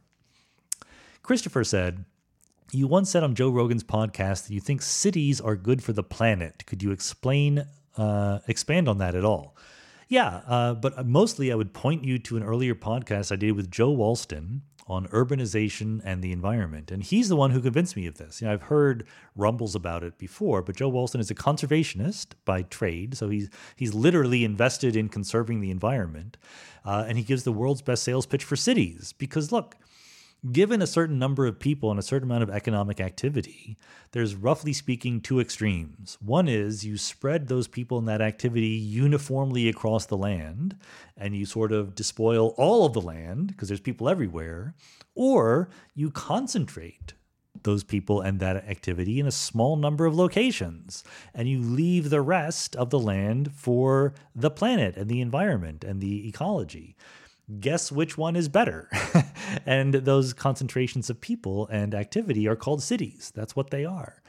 Christopher 1.23 1.63
said, 1.63 2.05
You 2.71 2.85
once 2.85 3.09
said 3.09 3.23
on 3.23 3.33
Joe 3.33 3.49
Rogan's 3.49 3.83
podcast 3.83 4.47
that 4.47 4.53
you 4.53 4.61
think 4.61 4.83
cities 4.83 5.41
are 5.41 5.55
good 5.55 5.81
for 5.83 5.93
the 5.93 6.03
planet. 6.03 6.67
Could 6.67 6.83
you 6.83 6.91
explain, 6.91 7.65
uh, 7.97 8.39
expand 8.47 8.87
on 8.87 8.99
that 8.99 9.15
at 9.15 9.25
all? 9.25 9.57
Yeah, 10.07 10.41
uh, 10.45 10.75
but 10.75 11.07
mostly 11.07 11.51
I 11.51 11.55
would 11.55 11.73
point 11.73 12.03
you 12.03 12.19
to 12.19 12.37
an 12.37 12.43
earlier 12.43 12.75
podcast 12.75 13.31
I 13.31 13.35
did 13.35 13.53
with 13.53 13.71
Joe 13.71 13.95
Walston 13.95 14.61
on 14.87 15.07
urbanization 15.07 15.99
and 16.03 16.21
the 16.21 16.31
environment. 16.31 16.91
And 16.91 17.01
he's 17.01 17.27
the 17.27 17.35
one 17.35 17.51
who 17.51 17.61
convinced 17.61 17.95
me 17.95 18.05
of 18.05 18.17
this. 18.17 18.41
You 18.41 18.47
know, 18.47 18.53
I've 18.53 18.63
heard 18.63 19.05
rumbles 19.35 19.73
about 19.73 20.03
it 20.03 20.17
before, 20.17 20.61
but 20.61 20.75
Joe 20.75 20.91
Walston 20.91 21.19
is 21.19 21.31
a 21.31 21.35
conservationist 21.35 22.33
by 22.45 22.61
trade. 22.61 23.17
So 23.17 23.29
he's, 23.29 23.49
he's 23.75 23.93
literally 23.95 24.43
invested 24.43 24.95
in 24.95 25.09
conserving 25.09 25.61
the 25.61 25.71
environment. 25.71 26.37
Uh, 26.85 27.05
and 27.07 27.17
he 27.17 27.23
gives 27.23 27.43
the 27.43 27.51
world's 27.51 27.81
best 27.81 28.03
sales 28.03 28.27
pitch 28.27 28.43
for 28.43 28.55
cities 28.55 29.13
because, 29.17 29.51
look, 29.51 29.75
given 30.51 30.81
a 30.81 30.87
certain 30.87 31.17
number 31.17 31.45
of 31.45 31.59
people 31.59 31.89
and 31.89 31.99
a 31.99 32.03
certain 32.03 32.29
amount 32.29 32.43
of 32.43 32.49
economic 32.49 32.99
activity, 32.99 33.77
there's 34.11 34.35
roughly 34.35 34.73
speaking 34.73 35.21
two 35.21 35.39
extremes. 35.39 36.17
One 36.21 36.47
is 36.47 36.85
you 36.85 36.97
spread 36.97 37.47
those 37.47 37.67
people 37.67 37.97
and 37.97 38.07
that 38.07 38.21
activity 38.21 38.67
uniformly 38.67 39.69
across 39.69 40.05
the 40.05 40.17
land 40.17 40.77
and 41.17 41.35
you 41.35 41.45
sort 41.45 41.71
of 41.71 41.95
despoil 41.95 42.53
all 42.57 42.85
of 42.85 42.93
the 42.93 43.01
land 43.01 43.47
because 43.47 43.69
there's 43.69 43.79
people 43.79 44.09
everywhere, 44.09 44.75
or 45.15 45.69
you 45.93 46.11
concentrate 46.11 47.13
those 47.63 47.83
people 47.83 48.21
and 48.21 48.39
that 48.39 48.57
activity 48.57 49.19
in 49.19 49.25
a 49.25 49.31
small 49.31 49.75
number 49.75 50.05
of 50.05 50.15
locations 50.15 51.03
and 51.33 51.49
you 51.49 51.59
leave 51.59 52.09
the 52.09 52.21
rest 52.21 52.75
of 52.75 52.89
the 52.89 52.99
land 52.99 53.51
for 53.53 54.13
the 54.35 54.51
planet 54.51 54.95
and 54.95 55.09
the 55.09 55.21
environment 55.21 55.83
and 55.83 56.01
the 56.01 56.27
ecology 56.27 56.95
guess 57.59 57.91
which 57.91 58.17
one 58.17 58.35
is 58.35 58.49
better. 58.49 58.89
and 59.65 59.93
those 59.93 60.33
concentrations 60.33 61.09
of 61.09 61.21
people 61.21 61.67
and 61.67 61.93
activity 61.93 62.47
are 62.47 62.55
called 62.55 62.81
cities. 62.81 63.31
That's 63.35 63.55
what 63.55 63.69
they 63.69 63.85
are. 63.85 64.21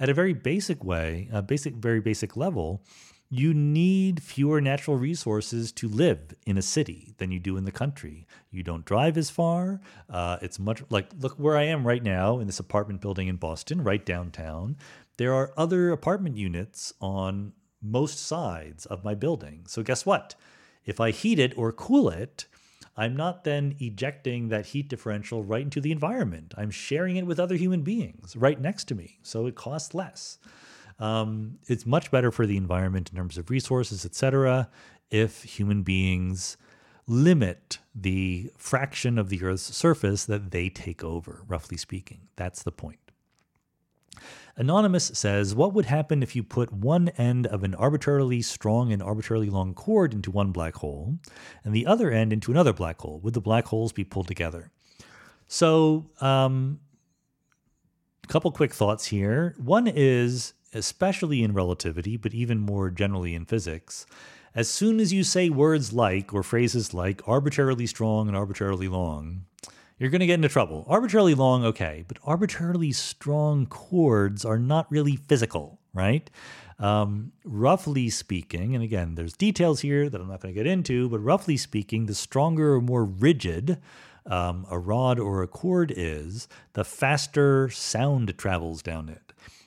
At 0.00 0.08
a 0.08 0.14
very 0.14 0.32
basic 0.32 0.82
way, 0.84 1.28
a 1.32 1.42
basic, 1.42 1.74
very 1.74 2.00
basic 2.00 2.36
level, 2.36 2.82
you 3.30 3.54
need 3.54 4.22
fewer 4.22 4.60
natural 4.60 4.96
resources 4.96 5.72
to 5.72 5.88
live 5.88 6.34
in 6.46 6.58
a 6.58 6.62
city 6.62 7.14
than 7.18 7.30
you 7.30 7.40
do 7.40 7.56
in 7.56 7.64
the 7.64 7.72
country. 7.72 8.26
You 8.50 8.62
don't 8.62 8.84
drive 8.84 9.16
as 9.16 9.30
far. 9.30 9.80
Uh, 10.08 10.38
it's 10.42 10.58
much 10.58 10.82
like, 10.90 11.08
look 11.18 11.32
where 11.32 11.56
I 11.56 11.64
am 11.64 11.86
right 11.86 12.02
now 12.02 12.38
in 12.38 12.46
this 12.46 12.60
apartment 12.60 13.00
building 13.00 13.28
in 13.28 13.36
Boston, 13.36 13.82
right 13.82 14.04
downtown. 14.04 14.76
There 15.16 15.32
are 15.32 15.52
other 15.56 15.90
apartment 15.90 16.36
units 16.36 16.92
on 17.00 17.52
most 17.82 18.18
sides 18.18 18.86
of 18.86 19.04
my 19.04 19.14
building. 19.14 19.64
So, 19.66 19.82
guess 19.82 20.04
what? 20.06 20.34
If 20.84 21.00
I 21.00 21.10
heat 21.10 21.38
it 21.38 21.56
or 21.56 21.72
cool 21.72 22.08
it, 22.08 22.46
I'm 22.96 23.16
not 23.16 23.44
then 23.44 23.74
ejecting 23.80 24.48
that 24.48 24.66
heat 24.66 24.88
differential 24.88 25.42
right 25.42 25.62
into 25.62 25.80
the 25.80 25.92
environment. 25.92 26.54
I'm 26.56 26.70
sharing 26.70 27.16
it 27.16 27.26
with 27.26 27.40
other 27.40 27.56
human 27.56 27.82
beings 27.82 28.36
right 28.36 28.60
next 28.60 28.84
to 28.88 28.94
me. 28.94 29.18
So 29.22 29.46
it 29.46 29.54
costs 29.56 29.94
less. 29.94 30.38
Um, 30.98 31.58
it's 31.66 31.84
much 31.84 32.10
better 32.10 32.30
for 32.30 32.46
the 32.46 32.56
environment 32.56 33.10
in 33.10 33.16
terms 33.16 33.36
of 33.36 33.50
resources, 33.50 34.04
etc., 34.04 34.68
if 35.10 35.42
human 35.42 35.82
beings 35.82 36.56
limit 37.06 37.78
the 37.94 38.50
fraction 38.56 39.18
of 39.18 39.28
the 39.28 39.42
Earth's 39.42 39.76
surface 39.76 40.24
that 40.24 40.50
they 40.50 40.68
take 40.68 41.04
over, 41.04 41.42
roughly 41.46 41.76
speaking. 41.76 42.28
That's 42.36 42.62
the 42.62 42.72
point. 42.72 42.98
Anonymous 44.56 45.06
says, 45.14 45.54
What 45.54 45.74
would 45.74 45.86
happen 45.86 46.22
if 46.22 46.36
you 46.36 46.42
put 46.42 46.72
one 46.72 47.08
end 47.10 47.46
of 47.46 47.64
an 47.64 47.74
arbitrarily 47.74 48.40
strong 48.42 48.92
and 48.92 49.02
arbitrarily 49.02 49.50
long 49.50 49.74
cord 49.74 50.14
into 50.14 50.30
one 50.30 50.52
black 50.52 50.76
hole 50.76 51.18
and 51.64 51.74
the 51.74 51.86
other 51.86 52.10
end 52.10 52.32
into 52.32 52.52
another 52.52 52.72
black 52.72 53.00
hole? 53.00 53.20
Would 53.20 53.34
the 53.34 53.40
black 53.40 53.66
holes 53.66 53.92
be 53.92 54.04
pulled 54.04 54.28
together? 54.28 54.70
So, 55.48 56.10
um, 56.20 56.80
a 58.22 58.26
couple 58.28 58.50
quick 58.52 58.72
thoughts 58.72 59.06
here. 59.06 59.54
One 59.58 59.86
is, 59.86 60.54
especially 60.72 61.42
in 61.42 61.52
relativity, 61.52 62.16
but 62.16 62.32
even 62.32 62.58
more 62.58 62.90
generally 62.90 63.34
in 63.34 63.44
physics, 63.44 64.06
as 64.54 64.68
soon 64.68 65.00
as 65.00 65.12
you 65.12 65.24
say 65.24 65.50
words 65.50 65.92
like 65.92 66.32
or 66.32 66.42
phrases 66.42 66.94
like 66.94 67.26
arbitrarily 67.26 67.86
strong 67.86 68.28
and 68.28 68.36
arbitrarily 68.36 68.88
long, 68.88 69.44
you're 69.98 70.10
going 70.10 70.20
to 70.20 70.26
get 70.26 70.34
into 70.34 70.48
trouble. 70.48 70.84
Arbitrarily 70.88 71.34
long, 71.34 71.64
okay, 71.64 72.04
but 72.08 72.18
arbitrarily 72.24 72.92
strong 72.92 73.66
cords 73.66 74.44
are 74.44 74.58
not 74.58 74.90
really 74.90 75.16
physical, 75.16 75.78
right? 75.92 76.28
Um, 76.78 77.32
roughly 77.44 78.10
speaking, 78.10 78.74
and 78.74 78.82
again, 78.82 79.14
there's 79.14 79.34
details 79.34 79.80
here 79.80 80.10
that 80.10 80.20
I'm 80.20 80.28
not 80.28 80.40
going 80.40 80.52
to 80.52 80.58
get 80.58 80.66
into, 80.66 81.08
but 81.08 81.20
roughly 81.20 81.56
speaking, 81.56 82.06
the 82.06 82.14
stronger 82.14 82.74
or 82.74 82.80
more 82.80 83.04
rigid 83.04 83.80
um, 84.26 84.66
a 84.70 84.78
rod 84.78 85.18
or 85.18 85.42
a 85.42 85.48
cord 85.48 85.92
is, 85.94 86.48
the 86.72 86.84
faster 86.84 87.68
sound 87.70 88.36
travels 88.38 88.82
down 88.82 89.08
it. 89.08 89.23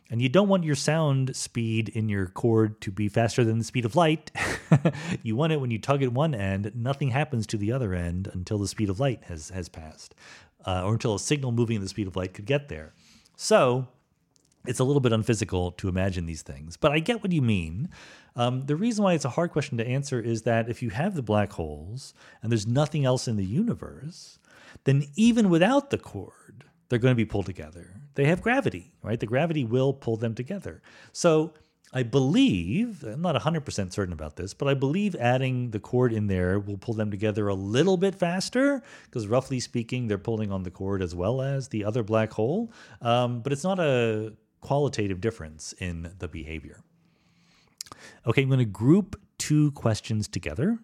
And 0.09 0.21
you 0.21 0.29
don't 0.29 0.47
want 0.47 0.63
your 0.63 0.75
sound 0.75 1.35
speed 1.35 1.89
in 1.89 2.07
your 2.07 2.27
cord 2.27 2.79
to 2.81 2.91
be 2.91 3.09
faster 3.09 3.43
than 3.43 3.57
the 3.57 3.63
speed 3.63 3.85
of 3.85 3.95
light. 3.95 4.31
you 5.23 5.35
want 5.35 5.53
it 5.53 5.59
when 5.59 5.71
you 5.71 5.79
tug 5.79 6.01
at 6.01 6.13
one 6.13 6.33
end, 6.33 6.71
nothing 6.75 7.11
happens 7.11 7.45
to 7.47 7.57
the 7.57 7.71
other 7.71 7.93
end 7.93 8.29
until 8.33 8.57
the 8.57 8.67
speed 8.67 8.89
of 8.89 8.99
light 8.99 9.23
has, 9.25 9.49
has 9.49 9.67
passed, 9.67 10.15
uh, 10.65 10.83
or 10.85 10.93
until 10.93 11.15
a 11.15 11.19
signal 11.19 11.51
moving 11.51 11.75
at 11.75 11.81
the 11.81 11.89
speed 11.89 12.07
of 12.07 12.15
light 12.15 12.33
could 12.33 12.45
get 12.45 12.69
there. 12.69 12.93
So 13.35 13.87
it's 14.65 14.79
a 14.79 14.83
little 14.83 15.01
bit 15.01 15.11
unphysical 15.11 15.71
to 15.73 15.89
imagine 15.89 16.25
these 16.25 16.41
things, 16.41 16.77
but 16.77 16.91
I 16.91 16.99
get 16.99 17.21
what 17.21 17.31
you 17.31 17.41
mean. 17.41 17.89
Um, 18.35 18.65
the 18.65 18.75
reason 18.75 19.03
why 19.03 19.13
it's 19.13 19.25
a 19.25 19.29
hard 19.29 19.51
question 19.51 19.77
to 19.77 19.87
answer 19.87 20.19
is 20.21 20.43
that 20.43 20.69
if 20.69 20.81
you 20.83 20.89
have 20.91 21.15
the 21.15 21.21
black 21.21 21.53
holes 21.53 22.13
and 22.41 22.51
there's 22.51 22.67
nothing 22.67 23.03
else 23.03 23.27
in 23.27 23.35
the 23.35 23.45
universe, 23.45 24.39
then 24.83 25.05
even 25.15 25.49
without 25.49 25.89
the 25.89 25.97
cord, 25.97 26.65
they're 26.89 26.99
going 26.99 27.13
to 27.13 27.15
be 27.15 27.25
pulled 27.25 27.45
together. 27.45 28.01
They 28.17 28.25
have 28.25 28.41
gravity, 28.41 28.91
right? 29.03 29.19
The 29.19 29.27
gravity 29.27 29.63
will 29.63 29.93
pull 29.93 30.17
them 30.17 30.33
together. 30.33 30.81
So 31.13 31.53
I 31.93 32.01
believe, 32.01 33.03
I'm 33.03 33.21
not 33.21 33.39
100% 33.39 33.93
certain 33.93 34.11
about 34.11 34.37
this, 34.37 34.55
but 34.55 34.67
I 34.67 34.73
believe 34.73 35.15
adding 35.15 35.69
the 35.69 35.79
cord 35.79 36.11
in 36.11 36.25
there 36.25 36.59
will 36.59 36.79
pull 36.79 36.95
them 36.95 37.11
together 37.11 37.47
a 37.47 37.53
little 37.53 37.95
bit 37.95 38.15
faster 38.15 38.81
because, 39.05 39.27
roughly 39.27 39.59
speaking, 39.59 40.07
they're 40.07 40.17
pulling 40.17 40.51
on 40.51 40.63
the 40.63 40.71
cord 40.71 41.03
as 41.03 41.13
well 41.13 41.43
as 41.43 41.67
the 41.67 41.85
other 41.85 42.01
black 42.01 42.33
hole. 42.33 42.71
Um, 43.03 43.41
but 43.41 43.53
it's 43.53 43.63
not 43.63 43.79
a 43.79 44.33
qualitative 44.61 45.21
difference 45.21 45.75
in 45.77 46.11
the 46.17 46.27
behavior. 46.27 46.81
Okay, 48.25 48.41
I'm 48.41 48.49
going 48.49 48.57
to 48.57 48.65
group 48.65 49.21
two 49.37 49.69
questions 49.73 50.27
together. 50.27 50.79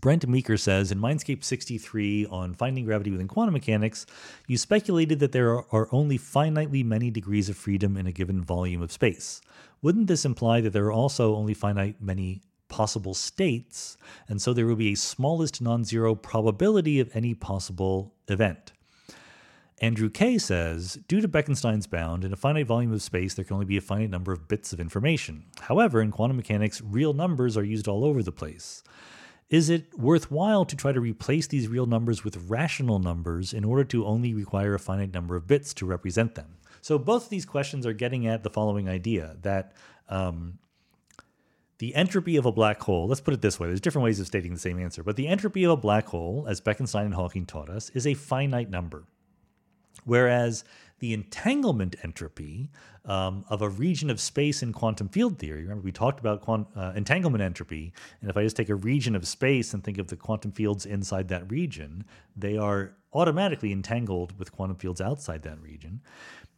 Brent 0.00 0.26
Meeker 0.26 0.56
says 0.56 0.90
in 0.90 0.98
Mindscape 0.98 1.44
63 1.44 2.26
on 2.26 2.54
finding 2.54 2.86
gravity 2.86 3.10
within 3.10 3.28
quantum 3.28 3.52
mechanics, 3.52 4.06
you 4.46 4.56
speculated 4.56 5.20
that 5.20 5.32
there 5.32 5.62
are 5.74 5.88
only 5.92 6.18
finitely 6.18 6.82
many 6.82 7.10
degrees 7.10 7.50
of 7.50 7.56
freedom 7.56 7.98
in 7.98 8.06
a 8.06 8.12
given 8.12 8.42
volume 8.42 8.80
of 8.80 8.92
space. 8.92 9.42
Wouldn't 9.82 10.06
this 10.06 10.24
imply 10.24 10.62
that 10.62 10.72
there 10.72 10.86
are 10.86 10.92
also 10.92 11.34
only 11.34 11.52
finite 11.52 12.00
many 12.00 12.40
possible 12.68 13.12
states, 13.12 13.98
and 14.26 14.40
so 14.40 14.54
there 14.54 14.66
will 14.66 14.76
be 14.76 14.92
a 14.92 14.96
smallest 14.96 15.60
non 15.60 15.84
zero 15.84 16.14
probability 16.14 16.98
of 16.98 17.10
any 17.14 17.34
possible 17.34 18.14
event? 18.28 18.72
Andrew 19.82 20.08
K 20.08 20.38
says, 20.38 20.98
due 21.08 21.20
to 21.20 21.28
Bekenstein's 21.28 21.86
bound, 21.86 22.24
in 22.24 22.32
a 22.32 22.36
finite 22.36 22.66
volume 22.66 22.92
of 22.92 23.02
space, 23.02 23.34
there 23.34 23.44
can 23.44 23.54
only 23.54 23.66
be 23.66 23.78
a 23.78 23.82
finite 23.82 24.10
number 24.10 24.32
of 24.32 24.48
bits 24.48 24.72
of 24.72 24.80
information. 24.80 25.44
However, 25.60 26.00
in 26.00 26.10
quantum 26.10 26.36
mechanics, 26.36 26.80
real 26.82 27.12
numbers 27.12 27.56
are 27.56 27.64
used 27.64 27.88
all 27.88 28.04
over 28.04 28.22
the 28.22 28.32
place. 28.32 28.82
Is 29.50 29.68
it 29.68 29.98
worthwhile 29.98 30.64
to 30.64 30.76
try 30.76 30.92
to 30.92 31.00
replace 31.00 31.48
these 31.48 31.66
real 31.66 31.86
numbers 31.86 32.22
with 32.22 32.48
rational 32.48 33.00
numbers 33.00 33.52
in 33.52 33.64
order 33.64 33.82
to 33.84 34.06
only 34.06 34.32
require 34.32 34.74
a 34.74 34.78
finite 34.78 35.12
number 35.12 35.34
of 35.34 35.48
bits 35.48 35.74
to 35.74 35.86
represent 35.86 36.36
them? 36.36 36.56
So 36.80 36.98
both 36.98 37.24
of 37.24 37.30
these 37.30 37.44
questions 37.44 37.84
are 37.84 37.92
getting 37.92 38.28
at 38.28 38.44
the 38.44 38.50
following 38.50 38.88
idea 38.88 39.36
that 39.42 39.74
um, 40.08 40.58
the 41.78 41.94
entropy 41.96 42.36
of 42.36 42.46
a 42.46 42.52
black 42.52 42.80
hole, 42.80 43.08
let's 43.08 43.20
put 43.20 43.34
it 43.34 43.42
this 43.42 43.58
way, 43.58 43.66
there's 43.66 43.80
different 43.80 44.04
ways 44.04 44.20
of 44.20 44.26
stating 44.26 44.54
the 44.54 44.60
same 44.60 44.78
answer, 44.78 45.02
but 45.02 45.16
the 45.16 45.26
entropy 45.26 45.64
of 45.64 45.72
a 45.72 45.76
black 45.76 46.06
hole, 46.06 46.46
as 46.48 46.60
Bekenstein 46.60 47.06
and 47.06 47.14
Hawking 47.14 47.44
taught 47.44 47.68
us, 47.68 47.90
is 47.90 48.06
a 48.06 48.14
finite 48.14 48.70
number. 48.70 49.04
Whereas 50.04 50.64
the 51.00 51.12
entanglement 51.12 51.96
entropy 52.02 52.70
um, 53.04 53.44
of 53.48 53.62
a 53.62 53.68
region 53.68 54.10
of 54.10 54.20
space 54.20 54.62
in 54.62 54.72
quantum 54.72 55.08
field 55.08 55.38
theory. 55.38 55.62
Remember, 55.62 55.82
we 55.82 55.92
talked 55.92 56.20
about 56.20 56.42
quant- 56.42 56.68
uh, 56.76 56.92
entanglement 56.94 57.42
entropy. 57.42 57.92
And 58.20 58.30
if 58.30 58.36
I 58.36 58.44
just 58.44 58.56
take 58.56 58.68
a 58.68 58.74
region 58.74 59.16
of 59.16 59.26
space 59.26 59.74
and 59.74 59.82
think 59.82 59.98
of 59.98 60.08
the 60.08 60.16
quantum 60.16 60.52
fields 60.52 60.86
inside 60.86 61.28
that 61.28 61.50
region, 61.50 62.04
they 62.36 62.56
are 62.56 62.92
automatically 63.12 63.72
entangled 63.72 64.38
with 64.38 64.52
quantum 64.52 64.76
fields 64.76 65.00
outside 65.00 65.42
that 65.42 65.60
region. 65.60 66.00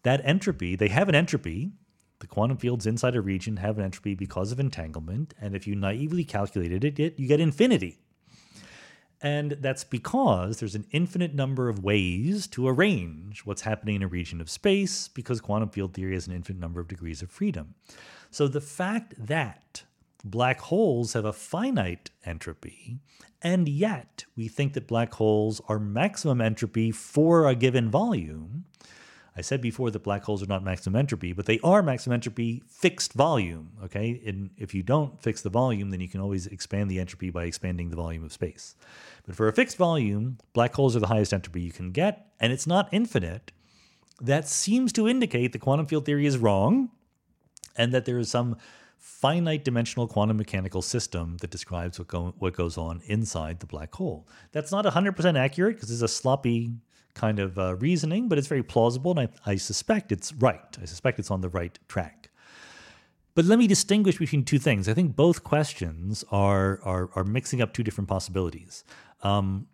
That 0.03 0.21
entropy, 0.25 0.77
they 0.77 0.89
have 0.89 1.09
an 1.09 1.15
entropy. 1.15 1.73
The 2.19 2.27
quantum 2.27 2.57
fields 2.57 2.87
inside 2.87 3.17
a 3.17 3.21
region 3.21 3.57
have 3.57 3.79
an 3.79 3.85
entropy 3.85 4.15
because 4.15 4.53
of 4.53 4.61
entanglement. 4.61 5.35
And 5.41 5.55
if 5.55 5.67
you 5.67 5.75
naively 5.77 6.25
calculated 6.25 6.99
it, 6.99 7.19
you 7.19 7.29
get 7.29 7.41
infinity. 7.41 7.99
And 9.23 9.52
that's 9.60 9.84
because 9.84 10.59
there's 10.59 10.75
an 10.75 10.86
infinite 10.91 11.33
number 11.33 11.68
of 11.68 11.84
ways 11.84 12.49
to 12.49 12.67
arrange 12.67 13.47
what's 13.47 13.62
happening 13.62 13.94
in 13.97 14.02
a 14.02 14.09
region 14.09 14.41
of 14.41 14.51
space 14.51 15.07
because 15.07 15.41
quantum 15.41 15.70
field 15.70 15.94
theory 15.94 16.15
has 16.15 16.26
an 16.26 16.34
infinite 16.34 16.60
number 16.60 16.81
of 16.81 16.89
degrees 16.89 17.23
of 17.23 17.31
freedom. 17.31 17.75
So 18.31 18.49
the 18.49 18.60
fact 18.60 19.15
that 19.18 19.84
black 20.25 20.60
holes 20.60 21.12
have 21.12 21.25
a 21.25 21.33
finite 21.33 22.10
entropy, 22.25 22.99
and 23.41 23.68
yet 23.68 24.25
we 24.36 24.49
think 24.49 24.73
that 24.73 24.89
black 24.89 25.15
holes 25.15 25.60
are 25.68 25.78
maximum 25.78 26.41
entropy 26.41 26.91
for 26.91 27.47
a 27.47 27.55
given 27.55 27.91
volume, 27.91 28.65
I 29.36 29.41
said 29.41 29.62
before 29.62 29.91
that 29.91 30.02
black 30.02 30.25
holes 30.25 30.43
are 30.43 30.47
not 30.47 30.62
maximum 30.62 30.99
entropy, 30.99 31.33
but 31.33 31.47
they 31.47 31.59
are 31.65 31.83
maximum 31.83 32.15
entropy 32.15 32.62
fixed 32.69 33.15
volume. 33.15 33.70
Okay, 33.85 34.20
and 34.27 34.51
if 34.59 34.75
you 34.75 34.83
don't 34.83 35.20
fix 35.23 35.41
the 35.41 35.49
volume, 35.49 35.91
then 35.91 36.01
you 36.01 36.09
can 36.09 36.20
always 36.20 36.47
expand 36.47 36.91
the 36.91 37.01
entropy 37.01 37.31
by 37.31 37.44
expanding 37.44 37.89
the 37.89 37.97
volume 37.97 38.25
of 38.25 38.33
space. 38.33 38.75
But 39.27 39.35
for 39.35 39.49
a 39.49 39.52
fixed 39.52 39.77
volume, 39.77 40.39
black 40.52 40.75
holes 40.75 40.94
are 40.97 41.01
the 41.01 41.07
highest 41.07 41.33
entropy 41.33 41.62
you 41.62 41.73
can 41.73 41.93
get, 41.93 42.27
and 42.41 42.52
it's 42.52 42.67
not 42.67 42.89
infinite. 42.93 43.52
That 44.20 44.47
seems 44.47 44.93
to 44.94 45.09
indicate 45.09 45.52
the 45.52 45.59
quantum 45.59 45.86
field 45.86 46.05
theory 46.05 46.27
is 46.27 46.36
wrong, 46.36 46.91
and 47.77 47.93
that 47.93 48.05
there 48.05 48.19
is 48.19 48.31
some 48.31 48.57
finite 48.99 49.65
dimensional 49.65 50.07
quantum 50.07 50.36
mechanical 50.36 50.81
system 50.81 51.36
that 51.39 51.51
describes 51.51 51.99
what, 51.99 52.07
go, 52.07 52.35
what 52.39 52.55
goes 52.55 52.78
on 52.78 53.01
inside 53.07 53.59
the 53.59 53.67
black 53.67 53.93
hole. 53.94 54.28
That's 54.52 54.70
not 54.70 54.85
100% 54.85 55.39
accurate 55.39 55.77
because 55.77 55.91
it's 55.91 56.02
a 56.02 56.09
sloppy 56.09 56.75
kind 57.15 57.39
of 57.39 57.58
uh, 57.58 57.76
reasoning, 57.76 58.28
but 58.28 58.39
it's 58.39 58.49
very 58.49 58.62
plausible, 58.62 59.18
and 59.18 59.28
I, 59.47 59.52
I 59.52 59.57
suspect 59.57 60.12
it's 60.12 60.32
right. 60.32 60.78
I 60.81 60.84
suspect 60.86 61.18
it's 61.18 61.31
on 61.31 61.41
the 61.41 61.49
right 61.49 61.78
track. 61.89 62.31
But 63.34 63.47
let 63.47 63.58
me 63.58 63.66
distinguish 63.66 64.18
between 64.18 64.44
two 64.44 64.58
things. 64.58 64.89
I 64.89 64.94
think 64.94 65.16
both 65.16 65.42
questions 65.42 66.24
are 66.31 66.81
are, 66.82 67.10
are 67.15 67.24
mixing 67.24 67.62
up 67.62 67.73
two 67.73 67.82
different 67.82 68.08
possibilities. 68.08 68.84
Um, 69.23 69.68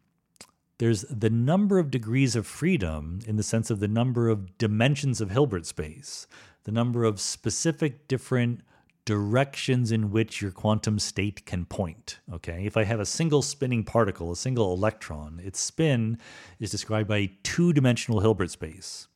there's 0.79 1.03
the 1.03 1.31
number 1.31 1.79
of 1.81 1.91
degrees 1.91 2.37
of 2.37 2.47
freedom 2.47 3.19
in 3.27 3.37
the 3.37 3.43
sense 3.43 3.69
of 3.69 3.81
the 3.81 3.89
number 3.89 4.29
of 4.29 4.57
dimensions 4.59 5.21
of 5.21 5.31
Hilbert 5.31 5.67
space, 5.67 6.29
the 6.65 6.71
number 6.71 7.03
of 7.03 7.21
specific 7.21 8.07
different 8.07 8.61
directions 9.09 9.91
in 9.91 10.11
which 10.11 10.43
your 10.43 10.51
quantum 10.51 10.99
state 10.99 11.47
can 11.47 11.65
point. 11.65 12.19
Okay, 12.31 12.67
if 12.67 12.77
I 12.77 12.85
have 12.85 13.01
a 13.01 13.07
single 13.07 13.41
spinning 13.41 13.83
particle, 13.83 14.31
a 14.31 14.37
single 14.37 14.75
electron, 14.75 15.41
its 15.43 15.59
spin 15.61 16.19
is 16.61 16.71
described 16.71 17.09
by 17.09 17.17
a 17.17 17.33
two 17.43 17.73
dimensional 17.73 18.21
Hilbert 18.21 18.51
space 18.51 19.09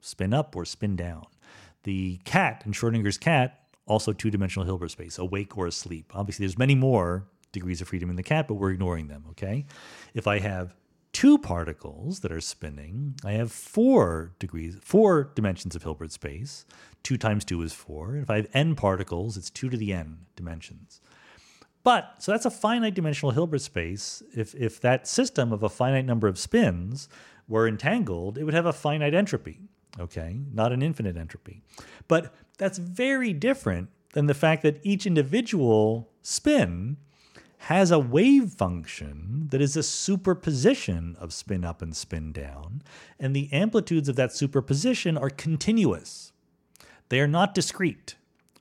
spin 0.00 0.32
up 0.32 0.54
or 0.54 0.64
spin 0.64 0.94
down. 0.94 1.26
The 1.82 2.18
cat 2.18 2.62
in 2.64 2.70
Schrodinger's 2.70 3.18
cat, 3.18 3.58
also 3.86 4.12
two 4.12 4.30
dimensional 4.30 4.66
Hilbert 4.66 4.92
space, 4.92 5.18
awake 5.18 5.58
or 5.58 5.66
asleep. 5.66 6.12
Obviously, 6.14 6.46
there's 6.46 6.56
many 6.56 6.76
more 6.76 7.26
degrees 7.50 7.80
of 7.80 7.88
freedom 7.88 8.10
in 8.10 8.16
the 8.16 8.22
cat, 8.22 8.46
but 8.46 8.54
we're 8.54 8.70
ignoring 8.70 9.08
them. 9.08 9.24
Okay, 9.30 9.66
if 10.14 10.28
I 10.28 10.38
have 10.38 10.76
two 11.14 11.38
particles 11.38 12.20
that 12.20 12.32
are 12.32 12.40
spinning, 12.40 13.14
I 13.24 13.32
have 13.32 13.50
four 13.50 14.34
degrees, 14.38 14.76
four 14.82 15.30
dimensions 15.34 15.74
of 15.74 15.82
Hilbert 15.82 16.12
space. 16.12 16.66
Two 17.02 17.16
times 17.16 17.44
two 17.44 17.62
is 17.62 17.72
four. 17.72 18.16
If 18.16 18.28
I 18.28 18.36
have 18.36 18.48
n 18.52 18.74
particles, 18.74 19.36
it's 19.38 19.48
two 19.48 19.70
to 19.70 19.76
the 19.76 19.94
n 19.94 20.26
dimensions. 20.36 21.00
But 21.84 22.16
so 22.18 22.32
that's 22.32 22.46
a 22.46 22.50
finite 22.50 22.94
dimensional 22.94 23.30
Hilbert 23.30 23.60
space. 23.60 24.22
If 24.34 24.54
if 24.54 24.80
that 24.80 25.06
system 25.06 25.52
of 25.52 25.62
a 25.62 25.68
finite 25.68 26.04
number 26.04 26.26
of 26.26 26.38
spins 26.38 27.08
were 27.46 27.68
entangled, 27.68 28.36
it 28.36 28.44
would 28.44 28.54
have 28.54 28.66
a 28.66 28.72
finite 28.72 29.14
entropy. 29.14 29.60
Okay, 30.00 30.40
not 30.52 30.72
an 30.72 30.82
infinite 30.82 31.16
entropy. 31.16 31.62
But 32.08 32.34
that's 32.58 32.78
very 32.78 33.32
different 33.32 33.88
than 34.14 34.26
the 34.26 34.34
fact 34.34 34.62
that 34.62 34.80
each 34.82 35.06
individual 35.06 36.10
spin 36.22 36.96
has 37.68 37.90
a 37.90 37.98
wave 37.98 38.50
function 38.50 39.48
that 39.50 39.62
is 39.62 39.74
a 39.74 39.82
superposition 39.82 41.16
of 41.18 41.32
spin 41.32 41.64
up 41.64 41.80
and 41.80 41.96
spin 41.96 42.30
down, 42.30 42.82
and 43.18 43.34
the 43.34 43.50
amplitudes 43.52 44.08
of 44.08 44.16
that 44.16 44.32
superposition 44.34 45.16
are 45.16 45.30
continuous. 45.30 46.32
They 47.08 47.20
are 47.20 47.26
not 47.26 47.54
discrete. 47.54 48.16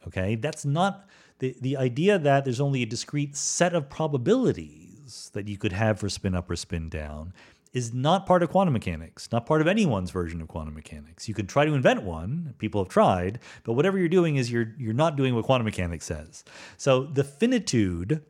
Okay, 0.07 0.35
that's 0.35 0.63
not 0.63 1.09
the, 1.39 1.53
the 1.59 1.75
idea 1.75 2.17
that 2.17 2.45
there's 2.45 2.61
only 2.61 2.81
a 2.81 2.85
discrete 2.85 3.35
set 3.35 3.73
of 3.73 3.89
probabilities 3.89 5.29
that 5.33 5.49
you 5.49 5.57
could 5.57 5.73
have 5.73 5.99
for 5.99 6.07
spin 6.07 6.33
up 6.33 6.49
or 6.49 6.55
spin 6.55 6.87
down 6.87 7.33
is 7.73 7.93
not 7.93 8.25
part 8.25 8.43
of 8.43 8.51
quantum 8.51 8.71
mechanics, 8.71 9.27
not 9.31 9.45
part 9.45 9.59
of 9.59 9.67
anyone's 9.67 10.11
version 10.11 10.41
of 10.41 10.47
quantum 10.47 10.75
mechanics. 10.75 11.27
You 11.27 11.33
can 11.33 11.47
try 11.47 11.65
to 11.65 11.73
invent 11.73 12.03
one, 12.03 12.53
people 12.57 12.81
have 12.81 12.89
tried, 12.89 13.39
but 13.63 13.73
whatever 13.73 13.97
you're 13.97 14.07
doing 14.07 14.37
is 14.37 14.49
you're 14.49 14.73
you're 14.77 14.93
not 14.93 15.17
doing 15.17 15.35
what 15.35 15.43
quantum 15.43 15.65
mechanics 15.65 16.05
says. 16.05 16.45
So 16.77 17.03
the 17.03 17.23
finitude 17.23 18.21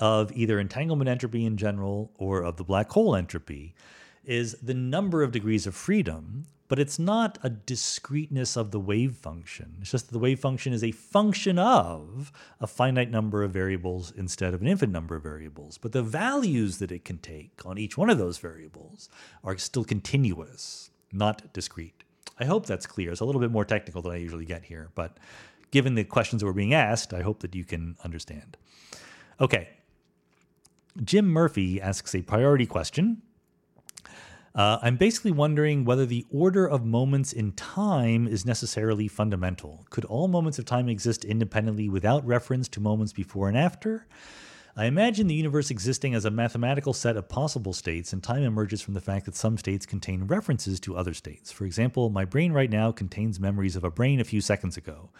of 0.00 0.32
either 0.32 0.58
entanglement 0.58 1.08
entropy 1.08 1.44
in 1.44 1.56
general 1.56 2.10
or 2.18 2.42
of 2.42 2.56
the 2.56 2.64
black 2.64 2.90
hole 2.90 3.14
entropy 3.14 3.74
is 4.24 4.54
the 4.62 4.74
number 4.74 5.22
of 5.22 5.32
degrees 5.32 5.66
of 5.66 5.74
freedom 5.74 6.46
but 6.68 6.78
it's 6.78 6.98
not 6.98 7.38
a 7.42 7.50
discreteness 7.50 8.56
of 8.56 8.70
the 8.70 8.80
wave 8.80 9.14
function. 9.14 9.76
It's 9.80 9.90
just 9.90 10.06
that 10.06 10.12
the 10.12 10.18
wave 10.18 10.40
function 10.40 10.72
is 10.72 10.82
a 10.82 10.92
function 10.92 11.58
of 11.58 12.32
a 12.60 12.66
finite 12.66 13.10
number 13.10 13.42
of 13.42 13.52
variables 13.52 14.10
instead 14.10 14.54
of 14.54 14.62
an 14.62 14.68
infinite 14.68 14.92
number 14.92 15.16
of 15.16 15.22
variables. 15.22 15.78
But 15.78 15.92
the 15.92 16.02
values 16.02 16.78
that 16.78 16.90
it 16.90 17.04
can 17.04 17.18
take 17.18 17.60
on 17.64 17.78
each 17.78 17.98
one 17.98 18.10
of 18.10 18.18
those 18.18 18.38
variables 18.38 19.08
are 19.42 19.58
still 19.58 19.84
continuous, 19.84 20.90
not 21.12 21.52
discrete. 21.52 22.02
I 22.38 22.46
hope 22.46 22.66
that's 22.66 22.86
clear. 22.86 23.12
It's 23.12 23.20
a 23.20 23.24
little 23.24 23.40
bit 23.40 23.50
more 23.50 23.64
technical 23.64 24.02
than 24.02 24.12
I 24.12 24.16
usually 24.16 24.46
get 24.46 24.64
here, 24.64 24.90
but 24.94 25.18
given 25.70 25.94
the 25.94 26.04
questions 26.04 26.40
that 26.40 26.46
were 26.46 26.52
being 26.52 26.74
asked, 26.74 27.12
I 27.12 27.22
hope 27.22 27.40
that 27.40 27.54
you 27.54 27.64
can 27.64 27.96
understand. 28.02 28.56
Okay. 29.40 29.68
Jim 31.02 31.26
Murphy 31.26 31.80
asks 31.80 32.14
a 32.14 32.22
priority 32.22 32.66
question 32.66 33.22
uh, 34.54 34.78
I'm 34.82 34.96
basically 34.96 35.32
wondering 35.32 35.84
whether 35.84 36.06
the 36.06 36.24
order 36.30 36.64
of 36.64 36.84
moments 36.84 37.32
in 37.32 37.52
time 37.52 38.28
is 38.28 38.46
necessarily 38.46 39.08
fundamental. 39.08 39.84
Could 39.90 40.04
all 40.04 40.28
moments 40.28 40.60
of 40.60 40.64
time 40.64 40.88
exist 40.88 41.24
independently 41.24 41.88
without 41.88 42.24
reference 42.24 42.68
to 42.68 42.80
moments 42.80 43.12
before 43.12 43.48
and 43.48 43.58
after? 43.58 44.06
I 44.76 44.86
imagine 44.86 45.28
the 45.28 45.36
universe 45.36 45.70
existing 45.70 46.16
as 46.16 46.24
a 46.24 46.32
mathematical 46.32 46.92
set 46.92 47.16
of 47.16 47.28
possible 47.28 47.72
states, 47.72 48.12
and 48.12 48.20
time 48.20 48.42
emerges 48.42 48.82
from 48.82 48.94
the 48.94 49.00
fact 49.00 49.24
that 49.26 49.36
some 49.36 49.56
states 49.56 49.86
contain 49.86 50.24
references 50.24 50.80
to 50.80 50.96
other 50.96 51.14
states. 51.14 51.52
For 51.52 51.64
example, 51.64 52.10
my 52.10 52.24
brain 52.24 52.50
right 52.50 52.68
now 52.68 52.90
contains 52.90 53.38
memories 53.38 53.76
of 53.76 53.84
a 53.84 53.90
brain 53.90 54.18
a 54.18 54.24
few 54.24 54.40
seconds 54.40 54.76
ago. 54.76 55.10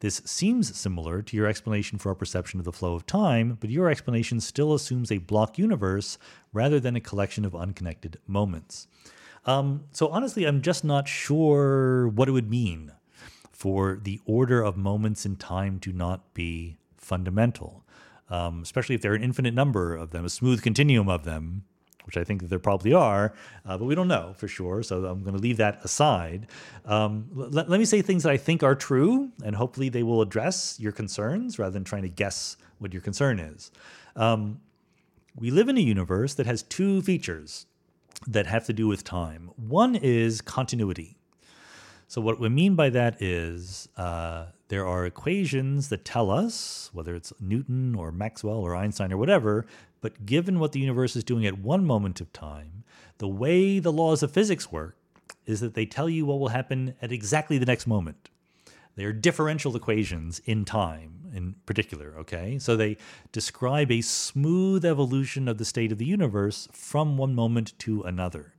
This 0.00 0.22
seems 0.24 0.74
similar 0.74 1.20
to 1.20 1.36
your 1.36 1.46
explanation 1.46 1.98
for 1.98 2.08
our 2.08 2.14
perception 2.14 2.58
of 2.58 2.64
the 2.64 2.72
flow 2.72 2.94
of 2.94 3.04
time, 3.04 3.58
but 3.60 3.68
your 3.68 3.90
explanation 3.90 4.40
still 4.40 4.72
assumes 4.72 5.12
a 5.12 5.18
block 5.18 5.58
universe 5.58 6.16
rather 6.54 6.80
than 6.80 6.96
a 6.96 7.00
collection 7.00 7.44
of 7.44 7.54
unconnected 7.54 8.18
moments. 8.26 8.86
Um, 9.44 9.84
so, 9.92 10.08
honestly, 10.08 10.46
I'm 10.46 10.62
just 10.62 10.84
not 10.84 11.06
sure 11.06 12.08
what 12.08 12.28
it 12.28 12.32
would 12.32 12.48
mean 12.48 12.92
for 13.50 14.00
the 14.02 14.22
order 14.24 14.62
of 14.62 14.78
moments 14.78 15.26
in 15.26 15.36
time 15.36 15.80
to 15.80 15.92
not 15.92 16.32
be 16.32 16.78
fundamental 16.96 17.81
um, 18.32 18.62
especially 18.62 18.94
if 18.94 19.02
there 19.02 19.12
are 19.12 19.14
an 19.14 19.22
infinite 19.22 19.52
number 19.52 19.94
of 19.94 20.10
them, 20.10 20.24
a 20.24 20.30
smooth 20.30 20.62
continuum 20.62 21.10
of 21.10 21.24
them, 21.24 21.64
which 22.04 22.16
I 22.16 22.24
think 22.24 22.40
that 22.40 22.48
there 22.48 22.58
probably 22.58 22.94
are, 22.94 23.34
uh, 23.66 23.76
but 23.76 23.84
we 23.84 23.94
don't 23.94 24.08
know 24.08 24.32
for 24.38 24.48
sure. 24.48 24.82
So 24.82 25.04
I'm 25.04 25.22
going 25.22 25.36
to 25.36 25.40
leave 25.40 25.58
that 25.58 25.84
aside. 25.84 26.46
Um, 26.86 27.26
let, 27.34 27.68
let 27.68 27.78
me 27.78 27.84
say 27.84 28.00
things 28.00 28.22
that 28.22 28.32
I 28.32 28.38
think 28.38 28.62
are 28.62 28.74
true, 28.74 29.30
and 29.44 29.54
hopefully 29.54 29.90
they 29.90 30.02
will 30.02 30.22
address 30.22 30.80
your 30.80 30.92
concerns 30.92 31.58
rather 31.58 31.72
than 31.72 31.84
trying 31.84 32.02
to 32.02 32.08
guess 32.08 32.56
what 32.78 32.94
your 32.94 33.02
concern 33.02 33.38
is. 33.38 33.70
Um, 34.16 34.62
we 35.36 35.50
live 35.50 35.68
in 35.68 35.76
a 35.76 35.82
universe 35.82 36.32
that 36.34 36.46
has 36.46 36.62
two 36.62 37.02
features 37.02 37.66
that 38.26 38.46
have 38.46 38.64
to 38.64 38.72
do 38.72 38.88
with 38.88 39.04
time. 39.04 39.50
One 39.56 39.94
is 39.94 40.40
continuity. 40.40 41.18
So, 42.08 42.20
what 42.20 42.40
we 42.40 42.48
mean 42.48 42.76
by 42.76 42.90
that 42.90 43.20
is 43.22 43.88
uh, 43.96 44.46
there 44.72 44.86
are 44.86 45.04
equations 45.04 45.90
that 45.90 46.02
tell 46.02 46.30
us, 46.30 46.88
whether 46.94 47.14
it's 47.14 47.30
Newton 47.38 47.94
or 47.94 48.10
Maxwell 48.10 48.60
or 48.60 48.74
Einstein 48.74 49.12
or 49.12 49.18
whatever, 49.18 49.66
but 50.00 50.24
given 50.24 50.58
what 50.58 50.72
the 50.72 50.80
universe 50.80 51.14
is 51.14 51.22
doing 51.22 51.44
at 51.44 51.58
one 51.58 51.84
moment 51.84 52.22
of 52.22 52.32
time, 52.32 52.82
the 53.18 53.28
way 53.28 53.78
the 53.78 53.92
laws 53.92 54.22
of 54.22 54.30
physics 54.30 54.72
work 54.72 54.96
is 55.44 55.60
that 55.60 55.74
they 55.74 55.84
tell 55.84 56.08
you 56.08 56.24
what 56.24 56.40
will 56.40 56.48
happen 56.48 56.94
at 57.02 57.12
exactly 57.12 57.58
the 57.58 57.66
next 57.66 57.86
moment. 57.86 58.30
They 58.96 59.04
are 59.04 59.12
differential 59.12 59.76
equations 59.76 60.40
in 60.46 60.64
time, 60.64 61.30
in 61.34 61.56
particular, 61.66 62.14
okay? 62.20 62.58
So 62.58 62.74
they 62.74 62.96
describe 63.30 63.92
a 63.92 64.00
smooth 64.00 64.86
evolution 64.86 65.48
of 65.48 65.58
the 65.58 65.66
state 65.66 65.92
of 65.92 65.98
the 65.98 66.06
universe 66.06 66.66
from 66.72 67.18
one 67.18 67.34
moment 67.34 67.78
to 67.80 68.04
another. 68.04 68.54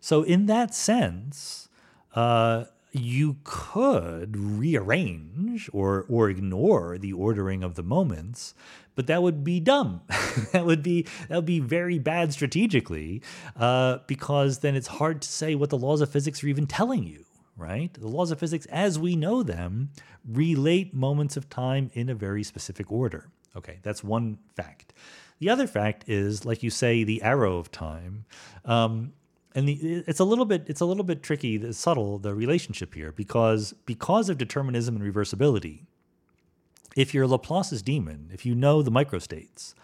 So, 0.00 0.22
in 0.22 0.46
that 0.46 0.74
sense, 0.74 1.68
uh, 2.14 2.64
you 2.94 3.36
could 3.42 4.36
rearrange 4.36 5.68
or 5.72 6.06
or 6.08 6.30
ignore 6.30 6.96
the 6.96 7.12
ordering 7.12 7.64
of 7.64 7.74
the 7.74 7.82
moments, 7.82 8.54
but 8.94 9.06
that 9.08 9.22
would 9.22 9.42
be 9.42 9.58
dumb. 9.60 10.02
that 10.52 10.64
would 10.64 10.82
be 10.82 11.06
that 11.28 11.36
would 11.36 11.46
be 11.46 11.60
very 11.60 11.98
bad 11.98 12.32
strategically, 12.32 13.22
uh, 13.56 13.98
because 14.06 14.60
then 14.60 14.76
it's 14.76 14.86
hard 14.86 15.22
to 15.22 15.28
say 15.28 15.54
what 15.54 15.70
the 15.70 15.78
laws 15.78 16.00
of 16.00 16.10
physics 16.10 16.42
are 16.44 16.48
even 16.48 16.66
telling 16.66 17.04
you. 17.04 17.24
Right? 17.56 17.92
The 17.94 18.08
laws 18.08 18.32
of 18.32 18.40
physics, 18.40 18.66
as 18.66 18.98
we 18.98 19.14
know 19.14 19.44
them, 19.44 19.90
relate 20.28 20.92
moments 20.92 21.36
of 21.36 21.48
time 21.48 21.90
in 21.94 22.08
a 22.08 22.14
very 22.14 22.42
specific 22.42 22.90
order. 22.90 23.28
Okay, 23.56 23.78
that's 23.82 24.02
one 24.02 24.38
fact. 24.56 24.92
The 25.38 25.50
other 25.50 25.66
fact 25.66 26.04
is, 26.08 26.44
like 26.44 26.62
you 26.62 26.70
say, 26.70 27.04
the 27.04 27.22
arrow 27.22 27.58
of 27.58 27.70
time. 27.70 28.24
Um, 28.64 29.12
and 29.54 29.68
the, 29.68 30.04
it's 30.06 30.20
a 30.20 30.24
little 30.24 30.44
bit 30.44 30.64
it's 30.66 30.80
a 30.80 30.84
little 30.84 31.04
bit 31.04 31.22
tricky, 31.22 31.56
the 31.56 31.72
subtle 31.72 32.18
the 32.18 32.34
relationship 32.34 32.94
here 32.94 33.12
because 33.12 33.74
because 33.86 34.28
of 34.28 34.38
determinism 34.38 34.96
and 34.96 35.14
reversibility. 35.14 35.84
If 36.96 37.12
you're 37.12 37.26
Laplace's 37.26 37.82
demon, 37.82 38.30
if 38.32 38.46
you 38.46 38.54
know 38.54 38.80
the 38.80 38.90
microstates, 38.90 39.74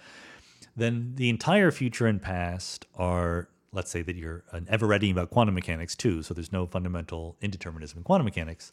then 0.76 1.14
the 1.16 1.28
entire 1.28 1.70
future 1.72 2.06
and 2.06 2.22
past 2.22 2.86
are 2.94 3.48
let's 3.72 3.90
say 3.90 4.02
that 4.02 4.16
you're 4.16 4.44
an 4.52 4.66
Everettian 4.66 5.12
about 5.12 5.30
quantum 5.30 5.54
mechanics 5.54 5.94
too, 5.94 6.22
so 6.22 6.34
there's 6.34 6.52
no 6.52 6.66
fundamental 6.66 7.36
indeterminism 7.42 7.98
in 7.98 8.02
quantum 8.02 8.24
mechanics. 8.24 8.72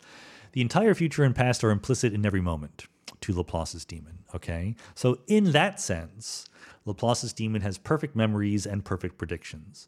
The 0.54 0.62
entire 0.62 0.96
future 0.96 1.24
and 1.24 1.36
past 1.36 1.64
are 1.64 1.70
implicit 1.70 2.14
in 2.14 2.26
every 2.26 2.42
moment 2.42 2.88
to 3.22 3.34
Laplace's 3.34 3.86
demon. 3.86 4.20
Okay, 4.34 4.76
so 4.96 5.20
in 5.28 5.52
that 5.52 5.80
sense, 5.80 6.48
Laplace's 6.86 7.34
demon 7.34 7.62
has 7.62 7.78
perfect 7.78 8.16
memories 8.16 8.66
and 8.66 8.84
perfect 8.84 9.18
predictions. 9.18 9.88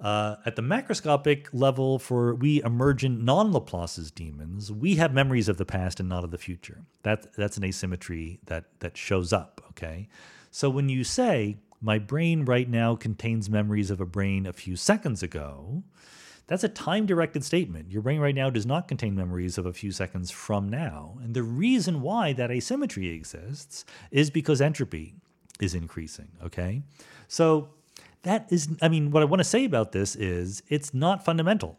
Uh, 0.00 0.36
at 0.44 0.56
the 0.56 0.62
macroscopic 0.62 1.46
level, 1.52 1.98
for 1.98 2.34
we 2.34 2.62
emergent 2.62 3.22
non 3.22 3.52
Laplace's 3.52 4.10
demons, 4.10 4.70
we 4.70 4.96
have 4.96 5.14
memories 5.14 5.48
of 5.48 5.56
the 5.56 5.64
past 5.64 6.00
and 6.00 6.08
not 6.08 6.24
of 6.24 6.30
the 6.30 6.38
future. 6.38 6.82
That, 7.02 7.32
that's 7.34 7.56
an 7.56 7.64
asymmetry 7.64 8.40
that, 8.46 8.64
that 8.80 8.96
shows 8.96 9.32
up, 9.32 9.62
okay? 9.70 10.08
So 10.50 10.68
when 10.68 10.88
you 10.88 11.04
say, 11.04 11.58
my 11.80 11.98
brain 11.98 12.44
right 12.44 12.68
now 12.68 12.96
contains 12.96 13.50
memories 13.50 13.90
of 13.90 14.00
a 14.00 14.06
brain 14.06 14.46
a 14.46 14.52
few 14.52 14.74
seconds 14.74 15.22
ago, 15.22 15.82
that's 16.46 16.64
a 16.64 16.68
time 16.68 17.06
directed 17.06 17.44
statement. 17.44 17.90
Your 17.90 18.02
brain 18.02 18.20
right 18.20 18.34
now 18.34 18.50
does 18.50 18.66
not 18.66 18.88
contain 18.88 19.14
memories 19.14 19.58
of 19.58 19.66
a 19.66 19.72
few 19.72 19.92
seconds 19.92 20.30
from 20.30 20.68
now. 20.68 21.18
And 21.22 21.34
the 21.34 21.42
reason 21.42 22.02
why 22.02 22.32
that 22.34 22.50
asymmetry 22.50 23.08
exists 23.08 23.84
is 24.10 24.30
because 24.30 24.60
entropy 24.60 25.14
is 25.60 25.74
increasing, 25.74 26.28
okay? 26.44 26.82
So 27.28 27.68
that 28.24 28.46
is, 28.50 28.68
I 28.82 28.88
mean, 28.88 29.10
what 29.10 29.22
I 29.22 29.26
want 29.26 29.40
to 29.40 29.44
say 29.44 29.64
about 29.64 29.92
this 29.92 30.16
is 30.16 30.62
it's 30.68 30.92
not 30.92 31.24
fundamental. 31.24 31.78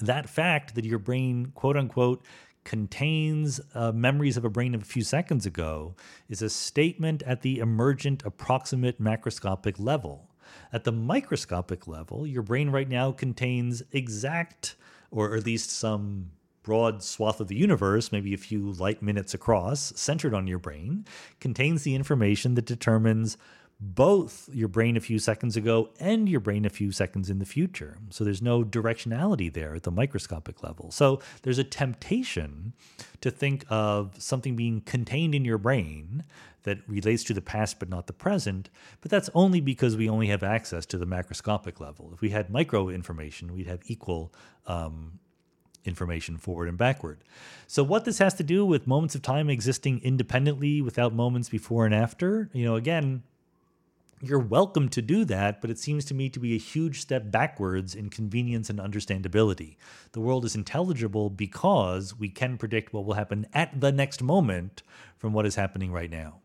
That 0.00 0.28
fact 0.28 0.74
that 0.74 0.84
your 0.84 0.98
brain, 0.98 1.52
quote 1.54 1.76
unquote, 1.76 2.24
contains 2.64 3.60
uh, 3.74 3.92
memories 3.92 4.36
of 4.36 4.44
a 4.44 4.50
brain 4.50 4.74
of 4.74 4.82
a 4.82 4.84
few 4.84 5.02
seconds 5.02 5.46
ago 5.46 5.94
is 6.28 6.42
a 6.42 6.50
statement 6.50 7.22
at 7.22 7.42
the 7.42 7.58
emergent, 7.58 8.22
approximate 8.24 9.00
macroscopic 9.00 9.78
level. 9.78 10.28
At 10.72 10.84
the 10.84 10.92
microscopic 10.92 11.86
level, 11.86 12.26
your 12.26 12.42
brain 12.42 12.70
right 12.70 12.88
now 12.88 13.12
contains 13.12 13.82
exact, 13.92 14.76
or 15.10 15.34
at 15.34 15.46
least 15.46 15.70
some 15.70 16.30
broad 16.62 17.02
swath 17.02 17.40
of 17.40 17.48
the 17.48 17.56
universe, 17.56 18.12
maybe 18.12 18.34
a 18.34 18.38
few 18.38 18.72
light 18.72 19.02
minutes 19.02 19.32
across, 19.32 19.92
centered 19.96 20.34
on 20.34 20.46
your 20.46 20.58
brain, 20.58 21.06
contains 21.40 21.82
the 21.82 21.94
information 21.94 22.54
that 22.54 22.66
determines 22.66 23.38
both 23.80 24.48
your 24.52 24.66
brain 24.66 24.96
a 24.96 25.00
few 25.00 25.20
seconds 25.20 25.56
ago 25.56 25.90
and 26.00 26.28
your 26.28 26.40
brain 26.40 26.64
a 26.64 26.70
few 26.70 26.90
seconds 26.90 27.30
in 27.30 27.38
the 27.38 27.46
future. 27.46 27.96
So 28.10 28.24
there's 28.24 28.42
no 28.42 28.64
directionality 28.64 29.52
there 29.52 29.74
at 29.76 29.84
the 29.84 29.92
microscopic 29.92 30.64
level. 30.64 30.90
So 30.90 31.20
there's 31.42 31.58
a 31.58 31.64
temptation 31.64 32.72
to 33.20 33.30
think 33.30 33.64
of 33.68 34.20
something 34.20 34.56
being 34.56 34.80
contained 34.80 35.34
in 35.34 35.44
your 35.44 35.58
brain 35.58 36.24
that 36.64 36.78
relates 36.88 37.22
to 37.24 37.34
the 37.34 37.40
past 37.40 37.78
but 37.78 37.88
not 37.88 38.08
the 38.08 38.12
present, 38.12 38.68
but 39.00 39.12
that's 39.12 39.30
only 39.32 39.60
because 39.60 39.96
we 39.96 40.08
only 40.08 40.26
have 40.26 40.42
access 40.42 40.84
to 40.86 40.98
the 40.98 41.06
macroscopic 41.06 41.78
level. 41.78 42.10
If 42.12 42.20
we 42.20 42.30
had 42.30 42.50
micro 42.50 42.88
information, 42.88 43.54
we'd 43.54 43.68
have 43.68 43.82
equal 43.86 44.34
um, 44.66 45.20
information 45.84 46.36
forward 46.36 46.68
and 46.68 46.76
backward. 46.76 47.22
So 47.68 47.84
what 47.84 48.04
this 48.04 48.18
has 48.18 48.34
to 48.34 48.42
do 48.42 48.66
with 48.66 48.88
moments 48.88 49.14
of 49.14 49.22
time 49.22 49.48
existing 49.48 50.00
independently 50.02 50.82
without 50.82 51.14
moments 51.14 51.48
before 51.48 51.86
and 51.86 51.94
after, 51.94 52.50
you 52.52 52.64
know, 52.64 52.74
again, 52.74 53.22
you're 54.20 54.38
welcome 54.38 54.88
to 54.90 55.02
do 55.02 55.24
that, 55.26 55.60
but 55.60 55.70
it 55.70 55.78
seems 55.78 56.04
to 56.06 56.14
me 56.14 56.28
to 56.30 56.40
be 56.40 56.54
a 56.54 56.58
huge 56.58 57.00
step 57.00 57.30
backwards 57.30 57.94
in 57.94 58.10
convenience 58.10 58.68
and 58.68 58.78
understandability. 58.78 59.76
The 60.12 60.20
world 60.20 60.44
is 60.44 60.54
intelligible 60.54 61.30
because 61.30 62.18
we 62.18 62.28
can 62.28 62.58
predict 62.58 62.92
what 62.92 63.04
will 63.04 63.14
happen 63.14 63.46
at 63.52 63.80
the 63.80 63.92
next 63.92 64.22
moment 64.22 64.82
from 65.16 65.32
what 65.32 65.46
is 65.46 65.54
happening 65.54 65.92
right 65.92 66.10
now. 66.10 66.40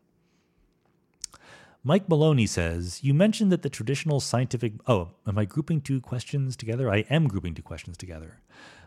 Mike 1.82 2.08
Maloney 2.08 2.46
says, 2.46 3.04
You 3.04 3.12
mentioned 3.12 3.52
that 3.52 3.62
the 3.62 3.68
traditional 3.68 4.18
scientific. 4.18 4.72
Oh, 4.86 5.10
am 5.26 5.36
I 5.36 5.44
grouping 5.44 5.82
two 5.82 6.00
questions 6.00 6.56
together? 6.56 6.90
I 6.90 7.04
am 7.10 7.28
grouping 7.28 7.54
two 7.54 7.62
questions 7.62 7.98
together. 7.98 8.40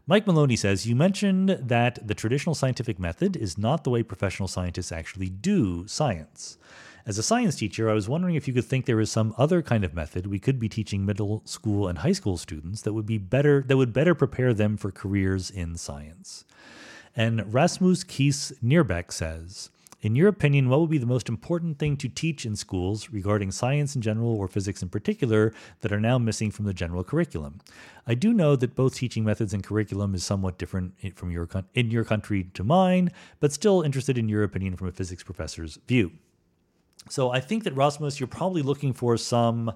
Mike 0.08 0.26
Maloney 0.26 0.56
says, 0.56 0.88
You 0.88 0.96
mentioned 0.96 1.50
that 1.50 2.08
the 2.08 2.16
traditional 2.16 2.56
scientific 2.56 2.98
method 2.98 3.36
is 3.36 3.58
not 3.58 3.84
the 3.84 3.92
way 3.92 4.02
professional 4.02 4.48
scientists 4.48 4.92
actually 4.92 5.30
do 5.30 5.86
science. 5.88 6.58
As 7.08 7.18
a 7.18 7.24
science 7.24 7.56
teacher, 7.56 7.90
I 7.90 7.94
was 7.94 8.10
wondering 8.10 8.36
if 8.36 8.50
you 8.50 8.54
could 8.54 8.66
think 8.66 8.86
there 8.86 9.00
is 9.00 9.10
some 9.10 9.34
other 9.38 9.62
kind 9.62 9.86
of 9.86 9.94
method 9.94 10.28
we 10.28 10.40
could 10.40 10.60
be 10.60 10.68
teaching 10.68 11.06
middle 11.06 11.42
school 11.46 11.88
and 11.88 12.00
high 12.00 12.12
school 12.12 12.36
students 12.36 12.82
that 12.82 12.92
would 12.92 13.06
be 13.06 13.18
better 13.18 13.64
that 13.66 13.78
would 13.78 13.94
better 13.94 14.14
prepare 14.14 14.54
them 14.54 14.76
for 14.76 14.92
careers 14.92 15.50
in 15.50 15.78
science. 15.78 16.44
And 17.16 17.54
Rasmus 17.54 18.04
Kies 18.04 18.52
Nierbeck 18.62 19.14
says, 19.14 19.70
in 20.02 20.18
your 20.18 20.28
opinion, 20.28 20.68
what 20.68 20.82
would 20.82 20.90
be 20.90 20.98
the 20.98 21.06
most 21.06 21.30
important 21.30 21.80
thing 21.80 21.96
to 21.96 22.10
teach 22.10 22.46
in 22.46 22.58
schools 22.58 23.10
regarding 23.10 23.52
science 23.52 23.96
in 23.96 24.02
general 24.02 24.36
or 24.36 24.50
physics 24.50 24.84
in 24.84 24.90
particular 24.90 25.54
that 25.80 25.94
are 25.94 26.02
now 26.02 26.18
missing 26.18 26.52
from 26.52 26.66
the 26.66 26.74
general 26.74 27.06
curriculum? 27.06 27.62
I 28.06 28.16
do 28.16 28.34
know 28.34 28.58
that 28.58 28.76
both 28.76 28.96
teaching 28.96 29.24
methods 29.24 29.54
and 29.54 29.64
curriculum 29.64 30.14
is 30.14 30.26
somewhat 30.26 30.58
different 30.58 30.94
from 31.16 31.32
your 31.32 31.48
in 31.74 31.90
your 31.90 32.04
country 32.04 32.50
to 32.54 32.66
mine, 32.66 33.12
but 33.40 33.54
still 33.54 33.82
interested 33.82 34.18
in 34.18 34.28
your 34.28 34.44
opinion 34.44 34.76
from 34.76 34.90
a 34.90 34.92
physics 34.92 35.24
professor's 35.24 35.80
view. 35.88 36.12
So 37.10 37.32
I 37.32 37.40
think 37.40 37.64
that 37.64 37.76
Rasmus, 37.76 38.20
you're 38.20 38.28
probably 38.28 38.62
looking 38.62 38.94
for 38.94 39.18
some 39.18 39.72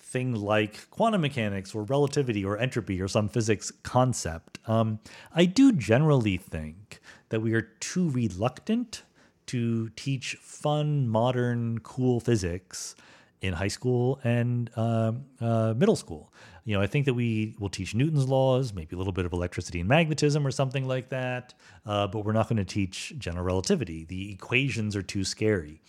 thing 0.00 0.34
like 0.34 0.88
quantum 0.90 1.20
mechanics 1.20 1.74
or 1.74 1.82
relativity 1.84 2.44
or 2.44 2.58
entropy 2.58 3.00
or 3.00 3.08
some 3.08 3.28
physics 3.28 3.70
concept. 3.82 4.58
Um, 4.66 5.00
I 5.34 5.44
do 5.44 5.72
generally 5.72 6.38
think 6.38 7.00
that 7.28 7.40
we 7.40 7.52
are 7.54 7.62
too 7.62 8.08
reluctant 8.10 9.02
to 9.46 9.88
teach 9.90 10.36
fun, 10.40 11.08
modern, 11.08 11.78
cool 11.80 12.20
physics 12.20 12.94
in 13.40 13.52
high 13.54 13.68
school 13.68 14.20
and 14.24 14.70
uh, 14.76 15.12
uh, 15.40 15.74
middle 15.76 15.96
school. 15.96 16.32
You 16.64 16.76
know, 16.76 16.82
I 16.82 16.86
think 16.86 17.06
that 17.06 17.14
we 17.14 17.54
will 17.58 17.70
teach 17.70 17.94
Newton's 17.94 18.28
laws, 18.28 18.74
maybe 18.74 18.94
a 18.94 18.98
little 18.98 19.12
bit 19.12 19.24
of 19.24 19.32
electricity 19.32 19.80
and 19.80 19.88
magnetism 19.88 20.46
or 20.46 20.50
something 20.50 20.86
like 20.86 21.08
that, 21.10 21.54
uh, 21.86 22.06
but 22.08 22.24
we're 22.24 22.32
not 22.32 22.48
going 22.48 22.58
to 22.58 22.64
teach 22.64 23.14
general 23.18 23.44
relativity. 23.44 24.04
The 24.04 24.32
equations 24.32 24.94
are 24.94 25.02
too 25.02 25.24
scary. 25.24 25.80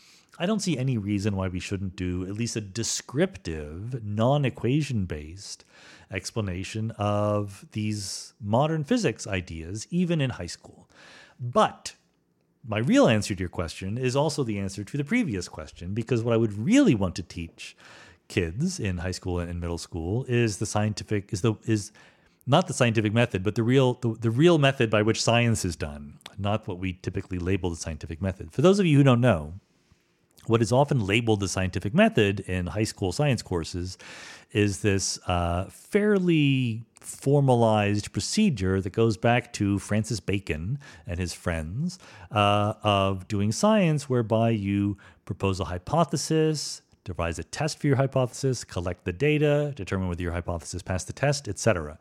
I 0.41 0.45
don't 0.45 0.61
see 0.61 0.77
any 0.77 0.97
reason 0.97 1.35
why 1.35 1.49
we 1.49 1.59
shouldn't 1.59 1.97
do 1.97 2.23
at 2.23 2.31
least 2.31 2.55
a 2.55 2.61
descriptive, 2.61 4.01
non 4.05 4.45
equation 4.45 5.05
based 5.05 5.65
explanation 6.09 6.91
of 6.91 7.65
these 7.73 8.33
modern 8.39 8.85
physics 8.85 9.27
ideas, 9.27 9.85
even 9.91 10.21
in 10.21 10.31
high 10.31 10.47
school. 10.47 10.89
But 11.39 11.95
my 12.65 12.77
real 12.77 13.07
answer 13.07 13.35
to 13.35 13.39
your 13.39 13.49
question 13.49 13.97
is 13.97 14.15
also 14.15 14.43
the 14.43 14.59
answer 14.59 14.85
to 14.85 14.97
the 14.97 15.03
previous 15.03 15.49
question, 15.49 15.93
because 15.93 16.23
what 16.23 16.33
I 16.33 16.37
would 16.37 16.53
really 16.53 16.95
want 16.95 17.15
to 17.15 17.23
teach 17.23 17.75
kids 18.29 18.79
in 18.79 18.99
high 18.99 19.11
school 19.11 19.39
and 19.39 19.49
in 19.49 19.59
middle 19.59 19.77
school 19.77 20.25
is 20.29 20.57
the 20.57 20.65
scientific 20.65 21.33
is 21.33 21.41
the 21.41 21.55
is 21.65 21.91
not 22.47 22.67
the 22.67 22.73
scientific 22.73 23.13
method, 23.13 23.43
but 23.43 23.55
the 23.55 23.63
real 23.63 23.95
the, 23.95 24.15
the 24.19 24.31
real 24.31 24.57
method 24.57 24.89
by 24.89 25.01
which 25.01 25.21
science 25.21 25.65
is 25.65 25.75
done, 25.75 26.17
not 26.37 26.65
what 26.65 26.79
we 26.79 26.93
typically 26.93 27.39
label 27.39 27.69
the 27.69 27.75
scientific 27.75 28.21
method. 28.21 28.53
For 28.53 28.61
those 28.61 28.79
of 28.79 28.85
you 28.85 28.97
who 28.97 29.03
don't 29.03 29.21
know, 29.21 29.55
what 30.47 30.61
is 30.61 30.71
often 30.71 31.05
labeled 31.05 31.39
the 31.39 31.47
scientific 31.47 31.93
method 31.93 32.39
in 32.41 32.67
high 32.67 32.83
school 32.83 33.11
science 33.11 33.41
courses 33.41 33.97
is 34.51 34.79
this 34.81 35.19
uh, 35.27 35.65
fairly 35.65 36.83
formalized 36.99 38.11
procedure 38.11 38.81
that 38.81 38.91
goes 38.91 39.17
back 39.17 39.53
to 39.53 39.79
Francis 39.79 40.19
Bacon 40.19 40.79
and 41.07 41.19
his 41.19 41.33
friends 41.33 41.99
uh, 42.31 42.73
of 42.83 43.27
doing 43.27 43.51
science, 43.51 44.09
whereby 44.09 44.49
you 44.49 44.97
propose 45.25 45.59
a 45.59 45.65
hypothesis, 45.65 46.81
devise 47.03 47.39
a 47.39 47.43
test 47.43 47.79
for 47.79 47.87
your 47.87 47.95
hypothesis, 47.95 48.63
collect 48.63 49.05
the 49.05 49.13
data, 49.13 49.73
determine 49.75 50.07
whether 50.07 50.21
your 50.21 50.33
hypothesis 50.33 50.81
passed 50.81 51.07
the 51.07 51.13
test, 51.13 51.47
etc. 51.47 51.97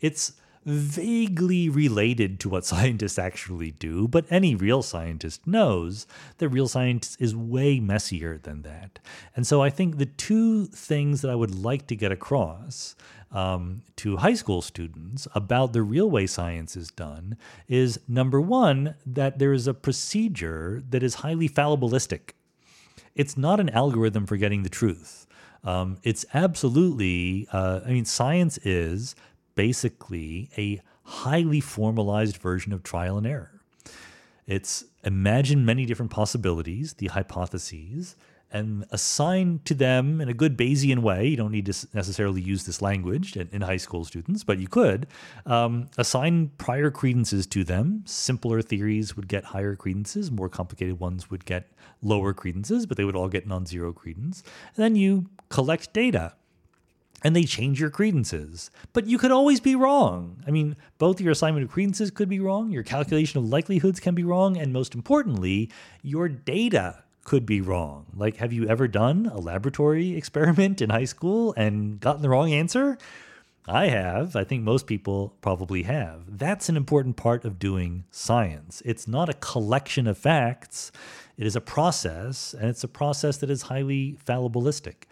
It's 0.00 0.32
vaguely 0.68 1.68
related 1.68 2.38
to 2.40 2.48
what 2.48 2.64
scientists 2.72 3.18
actually 3.18 3.72
do, 3.72 4.06
but 4.06 4.26
any 4.30 4.54
real 4.54 4.82
scientist 4.82 5.46
knows 5.46 6.06
that 6.38 6.48
real 6.48 6.68
science 6.68 7.16
is 7.18 7.34
way 7.34 7.80
messier 7.80 8.38
than 8.38 8.62
that. 8.62 8.98
And 9.34 9.46
so 9.46 9.62
I 9.62 9.70
think 9.70 9.96
the 9.96 10.06
two 10.06 10.66
things 10.66 11.22
that 11.22 11.30
I 11.30 11.34
would 11.34 11.54
like 11.54 11.86
to 11.88 11.96
get 11.96 12.12
across 12.12 12.94
um, 13.30 13.82
to 13.96 14.18
high 14.18 14.34
school 14.34 14.62
students 14.62 15.28
about 15.34 15.72
the 15.72 15.82
real 15.82 16.10
way 16.10 16.26
science 16.26 16.76
is 16.76 16.90
done 16.90 17.36
is 17.68 18.00
number 18.08 18.40
one, 18.40 18.94
that 19.04 19.38
there 19.38 19.52
is 19.52 19.66
a 19.66 19.74
procedure 19.74 20.82
that 20.88 21.02
is 21.02 21.16
highly 21.16 21.48
fallibilistic. 21.48 22.30
It's 23.14 23.36
not 23.36 23.60
an 23.60 23.68
algorithm 23.70 24.26
for 24.26 24.36
getting 24.36 24.62
the 24.62 24.68
truth. 24.68 25.26
Um, 25.64 25.98
it's 26.04 26.24
absolutely, 26.32 27.48
uh, 27.52 27.80
I 27.84 27.90
mean, 27.90 28.04
science 28.04 28.58
is 28.58 29.16
basically 29.58 30.48
a 30.56 30.80
highly 31.02 31.58
formalized 31.58 32.36
version 32.36 32.72
of 32.72 32.84
trial 32.84 33.18
and 33.18 33.26
error. 33.26 33.60
It's 34.46 34.84
imagine 35.02 35.64
many 35.64 35.84
different 35.84 36.12
possibilities, 36.12 36.94
the 36.94 37.08
hypotheses, 37.08 38.14
and 38.52 38.84
assign 38.92 39.60
to 39.64 39.74
them 39.74 40.20
in 40.20 40.28
a 40.28 40.32
good 40.32 40.56
Bayesian 40.56 41.00
way. 41.00 41.26
You 41.26 41.36
don't 41.36 41.50
need 41.50 41.66
to 41.66 41.88
necessarily 41.92 42.40
use 42.40 42.66
this 42.66 42.80
language 42.80 43.36
in, 43.36 43.62
high 43.62 43.78
school 43.78 44.04
students, 44.04 44.44
but 44.44 44.60
you 44.60 44.68
could 44.68 45.08
um, 45.44 45.88
assign 45.98 46.52
prior 46.56 46.92
credences 46.92 47.44
to 47.48 47.64
them. 47.64 48.04
Simpler 48.06 48.62
theories 48.62 49.16
would 49.16 49.26
get 49.26 49.42
higher 49.42 49.74
credences, 49.74 50.30
more 50.30 50.48
complicated 50.48 51.00
ones 51.00 51.32
would 51.32 51.44
get 51.44 51.72
lower 52.00 52.32
credences, 52.32 52.86
but 52.86 52.96
they 52.96 53.04
would 53.04 53.16
all 53.16 53.28
get 53.28 53.48
non 53.48 53.66
zero 53.66 53.92
credence. 53.92 54.44
And 54.76 54.84
then 54.84 54.94
you 54.94 55.26
collect 55.48 55.92
data 55.92 56.34
and 57.24 57.34
they 57.34 57.44
change 57.44 57.80
your 57.80 57.90
credences. 57.90 58.70
But 58.92 59.06
you 59.06 59.18
could 59.18 59.30
always 59.30 59.60
be 59.60 59.74
wrong. 59.74 60.42
I 60.46 60.50
mean, 60.50 60.76
both 60.98 61.20
your 61.20 61.32
assignment 61.32 61.64
of 61.64 61.70
credences 61.70 62.10
could 62.10 62.28
be 62.28 62.40
wrong, 62.40 62.70
your 62.70 62.82
calculation 62.82 63.38
of 63.38 63.48
likelihoods 63.48 64.00
can 64.00 64.14
be 64.14 64.24
wrong, 64.24 64.56
and 64.56 64.72
most 64.72 64.94
importantly, 64.94 65.70
your 66.02 66.28
data 66.28 67.04
could 67.24 67.44
be 67.44 67.60
wrong. 67.60 68.06
Like, 68.14 68.36
have 68.36 68.52
you 68.52 68.66
ever 68.66 68.88
done 68.88 69.26
a 69.26 69.38
laboratory 69.38 70.16
experiment 70.16 70.80
in 70.80 70.90
high 70.90 71.04
school 71.04 71.52
and 71.56 72.00
gotten 72.00 72.22
the 72.22 72.30
wrong 72.30 72.52
answer? 72.52 72.96
I 73.66 73.88
have. 73.88 74.34
I 74.34 74.44
think 74.44 74.62
most 74.62 74.86
people 74.86 75.34
probably 75.42 75.82
have. 75.82 76.38
That's 76.38 76.70
an 76.70 76.76
important 76.76 77.16
part 77.16 77.44
of 77.44 77.58
doing 77.58 78.04
science. 78.10 78.80
It's 78.82 79.06
not 79.06 79.28
a 79.28 79.34
collection 79.34 80.06
of 80.06 80.16
facts, 80.16 80.90
it 81.36 81.46
is 81.46 81.54
a 81.54 81.60
process, 81.60 82.54
and 82.54 82.70
it's 82.70 82.82
a 82.82 82.88
process 82.88 83.36
that 83.36 83.50
is 83.50 83.62
highly 83.62 84.16
fallibilistic. 84.26 85.04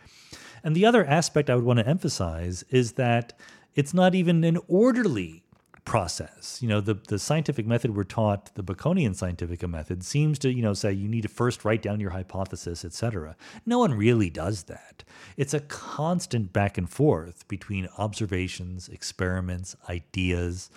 And 0.65 0.75
the 0.75 0.86
other 0.86 1.05
aspect 1.05 1.51
I 1.51 1.55
would 1.55 1.65
want 1.65 1.78
to 1.78 1.89
emphasize 1.89 2.65
is 2.70 2.93
that 2.93 3.39
it's 3.75 3.94
not 3.94 4.15
even 4.15 4.43
an 4.44 4.59
orderly 4.68 5.44
process. 5.86 6.59
You 6.60 6.68
know, 6.68 6.83
the, 6.83 6.94
the 6.94 7.18
scientific 7.18 7.67
method 7.67 7.97
we're 7.97 8.05
taught, 8.05 8.55
the 8.55 8.62
Baconian 8.62 9.15
scientific 9.15 9.67
method, 9.67 10.05
seems 10.05 10.39
to, 10.41 10.52
you 10.52 10.60
know, 10.60 10.75
say 10.75 10.93
you 10.93 11.09
need 11.09 11.23
to 11.23 11.28
first 11.28 11.65
write 11.65 11.81
down 11.81 12.01
your 12.01 12.10
hypothesis, 12.10 12.85
etc. 12.85 13.36
No 13.65 13.78
one 13.78 13.94
really 13.94 14.28
does 14.28 14.65
that. 14.65 15.05
It's 15.39 15.55
a 15.55 15.60
constant 15.60 16.52
back 16.52 16.76
and 16.76 16.91
forth 16.91 17.49
between 17.49 17.89
observations, 17.97 18.89
experiments, 18.89 19.76
ideas. 19.89 20.70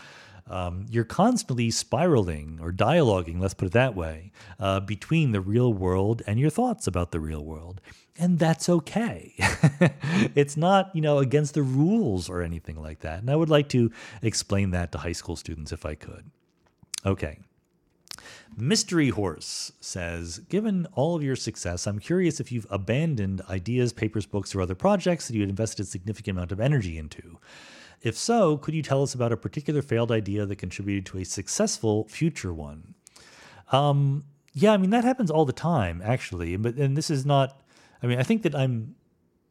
Um, 0.48 0.86
you're 0.90 1.04
constantly 1.04 1.70
spiraling 1.70 2.60
or 2.62 2.72
dialoguing, 2.72 3.40
let's 3.40 3.54
put 3.54 3.68
it 3.68 3.74
that 3.74 3.96
way, 3.96 4.32
uh, 4.60 4.80
between 4.80 5.32
the 5.32 5.42
real 5.42 5.74
world 5.74 6.22
and 6.26 6.40
your 6.40 6.50
thoughts 6.50 6.88
about 6.88 7.12
the 7.12 7.20
real 7.20 7.44
world 7.44 7.82
and 8.20 8.38
that's 8.38 8.68
okay. 8.68 9.34
it's 10.36 10.58
not, 10.58 10.94
you 10.94 11.02
know, 11.02 11.20
against 11.20 11.54
the 11.54 11.64
rules 11.64 12.30
or 12.30 12.42
anything 12.42 12.82
like 12.82 13.00
that. 13.00 13.20
And 13.20 13.30
I 13.30 13.36
would 13.36 13.50
like 13.50 13.70
to 13.70 13.92
explain 14.22 14.72
that 14.72 14.92
to 14.92 14.98
high 15.00 15.14
school 15.14 15.36
students 15.36 15.72
if 15.72 15.86
I 15.86 15.96
could. 15.96 16.30
Okay. 17.06 17.40
Mystery 18.58 19.10
Horse 19.10 19.72
says, 19.80 20.40
Given 20.50 20.86
all 20.94 21.16
of 21.16 21.24
your 21.24 21.38
success, 21.38 21.88
I'm 21.88 22.00
curious 22.00 22.40
if 22.40 22.52
you've 22.52 22.68
abandoned 22.70 23.42
ideas, 23.50 23.94
papers, 23.94 24.26
books, 24.26 24.54
or 24.54 24.62
other 24.62 24.76
projects 24.76 25.28
that 25.28 25.36
you 25.36 25.42
had 25.42 25.50
invested 25.50 25.84
a 25.84 25.86
significant 25.86 26.38
amount 26.38 26.52
of 26.52 26.60
energy 26.60 26.98
into. 26.98 27.40
If 28.02 28.18
so, 28.18 28.58
could 28.58 28.74
you 28.74 28.82
tell 28.82 29.04
us 29.04 29.14
about 29.14 29.32
a 29.32 29.38
particular 29.38 29.82
failed 29.82 30.12
idea 30.12 30.46
that 30.46 30.56
contributed 30.58 31.06
to 31.08 31.20
a 31.20 31.26
successful 31.26 32.08
future 32.08 32.54
one? 32.54 32.96
Um, 33.72 34.26
yeah, 34.54 34.74
I 34.74 34.78
mean, 34.78 34.90
that 34.90 35.04
happens 35.04 35.32
all 35.32 35.46
the 35.46 35.54
time, 35.54 36.02
actually. 36.04 36.56
But, 36.58 36.76
and 36.76 36.98
this 36.98 37.10
is 37.10 37.26
not 37.26 37.62
I 38.02 38.08
mean, 38.08 38.20
I 38.20 38.24
think 38.24 38.44
that 38.44 38.56
I'm 38.56 38.96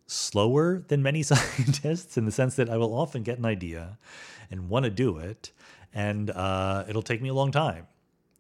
slower 0.07 0.83
than 0.89 1.03
many 1.03 1.23
scientists 1.33 2.17
in 2.17 2.25
the 2.25 2.33
sense 2.33 2.57
that 2.57 2.69
I 2.69 2.77
will 2.77 2.95
often 2.95 3.23
get 3.23 3.39
an 3.39 3.45
idea 3.45 3.99
and 4.51 4.69
want 4.69 4.85
to 4.85 4.91
do 4.91 5.19
it, 5.19 5.53
and 5.93 6.31
uh, 6.31 6.85
it'll 6.89 7.03
take 7.03 7.23
me 7.23 7.29
a 7.29 7.35
long 7.35 7.51
time 7.51 7.87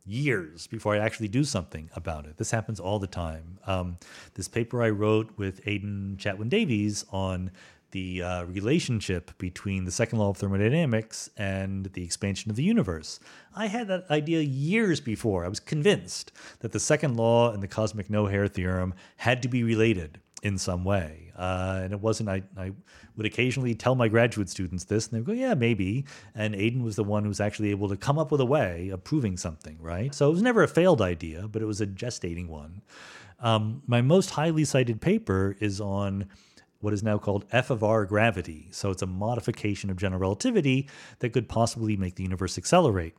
years 0.08 0.66
before 0.66 0.94
I 0.94 0.98
actually 0.98 1.28
do 1.28 1.44
something 1.44 1.90
about 1.94 2.24
it. 2.24 2.38
This 2.38 2.50
happens 2.50 2.80
all 2.80 2.98
the 2.98 3.06
time. 3.06 3.58
Um, 3.66 3.98
this 4.34 4.48
paper 4.48 4.82
I 4.82 4.88
wrote 4.88 5.30
with 5.36 5.60
Aidan 5.66 6.16
Chatwin 6.18 6.48
Davies 6.48 7.04
on 7.10 7.50
the 7.90 8.22
uh, 8.22 8.44
relationship 8.44 9.36
between 9.38 9.84
the 9.84 9.90
second 9.90 10.18
law 10.18 10.30
of 10.30 10.36
thermodynamics 10.36 11.30
and 11.36 11.86
the 11.86 12.04
expansion 12.04 12.50
of 12.50 12.56
the 12.56 12.62
universe. 12.62 13.20
I 13.54 13.66
had 13.66 13.88
that 13.88 14.10
idea 14.10 14.40
years 14.40 15.00
before. 15.00 15.44
I 15.44 15.48
was 15.48 15.60
convinced 15.60 16.32
that 16.60 16.72
the 16.72 16.80
second 16.80 17.16
law 17.16 17.52
and 17.52 17.62
the 17.62 17.68
cosmic 17.68 18.10
no 18.10 18.26
hair 18.26 18.46
theorem 18.48 18.94
had 19.16 19.42
to 19.42 19.48
be 19.48 19.62
related 19.62 20.20
in 20.42 20.58
some 20.58 20.84
way. 20.84 21.32
Uh, 21.36 21.80
and 21.82 21.92
it 21.92 22.00
wasn't, 22.00 22.28
I, 22.28 22.42
I 22.56 22.72
would 23.16 23.26
occasionally 23.26 23.74
tell 23.74 23.94
my 23.94 24.08
graduate 24.08 24.48
students 24.48 24.84
this, 24.84 25.06
and 25.06 25.14
they 25.14 25.20
would 25.20 25.26
go, 25.26 25.32
yeah, 25.32 25.54
maybe. 25.54 26.04
And 26.34 26.54
Aidan 26.54 26.82
was 26.82 26.96
the 26.96 27.04
one 27.04 27.22
who 27.22 27.28
was 27.28 27.40
actually 27.40 27.70
able 27.70 27.88
to 27.88 27.96
come 27.96 28.18
up 28.18 28.30
with 28.30 28.40
a 28.40 28.46
way 28.46 28.90
of 28.90 29.04
proving 29.04 29.36
something, 29.36 29.76
right? 29.80 30.14
So 30.14 30.28
it 30.28 30.32
was 30.32 30.42
never 30.42 30.62
a 30.62 30.68
failed 30.68 31.00
idea, 31.00 31.48
but 31.48 31.62
it 31.62 31.64
was 31.64 31.80
a 31.80 31.86
gestating 31.86 32.48
one. 32.48 32.82
Um, 33.40 33.82
my 33.86 34.00
most 34.00 34.30
highly 34.30 34.64
cited 34.64 35.00
paper 35.00 35.56
is 35.60 35.80
on 35.80 36.26
what 36.80 36.92
is 36.92 37.02
now 37.02 37.18
called 37.18 37.44
F 37.50 37.70
of 37.70 37.82
R 37.82 38.04
gravity. 38.04 38.68
So 38.70 38.90
it's 38.90 39.02
a 39.02 39.06
modification 39.06 39.90
of 39.90 39.96
general 39.96 40.20
relativity 40.20 40.88
that 41.18 41.30
could 41.30 41.48
possibly 41.48 41.96
make 41.96 42.14
the 42.14 42.22
universe 42.22 42.56
accelerate. 42.56 43.14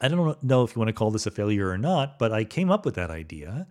I 0.00 0.08
don't 0.08 0.42
know 0.42 0.64
if 0.64 0.74
you 0.74 0.80
want 0.80 0.88
to 0.88 0.94
call 0.94 1.10
this 1.10 1.26
a 1.26 1.30
failure 1.30 1.68
or 1.68 1.78
not, 1.78 2.18
but 2.18 2.32
I 2.32 2.44
came 2.44 2.70
up 2.70 2.84
with 2.84 2.94
that 2.96 3.10
idea 3.10 3.66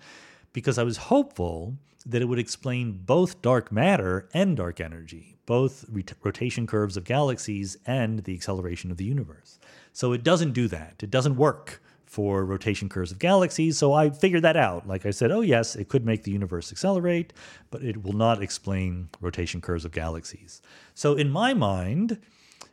because 0.53 0.77
I 0.77 0.83
was 0.83 0.97
hopeful 0.97 1.75
that 2.05 2.21
it 2.21 2.25
would 2.25 2.39
explain 2.39 3.01
both 3.05 3.41
dark 3.41 3.71
matter 3.71 4.30
and 4.33 4.55
dark 4.55 4.80
energy, 4.80 5.38
both 5.45 5.85
rotation 6.23 6.65
curves 6.65 6.95
of 6.95 7.03
galaxies 7.03 7.77
and 7.85 8.23
the 8.23 8.33
acceleration 8.33 8.91
of 8.91 8.97
the 8.97 9.05
universe. 9.05 9.59
So 9.93 10.13
it 10.13 10.23
doesn't 10.23 10.53
do 10.53 10.67
that. 10.69 11.03
It 11.03 11.11
doesn't 11.11 11.35
work 11.35 11.81
for 12.11 12.43
rotation 12.43 12.90
curves 12.90 13.09
of 13.14 13.19
galaxies. 13.19 13.77
So 13.77 13.93
I 13.93 14.09
figured 14.09 14.41
that 14.41 14.57
out. 14.57 14.85
Like 14.85 15.06
I 15.06 15.11
said, 15.11 15.31
oh, 15.31 15.40
yes, 15.40 15.77
it 15.77 15.88
could 15.88 16.06
make 16.06 16.23
the 16.23 16.31
universe 16.31 16.69
accelerate, 16.69 17.31
but 17.69 17.81
it 17.83 18.03
will 18.03 18.11
not 18.11 18.43
explain 18.43 19.07
rotation 19.22 19.61
curves 19.61 19.85
of 19.85 19.93
galaxies. 19.93 20.61
So 20.93 21.14
in 21.14 21.30
my 21.30 21.53
mind, 21.53 22.19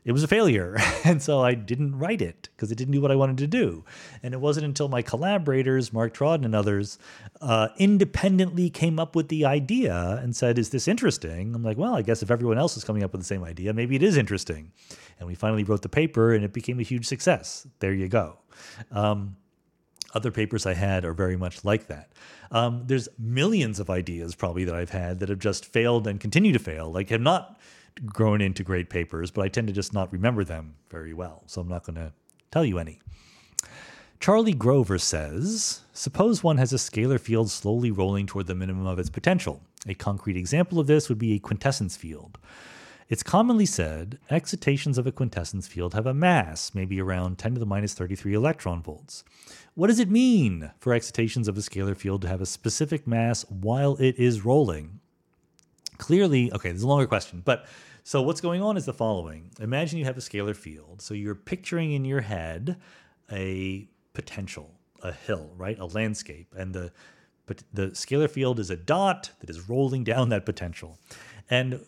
it 0.05 0.13
was 0.13 0.23
a 0.23 0.29
failure. 0.29 0.77
and 1.05 1.23
so 1.23 1.41
I 1.41 1.55
didn't 1.55 1.99
write 1.99 2.23
it 2.23 2.49
because 2.55 2.73
it 2.73 2.77
didn't 2.77 2.93
do 2.93 3.01
what 3.01 3.11
I 3.11 3.17
wanted 3.17 3.39
to 3.39 3.47
do. 3.47 3.85
And 4.23 4.35
it 4.35 4.41
wasn't 4.41 4.67
until 4.67 4.89
my 4.89 5.03
collaborators, 5.03 5.93
Mark 5.93 6.15
Trodden 6.15 6.45
and 6.45 6.55
others, 6.55 6.99
uh, 7.41 7.69
independently 7.77 8.71
came 8.71 8.99
up 8.99 9.15
with 9.15 9.29
the 9.29 9.45
idea 9.45 10.19
and 10.23 10.35
said, 10.35 10.59
Is 10.59 10.71
this 10.71 10.89
interesting? 10.89 11.55
I'm 11.55 11.63
like, 11.63 11.79
Well, 11.79 11.95
I 11.95 12.03
guess 12.03 12.23
if 12.23 12.31
everyone 12.31 12.59
else 12.59 12.77
is 12.77 12.85
coming 12.85 13.03
up 13.03 13.13
with 13.13 13.21
the 13.21 13.27
same 13.27 13.45
idea, 13.45 13.73
maybe 13.73 13.97
it 13.97 14.03
is 14.03 14.17
interesting. 14.17 14.73
And 15.19 15.29
we 15.29 15.35
finally 15.35 15.65
wrote 15.65 15.83
the 15.83 15.89
paper 15.89 16.33
and 16.33 16.45
it 16.45 16.53
became 16.53 16.79
a 16.81 16.85
huge 16.85 17.07
success. 17.07 17.67
There 17.81 17.93
you 17.93 18.09
go. 18.09 18.39
Um, 18.93 19.37
other 20.15 20.31
papers 20.31 20.65
I 20.65 20.75
had 20.75 21.05
are 21.05 21.13
very 21.13 21.37
much 21.37 21.65
like 21.65 21.89
that. 21.89 22.13
Um, 22.51 22.85
there's 22.87 23.09
millions 23.19 23.79
of 23.79 23.91
ideas 23.91 24.35
probably 24.35 24.65
that 24.65 24.75
I've 24.75 24.91
had 24.91 25.19
that 25.21 25.29
have 25.29 25.39
just 25.39 25.67
failed 25.67 26.07
and 26.07 26.19
continue 26.19 26.53
to 26.53 26.59
fail, 26.59 26.91
like 26.91 27.11
have 27.11 27.21
not 27.21 27.61
grown 28.07 28.41
into 28.41 28.63
great 28.63 28.91
papers, 28.91 29.31
but 29.31 29.45
I 29.45 29.49
tend 29.49 29.67
to 29.69 29.73
just 29.73 29.93
not 29.93 30.13
remember 30.13 30.45
them 30.45 30.75
very 30.91 31.13
well. 31.13 31.43
So 31.47 31.61
I'm 31.61 31.69
not 31.69 31.85
going 31.85 31.97
to 31.97 32.13
tell 32.51 32.65
you 32.65 32.79
any. 32.79 33.01
Charlie 34.21 34.53
Grover 34.53 34.99
says 34.99 35.83
Suppose 35.93 36.43
one 36.43 36.59
has 36.59 36.73
a 36.73 36.77
scalar 36.77 37.21
field 37.21 37.51
slowly 37.51 37.91
rolling 37.91 38.27
toward 38.27 38.47
the 38.47 38.55
minimum 38.55 38.87
of 38.87 38.99
its 38.99 39.11
potential. 39.11 39.63
A 39.87 39.95
concrete 39.95 40.37
example 40.37 40.79
of 40.79 40.87
this 40.87 41.09
would 41.09 41.19
be 41.19 41.35
a 41.35 41.39
quintessence 41.39 41.97
field. 41.97 42.39
It's 43.09 43.23
commonly 43.23 43.65
said 43.65 44.19
excitations 44.31 44.99
of 44.99 45.07
a 45.07 45.13
quintessence 45.13 45.67
field 45.67 45.95
have 45.95 46.07
a 46.07 46.13
mass, 46.13 46.75
maybe 46.75 47.01
around 47.01 47.39
10 47.39 47.55
to 47.55 47.61
the 47.61 47.67
minus 47.67 47.95
33 47.95 48.35
electron 48.35 48.83
volts. 48.83 49.25
What 49.75 49.87
does 49.87 49.99
it 49.99 50.11
mean 50.11 50.73
for 50.79 50.93
excitations 50.93 51.49
of 51.49 51.57
a 51.57 51.61
scalar 51.61 51.97
field 51.97 52.23
to 52.23 52.29
have 52.29 52.43
a 52.43 52.47
specific 52.47 53.07
mass 53.07 53.45
while 53.49 53.97
it 53.97 54.17
is 54.19 54.45
rolling? 54.45 54.98
Clearly, 55.99 56.53
okay, 56.53 56.71
there's 56.71 56.83
a 56.83 56.89
longer 56.89 57.07
question, 57.07 57.43
but 57.45 57.67
so 58.05 58.23
what's 58.23 58.41
going 58.41 58.63
on 58.63 58.77
is 58.77 58.87
the 58.87 58.95
following. 58.95 59.51
Imagine 59.61 59.99
you 59.99 60.07
have 60.07 60.17
a 60.17 60.21
scalar 60.21 60.57
field. 60.57 61.03
So 61.03 61.13
you're 61.13 61.35
picturing 61.35 61.93
in 61.93 62.05
your 62.05 62.23
head 62.23 62.79
a 63.31 63.89
potential, 64.15 64.73
a 65.03 65.13
hill, 65.13 65.53
right? 65.57 65.79
A 65.79 65.85
landscape. 65.85 66.55
And 66.57 66.73
the 66.75 66.93
but 67.45 67.63
the 67.73 67.89
scalar 67.89 68.31
field 68.31 68.61
is 68.61 68.71
a 68.71 68.77
dot 68.77 69.31
that 69.41 69.51
is 69.51 69.69
rolling 69.69 70.05
down 70.05 70.29
that 70.29 70.45
potential. 70.45 70.99
And 71.51 71.81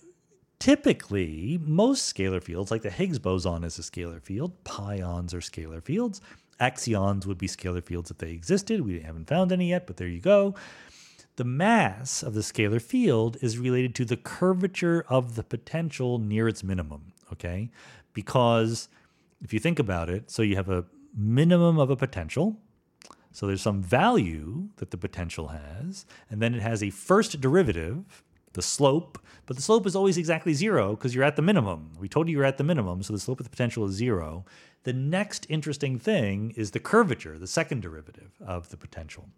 typically, 0.58 1.58
most 1.62 2.14
scalar 2.14 2.42
fields, 2.42 2.70
like 2.70 2.82
the 2.82 2.90
Higgs 2.90 3.18
boson 3.18 3.62
is 3.62 3.78
a 3.78 3.82
scalar 3.82 4.22
field, 4.22 4.64
pions 4.64 5.34
are 5.34 5.40
scalar 5.40 5.84
fields, 5.84 6.20
axions 6.60 7.26
would 7.26 7.38
be 7.38 7.46
scalar 7.46 7.84
fields 7.84 8.10
if 8.10 8.18
they 8.18 8.30
existed. 8.30 8.80
We 8.80 9.00
haven't 9.00 9.28
found 9.28 9.52
any 9.52 9.70
yet, 9.70 9.86
but 9.86 9.96
there 9.96 10.08
you 10.08 10.20
go. 10.20 10.54
The 11.36 11.44
mass 11.44 12.22
of 12.22 12.34
the 12.34 12.40
scalar 12.40 12.82
field 12.82 13.38
is 13.40 13.58
related 13.58 13.94
to 13.96 14.04
the 14.04 14.16
curvature 14.16 15.04
of 15.08 15.36
the 15.36 15.42
potential 15.42 16.18
near 16.18 16.48
its 16.48 16.62
minimum, 16.62 17.12
okay? 17.32 17.70
Because 18.12 18.88
if 19.42 19.52
you 19.54 19.60
think 19.60 19.78
about 19.78 20.10
it, 20.10 20.30
so 20.30 20.42
you 20.42 20.56
have 20.56 20.68
a 20.68 20.84
minimum 21.16 21.78
of 21.78 21.90
a 21.90 21.96
potential, 21.96 22.56
so 23.32 23.46
there's 23.46 23.62
some 23.62 23.82
value 23.82 24.68
that 24.76 24.90
the 24.90 24.98
potential 24.98 25.48
has, 25.48 26.04
and 26.28 26.42
then 26.42 26.54
it 26.54 26.60
has 26.60 26.82
a 26.82 26.90
first 26.90 27.40
derivative, 27.40 28.22
the 28.52 28.62
slope, 28.62 29.18
but 29.46 29.56
the 29.56 29.62
slope 29.62 29.86
is 29.86 29.94
always 29.94 30.18
exactly 30.18 30.52
zero 30.52 30.90
because 30.96 31.14
you're 31.14 31.24
at 31.24 31.36
the 31.36 31.42
minimum. 31.42 31.92
We 31.98 32.08
told 32.08 32.28
you 32.28 32.36
you're 32.36 32.44
at 32.44 32.58
the 32.58 32.64
minimum, 32.64 33.02
so 33.02 33.12
the 33.12 33.20
slope 33.20 33.40
of 33.40 33.44
the 33.44 33.50
potential 33.50 33.84
is 33.84 33.92
zero. 33.92 34.44
The 34.82 34.92
next 34.92 35.46
interesting 35.48 35.98
thing 35.98 36.52
is 36.56 36.72
the 36.72 36.80
curvature, 36.80 37.38
the 37.38 37.46
second 37.46 37.82
derivative 37.82 38.32
of 38.44 38.70
the 38.70 38.76
potential. 38.76 39.28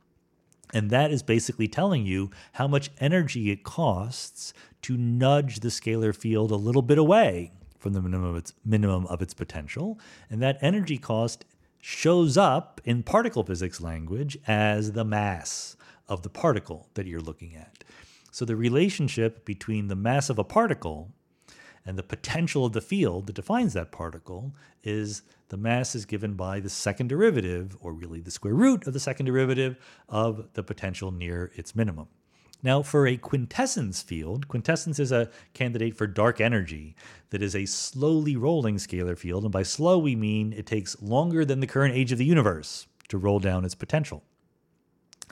And 0.73 0.91
that 0.91 1.11
is 1.11 1.23
basically 1.23 1.69
telling 1.69 2.07
you 2.07 2.31
how 2.53 2.67
much 2.67 2.91
energy 2.99 3.51
it 3.51 3.63
costs 3.63 4.55
to 4.83 4.97
nudge 4.97 5.61
the 5.61 5.69
scalar 5.69 6.15
field 6.15 6.51
a 6.51 6.57
little 6.57 6.83
bit 6.83 6.99
away 6.99 7.53
from 7.79 7.93
the 7.93 8.01
minimum 8.01 8.31
of 8.31 8.37
its 8.37 8.55
minimum 8.65 9.07
of 9.07 9.21
its 9.21 9.35
potential. 9.35 9.99
And 10.31 10.41
that 10.41 10.59
energy 10.61 10.99
cost 10.99 11.45
shows 11.81 12.37
up 12.37 12.81
in 12.85 13.03
particle 13.03 13.43
physics 13.43 13.81
language 13.81 14.39
as 14.47 14.93
the 14.93 15.05
mass 15.05 15.77
of 16.09 16.23
the 16.23 16.31
particle 16.31 16.89
that 16.95 17.07
you're 17.07 17.21
looking 17.21 17.57
at. 17.57 17.85
So 18.31 18.45
the 18.45 18.57
relationship 18.57 19.45
between 19.45 19.89
the 19.89 19.97
mass 19.97 20.31
of 20.31 20.39
a 20.39 20.45
particle 20.45 21.11
and 21.85 21.99
the 21.99 22.03
potential 22.03 22.65
of 22.65 22.73
the 22.73 22.81
field 22.81 23.27
that 23.27 23.35
defines 23.35 23.73
that 23.73 23.91
particle 23.91 24.55
is 24.85 25.23
the 25.53 25.59
mass 25.59 25.95
is 25.95 26.07
given 26.07 26.33
by 26.33 26.61
the 26.61 26.71
second 26.71 27.09
derivative, 27.09 27.77
or 27.83 27.93
really 27.93 28.21
the 28.23 28.31
square 28.31 28.55
root 28.55 28.87
of 28.87 28.95
the 28.95 28.99
second 28.99 29.27
derivative 29.27 29.77
of 30.09 30.49
the 30.55 30.63
potential 30.63 31.11
near 31.11 31.53
its 31.55 31.77
minimum. 31.77 32.09
Now, 32.63 32.81
for 32.81 33.07
a 33.07 33.19
quintessence 33.19 34.01
field, 34.01 34.49
quintessence 34.49 34.99
is 34.99 35.13
a 35.13 35.29
candidate 35.53 35.95
for 35.95 36.07
dark 36.07 36.41
energy 36.41 36.97
that 37.29 37.43
is 37.43 37.55
a 37.55 37.67
slowly 37.67 38.35
rolling 38.35 38.77
scalar 38.77 39.19
field. 39.19 39.45
And 39.45 39.53
by 39.53 39.63
slow, 39.63 39.99
we 39.99 40.17
mean 40.17 40.55
it 40.55 40.65
takes 40.65 41.03
longer 41.03 41.45
than 41.45 41.61
the 41.61 41.67
current 41.67 41.95
age 41.95 42.13
of 42.13 42.19
the 42.19 42.25
universe 42.25 42.87
to 43.09 43.19
roll 43.19 43.39
down 43.39 43.67
its 43.67 43.75
potential. 43.75 44.25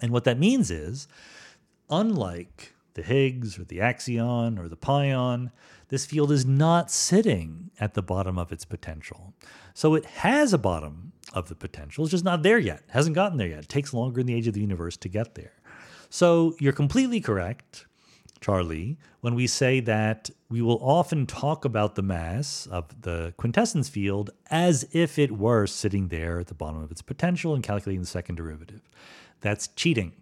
And 0.03 0.13
what 0.13 0.25
that 0.25 0.39
means 0.39 0.71
is, 0.71 1.09
unlike 1.89 2.75
the 2.95 3.03
Higgs 3.03 3.59
or 3.59 3.65
the 3.65 3.79
axion 3.79 4.59
or 4.59 4.69
the 4.69 4.77
pion, 4.77 5.51
this 5.89 6.07
field 6.07 6.31
is 6.31 6.47
not 6.47 6.91
sitting 6.91 7.71
at 7.81 7.95
the 7.95 8.03
bottom 8.03 8.39
of 8.39 8.53
its 8.53 8.65
potential. 8.65 9.35
So 9.75 9.95
it 9.95 10.05
has 10.07 10.53
a 10.53 10.59
bottom 10.59 11.13
of 11.33 11.49
the 11.49 11.55
potential, 11.55 12.05
it's 12.05 12.11
just 12.11 12.25
not 12.25 12.43
there 12.43 12.59
yet, 12.59 12.83
it 12.89 12.93
hasn't 12.93 13.15
gotten 13.15 13.39
there 13.39 13.49
yet. 13.49 13.61
It 13.61 13.69
takes 13.69 13.95
longer 13.95 14.21
in 14.21 14.27
the 14.27 14.35
age 14.35 14.49
of 14.49 14.55
the 14.55 14.61
universe 14.61 14.97
to 14.99 15.09
get 15.09 15.35
there. 15.35 15.53
So 16.09 16.57
you're 16.59 16.73
completely 16.73 17.21
correct, 17.21 17.87
Charlie, 18.41 18.99
when 19.21 19.35
we 19.35 19.47
say 19.47 19.81
that 19.81 20.31
we 20.49 20.61
will 20.61 20.79
often 20.83 21.27
talk 21.27 21.65
about 21.65 21.95
the 21.95 22.03
mass 22.03 22.67
of 22.67 23.03
the 23.03 23.33
quintessence 23.37 23.89
field 23.89 24.31
as 24.51 24.89
if 24.93 25.19
it 25.19 25.33
were 25.33 25.67
sitting 25.67 26.09
there 26.09 26.41
at 26.41 26.49
the 26.49 26.55
bottom 26.55 26.83
of 26.83 26.91
its 26.91 27.03
potential 27.03 27.55
and 27.55 27.63
calculating 27.63 28.01
the 28.01 28.07
second 28.07 28.37
derivative. 28.37 28.83
That's 29.41 29.69
cheating. 29.69 30.13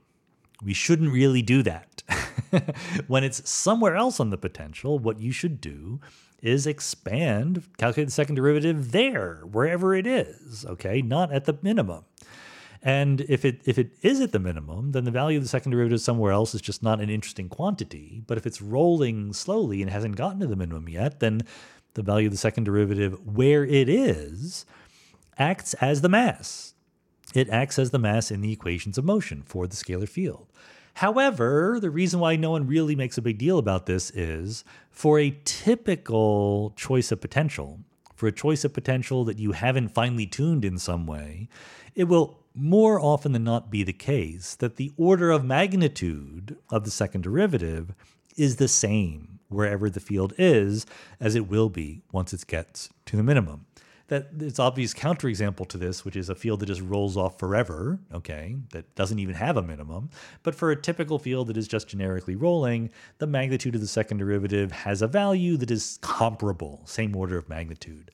We 0.62 0.74
shouldn't 0.74 1.12
really 1.12 1.42
do 1.42 1.62
that. 1.62 2.02
when 3.06 3.24
it's 3.24 3.48
somewhere 3.48 3.96
else 3.96 4.20
on 4.20 4.30
the 4.30 4.38
potential, 4.38 4.98
what 4.98 5.20
you 5.20 5.32
should 5.32 5.60
do 5.60 6.00
is 6.42 6.66
expand, 6.66 7.64
calculate 7.78 8.08
the 8.08 8.12
second 8.12 8.36
derivative 8.36 8.92
there, 8.92 9.42
wherever 9.50 9.94
it 9.94 10.06
is, 10.06 10.64
okay, 10.66 11.02
not 11.02 11.32
at 11.32 11.46
the 11.46 11.58
minimum. 11.62 12.04
And 12.80 13.22
if 13.22 13.44
it 13.44 13.60
if 13.64 13.76
it 13.76 13.90
is 14.02 14.20
at 14.20 14.30
the 14.30 14.38
minimum, 14.38 14.92
then 14.92 15.04
the 15.04 15.10
value 15.10 15.38
of 15.38 15.42
the 15.42 15.48
second 15.48 15.72
derivative 15.72 16.00
somewhere 16.00 16.30
else 16.30 16.54
is 16.54 16.60
just 16.60 16.82
not 16.82 17.00
an 17.00 17.10
interesting 17.10 17.48
quantity. 17.48 18.22
But 18.26 18.38
if 18.38 18.46
it's 18.46 18.62
rolling 18.62 19.32
slowly 19.32 19.82
and 19.82 19.90
hasn't 19.90 20.16
gotten 20.16 20.38
to 20.40 20.46
the 20.46 20.54
minimum 20.54 20.88
yet, 20.88 21.18
then 21.18 21.42
the 21.94 22.02
value 22.02 22.28
of 22.28 22.32
the 22.32 22.38
second 22.38 22.64
derivative 22.64 23.18
where 23.26 23.64
it 23.64 23.88
is 23.88 24.64
acts 25.38 25.74
as 25.74 26.02
the 26.02 26.08
mass. 26.08 26.74
It 27.34 27.50
acts 27.50 27.78
as 27.78 27.90
the 27.90 27.98
mass 27.98 28.30
in 28.30 28.40
the 28.40 28.52
equations 28.52 28.96
of 28.96 29.04
motion 29.04 29.42
for 29.44 29.66
the 29.66 29.76
scalar 29.76 30.08
field. 30.08 30.46
However, 30.98 31.78
the 31.80 31.90
reason 31.90 32.18
why 32.18 32.34
no 32.34 32.50
one 32.50 32.66
really 32.66 32.96
makes 32.96 33.16
a 33.16 33.22
big 33.22 33.38
deal 33.38 33.58
about 33.58 33.86
this 33.86 34.10
is 34.10 34.64
for 34.90 35.20
a 35.20 35.38
typical 35.44 36.72
choice 36.74 37.12
of 37.12 37.20
potential, 37.20 37.78
for 38.16 38.26
a 38.26 38.32
choice 38.32 38.64
of 38.64 38.74
potential 38.74 39.24
that 39.26 39.38
you 39.38 39.52
haven't 39.52 39.90
finely 39.90 40.26
tuned 40.26 40.64
in 40.64 40.76
some 40.76 41.06
way, 41.06 41.48
it 41.94 42.08
will 42.08 42.40
more 42.52 42.98
often 42.98 43.30
than 43.30 43.44
not 43.44 43.70
be 43.70 43.84
the 43.84 43.92
case 43.92 44.56
that 44.56 44.74
the 44.74 44.90
order 44.96 45.30
of 45.30 45.44
magnitude 45.44 46.56
of 46.68 46.82
the 46.82 46.90
second 46.90 47.20
derivative 47.20 47.94
is 48.36 48.56
the 48.56 48.66
same 48.66 49.38
wherever 49.46 49.88
the 49.88 50.00
field 50.00 50.32
is 50.36 50.84
as 51.20 51.36
it 51.36 51.48
will 51.48 51.68
be 51.68 52.02
once 52.10 52.32
it 52.32 52.44
gets 52.48 52.90
to 53.06 53.16
the 53.16 53.22
minimum 53.22 53.66
that 54.08 54.28
it's 54.40 54.58
obvious 54.58 54.94
counterexample 54.94 55.68
to 55.68 55.78
this, 55.78 56.04
which 56.04 56.16
is 56.16 56.28
a 56.28 56.34
field 56.34 56.60
that 56.60 56.66
just 56.66 56.80
rolls 56.80 57.16
off 57.16 57.38
forever, 57.38 58.00
okay, 58.12 58.56
that 58.72 58.94
doesn't 58.94 59.18
even 59.18 59.34
have 59.34 59.56
a 59.56 59.62
minimum. 59.62 60.08
But 60.42 60.54
for 60.54 60.70
a 60.70 60.80
typical 60.80 61.18
field 61.18 61.48
that 61.48 61.56
is 61.58 61.68
just 61.68 61.88
generically 61.88 62.34
rolling, 62.34 62.90
the 63.18 63.26
magnitude 63.26 63.74
of 63.74 63.82
the 63.82 63.86
second 63.86 64.16
derivative 64.16 64.72
has 64.72 65.02
a 65.02 65.06
value 65.06 65.58
that 65.58 65.70
is 65.70 65.98
comparable, 66.00 66.80
same 66.86 67.14
order 67.14 67.36
of 67.36 67.48
magnitude. 67.50 68.10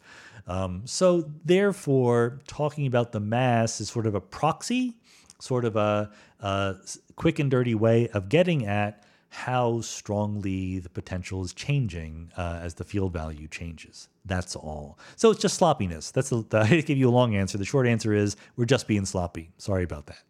Um, 0.48 0.82
so 0.84 1.31
therefore, 1.44 2.40
talking 2.48 2.86
about 2.86 3.12
the 3.12 3.20
mass 3.20 3.81
is 3.81 3.89
sort 3.89 4.06
of 4.06 4.16
a 4.16 4.20
proxy, 4.20 4.98
sort 5.39 5.64
of 5.64 5.76
a, 5.76 6.10
a 6.40 6.74
quick 7.14 7.39
and 7.39 7.50
dirty 7.50 7.74
way 7.74 8.08
of 8.08 8.28
getting 8.28 8.66
at 8.66 9.03
how 9.34 9.80
strongly 9.80 10.78
the 10.78 10.88
potential 10.88 11.42
is 11.42 11.52
changing 11.52 12.30
uh, 12.36 12.60
as 12.62 12.74
the 12.74 12.84
field 12.84 13.12
value 13.12 13.48
changes. 13.48 14.08
That's 14.24 14.54
all. 14.54 14.96
So 15.16 15.30
it's 15.30 15.40
just 15.40 15.56
sloppiness. 15.56 16.12
That's 16.12 16.30
the, 16.30 16.44
I 16.52 16.80
give 16.82 16.96
you 16.96 17.08
a 17.08 17.10
long 17.10 17.34
answer. 17.34 17.58
The 17.58 17.64
short 17.64 17.88
answer 17.88 18.12
is 18.14 18.36
we're 18.56 18.64
just 18.64 18.86
being 18.86 19.04
sloppy. 19.04 19.50
Sorry 19.58 19.82
about 19.82 20.06
that. 20.06 20.22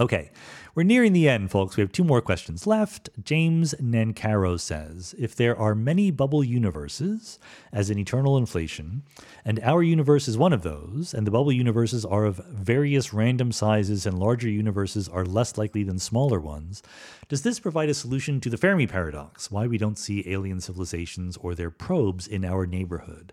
Okay, 0.00 0.30
we're 0.76 0.84
nearing 0.84 1.12
the 1.12 1.28
end, 1.28 1.50
folks. 1.50 1.76
We 1.76 1.80
have 1.80 1.90
two 1.90 2.04
more 2.04 2.20
questions 2.20 2.68
left. 2.68 3.10
James 3.24 3.74
Nancaro 3.82 4.60
says 4.60 5.12
If 5.18 5.34
there 5.34 5.58
are 5.58 5.74
many 5.74 6.12
bubble 6.12 6.44
universes, 6.44 7.40
as 7.72 7.90
in 7.90 7.98
eternal 7.98 8.36
inflation, 8.36 9.02
and 9.44 9.58
our 9.64 9.82
universe 9.82 10.28
is 10.28 10.38
one 10.38 10.52
of 10.52 10.62
those, 10.62 11.12
and 11.12 11.26
the 11.26 11.32
bubble 11.32 11.50
universes 11.50 12.04
are 12.04 12.26
of 12.26 12.36
various 12.46 13.12
random 13.12 13.50
sizes 13.50 14.06
and 14.06 14.20
larger 14.20 14.48
universes 14.48 15.08
are 15.08 15.24
less 15.24 15.58
likely 15.58 15.82
than 15.82 15.98
smaller 15.98 16.38
ones, 16.38 16.80
does 17.28 17.42
this 17.42 17.58
provide 17.58 17.88
a 17.88 17.94
solution 17.94 18.40
to 18.40 18.50
the 18.50 18.56
Fermi 18.56 18.86
paradox, 18.86 19.50
why 19.50 19.66
we 19.66 19.78
don't 19.78 19.98
see 19.98 20.30
alien 20.30 20.60
civilizations 20.60 21.36
or 21.38 21.56
their 21.56 21.72
probes 21.72 22.28
in 22.28 22.44
our 22.44 22.66
neighborhood? 22.66 23.32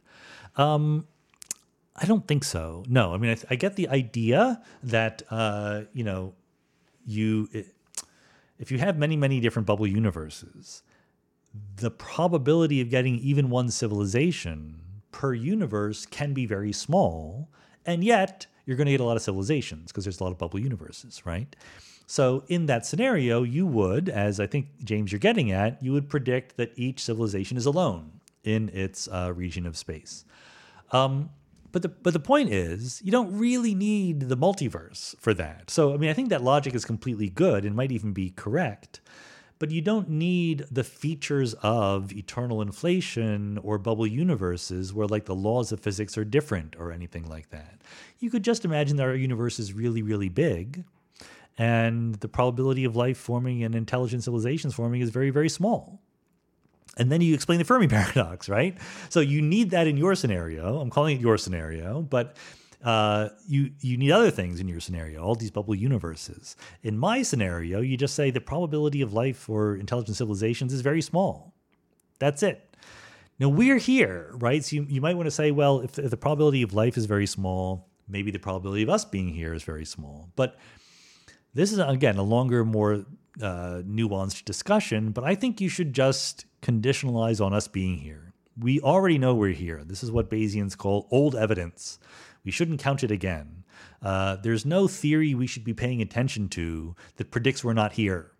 Um, 0.55 1.05
I 1.95 2.07
don't 2.07 2.27
think 2.27 2.43
so. 2.43 2.83
No, 2.87 3.13
I 3.13 3.17
mean, 3.17 3.29
I, 3.29 3.35
th- 3.35 3.45
I 3.51 3.55
get 3.55 3.75
the 3.75 3.87
idea 3.87 4.63
that, 4.81 5.21
uh, 5.29 5.83
you 5.93 6.03
know, 6.03 6.33
you 7.05 7.49
if 8.57 8.71
you 8.71 8.77
have 8.77 8.97
many 8.97 9.15
many 9.15 9.39
different 9.39 9.65
bubble 9.65 9.87
universes 9.87 10.83
the 11.77 11.91
probability 11.91 12.81
of 12.81 12.89
getting 12.89 13.17
even 13.19 13.49
one 13.49 13.69
civilization 13.69 14.81
per 15.11 15.33
universe 15.33 16.05
can 16.05 16.33
be 16.33 16.45
very 16.45 16.71
small 16.71 17.49
and 17.85 18.03
yet 18.03 18.47
you're 18.65 18.77
going 18.77 18.85
to 18.85 18.91
get 18.91 18.99
a 18.99 19.05
lot 19.05 19.15
of 19.15 19.21
civilizations 19.21 19.91
because 19.91 20.03
there's 20.03 20.19
a 20.19 20.23
lot 20.23 20.31
of 20.31 20.37
bubble 20.37 20.59
universes 20.59 21.25
right? 21.25 21.55
So 22.07 22.43
in 22.47 22.65
that 22.67 22.85
scenario 22.85 23.43
you 23.43 23.65
would 23.65 24.09
as 24.09 24.39
i 24.39 24.45
think 24.45 24.67
james 24.83 25.11
you're 25.11 25.19
getting 25.19 25.51
at 25.51 25.81
you 25.81 25.91
would 25.91 26.07
predict 26.09 26.57
that 26.57 26.71
each 26.75 27.03
civilization 27.03 27.57
is 27.57 27.65
alone 27.65 28.15
in 28.45 28.69
its 28.69 29.07
uh, 29.07 29.33
region 29.35 29.65
of 29.65 29.75
space. 29.75 30.23
Um, 30.91 31.29
but 31.75 31.81
the 31.81 31.89
but 31.89 32.13
the 32.13 32.21
point 32.21 32.53
is, 32.53 33.01
you 33.03 33.11
don't 33.11 33.37
really 33.37 33.75
need 33.75 34.29
the 34.29 34.37
multiverse 34.37 35.13
for 35.19 35.33
that. 35.33 35.69
So 35.69 35.93
I 35.93 35.97
mean, 35.97 36.09
I 36.09 36.13
think 36.13 36.29
that 36.29 36.41
logic 36.41 36.73
is 36.73 36.85
completely 36.85 37.29
good 37.29 37.65
and 37.65 37.75
might 37.75 37.91
even 37.91 38.13
be 38.13 38.29
correct. 38.29 39.01
But 39.59 39.71
you 39.71 39.81
don't 39.81 40.07
need 40.07 40.63
the 40.71 40.85
features 40.85 41.53
of 41.55 42.13
eternal 42.13 42.61
inflation 42.61 43.57
or 43.57 43.77
bubble 43.77 44.07
universes 44.07 44.93
where 44.93 45.05
like 45.05 45.25
the 45.25 45.35
laws 45.35 45.73
of 45.73 45.81
physics 45.81 46.17
are 46.17 46.23
different 46.23 46.77
or 46.79 46.93
anything 46.93 47.27
like 47.27 47.49
that. 47.49 47.81
You 48.19 48.29
could 48.29 48.45
just 48.45 48.63
imagine 48.63 48.95
that 48.95 49.03
our 49.03 49.13
universe 49.13 49.59
is 49.59 49.73
really, 49.73 50.01
really 50.01 50.29
big 50.29 50.85
and 51.57 52.15
the 52.15 52.29
probability 52.29 52.85
of 52.85 52.95
life 52.95 53.17
forming 53.17 53.65
and 53.65 53.75
intelligent 53.75 54.23
civilizations 54.23 54.73
forming 54.73 55.01
is 55.01 55.09
very, 55.09 55.29
very 55.29 55.49
small. 55.49 56.01
And 56.97 57.11
then 57.11 57.21
you 57.21 57.33
explain 57.33 57.59
the 57.59 57.65
Fermi 57.65 57.87
paradox, 57.89 58.49
right? 58.49 58.77
So 59.09 59.19
you 59.19 59.41
need 59.41 59.71
that 59.71 59.87
in 59.87 59.97
your 59.97 60.15
scenario. 60.15 60.79
I'm 60.79 60.89
calling 60.89 61.17
it 61.17 61.21
your 61.21 61.37
scenario, 61.37 62.01
but 62.01 62.37
uh, 62.83 63.29
you 63.47 63.71
you 63.81 63.97
need 63.97 64.11
other 64.11 64.29
things 64.29 64.59
in 64.59 64.67
your 64.67 64.79
scenario, 64.79 65.23
all 65.23 65.35
these 65.35 65.51
bubble 65.51 65.73
universes. 65.73 66.55
In 66.83 66.97
my 66.97 67.23
scenario, 67.23 67.81
you 67.81 67.97
just 67.97 68.15
say 68.15 68.29
the 68.29 68.41
probability 68.41 69.01
of 69.01 69.11
life 69.11 69.37
for 69.37 69.75
intelligent 69.75 70.17
civilizations 70.17 70.71
is 70.71 70.81
very 70.81 71.01
small. 71.01 71.55
That's 72.19 72.43
it. 72.43 72.75
Now 73.39 73.49
we're 73.49 73.77
here, 73.79 74.29
right? 74.35 74.63
So 74.63 74.77
you, 74.77 74.85
you 74.87 75.01
might 75.01 75.15
want 75.15 75.25
to 75.27 75.31
say, 75.31 75.51
well, 75.51 75.81
if, 75.81 75.99
if 75.99 76.09
the 76.09 76.17
probability 76.17 76.61
of 76.61 76.73
life 76.73 76.95
is 76.95 77.05
very 77.05 77.25
small, 77.25 77.89
maybe 78.07 78.31
the 78.31 78.39
probability 78.39 78.83
of 78.83 78.89
us 78.89 79.03
being 79.03 79.29
here 79.29 79.53
is 79.53 79.63
very 79.63 79.83
small. 79.83 80.29
But 80.35 80.57
this 81.53 81.71
is 81.71 81.79
again 81.79 82.17
a 82.17 82.23
longer, 82.23 82.63
more 82.63 83.05
uh, 83.41 83.81
nuanced 83.85 84.45
discussion. 84.45 85.11
But 85.11 85.23
I 85.23 85.35
think 85.35 85.59
you 85.59 85.69
should 85.69 85.93
just 85.93 86.45
conditionalize 86.65 87.45
on 87.45 87.53
us 87.53 87.67
being 87.67 87.99
here. 87.99 88.33
We 88.57 88.79
already 88.81 89.17
know 89.17 89.35
we're 89.35 89.53
here. 89.53 89.83
This 89.85 90.03
is 90.03 90.11
what 90.11 90.29
Bayesians 90.29 90.75
call 90.75 91.07
old 91.11 91.35
evidence. 91.35 91.99
We 92.43 92.51
shouldn't 92.51 92.79
count 92.79 93.03
it 93.03 93.11
again. 93.11 93.63
Uh, 94.01 94.37
there's 94.37 94.65
no 94.65 94.87
theory 94.87 95.35
we 95.35 95.47
should 95.47 95.63
be 95.63 95.73
paying 95.73 96.01
attention 96.01 96.49
to 96.49 96.95
that 97.17 97.31
predicts 97.31 97.63
we're 97.63 97.73
not 97.73 97.93
here, 97.93 98.31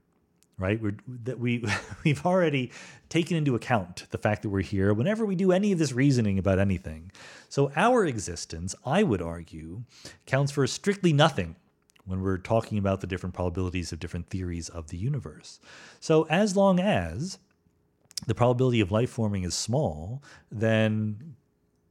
right? 0.57 0.81
We're, 0.81 0.97
that 1.23 1.39
we 1.39 1.65
we've 2.03 2.25
already 2.25 2.71
taken 3.09 3.37
into 3.37 3.55
account 3.55 4.07
the 4.09 4.17
fact 4.17 4.41
that 4.41 4.49
we're 4.49 4.61
here 4.61 4.93
whenever 4.93 5.25
we 5.25 5.35
do 5.35 5.51
any 5.51 5.71
of 5.71 5.79
this 5.79 5.91
reasoning 5.91 6.39
about 6.39 6.59
anything. 6.59 7.11
So 7.49 7.71
our 7.75 8.05
existence, 8.05 8.73
I 8.85 9.03
would 9.03 9.21
argue, 9.21 9.83
counts 10.25 10.51
for 10.51 10.65
strictly 10.65 11.13
nothing 11.13 11.57
when 12.05 12.21
we're 12.21 12.37
talking 12.37 12.77
about 12.77 13.01
the 13.01 13.07
different 13.07 13.35
probabilities 13.35 13.91
of 13.91 13.99
different 13.99 14.29
theories 14.29 14.69
of 14.69 14.87
the 14.87 14.97
universe. 14.97 15.59
So 15.99 16.23
as 16.29 16.55
long 16.55 16.79
as 16.79 17.39
the 18.27 18.35
probability 18.35 18.79
of 18.79 18.91
life 18.91 19.09
forming 19.09 19.43
is 19.43 19.53
small, 19.53 20.23
then 20.51 21.35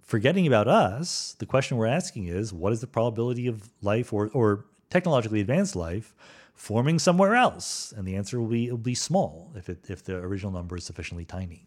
forgetting 0.03 0.47
about 0.47 0.69
us, 0.69 1.36
the 1.39 1.47
question 1.47 1.77
we're 1.77 1.86
asking 1.86 2.27
is 2.27 2.53
what 2.53 2.73
is 2.73 2.81
the 2.81 2.86
probability 2.86 3.47
of 3.47 3.70
life 3.83 4.12
or, 4.12 4.31
or 4.33 4.65
technologically 4.91 5.41
advanced 5.41 5.77
life 5.77 6.15
forming 6.55 6.99
somewhere 6.99 7.35
else? 7.35 7.93
And 7.97 8.07
the 8.07 8.17
answer 8.17 8.41
will 8.41 8.49
be 8.49 8.67
it'll 8.67 8.78
be 8.78 8.94
small 8.94 9.53
if 9.57 9.69
it 9.69 9.89
if 9.89 10.05
the 10.05 10.17
original 10.17 10.53
number 10.53 10.77
is 10.77 10.85
sufficiently 10.85 11.25
tiny. 11.25 11.67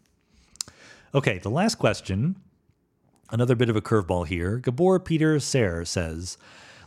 Okay, 1.14 1.38
the 1.38 1.50
last 1.50 1.76
question, 1.76 2.36
another 3.30 3.54
bit 3.54 3.70
of 3.70 3.76
a 3.76 3.80
curveball 3.80 4.26
here. 4.26 4.58
Gabor 4.58 4.98
Peter 5.00 5.40
Ser 5.40 5.84
says, 5.84 6.36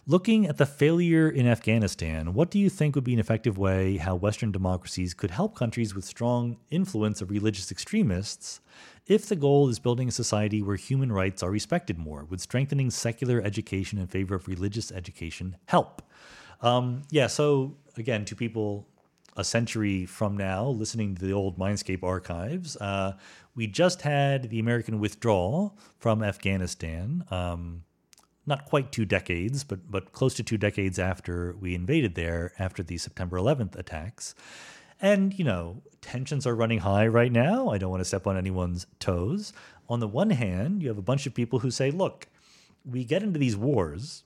Looking 0.07 0.47
at 0.47 0.57
the 0.57 0.65
failure 0.65 1.29
in 1.29 1.47
Afghanistan, 1.47 2.33
what 2.33 2.49
do 2.49 2.57
you 2.57 2.71
think 2.71 2.95
would 2.95 3.03
be 3.03 3.13
an 3.13 3.19
effective 3.19 3.59
way 3.59 3.97
how 3.97 4.15
Western 4.15 4.51
democracies 4.51 5.13
could 5.13 5.29
help 5.29 5.55
countries 5.55 5.93
with 5.93 6.05
strong 6.05 6.57
influence 6.71 7.21
of 7.21 7.29
religious 7.29 7.71
extremists 7.71 8.61
if 9.05 9.27
the 9.27 9.35
goal 9.35 9.69
is 9.69 9.77
building 9.77 10.07
a 10.07 10.11
society 10.11 10.59
where 10.63 10.75
human 10.75 11.11
rights 11.11 11.43
are 11.43 11.51
respected 11.51 11.99
more? 11.99 12.25
Would 12.25 12.41
strengthening 12.41 12.89
secular 12.89 13.41
education 13.41 13.99
in 13.99 14.07
favor 14.07 14.33
of 14.33 14.47
religious 14.47 14.91
education 14.91 15.55
help? 15.67 16.01
Um, 16.61 17.03
yeah, 17.11 17.27
so 17.27 17.77
again, 17.95 18.25
to 18.25 18.35
people 18.35 18.87
a 19.37 19.43
century 19.43 20.07
from 20.07 20.35
now, 20.35 20.65
listening 20.65 21.13
to 21.13 21.25
the 21.25 21.33
old 21.33 21.59
Mindscape 21.59 22.01
archives, 22.01 22.75
uh, 22.77 23.13
we 23.53 23.67
just 23.67 24.01
had 24.01 24.49
the 24.49 24.59
American 24.59 24.99
withdrawal 24.99 25.77
from 25.99 26.23
Afghanistan. 26.23 27.23
Um, 27.29 27.83
not 28.45 28.65
quite 28.65 28.91
two 28.91 29.05
decades, 29.05 29.63
but 29.63 29.91
but 29.91 30.11
close 30.11 30.33
to 30.35 30.43
two 30.43 30.57
decades 30.57 30.97
after 30.99 31.55
we 31.59 31.75
invaded 31.75 32.15
there 32.15 32.53
after 32.57 32.83
the 32.83 32.97
September 32.97 33.37
11th 33.37 33.75
attacks. 33.77 34.35
And 34.99 35.37
you 35.37 35.45
know, 35.45 35.81
tensions 36.01 36.45
are 36.45 36.55
running 36.55 36.79
high 36.79 37.07
right 37.07 37.31
now. 37.31 37.69
I 37.69 37.77
don't 37.77 37.91
want 37.91 38.01
to 38.01 38.05
step 38.05 38.27
on 38.27 38.37
anyone's 38.37 38.87
toes. 38.99 39.53
On 39.89 39.99
the 39.99 40.07
one 40.07 40.29
hand, 40.29 40.81
you 40.81 40.87
have 40.89 40.97
a 40.97 41.03
bunch 41.03 41.25
of 41.25 41.33
people 41.33 41.59
who 41.59 41.71
say, 41.71 41.91
"Look, 41.91 42.27
we 42.85 43.03
get 43.03 43.23
into 43.23 43.39
these 43.39 43.57
wars 43.57 44.23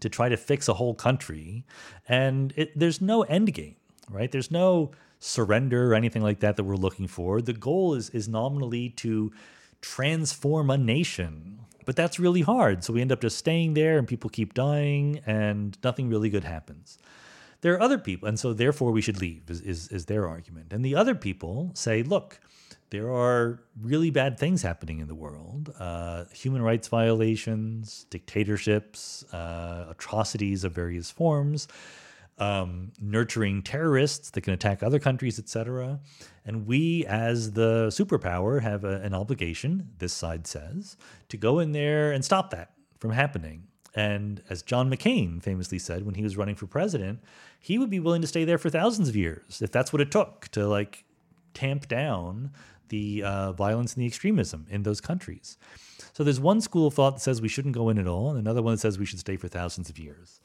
to 0.00 0.08
try 0.08 0.28
to 0.28 0.36
fix 0.36 0.68
a 0.68 0.74
whole 0.74 0.94
country, 0.94 1.64
and 2.08 2.52
it, 2.56 2.78
there's 2.78 3.00
no 3.00 3.22
end 3.22 3.52
game, 3.54 3.76
right? 4.10 4.30
There's 4.30 4.50
no 4.50 4.92
surrender 5.18 5.92
or 5.92 5.94
anything 5.94 6.22
like 6.22 6.40
that 6.40 6.56
that 6.56 6.64
we're 6.64 6.76
looking 6.76 7.06
for. 7.06 7.40
The 7.40 7.52
goal 7.52 7.94
is 7.94 8.10
is 8.10 8.28
nominally 8.28 8.90
to 8.90 9.32
transform 9.80 10.70
a 10.70 10.78
nation 10.78 11.60
but 11.86 11.96
that's 11.96 12.18
really 12.18 12.42
hard. 12.42 12.84
So 12.84 12.92
we 12.92 13.00
end 13.00 13.12
up 13.12 13.22
just 13.22 13.38
staying 13.38 13.72
there 13.72 13.96
and 13.96 14.06
people 14.06 14.28
keep 14.28 14.52
dying 14.52 15.22
and 15.24 15.78
nothing 15.82 16.10
really 16.10 16.28
good 16.28 16.44
happens. 16.44 16.98
There 17.62 17.72
are 17.72 17.80
other 17.80 17.98
people, 17.98 18.28
and 18.28 18.38
so 18.38 18.52
therefore 18.52 18.92
we 18.92 19.00
should 19.00 19.20
leave, 19.20 19.48
is, 19.48 19.62
is, 19.62 19.88
is 19.88 20.04
their 20.04 20.28
argument. 20.28 20.74
And 20.74 20.84
the 20.84 20.94
other 20.94 21.14
people 21.14 21.70
say, 21.72 22.02
look, 22.02 22.38
there 22.90 23.10
are 23.10 23.62
really 23.80 24.10
bad 24.10 24.38
things 24.38 24.62
happening 24.62 25.00
in 25.00 25.08
the 25.08 25.14
world 25.14 25.72
uh, 25.80 26.24
human 26.32 26.60
rights 26.60 26.88
violations, 26.88 28.04
dictatorships, 28.10 29.24
uh, 29.32 29.86
atrocities 29.88 30.64
of 30.64 30.72
various 30.72 31.10
forms 31.10 31.66
um, 32.38 32.92
nurturing 33.00 33.62
terrorists 33.62 34.30
that 34.30 34.42
can 34.42 34.52
attack 34.52 34.82
other 34.82 34.98
countries, 34.98 35.38
etc. 35.38 36.00
And 36.44 36.66
we, 36.66 37.04
as 37.06 37.52
the 37.52 37.86
superpower, 37.88 38.62
have 38.62 38.84
a, 38.84 39.00
an 39.00 39.14
obligation, 39.14 39.90
this 39.98 40.12
side 40.12 40.46
says, 40.46 40.96
to 41.28 41.36
go 41.36 41.58
in 41.58 41.72
there 41.72 42.12
and 42.12 42.24
stop 42.24 42.50
that 42.50 42.72
from 42.98 43.12
happening. 43.12 43.64
And 43.94 44.42
as 44.50 44.62
John 44.62 44.90
McCain 44.90 45.42
famously 45.42 45.78
said 45.78 46.04
when 46.04 46.14
he 46.14 46.22
was 46.22 46.36
running 46.36 46.54
for 46.54 46.66
president, 46.66 47.20
he 47.58 47.78
would 47.78 47.88
be 47.88 48.00
willing 48.00 48.20
to 48.20 48.28
stay 48.28 48.44
there 48.44 48.58
for 48.58 48.68
thousands 48.68 49.08
of 49.08 49.16
years 49.16 49.62
if 49.62 49.72
that's 49.72 49.92
what 49.92 50.02
it 50.02 50.10
took 50.10 50.48
to 50.48 50.68
like 50.68 51.04
tamp 51.54 51.88
down 51.88 52.50
the 52.88 53.22
uh, 53.22 53.52
violence 53.52 53.94
and 53.94 54.02
the 54.02 54.06
extremism 54.06 54.66
in 54.68 54.82
those 54.82 55.00
countries. 55.00 55.56
So 56.12 56.24
there's 56.24 56.40
one 56.40 56.60
school 56.60 56.86
of 56.86 56.94
thought 56.94 57.16
that 57.16 57.20
says 57.20 57.40
we 57.40 57.48
shouldn't 57.48 57.74
go 57.74 57.88
in 57.88 57.98
at 57.98 58.06
all, 58.06 58.30
and 58.30 58.38
another 58.38 58.62
one 58.62 58.74
that 58.74 58.80
says 58.80 58.98
we 58.98 59.06
should 59.06 59.20
stay 59.20 59.36
for 59.36 59.48
thousands 59.48 59.90
of 59.90 59.98
years. 59.98 60.40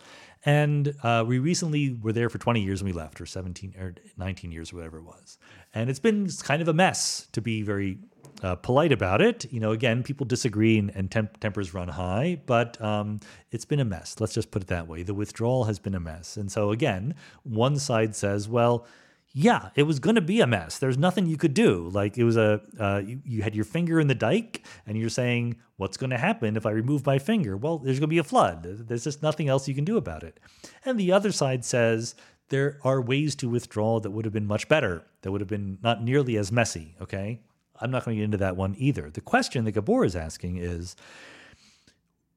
And 0.45 0.95
uh, 1.03 1.23
we 1.27 1.39
recently 1.39 1.93
were 2.01 2.13
there 2.13 2.29
for 2.29 2.37
20 2.37 2.61
years 2.61 2.81
and 2.81 2.89
we 2.89 2.93
left, 2.93 3.21
or 3.21 3.25
17 3.25 3.75
or 3.79 3.95
19 4.17 4.51
years, 4.51 4.73
or 4.73 4.77
whatever 4.77 4.97
it 4.97 5.03
was. 5.03 5.37
And 5.73 5.89
it's 5.89 5.99
been 5.99 6.27
kind 6.43 6.61
of 6.61 6.67
a 6.67 6.73
mess, 6.73 7.27
to 7.33 7.41
be 7.41 7.61
very 7.61 7.99
uh, 8.43 8.55
polite 8.55 8.91
about 8.91 9.21
it. 9.21 9.51
You 9.51 9.59
know, 9.59 9.71
again, 9.71 10.03
people 10.03 10.25
disagree 10.25 10.77
and, 10.77 10.91
and 10.95 11.11
temp- 11.11 11.39
tempers 11.39 11.73
run 11.73 11.87
high, 11.87 12.41
but 12.45 12.81
um, 12.81 13.19
it's 13.51 13.65
been 13.65 13.79
a 13.79 13.85
mess. 13.85 14.15
Let's 14.19 14.33
just 14.33 14.51
put 14.51 14.63
it 14.63 14.67
that 14.69 14.87
way. 14.87 15.03
The 15.03 15.13
withdrawal 15.13 15.65
has 15.65 15.79
been 15.79 15.95
a 15.95 15.99
mess. 15.99 16.37
And 16.37 16.51
so, 16.51 16.71
again, 16.71 17.15
one 17.43 17.77
side 17.77 18.15
says, 18.15 18.49
well, 18.49 18.85
yeah, 19.33 19.69
it 19.75 19.83
was 19.83 19.99
going 19.99 20.15
to 20.15 20.21
be 20.21 20.41
a 20.41 20.47
mess. 20.47 20.77
There's 20.77 20.97
nothing 20.97 21.25
you 21.25 21.37
could 21.37 21.53
do. 21.53 21.89
Like 21.89 22.17
it 22.17 22.23
was 22.23 22.37
a, 22.37 22.61
uh, 22.79 23.01
you, 23.05 23.21
you 23.25 23.41
had 23.41 23.55
your 23.55 23.63
finger 23.65 23.99
in 23.99 24.07
the 24.07 24.15
dike 24.15 24.65
and 24.85 24.97
you're 24.97 25.09
saying, 25.09 25.55
what's 25.77 25.97
going 25.97 26.09
to 26.09 26.17
happen 26.17 26.57
if 26.57 26.65
I 26.65 26.71
remove 26.71 27.05
my 27.05 27.17
finger? 27.17 27.55
Well, 27.55 27.77
there's 27.77 27.99
going 27.99 28.09
to 28.09 28.13
be 28.13 28.17
a 28.17 28.23
flood. 28.23 28.63
There's 28.63 29.03
just 29.03 29.23
nothing 29.23 29.47
else 29.47 29.67
you 29.67 29.75
can 29.75 29.85
do 29.85 29.97
about 29.97 30.23
it. 30.23 30.39
And 30.83 30.99
the 30.99 31.13
other 31.13 31.31
side 31.31 31.63
says, 31.63 32.15
there 32.49 32.79
are 32.83 33.01
ways 33.01 33.35
to 33.35 33.49
withdraw 33.49 34.01
that 34.01 34.11
would 34.11 34.25
have 34.25 34.33
been 34.33 34.47
much 34.47 34.67
better, 34.67 35.05
that 35.21 35.31
would 35.31 35.39
have 35.39 35.47
been 35.47 35.77
not 35.81 36.03
nearly 36.03 36.35
as 36.37 36.51
messy. 36.51 36.95
Okay. 37.01 37.39
I'm 37.79 37.89
not 37.89 38.05
going 38.05 38.15
to 38.15 38.19
get 38.19 38.25
into 38.25 38.37
that 38.37 38.57
one 38.57 38.75
either. 38.77 39.09
The 39.09 39.21
question 39.21 39.65
that 39.65 39.71
Gabor 39.71 40.05
is 40.05 40.15
asking 40.15 40.57
is 40.57 40.95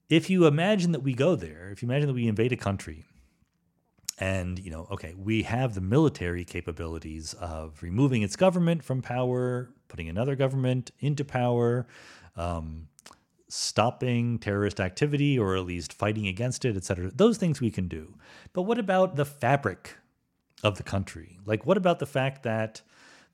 if 0.08 0.30
you 0.30 0.46
imagine 0.46 0.92
that 0.92 1.02
we 1.02 1.12
go 1.12 1.34
there, 1.34 1.70
if 1.70 1.82
you 1.82 1.88
imagine 1.88 2.06
that 2.06 2.14
we 2.14 2.28
invade 2.28 2.52
a 2.52 2.56
country, 2.56 3.04
and 4.18 4.58
you 4.58 4.70
know 4.70 4.86
okay 4.90 5.14
we 5.16 5.42
have 5.42 5.74
the 5.74 5.80
military 5.80 6.44
capabilities 6.44 7.34
of 7.34 7.82
removing 7.82 8.22
its 8.22 8.36
government 8.36 8.82
from 8.82 9.02
power 9.02 9.70
putting 9.88 10.08
another 10.08 10.36
government 10.36 10.90
into 11.00 11.24
power 11.24 11.86
um, 12.36 12.88
stopping 13.48 14.38
terrorist 14.38 14.80
activity 14.80 15.38
or 15.38 15.56
at 15.56 15.64
least 15.64 15.92
fighting 15.92 16.26
against 16.26 16.64
it 16.64 16.76
etc 16.76 17.10
those 17.14 17.38
things 17.38 17.60
we 17.60 17.70
can 17.70 17.88
do. 17.88 18.14
But 18.52 18.62
what 18.62 18.78
about 18.78 19.16
the 19.16 19.24
fabric 19.24 19.96
of 20.62 20.76
the 20.76 20.82
country? 20.82 21.38
Like 21.44 21.66
what 21.66 21.76
about 21.76 21.98
the 21.98 22.06
fact 22.06 22.42
that 22.42 22.82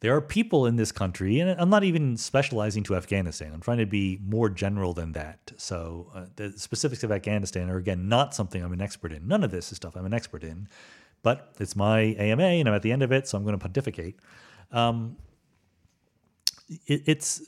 there 0.01 0.17
are 0.17 0.21
people 0.21 0.67
in 0.67 0.77
this 0.77 0.93
country, 0.93 1.41
and 1.41 1.59
I'm 1.61 1.69
not 1.69 1.85
even 1.85 2.17
specializing 2.17 2.83
to 2.85 2.97
Afghanistan. 2.97 3.53
I'm 3.53 3.61
trying 3.61 3.79
to 3.79 3.87
be 3.87 4.19
more 4.27 4.49
general 4.49 4.95
than 4.95 5.13
that. 5.13 5.53
So 5.59 6.11
uh, 6.15 6.25
the 6.37 6.53
specifics 6.59 7.05
of 7.05 7.13
Afghanistan 7.13 7.69
are 7.71 7.77
again 7.77 8.09
not 8.09 8.35
something 8.35 8.63
I'm 8.63 8.73
an 8.73 8.81
expert 8.81 9.13
in. 9.13 9.29
None 9.29 9.45
of 9.45 9.51
this 9.51 9.71
is 9.71 9.77
stuff 9.77 9.97
I'm 9.97 10.07
an 10.07 10.15
expert 10.15 10.43
in, 10.43 10.69
but 11.23 11.55
it's 11.61 11.77
my 11.77 12.01
AMA, 12.19 12.43
and 12.43 12.69
I'm 12.69 12.75
at 12.75 12.83
the 12.83 12.93
end 12.93 13.03
of 13.03 13.13
it, 13.13 13.29
so 13.29 13.37
I'm 13.37 13.45
going 13.45 13.59
to 13.59 13.63
pontificate. 13.63 14.17
Um, 14.73 15.17
it, 16.87 17.03
it's 17.07 17.43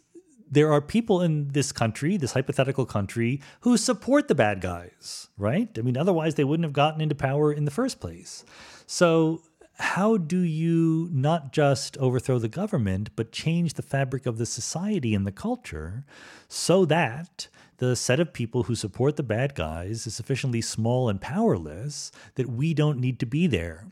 there 0.50 0.70
are 0.70 0.82
people 0.82 1.22
in 1.22 1.48
this 1.48 1.72
country, 1.72 2.18
this 2.18 2.32
hypothetical 2.32 2.84
country, 2.84 3.40
who 3.60 3.78
support 3.78 4.28
the 4.28 4.34
bad 4.34 4.60
guys, 4.60 5.28
right? 5.38 5.70
I 5.78 5.80
mean, 5.80 5.96
otherwise 5.96 6.34
they 6.34 6.44
wouldn't 6.44 6.64
have 6.64 6.74
gotten 6.74 7.00
into 7.00 7.14
power 7.14 7.50
in 7.50 7.64
the 7.64 7.70
first 7.70 8.00
place. 8.00 8.44
So 8.86 9.40
how 9.82 10.16
do 10.16 10.38
you 10.38 11.08
not 11.12 11.52
just 11.52 11.98
overthrow 11.98 12.38
the 12.38 12.48
government, 12.48 13.10
but 13.16 13.32
change 13.32 13.74
the 13.74 13.82
fabric 13.82 14.26
of 14.26 14.38
the 14.38 14.46
society 14.46 15.12
and 15.12 15.26
the 15.26 15.32
culture 15.32 16.04
so 16.48 16.84
that 16.84 17.48
the 17.78 17.96
set 17.96 18.20
of 18.20 18.32
people 18.32 18.62
who 18.64 18.76
support 18.76 19.16
the 19.16 19.24
bad 19.24 19.56
guys 19.56 20.06
is 20.06 20.14
sufficiently 20.14 20.60
small 20.60 21.08
and 21.08 21.20
powerless 21.20 22.12
that 22.36 22.48
we 22.48 22.72
don't 22.72 23.00
need 23.00 23.18
to 23.18 23.26
be 23.26 23.48
there 23.48 23.88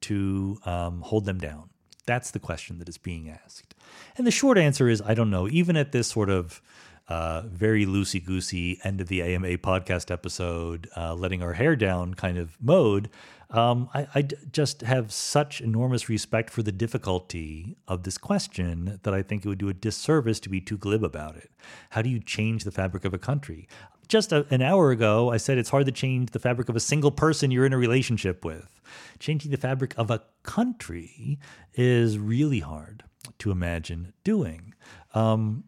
to 0.00 0.58
um, 0.66 1.02
hold 1.02 1.24
them 1.24 1.38
down? 1.38 1.70
That's 2.04 2.32
the 2.32 2.40
question 2.40 2.78
that 2.80 2.88
is 2.88 2.98
being 2.98 3.28
asked. 3.28 3.76
And 4.16 4.26
the 4.26 4.32
short 4.32 4.58
answer 4.58 4.88
is 4.88 5.00
I 5.02 5.14
don't 5.14 5.30
know. 5.30 5.48
Even 5.48 5.76
at 5.76 5.92
this 5.92 6.08
sort 6.08 6.30
of 6.30 6.60
uh, 7.08 7.42
very 7.46 7.86
loosey 7.86 8.22
goosey 8.22 8.78
end 8.84 9.00
of 9.00 9.08
the 9.08 9.22
AMA 9.22 9.58
podcast 9.58 10.10
episode, 10.10 10.88
uh, 10.96 11.14
letting 11.14 11.42
our 11.42 11.54
hair 11.54 11.74
down 11.76 12.14
kind 12.14 12.36
of 12.36 12.56
mode, 12.60 13.08
um, 13.50 13.88
I, 13.94 14.06
I 14.14 14.22
just 14.22 14.82
have 14.82 15.10
such 15.12 15.60
enormous 15.60 16.08
respect 16.08 16.50
for 16.50 16.62
the 16.62 16.72
difficulty 16.72 17.76
of 17.86 18.02
this 18.02 18.18
question 18.18 19.00
that 19.02 19.14
I 19.14 19.22
think 19.22 19.44
it 19.44 19.48
would 19.48 19.58
do 19.58 19.70
a 19.70 19.74
disservice 19.74 20.38
to 20.40 20.50
be 20.50 20.60
too 20.60 20.76
glib 20.76 21.02
about 21.02 21.36
it. 21.36 21.50
How 21.90 22.02
do 22.02 22.10
you 22.10 22.20
change 22.20 22.64
the 22.64 22.70
fabric 22.70 23.04
of 23.04 23.14
a 23.14 23.18
country? 23.18 23.66
Just 24.06 24.32
a, 24.32 24.46
an 24.50 24.62
hour 24.62 24.90
ago, 24.90 25.30
I 25.30 25.38
said 25.38 25.58
it's 25.58 25.70
hard 25.70 25.86
to 25.86 25.92
change 25.92 26.30
the 26.30 26.38
fabric 26.38 26.68
of 26.68 26.76
a 26.76 26.80
single 26.80 27.10
person 27.10 27.50
you're 27.50 27.66
in 27.66 27.72
a 27.72 27.78
relationship 27.78 28.44
with. 28.44 28.80
Changing 29.18 29.50
the 29.50 29.56
fabric 29.56 29.94
of 29.96 30.10
a 30.10 30.22
country 30.42 31.38
is 31.74 32.18
really 32.18 32.60
hard 32.60 33.04
to 33.38 33.50
imagine 33.50 34.12
doing. 34.24 34.74
Um, 35.14 35.64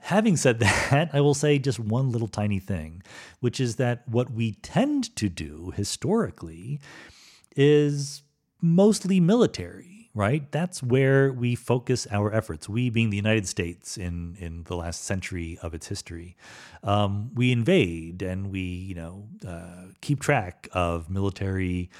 Having 0.00 0.36
said 0.36 0.58
that, 0.60 1.10
I 1.14 1.20
will 1.20 1.34
say 1.34 1.58
just 1.58 1.78
one 1.78 2.10
little 2.10 2.28
tiny 2.28 2.58
thing, 2.58 3.02
which 3.40 3.60
is 3.60 3.76
that 3.76 4.06
what 4.08 4.30
we 4.30 4.52
tend 4.52 5.14
to 5.16 5.28
do 5.28 5.72
historically 5.76 6.80
is 7.56 8.22
mostly 8.60 9.20
military, 9.20 10.10
right? 10.14 10.50
That's 10.50 10.82
where 10.82 11.32
we 11.32 11.54
focus 11.54 12.06
our 12.10 12.32
efforts. 12.34 12.68
We, 12.68 12.90
being 12.90 13.10
the 13.10 13.16
United 13.16 13.46
States 13.46 13.96
in, 13.96 14.36
in 14.38 14.64
the 14.64 14.76
last 14.76 15.04
century 15.04 15.58
of 15.62 15.74
its 15.74 15.86
history, 15.86 16.36
um, 16.82 17.30
we 17.34 17.52
invade 17.52 18.22
and 18.22 18.50
we, 18.50 18.60
you 18.60 18.94
know, 18.94 19.28
uh, 19.46 19.92
keep 20.00 20.20
track 20.20 20.68
of 20.72 21.10
military 21.10 21.90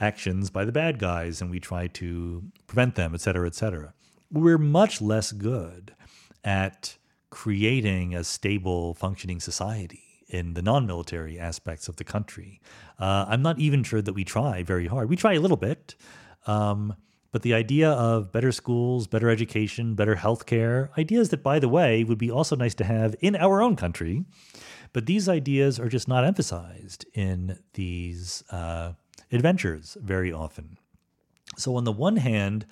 actions 0.00 0.50
by 0.50 0.64
the 0.64 0.72
bad 0.72 0.98
guys 0.98 1.40
and 1.40 1.50
we 1.50 1.60
try 1.60 1.86
to 1.86 2.42
prevent 2.66 2.94
them, 2.94 3.14
et 3.14 3.20
cetera, 3.20 3.46
et 3.46 3.54
cetera. 3.54 3.92
We're 4.30 4.58
much 4.58 5.00
less 5.00 5.30
good 5.32 5.94
at 6.42 6.96
creating 7.34 8.14
a 8.14 8.22
stable, 8.22 8.94
functioning 8.94 9.40
society 9.40 10.22
in 10.28 10.54
the 10.54 10.62
non 10.62 10.86
military 10.86 11.36
aspects 11.36 11.88
of 11.88 11.96
the 11.96 12.04
country. 12.04 12.60
Uh, 12.96 13.24
I'm 13.26 13.42
not 13.42 13.58
even 13.58 13.82
sure 13.82 14.00
that 14.00 14.12
we 14.12 14.22
try 14.22 14.62
very 14.62 14.86
hard. 14.86 15.10
We 15.10 15.16
try 15.16 15.32
a 15.32 15.40
little 15.40 15.56
bit. 15.56 15.96
Um, 16.46 16.94
but 17.32 17.42
the 17.42 17.52
idea 17.52 17.90
of 17.90 18.30
better 18.30 18.52
schools, 18.52 19.08
better 19.08 19.28
education, 19.28 19.96
better 19.96 20.14
healthcare, 20.14 20.96
ideas 20.96 21.30
that, 21.30 21.42
by 21.42 21.58
the 21.58 21.68
way, 21.68 22.04
would 22.04 22.18
be 22.18 22.30
also 22.30 22.54
nice 22.54 22.76
to 22.76 22.84
have 22.84 23.16
in 23.20 23.34
our 23.34 23.60
own 23.60 23.74
country. 23.74 24.24
But 24.92 25.06
these 25.06 25.28
ideas 25.28 25.80
are 25.80 25.88
just 25.88 26.06
not 26.06 26.24
emphasized 26.24 27.04
in 27.14 27.58
these 27.72 28.44
uh, 28.52 28.92
adventures 29.32 29.96
very 30.00 30.32
often. 30.32 30.78
So, 31.56 31.74
on 31.74 31.82
the 31.82 31.90
one 31.90 32.18
hand, 32.18 32.64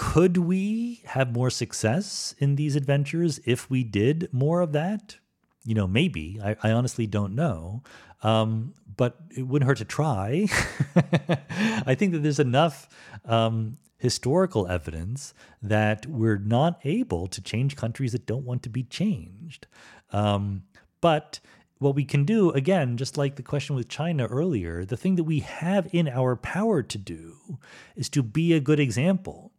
could 0.00 0.36
we 0.36 1.02
have 1.06 1.32
more 1.32 1.50
success 1.50 2.32
in 2.38 2.54
these 2.54 2.76
adventures 2.76 3.40
if 3.44 3.68
we 3.68 3.82
did 3.82 4.28
more 4.30 4.60
of 4.60 4.70
that? 4.70 5.16
You 5.64 5.74
know, 5.74 5.88
maybe. 5.88 6.38
I, 6.40 6.54
I 6.62 6.70
honestly 6.70 7.08
don't 7.08 7.34
know. 7.34 7.82
Um, 8.22 8.74
but 8.96 9.16
it 9.36 9.42
wouldn't 9.42 9.66
hurt 9.66 9.78
to 9.78 9.84
try. 9.84 10.46
I 11.84 11.96
think 11.96 12.12
that 12.12 12.20
there's 12.22 12.38
enough 12.38 12.88
um, 13.24 13.76
historical 13.96 14.68
evidence 14.68 15.34
that 15.60 16.06
we're 16.06 16.38
not 16.38 16.78
able 16.84 17.26
to 17.26 17.42
change 17.42 17.74
countries 17.74 18.12
that 18.12 18.24
don't 18.24 18.44
want 18.44 18.62
to 18.62 18.68
be 18.68 18.84
changed. 18.84 19.66
Um, 20.12 20.62
but 21.00 21.40
what 21.78 21.96
we 21.96 22.04
can 22.04 22.24
do, 22.24 22.52
again, 22.52 22.98
just 22.98 23.18
like 23.18 23.34
the 23.34 23.42
question 23.42 23.74
with 23.74 23.88
China 23.88 24.26
earlier, 24.26 24.84
the 24.84 24.96
thing 24.96 25.16
that 25.16 25.24
we 25.24 25.40
have 25.40 25.92
in 25.92 26.06
our 26.06 26.36
power 26.36 26.84
to 26.84 26.98
do 26.98 27.58
is 27.96 28.08
to 28.10 28.22
be 28.22 28.52
a 28.52 28.60
good 28.60 28.78
example 28.78 29.50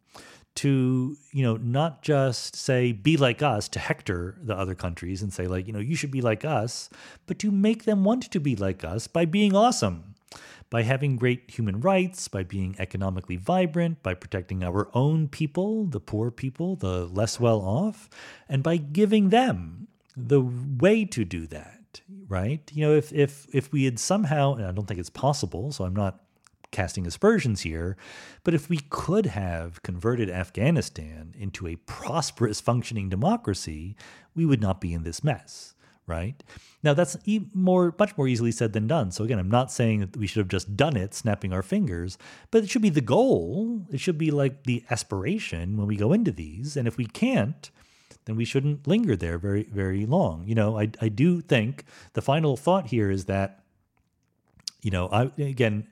to 0.56 1.16
you 1.32 1.44
know 1.44 1.58
not 1.58 2.02
just 2.02 2.56
say 2.56 2.92
be 2.92 3.18
like 3.18 3.42
us 3.42 3.68
to 3.70 3.80
hector 3.80 4.38
the 4.42 4.56
other 4.56 4.76
countries 4.76 5.22
and 5.22 5.32
say 5.32 5.48
like 5.48 5.68
you 5.68 5.74
know 5.74 5.80
you 5.80 5.96
should 5.96 6.12
be 6.12 6.22
like 6.22 6.44
us 6.44 6.90
but 7.28 7.40
to 7.40 7.52
make 7.52 7.86
them 7.86 8.04
want 8.04 8.24
to 8.24 8.40
be 8.40 8.56
like 8.56 8.84
us 8.84 9.08
by 9.08 9.26
being 9.26 9.56
awesome 9.56 10.16
by 10.70 10.84
having 10.84 11.16
great 11.16 11.50
human 11.50 11.80
rights 11.80 12.28
by 12.28 12.44
being 12.44 12.76
economically 12.80 13.38
vibrant 13.38 14.02
by 14.04 14.14
protecting 14.14 14.64
our 14.64 14.90
own 14.94 15.28
people 15.28 15.86
the 15.86 16.00
poor 16.00 16.32
people 16.32 16.76
the 16.76 17.06
less 17.06 17.40
well 17.40 17.62
off 17.62 18.10
and 18.48 18.64
by 18.64 18.76
giving 18.76 19.30
them 19.30 19.88
the 20.18 20.42
way 20.42 21.06
to 21.06 21.24
do 21.24 21.48
that 21.48 21.80
right? 22.28 22.72
You 22.74 22.86
know 22.86 22.94
if 22.94 23.12
if 23.12 23.48
if 23.54 23.72
we 23.72 23.86
had 23.86 24.00
somehow 24.00 24.54
and 24.54 24.66
i 24.66 24.72
don't 24.72 24.88
think 24.88 25.00
it's 25.00 25.10
possible 25.10 25.72
so 25.72 25.84
i'm 25.84 25.96
not 25.96 26.20
casting 26.72 27.08
aspersions 27.08 27.62
here, 27.62 27.98
but 28.44 28.54
if 28.54 28.70
we 28.70 28.80
could 28.90 29.28
have 29.28 29.82
converted 29.84 30.30
Afghanistan 30.30 31.34
into 31.38 31.68
a 31.68 31.76
prosperous 31.76 32.62
functioning 32.62 33.10
democracy, 33.10 33.96
we 34.36 34.46
would 34.46 34.62
not 34.62 34.80
be 34.80 34.94
in 34.94 35.04
this 35.04 35.24
mess, 35.24 35.74
right? 36.06 36.44
Now 36.84 36.94
that's 36.94 37.18
more 37.54 37.94
much 37.98 38.18
more 38.18 38.28
easily 38.28 38.52
said 38.52 38.74
than 38.74 38.88
done. 38.88 39.12
So 39.12 39.24
again, 39.24 39.40
I'm 39.40 39.50
not 39.50 39.72
saying 39.72 40.00
that 40.02 40.18
we 40.18 40.28
should 40.28 40.40
have 40.40 40.48
just 40.48 40.78
done 40.78 40.96
it 40.96 41.14
snapping 41.14 41.54
our 41.54 41.64
fingers, 41.64 42.18
but 42.52 42.64
it 42.64 42.70
should 42.70 42.82
be 42.82 42.90
the 42.90 43.02
goal. 43.02 43.86
It 43.92 44.00
should 44.00 44.18
be 44.18 44.32
like 44.32 44.64
the 44.64 44.84
aspiration 44.90 45.78
when 45.78 45.88
we 45.88 45.98
go 45.98 46.14
into 46.14 46.32
these, 46.32 46.78
and 46.78 46.88
if 46.88 46.98
we 46.98 47.06
can't, 47.06 47.70
then 48.26 48.36
we 48.36 48.46
shouldn't 48.46 48.88
linger 48.88 49.16
there 49.16 49.38
very 49.38 49.64
very 49.64 50.06
long. 50.06 50.48
You 50.48 50.56
know, 50.56 50.80
I 50.80 50.92
I 51.02 51.10
do 51.10 51.42
think 51.42 51.84
the 52.14 52.22
final 52.22 52.56
thought 52.56 52.88
here 52.88 53.10
is 53.10 53.26
that 53.26 53.64
you 54.82 54.92
know, 54.92 55.10
I 55.10 55.32
again 55.42 55.88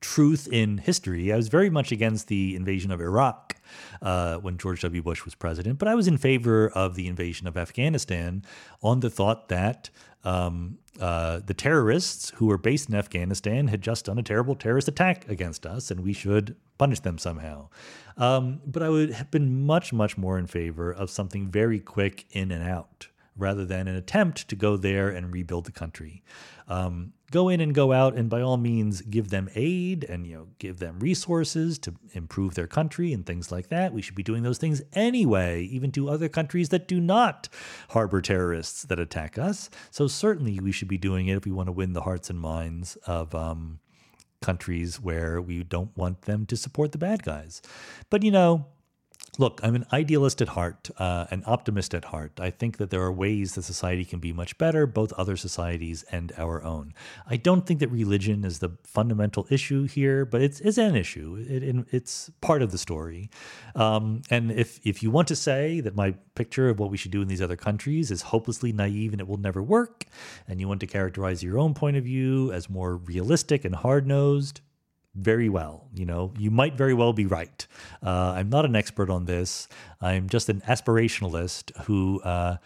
truth 0.00 0.48
in 0.50 0.78
history. 0.78 1.32
I 1.32 1.36
was 1.36 1.48
very 1.48 1.70
much 1.70 1.92
against 1.92 2.28
the 2.28 2.54
invasion 2.54 2.90
of 2.90 3.00
Iraq 3.00 3.56
uh, 4.02 4.36
when 4.36 4.58
George 4.58 4.82
W. 4.82 5.02
Bush 5.02 5.24
was 5.24 5.34
president, 5.34 5.78
but 5.78 5.88
I 5.88 5.94
was 5.94 6.06
in 6.06 6.18
favor 6.18 6.68
of 6.68 6.94
the 6.94 7.08
invasion 7.08 7.46
of 7.46 7.56
Afghanistan 7.56 8.42
on 8.82 9.00
the 9.00 9.10
thought 9.10 9.48
that 9.48 9.90
um, 10.24 10.78
uh, 11.00 11.40
the 11.44 11.54
terrorists 11.54 12.30
who 12.36 12.46
were 12.46 12.58
based 12.58 12.88
in 12.88 12.94
Afghanistan 12.94 13.68
had 13.68 13.80
just 13.80 14.06
done 14.06 14.18
a 14.18 14.22
terrible 14.22 14.54
terrorist 14.54 14.88
attack 14.88 15.28
against 15.28 15.64
us, 15.64 15.90
and 15.90 16.00
we 16.00 16.12
should 16.12 16.56
punish 16.78 17.00
them 17.00 17.16
somehow. 17.16 17.68
Um, 18.16 18.60
but 18.66 18.82
I 18.82 18.88
would 18.88 19.12
have 19.12 19.30
been 19.30 19.64
much, 19.64 19.92
much 19.92 20.18
more 20.18 20.38
in 20.38 20.46
favor 20.46 20.90
of 20.90 21.10
something 21.10 21.48
very 21.48 21.78
quick 21.78 22.26
in 22.30 22.50
and 22.50 22.68
out 22.68 23.08
rather 23.36 23.64
than 23.64 23.86
an 23.86 23.94
attempt 23.94 24.48
to 24.48 24.56
go 24.56 24.76
there 24.76 25.08
and 25.10 25.32
rebuild 25.32 25.66
the 25.66 25.72
country. 25.72 26.22
Um, 26.68 27.12
go 27.30 27.48
in 27.48 27.60
and 27.60 27.74
go 27.74 27.92
out, 27.92 28.14
and 28.14 28.28
by 28.28 28.40
all 28.40 28.56
means, 28.56 29.02
give 29.02 29.30
them 29.30 29.48
aid 29.54 30.04
and 30.04 30.26
you 30.26 30.36
know 30.36 30.46
give 30.58 30.78
them 30.78 30.98
resources 30.98 31.78
to 31.80 31.94
improve 32.12 32.54
their 32.54 32.66
country 32.66 33.12
and 33.12 33.26
things 33.26 33.50
like 33.50 33.68
that. 33.68 33.92
We 33.92 34.02
should 34.02 34.14
be 34.14 34.22
doing 34.22 34.42
those 34.42 34.58
things 34.58 34.82
anyway, 34.92 35.62
even 35.64 35.92
to 35.92 36.08
other 36.08 36.28
countries 36.28 36.68
that 36.70 36.88
do 36.88 37.00
not 37.00 37.48
harbor 37.90 38.20
terrorists 38.20 38.82
that 38.84 38.98
attack 38.98 39.38
us. 39.38 39.70
So 39.90 40.06
certainly, 40.06 40.60
we 40.60 40.72
should 40.72 40.88
be 40.88 40.98
doing 40.98 41.28
it 41.28 41.36
if 41.36 41.44
we 41.44 41.52
want 41.52 41.68
to 41.68 41.72
win 41.72 41.92
the 41.92 42.02
hearts 42.02 42.30
and 42.30 42.40
minds 42.40 42.96
of. 43.06 43.34
Um, 43.34 43.80
countries 44.42 45.00
where 45.00 45.40
we 45.40 45.62
don't 45.62 45.96
want 45.96 46.22
them 46.22 46.44
to 46.46 46.56
support 46.56 46.92
the 46.92 46.98
bad 46.98 47.22
guys. 47.22 47.62
But 48.10 48.22
you 48.22 48.30
know, 48.30 48.66
Look, 49.38 49.60
I'm 49.62 49.74
an 49.74 49.84
idealist 49.92 50.40
at 50.40 50.48
heart, 50.48 50.90
uh, 50.98 51.26
an 51.30 51.42
optimist 51.46 51.94
at 51.94 52.06
heart. 52.06 52.40
I 52.40 52.50
think 52.50 52.78
that 52.78 52.90
there 52.90 53.02
are 53.02 53.12
ways 53.12 53.54
that 53.54 53.62
society 53.62 54.04
can 54.04 54.18
be 54.18 54.32
much 54.32 54.56
better, 54.56 54.86
both 54.86 55.12
other 55.12 55.36
societies 55.36 56.04
and 56.10 56.32
our 56.38 56.62
own. 56.62 56.94
I 57.26 57.36
don't 57.36 57.66
think 57.66 57.80
that 57.80 57.88
religion 57.88 58.44
is 58.44 58.60
the 58.60 58.70
fundamental 58.84 59.46
issue 59.50 59.84
here, 59.84 60.24
but 60.24 60.40
it's, 60.40 60.60
it's 60.60 60.78
an 60.78 60.96
issue. 60.96 61.44
It, 61.48 61.62
it, 61.62 61.76
it's 61.90 62.30
part 62.40 62.62
of 62.62 62.72
the 62.72 62.78
story. 62.78 63.28
Um, 63.74 64.22
and 64.30 64.50
if, 64.52 64.80
if 64.84 65.02
you 65.02 65.10
want 65.10 65.28
to 65.28 65.36
say 65.36 65.80
that 65.80 65.94
my 65.94 66.14
picture 66.34 66.70
of 66.70 66.78
what 66.78 66.90
we 66.90 66.96
should 66.96 67.10
do 67.10 67.20
in 67.20 67.28
these 67.28 67.42
other 67.42 67.56
countries 67.56 68.10
is 68.10 68.22
hopelessly 68.22 68.72
naive 68.72 69.12
and 69.12 69.20
it 69.20 69.28
will 69.28 69.36
never 69.36 69.62
work, 69.62 70.06
and 70.48 70.60
you 70.60 70.68
want 70.68 70.80
to 70.80 70.86
characterize 70.86 71.42
your 71.42 71.58
own 71.58 71.74
point 71.74 71.96
of 71.96 72.04
view 72.04 72.52
as 72.52 72.70
more 72.70 72.96
realistic 72.96 73.66
and 73.66 73.74
hard 73.74 74.06
nosed, 74.06 74.62
very 75.16 75.48
well. 75.48 75.88
You 75.94 76.06
know, 76.06 76.32
you 76.38 76.50
might 76.50 76.74
very 76.74 76.94
well 76.94 77.12
be 77.12 77.26
right. 77.26 77.66
Uh, 78.04 78.34
I'm 78.36 78.48
not 78.48 78.64
an 78.64 78.76
expert 78.76 79.10
on 79.10 79.24
this. 79.24 79.68
I'm 80.00 80.28
just 80.28 80.48
an 80.48 80.60
aspirationalist 80.68 81.76
who 81.84 82.20
uh, 82.20 82.58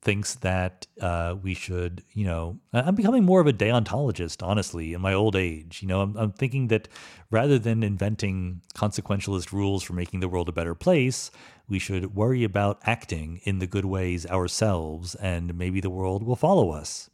thinks 0.00 0.36
that 0.36 0.86
uh, 1.00 1.34
we 1.42 1.54
should, 1.54 2.02
you 2.12 2.24
know, 2.24 2.58
I'm 2.72 2.94
becoming 2.94 3.24
more 3.24 3.40
of 3.40 3.46
a 3.46 3.52
deontologist, 3.52 4.46
honestly, 4.46 4.92
in 4.92 5.00
my 5.00 5.12
old 5.12 5.34
age. 5.34 5.80
You 5.82 5.88
know, 5.88 6.02
I'm, 6.02 6.16
I'm 6.16 6.32
thinking 6.32 6.68
that 6.68 6.88
rather 7.30 7.58
than 7.58 7.82
inventing 7.82 8.62
consequentialist 8.74 9.52
rules 9.52 9.82
for 9.82 9.94
making 9.94 10.20
the 10.20 10.28
world 10.28 10.48
a 10.48 10.52
better 10.52 10.74
place, 10.74 11.30
we 11.68 11.78
should 11.78 12.14
worry 12.14 12.44
about 12.44 12.80
acting 12.84 13.40
in 13.44 13.58
the 13.58 13.66
good 13.66 13.84
ways 13.84 14.24
ourselves, 14.26 15.14
and 15.16 15.56
maybe 15.56 15.80
the 15.80 15.90
world 15.90 16.22
will 16.22 16.36
follow 16.36 16.70
us. 16.70 17.10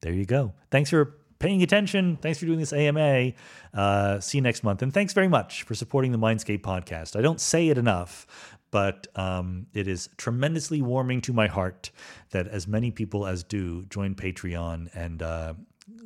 There 0.00 0.12
you 0.12 0.26
go. 0.26 0.52
Thanks 0.70 0.90
for 0.90 1.16
paying 1.38 1.62
attention. 1.62 2.16
Thanks 2.16 2.38
for 2.38 2.46
doing 2.46 2.58
this 2.58 2.72
AMA. 2.72 3.32
Uh, 3.72 4.20
see 4.20 4.38
you 4.38 4.42
next 4.42 4.64
month. 4.64 4.82
And 4.82 4.92
thanks 4.92 5.12
very 5.12 5.28
much 5.28 5.62
for 5.62 5.74
supporting 5.74 6.12
the 6.12 6.18
Mindscape 6.18 6.62
podcast. 6.62 7.16
I 7.16 7.22
don't 7.22 7.40
say 7.40 7.68
it 7.68 7.78
enough, 7.78 8.26
but 8.70 9.06
um, 9.16 9.66
it 9.72 9.88
is 9.88 10.08
tremendously 10.16 10.82
warming 10.82 11.20
to 11.22 11.32
my 11.32 11.46
heart 11.46 11.90
that 12.30 12.48
as 12.48 12.66
many 12.66 12.90
people 12.90 13.26
as 13.26 13.44
do 13.44 13.84
join 13.86 14.14
Patreon 14.14 14.88
and 14.94 15.22
uh, 15.22 15.54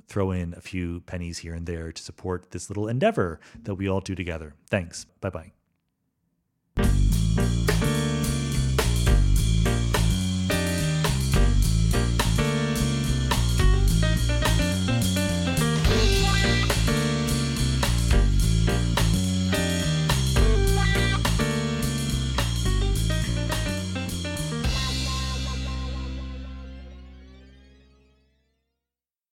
throw 0.08 0.30
in 0.30 0.54
a 0.54 0.60
few 0.60 1.00
pennies 1.02 1.38
here 1.38 1.54
and 1.54 1.66
there 1.66 1.92
to 1.92 2.02
support 2.02 2.50
this 2.50 2.70
little 2.70 2.88
endeavor 2.88 3.40
that 3.62 3.74
we 3.74 3.88
all 3.88 4.00
do 4.00 4.14
together. 4.14 4.54
Thanks. 4.70 5.06
Bye 5.20 5.30
bye. 5.30 5.52